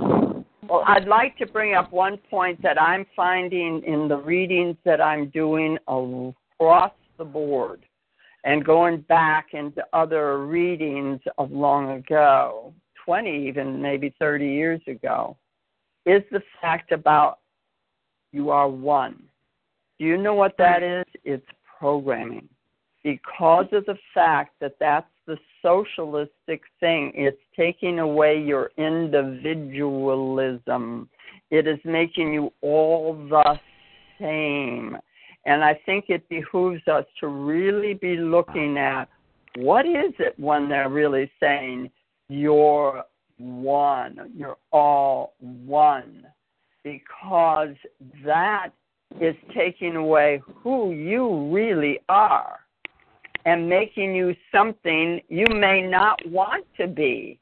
well, 0.72 0.84
I'd 0.86 1.06
like 1.06 1.36
to 1.36 1.44
bring 1.44 1.74
up 1.74 1.92
one 1.92 2.16
point 2.30 2.62
that 2.62 2.80
I'm 2.80 3.04
finding 3.14 3.82
in 3.86 4.08
the 4.08 4.16
readings 4.16 4.76
that 4.86 5.02
I'm 5.02 5.28
doing 5.28 5.76
across 5.86 6.92
the 7.18 7.24
board 7.26 7.84
and 8.44 8.64
going 8.64 9.02
back 9.02 9.48
into 9.52 9.84
other 9.92 10.46
readings 10.46 11.20
of 11.36 11.52
long 11.52 11.90
ago, 11.90 12.72
20 13.04 13.48
even 13.48 13.82
maybe 13.82 14.14
30 14.18 14.46
years 14.46 14.80
ago, 14.86 15.36
is 16.06 16.22
the 16.32 16.40
fact 16.62 16.90
about 16.90 17.40
you 18.32 18.48
are 18.48 18.68
one. 18.68 19.22
Do 19.98 20.06
you 20.06 20.16
know 20.16 20.34
what 20.34 20.56
that 20.56 20.82
is? 20.82 21.04
It's 21.22 21.46
programming. 21.78 22.48
Because 23.04 23.66
of 23.72 23.84
the 23.84 23.98
fact 24.14 24.54
that 24.62 24.76
that's 24.80 25.06
the 25.26 25.36
socialistic 25.62 26.62
thing. 26.80 27.12
It's 27.14 27.40
taking 27.56 27.98
away 27.98 28.38
your 28.40 28.70
individualism. 28.76 31.08
It 31.50 31.66
is 31.66 31.80
making 31.84 32.32
you 32.32 32.52
all 32.60 33.14
the 33.28 33.58
same. 34.20 34.96
And 35.44 35.64
I 35.64 35.74
think 35.86 36.04
it 36.08 36.28
behooves 36.28 36.86
us 36.88 37.04
to 37.20 37.28
really 37.28 37.94
be 37.94 38.16
looking 38.16 38.76
at 38.78 39.08
what 39.56 39.86
is 39.86 40.12
it 40.18 40.34
when 40.38 40.68
they're 40.68 40.88
really 40.88 41.30
saying 41.40 41.90
you're 42.28 43.02
one, 43.38 44.30
you're 44.36 44.58
all 44.72 45.34
one, 45.40 46.26
because 46.84 47.74
that 48.24 48.68
is 49.20 49.34
taking 49.54 49.96
away 49.96 50.40
who 50.62 50.92
you 50.92 51.50
really 51.52 51.98
are 52.08 52.61
and 53.44 53.68
making 53.68 54.14
you 54.14 54.34
something 54.52 55.20
you 55.28 55.46
may 55.48 55.82
not 55.82 56.18
want 56.26 56.64
to 56.78 56.86
be. 56.86 57.38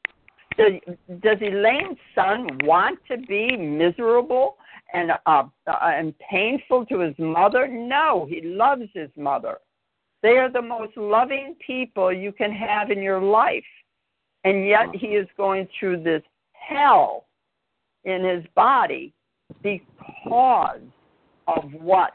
Does, 0.57 0.73
does 1.21 1.37
Elaine's 1.41 1.97
son 2.13 2.47
want 2.63 2.99
to 3.09 3.17
be 3.17 3.55
miserable 3.55 4.57
and 4.93 5.11
uh, 5.25 5.43
uh, 5.67 5.71
and 5.81 6.13
painful 6.19 6.85
to 6.87 6.99
his 6.99 7.15
mother? 7.17 7.67
No, 7.67 8.27
he 8.29 8.41
loves 8.41 8.83
his 8.93 9.09
mother. 9.15 9.57
They 10.21 10.37
are 10.37 10.51
the 10.51 10.61
most 10.61 10.95
loving 10.97 11.55
people 11.65 12.11
you 12.13 12.31
can 12.31 12.51
have 12.51 12.91
in 12.91 13.01
your 13.01 13.21
life, 13.21 13.63
and 14.43 14.67
yet 14.67 14.87
he 14.93 15.07
is 15.07 15.27
going 15.37 15.67
through 15.79 16.03
this 16.03 16.21
hell 16.51 17.25
in 18.03 18.23
his 18.23 18.43
body 18.55 19.13
because 19.63 20.81
of 21.47 21.71
what? 21.73 22.13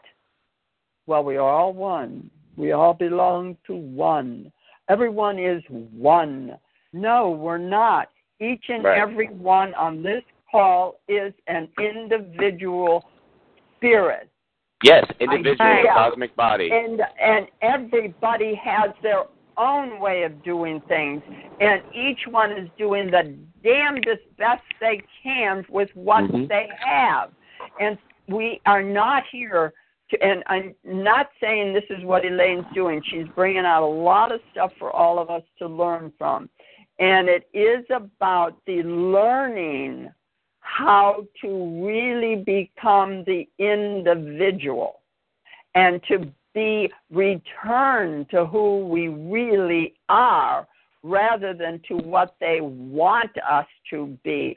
Well, 1.07 1.25
we 1.25 1.37
are 1.37 1.49
all 1.49 1.73
one. 1.73 2.31
We 2.57 2.73
all 2.73 2.95
belong 2.95 3.57
to 3.67 3.75
one. 3.75 4.53
Everyone 4.89 5.39
is 5.39 5.63
one. 5.69 6.57
No, 6.93 7.31
we're 7.31 7.59
not. 7.59 8.09
Each 8.41 8.65
and 8.69 8.85
right. 8.85 8.99
every 8.99 9.29
one 9.29 9.75
on 9.75 10.03
this 10.03 10.23
call 10.51 11.01
is 11.09 11.33
an 11.47 11.69
individual 11.79 13.05
spirit. 13.77 14.29
Yes, 14.83 15.05
individual 15.21 15.83
cosmic 15.93 16.37
body. 16.37 16.71
And 16.73 17.01
and 17.21 17.47
everybody 17.63 18.55
has 18.55 18.91
their 19.03 19.25
own 19.57 20.01
way 20.01 20.23
of 20.25 20.43
doing 20.45 20.83
things, 20.87 21.23
and 21.61 21.83
each 21.95 22.21
one 22.31 22.53
is 22.53 22.69
doing 22.77 23.11
the 23.11 23.35
damnedest 23.63 24.23
best 24.37 24.63
they 24.81 25.03
can 25.23 25.65
with 25.71 25.89
what 25.95 26.25
Mhm. 26.25 26.47
they 26.49 26.69
have. 26.79 27.33
And 27.81 27.97
we 28.29 28.61
are 28.67 28.83
not 28.83 29.25
here 29.27 29.73
and 30.21 30.43
I'm 30.47 30.75
not 30.85 31.31
saying 31.41 31.73
this 31.73 31.85
is 31.91 32.05
what 32.05 32.25
Elaine's 32.25 32.67
doing. 32.75 33.03
She's 33.11 33.27
bringing 33.35 33.65
out 33.65 33.83
a 33.83 33.87
lot 33.87 34.33
of 34.33 34.41
stuff 34.53 34.73
for 34.79 34.91
all 34.91 35.19
of 35.19 35.31
us 35.31 35.43
to 35.59 35.67
learn 35.67 36.13
from. 36.19 36.49
And 36.99 37.29
it 37.29 37.49
is 37.53 37.85
about 37.95 38.57
the 38.67 38.83
learning 38.83 40.11
how 40.61 41.25
to 41.43 41.85
really 41.85 42.37
become 42.37 43.25
the 43.25 43.47
individual 43.59 45.01
and 45.75 46.01
to 46.09 46.33
be 46.55 46.91
returned 47.11 48.31
to 48.31 48.47
who 48.47 48.87
we 48.87 49.09
really 49.09 49.95
are 50.09 50.67
rather 51.03 51.53
than 51.53 51.81
to 51.87 51.97
what 51.97 52.35
they 52.41 52.61
want 52.61 53.31
us 53.49 53.67
to 53.91 54.19
be 54.25 54.57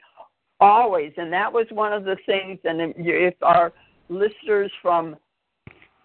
always 0.60 1.12
and 1.16 1.32
that 1.32 1.50
was 1.52 1.66
one 1.70 1.92
of 1.92 2.04
the 2.04 2.16
things 2.26 2.58
and 2.64 2.94
if 2.96 3.34
our 3.42 3.72
listeners 4.08 4.70
from 4.82 5.16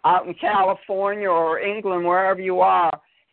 out 0.05 0.27
in 0.27 0.33
california 0.35 1.29
or 1.29 1.59
england 1.59 2.05
wherever 2.05 2.41
you 2.41 2.59
are 2.59 2.91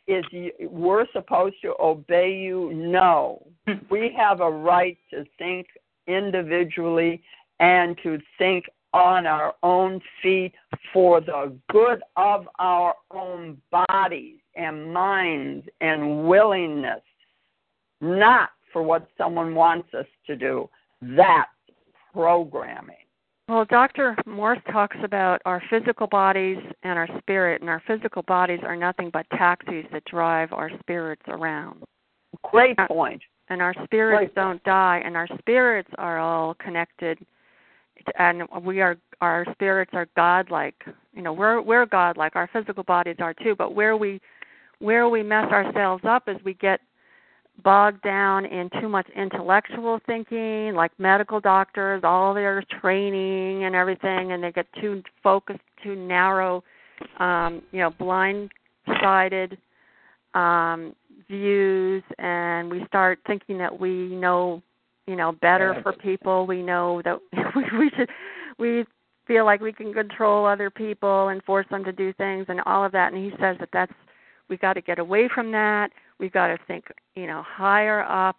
is 0.08 0.24
we're 0.62 1.06
supposed 1.12 1.54
to 1.62 1.74
obey 1.80 2.34
you 2.34 2.72
no 2.74 3.46
hmm. 3.66 3.74
we 3.90 4.12
have 4.16 4.40
a 4.40 4.50
right 4.50 4.98
to 5.10 5.24
think 5.38 5.66
individually 6.06 7.22
and 7.60 7.96
to 8.02 8.18
think 8.38 8.64
on 8.92 9.26
our 9.26 9.54
own 9.62 10.00
feet 10.22 10.52
for 10.92 11.20
the 11.20 11.56
good 11.70 12.02
of 12.16 12.46
our 12.58 12.94
own 13.10 13.56
bodies 13.70 14.38
and 14.56 14.92
minds 14.92 15.66
and 15.80 16.28
willingness, 16.28 17.00
not 18.00 18.50
for 18.72 18.82
what 18.82 19.08
someone 19.16 19.54
wants 19.54 19.94
us 19.94 20.06
to 20.26 20.36
do. 20.36 20.68
That's 21.00 21.48
programming. 22.12 22.96
Well, 23.48 23.64
Dr. 23.64 24.16
Morse 24.24 24.60
talks 24.70 24.96
about 25.02 25.42
our 25.44 25.62
physical 25.68 26.06
bodies 26.06 26.58
and 26.84 26.98
our 26.98 27.08
spirit, 27.18 27.60
and 27.60 27.68
our 27.68 27.82
physical 27.86 28.22
bodies 28.22 28.60
are 28.62 28.76
nothing 28.76 29.10
but 29.12 29.26
taxis 29.30 29.84
that 29.92 30.04
drive 30.04 30.52
our 30.52 30.70
spirits 30.80 31.22
around. 31.28 31.82
Great 32.44 32.78
uh, 32.78 32.86
point. 32.86 33.20
And 33.48 33.60
our 33.60 33.74
spirits 33.84 34.32
Great. 34.32 34.34
don't 34.34 34.62
die, 34.64 35.02
and 35.04 35.16
our 35.16 35.28
spirits 35.38 35.90
are 35.98 36.18
all 36.18 36.54
connected, 36.54 37.18
and 38.18 38.44
we 38.62 38.80
are 38.80 38.96
our 39.20 39.44
spirits 39.52 39.90
are 39.92 40.06
godlike. 40.16 40.76
You 41.12 41.22
know, 41.22 41.32
we're 41.32 41.60
we're 41.60 41.84
godlike. 41.84 42.36
Our 42.36 42.48
physical 42.52 42.84
bodies 42.84 43.16
are 43.18 43.34
too, 43.34 43.54
but 43.56 43.74
where 43.74 43.96
we 43.96 44.20
where 44.78 45.08
we 45.08 45.22
mess 45.22 45.50
ourselves 45.52 46.04
up 46.06 46.28
is 46.28 46.36
we 46.44 46.54
get 46.54 46.80
bogged 47.62 48.02
down 48.02 48.44
in 48.44 48.70
too 48.80 48.88
much 48.88 49.06
intellectual 49.16 50.00
thinking, 50.06 50.74
like 50.74 50.90
medical 50.98 51.40
doctors, 51.40 52.02
all 52.04 52.34
their 52.34 52.62
training 52.80 53.64
and 53.64 53.74
everything, 53.74 54.32
and 54.32 54.42
they 54.42 54.52
get 54.52 54.66
too 54.80 55.02
focused, 55.22 55.60
too 55.82 55.94
narrow, 55.94 56.64
um, 57.18 57.62
you 57.72 57.80
know, 57.80 57.90
blind-sided 57.90 59.56
um, 60.34 60.94
views, 61.28 62.02
and 62.18 62.70
we 62.70 62.84
start 62.86 63.18
thinking 63.26 63.58
that 63.58 63.78
we 63.78 64.08
know, 64.08 64.62
you 65.06 65.16
know, 65.16 65.32
better 65.32 65.78
for 65.82 65.92
people. 65.92 66.46
We 66.46 66.62
know 66.62 67.02
that 67.04 67.18
we, 67.56 67.64
we 67.78 67.90
should, 67.96 68.08
we 68.58 68.84
feel 69.26 69.44
like 69.44 69.60
we 69.60 69.72
can 69.72 69.92
control 69.92 70.46
other 70.46 70.70
people 70.70 71.28
and 71.28 71.42
force 71.44 71.66
them 71.70 71.84
to 71.84 71.92
do 71.92 72.12
things 72.14 72.46
and 72.48 72.60
all 72.66 72.84
of 72.84 72.92
that. 72.92 73.12
And 73.12 73.24
he 73.24 73.30
says 73.38 73.56
that 73.60 73.68
that's 73.72 73.92
we 74.48 74.56
got 74.58 74.74
to 74.74 74.82
get 74.82 74.98
away 74.98 75.30
from 75.34 75.50
that. 75.52 75.90
We've 76.22 76.32
got 76.32 76.46
to 76.46 76.58
think, 76.68 76.84
you 77.16 77.26
know, 77.26 77.42
higher 77.44 78.02
up, 78.04 78.36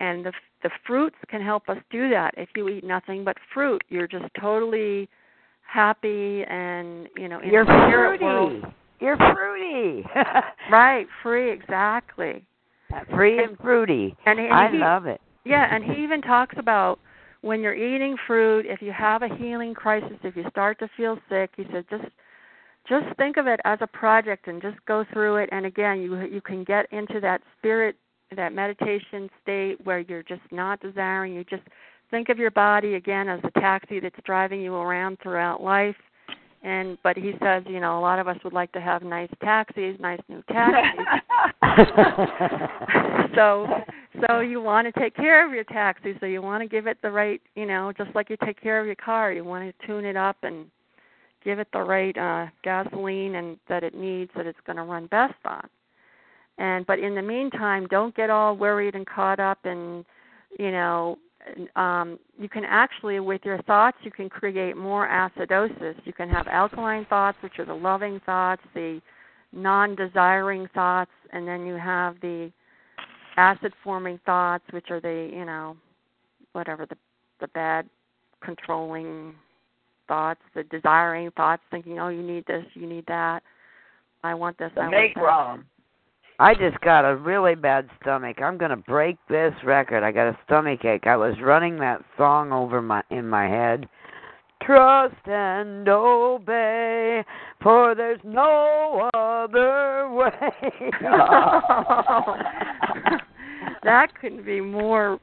and 0.00 0.26
the 0.26 0.32
the 0.64 0.70
fruits 0.84 1.16
can 1.28 1.40
help 1.40 1.68
us 1.68 1.78
do 1.90 2.10
that. 2.10 2.34
If 2.36 2.48
you 2.56 2.68
eat 2.68 2.84
nothing 2.84 3.24
but 3.24 3.36
fruit, 3.54 3.82
you're 3.88 4.08
just 4.08 4.26
totally 4.38 5.08
happy 5.62 6.42
and 6.50 7.08
you 7.16 7.28
know 7.28 7.40
in 7.40 7.50
You're 7.50 7.64
fruity. 7.64 8.24
world. 8.24 8.64
You're 9.00 9.16
fruity. 9.16 10.04
Right, 10.70 11.06
free, 11.22 11.50
exactly. 11.52 12.44
Free 13.14 13.42
and 13.42 13.56
fruity. 13.58 14.16
And, 14.26 14.38
and 14.40 14.52
I 14.52 14.70
he, 14.70 14.78
love 14.78 15.06
it. 15.06 15.20
Yeah, 15.44 15.74
and 15.74 15.84
he 15.84 16.02
even 16.02 16.20
talks 16.20 16.56
about 16.58 16.98
when 17.42 17.60
you're 17.60 17.74
eating 17.74 18.16
fruit, 18.26 18.66
if 18.68 18.82
you 18.82 18.92
have 18.92 19.22
a 19.22 19.34
healing 19.36 19.72
crisis, 19.72 20.18
if 20.22 20.36
you 20.36 20.44
start 20.50 20.78
to 20.80 20.88
feel 20.96 21.18
sick, 21.28 21.50
he 21.56 21.64
said 21.72 21.84
just 21.88 22.04
just 22.88 23.06
think 23.16 23.36
of 23.36 23.46
it 23.46 23.60
as 23.64 23.78
a 23.80 23.86
project 23.86 24.48
and 24.48 24.60
just 24.60 24.76
go 24.86 25.04
through 25.12 25.36
it. 25.36 25.48
And 25.52 25.66
again 25.66 26.00
you 26.00 26.20
you 26.24 26.40
can 26.40 26.64
get 26.64 26.86
into 26.92 27.20
that 27.20 27.42
spirit 27.58 27.96
that 28.36 28.52
meditation 28.52 29.28
state 29.42 29.84
where 29.84 30.00
you're 30.00 30.22
just 30.22 30.42
not 30.50 30.80
desiring. 30.80 31.34
You 31.34 31.44
just 31.44 31.64
think 32.10 32.28
of 32.28 32.38
your 32.38 32.50
body 32.50 32.94
again 32.94 33.28
as 33.28 33.40
a 33.44 33.60
taxi 33.60 34.00
that's 34.00 34.16
driving 34.24 34.60
you 34.60 34.74
around 34.74 35.18
throughout 35.22 35.62
life. 35.62 35.96
And 36.62 36.98
but 37.02 37.16
he 37.16 37.32
says 37.42 37.64
you 37.66 37.80
know 37.80 37.98
a 37.98 38.02
lot 38.02 38.18
of 38.18 38.28
us 38.28 38.36
would 38.44 38.52
like 38.52 38.72
to 38.72 38.80
have 38.80 39.02
nice 39.02 39.30
taxis 39.42 39.96
nice 40.00 40.20
new 40.28 40.42
taxis. 40.50 41.06
So 43.34 43.66
so 44.26 44.40
you 44.40 44.60
want 44.60 44.92
to 44.92 45.00
take 45.00 45.14
care 45.14 45.46
of 45.46 45.54
your 45.54 45.64
taxi. 45.64 46.14
So 46.20 46.26
you 46.26 46.42
want 46.42 46.62
to 46.62 46.68
give 46.68 46.86
it 46.86 46.98
the 47.02 47.10
right 47.10 47.40
you 47.54 47.66
know 47.66 47.92
just 47.96 48.14
like 48.14 48.30
you 48.30 48.36
take 48.44 48.60
care 48.60 48.80
of 48.80 48.86
your 48.86 48.96
car 48.96 49.32
you 49.32 49.44
want 49.44 49.64
to 49.78 49.86
tune 49.86 50.04
it 50.04 50.16
up 50.16 50.36
and 50.42 50.66
give 51.44 51.58
it 51.58 51.68
the 51.72 51.80
right 51.80 52.16
uh 52.16 52.46
gasoline 52.62 53.36
and 53.36 53.58
that 53.68 53.82
it 53.82 53.94
needs 53.94 54.30
that 54.36 54.46
it's 54.46 54.58
going 54.66 54.76
to 54.76 54.82
run 54.82 55.06
best 55.06 55.34
on. 55.44 55.68
And 56.58 56.86
but 56.86 56.98
in 56.98 57.14
the 57.14 57.22
meantime 57.22 57.86
don't 57.88 58.14
get 58.14 58.30
all 58.30 58.56
worried 58.56 58.94
and 58.94 59.06
caught 59.06 59.40
up 59.40 59.58
in 59.64 60.04
you 60.58 60.70
know 60.70 61.18
um 61.76 62.18
you 62.38 62.48
can 62.48 62.64
actually 62.64 63.18
with 63.20 63.42
your 63.44 63.62
thoughts 63.62 63.96
you 64.02 64.10
can 64.10 64.28
create 64.28 64.76
more 64.76 65.08
acidosis. 65.08 65.94
You 66.04 66.12
can 66.12 66.28
have 66.28 66.46
alkaline 66.48 67.06
thoughts 67.06 67.38
which 67.42 67.58
are 67.58 67.64
the 67.64 67.74
loving 67.74 68.20
thoughts 68.26 68.62
the 68.74 69.00
non-desiring 69.52 70.68
thoughts 70.74 71.10
and 71.32 71.46
then 71.46 71.66
you 71.66 71.74
have 71.74 72.20
the 72.20 72.52
acid 73.36 73.72
forming 73.82 74.18
thoughts 74.26 74.64
which 74.70 74.90
are 74.90 75.00
the 75.00 75.30
you 75.32 75.44
know 75.44 75.76
whatever 76.52 76.86
the 76.86 76.96
the 77.40 77.48
bad 77.48 77.88
controlling 78.42 79.34
thoughts 80.10 80.40
the 80.56 80.64
desiring 80.64 81.30
thoughts 81.36 81.62
thinking 81.70 82.00
oh 82.00 82.08
you 82.08 82.20
need 82.20 82.44
this 82.46 82.64
you 82.74 82.84
need 82.84 83.04
that 83.06 83.44
i 84.24 84.34
want 84.34 84.58
this 84.58 84.72
The 84.74 84.80
i 84.80 84.90
make 84.90 85.14
want 85.14 85.14
that 85.14 85.22
wrong. 85.22 85.64
I 86.40 86.54
just 86.54 86.80
got 86.80 87.04
a 87.04 87.14
really 87.16 87.54
bad 87.54 87.86
stomach. 88.00 88.40
I'm 88.42 88.56
gonna 88.56 88.74
break 88.74 89.18
this 89.28 89.52
record. 89.62 90.02
I 90.02 90.10
got 90.10 90.26
a 90.26 90.38
stomach 90.46 90.82
ache. 90.86 91.06
I 91.06 91.14
was 91.14 91.34
running 91.42 91.78
that 91.80 92.02
song 92.16 92.50
over 92.50 92.80
my 92.80 93.02
in 93.10 93.28
my 93.28 93.46
head. 93.46 93.86
Trust 94.62 95.16
and 95.26 95.86
obey, 95.86 97.22
for 97.62 97.94
there's 97.94 98.20
no 98.24 99.10
other 99.12 100.08
way. 100.10 100.30
that 103.82 104.08
couldn't 104.18 104.46
be 104.46 104.62
more 104.62 105.18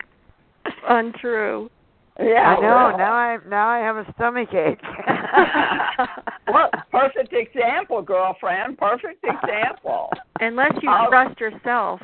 untrue 0.87 1.71
Yeah. 2.19 2.55
I 2.57 2.61
know. 2.61 2.97
Now 2.97 3.13
I 3.13 3.37
now 3.47 3.67
I 3.67 3.79
have 3.79 3.97
a 3.97 4.11
stomach 4.13 4.53
ache. 4.53 4.79
well, 6.47 6.69
perfect 6.91 7.33
example, 7.33 8.01
girlfriend. 8.01 8.77
Perfect 8.77 9.23
example. 9.23 10.09
unless 10.39 10.71
you 10.81 10.89
I'll- 10.89 11.09
trust 11.09 11.39
yourself 11.39 12.01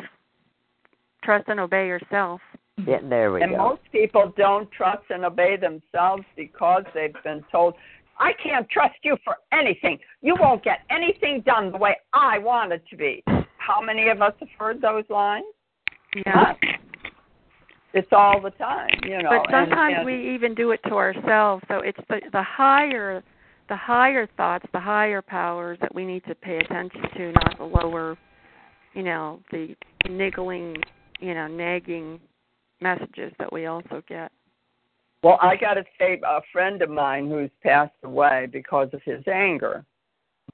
trust 1.24 1.45
and 1.48 1.58
obey 1.59 1.88
yourself 1.88 2.42
yeah, 2.85 2.98
there 3.08 3.32
we 3.32 3.42
and 3.42 3.51
go. 3.51 3.58
most 3.58 3.82
people 3.93 4.33
don't 4.35 4.69
trust 4.72 5.03
and 5.09 5.24
obey 5.24 5.56
themselves 5.56 6.24
because 6.35 6.83
they've 6.93 7.16
been 7.24 7.42
told, 7.50 7.75
I 8.19 8.33
can't 8.43 8.67
trust 8.69 8.95
you 9.03 9.16
for 9.24 9.38
anything. 9.53 10.00
You 10.22 10.35
won't 10.40 10.64
get 10.64 10.80
anything 10.90 11.42
done 11.45 11.72
the 11.72 11.77
way 11.77 11.95
I 12.14 12.40
want 12.40 12.74
it 12.74 12.83
to 12.90 12.98
be. 12.98 13.24
How 13.58 13.80
many 13.82 14.09
of 14.09 14.22
us 14.22 14.33
have 14.40 14.50
heard 14.59 14.82
those 14.82 15.06
lines? 15.09 15.45
yeah 16.25 16.53
It's 17.94 18.08
all 18.12 18.42
the 18.42 18.50
time, 18.52 18.90
you 19.04 19.22
know. 19.22 19.30
but 19.30 19.54
and- 19.54 19.70
sometimes 19.70 19.96
and- 19.98 20.06
we 20.06 20.34
even 20.34 20.56
do 20.56 20.72
it 20.72 20.82
to 20.88 20.96
ourselves 20.96 21.64
so 21.68 21.80
it's 21.80 22.00
the 22.10 22.22
the 22.32 22.42
higher 22.42 23.24
the 23.70 23.76
higher 23.76 24.28
thoughts 24.36 24.66
the 24.74 24.80
higher 24.80 25.22
powers 25.22 25.78
that 25.80 25.94
we 25.94 26.06
need 26.06 26.24
to 26.26 26.36
pay 26.36 26.58
attention 26.58 27.02
to 27.16 27.32
not 27.34 27.58
the 27.58 27.64
lower 27.64 28.18
you 28.94 29.04
know 29.04 29.40
the 29.52 29.76
niggling 30.10 30.76
you 31.20 31.34
know 31.34 31.48
nagging 31.48 32.20
messages 32.82 33.32
that 33.40 33.52
we 33.54 33.68
also 33.68 34.04
get 34.08 34.32
Well, 35.22 35.40
I 35.42 35.56
got 35.56 35.76
to 35.76 35.86
say, 35.98 36.20
a 36.26 36.42
friend 36.52 36.82
of 36.82 36.90
mine 36.90 37.30
who's 37.30 37.52
passed 37.62 37.96
away 38.04 38.48
because 38.52 38.90
of 38.92 39.02
his 39.04 39.26
anger, 39.26 39.86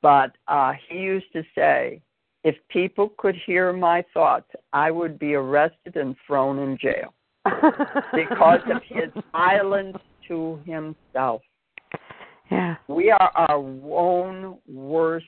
but 0.04 0.32
uh, 0.48 0.74
he 0.88 1.00
used 1.00 1.32
to 1.34 1.44
say, 1.56 2.02
if 2.44 2.56
people 2.68 3.12
could 3.18 3.36
hear 3.48 3.74
my 3.74 4.06
thoughts, 4.14 4.50
I 4.72 4.92
would 4.92 5.18
be 5.18 5.34
arrested 5.34 5.96
and 5.96 6.16
thrown 6.28 6.60
in 6.60 6.78
jail 6.78 7.16
because 8.14 8.60
of 8.74 8.82
his 8.88 9.10
violence 9.32 9.98
to 10.28 10.60
himself. 10.66 11.42
yeah. 12.52 12.76
We 12.88 13.12
are 13.12 13.32
our 13.36 13.58
own 13.58 14.58
worst 14.68 15.26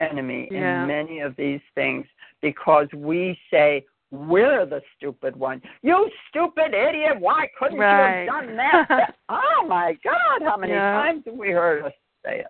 enemy 0.00 0.48
Yeah. 0.50 0.82
in 0.82 0.86
many 0.88 1.20
of 1.20 1.36
these 1.36 1.60
things 1.74 2.06
because 2.40 2.88
we 2.94 3.38
say 3.50 3.84
we're 4.10 4.66
the 4.66 4.82
stupid 4.96 5.34
one. 5.36 5.62
You 5.82 6.10
stupid 6.28 6.74
idiot! 6.74 7.18
Why 7.18 7.48
couldn't 7.58 7.78
Right. 7.78 8.24
you 8.24 8.30
have 8.32 8.46
done 8.46 8.56
that? 8.56 9.14
oh 9.30 9.64
my 9.66 9.96
God! 10.04 10.42
How 10.42 10.56
many 10.56 10.72
Yeah. 10.72 10.92
times 10.92 11.22
have 11.26 11.34
we 11.34 11.50
heard 11.50 11.84
us 11.84 11.92
say 12.24 12.40
it? 12.40 12.46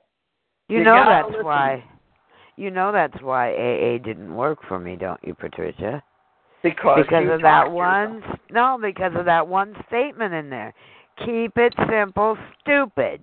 You, 0.69 0.79
You 0.79 0.85
know 0.85 1.05
that's 1.05 1.29
listen. 1.29 1.45
why. 1.45 1.85
You 2.57 2.71
know 2.71 2.91
that's 2.93 3.21
why 3.23 3.53
AA 3.55 3.99
didn't 3.99 4.35
work 4.35 4.59
for 4.69 4.79
me, 4.79 4.97
don't 4.97 5.23
you, 5.25 5.35
Patricia? 5.35 6.03
Because 6.63 7.05
because 7.05 7.29
of 7.31 7.43
that 7.43 7.65
talked 7.65 7.73
one. 7.73 8.23
No, 8.51 8.79
because 8.81 9.13
of 9.17 9.25
that 9.25 9.47
one 9.47 9.75
statement 9.89 10.33
in 10.33 10.49
there. 10.49 10.73
Keep 11.25 11.57
it 11.57 11.75
simple, 11.91 12.37
stupid. 12.61 13.21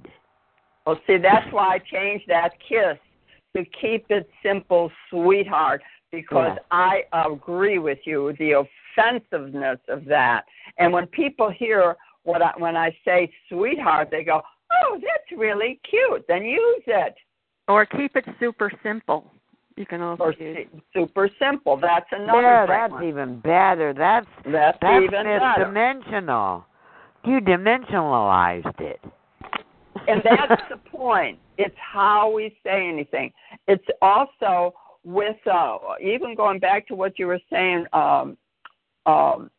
Well, 0.86 1.00
see, 1.08 1.18
that's 1.18 1.52
why 1.52 1.76
I 1.76 1.80
changed 1.80 2.26
that 2.28 2.52
kiss 2.68 2.98
to 3.56 3.66
keep 3.82 4.06
it 4.10 4.30
simple, 4.44 4.92
sweetheart, 5.10 5.82
because 6.12 6.58
Yeah. 6.58 6.64
I 6.72 7.04
agree 7.14 7.80
with 7.80 8.00
you, 8.06 8.34
the 8.34 8.66
offensiveness 8.98 9.80
of 9.88 10.06
that. 10.06 10.46
And 10.78 10.92
when 10.94 11.08
people 11.08 11.50
hear 11.50 11.96
what 12.24 12.42
I, 12.42 12.54
when 12.58 12.76
I 12.76 12.96
say 13.06 13.32
sweetheart, 13.48 14.10
they 14.12 14.24
go, 14.24 14.44
"Oh, 14.72 15.00
that's 15.02 15.32
really 15.40 15.80
cute." 15.84 16.26
Then 16.28 16.44
use 16.44 16.84
it. 16.86 17.16
Or 17.68 17.86
keep 17.86 18.16
it 18.16 18.26
super 18.40 18.72
simple. 18.84 19.32
You 19.80 19.86
can 19.86 20.02
also 20.02 20.24
Or 20.26 20.34
use. 20.34 20.68
super 20.94 21.30
simple. 21.40 21.78
That's 21.78 22.06
another 22.12 22.42
yeah, 22.42 22.66
that's 22.66 22.92
one. 22.92 23.06
even 23.06 23.40
better. 23.40 23.94
That's 23.94 24.28
That's, 24.44 24.78
that's 24.82 25.04
even 25.06 25.24
better. 25.24 25.64
dimensional. 25.64 26.66
You 27.24 27.40
dimensionalized 27.40 28.78
it. 28.82 29.00
and 30.10 30.22
that's 30.24 30.62
the 30.70 30.76
point. 30.92 31.40
It's 31.58 31.76
how 31.78 32.30
we 32.30 32.58
say 32.62 32.90
anything. 32.90 33.32
It's 33.70 33.86
also 34.02 34.74
with 35.06 35.38
uh, 35.50 35.78
even 36.02 36.36
going 36.36 36.60
back 36.60 36.86
to 36.90 36.96
what 36.96 37.18
you 37.18 37.28
were 37.28 37.40
saying, 37.50 37.86
um, 37.94 38.36
um, 39.06 39.50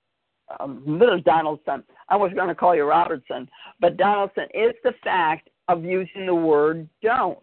um, 0.61 0.83
little 0.87 1.21
Donaldson. 1.23 1.83
I 2.11 2.17
was 2.17 2.31
going 2.35 2.49
to 2.49 2.55
call 2.55 2.77
you 2.77 2.85
Robertson, 2.85 3.49
but 3.81 3.97
Donaldson 3.97 4.45
is 4.53 4.75
the 4.85 4.93
fact 5.03 5.49
of 5.69 5.83
using 5.83 6.27
the 6.27 6.35
word 6.35 6.87
"don't." 7.03 7.39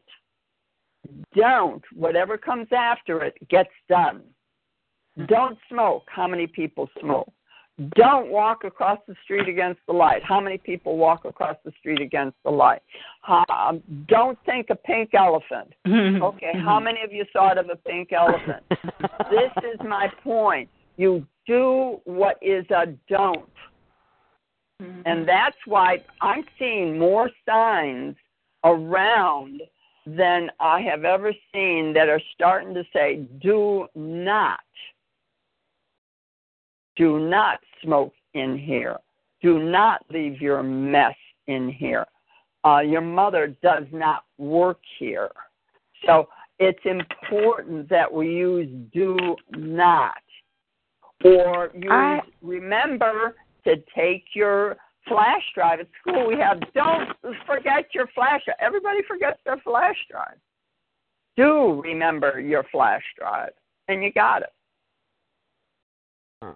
Don't. 1.36 1.84
Whatever 1.94 2.38
comes 2.38 2.68
after 2.76 3.24
it 3.24 3.36
gets 3.50 3.69
done. 3.90 4.22
Hmm. 5.16 5.26
Don't 5.26 5.58
smoke. 5.69 6.03
How 6.08 6.27
many 6.27 6.48
people 6.48 6.90
smoke? 7.00 7.32
Don't 7.95 8.30
walk 8.32 8.64
across 8.64 8.98
the 9.08 9.14
street 9.24 9.48
against 9.48 9.80
the 9.86 9.94
light. 9.94 10.24
How 10.24 10.42
many 10.42 10.58
people 10.58 10.98
walk 10.98 11.26
across 11.26 11.58
the 11.64 11.72
street 11.80 12.02
against 12.02 12.36
the 12.44 12.50
light? 12.50 12.82
Um, 13.27 13.84
don't 14.08 14.38
think 14.48 14.68
a 14.72 14.76
pink 14.76 15.14
elephant. 15.14 15.74
Mm-hmm. 15.88 16.22
Okay, 16.22 16.52
mm-hmm. 16.53 16.66
how 16.66 16.80
many 16.80 17.02
of 17.02 17.14
you 17.14 17.24
thought 17.32 17.58
of 17.58 17.69
a 17.69 17.76
pink 17.76 18.11
elephant? 18.11 18.64
this 18.69 19.52
is 19.64 19.80
my 19.88 20.11
point. 20.24 20.69
You 20.98 21.26
do 21.48 22.02
what 22.03 22.38
is 22.42 22.66
a 22.69 22.88
don't. 23.10 23.50
Mm-hmm. 24.82 25.02
And 25.06 25.27
that's 25.27 25.56
why 25.66 26.03
I'm 26.22 26.44
seeing 26.60 27.00
more 27.00 27.32
signs 27.48 28.16
around 28.64 29.61
than 30.08 30.50
I 30.61 30.80
have 30.82 31.03
ever 31.03 31.34
seen 31.53 31.92
that 31.94 32.08
are 32.08 32.22
starting 32.34 32.74
to 32.74 32.84
say, 32.94 33.27
do 33.42 33.88
not, 33.94 34.61
do 36.95 37.19
not 37.19 37.60
smoke 37.84 38.14
in 38.34 38.58
here. 38.58 38.98
Do 39.42 39.60
not 39.60 40.06
leave 40.10 40.42
your 40.42 40.64
mess 40.64 41.16
in 41.48 41.69
here. 41.69 42.06
Uh, 42.64 42.80
your 42.80 43.02
mother 43.02 43.56
does 43.61 43.84
not 43.92 44.24
work 44.38 44.80
here. 44.98 45.30
So 46.06 46.30
it's 46.58 46.80
important 46.86 47.90
that 47.90 48.11
we 48.11 48.30
use 48.30 48.69
do 48.94 49.36
not. 49.52 50.18
Or 51.26 51.72
use, 51.74 51.92
I- 51.92 52.22
remember 52.42 53.36
to 53.66 53.76
take 53.94 54.24
your 54.34 54.77
flash 55.08 55.44
drive 55.53 55.80
at 55.80 55.88
school. 56.02 56.27
We 56.27 56.38
have 56.40 56.60
don't 56.74 57.10
forget 57.45 57.86
your 57.94 58.08
flash 58.16 58.42
drive. 58.45 58.58
Everybody 58.60 59.00
forgets 59.08 59.40
their 59.45 59.58
flash 59.58 59.95
drive. 60.10 60.38
Do 61.36 61.82
remember 61.84 62.40
your 62.40 62.64
flash 62.72 63.03
drive, 63.18 63.52
and 63.88 64.03
you 64.03 64.11
got 64.11 64.42
it. 64.42 64.53
Huh. 66.42 66.53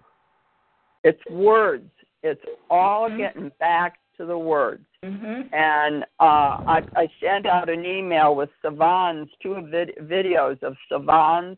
It's 1.03 1.21
words. 1.29 1.89
It's 2.23 2.41
all 2.69 3.09
getting 3.15 3.51
back 3.59 3.97
to 4.17 4.25
the 4.25 4.37
words. 4.37 4.85
Mm-hmm. 5.03 5.53
And 5.53 6.03
uh, 6.19 6.63
I, 6.67 6.81
I 6.95 7.07
sent 7.19 7.47
out 7.47 7.69
an 7.69 7.85
email 7.85 8.35
with 8.35 8.49
Savans, 8.63 9.27
two 9.41 9.67
vid- 9.71 9.97
videos 10.03 10.61
of 10.61 10.75
Savans 10.91 11.57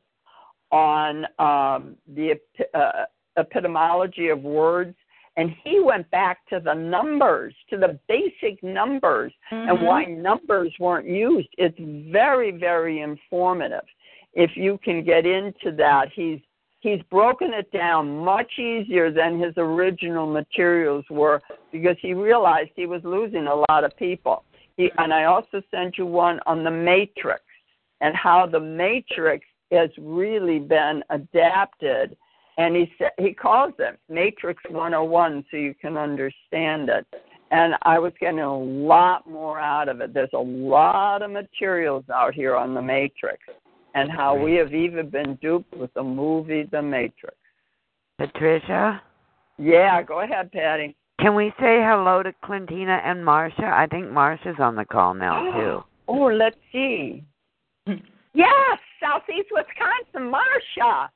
on 0.71 1.25
um, 1.39 1.97
the 2.15 2.31
epi- 2.31 2.69
uh, 2.73 3.05
epitomology 3.37 4.29
of 4.29 4.41
words. 4.41 4.95
And 5.35 5.55
he 5.63 5.79
went 5.79 6.09
back 6.11 6.45
to 6.49 6.59
the 6.59 6.73
numbers, 6.73 7.55
to 7.71 7.77
the 7.77 7.99
basic 8.07 8.61
numbers, 8.61 9.33
and 9.51 9.77
mm-hmm. 9.77 9.85
why 9.85 10.05
numbers 10.05 10.71
weren't 10.79 11.07
used. 11.07 11.49
It's 11.57 11.77
very, 12.11 12.51
very 12.51 13.01
informative. 13.01 13.83
If 14.33 14.51
you 14.55 14.79
can 14.83 15.03
get 15.03 15.25
into 15.25 15.71
that, 15.77 16.09
he's 16.13 16.39
he's 16.81 17.01
broken 17.09 17.53
it 17.53 17.71
down 17.71 18.17
much 18.17 18.59
easier 18.59 19.09
than 19.09 19.39
his 19.39 19.53
original 19.57 20.27
materials 20.27 21.05
were 21.09 21.41
because 21.71 21.95
he 22.01 22.13
realized 22.13 22.71
he 22.75 22.85
was 22.85 23.01
losing 23.03 23.47
a 23.47 23.55
lot 23.69 23.83
of 23.83 23.95
people. 23.97 24.43
He, 24.75 24.91
and 24.97 25.13
I 25.13 25.23
also 25.25 25.61
sent 25.71 25.97
you 25.97 26.05
one 26.05 26.39
on 26.45 26.63
the 26.63 26.71
matrix 26.71 27.43
and 28.01 28.15
how 28.15 28.45
the 28.45 28.59
matrix 28.59 29.45
has 29.71 29.89
really 29.97 30.59
been 30.59 31.03
adapted. 31.09 32.17
And 32.57 32.75
he 32.75 32.91
sa- 32.99 33.09
he 33.17 33.33
calls 33.33 33.73
it 33.79 33.97
Matrix 34.09 34.61
101 34.69 35.45
so 35.49 35.57
you 35.57 35.73
can 35.73 35.97
understand 35.97 36.89
it. 36.89 37.05
And 37.51 37.75
I 37.83 37.99
was 37.99 38.13
getting 38.19 38.39
a 38.39 38.57
lot 38.57 39.27
more 39.29 39.59
out 39.59 39.89
of 39.89 40.01
it. 40.01 40.13
There's 40.13 40.33
a 40.33 40.37
lot 40.39 41.21
of 41.21 41.31
materials 41.31 42.03
out 42.13 42.33
here 42.33 42.55
on 42.55 42.73
the 42.73 42.81
Matrix 42.81 43.39
and 43.95 44.11
how 44.11 44.35
we 44.35 44.53
have 44.55 44.73
even 44.73 45.09
been 45.09 45.35
duped 45.35 45.75
with 45.75 45.93
the 45.93 46.01
movie 46.03 46.63
The 46.63 46.81
Matrix. 46.81 47.35
Patricia, 48.17 49.01
Yeah, 49.57 50.01
go 50.01 50.21
ahead, 50.21 50.51
Patty. 50.51 50.95
can 51.19 51.35
we 51.35 51.49
say 51.59 51.81
hello 51.83 52.23
to 52.23 52.33
Clintina 52.43 53.01
and 53.03 53.23
Marcia? 53.23 53.65
I 53.71 53.87
think 53.87 54.09
Marcia's 54.09 54.55
on 54.59 54.75
the 54.75 54.85
call 54.85 55.13
now 55.13 55.51
too. 55.57 55.83
Oh, 56.07 56.25
let's 56.27 56.57
see. 56.71 57.23
Yes, 58.35 58.79
Southeast 58.99 59.49
Wisconsin, 59.51 60.31
Marcia. 60.31 61.07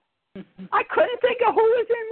I 0.72 0.84
couldn't 0.90 1.22
think 1.22 1.40
of 1.48 1.54
who 1.54 1.62
was 1.62 1.88
in 1.90 2.06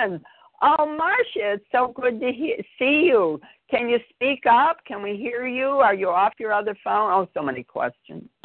Wisconsin. 0.00 0.24
Oh, 0.62 0.86
Marcia, 0.86 1.54
it's 1.54 1.64
so 1.72 1.92
good 1.94 2.20
to 2.20 2.32
hear, 2.32 2.56
see 2.78 3.06
you. 3.06 3.40
Can 3.70 3.88
you 3.88 3.98
speak 4.10 4.44
up? 4.50 4.78
Can 4.86 5.02
we 5.02 5.16
hear 5.16 5.46
you? 5.46 5.66
Are 5.66 5.94
you 5.94 6.08
off 6.08 6.34
your 6.38 6.52
other 6.52 6.76
phone? 6.84 7.10
Oh, 7.12 7.28
so 7.34 7.42
many 7.42 7.64
questions. 7.64 8.24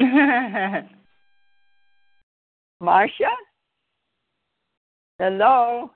Marcia? 2.80 3.30
Hello? 5.18 5.90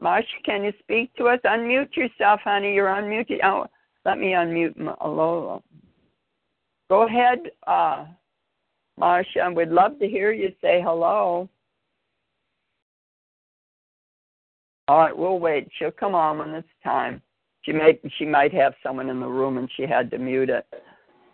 Marcia, 0.00 0.26
can 0.44 0.64
you 0.64 0.72
speak 0.80 1.14
to 1.14 1.28
us? 1.28 1.40
Unmute 1.44 1.96
yourself, 1.96 2.40
honey. 2.44 2.74
You're 2.74 2.88
unmuted. 2.88 3.38
Oh, 3.44 3.66
let 4.04 4.18
me 4.18 4.28
unmute 4.32 4.76
Lola. 5.04 5.60
Go 6.88 7.06
ahead, 7.06 7.38
uh, 7.66 8.06
Marcia. 8.98 9.50
We'd 9.54 9.68
love 9.68 9.98
to 9.98 10.08
hear 10.08 10.32
you 10.32 10.52
say 10.60 10.80
hello. 10.82 11.48
All 14.88 14.98
right, 14.98 15.16
we'll 15.16 15.38
wait. 15.38 15.68
She'll 15.78 15.90
come 15.90 16.14
on 16.14 16.38
when 16.38 16.50
it's 16.50 16.68
time. 16.84 17.20
She 17.62 17.72
may 17.72 17.98
she 18.18 18.24
might 18.24 18.54
have 18.54 18.74
someone 18.82 19.10
in 19.10 19.18
the 19.18 19.26
room 19.26 19.58
and 19.58 19.68
she 19.76 19.82
had 19.82 20.10
to 20.12 20.18
mute 20.18 20.50
it. 20.50 20.66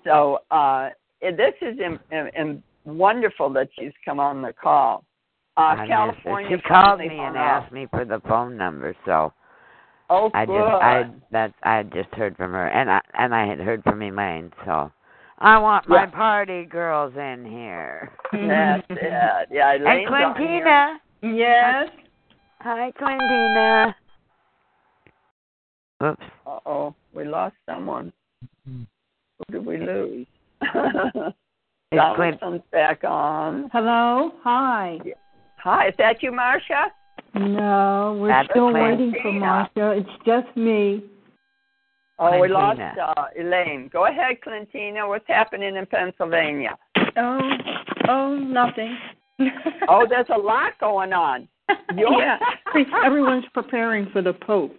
So 0.05 0.39
uh, 0.51 0.91
this 1.21 1.55
is 1.61 1.79
im 1.79 2.01
im 2.11 2.29
im 2.37 2.63
wonderful 2.85 3.51
that 3.51 3.69
she's 3.79 3.93
come 4.05 4.19
on 4.19 4.41
the 4.41 4.53
call. 4.53 5.05
Uh, 5.59 5.77
I. 5.79 5.87
California. 5.87 6.57
She 6.57 6.63
called 6.63 7.01
me 7.01 7.11
and 7.11 7.37
asked 7.37 7.73
me 7.73 7.87
for 7.91 8.07
the 8.07 8.21
phone 8.27 8.57
number, 8.57 8.97
so 9.05 9.33
Oh, 10.15 10.31
I 10.35 10.45
good. 10.45 10.59
just 10.59 10.83
I 10.83 11.11
that 11.31 11.55
I 11.63 11.77
had 11.77 11.93
just 11.93 12.11
heard 12.15 12.37
from 12.37 12.53
her, 12.53 12.69
and 12.69 12.91
I 12.91 13.01
and 13.15 13.35
I 13.35 13.47
had 13.47 13.59
heard 13.59 13.83
from 13.83 14.03
Elaine, 14.03 14.53
so 14.67 14.93
I 15.43 15.59
want 15.59 15.89
my 15.89 16.05
Yeah. 16.05 16.07
party 16.07 16.65
girls 16.65 17.15
in 17.17 17.45
here. 17.45 18.13
That's 18.33 18.87
it. 18.91 19.49
Yeah, 19.51 19.73
and 19.75 19.83
Elaine's 19.83 20.09
on 20.09 20.37
here. 20.37 20.63
Clintina. 20.63 21.01
Yes. 21.23 21.89
Hi, 22.61 22.93
Clintina. 22.93 23.95
Oops. 26.05 26.23
Uh 26.47 26.59
oh, 26.65 26.95
we 27.13 27.25
lost 27.25 27.57
someone. 27.69 28.13
Who 28.65 28.87
did 29.51 29.67
we 29.67 29.79
lose? 29.79 30.27
It's 31.95 31.99
Donaldson's 32.01 32.63
back 32.73 33.05
on. 33.05 33.69
Hello. 33.71 34.33
Hi. 34.45 34.99
Hi, 35.63 35.89
is 35.89 35.95
that 35.99 36.23
you, 36.23 36.33
Marcia? 36.33 36.87
No, 37.35 38.17
we're 38.19 38.29
That's 38.29 38.49
still 38.49 38.73
waiting 38.73 39.13
for 39.21 39.31
Marcia. 39.31 39.91
It's 39.99 40.25
just 40.25 40.57
me. 40.57 41.05
Oh, 42.23 42.39
we 42.41 42.49
lost 42.49 42.81
uh, 42.81 43.25
Elaine. 43.39 43.91
Go 43.93 44.07
ahead, 44.07 44.37
Clintina. 44.43 45.07
What's 45.09 45.27
happening 45.27 45.77
in 45.77 45.87
Pennsylvania? 45.87 46.77
Oh, 47.17 47.39
oh, 48.09 48.35
nothing. 48.37 48.97
oh, 49.89 50.07
there's 50.09 50.27
a 50.35 50.39
lot 50.39 50.73
going 50.81 51.13
on. 51.13 51.49
You're- 51.97 52.17
yeah, 52.19 52.39
everyone's 53.05 53.45
preparing 53.55 54.09
for 54.13 54.23
the 54.23 54.33
Pope. 54.33 54.77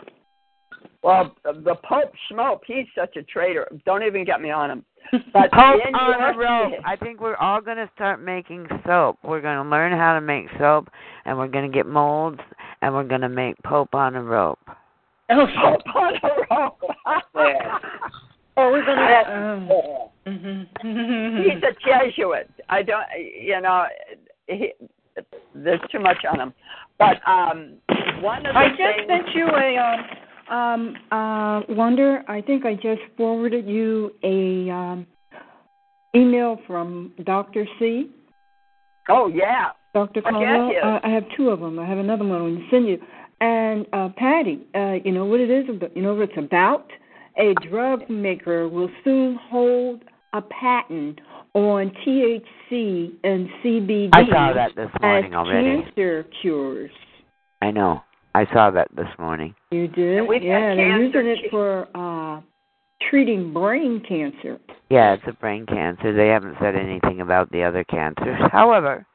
Well, 1.03 1.35
the 1.43 1.75
Pope 1.83 2.13
Schmope, 2.31 2.61
he's 2.65 2.85
such 2.97 3.17
a 3.17 3.23
traitor. 3.23 3.67
Don't 3.85 4.03
even 4.03 4.23
get 4.23 4.41
me 4.41 4.51
on 4.51 4.71
him. 4.71 4.85
But 5.33 5.51
Pope 5.51 5.81
on 5.93 6.19
your- 6.19 6.31
a 6.31 6.37
rope. 6.37 6.73
I 6.85 6.95
think 6.95 7.19
we're 7.19 7.35
all 7.35 7.59
going 7.59 7.77
to 7.77 7.89
start 7.93 8.21
making 8.23 8.67
soap. 8.85 9.17
We're 9.23 9.41
going 9.41 9.61
to 9.61 9.69
learn 9.69 9.91
how 9.91 10.13
to 10.13 10.21
make 10.21 10.45
soap, 10.57 10.87
and 11.25 11.37
we're 11.37 11.49
going 11.49 11.69
to 11.69 11.75
get 11.75 11.85
molds, 11.85 12.39
and 12.81 12.93
we're 12.93 13.03
going 13.03 13.21
to 13.21 13.29
make 13.29 13.55
Pope 13.63 13.93
on 13.93 14.15
a 14.15 14.23
rope. 14.23 14.59
Oh, 15.35 15.47
Pope 15.61 15.95
on 15.95 16.13
a 16.15 16.55
rope. 16.55 16.81
oh, 18.57 18.71
we're 18.71 18.85
gonna. 18.85 20.07
gonna. 20.25 21.43
he's 21.43 21.63
a 21.63 21.73
Jesuit. 21.85 22.49
I 22.69 22.83
don't, 22.83 23.05
you 23.41 23.59
know, 23.61 23.85
he, 24.47 24.71
there's 25.55 25.79
too 25.91 25.99
much 25.99 26.17
on 26.31 26.39
him. 26.39 26.53
But 26.99 27.17
um, 27.27 27.73
one 28.21 28.45
of 28.45 28.53
the 28.53 28.59
I 28.59 28.69
just 28.69 28.79
things. 28.79 29.07
sent 29.07 29.35
you 29.35 29.47
a 29.47 29.77
um, 29.77 30.55
um 30.55 30.95
uh 31.11 31.61
wonder. 31.73 32.23
I 32.27 32.41
think 32.41 32.65
I 32.65 32.75
just 32.75 33.01
forwarded 33.17 33.67
you 33.67 34.11
a 34.23 34.69
um 34.71 35.07
email 36.15 36.59
from 36.67 37.13
Dr. 37.25 37.65
C. 37.79 38.09
Oh 39.09 39.27
yeah. 39.27 39.69
Dr. 39.93 40.21
I 40.25 40.31
Caldwell. 40.31 40.69
get 40.69 40.75
you. 40.75 40.81
Uh, 40.81 40.99
I 41.03 41.09
have 41.09 41.23
two 41.37 41.49
of 41.49 41.59
them. 41.59 41.77
I 41.79 41.85
have 41.85 41.97
another 41.99 42.23
one 42.25 42.35
I'm 42.41 42.41
going 42.41 42.57
to 42.57 42.69
send 42.71 42.87
you. 42.87 42.97
And 43.43 43.85
uh, 43.91 44.07
Patty, 44.15 44.61
uh, 44.73 44.93
you 45.03 45.11
know 45.11 45.25
what 45.25 45.41
it 45.41 45.49
is? 45.49 45.67
about- 45.69 45.95
You 45.97 46.01
know 46.01 46.13
what 46.15 46.29
it's 46.29 46.37
about? 46.37 46.87
A 47.37 47.53
drug 47.69 48.09
maker 48.09 48.69
will 48.69 48.89
soon 49.03 49.35
hold 49.51 50.03
a 50.31 50.41
patent 50.41 51.19
on 51.53 51.91
THC 52.05 53.11
and 53.23 53.49
CBD 53.61 54.09
I 54.13 54.25
saw 54.27 54.53
that 54.53 54.71
this 54.75 54.89
morning 55.01 55.33
as 55.33 55.37
already. 55.37 55.83
cancer 55.83 56.25
cures. 56.41 56.91
I 57.61 57.71
know. 57.71 58.01
I 58.33 58.45
saw 58.53 58.71
that 58.71 58.87
this 58.95 59.09
morning. 59.19 59.53
You 59.71 59.87
did? 59.89 60.19
And 60.19 60.27
we've 60.27 60.41
yeah, 60.41 60.73
they're 60.75 61.01
using 61.01 61.27
it 61.27 61.39
for 61.51 61.87
uh 61.95 62.39
treating 63.09 63.51
brain 63.51 64.01
cancer. 64.07 64.57
Yeah, 64.89 65.13
it's 65.13 65.23
a 65.27 65.33
brain 65.33 65.65
cancer. 65.65 66.13
They 66.15 66.29
haven't 66.29 66.55
said 66.61 66.75
anything 66.75 67.19
about 67.21 67.51
the 67.51 67.63
other 67.63 67.83
cancers. 67.83 68.39
However, 68.51 69.05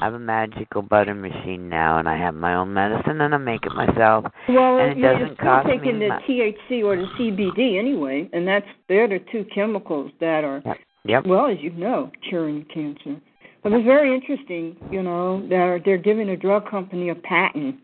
I 0.00 0.04
have 0.04 0.14
a 0.14 0.18
magical 0.18 0.80
butter 0.80 1.14
machine 1.14 1.68
now, 1.68 1.98
and 1.98 2.08
I 2.08 2.16
have 2.16 2.34
my 2.34 2.54
own 2.54 2.72
medicine, 2.72 3.20
and 3.20 3.34
I 3.34 3.36
make 3.36 3.66
it 3.66 3.72
myself. 3.74 4.24
Well, 4.48 4.78
and 4.78 4.92
it 4.92 4.96
you're 4.96 5.12
doesn't 5.12 5.34
still 5.34 5.46
cost 5.46 5.68
taking 5.68 5.98
me 5.98 6.06
the 6.06 6.08
much. 6.08 6.22
THC 6.22 6.82
or 6.82 6.96
the 6.96 7.06
CBD 7.18 7.78
anyway, 7.78 8.28
and 8.32 8.48
that's 8.48 8.66
they're 8.88 9.06
the 9.06 9.18
two 9.30 9.44
chemicals 9.54 10.10
that 10.20 10.42
are 10.42 10.62
Yep. 10.64 10.76
Yep. 11.04 11.26
well, 11.26 11.46
as 11.46 11.58
you 11.60 11.70
know, 11.72 12.10
curing 12.28 12.64
cancer. 12.72 13.20
But 13.62 13.72
it's 13.72 13.84
very 13.84 14.14
interesting, 14.14 14.76
you 14.90 15.02
know, 15.02 15.46
that 15.48 15.82
they're 15.84 15.98
giving 15.98 16.30
a 16.30 16.36
drug 16.36 16.68
company 16.70 17.10
a 17.10 17.14
patent. 17.14 17.76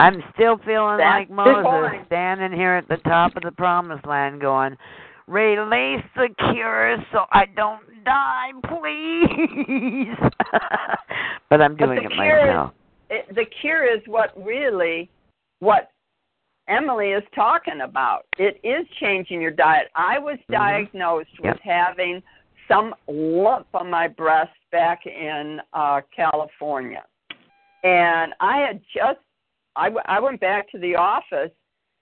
I'm 0.00 0.20
still 0.34 0.58
feeling 0.64 0.98
That's 0.98 1.20
like 1.20 1.28
the 1.28 1.34
Moses, 1.34 2.06
standing 2.06 2.52
here 2.52 2.74
at 2.74 2.88
the 2.88 2.96
top 3.08 3.36
of 3.36 3.44
the 3.44 3.52
promised 3.52 4.04
land, 4.04 4.40
going, 4.40 4.76
"Release 5.26 6.04
the 6.16 6.28
cure 6.52 6.96
so 7.12 7.24
I 7.32 7.46
don't 7.56 7.82
die, 8.04 8.52
please." 8.68 10.16
but 11.50 11.60
I'm 11.60 11.76
doing 11.76 11.96
the 11.96 12.04
it 12.06 12.12
cure 12.12 12.46
myself. 12.46 12.74
it, 13.10 13.34
the 13.34 13.44
cure 13.60 13.84
is 13.84 14.00
what 14.06 14.30
really 14.42 15.08
what 15.60 15.90
Emily 16.68 17.10
is 17.12 17.22
talking 17.34 17.80
about. 17.82 18.24
It 18.38 18.60
is 18.62 18.86
changing 19.00 19.40
your 19.40 19.50
diet. 19.50 19.88
I 19.94 20.18
was 20.18 20.38
Mhm. 20.48 20.52
diagnosed 20.52 21.30
Yep. 21.42 21.54
with 21.54 21.62
having 21.62 22.22
some 22.68 22.94
lump 23.08 23.66
on 23.74 23.90
my 23.90 24.08
breast 24.08 24.56
back 24.70 25.06
in 25.06 25.60
uh 25.72 26.00
California. 26.14 27.04
And 27.84 28.34
I 28.40 28.58
had 28.58 28.80
just 28.94 29.18
I, 29.74 29.84
w- 29.86 30.04
I 30.06 30.20
went 30.20 30.40
back 30.40 30.70
to 30.70 30.78
the 30.78 30.94
office 30.96 31.50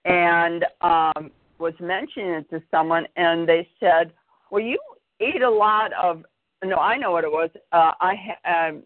and 0.05 0.65
um 0.81 1.31
was 1.61 1.73
mentioning 1.79 2.31
it 2.31 2.49
to 2.49 2.61
someone 2.71 3.05
and 3.15 3.47
they 3.47 3.67
said, 3.79 4.11
"Well, 4.49 4.61
you 4.61 4.79
eat 5.19 5.41
a 5.41 5.49
lot 5.49 5.93
of 5.93 6.25
no, 6.63 6.75
I 6.75 6.97
know 6.97 7.11
what 7.11 7.23
it 7.23 7.31
was. 7.31 7.49
Uh 7.71 7.93
I 8.01 8.15
ha- 8.15 8.67
um 8.67 8.83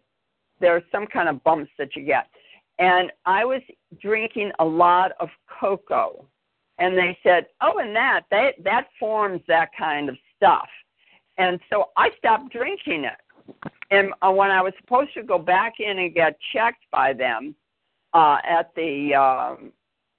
there's 0.59 0.83
some 0.91 1.07
kind 1.07 1.27
of 1.29 1.43
bumps 1.43 1.71
that 1.77 1.95
you 1.95 2.05
get. 2.05 2.27
And 2.79 3.11
I 3.25 3.45
was 3.45 3.61
drinking 4.01 4.51
a 4.59 4.65
lot 4.65 5.11
of 5.19 5.29
cocoa. 5.59 6.25
And 6.77 6.97
they 6.97 7.17
said, 7.23 7.47
"Oh, 7.61 7.77
and 7.79 7.95
that 7.95 8.21
that 8.31 8.55
that 8.63 8.87
forms 8.99 9.41
that 9.47 9.69
kind 9.77 10.09
of 10.09 10.17
stuff." 10.35 10.67
And 11.37 11.59
so 11.69 11.89
I 11.97 12.09
stopped 12.17 12.51
drinking 12.51 13.05
it. 13.05 13.19
And 13.91 14.13
uh, 14.21 14.31
when 14.31 14.51
I 14.51 14.61
was 14.61 14.73
supposed 14.81 15.13
to 15.13 15.23
go 15.23 15.37
back 15.37 15.73
in 15.79 15.99
and 15.99 16.13
get 16.13 16.37
checked 16.53 16.83
by 16.91 17.13
them 17.13 17.55
uh, 18.13 18.37
at 18.43 18.73
the 18.75 19.13
um, 19.13 19.71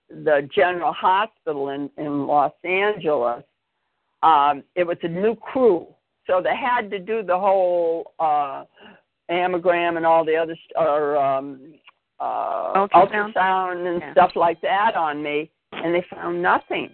the 0.08 0.48
General 0.54 0.92
Hospital 0.92 1.70
in 1.70 1.90
in 1.96 2.26
Los 2.26 2.52
Angeles, 2.64 3.42
um, 4.22 4.62
it 4.74 4.84
was 4.86 4.98
a 5.02 5.08
new 5.08 5.34
crew, 5.34 5.86
so 6.26 6.40
they 6.42 6.56
had 6.56 6.90
to 6.90 6.98
do 6.98 7.22
the 7.22 7.38
whole 7.38 8.12
uh, 8.18 8.64
ammogram 9.30 9.96
and 9.96 10.06
all 10.06 10.24
the 10.24 10.36
other 10.36 10.54
st- 10.54 10.76
or 10.76 11.16
um, 11.16 11.74
uh, 12.20 12.72
Ultrasound? 12.74 13.34
ultrasound 13.34 13.86
and 13.92 14.00
Yeah. 14.00 14.12
stuff 14.12 14.32
like 14.36 14.60
that 14.62 14.94
on 14.96 15.22
me, 15.22 15.50
and 15.72 15.94
they 15.94 16.02
found 16.10 16.40
nothing. 16.40 16.90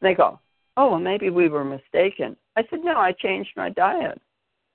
They 0.00 0.14
go, 0.14 0.40
"Oh, 0.76 0.90
well, 0.90 1.00
maybe 1.00 1.30
we 1.30 1.48
were 1.48 1.64
mistaken." 1.64 2.36
I 2.56 2.64
said, 2.68 2.80
"No, 2.82 2.96
I 2.98 3.12
changed 3.12 3.50
my 3.56 3.68
diet. 3.70 4.20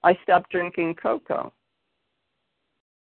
I 0.04 0.18
stopped 0.24 0.52
drinking 0.52 0.96
cocoa." 0.96 1.52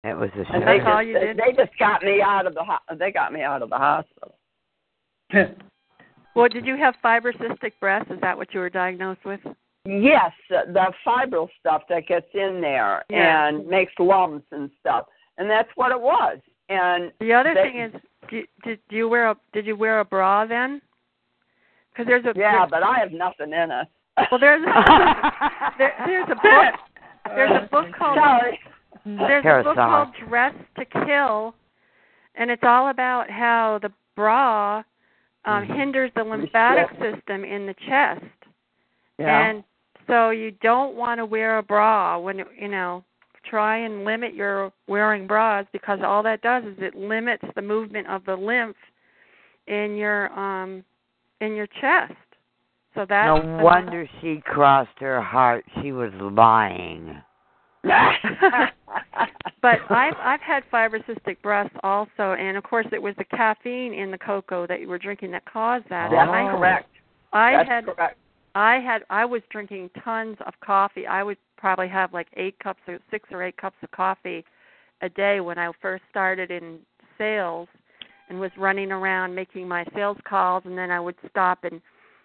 It 0.05 0.15
was 0.17 0.29
a 0.35 0.39
And 0.39 0.47
shame. 0.47 0.59
they 0.65 0.77
That's 0.79 0.87
all 0.89 1.01
you 1.03 1.17
did? 1.19 1.37
they 1.37 1.51
just 1.53 1.77
got 1.79 2.03
me 2.03 2.21
out 2.21 2.45
of 2.45 2.53
the 2.55 2.63
ho- 2.63 2.95
they 2.95 3.11
got 3.11 3.31
me 3.33 3.41
out 3.41 3.61
of 3.61 3.69
the 3.69 3.77
hospital. 3.77 4.35
Well, 6.35 6.47
did 6.49 6.65
you 6.65 6.75
have 6.77 6.95
fibrocystic 7.03 7.73
breast? 7.79 8.09
Is 8.11 8.19
that 8.21 8.35
what 8.37 8.53
you 8.53 8.59
were 8.59 8.69
diagnosed 8.69 9.23
with? 9.25 9.39
Yes, 9.85 10.31
the, 10.49 10.61
the 10.71 10.93
fibril 11.05 11.47
stuff 11.59 11.83
that 11.89 12.07
gets 12.07 12.27
in 12.33 12.59
there 12.61 13.03
Yeah. 13.09 13.47
and 13.49 13.67
makes 13.67 13.91
lumps 13.99 14.45
and 14.51 14.69
stuff, 14.79 15.05
and 15.37 15.49
that's 15.49 15.69
what 15.75 15.91
it 15.91 15.99
was. 15.99 16.39
And 16.69 17.11
The 17.19 17.33
other 17.33 17.53
they- 17.53 17.63
thing 17.63 17.79
is, 17.81 17.93
do, 18.29 18.41
did 18.63 18.79
do 18.89 18.95
you 18.95 19.09
wear 19.09 19.29
a 19.31 19.35
did 19.51 19.65
you 19.67 19.75
wear 19.75 19.99
a 19.99 20.05
bra 20.05 20.45
then? 20.45 20.81
Because 21.91 22.07
there's 22.07 22.23
a 22.25 22.33
yeah, 22.39 22.59
there's, 22.59 22.69
but 22.71 22.81
I 22.83 22.97
have 22.99 23.11
nothing 23.11 23.51
in 23.51 23.69
it. 23.69 23.87
well 24.31 24.39
there's 24.39 24.63
a, 24.65 25.31
there, 25.77 25.93
there's 26.07 26.29
a 26.31 26.35
book 26.35 26.79
there's 27.35 27.51
a 27.51 27.67
book 27.69 27.85
called 27.97 28.17
Sorry. 28.17 28.59
there's 29.05 29.45
a 29.45 29.63
book 29.63 29.75
called 29.75 30.07
Dressed 30.27 30.57
to 30.79 30.85
Kill, 31.05 31.53
and 32.35 32.49
it's 32.49 32.63
all 32.63 32.89
about 32.89 33.29
how 33.29 33.79
the 33.81 33.91
bra 34.15 34.83
um, 35.45 35.63
Mm-hmm. 35.63 35.73
hinders 35.73 36.11
the 36.15 36.23
lymphatic 36.23 36.89
system 36.99 37.43
in 37.43 37.65
the 37.65 37.75
chest, 37.87 38.23
Yeah. 39.19 39.49
and 39.49 39.63
so 40.07 40.29
you 40.31 40.51
don't 40.61 40.95
want 40.95 41.19
to 41.19 41.25
wear 41.25 41.57
a 41.57 41.63
bra 41.63 42.17
when 42.19 42.39
you 42.59 42.67
know. 42.67 43.03
Try 43.49 43.79
and 43.79 44.05
limit 44.05 44.33
your 44.33 44.71
wearing 44.87 45.27
bras 45.27 45.65
because 45.73 45.99
all 46.01 46.23
that 46.23 46.41
does 46.41 46.63
is 46.63 46.77
it 46.79 46.95
limits 46.95 47.43
the 47.55 47.61
movement 47.61 48.07
of 48.07 48.23
the 48.23 48.35
lymph 48.35 48.77
in 49.67 49.97
your 49.97 50.31
um 50.31 50.81
in 51.41 51.53
your 51.53 51.67
chest. 51.81 52.13
So 52.95 53.05
that's 53.07 53.45
no 53.45 53.61
wonder 53.61 54.09
she 54.21 54.41
crossed 54.45 54.97
her 54.99 55.21
heart. 55.21 55.65
She 55.81 55.91
was 55.91 56.11
lying. 56.13 57.21
but 59.61 59.79
I've 59.89 60.15
I've 60.17 60.41
had 60.41 60.63
fibrocystic 60.71 61.41
breasts 61.41 61.75
also, 61.83 62.33
and 62.39 62.55
of 62.55 62.63
course 62.63 62.87
it 62.91 63.01
was 63.01 63.13
the 63.17 63.25
caffeine 63.25 63.93
in 63.93 64.09
the 64.09 64.17
cocoa 64.17 64.65
that 64.67 64.79
you 64.79 64.87
were 64.87 64.97
drinking 64.97 65.31
that 65.31 65.43
caused 65.45 65.85
that. 65.89 66.09
That's 66.11 66.21
And 66.21 66.31
I, 66.31 66.51
correct. 66.51 66.89
I 67.33 67.51
That's 67.51 67.69
had 67.69 67.85
correct. 67.85 68.17
I 68.55 68.75
had 68.75 69.03
I 69.09 69.25
was 69.25 69.41
drinking 69.49 69.89
tons 70.03 70.37
of 70.45 70.53
coffee. 70.63 71.07
I 71.07 71.23
would 71.23 71.37
probably 71.57 71.89
have 71.89 72.13
like 72.13 72.27
eight 72.37 72.57
cups 72.59 72.81
or 72.87 72.99
six 73.11 73.27
or 73.31 73.43
eight 73.43 73.57
cups 73.57 73.77
of 73.83 73.91
coffee 73.91 74.45
a 75.01 75.09
day 75.09 75.41
when 75.41 75.57
I 75.57 75.71
first 75.81 76.03
started 76.09 76.51
in 76.51 76.79
sales 77.17 77.67
and 78.29 78.39
was 78.39 78.51
running 78.57 78.91
around 78.91 79.35
making 79.35 79.67
my 79.67 79.85
sales 79.93 80.17
calls 80.23 80.63
and 80.65 80.77
then 80.77 80.89
I 80.89 80.99
would 80.99 81.15
stop 81.29 81.63
and 81.63 81.81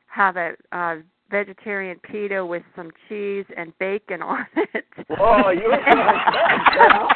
have 0.06 0.36
a 0.36 0.52
uh 0.72 0.96
vegetarian 1.30 1.98
pita 2.10 2.44
with 2.44 2.62
some 2.74 2.90
cheese 3.08 3.44
and 3.56 3.76
bacon 3.78 4.22
on 4.22 4.46
it. 4.56 4.84
Oh, 5.18 5.50
you 5.50 5.64
were 5.68 5.76
doing 5.76 6.06
good, 6.30 6.72
girl. 6.74 7.08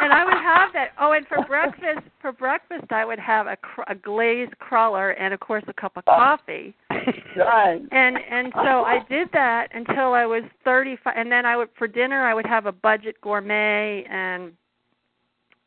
and 0.00 0.12
I 0.12 0.24
would 0.24 0.34
have 0.34 0.72
that. 0.72 0.90
Oh, 1.00 1.12
and 1.12 1.26
for 1.26 1.44
breakfast, 1.46 2.06
for 2.20 2.32
breakfast, 2.32 2.90
I 2.90 3.04
would 3.04 3.18
have 3.18 3.46
a, 3.46 3.56
cr- 3.56 3.82
a 3.88 3.94
glazed 3.94 4.56
cruller 4.58 5.10
and, 5.10 5.34
of 5.34 5.40
course, 5.40 5.64
a 5.68 5.72
cup 5.72 5.96
of 5.96 6.04
coffee. 6.04 6.74
Right. 7.36 7.82
And 7.90 8.16
and 8.30 8.52
so 8.54 8.84
I 8.84 9.00
did 9.08 9.28
that 9.32 9.68
until 9.74 10.14
I 10.14 10.24
was 10.24 10.42
35, 10.64 11.12
and 11.16 11.30
then 11.30 11.44
I 11.44 11.56
would 11.56 11.68
for 11.76 11.86
dinner 11.86 12.26
I 12.26 12.34
would 12.34 12.46
have 12.46 12.66
a 12.66 12.72
budget 12.72 13.20
gourmet 13.20 14.04
and 14.10 14.52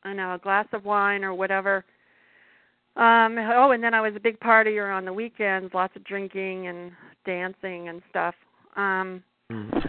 I 0.03 0.09
don't 0.09 0.17
know 0.17 0.33
a 0.33 0.39
glass 0.39 0.65
of 0.73 0.85
wine 0.85 1.23
or 1.23 1.33
whatever. 1.33 1.85
Um 2.99 3.37
oh, 3.37 3.71
and 3.71 3.81
then 3.81 3.93
I 3.93 4.01
was 4.01 4.13
a 4.15 4.19
big 4.19 4.39
partier 4.41 4.93
on 4.93 5.05
the 5.05 5.13
weekends, 5.13 5.73
lots 5.73 5.95
of 5.95 6.03
drinking 6.03 6.67
and 6.67 6.91
dancing 7.25 7.87
and 7.87 8.01
stuff. 8.09 8.35
Um 8.75 9.23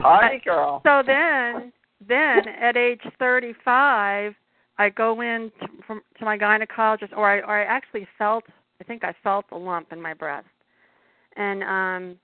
Party 0.00 0.40
girl. 0.44 0.80
so 0.86 1.02
then 1.04 1.72
then 2.08 2.48
at 2.48 2.76
age 2.76 3.02
35, 3.18 4.34
I 4.78 4.88
go 4.88 5.20
in 5.20 5.52
to, 5.60 5.66
from, 5.86 6.00
to 6.18 6.24
my 6.24 6.38
gynecologist, 6.38 7.12
or 7.14 7.30
I, 7.30 7.40
or 7.40 7.60
I 7.60 7.64
actually 7.64 8.06
felt, 8.16 8.44
I 8.80 8.84
think 8.84 9.04
I 9.04 9.14
felt 9.22 9.44
a 9.52 9.56
lump 9.58 9.92
in 9.92 10.00
my 10.00 10.14
breast, 10.14 10.46
and 11.36 11.62
um, 11.62 12.16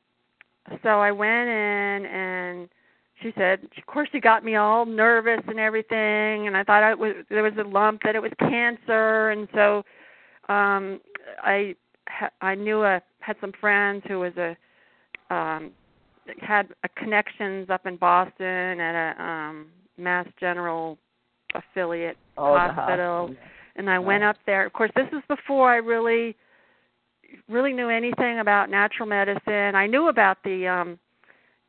so 0.83 0.89
I 0.89 1.11
went 1.11 1.49
in 1.51 2.07
and 2.07 2.69
she 3.23 3.33
said, 3.37 3.61
of 3.77 3.87
course, 3.87 4.09
she 4.13 4.21
got 4.21 4.45
me 4.45 4.57
all 4.57 4.87
nervous 4.87 5.43
and 5.49 5.59
everything, 5.59 6.47
and 6.47 6.57
I 6.57 6.63
thought 6.65 6.91
it 6.91 6.99
was 6.99 7.13
there 7.29 7.43
was 7.43 7.53
a 7.59 7.69
lump 7.69 8.03
that 8.05 8.15
it 8.15 8.23
was 8.23 8.33
cancer, 8.39 9.31
and 9.31 9.49
so 9.53 9.83
um, 10.49 11.01
I 11.43 11.75
I 12.41 12.55
knew 12.55 12.83
a 12.83 13.03
had 13.21 13.37
some 13.41 13.53
friends 13.61 14.03
who 14.07 14.21
was 14.21 14.33
a 14.37 14.57
um, 15.35 15.73
had 16.41 16.69
a 16.85 16.89
connections 16.91 17.69
up 17.71 17.87
in 17.87 17.97
Boston 17.97 18.81
at 18.81 18.95
a 18.95 19.23
um, 19.23 19.67
Mass 19.99 20.27
General 20.39 20.99
affiliate 21.55 22.17
Oh, 22.39 22.57
hospital, 22.57 23.35
and 23.77 23.89
I 23.89 23.99
went 23.99 24.23
up 24.23 24.37
there. 24.45 24.67
Of 24.67 24.73
course, 24.73 24.91
this 24.95 25.09
is 25.13 25.23
before 25.29 25.71
I 25.71 25.77
really 25.77 26.37
really 27.49 27.73
knew 27.73 27.89
anything 27.89 28.39
about 28.41 28.71
natural 28.71 29.09
medicine. 29.09 29.75
I 29.75 29.87
knew 29.87 30.09
about 30.09 30.39
the 30.45 30.67
um 30.67 30.99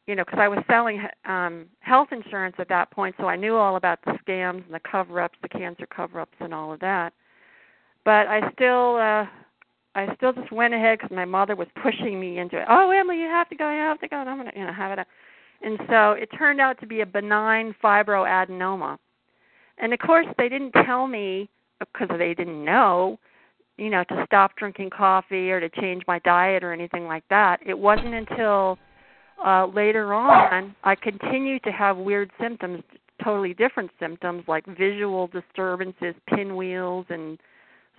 you 0.08 0.16
know, 0.16 0.24
because 0.24 0.40
I 0.40 0.48
was 0.48 0.60
selling 0.70 1.02
um 1.26 1.66
health 1.80 2.10
insurance 2.12 2.56
at 2.60 2.70
that 2.70 2.92
point, 2.92 3.16
so 3.18 3.28
I 3.28 3.36
knew 3.36 3.56
all 3.56 3.76
about 3.76 4.00
the 4.06 4.18
scams 4.26 4.66
and 4.66 4.74
the 4.74 4.80
cover-ups, 4.80 5.38
the 5.42 5.50
cancer 5.50 5.88
cover-ups, 5.88 6.36
and 6.40 6.54
all 6.54 6.74
of 6.74 6.80
that. 6.82 7.14
But 8.08 8.26
I 8.28 8.40
still, 8.54 8.96
uh 8.96 9.26
I 9.94 10.16
still 10.16 10.32
just 10.32 10.50
went 10.54 10.74
ahead 10.74 10.98
because 10.98 11.14
my 11.14 11.26
mother 11.26 11.58
was 11.58 11.68
pushing 11.84 12.18
me 12.22 12.38
into 12.40 12.58
it. 12.58 12.66
Oh, 12.70 12.90
Emily, 12.90 13.20
you 13.20 13.28
have 13.28 13.50
to 13.50 13.56
go, 13.56 13.70
you 13.70 13.80
have 13.80 14.00
to 14.00 14.08
go, 14.08 14.22
and 14.22 14.30
I'm 14.30 14.38
gonna, 14.38 14.54
you 14.56 14.66
know, 14.66 14.72
have 14.72 14.98
it. 14.98 15.06
And 15.62 15.78
so 15.90 16.12
it 16.12 16.30
turned 16.38 16.62
out 16.62 16.80
to 16.80 16.88
be 16.88 17.02
a 17.02 17.06
benign 17.06 17.76
fibroadenoma. 17.84 18.98
And 19.80 19.92
of 19.92 20.00
course, 20.00 20.26
they 20.38 20.48
didn't 20.48 20.72
tell 20.86 21.06
me 21.06 21.50
because 21.80 22.08
they 22.18 22.34
didn't 22.34 22.64
know, 22.64 23.20
you 23.78 23.90
know, 23.90 24.06
to 24.06 24.24
stop 24.26 24.56
drinking 24.56 24.92
coffee 24.92 25.52
or 25.52 25.60
to 25.60 25.68
change 25.82 26.02
my 26.08 26.20
diet 26.20 26.64
or 26.64 26.72
anything 26.72 27.08
like 27.08 27.26
that. 27.30 27.60
It 27.66 27.78
wasn't 27.78 28.14
until 28.14 28.78
uh 29.46 29.66
later 29.66 30.14
on 30.14 30.74
I 30.86 30.96
continued 30.96 31.62
to 31.64 31.74
have 31.74 31.98
weird 31.98 32.32
symptoms, 32.40 32.84
totally 33.22 33.54
different 33.54 33.92
symptoms 34.00 34.46
like 34.48 34.66
visual 34.78 35.28
disturbances, 35.28 36.16
pinwheels 36.34 37.06
and 37.10 37.38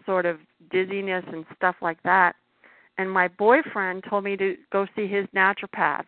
sort 0.08 0.24
of 0.24 0.38
dizziness 0.70 1.24
and 1.30 1.44
stuff 1.54 1.76
like 1.82 2.02
that. 2.02 2.34
And 2.96 3.10
my 3.10 3.28
boyfriend 3.28 4.04
told 4.08 4.24
me 4.24 4.38
to 4.38 4.56
go 4.72 4.86
see 4.96 5.06
his 5.06 5.26
naturopath. 5.36 6.06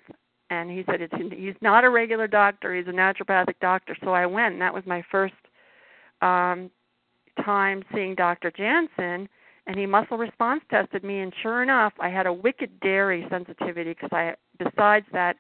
And 0.48 0.70
he 0.70 0.82
said 0.86 1.02
it's 1.02 1.14
he's 1.36 1.54
not 1.60 1.84
a 1.84 1.90
regular 1.90 2.26
doctor, 2.26 2.74
he's 2.74 2.88
a 2.88 2.96
naturopathic 2.96 3.60
doctor. 3.60 3.94
So 4.02 4.12
I 4.12 4.24
went 4.26 4.54
and 4.54 4.62
that 4.62 4.74
was 4.74 4.82
my 4.86 5.04
first 5.12 5.34
um 6.22 6.70
time 7.44 7.84
seeing 7.94 8.14
Dr. 8.14 8.50
Jansen 8.50 9.28
and 9.66 9.78
he 9.78 9.86
muscle 9.86 10.18
response 10.18 10.62
tested 10.70 11.04
me 11.04 11.20
and 11.20 11.32
sure 11.42 11.62
enough 11.62 11.92
I 12.00 12.08
had 12.08 12.26
a 12.26 12.32
wicked 12.32 12.80
dairy 12.80 13.26
sensitivity 13.30 13.90
because 13.90 14.10
I 14.12 14.34
besides 14.58 15.06
that 15.12 15.36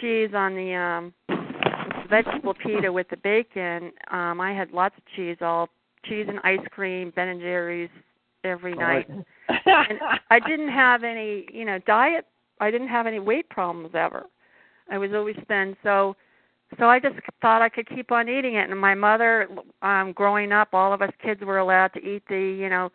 cheese 0.00 0.30
on 0.34 0.54
the 0.54 0.74
um 0.74 1.14
vegetable 2.10 2.54
pita 2.54 2.92
with 2.92 3.08
the 3.08 3.16
bacon 3.18 3.92
um 4.10 4.40
I 4.40 4.52
had 4.52 4.72
lots 4.72 4.96
of 4.98 5.04
cheese 5.14 5.36
all 5.40 5.68
cheese 6.04 6.26
and 6.28 6.40
ice 6.44 6.66
cream 6.70 7.12
Ben 7.14 7.28
and 7.28 7.40
Jerry's 7.40 7.90
every 8.44 8.74
night. 8.74 9.08
and 9.08 9.98
I 10.30 10.38
didn't 10.40 10.70
have 10.70 11.04
any 11.04 11.46
you 11.52 11.64
know 11.64 11.78
diet 11.86 12.26
I 12.60 12.70
didn't 12.70 12.88
have 12.88 13.06
any 13.06 13.18
weight 13.18 13.48
problems 13.48 13.90
ever. 13.94 14.26
I 14.90 14.98
was 14.98 15.10
always 15.14 15.36
thin. 15.48 15.76
So 15.82 16.16
so 16.78 16.86
I 16.86 16.98
just 16.98 17.16
thought 17.40 17.62
I 17.62 17.68
could 17.68 17.88
keep 17.88 18.10
on 18.10 18.28
eating 18.28 18.54
it. 18.54 18.70
And 18.70 18.78
my 18.78 18.94
mother 18.94 19.48
um 19.82 20.12
growing 20.12 20.52
up 20.52 20.68
all 20.72 20.92
of 20.92 21.02
us 21.02 21.10
kids 21.22 21.40
were 21.42 21.58
allowed 21.58 21.92
to 21.94 22.00
eat 22.00 22.22
the 22.28 22.56
you 22.58 22.68
know 22.68 22.90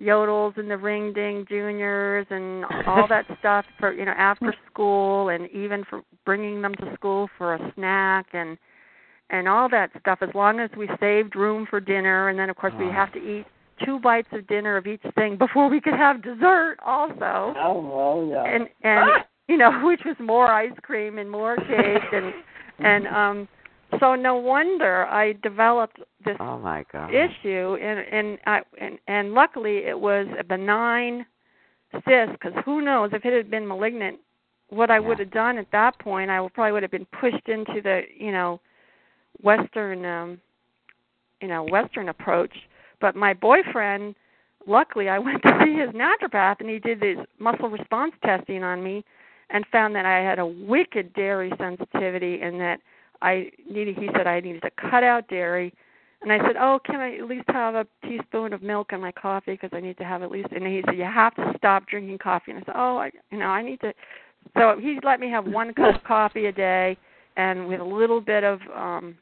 yodels 0.00 0.56
and 0.56 0.68
the 0.68 0.76
ring 0.76 1.12
ding 1.12 1.46
juniors 1.48 2.26
and 2.30 2.64
all 2.86 3.06
that 3.08 3.24
stuff 3.38 3.64
for 3.78 3.92
you 3.92 4.04
know 4.04 4.14
after 4.16 4.54
school 4.70 5.28
and 5.28 5.48
even 5.50 5.84
for 5.88 6.02
bringing 6.24 6.60
them 6.60 6.74
to 6.74 6.92
school 6.94 7.28
for 7.38 7.54
a 7.54 7.72
snack. 7.74 8.26
And 8.32 8.58
and 9.30 9.48
all 9.48 9.68
that 9.68 9.90
stuff 10.00 10.18
as 10.20 10.28
long 10.34 10.60
as 10.60 10.70
we 10.76 10.88
saved 11.00 11.34
room 11.36 11.66
for 11.68 11.80
dinner 11.80 12.28
and 12.28 12.38
then 12.38 12.50
of 12.50 12.56
course 12.56 12.74
we 12.78 12.86
have 12.86 13.12
to 13.12 13.18
eat 13.18 13.44
two 13.84 13.98
bites 13.98 14.28
of 14.32 14.46
dinner 14.46 14.76
of 14.76 14.86
each 14.86 15.02
thing 15.14 15.36
before 15.36 15.68
we 15.68 15.80
could 15.80 15.94
have 15.94 16.22
dessert 16.22 16.76
also 16.84 17.54
Oh, 17.56 17.80
well, 17.80 18.28
yeah. 18.30 18.44
and 18.54 18.68
and 18.82 19.24
you 19.48 19.56
know 19.56 19.70
which 19.84 20.00
was 20.04 20.16
more 20.20 20.46
ice 20.46 20.72
cream 20.82 21.18
and 21.18 21.30
more 21.30 21.56
cake 21.56 22.02
and 22.12 22.32
and 22.78 23.06
um 23.08 23.48
so 24.00 24.14
no 24.14 24.36
wonder 24.36 25.06
I 25.06 25.34
developed 25.42 25.98
this 26.24 26.36
Oh 26.40 26.58
my 26.58 26.84
God. 26.92 27.10
issue 27.14 27.76
and 27.80 28.00
and 28.00 28.38
I 28.46 28.60
and 28.80 28.98
and 29.08 29.32
luckily 29.34 29.78
it 29.78 29.98
was 29.98 30.26
a 30.38 30.44
benign 30.44 31.24
cyst 32.06 32.32
because 32.32 32.52
who 32.64 32.80
knows 32.82 33.10
if 33.12 33.24
it 33.24 33.32
had 33.32 33.50
been 33.50 33.66
malignant 33.66 34.18
what 34.70 34.90
I 34.90 34.98
would 34.98 35.18
have 35.20 35.30
done 35.30 35.58
at 35.58 35.70
that 35.72 35.98
point 35.98 36.30
I 36.30 36.46
probably 36.54 36.72
would 36.72 36.82
have 36.82 36.90
been 36.90 37.06
pushed 37.20 37.48
into 37.48 37.80
the 37.82 38.02
you 38.18 38.32
know 38.32 38.60
western 39.42 40.04
um 40.04 40.40
you 41.40 41.48
know 41.48 41.64
western 41.64 42.08
approach 42.08 42.54
but 43.00 43.16
my 43.16 43.34
boyfriend 43.34 44.14
luckily 44.66 45.08
I 45.08 45.18
went 45.26 45.42
to 45.42 45.58
see 45.64 45.74
his 45.74 45.90
naturopath 45.90 46.60
and 46.60 46.68
he 46.68 46.78
did 46.78 47.02
his 47.02 47.18
muscle 47.38 47.68
response 47.68 48.12
testing 48.24 48.62
on 48.62 48.82
me 48.82 49.04
and 49.50 49.64
found 49.70 49.94
that 49.94 50.06
I 50.06 50.18
had 50.18 50.38
a 50.38 50.46
wicked 50.46 51.12
dairy 51.14 51.52
sensitivity 51.58 52.40
and 52.40 52.60
that 52.60 52.80
I 53.22 53.50
needed 53.70 53.96
he 53.98 54.08
said 54.16 54.26
I 54.26 54.40
needed 54.40 54.62
to 54.62 54.70
cut 54.70 55.04
out 55.04 55.28
dairy 55.28 55.74
and 56.24 56.32
I 56.32 56.38
said, 56.46 56.56
"Oh, 56.58 56.80
can 56.84 56.96
I 56.96 57.16
at 57.16 57.26
least 57.26 57.44
have 57.48 57.74
a 57.74 57.86
teaspoon 58.02 58.54
of 58.54 58.62
milk 58.62 58.92
in 58.92 59.00
my 59.00 59.12
coffee 59.12 59.52
because 59.52 59.70
I 59.74 59.80
need 59.80 59.98
to 59.98 60.04
have 60.04 60.22
at 60.22 60.30
least." 60.30 60.48
And 60.52 60.66
he 60.66 60.82
said, 60.86 60.96
"You 60.96 61.04
have 61.04 61.34
to 61.34 61.52
stop 61.58 61.86
drinking 61.86 62.18
coffee." 62.18 62.52
And 62.52 62.62
I 62.62 62.64
said, 62.64 62.74
"Oh, 62.76 62.96
I, 62.96 63.10
you 63.30 63.38
know, 63.38 63.48
I 63.48 63.62
need 63.62 63.80
to." 63.80 63.92
So 64.56 64.78
he 64.80 64.98
let 65.02 65.20
me 65.20 65.28
have 65.28 65.46
one 65.46 65.74
cup 65.74 65.96
of 65.96 66.04
coffee 66.04 66.46
a 66.46 66.52
day, 66.52 66.96
and 67.36 67.68
with 67.68 67.80
a 67.80 67.84
little 67.84 68.22
bit 68.22 68.42
of 68.42 68.60
um 68.74 69.18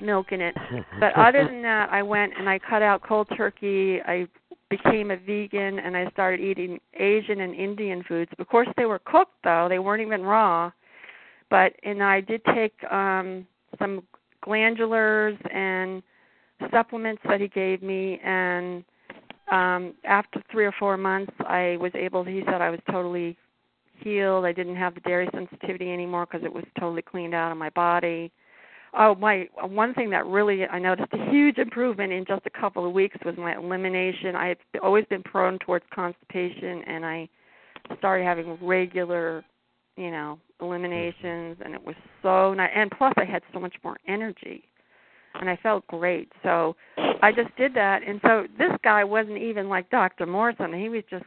milk 0.00 0.32
in 0.32 0.40
it. 0.40 0.54
But 1.00 1.14
other 1.16 1.44
than 1.44 1.62
that, 1.62 1.90
I 1.90 2.02
went 2.02 2.32
and 2.38 2.48
I 2.48 2.58
cut 2.58 2.82
out 2.82 3.02
cold 3.02 3.28
turkey. 3.36 4.00
I 4.02 4.26
became 4.70 5.10
a 5.10 5.16
vegan 5.16 5.78
and 5.78 5.96
I 5.96 6.10
started 6.10 6.40
eating 6.40 6.78
Asian 6.94 7.40
and 7.40 7.54
Indian 7.54 8.02
foods. 8.06 8.30
Of 8.38 8.48
course, 8.48 8.68
they 8.76 8.84
were 8.84 8.98
cooked 8.98 9.34
though; 9.44 9.66
they 9.68 9.78
weren't 9.78 10.02
even 10.02 10.22
raw. 10.22 10.70
But 11.50 11.72
and 11.84 12.02
I 12.02 12.20
did 12.20 12.42
take 12.54 12.74
um 12.90 13.46
some 13.78 14.02
glandulars 14.46 15.38
and 15.54 16.02
supplements 16.70 17.22
that 17.28 17.40
he 17.40 17.48
gave 17.48 17.82
me 17.82 18.20
and 18.24 18.84
um 19.50 19.94
after 20.04 20.42
3 20.50 20.66
or 20.66 20.72
4 20.78 20.96
months 20.96 21.32
I 21.40 21.76
was 21.80 21.92
able 21.94 22.24
he 22.24 22.42
said 22.46 22.60
I 22.60 22.70
was 22.70 22.80
totally 22.90 23.36
healed. 24.00 24.44
I 24.44 24.52
didn't 24.52 24.76
have 24.76 24.94
the 24.94 25.00
dairy 25.00 25.28
sensitivity 25.34 25.92
anymore 25.92 26.26
because 26.26 26.44
it 26.44 26.52
was 26.52 26.64
totally 26.78 27.02
cleaned 27.02 27.34
out 27.34 27.50
of 27.50 27.58
my 27.58 27.70
body. 27.70 28.30
Oh, 28.96 29.14
my 29.14 29.48
one 29.60 29.92
thing 29.94 30.10
that 30.10 30.26
really 30.26 30.64
I 30.66 30.78
noticed 30.78 31.12
a 31.12 31.30
huge 31.30 31.58
improvement 31.58 32.12
in 32.12 32.24
just 32.24 32.46
a 32.46 32.50
couple 32.50 32.86
of 32.86 32.92
weeks 32.92 33.16
was 33.24 33.36
my 33.36 33.56
elimination. 33.56 34.34
I've 34.34 34.56
always 34.82 35.04
been 35.06 35.22
prone 35.22 35.58
towards 35.58 35.84
constipation 35.94 36.82
and 36.86 37.04
I 37.04 37.28
started 37.98 38.24
having 38.24 38.58
regular, 38.62 39.44
you 39.96 40.10
know, 40.10 40.38
eliminations 40.60 41.58
and 41.64 41.74
it 41.74 41.84
was 41.84 41.96
so 42.22 42.54
nice 42.54 42.70
and 42.74 42.90
plus 42.90 43.12
I 43.16 43.24
had 43.24 43.42
so 43.52 43.60
much 43.60 43.74
more 43.84 43.98
energy 44.06 44.64
and 45.34 45.50
I 45.50 45.56
felt 45.56 45.86
great. 45.88 46.32
So 46.42 46.74
I 47.22 47.30
just 47.30 47.54
did 47.56 47.74
that 47.74 48.02
and 48.02 48.20
so 48.24 48.46
this 48.56 48.72
guy 48.82 49.04
wasn't 49.04 49.38
even 49.38 49.68
like 49.68 49.90
Dr. 49.90 50.26
Morrison. 50.26 50.72
He 50.72 50.88
was 50.88 51.02
just 51.10 51.26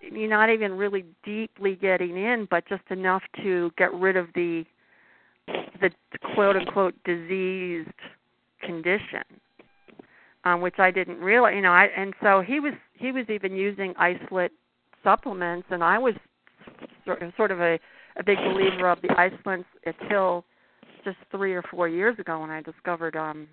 you're 0.00 0.28
not 0.28 0.50
even 0.50 0.72
really 0.72 1.04
deeply 1.24 1.74
getting 1.74 2.16
in, 2.16 2.46
but 2.48 2.68
just 2.68 2.84
enough 2.90 3.22
to 3.42 3.72
get 3.76 3.92
rid 3.92 4.16
of 4.16 4.28
the 4.34 4.64
the 5.80 5.90
quote 6.34 6.56
unquote 6.56 6.94
diseased 7.04 7.88
condition, 8.62 9.22
um, 10.44 10.60
which 10.60 10.78
I 10.78 10.90
didn't 10.90 11.18
realize. 11.18 11.54
You 11.54 11.62
know, 11.62 11.72
I 11.72 11.88
and 11.96 12.14
so 12.22 12.40
he 12.40 12.60
was 12.60 12.72
he 12.94 13.12
was 13.12 13.24
even 13.28 13.54
using 13.54 13.94
isolate 13.98 14.52
supplements, 15.02 15.68
and 15.70 15.84
I 15.84 15.98
was 15.98 16.14
sort 17.36 17.50
of, 17.50 17.60
a 17.60 17.78
a 18.18 18.24
big 18.24 18.38
believer 18.38 18.88
of 18.88 19.00
the 19.02 19.10
isolates 19.18 19.68
until 19.84 20.44
just 21.04 21.18
three 21.30 21.52
or 21.52 21.62
four 21.62 21.88
years 21.88 22.18
ago 22.18 22.40
when 22.40 22.50
I 22.50 22.62
discovered 22.62 23.14
um 23.16 23.46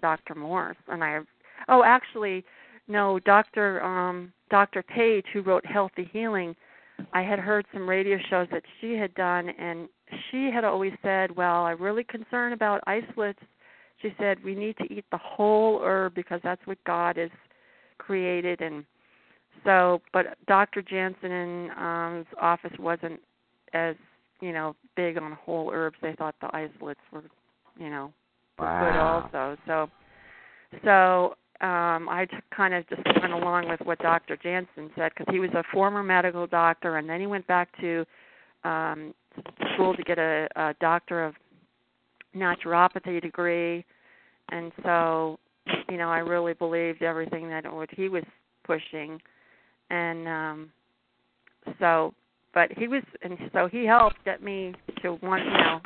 Dr. 0.00 0.34
Morse, 0.34 0.76
and 0.88 1.02
I 1.02 1.20
oh 1.68 1.82
actually 1.84 2.44
no 2.88 3.18
Dr. 3.20 3.82
um 3.82 4.32
Dr. 4.50 4.82
Page 4.82 5.26
who 5.32 5.42
wrote 5.42 5.66
Healthy 5.66 6.08
Healing. 6.12 6.54
I 7.12 7.22
had 7.22 7.40
heard 7.40 7.66
some 7.72 7.88
radio 7.88 8.18
shows 8.30 8.46
that 8.52 8.62
she 8.80 8.92
had 8.94 9.12
done, 9.14 9.48
and 9.48 9.88
she 10.30 10.50
had 10.50 10.64
always 10.64 10.92
said, 11.02 11.34
"Well, 11.34 11.64
I'm 11.64 11.80
really 11.80 12.04
concerned 12.04 12.54
about 12.54 12.82
isolates." 12.86 13.40
She 14.02 14.14
said 14.18 14.42
we 14.44 14.54
need 14.54 14.76
to 14.78 14.92
eat 14.92 15.04
the 15.10 15.18
whole 15.18 15.80
herb 15.82 16.14
because 16.14 16.40
that's 16.42 16.66
what 16.66 16.82
God 16.84 17.16
has 17.16 17.30
created, 17.98 18.60
and 18.60 18.84
so. 19.64 20.02
But 20.12 20.36
Dr. 20.46 20.82
Jansen's 20.82 21.70
um, 21.76 22.26
office 22.40 22.76
wasn't 22.78 23.20
as 23.72 23.96
you 24.40 24.52
know 24.52 24.76
big 24.96 25.16
on 25.16 25.32
whole 25.32 25.70
herbs. 25.72 25.96
They 26.02 26.14
thought 26.14 26.34
the 26.40 26.54
isolates 26.54 27.00
were 27.12 27.24
you 27.78 27.90
know, 27.90 28.12
Wow. 28.58 28.78
good 28.80 28.96
also. 28.96 29.56
So, 29.66 29.90
so 30.84 31.66
um, 31.66 32.08
I 32.08 32.26
t- 32.30 32.36
kind 32.56 32.74
of 32.74 32.88
just 32.88 33.02
went 33.20 33.32
along 33.32 33.68
with 33.68 33.80
what 33.80 33.98
Dr. 33.98 34.36
Jansen 34.36 34.90
said 34.96 35.12
because 35.16 35.32
he 35.32 35.40
was 35.40 35.50
a 35.54 35.64
former 35.72 36.02
medical 36.02 36.46
doctor, 36.46 36.98
and 36.98 37.08
then 37.08 37.20
he 37.20 37.26
went 37.26 37.46
back 37.46 37.68
to 37.80 38.04
um, 38.62 39.12
school 39.74 39.94
to 39.94 40.02
get 40.02 40.18
a, 40.18 40.48
a 40.56 40.74
doctor 40.80 41.24
of 41.24 41.34
naturopathy 42.36 43.20
degree, 43.20 43.84
and 44.50 44.72
so 44.82 45.38
you 45.90 45.96
know 45.96 46.08
I 46.10 46.18
really 46.18 46.54
believed 46.54 47.02
everything 47.02 47.48
that 47.48 47.72
what 47.72 47.88
he 47.92 48.08
was 48.08 48.24
pushing, 48.64 49.20
and 49.90 50.26
um, 50.28 50.70
so 51.78 52.12
but 52.52 52.70
he 52.76 52.88
was 52.88 53.02
and 53.22 53.38
so 53.52 53.68
he 53.68 53.84
helped 53.84 54.24
get 54.24 54.42
me 54.42 54.74
to 55.02 55.12
one 55.16 55.44
you 55.44 55.50
know 55.50 55.80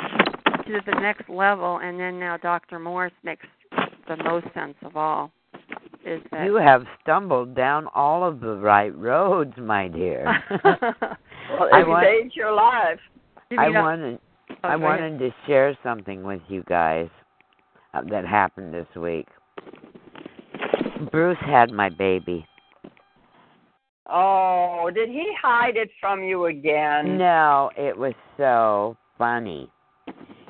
to 0.67 0.81
the 0.87 1.01
next 1.01 1.29
level, 1.29 1.79
and 1.83 1.99
then 1.99 2.19
now 2.19 2.37
Dr. 2.37 2.79
Morse 2.79 3.13
makes 3.25 3.47
the 4.07 4.17
most 4.23 4.47
sense 4.55 4.75
of 4.83 4.97
all. 4.97 5.31
Is 6.07 6.21
that 6.31 6.45
You 6.45 6.55
have 6.57 6.85
stumbled 7.03 7.55
down 7.55 7.87
all 7.95 8.23
of 8.27 8.41
the 8.41 8.57
right 8.57 8.95
roads, 8.97 9.55
my 9.59 9.89
dear. 9.89 10.43
Well, 11.51 11.67
I 11.73 11.81
it 11.81 11.89
want- 11.89 12.05
saved 12.07 12.37
your 12.37 12.53
life. 12.53 13.01
I 13.57 13.71
wanted 13.71 14.19
oh, 14.51 14.55
I 14.63 14.77
wanted 14.77 15.15
ahead. 15.15 15.21
to 15.21 15.47
share 15.47 15.79
something 15.83 16.23
with 16.23 16.43
you 16.49 16.63
guys 16.69 17.09
uh, 17.95 18.03
that 18.11 18.27
happened 18.27 18.75
this 18.75 18.87
week. 18.95 19.27
Bruce 21.11 21.39
had 21.41 21.71
my 21.71 21.89
baby. 21.89 22.47
Oh, 24.11 24.91
did 24.95 25.09
he 25.09 25.33
hide 25.41 25.77
it 25.77 25.91
from 26.01 26.23
you 26.23 26.47
again? 26.47 27.17
No, 27.17 27.71
it 27.77 27.97
was 27.97 28.15
so 28.37 28.97
funny. 29.17 29.71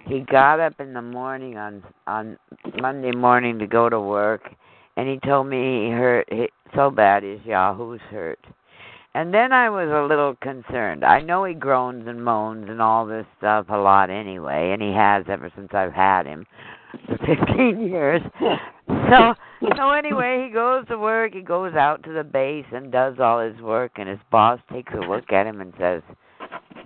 He 0.07 0.21
got 0.21 0.59
up 0.59 0.75
in 0.81 0.93
the 0.93 1.03
morning 1.03 1.57
on 1.57 1.85
on 2.09 2.37
Monday 2.81 3.13
morning 3.13 3.61
to 3.61 3.67
go 3.67 3.89
to 3.89 4.01
work, 4.01 4.43
and 4.97 5.09
he 5.09 5.21
told 5.25 5.47
me 5.47 5.87
he 5.87 5.91
hurt 5.91 6.27
he, 6.33 6.49
so 6.75 6.91
bad 6.91 7.23
his 7.23 7.41
yahoo's 7.45 8.01
hurt. 8.11 8.41
And 9.19 9.35
then 9.35 9.53
I 9.53 9.69
was 9.69 9.89
a 9.89 10.07
little 10.07 10.37
concerned. 10.37 11.05
I 11.05 11.21
know 11.21 11.43
he 11.43 11.53
groans 11.53 12.07
and 12.07 12.25
moans 12.25 12.67
and 12.69 12.81
all 12.81 13.05
this 13.05 13.27
stuff 13.37 13.67
a 13.69 13.77
lot 13.77 14.11
anyway, 14.11 14.71
and 14.73 14.81
he 14.81 14.93
has 14.93 15.25
ever 15.27 15.51
since 15.57 15.71
I've 15.73 15.93
had 15.93 16.25
him 16.25 16.47
for 17.09 17.19
15 17.49 17.81
years. 17.81 18.23
So 18.87 19.35
so 19.77 19.91
anyway, 19.91 20.45
he 20.47 20.55
goes 20.55 20.87
to 20.87 20.97
work, 20.99 21.35
he 21.35 21.41
goes 21.41 21.75
out 21.75 22.05
to 22.05 22.13
the 22.13 22.23
base 22.23 22.67
and 22.71 22.93
does 22.93 23.17
all 23.19 23.41
his 23.41 23.61
work 23.61 23.91
and 23.97 24.09
his 24.09 24.21
boss 24.31 24.61
takes 24.73 24.93
a 24.93 25.05
look 25.05 25.33
at 25.33 25.49
him 25.49 25.61
and 25.61 25.75
says, 25.81 26.01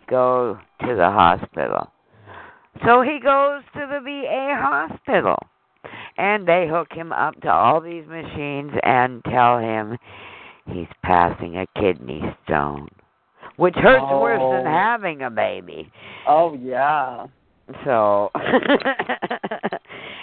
"Go 0.09 0.59
to 0.87 0.95
the 0.97 1.11
hospital." 1.11 1.93
So 2.87 3.03
he 3.03 3.21
goes 3.23 3.63
to 3.75 3.87
the 3.87 4.01
VA 4.03 4.57
hospital. 4.59 5.37
And 6.17 6.47
they 6.47 6.67
hook 6.71 6.89
him 6.93 7.13
up 7.13 7.41
to 7.41 7.51
all 7.51 7.81
these 7.81 8.07
machines 8.07 8.73
and 8.85 9.25
tell 9.25 9.59
him 9.59 9.99
he's 10.67 10.89
passing 11.03 11.57
a 11.59 11.67
kidney 11.81 12.23
stone, 12.45 12.89
which 13.57 13.75
hurts 13.77 14.05
worse 14.11 14.41
than 14.41 14.67
Oh. 14.67 14.71
having 14.71 15.23
a 15.23 15.31
baby. 15.31 15.91
Oh 16.27 16.55
yeah. 16.55 17.27
So, 17.85 18.31
and, 18.35 19.79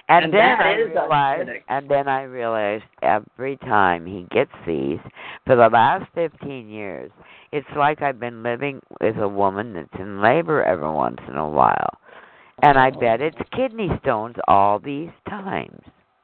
And 0.09 0.33
then 0.33 0.59
I 0.59 0.73
realized, 0.75 1.49
and 1.69 1.89
then 1.89 2.07
I 2.07 2.23
realized 2.23 2.83
every 3.01 3.57
time 3.57 4.05
he 4.05 4.27
gets 4.29 4.51
these, 4.67 4.99
for 5.45 5.55
the 5.55 5.69
last 5.71 6.05
fifteen 6.13 6.69
years, 6.69 7.11
it's 7.51 7.67
like 7.75 8.01
I've 8.01 8.19
been 8.19 8.43
living 8.43 8.81
with 9.01 9.17
a 9.17 9.27
woman 9.27 9.73
that's 9.73 9.99
in 10.01 10.21
labor 10.21 10.63
every 10.63 10.91
once 10.91 11.17
in 11.27 11.35
a 11.37 11.49
while, 11.49 11.89
and 12.61 12.77
I 12.77 12.91
bet 12.91 13.21
it's 13.21 13.37
kidney 13.55 13.89
stones 14.01 14.35
all 14.47 14.79
these 14.79 15.09
times. 15.27 15.81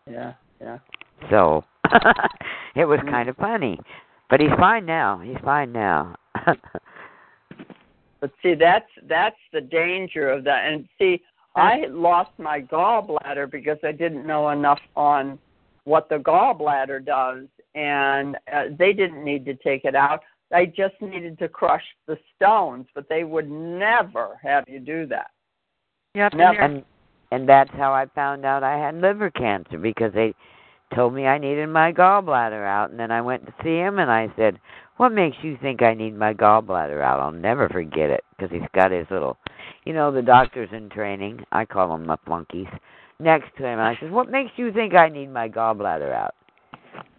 Yeah, 0.09 0.33
yeah. 0.61 0.77
So, 1.29 1.63
it 2.75 2.85
was 2.85 2.99
Mm. 2.99 3.09
kind 3.09 3.29
of 3.29 3.37
funny, 3.37 3.79
but 4.29 4.39
he's 4.39 4.49
fine 4.57 4.85
now. 4.85 5.19
He's 5.19 5.37
fine 5.43 5.71
now. 5.71 6.15
But 8.25 8.31
see, 8.41 8.55
that's 8.55 8.89
that's 9.07 9.35
the 9.53 9.61
danger 9.61 10.29
of 10.29 10.43
that. 10.45 10.65
And 10.65 10.87
see, 10.97 11.21
I 11.55 11.75
had 11.77 11.93
lost 11.93 12.31
my 12.39 12.59
gallbladder 12.59 13.51
because 13.51 13.77
I 13.83 13.91
didn't 13.91 14.25
know 14.25 14.49
enough 14.49 14.79
on 14.95 15.37
what 15.83 16.09
the 16.09 16.17
gallbladder 16.17 17.05
does, 17.05 17.45
and 17.75 18.35
uh, 18.51 18.63
they 18.79 18.93
didn't 18.93 19.23
need 19.23 19.45
to 19.45 19.53
take 19.53 19.85
it 19.85 19.93
out. 19.93 20.23
They 20.49 20.65
just 20.65 20.95
needed 21.01 21.37
to 21.37 21.47
crush 21.47 21.83
the 22.07 22.17
stones, 22.35 22.87
but 22.95 23.07
they 23.09 23.23
would 23.25 23.47
never 23.47 24.39
have 24.41 24.63
you 24.67 24.79
do 24.79 25.05
that. 25.05 25.29
Yep. 26.15 26.33
Never. 26.33 26.59
and 26.61 26.83
and 27.31 27.47
that's 27.47 27.71
how 27.73 27.93
I 27.93 28.07
found 28.15 28.43
out 28.43 28.63
I 28.63 28.77
had 28.77 28.95
liver 28.95 29.29
cancer 29.29 29.77
because 29.77 30.13
they 30.13 30.33
told 30.93 31.13
me 31.13 31.25
I 31.25 31.37
needed 31.37 31.67
my 31.69 31.91
gallbladder 31.91 32.65
out 32.65 32.91
and 32.91 32.99
then 32.99 33.11
I 33.11 33.21
went 33.21 33.45
to 33.45 33.53
see 33.63 33.77
him 33.77 33.99
and 33.99 34.11
I 34.11 34.31
said, 34.35 34.59
"What 34.97 35.11
makes 35.11 35.37
you 35.41 35.57
think 35.61 35.81
I 35.81 35.93
need 35.93 36.15
my 36.15 36.33
gallbladder 36.33 37.01
out?" 37.01 37.19
I'll 37.19 37.31
never 37.31 37.69
forget 37.69 38.09
it 38.09 38.23
because 38.31 38.51
he's 38.51 38.69
got 38.73 38.91
his 38.91 39.07
little, 39.09 39.37
you 39.85 39.93
know, 39.93 40.11
the 40.11 40.21
doctors 40.21 40.69
in 40.71 40.89
training. 40.89 41.43
I 41.51 41.65
call 41.65 41.89
them 41.89 42.07
the 42.07 42.17
flunkies. 42.25 42.67
Next 43.19 43.55
to 43.57 43.63
him, 43.63 43.79
and 43.79 43.87
I 43.87 43.97
said, 43.99 44.11
"What 44.11 44.29
makes 44.29 44.51
you 44.57 44.73
think 44.73 44.93
I 44.93 45.07
need 45.07 45.31
my 45.31 45.47
gallbladder 45.47 46.13
out?" 46.13 46.35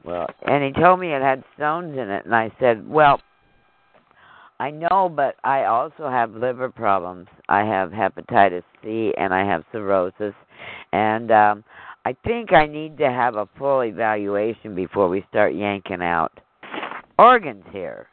Well, 0.05 0.27
and 0.47 0.62
he 0.62 0.73
told 0.81 1.01
me 1.01 1.12
it 1.12 1.23
had 1.23 1.43
stones 1.55 1.97
in 1.97 2.11
it, 2.11 2.27
and 2.27 2.35
I 2.35 2.53
said, 2.61 2.86
"Well, 2.89 3.20
I 4.59 4.70
know, 4.70 5.11
but 5.15 5.36
I 5.45 5.65
also 5.65 6.09
have 6.09 6.33
liver 6.33 6.70
problems. 6.70 7.28
I 7.49 7.65
have 7.65 7.91
hepatitis 7.91 8.62
C 8.83 9.12
and 9.19 9.35
I 9.35 9.45
have 9.45 9.65
cirrhosis, 9.70 10.35
and 10.93 11.31
um, 11.31 11.65
I 12.07 12.15
think 12.25 12.52
I 12.52 12.67
need 12.67 12.99
to 12.99 13.10
have 13.10 13.35
a 13.35 13.49
full 13.59 13.81
evaluation 13.83 14.76
before 14.76 15.09
we 15.09 15.26
start 15.28 15.55
yanking 15.55 16.02
out 16.02 16.33
organs 17.18 17.65
here." 17.73 18.07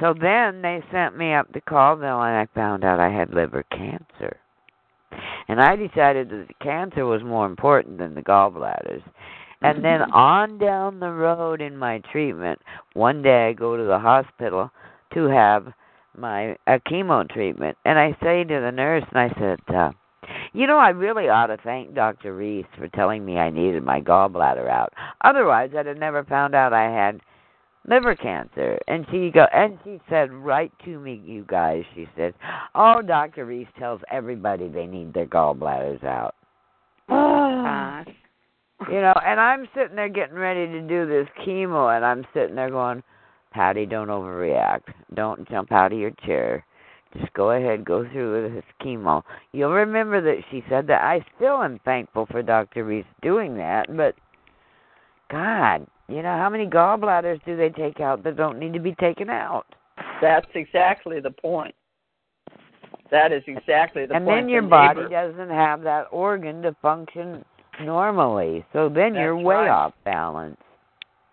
So 0.00 0.14
then 0.14 0.62
they 0.62 0.84
sent 0.92 1.16
me 1.16 1.34
up 1.34 1.52
to 1.52 1.60
Colville, 1.60 2.22
and 2.22 2.36
I 2.36 2.46
found 2.54 2.84
out 2.84 3.00
I 3.00 3.10
had 3.10 3.34
liver 3.34 3.64
cancer. 3.64 4.36
And 5.48 5.60
I 5.60 5.74
decided 5.74 6.30
that 6.30 6.46
the 6.46 6.54
cancer 6.62 7.04
was 7.06 7.24
more 7.24 7.46
important 7.46 7.98
than 7.98 8.14
the 8.14 8.22
gallbladders. 8.22 9.02
And 9.62 9.84
then 9.84 10.02
on 10.12 10.58
down 10.58 11.00
the 11.00 11.10
road 11.10 11.60
in 11.60 11.76
my 11.76 11.98
treatment, 12.12 12.60
one 12.92 13.22
day 13.22 13.48
I 13.48 13.52
go 13.52 13.76
to 13.76 13.82
the 13.82 13.98
hospital 13.98 14.70
to 15.14 15.24
have 15.24 15.72
my 16.16 16.56
a 16.68 16.78
chemo 16.78 17.28
treatment, 17.28 17.76
and 17.84 17.98
I 17.98 18.16
say 18.22 18.44
to 18.44 18.60
the 18.60 18.70
nurse, 18.70 19.04
and 19.10 19.18
I 19.18 19.28
said, 19.40 19.58
uh, 19.74 19.90
"You 20.52 20.66
know, 20.66 20.78
I 20.78 20.90
really 20.90 21.28
ought 21.28 21.46
to 21.46 21.56
thank 21.58 21.94
Doctor 21.94 22.34
Reese 22.34 22.66
for 22.76 22.88
telling 22.88 23.24
me 23.24 23.38
I 23.38 23.50
needed 23.50 23.84
my 23.84 24.00
gallbladder 24.00 24.68
out. 24.68 24.92
Otherwise, 25.22 25.70
I'd 25.76 25.86
have 25.86 25.98
never 25.98 26.24
found 26.24 26.54
out 26.54 26.72
I 26.72 26.90
had 26.90 27.20
liver 27.86 28.14
cancer." 28.14 28.78
And 28.88 29.06
she 29.10 29.30
go, 29.30 29.46
and 29.52 29.78
she 29.84 30.00
said 30.08 30.32
right 30.32 30.72
to 30.84 30.98
me, 30.98 31.22
"You 31.24 31.44
guys," 31.46 31.84
she 31.94 32.08
said, 32.16 32.34
"Oh, 32.74 33.02
Doctor 33.02 33.44
Reese 33.44 33.68
tells 33.78 34.02
everybody 34.10 34.68
they 34.68 34.86
need 34.86 35.12
their 35.14 35.26
gallbladders 35.26 36.02
out." 36.04 36.34
Oh, 37.08 37.62
gosh. 37.64 38.14
you 38.90 39.00
know, 39.00 39.14
and 39.24 39.40
I'm 39.40 39.68
sitting 39.74 39.96
there 39.96 40.08
getting 40.08 40.36
ready 40.36 40.66
to 40.66 40.80
do 40.80 41.06
this 41.06 41.28
chemo, 41.44 41.94
and 41.94 42.04
I'm 42.04 42.26
sitting 42.34 42.54
there 42.54 42.70
going, 42.70 43.02
Patty, 43.50 43.86
don't 43.86 44.08
overreact. 44.08 44.92
Don't 45.14 45.48
jump 45.48 45.72
out 45.72 45.92
of 45.92 45.98
your 45.98 46.12
chair. 46.26 46.64
Just 47.16 47.32
go 47.32 47.52
ahead, 47.52 47.84
go 47.84 48.08
through 48.10 48.42
with 48.42 48.54
this 48.54 48.64
chemo. 48.82 49.22
You'll 49.52 49.72
remember 49.72 50.20
that 50.20 50.42
she 50.50 50.62
said 50.68 50.86
that. 50.88 51.02
I 51.02 51.24
still 51.36 51.62
am 51.62 51.80
thankful 51.84 52.26
for 52.26 52.42
Dr. 52.42 52.84
Reese 52.84 53.06
doing 53.22 53.56
that, 53.56 53.86
but 53.96 54.14
God, 55.30 55.86
you 56.08 56.22
know, 56.22 56.36
how 56.36 56.48
many 56.50 56.66
gallbladders 56.66 57.42
do 57.44 57.56
they 57.56 57.70
take 57.70 58.00
out 58.00 58.24
that 58.24 58.36
don't 58.36 58.58
need 58.58 58.72
to 58.74 58.80
be 58.80 58.94
taken 58.94 59.30
out? 59.30 59.66
That's 60.20 60.46
exactly 60.54 61.20
the 61.20 61.30
point. 61.30 61.74
That 63.10 63.32
is 63.32 63.42
exactly 63.46 64.04
the 64.06 64.14
and 64.14 64.26
point. 64.26 64.42
then 64.42 64.48
your 64.48 64.62
body 64.62 65.00
neighbor- 65.00 65.08
doesn't 65.08 65.50
have 65.50 65.82
that 65.82 66.08
organ 66.10 66.60
to 66.62 66.74
function 66.82 67.44
normally. 67.80 68.64
So 68.72 68.88
then 68.88 69.14
you're 69.14 69.36
way 69.36 69.54
right. 69.54 69.68
off 69.68 69.94
balance. 70.04 70.58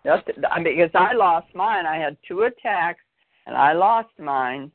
I 0.06 0.60
mean, 0.60 0.76
because 0.76 0.90
I 0.94 1.14
lost 1.14 1.48
mine. 1.54 1.84
I 1.84 1.96
had 1.96 2.16
two 2.26 2.42
attacks, 2.42 3.02
and 3.46 3.56
I 3.56 3.72
lost 3.72 4.08
mine. 4.18 4.70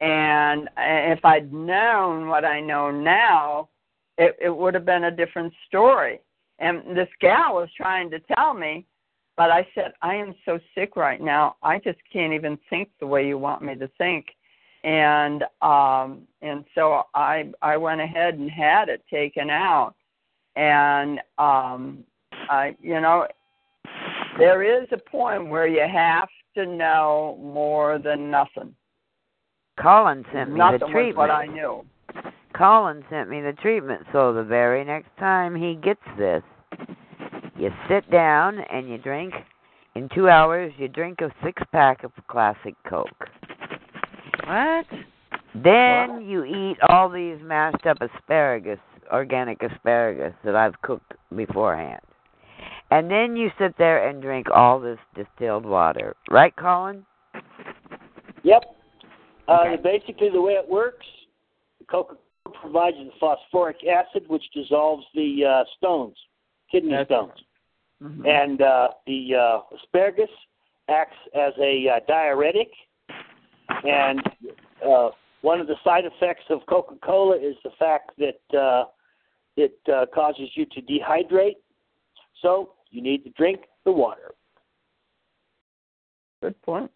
And 0.00 0.68
if 0.76 1.24
I'd 1.24 1.52
known 1.52 2.28
what 2.28 2.44
I 2.44 2.60
know 2.60 2.90
now, 2.90 3.68
it, 4.18 4.36
it 4.40 4.54
would 4.54 4.74
have 4.74 4.84
been 4.84 5.04
a 5.04 5.10
different 5.10 5.52
story. 5.66 6.20
And 6.58 6.96
this 6.96 7.08
gal 7.20 7.54
was 7.54 7.68
trying 7.76 8.10
to 8.10 8.20
tell 8.34 8.54
me, 8.54 8.86
but 9.36 9.50
I 9.50 9.66
said, 9.74 9.92
I 10.02 10.14
am 10.14 10.34
so 10.44 10.58
sick 10.74 10.96
right 10.96 11.20
now. 11.20 11.56
I 11.62 11.78
just 11.78 11.98
can't 12.10 12.32
even 12.32 12.58
think 12.70 12.88
the 12.98 13.06
way 13.06 13.26
you 13.26 13.38
want 13.38 13.62
me 13.62 13.74
to 13.76 13.88
think. 13.98 14.26
And 14.84 15.42
um 15.62 16.28
and 16.42 16.64
so 16.74 17.02
I 17.14 17.50
I 17.60 17.76
went 17.76 18.00
ahead 18.00 18.34
and 18.34 18.50
had 18.50 18.88
it 18.88 19.02
taken 19.10 19.50
out. 19.50 19.94
And 20.54 21.18
um 21.38 22.04
I 22.48 22.76
you 22.80 23.00
know 23.00 23.26
there 24.38 24.62
is 24.62 24.86
a 24.92 24.98
point 24.98 25.48
where 25.48 25.66
you 25.66 25.86
have 25.92 26.28
to 26.54 26.66
know 26.66 27.38
more 27.42 27.98
than 27.98 28.30
nothing. 28.30 28.74
Colin 29.80 30.24
sent 30.32 30.50
me 30.52 30.58
Nothing 30.58 30.78
the 30.80 30.86
was 30.86 30.92
treatment. 30.92 31.16
what 31.16 31.30
I 31.30 31.46
knew. 31.46 31.84
Colin 32.56 33.04
sent 33.10 33.28
me 33.28 33.40
the 33.40 33.52
treatment, 33.52 34.02
so 34.12 34.32
the 34.32 34.42
very 34.42 34.84
next 34.84 35.10
time 35.18 35.54
he 35.54 35.74
gets 35.74 36.00
this, 36.18 36.42
you 37.58 37.70
sit 37.88 38.10
down 38.10 38.58
and 38.70 38.88
you 38.88 38.98
drink. 38.98 39.34
In 39.94 40.08
two 40.14 40.28
hours, 40.28 40.72
you 40.78 40.88
drink 40.88 41.20
a 41.20 41.30
six 41.44 41.62
pack 41.72 42.04
of 42.04 42.12
classic 42.28 42.74
Coke. 42.88 43.28
What? 44.46 44.86
Then 45.54 46.22
you 46.22 46.44
eat 46.44 46.76
all 46.88 47.08
these 47.08 47.38
mashed 47.42 47.86
up 47.86 47.98
asparagus, 48.00 48.78
organic 49.12 49.62
asparagus 49.62 50.34
that 50.44 50.54
I've 50.54 50.80
cooked 50.82 51.12
beforehand. 51.34 52.00
And 52.90 53.10
then 53.10 53.36
you 53.36 53.50
sit 53.58 53.76
there 53.78 54.08
and 54.08 54.22
drink 54.22 54.46
all 54.54 54.78
this 54.78 54.98
distilled 55.14 55.64
water. 55.64 56.14
Right, 56.30 56.54
Colin? 56.56 57.04
Yep. 58.42 58.75
Uh, 59.48 59.76
basically, 59.82 60.28
the 60.30 60.40
way 60.40 60.54
it 60.54 60.68
works, 60.68 61.06
Coca 61.90 62.16
Cola 62.44 62.58
provides 62.60 62.96
the 62.96 63.10
phosphoric 63.20 63.76
acid, 63.86 64.24
which 64.28 64.44
dissolves 64.54 65.04
the 65.14 65.44
uh, 65.44 65.64
stones, 65.76 66.16
kidney 66.70 66.96
stones. 67.04 67.32
Mhm. 68.02 68.26
And 68.26 68.60
uh, 68.60 68.88
the 69.06 69.34
uh, 69.34 69.76
asparagus 69.76 70.30
acts 70.88 71.16
as 71.34 71.52
a 71.58 71.88
uh, 71.88 72.00
diuretic. 72.06 72.70
And 73.84 74.20
uh, 74.86 75.10
one 75.42 75.60
of 75.60 75.66
the 75.66 75.76
side 75.82 76.04
effects 76.04 76.44
of 76.50 76.60
Coca 76.66 76.96
Cola 77.02 77.36
is 77.36 77.56
the 77.64 77.70
fact 77.78 78.12
that 78.18 78.58
uh, 78.58 78.84
it 79.56 79.78
uh, 79.92 80.06
causes 80.14 80.50
you 80.54 80.66
to 80.66 80.82
dehydrate. 80.82 81.56
So 82.42 82.74
you 82.90 83.02
need 83.02 83.24
to 83.24 83.30
drink 83.30 83.60
the 83.84 83.92
water. 83.92 84.34
Good 86.42 86.60
point. 86.62 86.90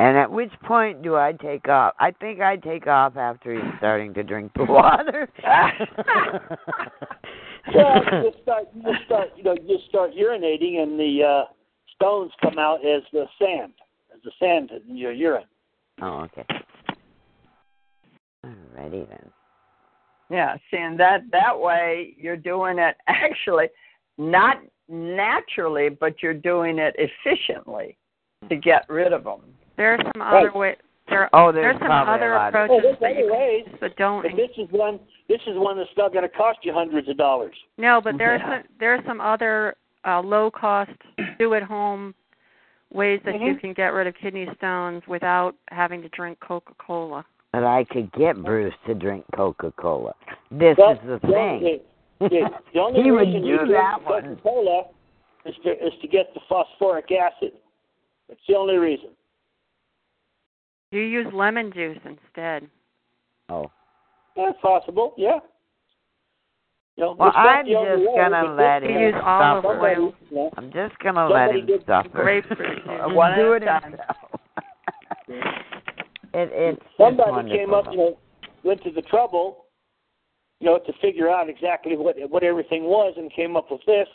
And 0.00 0.16
at 0.16 0.32
which 0.32 0.50
point 0.64 1.02
do 1.02 1.16
I 1.16 1.32
take 1.32 1.68
off? 1.68 1.92
I 2.00 2.10
think 2.10 2.40
I 2.40 2.56
take 2.56 2.86
off 2.86 3.18
after 3.18 3.52
he's 3.52 3.70
starting 3.76 4.14
to 4.14 4.22
drink 4.22 4.50
the 4.56 4.64
water. 4.64 5.28
well, 7.74 8.02
you 8.10 8.30
just 8.30 8.42
start, 8.42 8.68
you 8.74 8.94
start, 9.04 9.28
you 9.36 9.42
know, 9.44 9.54
you 9.60 9.76
just 9.76 9.90
start 9.90 10.12
urinating, 10.12 10.82
and 10.82 10.98
the 10.98 11.22
uh, 11.22 11.44
stones 11.94 12.32
come 12.40 12.58
out 12.58 12.76
as 12.76 13.02
the 13.12 13.26
sand, 13.38 13.74
as 14.14 14.22
the 14.24 14.30
sand 14.40 14.70
in 14.88 14.96
your 14.96 15.12
urine. 15.12 15.44
oh, 16.00 16.20
okay. 16.20 16.46
Alrighty 18.46 19.06
then. 19.06 19.30
Yeah, 20.30 20.56
seeing 20.70 20.96
that 20.96 21.24
that 21.30 21.60
way 21.60 22.14
you're 22.16 22.38
doing 22.38 22.78
it 22.78 22.96
actually 23.06 23.66
not 24.16 24.62
naturally, 24.88 25.90
but 25.90 26.22
you're 26.22 26.32
doing 26.32 26.78
it 26.78 26.96
efficiently 26.96 27.98
to 28.48 28.56
get 28.56 28.86
rid 28.88 29.12
of 29.12 29.24
them. 29.24 29.42
There 29.80 29.94
are 29.94 29.98
some 30.12 30.20
Right. 30.20 30.46
other 30.46 30.52
ways. 30.58 30.76
There, 31.08 31.30
Oh, 31.32 31.50
there's 31.52 31.78
some 31.78 31.90
other 31.90 32.34
a 32.34 32.36
lot 32.36 32.54
Oh, 32.54 32.64
approaches 32.64 32.82
there's 32.82 32.98
that 33.00 33.16
you 33.16 33.24
other 33.24 33.30
can, 33.32 33.40
ways, 33.40 33.66
but 33.80 33.96
don't. 33.96 34.22
but 34.22 34.36
this 34.36 34.50
is 34.58 34.70
one. 34.70 35.00
This 35.26 35.40
is 35.46 35.56
one 35.56 35.78
that's 35.78 35.96
not 35.96 36.12
going 36.12 36.22
to 36.22 36.28
cost 36.28 36.58
you 36.64 36.74
hundreds 36.74 37.08
of 37.08 37.16
dollars. 37.16 37.56
No, 37.78 37.98
but 38.02 38.18
there 38.18 38.34
are 38.34 38.38
some, 38.40 38.62
there 38.78 38.94
are 38.94 39.02
some 39.06 39.22
other 39.22 39.74
uh, 40.06 40.20
low 40.20 40.50
cost, 40.50 40.90
do 41.38 41.54
at 41.54 41.62
home 41.62 42.14
ways 42.92 43.20
that 43.24 43.40
you 43.40 43.54
Mhm. 43.54 43.60
can 43.60 43.72
get 43.72 43.94
rid 43.94 44.06
of 44.06 44.14
kidney 44.16 44.48
stones 44.56 45.02
without 45.06 45.54
having 45.70 46.02
to 46.02 46.08
drink 46.10 46.38
Coca 46.40 46.74
Cola. 46.74 47.24
But 47.52 47.64
I 47.64 47.84
could 47.84 48.12
get 48.12 48.36
Bruce 48.42 48.74
to 48.86 48.94
drink 48.94 49.24
Coca 49.34 49.72
Cola. 49.78 50.14
This 50.50 50.76
But 50.76 50.98
is 50.98 51.02
the 51.04 51.18
the 51.18 51.18
thing. 51.20 51.32
only- 51.38 51.82
the, 52.20 52.28
the 52.74 52.80
only 52.80 53.02
he 53.02 53.10
would 53.10 53.20
reason 53.28 53.44
you 53.44 53.58
drink. 53.64 53.82
Coca-Cola 54.06 54.84
is 55.46 55.56
to 55.64 55.86
is 55.86 55.94
to 56.02 56.06
get 56.08 56.32
the 56.34 56.40
phosphoric 56.48 57.10
acid. 57.12 57.52
That's 58.28 58.40
the 58.46 58.54
only 58.56 58.76
reason. 58.76 59.10
You 60.90 61.00
use 61.02 61.26
lemon 61.32 61.72
juice 61.72 61.98
instead. 62.04 62.68
Oh. 63.48 63.70
That's 64.36 64.58
possible. 64.60 65.14
Yeah. 65.16 65.38
You 66.96 67.04
know, 67.04 67.12
Well, 67.18 67.32
I'm 67.34 67.64
the 67.66 67.72
just 67.72 68.16
gonna 68.16 68.42
but 68.46 68.56
let 68.56 68.80
this- 68.80 68.90
You 68.90 68.96
him 68.96 69.02
use 69.02 69.22
olive 69.24 69.62
suffer. 69.64 69.74
somebody- 69.74 70.00
oil. 70.00 70.14
you 70.30 70.50
I'm 70.56 70.72
just 70.72 70.98
gonna 70.98 71.28
let 71.28 71.54
him 71.54 71.66
did 71.66 71.86
suffer. 71.86 72.08
grapefruit 72.08 72.84
juice. 72.86 73.36
Do 73.36 73.52
it 73.54 73.60
time. 73.60 73.82
himself. 73.82 74.40
it, 75.28 76.50
it's 76.52 76.82
somebody 76.96 77.50
it's 77.50 77.56
came 77.58 77.72
up, 77.74 77.86
wonderful. 77.86 77.92
you 77.94 78.10
know, 78.10 78.18
went 78.64 78.82
to 78.82 78.90
the 78.90 79.02
trouble, 79.02 79.66
you 80.60 80.66
know, 80.66 80.78
to 80.78 80.92
figure 81.00 81.28
out 81.30 81.48
exactly 81.48 81.96
what 81.96 82.16
what 82.30 82.42
everything 82.42 82.84
was, 82.84 83.14
and 83.16 83.32
came 83.32 83.56
up 83.56 83.70
with 83.70 83.84
this. 83.86 84.08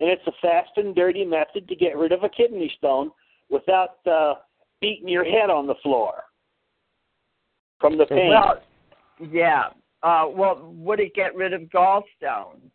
And 0.00 0.10
it's 0.10 0.26
a 0.26 0.32
fast 0.42 0.70
and 0.76 0.94
dirty 0.96 1.24
method 1.24 1.68
to 1.68 1.76
get 1.76 1.96
rid 1.96 2.10
of 2.12 2.24
a 2.24 2.28
kidney 2.28 2.68
stone 2.76 3.12
without 3.50 4.04
uh, 4.06 4.34
beating 4.82 5.08
your 5.08 5.24
head 5.24 5.48
on 5.48 5.66
the 5.66 5.76
floor 5.82 6.24
from 7.80 7.96
the 7.96 8.04
pain. 8.04 8.28
Well, 8.28 8.60
yeah. 9.30 9.68
Uh, 10.02 10.26
well, 10.28 10.70
would 10.76 11.00
it 11.00 11.14
get 11.14 11.34
rid 11.34 11.54
of 11.54 11.62
gallstones? 11.62 12.70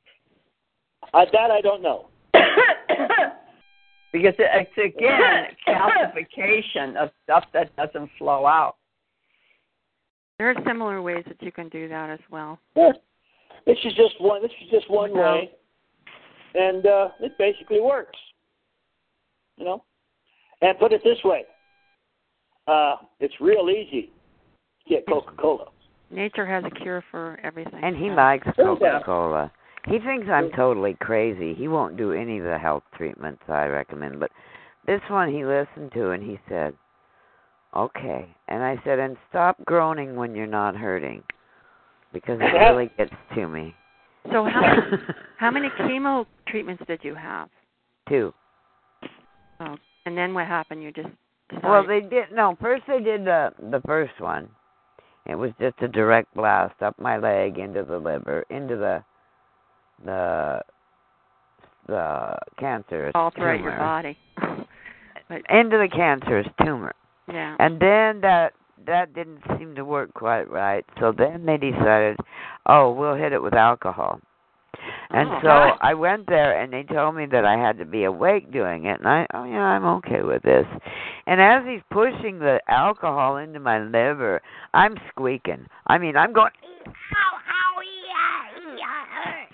Uh, 1.14 1.26
that 1.32 1.52
I 1.52 1.62
don't 1.62 1.84
know. 1.84 2.08
because 4.12 4.34
it's 4.40 4.72
again 4.78 5.46
calcification 5.68 6.96
of 6.96 7.10
stuff 7.24 7.44
that 7.54 7.76
doesn't 7.76 8.10
flow 8.18 8.48
out. 8.48 8.78
There 10.38 10.50
are 10.50 10.56
similar 10.66 11.02
ways 11.02 11.24
that 11.28 11.42
you 11.42 11.52
can 11.52 11.68
do 11.70 11.88
that 11.90 12.10
as 12.10 12.20
well. 12.32 12.60
Yeah. 12.76 12.92
This 13.66 13.78
is 13.84 13.94
just 13.94 14.20
one. 14.20 14.42
This 14.42 14.52
is 14.64 14.70
just 14.72 14.90
one 14.90 15.14
No. 15.14 15.20
way, 15.20 15.52
and 16.56 16.86
uh, 16.86 17.10
it 17.20 17.34
basically 17.38 17.82
works. 17.82 18.18
You 19.58 19.66
know, 19.66 19.84
and 20.62 20.78
put 20.80 20.94
it 20.94 21.02
this 21.04 21.18
way: 21.26 21.44
uh, 22.68 22.96
it's 23.20 23.34
real 23.40 23.70
easy 23.70 24.12
to 24.88 24.94
get 24.94 25.06
Coca-Cola. 25.08 25.66
Nature 26.10 26.46
has 26.46 26.64
a 26.66 26.70
cure 26.82 27.04
for 27.12 27.40
everything. 27.44 27.80
And 27.82 27.96
he 27.96 28.10
so. 28.10 28.14
likes 28.14 28.48
Coca 28.56 29.02
Cola. 29.06 29.52
He 29.86 30.00
thinks 30.00 30.28
I'm 30.30 30.52
totally 30.52 30.98
crazy. 31.00 31.54
He 31.54 31.68
won't 31.68 31.98
do 31.98 32.12
any 32.12 32.40
of 32.40 32.44
the 32.44 32.58
health 32.58 32.84
treatments 32.96 33.42
I 33.48 33.66
recommend, 33.66 34.20
but 34.20 34.32
this 34.86 35.02
one 35.10 35.32
he 35.32 35.46
listened 35.46 35.92
to 35.94 36.12
and 36.12 36.22
he 36.24 36.40
said, 36.50 36.74
"Okay." 37.76 38.28
And 38.50 38.64
I 38.64 38.78
said, 38.84 39.00
"And 39.00 39.16
stop 39.30 39.64
groaning 39.66 40.16
when 40.16 40.36
you're 40.36 40.46
not 40.46 40.76
hurting, 40.76 41.24
because 42.12 42.40
it 42.42 42.44
really 42.70 42.90
gets 42.98 43.14
to 43.36 43.48
me." 43.48 43.74
So 44.32 44.44
how 44.44 44.82
how 45.38 45.52
many 45.52 45.70
chemo 45.80 46.26
treatments 46.48 46.84
did 46.86 47.00
you 47.04 47.16
have? 47.16 47.50
Two. 48.10 48.34
Oh, 49.62 49.78
and 50.06 50.18
then 50.18 50.34
what 50.34 50.48
happened? 50.48 50.84
You 50.84 50.92
just 50.92 51.10
decided, 51.50 51.70
Well, 51.70 51.88
they 51.88 52.02
did 52.02 52.32
no. 52.34 52.58
First, 52.62 52.84
they 52.88 53.00
did 53.00 53.26
the 53.26 53.52
the 53.72 53.82
first 53.86 54.20
one. 54.20 54.50
It 55.26 55.36
was 55.36 55.52
just 55.60 55.76
a 55.82 55.88
direct 55.88 56.34
blast 56.34 56.82
up 56.82 56.98
my 57.00 57.18
leg 57.18 57.58
into 57.58 57.84
the 57.84 57.98
liver, 57.98 58.46
into 58.50 58.78
the 58.78 59.04
the 60.06 60.62
the 61.88 62.38
cancerous 62.60 63.12
all 63.16 63.32
throughout 63.32 63.58
tumor, 63.58 63.70
your 63.70 63.78
body. 63.78 64.18
but 65.30 65.42
into 65.50 65.78
the 65.78 65.90
cancerous 65.94 66.48
tumor. 66.64 66.94
yeah. 67.28 67.56
And 67.60 67.80
then 67.80 68.22
that 68.22 68.54
that 68.86 69.14
didn't 69.14 69.42
seem 69.58 69.76
to 69.76 69.84
work 69.84 70.14
quite 70.14 70.50
right. 70.50 70.86
So 71.00 71.12
then 71.18 71.46
they 71.46 71.58
decided, 71.58 72.18
oh, 72.68 72.92
we'll 72.92 73.16
hit 73.16 73.34
it 73.34 73.42
with 73.42 73.54
alcohol. 73.54 74.22
And 75.10 75.30
Oh. 75.30 75.40
so 75.42 75.50
I 75.82 75.94
went 75.94 76.28
there 76.28 76.60
and 76.60 76.72
they 76.72 76.84
told 76.84 77.16
me 77.16 77.26
that 77.28 77.46
I 77.46 77.58
had 77.58 77.78
to 77.80 77.86
be 77.86 78.04
awake 78.04 78.52
doing 78.52 78.86
it 78.86 79.00
and 79.00 79.08
I 79.08 79.26
oh 79.34 79.46
yeah, 79.46 79.64
I'm 79.64 79.86
okay 79.86 80.22
with 80.22 80.44
this. 80.44 80.66
And 81.26 81.42
as 81.42 81.64
he's 81.66 81.82
pushing 81.92 82.40
the 82.40 82.60
alcohol 82.68 83.38
into 83.38 83.60
my 83.60 83.80
liver, 83.80 84.42
I'm 84.74 84.96
squeaking. 85.10 85.68
I 85.88 85.98
mean, 85.98 86.16
I'm 86.16 86.34
going 86.34 86.52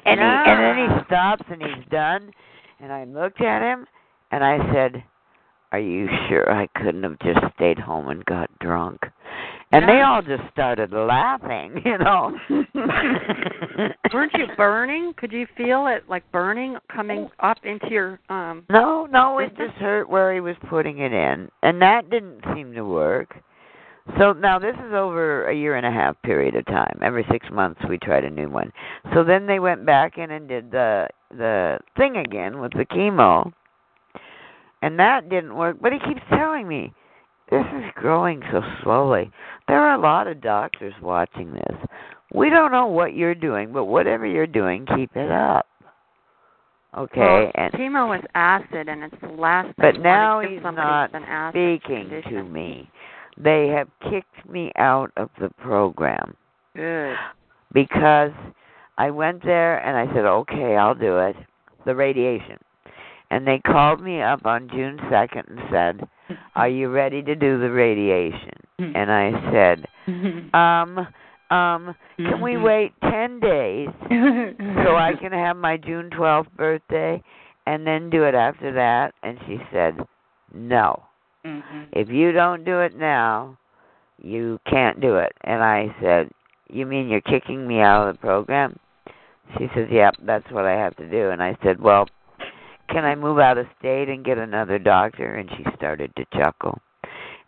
and 0.05 0.19
he 0.19 0.25
and 0.25 0.59
then 0.59 0.75
he 0.77 1.05
stops 1.05 1.43
and 1.49 1.61
he's 1.61 1.85
done 1.89 2.31
and 2.79 2.91
I 2.91 3.05
looked 3.05 3.41
at 3.41 3.61
him 3.61 3.85
and 4.31 4.43
I 4.43 4.57
said, 4.73 5.03
Are 5.73 5.79
you 5.79 6.07
sure 6.29 6.53
I 6.53 6.67
couldn't 6.75 7.01
have 7.01 7.17
just 7.19 7.39
stayed 7.55 7.79
home 7.79 8.07
and 8.09 8.23
got 8.25 8.47
drunk? 8.59 9.01
And 9.71 9.89
they 9.89 10.01
all 10.01 10.21
just 10.21 10.43
started 10.51 10.93
laughing, 10.93 11.81
you 11.85 11.97
know. 11.97 12.37
Weren't 14.13 14.33
you 14.35 14.45
burning? 14.55 15.15
Could 15.17 15.31
you 15.31 15.47
feel 15.57 15.87
it 15.87 16.07
like 16.07 16.31
burning 16.31 16.77
coming 16.95 17.27
up 17.39 17.57
into 17.63 17.89
your 17.89 18.19
um 18.29 18.65
No, 18.69 19.07
no, 19.07 19.39
it 19.39 19.57
just 19.57 19.73
hurt 19.79 20.07
where 20.07 20.31
he 20.31 20.39
was 20.41 20.55
putting 20.69 20.99
it 20.99 21.11
in. 21.11 21.49
And 21.63 21.81
that 21.81 22.07
didn't 22.11 22.41
seem 22.53 22.73
to 22.73 22.83
work. 22.83 23.35
So 24.19 24.33
now 24.33 24.59
this 24.59 24.75
is 24.75 24.93
over 24.93 25.49
a 25.49 25.55
year 25.55 25.75
and 25.75 25.87
a 25.87 25.91
half 25.91 26.21
period 26.21 26.55
of 26.55 26.67
time. 26.67 26.99
Every 27.01 27.25
six 27.31 27.47
months 27.51 27.81
we 27.89 27.97
tried 27.97 28.25
a 28.25 28.29
new 28.29 28.49
one. 28.49 28.71
So 29.15 29.23
then 29.23 29.47
they 29.47 29.57
went 29.57 29.87
back 29.87 30.19
in 30.19 30.29
and 30.29 30.47
did 30.47 30.69
the 30.69 31.07
the 31.31 31.79
thing 31.97 32.17
again 32.17 32.59
with 32.59 32.73
the 32.73 32.85
chemo. 32.85 33.51
And 34.83 34.99
that 34.99 35.29
didn't 35.29 35.55
work. 35.55 35.77
But 35.81 35.93
he 35.93 35.99
keeps 35.99 36.21
telling 36.29 36.67
me, 36.67 36.93
This 37.49 37.65
is 37.77 37.85
growing 37.95 38.41
so 38.51 38.61
slowly. 38.83 39.31
There 39.69 39.79
are 39.79 39.95
a 39.95 40.01
lot 40.01 40.27
of 40.27 40.41
doctors 40.41 40.93
watching 41.01 41.53
this. 41.53 41.77
We 42.33 42.49
don't 42.49 42.71
know 42.73 42.87
what 42.87 43.15
you're 43.15 43.33
doing, 43.33 43.71
but 43.71 43.85
whatever 43.85 44.25
you're 44.25 44.45
doing, 44.45 44.85
keep 44.93 45.15
it 45.15 45.31
up. 45.31 45.67
Okay, 46.97 47.19
well, 47.19 47.51
and 47.55 47.73
chemo 47.73 48.15
is 48.19 48.23
acid 48.35 48.87
and 48.87 49.03
it's 49.03 49.15
the 49.19 49.27
last 49.29 49.65
thing 49.65 49.73
but 49.77 49.99
now 49.99 50.35
want 50.35 50.43
to 50.43 50.49
give 50.49 50.57
he's 50.57 50.75
not 50.75 51.11
with 51.11 51.23
an 51.23 51.27
acid 51.27 51.79
speaking 51.81 52.21
to 52.29 52.43
me. 52.43 52.87
They 53.35 53.67
have 53.69 53.87
kicked 54.11 54.47
me 54.47 54.71
out 54.77 55.11
of 55.17 55.29
the 55.39 55.49
program. 55.57 56.35
Good. 56.75 57.15
because 57.73 58.31
I 58.97 59.09
went 59.09 59.43
there 59.43 59.77
and 59.77 59.97
I 59.97 60.13
said, 60.13 60.25
"Okay, 60.25 60.75
I'll 60.75 60.93
do 60.93 61.17
it." 61.17 61.35
The 61.85 61.95
radiation. 61.95 62.59
And 63.29 63.47
they 63.47 63.59
called 63.59 64.01
me 64.01 64.21
up 64.21 64.45
on 64.45 64.69
June 64.69 64.99
2nd 65.11 65.49
and 65.49 65.59
said, 65.71 66.07
"Are 66.55 66.67
you 66.69 66.89
ready 66.89 67.21
to 67.23 67.35
do 67.35 67.59
the 67.59 67.71
radiation?" 67.71 68.53
And 68.95 69.11
I 69.11 69.31
said, 69.51 69.87
"Um, 70.53 71.07
um, 71.49 71.95
can 72.17 72.41
we 72.41 72.57
wait 72.57 72.93
10 73.01 73.39
days 73.39 73.89
so 74.09 74.95
I 74.95 75.13
can 75.19 75.31
have 75.31 75.57
my 75.57 75.77
June 75.77 76.09
12th 76.11 76.51
birthday 76.55 77.21
and 77.65 77.85
then 77.87 78.09
do 78.09 78.23
it 78.23 78.35
after 78.35 78.71
that?" 78.73 79.13
And 79.23 79.39
she 79.47 79.59
said, 79.71 79.97
"No. 80.53 81.03
If 81.91 82.09
you 82.09 82.31
don't 82.31 82.63
do 82.63 82.79
it 82.81 82.95
now, 82.95 83.57
you 84.21 84.59
can't 84.69 84.99
do 85.01 85.17
it." 85.17 85.33
And 85.41 85.63
I 85.63 85.93
said, 86.01 86.29
"You 86.69 86.85
mean 86.85 87.09
you're 87.09 87.21
kicking 87.21 87.67
me 87.67 87.79
out 87.81 88.07
of 88.07 88.15
the 88.15 88.19
program?" 88.19 88.77
She 89.57 89.69
says, 89.75 89.87
"Yep, 89.91 90.15
that's 90.21 90.49
what 90.51 90.65
I 90.65 90.73
have 90.73 90.95
to 90.97 91.09
do." 91.09 91.31
And 91.31 91.41
I 91.43 91.57
said, 91.63 91.81
"Well, 91.81 92.07
can 92.89 93.05
I 93.05 93.15
move 93.15 93.39
out 93.39 93.57
of 93.57 93.67
state 93.79 94.09
and 94.09 94.25
get 94.25 94.37
another 94.37 94.79
doctor?" 94.79 95.35
And 95.35 95.49
she 95.51 95.65
started 95.75 96.15
to 96.15 96.25
chuckle. 96.37 96.79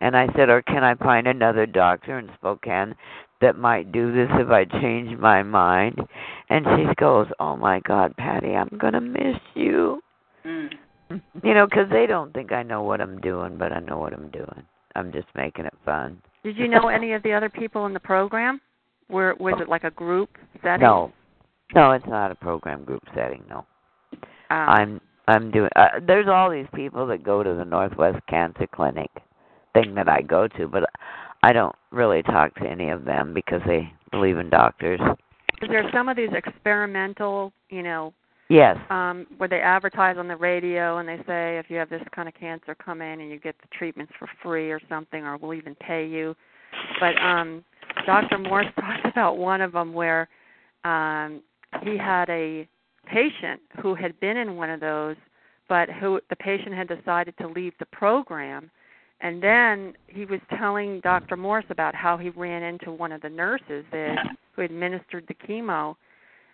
And 0.01 0.15
I 0.15 0.27
said, 0.35 0.49
"Or 0.49 0.61
can 0.61 0.83
I 0.83 0.95
find 0.95 1.27
another 1.27 1.65
doctor 1.65 2.19
in 2.19 2.29
Spokane 2.35 2.95
that 3.41 3.57
might 3.57 3.91
do 3.91 4.11
this 4.11 4.29
if 4.33 4.49
I 4.49 4.65
change 4.65 5.17
my 5.17 5.43
mind?" 5.43 6.07
And 6.49 6.65
she 6.75 6.93
goes, 6.95 7.27
"Oh 7.39 7.55
my 7.55 7.79
God, 7.81 8.15
Patty, 8.17 8.55
I'm 8.55 8.69
gonna 8.77 9.01
miss 9.01 9.39
you." 9.53 10.01
You 10.43 11.53
know, 11.53 11.67
'cause 11.67 11.87
they 11.89 12.07
don't 12.07 12.33
think 12.33 12.51
I 12.51 12.63
know 12.63 12.81
what 12.83 12.99
I'm 12.99 13.19
doing, 13.19 13.57
but 13.57 13.71
I 13.71 13.79
know 13.79 13.97
what 13.97 14.13
I'm 14.13 14.29
doing. 14.29 14.65
I'm 14.95 15.11
just 15.11 15.27
making 15.35 15.65
it 15.65 15.73
fun. 15.85 16.21
Did 16.43 16.57
you 16.57 16.67
know 16.67 16.87
any 16.87 17.13
of 17.13 17.23
the 17.23 17.33
other 17.33 17.49
people 17.49 17.85
in 17.85 17.93
the 17.93 17.99
program? 17.99 18.59
Were 19.09 19.35
was 19.39 19.59
it 19.59 19.69
like 19.69 19.83
a 19.83 19.91
group 19.91 20.29
setting? 20.63 20.81
No, 20.81 21.11
no, 21.73 21.91
it's 21.91 22.07
not 22.07 22.31
a 22.31 22.35
program 22.35 22.83
group 22.83 23.03
setting. 23.13 23.43
No, 23.49 23.65
Um, 24.49 24.69
I'm 24.69 25.01
I'm 25.27 25.51
doing. 25.51 25.69
Uh, 25.75 25.99
there's 26.05 26.27
all 26.27 26.49
these 26.49 26.67
people 26.73 27.07
that 27.07 27.23
go 27.23 27.43
to 27.43 27.53
the 27.53 27.65
Northwest 27.65 28.19
Cancer 28.27 28.67
Clinic 28.67 29.09
thing 29.73 29.95
that 29.95 30.07
I 30.07 30.21
go 30.21 30.47
to, 30.49 30.67
but 30.67 30.83
I 31.43 31.53
don't 31.53 31.75
really 31.91 32.23
talk 32.23 32.53
to 32.55 32.65
any 32.65 32.89
of 32.89 33.05
them 33.05 33.33
because 33.33 33.61
they 33.65 33.91
believe 34.11 34.37
in 34.37 34.49
doctors. 34.49 34.99
Is 35.61 35.69
there 35.69 35.89
some 35.93 36.09
of 36.09 36.17
these 36.17 36.29
experimental, 36.33 37.51
you 37.69 37.83
know, 37.83 38.13
Yes. 38.47 38.77
um, 38.91 39.25
where 39.37 39.49
they 39.49 39.59
advertise 39.59 40.17
on 40.17 40.27
the 40.27 40.35
radio 40.35 40.97
and 40.97 41.09
they 41.09 41.17
say 41.25 41.57
if 41.57 41.69
you 41.69 41.77
have 41.77 41.89
this 41.89 42.03
kind 42.13 42.27
of 42.27 42.35
cancer, 42.35 42.75
come 42.75 43.01
in 43.01 43.19
and 43.21 43.31
you 43.31 43.39
get 43.39 43.55
the 43.59 43.67
treatments 43.75 44.13
for 44.19 44.29
free 44.43 44.71
or 44.71 44.79
something, 44.87 45.23
or 45.23 45.37
we'll 45.37 45.55
even 45.55 45.73
pay 45.75 46.05
you. 46.05 46.35
But 46.99 47.19
um, 47.21 47.63
Dr. 48.05 48.37
Morse 48.37 48.67
talked 48.79 49.05
about 49.05 49.37
one 49.37 49.61
of 49.61 49.71
them 49.71 49.93
where 49.93 50.27
um, 50.83 51.41
he 51.81 51.97
had 51.97 52.29
a 52.29 52.67
patient 53.05 53.61
who 53.81 53.95
had 53.95 54.19
been 54.19 54.37
in 54.37 54.55
one 54.55 54.69
of 54.69 54.79
those, 54.79 55.15
but 55.67 55.89
who 55.89 56.19
the 56.29 56.35
patient 56.35 56.75
had 56.75 56.87
decided 56.87 57.35
to 57.37 57.47
leave 57.47 57.73
the 57.79 57.85
program. 57.87 58.69
And 59.21 59.41
then 59.41 59.93
he 60.07 60.25
was 60.25 60.39
telling 60.57 60.99
Dr. 60.99 61.37
Morse 61.37 61.65
about 61.69 61.95
how 61.95 62.17
he 62.17 62.29
ran 62.29 62.63
into 62.63 62.91
one 62.91 63.11
of 63.11 63.21
the 63.21 63.29
nurses 63.29 63.85
that, 63.91 64.17
who 64.55 64.61
administered 64.61 65.25
the 65.27 65.33
chemo, 65.33 65.95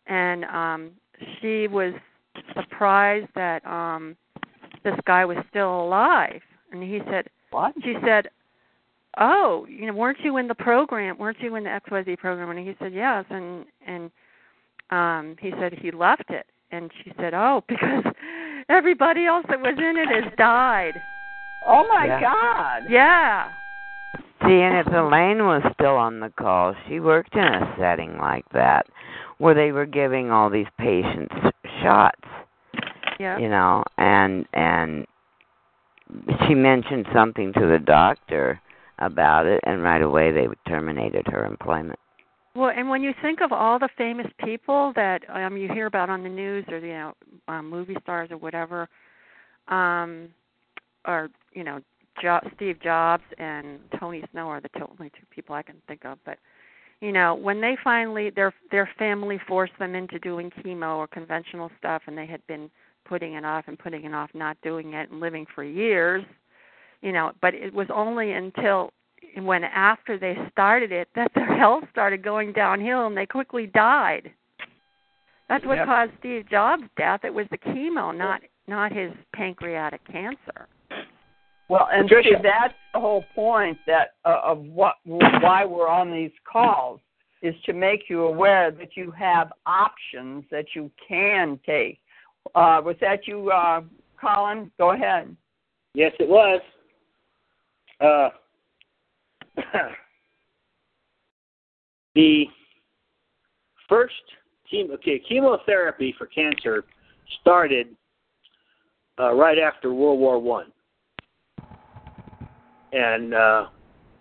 and 0.07 0.45
um, 0.45 0.91
she 1.39 1.67
was 1.67 1.93
surprised 2.55 3.27
that 3.35 3.65
um, 3.65 4.15
this 4.83 4.95
guy 5.05 5.25
was 5.25 5.37
still 5.49 5.81
alive. 5.81 6.41
And 6.71 6.81
he 6.83 6.99
said, 7.09 7.27
"What?" 7.49 7.73
She 7.83 7.95
said, 8.05 8.29
"Oh, 9.17 9.65
you 9.69 9.87
know, 9.87 9.93
weren't 9.93 10.19
you 10.23 10.37
in 10.37 10.47
the 10.47 10.55
program? 10.55 11.17
Weren't 11.17 11.39
you 11.41 11.55
in 11.55 11.63
the 11.63 11.69
XYZ 11.69 12.17
program?" 12.17 12.49
And 12.49 12.59
he 12.59 12.75
said, 12.79 12.93
"Yes." 12.93 13.25
And 13.29 13.65
and 13.85 14.11
um, 14.91 15.35
he 15.39 15.51
said 15.59 15.73
he 15.73 15.91
left 15.91 16.29
it. 16.29 16.45
And 16.73 16.89
she 17.03 17.11
said, 17.17 17.33
"Oh, 17.33 17.63
because 17.67 18.03
everybody 18.69 19.25
else 19.25 19.45
that 19.49 19.59
was 19.59 19.75
in 19.77 19.97
it 19.97 20.23
has 20.23 20.31
died." 20.37 21.01
Oh 21.65 21.85
my 21.87 22.05
Yeah. 22.05 22.21
God. 22.21 22.83
Yeah. 22.89 23.51
See, 24.45 24.59
and 24.61 24.77
if 24.77 24.87
Elaine 24.87 25.45
was 25.45 25.61
still 25.73 25.95
on 25.95 26.19
the 26.19 26.29
call, 26.29 26.73
she 26.87 26.99
worked 26.99 27.35
in 27.35 27.43
a 27.43 27.75
setting 27.77 28.17
like 28.17 28.45
that 28.53 28.87
where 29.37 29.53
they 29.53 29.71
were 29.71 29.85
giving 29.85 30.31
all 30.31 30.49
these 30.49 30.67
patients 30.79 31.33
shots, 31.83 32.21
Yeah. 33.19 33.37
you 33.37 33.49
know, 33.49 33.83
and 33.97 34.45
and 34.53 35.05
she 36.47 36.55
mentioned 36.55 37.05
something 37.13 37.53
to 37.53 37.67
the 37.67 37.79
doctor 37.79 38.59
about 38.99 39.45
it, 39.45 39.59
and 39.65 39.83
right 39.83 40.01
away 40.01 40.31
they 40.31 40.47
terminated 40.67 41.27
her 41.27 41.45
employment. 41.45 41.99
Well, 42.55 42.71
and 42.75 42.89
when 42.89 43.01
you 43.01 43.13
think 43.21 43.39
of 43.41 43.51
all 43.53 43.79
the 43.79 43.89
famous 43.97 44.27
people 44.43 44.91
that 44.95 45.21
um 45.29 45.55
you 45.55 45.69
hear 45.71 45.85
about 45.85 46.09
on 46.09 46.23
the 46.23 46.29
news 46.29 46.65
or 46.69 46.79
you 46.79 46.93
know 46.93 47.13
um, 47.47 47.69
movie 47.69 47.95
stars 48.01 48.29
or 48.31 48.37
whatever, 48.37 48.89
um, 49.69 50.29
or 51.05 51.29
you 51.53 51.63
know 51.63 51.79
jo- 52.21 52.41
Steve 52.55 52.81
Jobs 52.81 53.23
and 53.37 53.79
Tony 53.99 54.23
Snow 54.31 54.47
are 54.49 54.59
the 54.59 54.69
two, 54.77 54.85
only 54.99 55.09
two 55.11 55.25
people 55.29 55.55
I 55.55 55.61
can 55.63 55.75
think 55.87 56.03
of. 56.05 56.17
But 56.25 56.39
you 56.99 57.13
know 57.13 57.35
when 57.35 57.61
they 57.61 57.77
finally 57.83 58.31
their 58.31 58.53
their 58.69 58.89
family 58.99 59.39
forced 59.47 59.77
them 59.79 59.95
into 59.95 60.19
doing 60.19 60.51
chemo 60.51 60.97
or 60.97 61.07
conventional 61.07 61.71
stuff, 61.79 62.01
and 62.07 62.17
they 62.17 62.25
had 62.25 62.45
been 62.47 62.69
putting 63.05 63.33
it 63.35 63.45
off 63.45 63.65
and 63.67 63.79
putting 63.79 64.03
it 64.03 64.13
off, 64.13 64.29
not 64.33 64.57
doing 64.61 64.93
it, 64.93 65.09
and 65.09 65.21
living 65.21 65.45
for 65.55 65.63
years. 65.63 66.23
You 67.01 67.13
know, 67.13 67.31
but 67.41 67.53
it 67.55 67.73
was 67.73 67.87
only 67.93 68.33
until 68.33 68.91
when 69.37 69.63
after 69.63 70.17
they 70.17 70.35
started 70.51 70.91
it 70.91 71.07
that 71.15 71.31
their 71.35 71.57
health 71.59 71.83
started 71.91 72.23
going 72.23 72.53
downhill 72.53 73.07
and 73.07 73.15
they 73.15 73.25
quickly 73.25 73.67
died. 73.67 74.31
That's 75.49 75.65
what 75.65 75.77
Yep. 75.77 75.85
caused 75.85 76.11
Steve 76.19 76.49
Jobs' 76.49 76.83
death. 76.97 77.21
It 77.23 77.33
was 77.33 77.45
the 77.51 77.57
chemo, 77.57 78.15
not 78.15 78.41
not 78.67 78.93
his 78.93 79.11
pancreatic 79.33 79.99
cancer. 80.09 80.67
Well, 81.67 81.89
and 81.91 82.07
Patricia. 82.07 82.29
see, 82.37 82.41
that's 82.43 82.73
the 82.93 82.99
whole 82.99 83.23
point 83.35 83.77
that 83.87 84.15
uh, 84.25 84.39
of 84.43 84.59
what 84.59 84.95
why 85.03 85.65
we're 85.65 85.87
on 85.89 86.11
these 86.11 86.31
calls 86.51 86.99
is 87.41 87.55
to 87.65 87.73
make 87.73 88.03
you 88.09 88.23
aware 88.25 88.71
that 88.71 88.95
you 88.95 89.11
have 89.11 89.51
options 89.65 90.43
that 90.51 90.67
you 90.75 90.91
can 91.07 91.59
take. 91.65 91.99
Uh, 92.55 92.81
was 92.83 92.95
that 93.01 93.27
you, 93.27 93.49
uh, 93.51 93.81
Colin? 94.19 94.71
Go 94.77 94.91
ahead. 94.91 95.35
Yes, 95.93 96.11
it 96.19 96.29
was. 96.29 96.61
Uh, 97.99 98.29
the 102.15 102.45
first 103.89 104.13
chemo, 104.71 104.91
okay, 104.93 105.21
chemotherapy 105.27 106.15
for 106.17 106.27
cancer 106.27 106.85
started 107.41 107.87
uh, 109.19 109.33
right 109.33 109.57
after 109.59 109.93
World 109.93 110.19
War 110.19 110.39
One, 110.39 110.71
and 112.93 113.33
uh, 113.33 113.67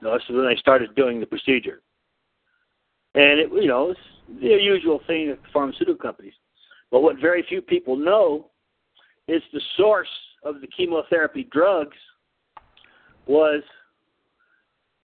you 0.00 0.09
know, 0.09 0.15
this 0.15 0.23
is 0.28 0.34
when 0.34 0.47
they 0.47 0.57
started 0.57 0.94
doing 0.94 1.20
the 1.20 1.26
procedure. 1.26 1.81
And 3.15 3.41
it, 3.41 3.50
you 3.52 3.67
know, 3.67 3.91
it's 3.91 4.00
the 4.41 4.49
usual 4.49 5.00
thing 5.07 5.31
at 5.31 5.39
pharmaceutical 5.52 5.97
companies. 5.97 6.34
But 6.91 7.00
what 7.00 7.17
very 7.20 7.44
few 7.49 7.60
people 7.60 7.97
know 7.97 8.50
is 9.28 9.42
the 9.52 9.60
source 9.76 10.09
of 10.44 10.60
the 10.60 10.67
chemotherapy 10.67 11.49
drugs 11.52 11.97
was 13.26 13.62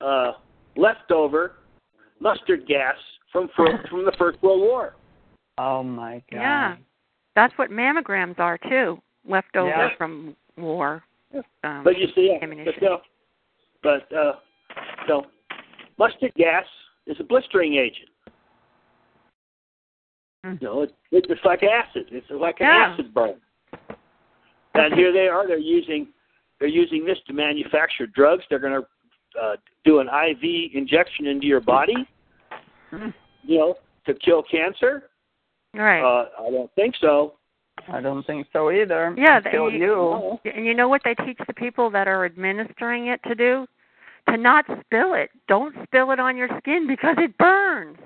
uh, 0.00 0.32
leftover 0.76 1.52
mustard 2.20 2.66
gas 2.66 2.96
from 3.32 3.48
from 3.56 4.04
the 4.04 4.12
First 4.18 4.42
World 4.42 4.60
War. 4.60 4.94
Oh 5.58 5.82
my 5.82 6.22
God. 6.30 6.40
Yeah, 6.40 6.76
that's 7.34 7.52
what 7.56 7.70
mammograms 7.70 8.38
are 8.38 8.58
too, 8.68 8.98
leftover 9.28 9.68
Yeah. 9.68 9.96
from 9.96 10.36
war. 10.56 11.02
Um, 11.64 11.82
But 11.84 11.98
you 11.98 12.06
see, 12.14 12.30
yeah, 12.32 12.42
ammunition. 12.42 12.72
but 12.80 12.86
no, 12.86 13.00
but 13.82 14.16
uh, 14.16 14.32
no, 15.08 15.26
mustard 15.98 16.32
gas 16.34 16.64
is 17.06 17.16
a 17.20 17.24
blistering 17.24 17.74
agent. 17.74 18.08
Hmm. 20.44 20.54
You 20.60 20.66
know, 20.68 20.82
it, 20.82 20.94
it's 21.10 21.44
like 21.44 21.62
acid. 21.62 22.06
It's 22.10 22.26
like 22.30 22.60
an 22.60 22.66
Yeah. 22.66 22.92
acid 22.92 23.12
burn. 23.12 23.40
And 24.74 24.94
here 24.94 25.12
they 25.12 25.26
are. 25.28 25.46
They're 25.46 25.58
using 25.58 26.08
they're 26.58 26.68
using 26.68 27.04
this 27.04 27.18
to 27.26 27.32
manufacture 27.32 28.06
drugs. 28.06 28.44
They're 28.48 28.58
going 28.58 28.80
to 28.80 28.86
uh, 29.40 29.56
do 29.84 30.00
an 30.00 30.08
IV 30.08 30.70
injection 30.74 31.26
into 31.26 31.46
your 31.46 31.60
body. 31.60 32.06
Hmm. 32.90 33.08
You 33.42 33.58
know, 33.58 33.74
to 34.06 34.14
kill 34.14 34.42
cancer. 34.42 35.04
right. 35.74 36.00
Uh, 36.02 36.28
I 36.40 36.50
don't 36.50 36.70
think 36.74 36.94
so. 37.00 37.34
I 37.92 38.00
don't 38.00 38.24
think 38.26 38.46
so 38.52 38.70
either. 38.70 39.14
Yeah, 39.18 39.36
Until 39.44 39.70
they- 39.70 39.76
you. 39.76 40.38
And 40.44 40.64
you 40.66 40.74
know 40.74 40.88
what 40.88 41.02
they 41.04 41.14
teach 41.14 41.38
the 41.46 41.52
people 41.54 41.90
that 41.90 42.08
are 42.08 42.24
administering 42.24 43.08
it 43.08 43.20
to 43.28 43.34
do? 43.34 43.66
To 44.30 44.36
not 44.36 44.64
spill 44.84 45.14
it. 45.14 45.30
Don't 45.46 45.74
spill 45.84 46.10
it 46.10 46.18
on 46.18 46.36
your 46.36 46.48
skin 46.58 46.86
because 46.88 47.16
it 47.18 47.36
burns. 47.38 47.98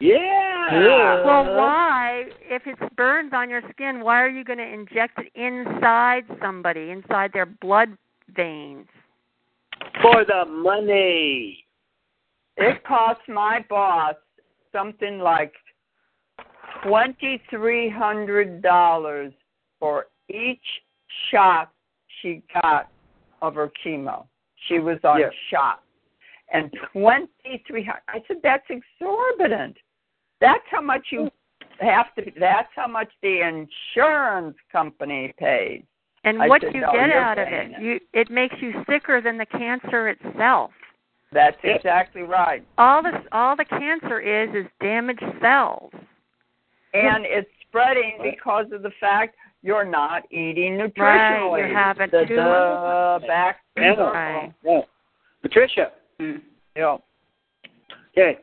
Yeah. 0.00 1.24
Well, 1.24 1.54
why? 1.56 2.24
If 2.42 2.66
it 2.66 2.78
burns 2.96 3.32
on 3.34 3.50
your 3.50 3.62
skin, 3.70 4.00
why 4.00 4.22
are 4.22 4.28
you 4.28 4.44
going 4.44 4.58
to 4.58 4.66
inject 4.66 5.18
it 5.18 5.30
inside 5.34 6.24
somebody, 6.40 6.90
inside 6.90 7.32
their 7.32 7.46
blood 7.46 7.96
veins? 8.34 8.86
For 10.02 10.24
the 10.24 10.44
money. 10.46 11.66
It 12.56 12.84
cost 12.84 13.20
my 13.28 13.64
boss 13.68 14.14
something 14.72 15.18
like 15.18 15.52
twenty 16.86 17.42
three 17.50 17.88
hundred 17.88 18.62
dollars 18.62 19.32
for 19.80 20.06
each 20.28 20.64
shot 21.30 21.70
she 22.20 22.42
got 22.62 22.90
of 23.42 23.54
her 23.54 23.70
chemo. 23.84 24.26
She 24.68 24.78
was 24.78 24.98
on 25.04 25.20
Yes. 25.20 25.32
shot. 25.50 25.82
And 26.52 26.72
twenty 26.92 27.62
three 27.66 27.84
hundred 27.84 28.02
I 28.08 28.22
said, 28.28 28.38
That's 28.42 28.64
exorbitant. 28.68 29.76
That's 30.40 30.64
how 30.70 30.80
much 30.80 31.06
you 31.10 31.30
have 31.80 32.14
to 32.14 32.30
that's 32.38 32.68
how 32.76 32.86
much 32.86 33.08
the 33.22 33.40
insurance 33.40 34.56
company 34.70 35.34
pays. 35.38 35.82
And 36.24 36.42
I 36.42 36.48
what 36.48 36.62
said, 36.62 36.74
you 36.74 36.80
"No, 36.80 36.92
get 36.92 37.10
out 37.10 37.38
of 37.38 37.48
paying 37.48 37.72
it, 37.72 37.82
you 37.82 38.00
it 38.12 38.30
makes 38.30 38.54
you 38.60 38.72
sicker 38.88 39.20
than 39.20 39.38
the 39.38 39.46
cancer 39.46 40.08
itself. 40.08 40.70
That's 41.32 41.56
exactly 41.64 42.22
right. 42.22 42.64
All 42.78 43.02
this 43.02 43.14
all 43.32 43.56
the 43.56 43.64
cancer 43.64 44.20
is 44.20 44.48
is 44.54 44.70
damaged 44.80 45.22
cells. 45.40 45.92
And 46.94 47.24
it's 47.26 47.50
spreading 47.68 48.18
because 48.22 48.66
of 48.72 48.82
the 48.82 48.92
fact 49.00 49.36
you're 49.62 49.84
not 49.84 50.22
eating 50.30 50.78
nutritionally. 50.78 51.62
Right, 51.62 51.68
you 51.68 51.74
haven't 51.74 52.12
the, 52.12 52.24
too- 52.26 52.36
the 52.36 53.24
back 53.26 53.60
Yeah. 53.76 53.94
Right. 53.94 54.52
Yeah. 54.64 54.80
Patricia. 55.42 55.92
Yeah. 56.76 56.96
Okay. 58.16 58.38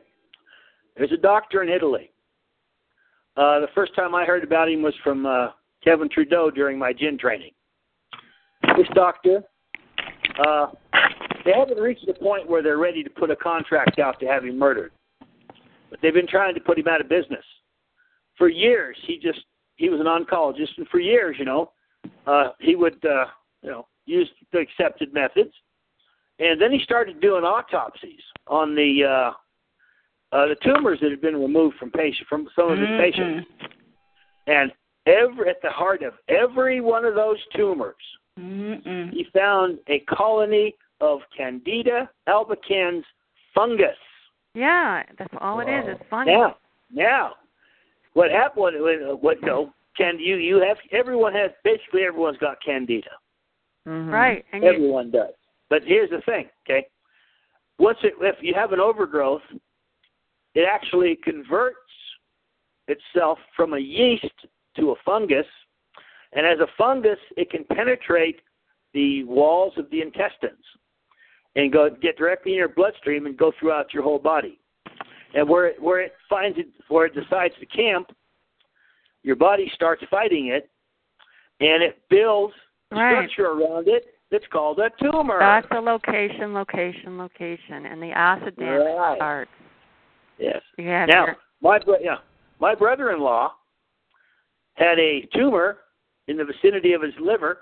There's 0.96 1.12
a 1.12 1.16
doctor 1.16 1.62
in 1.62 1.70
Italy. 1.70 2.10
Uh, 3.36 3.60
the 3.60 3.68
first 3.74 3.94
time 3.96 4.14
I 4.14 4.24
heard 4.26 4.44
about 4.44 4.68
him 4.68 4.82
was 4.82 4.94
from 5.02 5.24
uh, 5.24 5.48
Kevin 5.82 6.08
Trudeau 6.10 6.50
during 6.50 6.78
my 6.78 6.92
gin 6.92 7.16
training. 7.16 7.52
This 8.76 8.86
doctor, 8.94 9.42
uh, 10.44 10.68
they 11.44 11.52
haven't 11.52 11.78
reached 11.78 12.06
the 12.06 12.14
point 12.14 12.48
where 12.48 12.62
they're 12.62 12.78
ready 12.78 13.02
to 13.02 13.10
put 13.10 13.30
a 13.30 13.36
contract 13.36 13.98
out 13.98 14.18
to 14.20 14.26
have 14.26 14.44
him 14.44 14.58
murdered, 14.58 14.92
but 15.90 15.98
they've 16.00 16.14
been 16.14 16.26
trying 16.26 16.54
to 16.54 16.60
put 16.60 16.78
him 16.78 16.88
out 16.88 17.00
of 17.00 17.08
business. 17.08 17.44
For 18.38 18.48
years. 18.48 18.96
He 19.06 19.18
just 19.18 19.40
he 19.76 19.88
was 19.88 20.00
an 20.00 20.06
oncologist, 20.06 20.78
and 20.78 20.88
for 20.88 21.00
years, 21.00 21.36
you 21.38 21.44
know, 21.44 21.72
uh, 22.26 22.50
he 22.60 22.74
would 22.76 23.04
uh, 23.04 23.26
you 23.62 23.70
know 23.70 23.86
use 24.06 24.28
the 24.52 24.58
accepted 24.58 25.12
methods, 25.12 25.52
and 26.38 26.60
then 26.60 26.72
he 26.72 26.80
started 26.82 27.20
doing 27.20 27.44
autopsies 27.44 28.22
on 28.46 28.74
the 28.74 29.04
uh, 29.04 30.36
uh, 30.36 30.46
the 30.48 30.56
tumors 30.62 30.98
that 31.02 31.10
had 31.10 31.20
been 31.20 31.36
removed 31.36 31.76
from 31.76 31.90
patient 31.90 32.26
from 32.28 32.48
some 32.56 32.72
of 32.72 32.78
his 32.78 32.88
patients, 32.98 33.46
and 34.46 34.72
every 35.06 35.48
at 35.48 35.60
the 35.62 35.70
heart 35.70 36.02
of 36.02 36.14
every 36.28 36.80
one 36.80 37.04
of 37.04 37.14
those 37.14 37.38
tumors, 37.54 37.94
he 38.36 39.26
found 39.34 39.78
a 39.88 40.00
colony 40.00 40.74
of 41.00 41.20
Candida 41.36 42.08
albicans 42.28 43.02
fungus. 43.54 43.96
Yeah, 44.54 45.02
that's 45.18 45.32
all 45.40 45.60
it 45.60 45.68
is. 45.68 45.84
It's 45.88 46.02
fungus. 46.10 46.32
Now, 46.32 46.56
now, 46.92 47.32
what 48.14 48.30
happened? 48.30 48.56
What, 48.56 48.74
what, 48.80 49.22
what 49.22 49.36
no? 49.42 49.72
Can 49.96 50.18
you 50.18 50.36
you 50.36 50.56
have 50.66 50.78
everyone 50.92 51.34
has 51.34 51.50
basically 51.64 52.02
everyone's 52.02 52.38
got 52.38 52.56
Candida. 52.64 53.10
Mm-hmm. 53.86 54.10
Right. 54.10 54.44
And 54.52 54.62
you, 54.62 54.68
Everyone 54.68 55.10
does. 55.10 55.34
But 55.68 55.82
here's 55.84 56.10
the 56.10 56.20
thing, 56.26 56.48
okay? 56.64 56.86
Once 57.78 57.98
it, 58.02 58.14
if 58.20 58.36
you 58.40 58.54
have 58.54 58.72
an 58.72 58.80
overgrowth, 58.80 59.42
it 60.54 60.68
actually 60.70 61.18
converts 61.24 61.76
itself 62.88 63.38
from 63.56 63.72
a 63.72 63.78
yeast 63.78 64.26
to 64.76 64.90
a 64.90 64.94
fungus, 65.04 65.46
and 66.32 66.46
as 66.46 66.58
a 66.60 66.66
fungus, 66.78 67.18
it 67.36 67.50
can 67.50 67.64
penetrate 67.64 68.40
the 68.94 69.24
walls 69.24 69.72
of 69.76 69.90
the 69.90 70.00
intestines 70.00 70.64
and 71.56 71.72
go 71.72 71.90
get 71.90 72.16
directly 72.16 72.52
in 72.52 72.58
your 72.58 72.68
bloodstream 72.68 73.26
and 73.26 73.36
go 73.36 73.52
throughout 73.58 73.92
your 73.92 74.02
whole 74.02 74.18
body. 74.18 74.58
And 75.34 75.48
where 75.48 75.66
it, 75.66 75.82
where 75.82 76.00
it 76.00 76.12
finds 76.28 76.58
it, 76.58 76.66
where 76.88 77.06
it 77.06 77.14
decides 77.14 77.54
to 77.60 77.66
camp, 77.66 78.08
your 79.22 79.36
body 79.36 79.70
starts 79.74 80.02
fighting 80.10 80.48
it, 80.48 80.70
and 81.60 81.82
it 81.82 82.00
builds 82.08 82.54
Right. 82.90 83.30
structure 83.30 83.52
around 83.52 83.88
it 83.88 84.04
that's 84.30 84.46
called 84.52 84.78
a 84.78 84.90
tumor. 85.02 85.38
that's 85.38 85.66
the 85.70 85.80
location, 85.80 86.52
location, 86.52 87.16
location, 87.16 87.86
and 87.86 88.02
the 88.02 88.10
acid 88.10 88.54
damage 88.56 88.94
Right. 88.98 89.16
starts. 89.16 89.50
Yes. 90.36 90.62
Have 90.76 91.08
Now, 91.08 91.26
my 91.62 91.80
yeah, 92.02 92.18
my 92.58 92.74
brother-in-law 92.74 93.54
had 94.74 94.98
a 94.98 95.22
tumor 95.34 95.78
in 96.28 96.36
the 96.36 96.44
vicinity 96.44 96.92
of 96.92 97.02
his 97.02 97.14
liver 97.20 97.58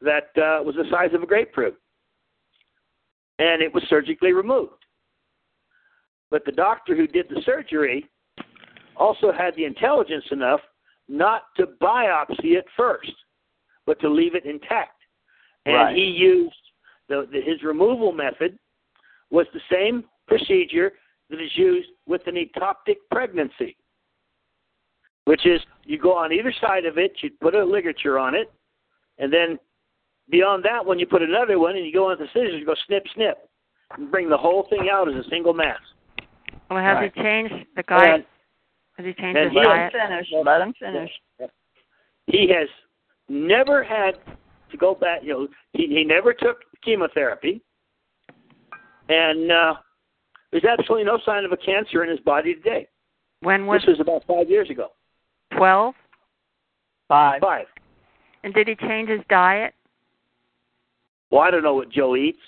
that 0.00 0.30
uh, 0.36 0.62
was 0.62 0.74
the 0.76 0.84
size 0.90 1.10
of 1.14 1.22
a 1.22 1.26
grapefruit, 1.26 1.76
and 3.38 3.62
it 3.62 3.72
was 3.72 3.82
surgically 3.88 4.32
removed. 4.32 4.84
But 6.30 6.44
the 6.44 6.52
doctor 6.52 6.94
who 6.94 7.06
did 7.06 7.26
the 7.28 7.42
surgery 7.44 8.08
also 8.96 9.32
had 9.32 9.54
the 9.56 9.64
intelligence 9.64 10.24
enough 10.30 10.60
not 11.08 11.42
to 11.56 11.66
biopsy 11.82 12.56
it 12.56 12.64
first, 12.76 13.12
but 13.84 14.00
to 14.00 14.08
leave 14.08 14.34
it 14.34 14.44
intact. 14.44 14.96
And 15.66 15.74
Right. 15.74 15.96
he 15.96 16.04
used 16.04 16.54
the, 17.08 17.28
the 17.30 17.40
his 17.40 17.62
removal 17.62 18.12
method 18.12 18.58
was 19.30 19.46
the 19.52 19.60
same 19.70 20.04
procedure 20.28 20.92
that 21.28 21.40
is 21.40 21.50
used 21.56 21.88
with 22.06 22.26
an 22.26 22.36
ectopic 22.36 22.96
pregnancy, 23.10 23.76
which 25.30 25.46
is 25.46 25.60
you 25.84 25.96
go 25.96 26.12
on 26.12 26.32
either 26.32 26.52
side 26.60 26.84
of 26.84 26.98
it, 26.98 27.12
you 27.22 27.30
put 27.40 27.54
a 27.54 27.64
ligature 27.64 28.18
on 28.18 28.34
it, 28.34 28.50
and 29.18 29.32
then 29.32 29.56
beyond 30.28 30.64
that 30.64 30.84
one 30.84 30.98
you 30.98 31.06
put 31.06 31.22
another 31.22 31.56
one 31.56 31.76
and 31.76 31.86
you 31.86 31.92
go 31.92 32.10
on 32.10 32.18
the 32.18 32.26
scissors, 32.32 32.54
you 32.58 32.66
go 32.66 32.74
snip, 32.88 33.04
snip, 33.14 33.48
and 33.96 34.10
bring 34.10 34.28
the 34.28 34.36
whole 34.36 34.66
thing 34.68 34.88
out 34.92 35.08
as 35.08 35.14
a 35.14 35.28
single 35.30 35.54
mass. 35.54 35.78
well, 36.68 36.82
has 36.82 36.96
Right. 36.96 37.12
he 37.14 37.22
changed 37.22 37.54
the 37.76 37.84
guy? 37.84 38.06
And 38.14 38.24
has 38.96 39.06
he 39.06 39.14
changed 39.14 39.36
and 39.38 39.50
his 39.50 39.52
he- 39.52 39.62
diet? 39.62 39.92
Finish. 39.92 40.26
Let 40.44 40.60
him 40.62 40.72
finish. 40.80 41.12
he 42.26 42.48
has 42.48 42.68
never 43.28 43.84
had 43.84 44.18
to 44.72 44.76
go 44.76 44.94
back. 44.96 45.22
You 45.22 45.32
know, 45.32 45.48
he 45.74 45.86
he 45.86 46.02
never 46.02 46.32
took 46.34 46.58
chemotherapy, 46.84 47.62
and 49.08 49.50
uh, 49.52 49.74
there's 50.50 50.64
absolutely 50.64 51.04
no 51.04 51.18
sign 51.24 51.44
of 51.44 51.52
a 51.52 51.56
cancer 51.56 52.02
in 52.02 52.10
his 52.10 52.20
body 52.20 52.54
today. 52.54 52.88
When 53.42 53.66
was 53.66 53.80
This 53.82 53.98
was 53.98 54.00
about 54.00 54.24
five 54.26 54.50
years 54.50 54.70
ago. 54.70 54.88
Twelve? 55.56 55.94
Five. 57.08 57.40
Five. 57.40 57.66
And 58.44 58.54
did 58.54 58.68
he 58.68 58.74
change 58.76 59.08
his 59.08 59.20
diet? 59.28 59.74
Well, 61.30 61.42
I 61.42 61.50
don't 61.50 61.62
know 61.62 61.74
what 61.74 61.90
Joe 61.90 62.16
eats. 62.16 62.38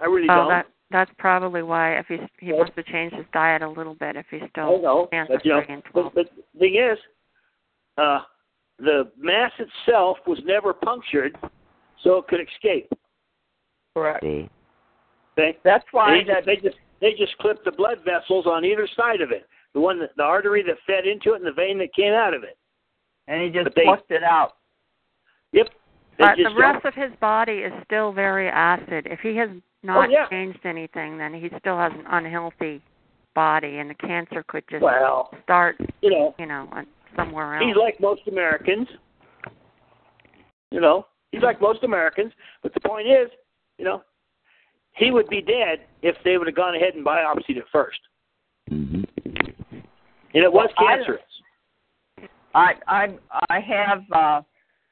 I 0.00 0.06
really 0.06 0.28
oh, 0.30 0.34
don't. 0.34 0.48
that 0.48 0.66
that's 0.90 1.10
probably 1.18 1.62
why. 1.62 1.98
If 1.98 2.06
he's 2.08 2.20
he 2.38 2.52
must 2.52 2.72
have 2.76 2.84
changed 2.86 3.16
his 3.16 3.26
diet 3.32 3.62
a 3.62 3.68
little 3.68 3.94
bit. 3.94 4.16
If 4.16 4.26
he's 4.30 4.42
still 4.50 4.80
don't 4.80 4.82
know. 4.82 5.08
cancer 5.10 5.34
But 5.34 5.44
you 5.44 5.52
know, 5.52 5.62
free 5.64 5.74
and 5.74 5.82
but, 5.92 6.14
but 6.14 6.26
the 6.54 6.58
thing 6.58 6.76
is, 6.76 6.98
uh, 7.98 8.20
the 8.78 9.10
mass 9.18 9.52
itself 9.58 10.18
was 10.26 10.38
never 10.44 10.72
punctured, 10.72 11.36
so 12.02 12.18
it 12.18 12.26
could 12.28 12.40
escape. 12.40 12.92
Correct. 13.94 14.22
See? 14.22 14.48
Okay. 15.38 15.58
That's 15.64 15.84
why 15.92 16.18
they, 16.18 16.32
that 16.32 16.44
just, 16.44 16.46
they 16.46 16.68
just 16.68 16.76
they 17.00 17.10
just 17.18 17.36
clipped 17.38 17.64
the 17.64 17.72
blood 17.72 17.98
vessels 18.04 18.46
on 18.46 18.64
either 18.64 18.88
side 18.96 19.20
of 19.20 19.30
it. 19.30 19.46
The 19.74 19.80
one 19.80 19.98
that 20.00 20.10
the 20.16 20.22
artery 20.22 20.62
that 20.62 20.76
fed 20.86 21.06
into 21.06 21.32
it 21.34 21.36
and 21.36 21.46
the 21.46 21.52
vein 21.52 21.78
that 21.78 21.92
came 21.94 22.12
out 22.12 22.32
of 22.34 22.42
it. 22.44 22.56
and 23.26 23.40
he 23.42 23.48
just 23.50 23.64
but 23.64 23.74
they- 23.74 23.84
plucked 23.84 24.10
it 24.10 24.22
out. 24.22 24.56
Yep. 25.52 25.68
But 26.18 26.36
the 26.36 26.54
rest 26.58 26.84
of 26.84 26.94
his 26.94 27.10
body 27.20 27.52
is 27.64 27.72
still 27.84 28.12
very 28.12 28.48
acid. 28.48 29.06
If 29.10 29.20
he 29.20 29.34
has 29.36 29.48
not 29.82 30.08
Oh, 30.08 30.12
yeah. 30.12 30.28
changed 30.28 30.60
anything, 30.64 31.16
then 31.18 31.32
he 31.34 31.48
still 31.58 31.76
has 31.78 31.92
an 31.92 32.04
unhealthy 32.06 32.82
body, 33.34 33.78
and 33.78 33.88
the 33.90 33.94
cancer 33.94 34.44
could 34.46 34.62
just 34.68 34.82
well, 34.82 35.30
start, 35.42 35.76
you 36.02 36.10
know, 36.10 36.34
you 36.38 36.46
know, 36.46 36.68
on- 36.70 36.86
somewhere 37.16 37.54
else. 37.56 37.64
he's 37.66 37.76
like 37.76 37.98
most 37.98 38.28
Americans. 38.28 38.86
You 40.70 40.80
know, 40.80 41.06
he's 41.32 41.42
like 41.42 41.60
most 41.60 41.82
Americans. 41.82 42.32
But 42.62 42.74
the 42.74 42.80
point 42.80 43.06
is, 43.08 43.30
you 43.78 43.84
know, 43.84 44.02
he 44.92 45.10
would 45.10 45.28
be 45.28 45.40
dead 45.40 45.86
if 46.02 46.16
they 46.24 46.36
would 46.38 46.46
have 46.46 46.56
gone 46.56 46.74
ahead 46.76 46.94
and 46.94 47.04
biopsied 47.04 47.56
it 47.56 47.64
first. 47.72 48.00
hmm 48.68 49.03
And 50.34 50.42
it 50.42 50.52
was 50.52 50.68
cancerous. 50.76 51.22
I 52.54 52.74
I 52.86 53.14
I 53.48 53.60
have 53.60 54.02
uh 54.12 54.42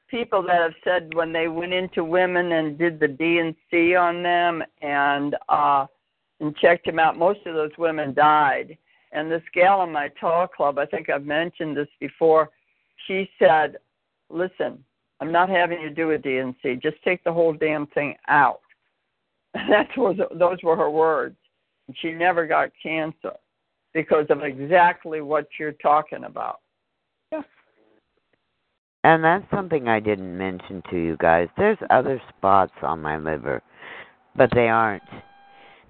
people 0.09 0.41
that 0.43 0.61
have 0.61 0.73
said 0.83 1.13
when 1.13 1.33
they 1.33 1.47
went 1.47 1.73
into 1.73 2.03
women 2.03 2.53
and 2.53 2.77
did 2.77 2.99
the 2.99 3.07
DNC 3.07 3.99
on 3.99 4.23
them 4.23 4.63
and 4.81 5.35
uh 5.49 5.85
and 6.39 6.55
checked 6.57 6.85
them 6.85 6.99
out, 6.99 7.17
most 7.17 7.39
of 7.45 7.55
those 7.55 7.71
women 7.77 8.13
died. 8.13 8.77
And 9.11 9.31
this 9.31 9.43
gal 9.53 9.83
in 9.83 9.91
my 9.91 10.09
tall 10.19 10.47
club, 10.47 10.77
I 10.79 10.85
think 10.85 11.09
I've 11.09 11.25
mentioned 11.25 11.77
this 11.77 11.87
before, 11.99 12.49
she 13.07 13.29
said, 13.37 13.77
Listen, 14.29 14.83
I'm 15.19 15.31
not 15.31 15.49
having 15.49 15.81
you 15.81 15.89
do 15.89 16.11
a 16.11 16.17
DNC. 16.17 16.81
Just 16.81 16.97
take 17.03 17.23
the 17.23 17.33
whole 17.33 17.53
damn 17.53 17.87
thing 17.87 18.15
out. 18.27 18.61
That's 19.53 19.95
was 19.97 20.17
those 20.37 20.57
were 20.63 20.75
her 20.75 20.89
words. 20.89 21.35
And 21.87 21.97
she 22.01 22.11
never 22.11 22.47
got 22.47 22.71
cancer 22.81 23.33
because 23.93 24.25
of 24.29 24.43
exactly 24.43 25.21
what 25.21 25.47
you're 25.59 25.73
talking 25.73 26.23
about. 26.25 26.59
And 29.03 29.23
that's 29.23 29.43
something 29.51 29.87
I 29.87 29.99
didn't 29.99 30.37
mention 30.37 30.81
to 30.89 30.97
you 30.97 31.17
guys. 31.17 31.49
There's 31.57 31.77
other 31.89 32.21
spots 32.29 32.71
on 32.81 33.01
my 33.01 33.17
liver, 33.17 33.61
but 34.35 34.49
they 34.55 34.69
aren't 34.69 35.03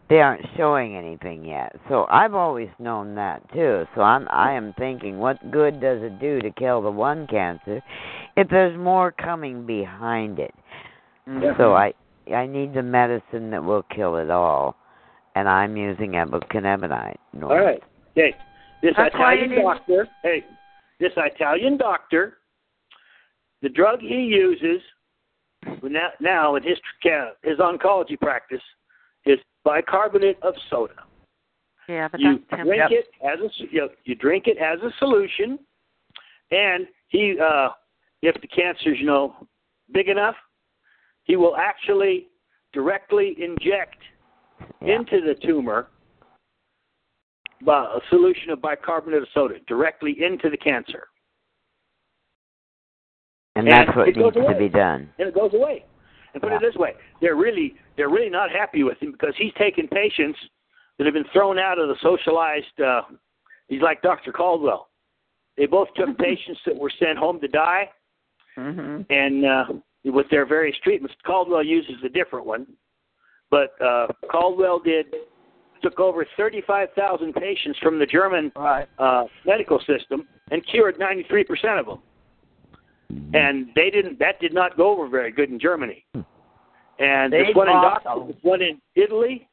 they 0.09 0.19
aren't 0.19 0.45
showing 0.57 0.95
anything 0.97 1.45
yet. 1.45 1.75
So 1.89 2.05
I've 2.09 2.33
always 2.33 2.69
known 2.79 3.15
that 3.15 3.41
too. 3.53 3.85
So 3.95 4.01
I'm 4.01 4.27
I 4.29 4.53
am 4.53 4.73
thinking 4.79 5.19
what 5.19 5.51
good 5.51 5.79
does 5.79 6.01
it 6.01 6.19
do 6.19 6.41
to 6.41 6.51
kill 6.51 6.81
the 6.81 6.91
one 6.91 7.27
cancer 7.27 7.81
if 8.35 8.49
there's 8.49 8.77
more 8.77 9.11
coming 9.11 9.65
behind 9.65 10.39
it. 10.39 10.53
Mhm. 11.27 11.55
So 11.57 11.75
I 11.75 11.93
I 12.33 12.47
need 12.47 12.73
the 12.73 12.83
medicine 12.83 13.51
that 13.51 13.63
will 13.63 13.83
kill 13.83 14.17
it 14.17 14.31
all. 14.31 14.75
And 15.35 15.47
I'm 15.47 15.77
using 15.77 16.11
epicannabinide. 16.11 17.17
All 17.41 17.59
right. 17.59 17.83
Okay. 18.13 18.35
This 18.81 18.93
That's 18.97 19.15
Italian 19.15 19.63
doctor, 19.63 20.07
hey, 20.23 20.43
this 20.99 21.11
Italian 21.15 21.77
doctor, 21.77 22.37
the 23.61 23.69
drug 23.69 24.01
he 24.01 24.23
uses 24.23 24.81
now, 25.81 26.09
now 26.19 26.55
in 26.55 26.63
his 26.63 26.77
his 27.43 27.59
oncology 27.59 28.19
practice 28.19 28.61
is 29.25 29.39
bicarbonate 29.63 30.37
of 30.41 30.53
soda. 30.69 30.95
Yeah, 31.87 32.09
but 32.09 32.19
You 32.19 32.39
that's 32.49 32.63
drink 32.63 32.91
it 32.91 33.05
as 33.25 33.39
a 33.39 33.49
you, 33.71 33.81
know, 33.81 33.89
you 34.03 34.15
drink 34.15 34.47
it 34.47 34.57
as 34.57 34.79
a 34.81 34.91
solution, 34.99 35.57
and 36.51 36.85
he 37.07 37.37
uh, 37.41 37.69
if 38.21 38.39
the 38.41 38.47
cancer's 38.47 38.99
you 38.99 39.05
know 39.05 39.47
big 39.93 40.09
enough, 40.09 40.35
he 41.23 41.37
will 41.37 41.55
actually 41.55 42.27
directly 42.73 43.37
inject 43.39 43.97
into 44.81 45.21
the 45.21 45.35
tumor 45.45 45.87
a 47.67 47.99
solution 48.09 48.49
of 48.49 48.61
bicarbonate 48.61 49.21
of 49.21 49.27
soda 49.33 49.55
directly 49.67 50.15
into 50.23 50.49
the 50.49 50.57
cancer, 50.57 51.07
And 53.55 53.67
And 53.67 53.87
that's 53.87 53.95
what 53.95 54.07
needs 54.07 54.33
to 54.35 54.55
be 54.57 54.69
done. 54.69 55.09
and 55.19 55.27
it 55.27 55.35
goes 55.35 55.53
away. 55.53 55.85
And 56.33 56.41
put 56.41 56.51
it 56.51 56.61
this 56.61 56.75
way, 56.75 56.95
they're 57.21 57.35
really 57.35 57.75
they're 57.95 58.09
really 58.09 58.29
not 58.29 58.49
happy 58.49 58.81
with 58.83 58.97
him 58.99 59.11
because 59.11 59.35
he's 59.37 59.53
taken 59.53 59.87
patients 59.87 60.39
that 60.97 61.05
have 61.05 61.13
been 61.13 61.25
thrown 61.31 61.59
out 61.59 61.77
of 61.77 61.87
the 61.89 61.95
socialized. 62.01 62.79
Uh, 62.83 63.03
he's 63.67 63.81
like 63.81 64.01
Dr. 64.01 64.31
Caldwell. 64.31 64.89
They 65.57 65.67
both 65.67 65.89
took 65.95 66.17
patients 66.17 66.59
that 66.65 66.75
were 66.75 66.91
sent 66.99 67.19
home 67.19 67.39
to 67.41 67.47
die, 67.47 67.89
hmm 68.55 69.01
and 69.11 69.45
uh, 69.45 69.65
with 70.05 70.27
their 70.31 70.45
various 70.47 70.75
treatments, 70.83 71.15
Caldwell 71.23 71.63
uses 71.63 71.95
a 72.03 72.09
different 72.09 72.45
one. 72.47 72.65
But 73.51 73.79
uh, 73.79 74.07
Caldwell 74.31 74.79
did 74.79 75.05
took 75.83 75.99
over 75.99 76.25
35,000 76.37 77.33
patients 77.33 77.77
from 77.79 77.99
the 77.99 78.05
German 78.05 78.51
Right. 78.55 78.87
uh, 78.97 79.25
medical 79.45 79.79
system 79.81 80.27
and 80.51 80.65
cured 80.65 80.97
93% 80.97 81.79
of 81.79 81.85
them. 81.85 81.99
And 83.33 83.67
they 83.75 83.89
didn't. 83.91 84.17
That 84.19 84.39
did 84.39 84.53
not 84.53 84.75
go 84.75 84.91
over 84.91 85.07
very 85.07 85.31
good 85.31 85.49
in 85.49 85.59
Germany. 85.59 86.03
And 86.99 87.31
They 87.31 87.43
this 87.43 87.55
one 87.55 87.67
in 87.67 87.73
Doc- 87.75 88.03
this 88.27 88.35
one 88.41 88.61
in 88.61 88.81
Italy 88.95 89.47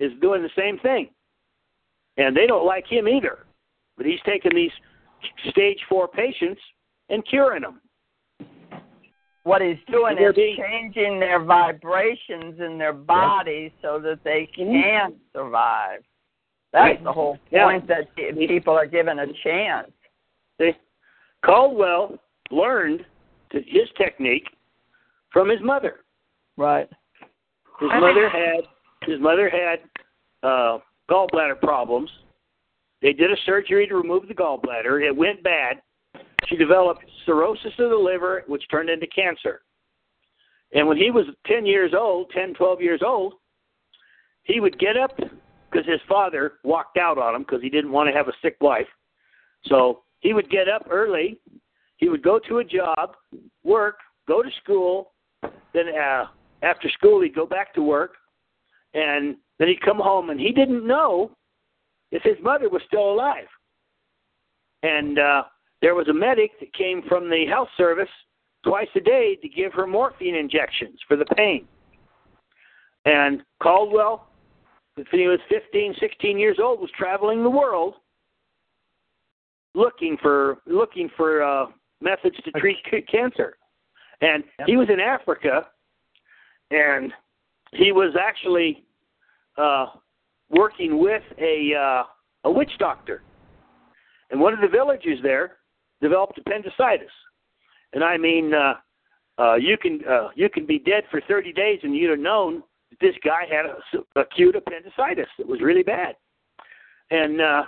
is 0.00 0.12
doing 0.20 0.42
the 0.42 0.50
same 0.56 0.78
thing. 0.78 1.10
And 2.16 2.36
they 2.36 2.46
don't 2.46 2.66
like 2.66 2.86
him 2.86 3.06
either. 3.06 3.46
But 3.96 4.06
he's 4.06 4.20
taking 4.24 4.54
these 4.54 4.72
stage 5.50 5.78
four 5.88 6.08
patients 6.08 6.60
and 7.10 7.24
curing 7.26 7.62
them. 7.62 7.80
What 9.46 9.62
he's 9.62 9.78
doing 9.88 10.18
is 10.18 10.34
changing 10.34 11.20
their 11.20 11.38
vibrations 11.38 12.58
in 12.58 12.78
their 12.78 12.92
bodies 12.92 13.70
so 13.80 14.00
that 14.00 14.18
they 14.24 14.46
can 14.52 15.14
survive. 15.32 16.02
That's 16.72 16.96
Right. 16.96 17.04
the 17.04 17.12
whole 17.12 17.38
Yeah. 17.52 17.66
point 17.66 17.86
that 17.86 18.12
people 18.16 18.76
are 18.76 18.86
given 18.86 19.20
a 19.20 19.32
chance. 19.34 19.92
See, 20.58 20.74
Caldwell 21.42 22.18
learned 22.50 23.06
his 23.52 23.88
technique 23.92 24.48
from 25.30 25.48
his 25.48 25.60
mother. 25.60 26.00
Right. 26.56 26.90
His 27.78 27.90
mother 27.90 28.28
had 28.28 28.66
his 29.02 29.20
mother 29.20 29.48
had 29.48 29.80
uh, 30.42 30.80
gallbladder 31.08 31.60
problems. 31.60 32.10
They 33.00 33.12
did 33.12 33.30
a 33.30 33.36
surgery 33.44 33.86
to 33.86 33.94
remove 33.96 34.26
the 34.26 34.34
gallbladder. 34.34 35.06
It 35.06 35.14
went 35.14 35.44
bad. 35.44 35.82
She 36.46 36.56
developed 36.56 37.04
cirrhosis 37.26 37.72
of 37.78 37.90
the 37.90 37.96
liver, 37.96 38.44
which 38.46 38.62
turned 38.70 38.88
into 38.88 39.06
cancer. 39.08 39.60
And 40.72 40.88
when 40.88 40.96
he 40.96 41.10
was 41.10 41.26
10 41.46 41.66
years 41.66 41.92
old, 41.96 42.30
10, 42.30 42.54
12 42.54 42.80
years 42.80 43.00
old, 43.04 43.34
he 44.44 44.60
would 44.60 44.78
get 44.78 44.96
up 44.96 45.16
because 45.16 45.86
his 45.86 46.00
father 46.08 46.54
walked 46.62 46.96
out 46.96 47.18
on 47.18 47.34
him 47.34 47.42
because 47.42 47.62
he 47.62 47.68
didn't 47.68 47.92
want 47.92 48.08
to 48.08 48.16
have 48.16 48.28
a 48.28 48.32
sick 48.42 48.56
wife. 48.60 48.86
So 49.66 50.02
he 50.20 50.32
would 50.32 50.50
get 50.50 50.68
up 50.68 50.86
early. 50.90 51.38
He 51.96 52.08
would 52.08 52.22
go 52.22 52.38
to 52.48 52.58
a 52.58 52.64
job, 52.64 53.16
work, 53.64 53.98
go 54.28 54.42
to 54.42 54.50
school. 54.62 55.12
Then 55.72 55.88
uh, 55.88 56.26
after 56.62 56.88
school, 56.90 57.22
he'd 57.22 57.34
go 57.34 57.46
back 57.46 57.74
to 57.74 57.82
work, 57.82 58.14
and 58.94 59.36
then 59.58 59.68
he'd 59.68 59.82
come 59.82 59.98
home, 59.98 60.30
and 60.30 60.40
he 60.40 60.52
didn't 60.52 60.86
know 60.86 61.32
if 62.12 62.22
his 62.22 62.36
mother 62.42 62.68
was 62.68 62.82
still 62.86 63.10
alive. 63.10 63.46
And 64.82 65.18
uh, 65.18 65.42
there 65.82 65.94
was 65.94 66.08
a 66.08 66.14
medic 66.14 66.58
that 66.60 66.72
came 66.74 67.02
from 67.08 67.28
the 67.28 67.44
health 67.46 67.68
service 67.76 68.08
twice 68.64 68.88
a 68.96 69.00
day 69.00 69.36
to 69.42 69.48
give 69.48 69.72
her 69.72 69.86
morphine 69.86 70.34
injections 70.34 70.98
for 71.06 71.16
the 71.16 71.24
pain. 71.36 71.66
And 73.04 73.42
Caldwell, 73.62 74.28
when 74.94 75.06
he 75.12 75.28
was 75.28 75.38
15, 75.48 75.94
16 76.00 76.38
years 76.38 76.58
old, 76.60 76.80
was 76.80 76.90
traveling 76.98 77.42
the 77.42 77.50
world 77.50 77.94
looking 79.74 80.16
for 80.20 80.58
looking 80.66 81.10
for 81.16 81.42
uh, 81.42 81.66
methods 82.00 82.36
to 82.44 82.50
treat 82.52 82.78
c- 82.90 83.02
cancer. 83.02 83.56
And 84.22 84.42
he 84.66 84.76
was 84.76 84.88
in 84.90 84.98
Africa, 84.98 85.66
and 86.70 87.12
he 87.72 87.92
was 87.92 88.16
actually 88.18 88.84
uh, 89.58 89.86
working 90.50 90.98
with 90.98 91.22
a 91.38 91.74
uh, 91.78 92.02
a 92.44 92.50
witch 92.50 92.72
doctor. 92.78 93.22
And 94.30 94.40
one 94.40 94.54
of 94.54 94.60
the 94.60 94.68
villagers 94.68 95.18
there 95.22 95.58
developed 96.00 96.38
appendicitis. 96.38 97.10
And 97.92 98.04
I 98.04 98.16
mean, 98.16 98.52
uh, 98.52 98.74
uh, 99.38 99.54
you 99.54 99.76
can 99.76 100.00
uh, 100.08 100.28
you 100.34 100.48
can 100.48 100.66
be 100.66 100.78
dead 100.78 101.04
for 101.10 101.20
30 101.28 101.52
days, 101.52 101.80
and 101.82 101.94
you'd 101.94 102.10
have 102.10 102.18
known 102.18 102.62
that 102.90 103.00
this 103.00 103.14
guy 103.24 103.44
had 103.50 103.66
a, 103.66 104.20
acute 104.20 104.56
appendicitis 104.56 105.28
that 105.38 105.46
was 105.46 105.60
really 105.60 105.82
bad. 105.82 106.14
And 107.10 107.40
uh, 107.40 107.62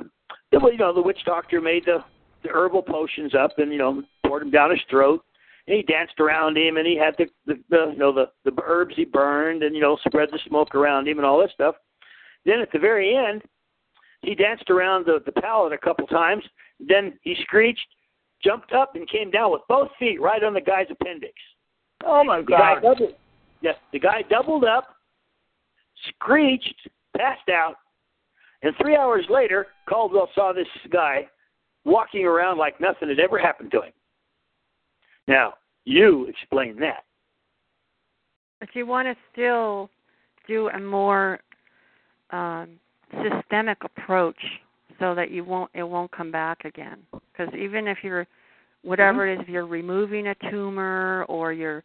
the, 0.51 0.61
you 0.73 0.79
know, 0.79 0.95
the 0.95 1.03
witch 1.03 1.21
doctor 1.25 1.61
made 1.61 1.85
the 1.85 1.99
the 2.43 2.49
herbal 2.51 2.83
potions 2.83 3.35
up, 3.35 3.59
and 3.59 3.73
you 3.73 3.79
know, 3.79 4.03
poured 4.27 4.43
them 4.43 4.51
down 4.51 4.71
his 4.71 4.81
throat. 4.89 5.25
And 5.67 5.77
he 5.77 5.83
danced 5.83 6.19
around 6.19 6.57
him, 6.57 6.79
and 6.79 6.87
he 6.87 6.97
had 6.97 7.15
the, 7.19 7.27
the, 7.47 7.63
the 7.69 7.91
you 7.93 7.99
know 7.99 8.13
the 8.13 8.31
the 8.45 8.57
herbs 8.65 8.95
he 8.97 9.05
burned, 9.05 9.63
and 9.63 9.75
you 9.75 9.83
know, 9.83 9.99
spread 10.07 10.31
the 10.33 10.39
smoke 10.47 10.75
around 10.75 11.07
him, 11.07 11.19
and 11.19 11.27
all 11.27 11.41
this 11.41 11.53
stuff. 11.53 11.75
Then 12.47 12.61
at 12.61 12.73
the 12.73 12.79
very 12.79 13.15
end, 13.15 13.43
he 14.23 14.35
danced 14.35 14.71
around 14.71 15.05
the 15.05 15.21
the 15.27 15.33
pallet 15.33 15.73
a 15.73 15.79
couple 15.79 16.07
times. 16.07 16.45
Then 16.81 17.19
he 17.23 17.37
screeched, 17.43 17.87
jumped 18.43 18.73
up, 18.73 18.95
and 18.95 19.09
came 19.09 19.31
down 19.31 19.53
with 19.53 19.63
both 19.69 19.89
feet 19.99 20.21
right 20.21 20.43
on 20.43 20.55
the 20.55 20.61
guy's 20.61 20.87
appendix. 20.91 21.35
Oh 22.05 22.23
my 22.25 22.41
The 22.41 22.47
guy 22.47 22.75
God. 22.75 22.83
doubled. 22.83 23.15
Yes, 23.61 23.77
the 23.93 23.99
guy 23.99 24.23
doubled 24.31 24.65
up, 24.65 24.95
screeched, 26.09 26.89
passed 27.17 27.49
out, 27.49 27.75
and 28.63 28.75
three 28.81 28.97
hours 28.97 29.25
later, 29.29 29.69
Caldwell 29.89 30.29
saw 30.35 30.53
this 30.53 30.67
guy 30.91 31.29
walking 31.85 32.25
around 32.25 32.59
like 32.59 32.81
nothing 32.81 33.09
had 33.09 33.21
ever 33.21 33.39
happened 33.39 33.71
to 33.73 33.83
him. 33.83 33.93
Now, 35.27 35.55
you 35.85 36.27
explain 36.27 36.79
that. 36.81 37.05
But 38.61 38.69
you 38.75 38.87
want 38.87 39.07
to 39.07 39.15
still 39.33 39.91
do 40.47 40.69
a 40.69 40.81
more 40.81 41.41
um, 42.31 42.71
systemic 43.23 43.79
approach 43.85 44.39
so 44.99 45.15
that 45.15 45.31
you 45.31 45.45
won't 45.45 45.71
it 45.75 45.83
won't 45.83 46.11
come 46.11 46.31
back 46.31 46.65
again. 46.65 46.99
Because 47.11 47.53
even 47.55 47.87
if 47.87 47.99
you're 48.03 48.27
whatever 48.83 49.27
it 49.27 49.35
is, 49.35 49.41
if 49.43 49.49
you're 49.49 49.67
removing 49.67 50.29
a 50.29 50.35
tumor 50.51 51.25
or 51.29 51.53
you're 51.53 51.83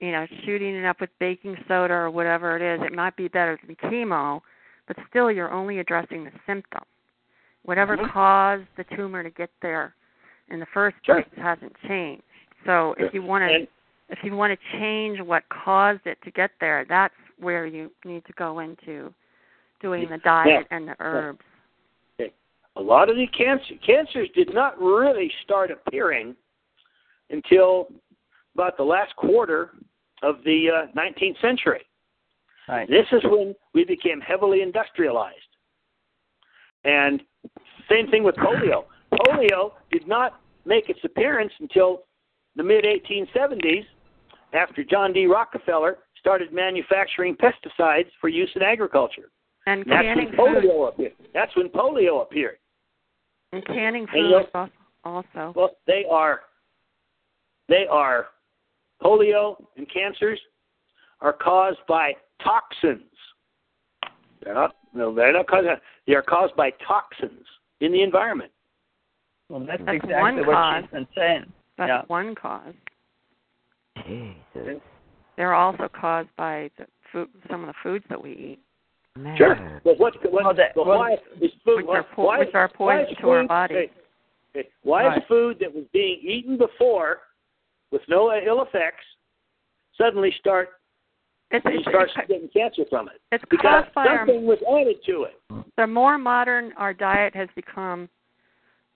you 0.00 0.12
know 0.12 0.26
shooting 0.44 0.74
it 0.74 0.84
up 0.84 1.00
with 1.00 1.10
baking 1.18 1.56
soda 1.68 1.94
or 1.94 2.10
whatever 2.10 2.56
it 2.56 2.62
is, 2.62 2.84
it 2.86 2.94
might 2.94 3.16
be 3.16 3.28
better 3.28 3.58
than 3.66 3.76
chemo, 3.76 4.40
but 4.86 4.96
still 5.08 5.30
you're 5.30 5.52
only 5.52 5.78
addressing 5.78 6.24
the 6.24 6.32
symptom. 6.46 6.82
Whatever 7.64 7.96
Mhm. 7.96 8.10
caused 8.10 8.66
the 8.76 8.84
tumor 8.96 9.22
to 9.22 9.30
get 9.30 9.50
there 9.60 9.94
in 10.48 10.60
the 10.60 10.66
first 10.66 10.96
Sure. 11.04 11.22
place 11.22 11.38
hasn't 11.38 11.74
changed. 11.82 12.22
So 12.64 12.94
if 12.98 13.14
you 13.14 13.22
want 13.22 13.42
to 13.48 13.54
And- 13.54 13.68
if 14.10 14.22
you 14.22 14.36
want 14.36 14.58
to 14.58 14.78
change 14.78 15.20
what 15.20 15.48
caused 15.48 16.06
it 16.06 16.20
to 16.22 16.30
get 16.30 16.50
there, 16.60 16.84
that's 16.84 17.14
where 17.38 17.66
you 17.66 17.90
need 18.04 18.24
to 18.26 18.32
go 18.34 18.58
into 18.58 19.12
doing 19.80 20.08
the 20.08 20.18
diet 20.18 20.66
and 20.70 20.88
the 20.88 20.96
herbs. 21.00 21.44
A 22.76 22.82
lot 22.82 23.08
of 23.08 23.16
the 23.16 23.26
cancer 23.28 23.74
cancers 23.86 24.28
did 24.34 24.52
not 24.52 24.80
really 24.80 25.30
start 25.44 25.70
appearing 25.70 26.34
until 27.30 27.88
about 28.54 28.76
the 28.76 28.82
last 28.82 29.14
quarter 29.16 29.70
of 30.22 30.36
the 30.44 30.68
uh, 30.70 30.98
19th 30.98 31.40
century. 31.40 31.82
Right. 32.68 32.88
This 32.88 33.06
is 33.12 33.22
when 33.24 33.54
we 33.74 33.84
became 33.84 34.20
heavily 34.20 34.62
industrialized. 34.62 35.38
And 36.84 37.22
same 37.90 38.08
thing 38.10 38.24
with 38.24 38.34
polio. 38.36 38.84
Polio 39.12 39.72
did 39.92 40.08
not 40.08 40.40
make 40.64 40.88
its 40.88 41.00
appearance 41.04 41.52
until 41.60 42.04
the 42.56 42.62
mid 42.62 42.84
1870s 42.84 43.84
after 44.52 44.84
John 44.84 45.12
D. 45.12 45.26
Rockefeller 45.26 45.98
started 46.18 46.52
manufacturing 46.52 47.36
pesticides 47.36 48.08
for 48.20 48.28
use 48.28 48.50
in 48.54 48.62
agriculture. 48.62 49.30
And 49.66 49.84
That's 49.86 50.16
when 50.16 50.32
polio 50.32 50.88
appeared. 50.88 51.12
That's 51.32 51.54
when 51.56 51.68
polio 51.68 52.22
appeared. 52.22 52.56
And 53.54 53.66
canning 53.66 54.06
And 54.12 54.30
you 54.30 54.40
food 54.52 54.70
also. 55.04 55.52
Well, 55.54 55.70
they 55.86 56.04
are, 56.10 56.40
they 57.68 57.86
are, 57.90 58.26
polio 59.02 59.62
and 59.76 59.86
cancers 59.92 60.40
are 61.20 61.32
caused 61.32 61.78
by 61.86 62.14
toxins. 62.42 63.02
They're 64.42 64.54
not, 64.54 64.76
no, 64.92 65.14
they're 65.14 65.32
not 65.32 65.46
caused. 65.46 65.68
They 66.06 66.14
are 66.14 66.22
caused 66.22 66.56
by 66.56 66.70
toxins 66.86 67.46
in 67.80 67.92
the 67.92 68.02
environment. 68.02 68.50
Well, 69.48 69.60
that's, 69.60 69.82
That's 69.84 69.96
exactly 69.96 70.20
one 70.20 70.46
what 70.46 70.54
cause. 70.54 70.82
she's 70.82 70.90
been 70.90 71.06
saying. 71.16 71.52
That's 71.78 71.88
Yeah. 71.88 72.02
one 72.08 72.34
cause. 72.34 72.74
Jesus. 74.06 74.80
They're 75.36 75.54
also 75.54 75.88
caused 75.88 76.28
by 76.36 76.70
the 76.78 76.86
food, 77.12 77.28
some 77.50 77.60
of 77.62 77.68
the 77.68 77.74
foods 77.82 78.04
that 78.08 78.20
we 78.22 78.30
eat, 78.32 78.58
Man. 79.16 79.36
Sure. 79.36 79.80
But 79.84 79.98
what, 79.98 80.14
what, 80.32 80.44
Well, 80.44 80.54
that- 80.54 80.74
but 80.74 80.86
well, 80.86 80.98
why 80.98 81.12
is 81.40 81.52
food? 81.64 81.76
which 81.78 81.86
why, 81.86 81.98
are 81.98 82.02
po- 82.02 82.24
why, 82.24 82.38
which 82.40 82.54
are 82.54 82.70
why 82.78 83.02
is 83.02 83.16
to 83.18 83.28
our 83.30 83.42
food- 83.42 83.48
bodies. 83.48 83.76
hey, 84.52 84.62
hey, 84.62 84.68
why 84.82 85.06
Right. 85.06 85.18
is 85.18 85.24
food 85.28 85.58
that 85.60 85.72
was 85.72 85.84
being 85.92 86.18
eaten 86.20 86.56
before, 86.56 87.20
with 87.92 88.02
no 88.08 88.32
ill 88.34 88.62
effects, 88.62 89.04
suddenly 89.96 90.32
start 90.40 90.80
It's, 91.52 91.64
you 91.64 91.72
it's, 91.78 91.82
start 91.88 92.10
it's, 92.16 92.26
getting 92.28 92.48
cancer 92.48 92.84
from 92.90 93.08
it? 93.08 93.20
it's 93.30 93.44
Because 93.48 93.84
caused 93.84 93.96
our, 93.96 94.18
something 94.26 94.46
was 94.46 94.58
added 94.68 94.96
to 95.06 95.24
it. 95.24 95.40
the 95.76 95.86
more 95.86 96.18
modern 96.18 96.72
our 96.72 96.92
diet 96.92 97.36
has 97.36 97.48
become, 97.54 98.08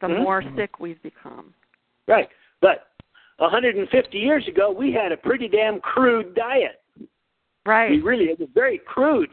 the 0.00 0.08
Mhm. 0.08 0.22
more 0.24 0.42
sick 0.56 0.80
we've 0.80 1.00
become. 1.02 1.54
Right. 2.08 2.28
But 2.60 2.88
150 3.38 4.18
years 4.18 4.48
ago, 4.48 4.72
we 4.72 4.90
had 4.90 5.12
a 5.12 5.16
pretty 5.16 5.46
damn 5.46 5.80
crude 5.80 6.34
diet. 6.34 6.82
Right. 7.64 7.90
We 7.92 8.00
really, 8.00 8.30
it 8.30 8.40
was 8.40 8.48
very 8.50 8.78
crude. 8.78 9.30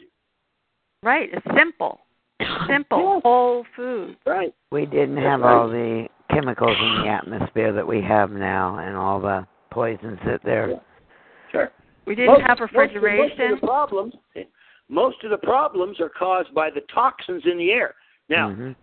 Right. 1.04 1.30
It's 1.32 1.46
simple. 1.58 2.00
Simple. 2.68 3.00
Yeah. 3.16 3.20
Whole 3.24 3.66
food. 3.76 4.18
Right. 4.26 4.54
We 4.72 4.86
didn't 4.86 5.18
have 5.18 5.42
all 5.44 5.70
the 5.70 6.08
chemicals 6.30 6.76
in 6.78 7.04
the 7.04 7.10
atmosphere 7.10 7.72
that 7.72 7.88
we 7.88 8.02
have 8.02 8.30
now 8.32 8.78
and 8.80 8.96
all 8.98 9.22
the 9.22 9.48
poisons 9.72 10.20
that 10.26 10.42
they're 10.44 10.82
Sure. 11.52 11.72
We 12.06 12.14
didn't 12.16 12.34
Most- 12.34 12.42
have 12.42 12.60
Most 12.60 12.72
of, 12.74 12.94
the 13.02 13.58
problems, 13.66 14.14
most 14.90 15.24
of 15.24 15.30
the 15.30 15.38
problems 15.38 16.00
are 16.02 16.10
caused 16.10 16.54
by 16.54 16.70
the 16.70 16.82
toxins 16.94 17.44
in 17.46 17.58
the 17.58 17.72
air. 17.72 17.96
Now, 18.28 18.50
Mhm. 18.50 18.76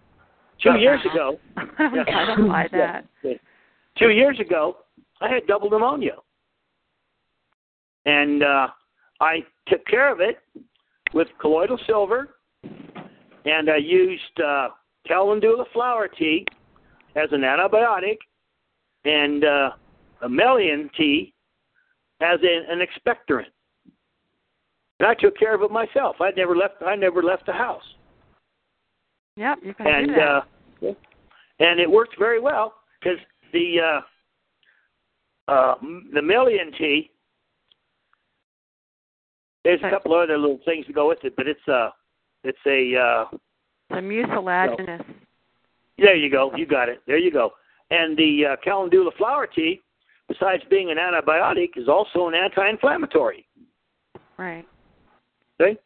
two 0.63 0.79
years 0.79 1.05
ago, 1.05 1.39
I 1.57 1.65
don't, 1.79 2.09
I 2.09 2.25
don't 2.27 2.49
buy 2.49 2.69
that. 2.73 3.05
Yeah. 3.23 3.35
Two 3.99 4.11
years 4.11 4.41
ago, 4.41 4.79
I 5.21 5.29
had 5.29 5.47
double 5.47 5.69
pneumonia, 5.69 6.17
and 8.07 8.43
uh, 8.43 8.69
I 9.21 9.45
took 9.67 9.85
care 9.87 10.11
of 10.11 10.21
it 10.21 10.39
with 11.15 11.29
colloidal 11.41 11.79
silver, 11.87 12.37
and 13.45 13.71
I 13.71 13.77
used 13.77 14.41
uh, 14.45 14.69
calendula 15.07 15.65
flower 15.73 16.09
tea 16.09 16.47
as 17.17 17.29
an 17.33 17.43
antibiotic, 17.43 18.19
and 19.05 19.45
uh, 19.45 19.71
a 20.23 20.29
mullein 20.29 20.91
tea 20.97 21.35
as 22.21 22.39
an, 22.43 22.65
an 22.69 22.87
expectorant. 22.87 23.47
And 25.01 25.09
I 25.09 25.15
took 25.15 25.37
care 25.37 25.55
of 25.55 25.63
it 25.63 25.71
myself. 25.71 26.17
I 26.21 26.31
never 26.37 26.57
left. 26.57 26.75
I 26.87 26.95
never 26.95 27.23
left 27.23 27.47
the 27.47 27.53
house 27.53 27.83
Yep, 29.37 29.59
you 29.63 29.75
can 29.75 29.87
and 29.87 30.07
do 30.09 30.15
that. 30.15 30.21
uh, 30.89 30.95
and 31.59 31.81
it 31.81 31.91
worked 31.91 32.19
very 32.19 32.41
well 32.41 32.75
because 33.01 33.19
the 33.53 33.77
uh, 35.49 35.53
uh, 35.53 35.75
the 36.13 36.21
mullein 36.21 36.73
tea. 36.77 37.11
There's 39.65 39.81
a 39.85 39.91
couple 39.91 40.15
of 40.15 40.23
other 40.25 40.39
little 40.39 40.59
things 40.65 40.87
to 40.87 40.93
go 40.93 41.09
with 41.09 41.19
it, 41.25 41.35
but 41.37 41.47
it's 41.47 41.67
a 41.69 41.91
it's 42.45 42.59
a 42.67 42.97
uh, 42.99 43.37
the 43.91 44.01
mucilaginous. 44.01 45.05
there 45.99 46.17
you 46.17 46.31
go, 46.31 46.51
you 46.57 46.67
got 46.67 46.89
it, 46.89 47.01
there 47.07 47.19
you 47.19 47.31
go. 47.31 47.51
And 47.91 48.17
the 48.17 48.53
uh, 48.53 48.57
calendula 48.65 49.11
flower 49.19 49.47
tea, 49.47 49.81
besides 50.29 50.63
being 50.71 50.91
an 50.91 50.97
antibiotic, 50.97 51.77
is 51.77 51.89
also 51.89 52.27
an 52.27 52.35
anti-inflammatory. 52.35 53.47
Right. 54.39 54.67
See? 55.61 55.77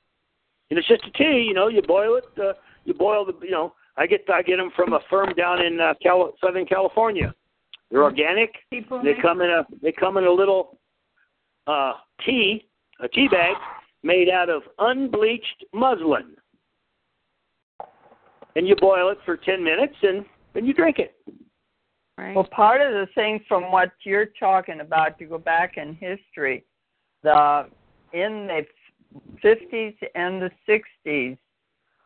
And 0.70 0.78
it's 0.78 0.88
just 0.88 1.04
a 1.04 1.10
tea, 1.18 1.44
you 1.48 1.52
know. 1.52 1.68
You 1.68 1.82
boil 1.82 2.16
it. 2.16 2.24
Uh, 2.40 2.52
you 2.84 2.94
boil 2.94 3.24
the, 3.24 3.34
you 3.42 3.50
know. 3.50 3.74
I 3.98 4.06
get 4.06 4.24
I 4.32 4.42
get 4.42 4.56
them 4.56 4.70
from 4.76 4.92
a 4.92 5.00
firm 5.10 5.32
down 5.34 5.64
in 5.64 5.80
uh, 5.80 5.94
Cal- 6.02 6.32
Southern 6.42 6.66
California. 6.66 7.34
They're 7.90 8.02
organic. 8.04 8.54
People 8.70 9.02
They 9.02 9.12
make- 9.14 9.22
come 9.22 9.40
in 9.42 9.50
a 9.50 9.66
they 9.82 9.92
come 9.92 10.16
in 10.16 10.24
a 10.24 10.32
little 10.32 10.78
uh, 11.66 11.94
tea 12.24 12.66
a 13.00 13.08
tea 13.08 13.28
bag 13.28 13.56
made 14.02 14.28
out 14.28 14.48
of 14.48 14.62
unbleached 14.78 15.64
muslin, 15.72 16.36
and 18.54 18.66
you 18.66 18.76
boil 18.76 19.10
it 19.10 19.18
for 19.24 19.36
ten 19.36 19.62
minutes, 19.62 19.96
and 20.02 20.24
then 20.54 20.64
you 20.64 20.72
drink 20.72 20.98
it. 20.98 21.14
Right. 22.18 22.34
Well, 22.34 22.48
part 22.50 22.80
of 22.80 22.92
the 22.92 23.06
thing 23.14 23.40
from 23.46 23.70
what 23.70 23.92
you're 24.04 24.28
talking 24.40 24.80
about, 24.80 25.18
to 25.18 25.26
go 25.26 25.36
back 25.36 25.76
in 25.76 25.94
history, 25.94 26.64
the 27.22 27.66
in 28.12 28.46
the 28.46 28.64
50s 29.44 29.96
and 30.14 30.40
the 30.40 30.50
60s, 30.68 31.36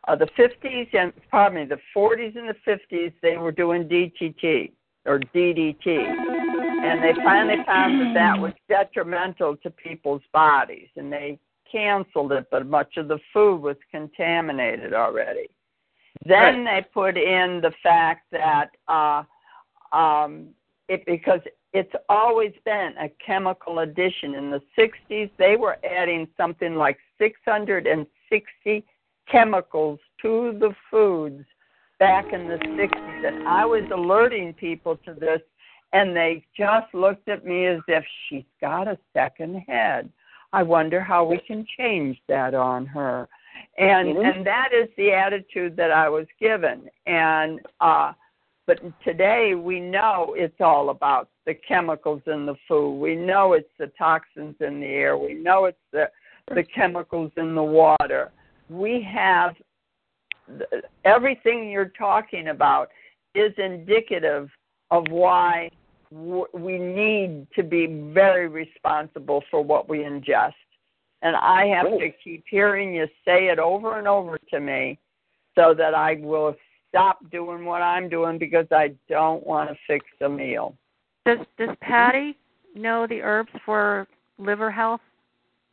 uh, 0.09 0.17
the 0.17 0.29
50s 0.39 0.89
and 0.95 1.13
pardon 1.31 1.61
me, 1.61 1.65
the 1.67 1.81
40s 1.97 2.37
and 2.37 2.49
the 2.49 2.57
50s, 2.67 3.13
they 3.23 3.37
were 3.37 3.53
doing 3.53 3.85
DTT 3.85 4.73
or 5.07 5.21
DDT, 5.35 6.40
and 6.83 7.03
they 7.03 7.13
finally 7.23 7.63
found 7.67 8.01
that 8.01 8.15
that 8.15 8.41
was 8.41 8.53
detrimental 8.69 9.57
to 9.59 9.71
people's 9.71 10.23
bodies, 10.33 10.89
and 10.97 11.13
they 11.13 11.39
canceled 11.71 12.33
it. 12.33 12.47
But 12.51 12.67
much 12.67 12.97
of 12.97 13.09
the 13.09 13.19
food 13.33 13.61
was 13.63 13.77
contaminated 13.91 14.95
already. 14.95 15.49
Then 16.27 16.65
they 16.65 16.85
put 16.93 17.17
in 17.17 17.61
the 17.63 17.73
fact 17.83 18.27
that 18.33 18.71
uh, 18.89 19.23
um, 19.97 20.49
it 20.89 21.05
because 21.07 21.41
it's 21.73 21.93
always 22.09 22.53
been 22.65 22.95
a 23.01 23.09
chemical 23.25 23.81
addition. 23.81 24.35
In 24.35 24.51
the 24.51 24.63
60s, 24.79 25.31
they 25.39 25.57
were 25.57 25.79
adding 25.85 26.27
something 26.37 26.75
like 26.75 26.99
660 27.19 28.85
chemicals 29.31 30.01
to 30.23 30.57
the 30.59 30.75
foods 30.91 31.45
back 31.99 32.33
in 32.33 32.49
the 32.49 32.57
60s, 32.57 33.29
and 33.29 33.47
I 33.47 33.65
was 33.65 33.85
alerting 33.93 34.55
people 34.55 34.97
to 35.05 35.15
this, 35.15 35.41
and 35.93 36.17
they 36.17 36.45
just 36.57 36.93
looked 36.95 37.29
at 37.29 37.45
me 37.45 37.67
as 37.67 37.81
if 37.89 38.05
she's 38.29 38.45
got 38.61 38.89
a 38.89 38.99
second 39.13 39.57
head. 39.67 40.11
I 40.53 40.63
wonder 40.63 41.01
how 41.01 41.25
we 41.25 41.39
can 41.39 41.67
change 41.77 42.21
that 42.29 42.55
on 42.55 42.87
her. 42.87 43.29
And 43.79 44.17
Mhm. 44.17 44.35
and 44.35 44.47
that 44.47 44.73
is 44.73 44.89
the 44.97 45.13
attitude 45.13 45.77
that 45.77 45.91
I 45.91 46.09
was 46.09 46.27
given. 46.39 46.91
And 47.07 47.61
uh 47.81 48.13
but 48.67 48.81
today 49.03 49.55
we 49.55 49.81
know 49.81 50.35
it's 50.37 50.61
all 50.61 50.91
about 50.91 51.29
the 51.45 51.55
chemicals 51.55 52.23
in 52.27 52.47
the 52.47 52.55
food. 52.69 53.01
We 53.01 53.17
know 53.17 53.55
it's 53.55 53.73
the 53.79 53.89
toxins 53.89 54.61
in 54.61 54.81
the 54.81 54.87
air. 54.87 55.17
We 55.17 55.35
know 55.35 55.65
it's 55.65 55.87
the 55.93 56.11
the 56.49 56.65
chemicals 56.65 57.33
in 57.37 57.55
the 57.55 57.63
water. 57.63 58.33
We 58.69 59.03
have 59.03 59.57
everything 61.05 61.71
you're 61.71 61.93
talking 61.97 62.49
about 62.49 62.91
is 63.35 63.53
indicative 63.59 64.51
of 64.91 65.07
why 65.09 65.71
we 66.11 66.79
need 66.79 67.47
to 67.55 67.63
be 67.63 67.87
very 68.13 68.49
responsible 68.49 69.43
for 69.51 69.63
what 69.63 69.89
we 69.89 69.99
ingest. 69.99 70.55
And 71.23 71.37
I 71.37 71.67
have 71.67 71.87
to 71.87 72.11
keep 72.25 72.45
hearing 72.51 72.95
you 72.95 73.07
say 73.25 73.49
it 73.49 73.59
over 73.59 73.99
and 73.99 74.09
over 74.09 74.39
to 74.51 74.61
me 74.61 74.99
so 75.55 75.75
that 75.75 75.95
I 75.95 76.17
will 76.21 76.55
stop 76.89 77.19
doing 77.31 77.65
what 77.65 77.83
I'm 77.83 78.09
doing 78.09 78.39
because 78.39 78.67
I 78.71 78.93
don't 79.09 79.47
want 79.47 79.71
to 79.71 79.77
fix 79.87 80.05
a 80.23 80.29
meal. 80.29 80.75
Does 81.27 81.39
Does 81.59 81.77
Patty 81.81 82.37
know 82.75 83.07
the 83.07 83.21
herbs 83.21 83.51
for 83.65 84.09
liver 84.39 84.71
health? 84.71 85.01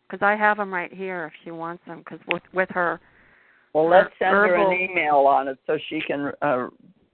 Because 0.09 0.23
I 0.23 0.35
have 0.35 0.57
them 0.57 0.73
right 0.73 0.93
here 0.93 1.25
if 1.25 1.33
she 1.43 1.51
wants 1.51 1.83
them. 1.87 1.99
Because 1.99 2.19
with 2.27 2.43
with 2.53 2.69
her, 2.69 2.99
Well, 3.73 3.89
let's 3.89 4.09
send 4.19 4.35
her 4.35 4.47
Herbal- 4.49 4.71
an 4.71 4.73
email 4.73 5.17
on 5.27 5.47
it 5.47 5.57
so 5.65 5.77
she 5.89 6.01
can 6.01 6.31
uh, 6.41 6.67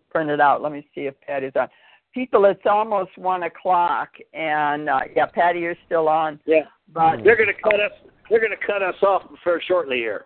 print 0.09 0.29
it 0.29 0.41
out. 0.41 0.61
Let 0.61 0.71
me 0.71 0.87
see 0.95 1.01
if 1.01 1.13
Patty's 1.21 1.53
on. 1.55 1.69
People, 2.13 2.45
it's 2.45 2.61
almost 2.69 3.17
one 3.17 3.43
o'clock, 3.43 4.09
and 4.33 4.87
uh, 4.89 4.99
yeah, 5.15 5.25
Patty, 5.25 5.59
you're 5.59 5.75
still 5.85 6.07
on. 6.07 6.39
Yeah, 6.45 6.61
But 6.93 7.23
they're 7.23 7.35
going 7.35 7.47
to 7.47 7.61
cut 7.61 7.79
us. 7.79 7.91
They're 8.29 8.39
going 8.39 8.51
to 8.51 8.65
cut 8.65 8.81
us 8.83 8.95
off 9.01 9.23
for 9.43 9.61
shortly 9.67 9.97
here. 9.97 10.25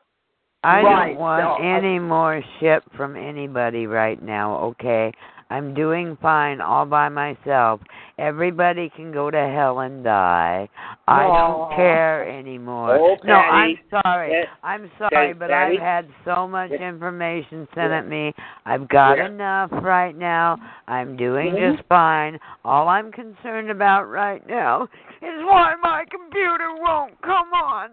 I 0.63 0.81
Right, 0.81 1.07
don't 1.09 1.19
want 1.19 1.59
so, 1.59 1.63
any 1.63 1.99
more 1.99 2.41
shit 2.59 2.83
from 2.95 3.15
anybody 3.15 3.87
right 3.87 4.21
now, 4.21 4.57
okay? 4.57 5.11
I'm 5.49 5.73
doing 5.73 6.17
fine 6.21 6.59
all 6.59 6.85
by 6.85 7.09
myself. 7.09 7.79
Everybody 8.19 8.89
can 8.95 9.11
go 9.11 9.29
to 9.29 9.37
hell 9.37 9.81
and 9.81 10.03
die. 10.03 10.67
I 11.07 11.23
Aw. 11.25 11.47
don't 11.47 11.75
care 11.75 12.27
anymore. 12.27 12.97
Oh, 12.99 13.15
no, 13.23 13.35
I'm 13.35 13.77
sorry. 13.91 14.43
I'm 14.63 14.89
sorry, 14.97 15.33
but 15.33 15.49
Patty. 15.51 15.77
I've 15.77 15.83
had 15.83 16.07
so 16.25 16.47
much 16.47 16.71
information 16.71 17.67
sent 17.75 17.91
at 17.93 18.07
me. 18.07 18.33
I've 18.65 18.87
got 18.89 19.19
enough 19.19 19.69
right 19.83 20.17
now. 20.17 20.57
I'm 20.87 21.15
doing 21.15 21.53
Mhm. 21.53 21.75
just 21.75 21.87
fine. 21.87 22.39
All 22.65 22.87
I'm 22.87 23.11
concerned 23.11 23.69
about 23.69 24.09
right 24.09 24.43
now 24.47 24.89
is 25.21 25.43
why 25.43 25.75
my 25.75 26.03
computer 26.09 26.73
won't 26.73 27.21
come 27.21 27.53
on. 27.53 27.91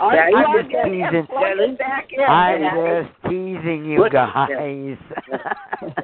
Are 0.00 0.12
Patty, 0.12 0.30
you 0.32 0.36
I'm 0.38 0.70
just 0.70 0.84
teasing. 0.84 1.26
Plug 1.26 1.78
back 1.78 2.10
in, 2.10 2.24
I'm 2.24 3.04
just 3.04 3.22
teasing 3.24 3.84
you 3.84 4.08
guys. 4.08 4.96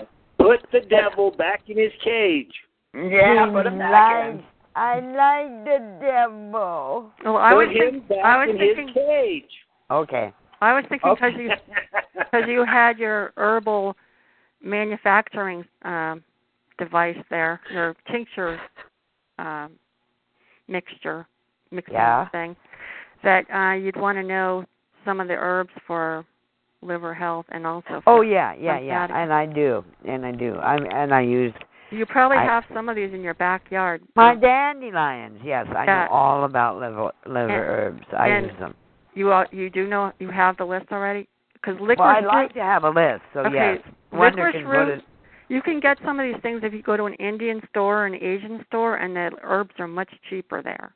Put 0.45 0.67
the 0.73 0.81
devil 0.81 1.31
back 1.31 1.63
in 1.69 1.79
his 1.79 1.93
cage. 2.03 2.53
Yeah, 2.95 3.47
He 3.47 3.53
put 3.53 3.67
it 3.67 3.79
back 3.79 4.11
in. 4.29 4.45
I 4.77 4.97
like 4.97 5.65
the 5.65 5.99
devil. 6.01 7.11
Well, 7.25 7.37
I 7.39 7.51
Put 7.53 7.69
was 7.69 7.77
him 7.77 7.93
think, 7.93 8.09
back 8.09 8.25
I 8.25 8.45
was 8.45 8.49
in 8.51 8.59
thinking 8.59 8.89
his 8.89 8.95
cage. 8.95 9.51
Okay. 9.91 10.33
I 10.61 10.73
was 10.75 10.85
thinking 10.89 11.15
because 11.15 11.33
Okay. 11.35 11.45
you 11.45 11.51
because 12.19 12.45
you 12.49 12.65
had 12.65 12.99
your 12.99 13.33
herbal 13.37 13.97
manufacturing 14.63 15.65
um, 15.83 16.23
device 16.79 17.17
there, 17.31 17.61
your 17.73 17.95
tincture 18.11 18.61
um, 19.39 19.73
mixture 20.69 21.27
mixing 21.71 21.95
Yeah. 21.95 22.29
thing, 22.31 22.57
that 23.23 23.45
uh, 23.51 23.75
you'd 23.75 23.97
want 23.97 24.17
to 24.19 24.23
know 24.23 24.65
some 25.05 25.21
of 25.21 25.29
the 25.29 25.35
herbs 25.35 25.73
for 25.87 26.25
liver 26.85 27.15
health 27.15 27.47
and 27.51 27.67
also. 27.67 28.01
For 28.03 28.03
Oh 28.07 28.21
yeah, 28.21 28.55
yeah, 28.59 28.79
yeah. 28.79 29.07
And 29.11 29.33
I 29.33 29.47
do, 29.47 29.85
and 30.07 30.25
I 30.25 30.33
do. 30.33 30.57
I'm 30.57 30.87
and 30.93 31.13
I 31.15 31.21
use 31.23 31.53
You 31.91 32.07
probably 32.07 32.39
I- 32.39 32.45
have 32.45 32.65
some 32.73 32.89
of 32.89 32.97
these 32.97 33.13
in 33.13 33.23
your 33.23 33.35
backyard. 33.35 34.03
my 34.17 34.33
Um, 34.33 34.41
dandelions. 34.41 35.41
Yes, 35.45 35.67
I 35.75 35.85
Yeah. 35.85 36.05
know 36.07 36.11
all 36.13 36.45
about 36.45 36.79
liver 36.79 37.11
liver 37.27 37.53
And- 37.53 37.97
herbs. 37.99 38.07
I 38.17 38.29
and 38.29 38.47
use 38.47 38.57
them. 38.59 38.75
You 39.15 39.33
all, 39.33 39.45
you 39.53 39.71
do 39.71 39.87
know 39.87 40.13
you 40.19 40.29
have 40.29 40.57
the 40.57 40.65
list 40.67 40.87
already 40.93 41.29
because 41.55 41.79
licorice 41.81 41.99
Well, 41.99 42.09
I'd 42.09 42.25
like 42.25 42.53
to 42.55 42.63
have 42.63 42.85
a 42.85 42.91
list. 42.91 43.23
So 43.33 43.41
Okay, 43.41 43.55
yes, 43.55 43.79
Wonder 44.13 44.45
licorice 44.45 44.53
can 44.63 44.67
root- 44.69 45.05
You 45.49 45.61
can 45.63 45.79
get 45.79 45.99
some 46.05 46.19
of 46.19 46.25
these 46.27 46.41
things 46.43 46.65
if 46.65 46.73
you 46.73 46.83
go 46.83 46.97
to 46.97 47.05
an 47.05 47.15
Indian 47.15 47.61
store 47.69 48.03
or 48.03 48.07
an 48.07 48.15
Asian 48.15 48.65
store, 48.67 48.97
and 48.97 49.15
the 49.15 49.31
herbs 49.43 49.79
are 49.79 49.87
much 49.87 50.09
cheaper 50.29 50.63
there. 50.63 50.93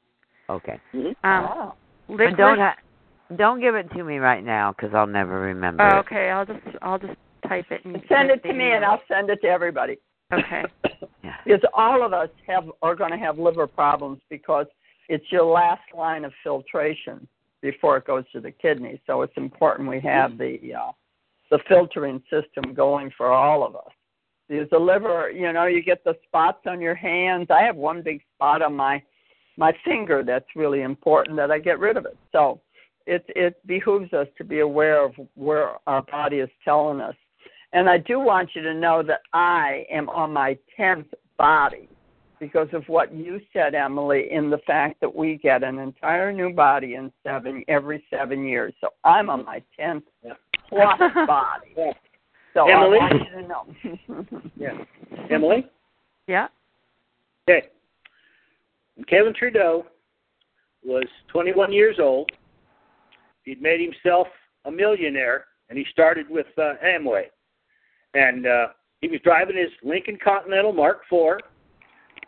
Okay. 0.48 0.80
Um, 0.94 1.14
Oh. 1.24 1.74
licorice. 2.08 2.30
But 2.32 2.36
don't 2.38 2.58
ha- 2.58 2.74
don't 3.36 3.60
give 3.60 3.74
it 3.74 3.90
to 3.92 4.04
me 4.04 4.18
right 4.18 4.44
now 4.44 4.72
because 4.72 4.94
I'll 4.94 5.06
never 5.06 5.40
remember. 5.40 5.82
oh, 5.82 5.98
it. 5.98 6.00
okay, 6.00 6.30
I'll 6.30 6.46
just 6.46 6.60
I'll 6.82 6.98
just 6.98 7.16
type 7.46 7.66
it 7.70 7.84
and 7.84 8.02
Send 8.08 8.30
it 8.30 8.42
to 8.44 8.52
me, 8.52 8.72
and. 8.72 8.84
I'll 8.84 9.02
send 9.08 9.30
it 9.30 9.40
to 9.42 9.48
everybody. 9.48 9.98
Okay. 10.32 10.64
Yeah. 11.24 11.34
Because 11.44 11.60
all 11.74 12.06
of 12.06 12.12
us 12.12 12.28
have 12.46 12.70
are 12.80 12.94
going 12.94 13.10
to 13.10 13.18
have 13.18 13.38
liver 13.40 13.66
problems 13.66 14.20
because 14.30 14.66
it's 15.08 15.24
your 15.32 15.44
last 15.44 15.82
line 15.96 16.24
of 16.24 16.32
filtration 16.44 17.26
before 17.60 17.96
it 17.96 18.06
goes 18.06 18.24
to 18.32 18.40
the 18.40 18.52
kidney. 18.52 19.00
So 19.06 19.22
it's 19.22 19.36
important 19.36 19.88
we 19.88 20.00
have 20.00 20.38
the 20.38 20.58
uh, 20.78 20.92
the 21.50 21.58
filtering 21.68 22.22
system 22.30 22.72
going 22.72 23.10
for 23.16 23.32
all 23.32 23.66
of 23.66 23.74
us. 23.74 23.90
Because 24.48 24.70
the 24.70 24.78
liver, 24.78 25.30
you 25.30 25.52
know, 25.52 25.66
you 25.66 25.82
get 25.82 26.04
the 26.04 26.14
spots 26.26 26.60
on 26.66 26.80
your 26.80 26.94
hands. 26.94 27.48
I 27.50 27.62
have 27.62 27.76
one 27.76 28.02
big 28.02 28.22
spot 28.36 28.62
on 28.62 28.76
my 28.76 29.02
my 29.56 29.72
finger 29.84 30.22
that's 30.24 30.46
really 30.54 30.82
important 30.82 31.36
that 31.36 31.50
I 31.50 31.58
get 31.58 31.80
rid 31.80 31.96
of 31.96 32.06
it. 32.06 32.16
So 32.30 32.60
it 33.08 33.24
it 33.28 33.66
behooves 33.66 34.12
us 34.12 34.28
to 34.36 34.44
be 34.44 34.60
aware 34.60 35.04
of 35.04 35.14
where 35.34 35.70
our 35.86 36.02
body 36.02 36.36
is 36.38 36.50
telling 36.64 37.00
us. 37.00 37.14
And 37.72 37.88
I 37.88 37.98
do 37.98 38.20
want 38.20 38.50
you 38.54 38.62
to 38.62 38.74
know 38.74 39.02
that 39.02 39.20
I 39.32 39.84
am 39.90 40.08
on 40.10 40.32
my 40.32 40.56
tenth 40.76 41.06
body 41.38 41.88
because 42.38 42.68
of 42.72 42.84
what 42.86 43.12
you 43.12 43.40
said, 43.52 43.74
Emily, 43.74 44.28
in 44.30 44.48
the 44.50 44.58
fact 44.66 45.00
that 45.00 45.14
we 45.14 45.36
get 45.36 45.62
an 45.64 45.78
entire 45.78 46.32
new 46.32 46.52
body 46.52 46.94
in 46.94 47.10
seven 47.24 47.64
every 47.66 48.04
seven 48.10 48.44
years. 48.44 48.72
So 48.80 48.88
I'm 49.04 49.28
on 49.28 49.44
my 49.44 49.62
tenth 49.78 50.04
Yeah. 50.24 50.34
plus 50.68 50.98
body. 51.26 51.74
Yeah. 51.76 51.92
So 52.54 52.68
Emily? 52.68 52.98
I 53.00 53.10
want 53.10 53.22
you 53.24 53.42
to 53.42 53.48
know. 53.48 54.40
Yeah. 54.56 54.78
Emily? 55.30 55.66
Yeah. 56.26 56.48
Okay. 57.48 57.68
Kevin 59.08 59.34
Trudeau 59.34 59.86
was 60.84 61.04
21 61.28 61.72
years 61.72 61.96
old. 62.00 62.30
He'd 63.48 63.62
made 63.62 63.80
himself 63.80 64.26
a 64.66 64.70
millionaire, 64.70 65.46
and 65.70 65.78
he 65.78 65.86
started 65.90 66.28
with 66.28 66.46
uh, 66.58 66.74
Amway. 66.84 67.24
And 68.12 68.46
uh, 68.46 68.68
he 69.00 69.08
was 69.08 69.20
driving 69.24 69.56
his 69.56 69.70
Lincoln 69.82 70.18
Continental 70.22 70.72
Mark 70.72 71.02
IV 71.10 71.40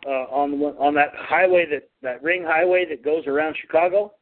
uh, 0.07 0.09
on 0.09 0.51
the 0.51 0.65
on 0.79 0.95
that 0.95 1.11
highway 1.15 1.67
that 1.69 1.89
that 2.01 2.23
ring 2.23 2.43
highway 2.43 2.85
that 2.89 3.03
goes 3.03 3.27
around 3.27 3.55
Chicago. 3.61 4.13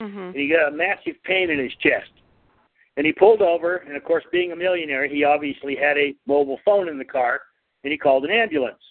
hmm 0.00 0.18
And 0.18 0.36
he 0.36 0.48
got 0.48 0.72
a 0.72 0.76
massive 0.76 1.22
pain 1.24 1.50
in 1.50 1.58
his 1.58 1.72
chest. 1.82 2.10
And 2.96 3.06
he 3.06 3.12
pulled 3.12 3.42
over, 3.42 3.76
and 3.76 3.96
of 3.96 4.04
course, 4.04 4.24
being 4.32 4.52
a 4.52 4.56
millionaire, 4.56 5.06
he 5.06 5.24
obviously 5.24 5.76
had 5.76 5.96
a 5.98 6.14
mobile 6.26 6.60
phone 6.64 6.88
in 6.88 6.98
the 6.98 7.04
car, 7.04 7.40
and 7.84 7.90
he 7.90 7.98
called 7.98 8.24
an 8.24 8.30
ambulance. 8.30 8.82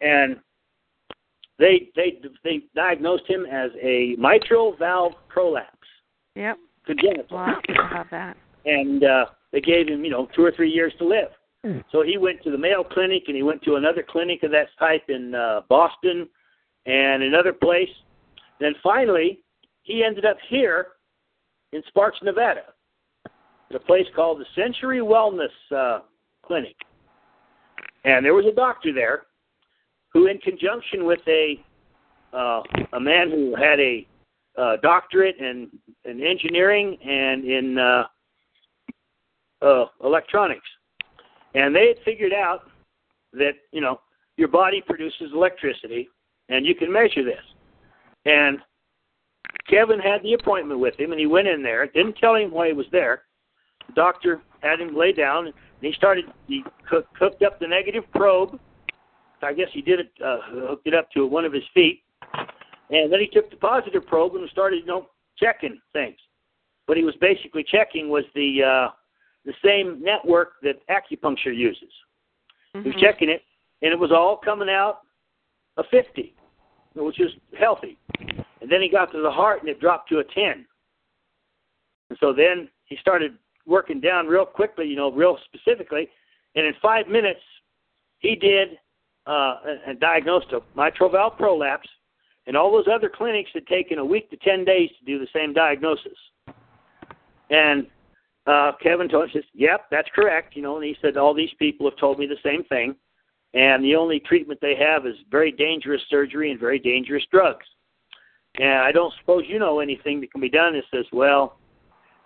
And 0.00 0.36
they 1.58 1.90
they 1.96 2.18
they 2.44 2.62
diagnosed 2.74 3.28
him 3.28 3.44
as 3.44 3.70
a 3.82 4.16
mitral 4.18 4.74
valve 4.78 5.12
prolapse, 5.28 5.79
Yep. 6.40 6.58
congenital, 6.86 7.36
A 7.36 7.36
lot 7.36 8.00
of 8.00 8.06
that. 8.10 8.36
and 8.64 9.04
uh, 9.04 9.26
they 9.52 9.60
gave 9.60 9.88
him 9.88 10.04
you 10.04 10.10
know 10.10 10.26
two 10.34 10.42
or 10.44 10.52
three 10.52 10.70
years 10.70 10.92
to 10.98 11.04
live. 11.06 11.28
So 11.92 12.02
he 12.02 12.16
went 12.16 12.42
to 12.44 12.50
the 12.50 12.56
Mayo 12.56 12.82
Clinic, 12.82 13.24
and 13.26 13.36
he 13.36 13.42
went 13.42 13.62
to 13.64 13.74
another 13.74 14.02
clinic 14.02 14.42
of 14.44 14.50
that 14.52 14.68
type 14.78 15.02
in 15.10 15.34
uh, 15.34 15.60
Boston, 15.68 16.26
and 16.86 17.22
another 17.22 17.52
place. 17.52 17.90
Then 18.60 18.72
finally, 18.82 19.40
he 19.82 20.02
ended 20.02 20.24
up 20.24 20.38
here 20.48 20.86
in 21.72 21.82
Sparks, 21.88 22.16
Nevada, 22.22 22.62
at 23.26 23.76
a 23.76 23.78
place 23.78 24.06
called 24.16 24.40
the 24.40 24.46
Century 24.54 25.00
Wellness 25.00 25.48
uh, 25.76 25.98
Clinic. 26.42 26.74
And 28.04 28.24
there 28.24 28.32
was 28.32 28.46
a 28.46 28.54
doctor 28.54 28.90
there 28.94 29.24
who, 30.14 30.28
in 30.28 30.38
conjunction 30.38 31.04
with 31.04 31.20
a 31.28 31.62
uh, 32.32 32.62
a 32.94 33.00
man 33.00 33.30
who 33.30 33.54
had 33.54 33.78
a 33.80 34.06
uh, 34.58 34.76
doctorate 34.82 35.36
in, 35.38 35.68
in 36.04 36.22
engineering 36.22 36.98
and 37.04 37.44
in 37.44 37.78
uh, 37.78 38.04
uh, 39.62 39.84
electronics, 40.04 40.66
and 41.54 41.74
they 41.74 41.88
had 41.88 41.96
figured 42.04 42.32
out 42.32 42.70
that 43.32 43.52
you 43.72 43.80
know 43.80 44.00
your 44.36 44.48
body 44.48 44.82
produces 44.84 45.30
electricity, 45.32 46.08
and 46.48 46.66
you 46.66 46.74
can 46.74 46.92
measure 46.92 47.24
this. 47.24 47.42
And 48.24 48.58
Kevin 49.68 50.00
had 50.00 50.22
the 50.22 50.34
appointment 50.34 50.80
with 50.80 50.98
him, 50.98 51.12
and 51.12 51.20
he 51.20 51.26
went 51.26 51.48
in 51.48 51.62
there. 51.62 51.86
Didn't 51.86 52.16
tell 52.16 52.34
him 52.34 52.50
why 52.50 52.68
he 52.68 52.72
was 52.72 52.86
there. 52.92 53.22
The 53.86 53.92
doctor 53.94 54.40
had 54.60 54.80
him 54.80 54.96
lay 54.96 55.12
down, 55.12 55.46
and 55.46 55.54
he 55.80 55.92
started. 55.92 56.26
He 56.46 56.64
cook, 56.88 57.06
hooked 57.18 57.42
up 57.42 57.60
the 57.60 57.66
negative 57.66 58.04
probe. 58.14 58.58
I 59.42 59.54
guess 59.54 59.68
he 59.72 59.80
did 59.80 60.00
it, 60.00 60.10
uh, 60.24 60.38
hooked 60.68 60.86
it 60.86 60.94
up 60.94 61.10
to 61.12 61.26
one 61.26 61.46
of 61.46 61.52
his 61.52 61.62
feet, 61.72 62.02
and 62.90 63.12
then 63.12 63.20
he 63.20 63.28
took 63.28 63.50
the 63.50 63.56
positive 63.56 64.06
probe 64.06 64.34
and 64.34 64.48
started, 64.50 64.80
you 64.80 64.86
know, 64.86 65.08
checking 65.38 65.80
things. 65.92 66.16
What 66.86 66.96
he 66.98 67.04
was 67.04 67.14
basically 67.20 67.64
checking 67.64 68.08
was 68.08 68.24
the 68.34 68.62
uh, 68.62 68.88
the 69.44 69.54
same 69.64 70.02
network 70.02 70.54
that 70.62 70.86
acupuncture 70.88 71.56
uses. 71.56 71.92
He 72.74 72.80
was 72.80 72.94
Mhm. 72.94 73.00
checking 73.00 73.28
it, 73.28 73.42
and 73.82 73.92
it 73.92 73.98
was 73.98 74.12
all 74.12 74.36
coming 74.36 74.68
out 74.68 75.00
a 75.76 75.84
50, 75.84 76.34
which 76.94 77.20
is 77.20 77.32
healthy. 77.56 77.96
And 78.60 78.68
then 78.68 78.82
he 78.82 78.88
got 78.88 79.10
to 79.12 79.20
the 79.20 79.30
heart, 79.30 79.60
and 79.60 79.68
it 79.68 79.80
dropped 79.80 80.08
to 80.10 80.18
a 80.18 80.24
10. 80.24 80.66
And 82.10 82.18
so 82.18 82.32
then 82.32 82.68
he 82.84 82.96
started 82.96 83.38
working 83.66 84.00
down 84.00 84.26
real 84.26 84.44
quickly, 84.44 84.86
you 84.86 84.96
know, 84.96 85.10
real 85.10 85.38
specifically. 85.44 86.10
And 86.54 86.66
in 86.66 86.74
five 86.82 87.08
minutes, 87.08 87.40
he 88.18 88.34
did 88.36 88.78
uh, 89.26 89.56
and 89.86 90.00
diagnosed 90.00 90.52
a 90.52 90.60
mitral 90.74 91.08
valve 91.08 91.36
prolapse. 91.38 91.88
And 92.46 92.56
all 92.56 92.72
those 92.72 92.86
other 92.92 93.10
clinics 93.14 93.50
had 93.52 93.66
taken 93.66 93.98
a 93.98 94.04
week 94.04 94.30
to 94.30 94.36
10 94.36 94.64
days 94.64 94.90
to 94.98 95.04
do 95.04 95.18
the 95.18 95.28
same 95.34 95.52
diagnosis. 95.52 96.16
And 97.50 97.86
uh, 98.46 98.72
Kevin 98.82 99.08
told 99.08 99.30
us, 99.30 99.36
yep, 99.52 99.86
that's 99.90 100.08
correct. 100.14 100.56
You 100.56 100.62
know, 100.62 100.76
and 100.76 100.84
he 100.84 100.96
said, 101.02 101.16
all 101.16 101.34
these 101.34 101.52
people 101.58 101.88
have 101.88 101.98
told 101.98 102.18
me 102.18 102.26
the 102.26 102.36
same 102.42 102.64
thing. 102.64 102.96
And 103.52 103.84
the 103.84 103.96
only 103.96 104.20
treatment 104.20 104.60
they 104.60 104.76
have 104.76 105.06
is 105.06 105.16
very 105.30 105.52
dangerous 105.52 106.00
surgery 106.08 106.50
and 106.50 106.60
very 106.60 106.78
dangerous 106.78 107.24
drugs. 107.30 107.66
And 108.58 108.78
I 108.78 108.92
don't 108.92 109.12
suppose 109.20 109.44
you 109.46 109.58
know 109.58 109.80
anything 109.80 110.20
that 110.20 110.32
can 110.32 110.40
be 110.40 110.48
done. 110.48 110.74
It 110.74 110.84
says, 110.92 111.04
well, 111.12 111.58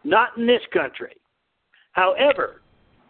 not 0.05 0.37
in 0.37 0.47
this 0.47 0.63
country. 0.73 1.17
However, 1.93 2.63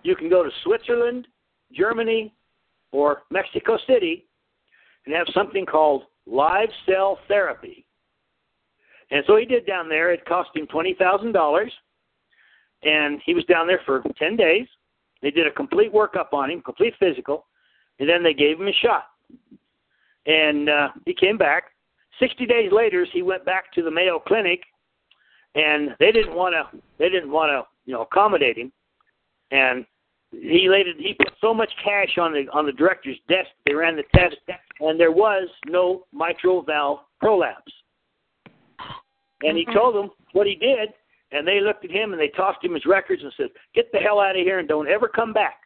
you 0.03 0.15
can 0.15 0.29
go 0.29 0.43
to 0.43 0.51
Switzerland, 0.63 1.27
Germany, 1.73 2.33
or 2.93 3.23
Mexico 3.31 3.79
City 3.89 4.27
and 5.07 5.15
have 5.15 5.27
something 5.35 5.67
called 5.67 6.05
live 6.27 6.69
cell 6.87 7.19
therapy. 7.29 7.85
And 9.11 9.23
so 9.27 9.37
he 9.37 9.45
did 9.45 9.67
down 9.67 9.89
there. 9.89 10.13
It 10.13 10.25
cost 10.25 10.51
him 10.55 10.67
twenty 10.67 10.95
thousand 10.95 11.33
dollars, 11.33 11.73
and 12.83 13.21
he 13.25 13.35
was 13.35 13.45
down 13.45 13.67
there 13.67 13.81
for 13.85 14.03
ten 14.19 14.37
days. 14.37 14.67
They 15.23 15.31
did 15.31 15.47
a 15.47 15.51
complete 15.51 15.93
workup 15.93 16.33
on 16.33 16.51
him, 16.51 16.61
complete 16.61 16.95
physical, 16.99 17.47
and 17.99 18.09
then 18.09 18.23
they 18.23 18.35
gave 18.35 18.61
him 18.61 18.69
a 18.69 18.73
shot. 18.73 19.05
And 20.27 20.69
uh, 20.69 20.89
he 21.07 21.15
came 21.15 21.39
back. 21.39 21.65
60 22.21 22.47
days 22.47 22.71
later, 22.71 23.07
he 23.11 23.23
went 23.23 23.45
back 23.45 23.73
to 23.73 23.83
the 23.83 23.91
Mayo 23.91 24.19
Clinic, 24.19 24.61
and 25.55 25.91
they 25.99 26.13
didn't 26.13 26.35
want 26.35 26.55
to. 26.55 26.79
They 26.99 27.09
didn't 27.09 27.31
want 27.31 27.51
to, 27.51 27.63
you 27.87 27.95
know, 27.95 28.03
accommodate 28.03 28.59
him. 28.59 28.73
And 29.51 29.85
he 30.41 30.69
laid 30.69 30.87
it, 30.87 30.97
he 30.99 31.15
put 31.15 31.33
so 31.41 31.53
much 31.55 31.71
cash 31.83 32.17
on 32.19 32.33
the 32.33 32.47
on 32.53 32.67
the 32.67 32.73
director's 32.73 33.19
desk. 33.29 33.49
They 33.67 33.75
ran 33.75 33.97
the 33.97 34.05
test, 34.15 34.37
and 34.81 34.99
there 34.99 35.13
was 35.13 35.49
no 35.67 36.05
mitral 36.13 36.63
valve 36.63 37.01
prolapse. 37.21 37.73
And 39.43 39.57
he 39.57 39.67
told 39.75 39.95
them 39.95 40.11
what 40.33 40.47
he 40.47 40.55
did, 40.55 40.91
and 41.33 41.47
they 41.47 41.61
looked 41.61 41.85
at 41.85 41.91
him 41.91 42.13
and 42.13 42.21
they 42.21 42.29
tossed 42.29 42.65
him 42.65 42.75
his 42.75 42.87
records 42.87 43.23
and 43.23 43.33
said, 43.37 43.49
"Get 43.75 43.91
the 43.93 43.99
hell 43.99 44.21
out 44.21 44.37
of 44.37 44.43
here 44.43 44.59
and 44.59 44.69
don't 44.69 44.89
ever 44.89 45.09
come 45.09 45.33
back." 45.33 45.61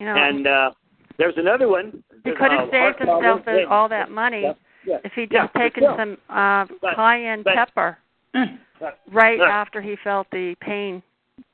You 0.00 0.06
know, 0.06 0.16
And 0.16 0.46
uh, 0.46 0.70
there's 1.18 1.36
another 1.36 1.68
one. 1.68 2.02
he 2.24 2.32
could 2.32 2.50
have 2.50 2.68
uh, 2.68 2.70
saved 2.70 2.98
himself 2.98 3.40
all 3.70 3.88
that 3.88 4.10
money 4.10 4.42
Yeah, 4.42 4.52
yeah, 4.84 4.96
if 5.04 5.12
he'd 5.12 5.30
yeah, 5.32 5.44
just 5.44 5.54
taken 5.54 5.84
yeah. 5.84 5.96
some 5.96 6.16
uh 6.28 6.66
But- 6.82 6.96
cayenne 6.96 7.42
but- 7.44 7.54
pepper 7.54 7.98
right 8.34 9.38
Right. 9.38 9.40
after 9.40 9.80
he 9.80 9.94
felt 10.02 10.26
the 10.32 10.56
pain. 10.60 11.02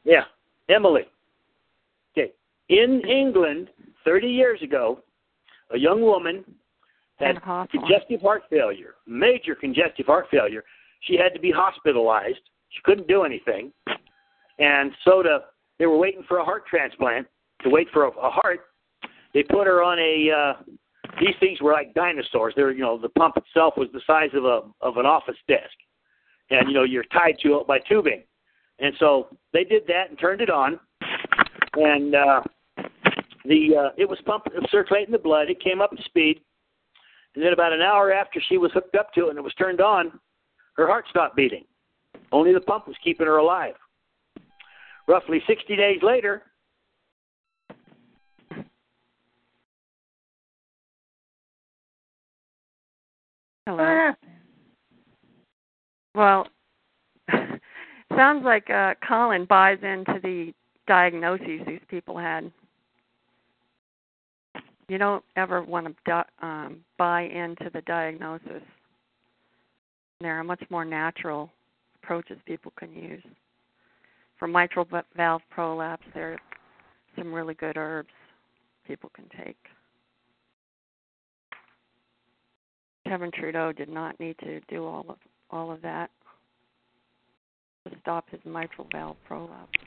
Yeah, 0.04 0.24
Emily. 0.68 1.02
In 2.70 3.02
England, 3.08 3.68
30 4.04 4.28
years 4.28 4.62
ago, 4.62 5.00
a 5.74 5.78
young 5.78 6.02
woman 6.02 6.44
had 7.16 7.42
congestive 7.70 8.20
heart 8.20 8.42
failure, 8.48 8.94
major 9.08 9.56
congestive 9.56 10.06
heart 10.06 10.26
failure. 10.30 10.62
She 11.00 11.16
had 11.16 11.34
to 11.34 11.40
be 11.40 11.50
hospitalized. 11.50 12.38
She 12.70 12.80
couldn't 12.84 13.08
do 13.08 13.24
anything, 13.24 13.72
and 14.60 14.92
so 15.04 15.20
to 15.22 15.40
they 15.80 15.86
were 15.86 15.98
waiting 15.98 16.22
for 16.28 16.38
a 16.38 16.44
heart 16.44 16.64
transplant. 16.66 17.26
To 17.62 17.70
wait 17.70 17.88
for 17.92 18.04
a, 18.04 18.10
a 18.10 18.30
heart, 18.30 18.60
they 19.34 19.42
put 19.42 19.66
her 19.66 19.82
on 19.82 19.98
a. 19.98 20.30
Uh, 20.30 20.62
these 21.20 21.34
things 21.40 21.60
were 21.60 21.72
like 21.72 21.92
dinosaurs. 21.94 22.54
They're 22.54 22.70
you 22.70 22.82
know 22.82 22.96
the 22.96 23.08
pump 23.10 23.36
itself 23.36 23.74
was 23.76 23.88
the 23.92 24.00
size 24.06 24.30
of 24.32 24.44
a 24.44 24.60
of 24.80 24.96
an 24.96 25.06
office 25.06 25.36
desk, 25.48 25.74
and 26.50 26.68
you 26.68 26.74
know 26.74 26.84
you're 26.84 27.04
tied 27.12 27.34
to 27.42 27.56
it 27.56 27.66
by 27.66 27.80
tubing. 27.80 28.22
And 28.78 28.94
so 29.00 29.26
they 29.52 29.64
did 29.64 29.82
that 29.88 30.08
and 30.08 30.18
turned 30.18 30.40
it 30.40 30.50
on, 30.50 30.78
and 31.74 32.14
uh, 32.14 32.40
the 33.44 33.76
uh, 33.76 33.88
it 33.96 34.08
was 34.08 34.18
pumping, 34.26 34.52
circulating 34.70 35.12
the 35.12 35.18
blood. 35.18 35.48
It 35.50 35.62
came 35.62 35.80
up 35.80 35.90
to 35.90 36.02
speed, 36.04 36.40
and 37.34 37.44
then 37.44 37.52
about 37.52 37.72
an 37.72 37.80
hour 37.80 38.12
after 38.12 38.40
she 38.48 38.58
was 38.58 38.72
hooked 38.72 38.94
up 38.96 39.12
to 39.14 39.26
it 39.26 39.30
and 39.30 39.38
it 39.38 39.44
was 39.44 39.54
turned 39.54 39.80
on, 39.80 40.18
her 40.74 40.86
heart 40.86 41.06
stopped 41.08 41.36
beating. 41.36 41.64
Only 42.32 42.52
the 42.52 42.60
pump 42.60 42.86
was 42.86 42.96
keeping 43.02 43.26
her 43.26 43.38
alive. 43.38 43.74
Roughly 45.06 45.42
60 45.46 45.76
days 45.76 46.00
later, 46.02 46.42
Hello. 53.66 54.12
Well, 56.14 56.48
sounds 58.16 58.44
like 58.44 58.68
uh 58.68 58.94
Colin 59.06 59.44
buys 59.44 59.78
into 59.82 60.18
the 60.20 60.52
diagnoses 60.88 61.60
these 61.66 61.80
people 61.88 62.18
had. 62.18 62.50
You 64.90 64.98
don't 64.98 65.22
ever 65.36 65.62
want 65.62 65.96
to 66.04 66.24
um, 66.42 66.80
buy 66.98 67.22
into 67.22 67.70
the 67.72 67.80
diagnosis. 67.82 68.60
There 70.20 70.36
are 70.36 70.42
much 70.42 70.64
more 70.68 70.84
natural 70.84 71.48
approaches 72.02 72.38
people 72.44 72.72
can 72.76 72.92
use. 72.92 73.22
For 74.36 74.48
mitral 74.48 74.88
valve 75.16 75.42
prolapse, 75.48 76.02
there 76.12 76.32
are 76.32 76.38
some 77.16 77.32
really 77.32 77.54
good 77.54 77.76
herbs 77.76 78.08
people 78.84 79.12
can 79.14 79.26
take. 79.44 79.58
Kevin 83.06 83.30
Trudeau 83.30 83.70
did 83.70 83.88
not 83.88 84.18
need 84.18 84.38
to 84.40 84.58
do 84.68 84.84
all 84.84 85.06
of 85.08 85.18
all 85.50 85.70
of 85.70 85.80
that 85.82 86.10
to 87.86 87.94
stop 88.00 88.28
his 88.28 88.40
mitral 88.44 88.88
valve 88.90 89.16
prolapse. 89.24 89.78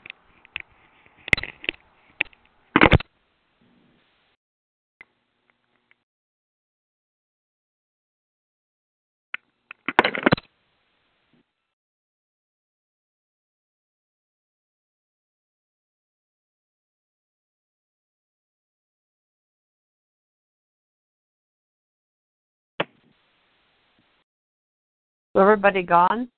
Everybody 25.40 25.82
gone? 25.82 26.28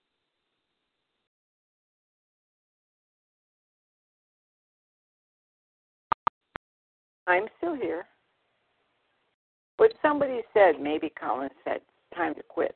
I'm 7.26 7.47
still 7.58 7.75
here. 7.75 8.07
But 9.78 9.92
somebody 10.00 10.41
said, 10.55 10.81
maybe 10.81 11.12
Colin 11.20 11.50
said, 11.65 11.81
time 12.15 12.34
to 12.34 12.42
quit. 12.42 12.75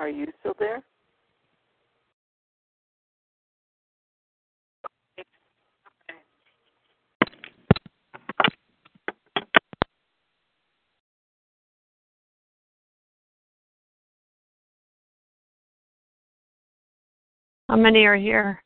Are 0.00 0.08
you 0.08 0.26
still 0.40 0.54
there? 0.58 0.82
How 17.72 17.78
many 17.78 18.04
are 18.04 18.16
here? 18.16 18.62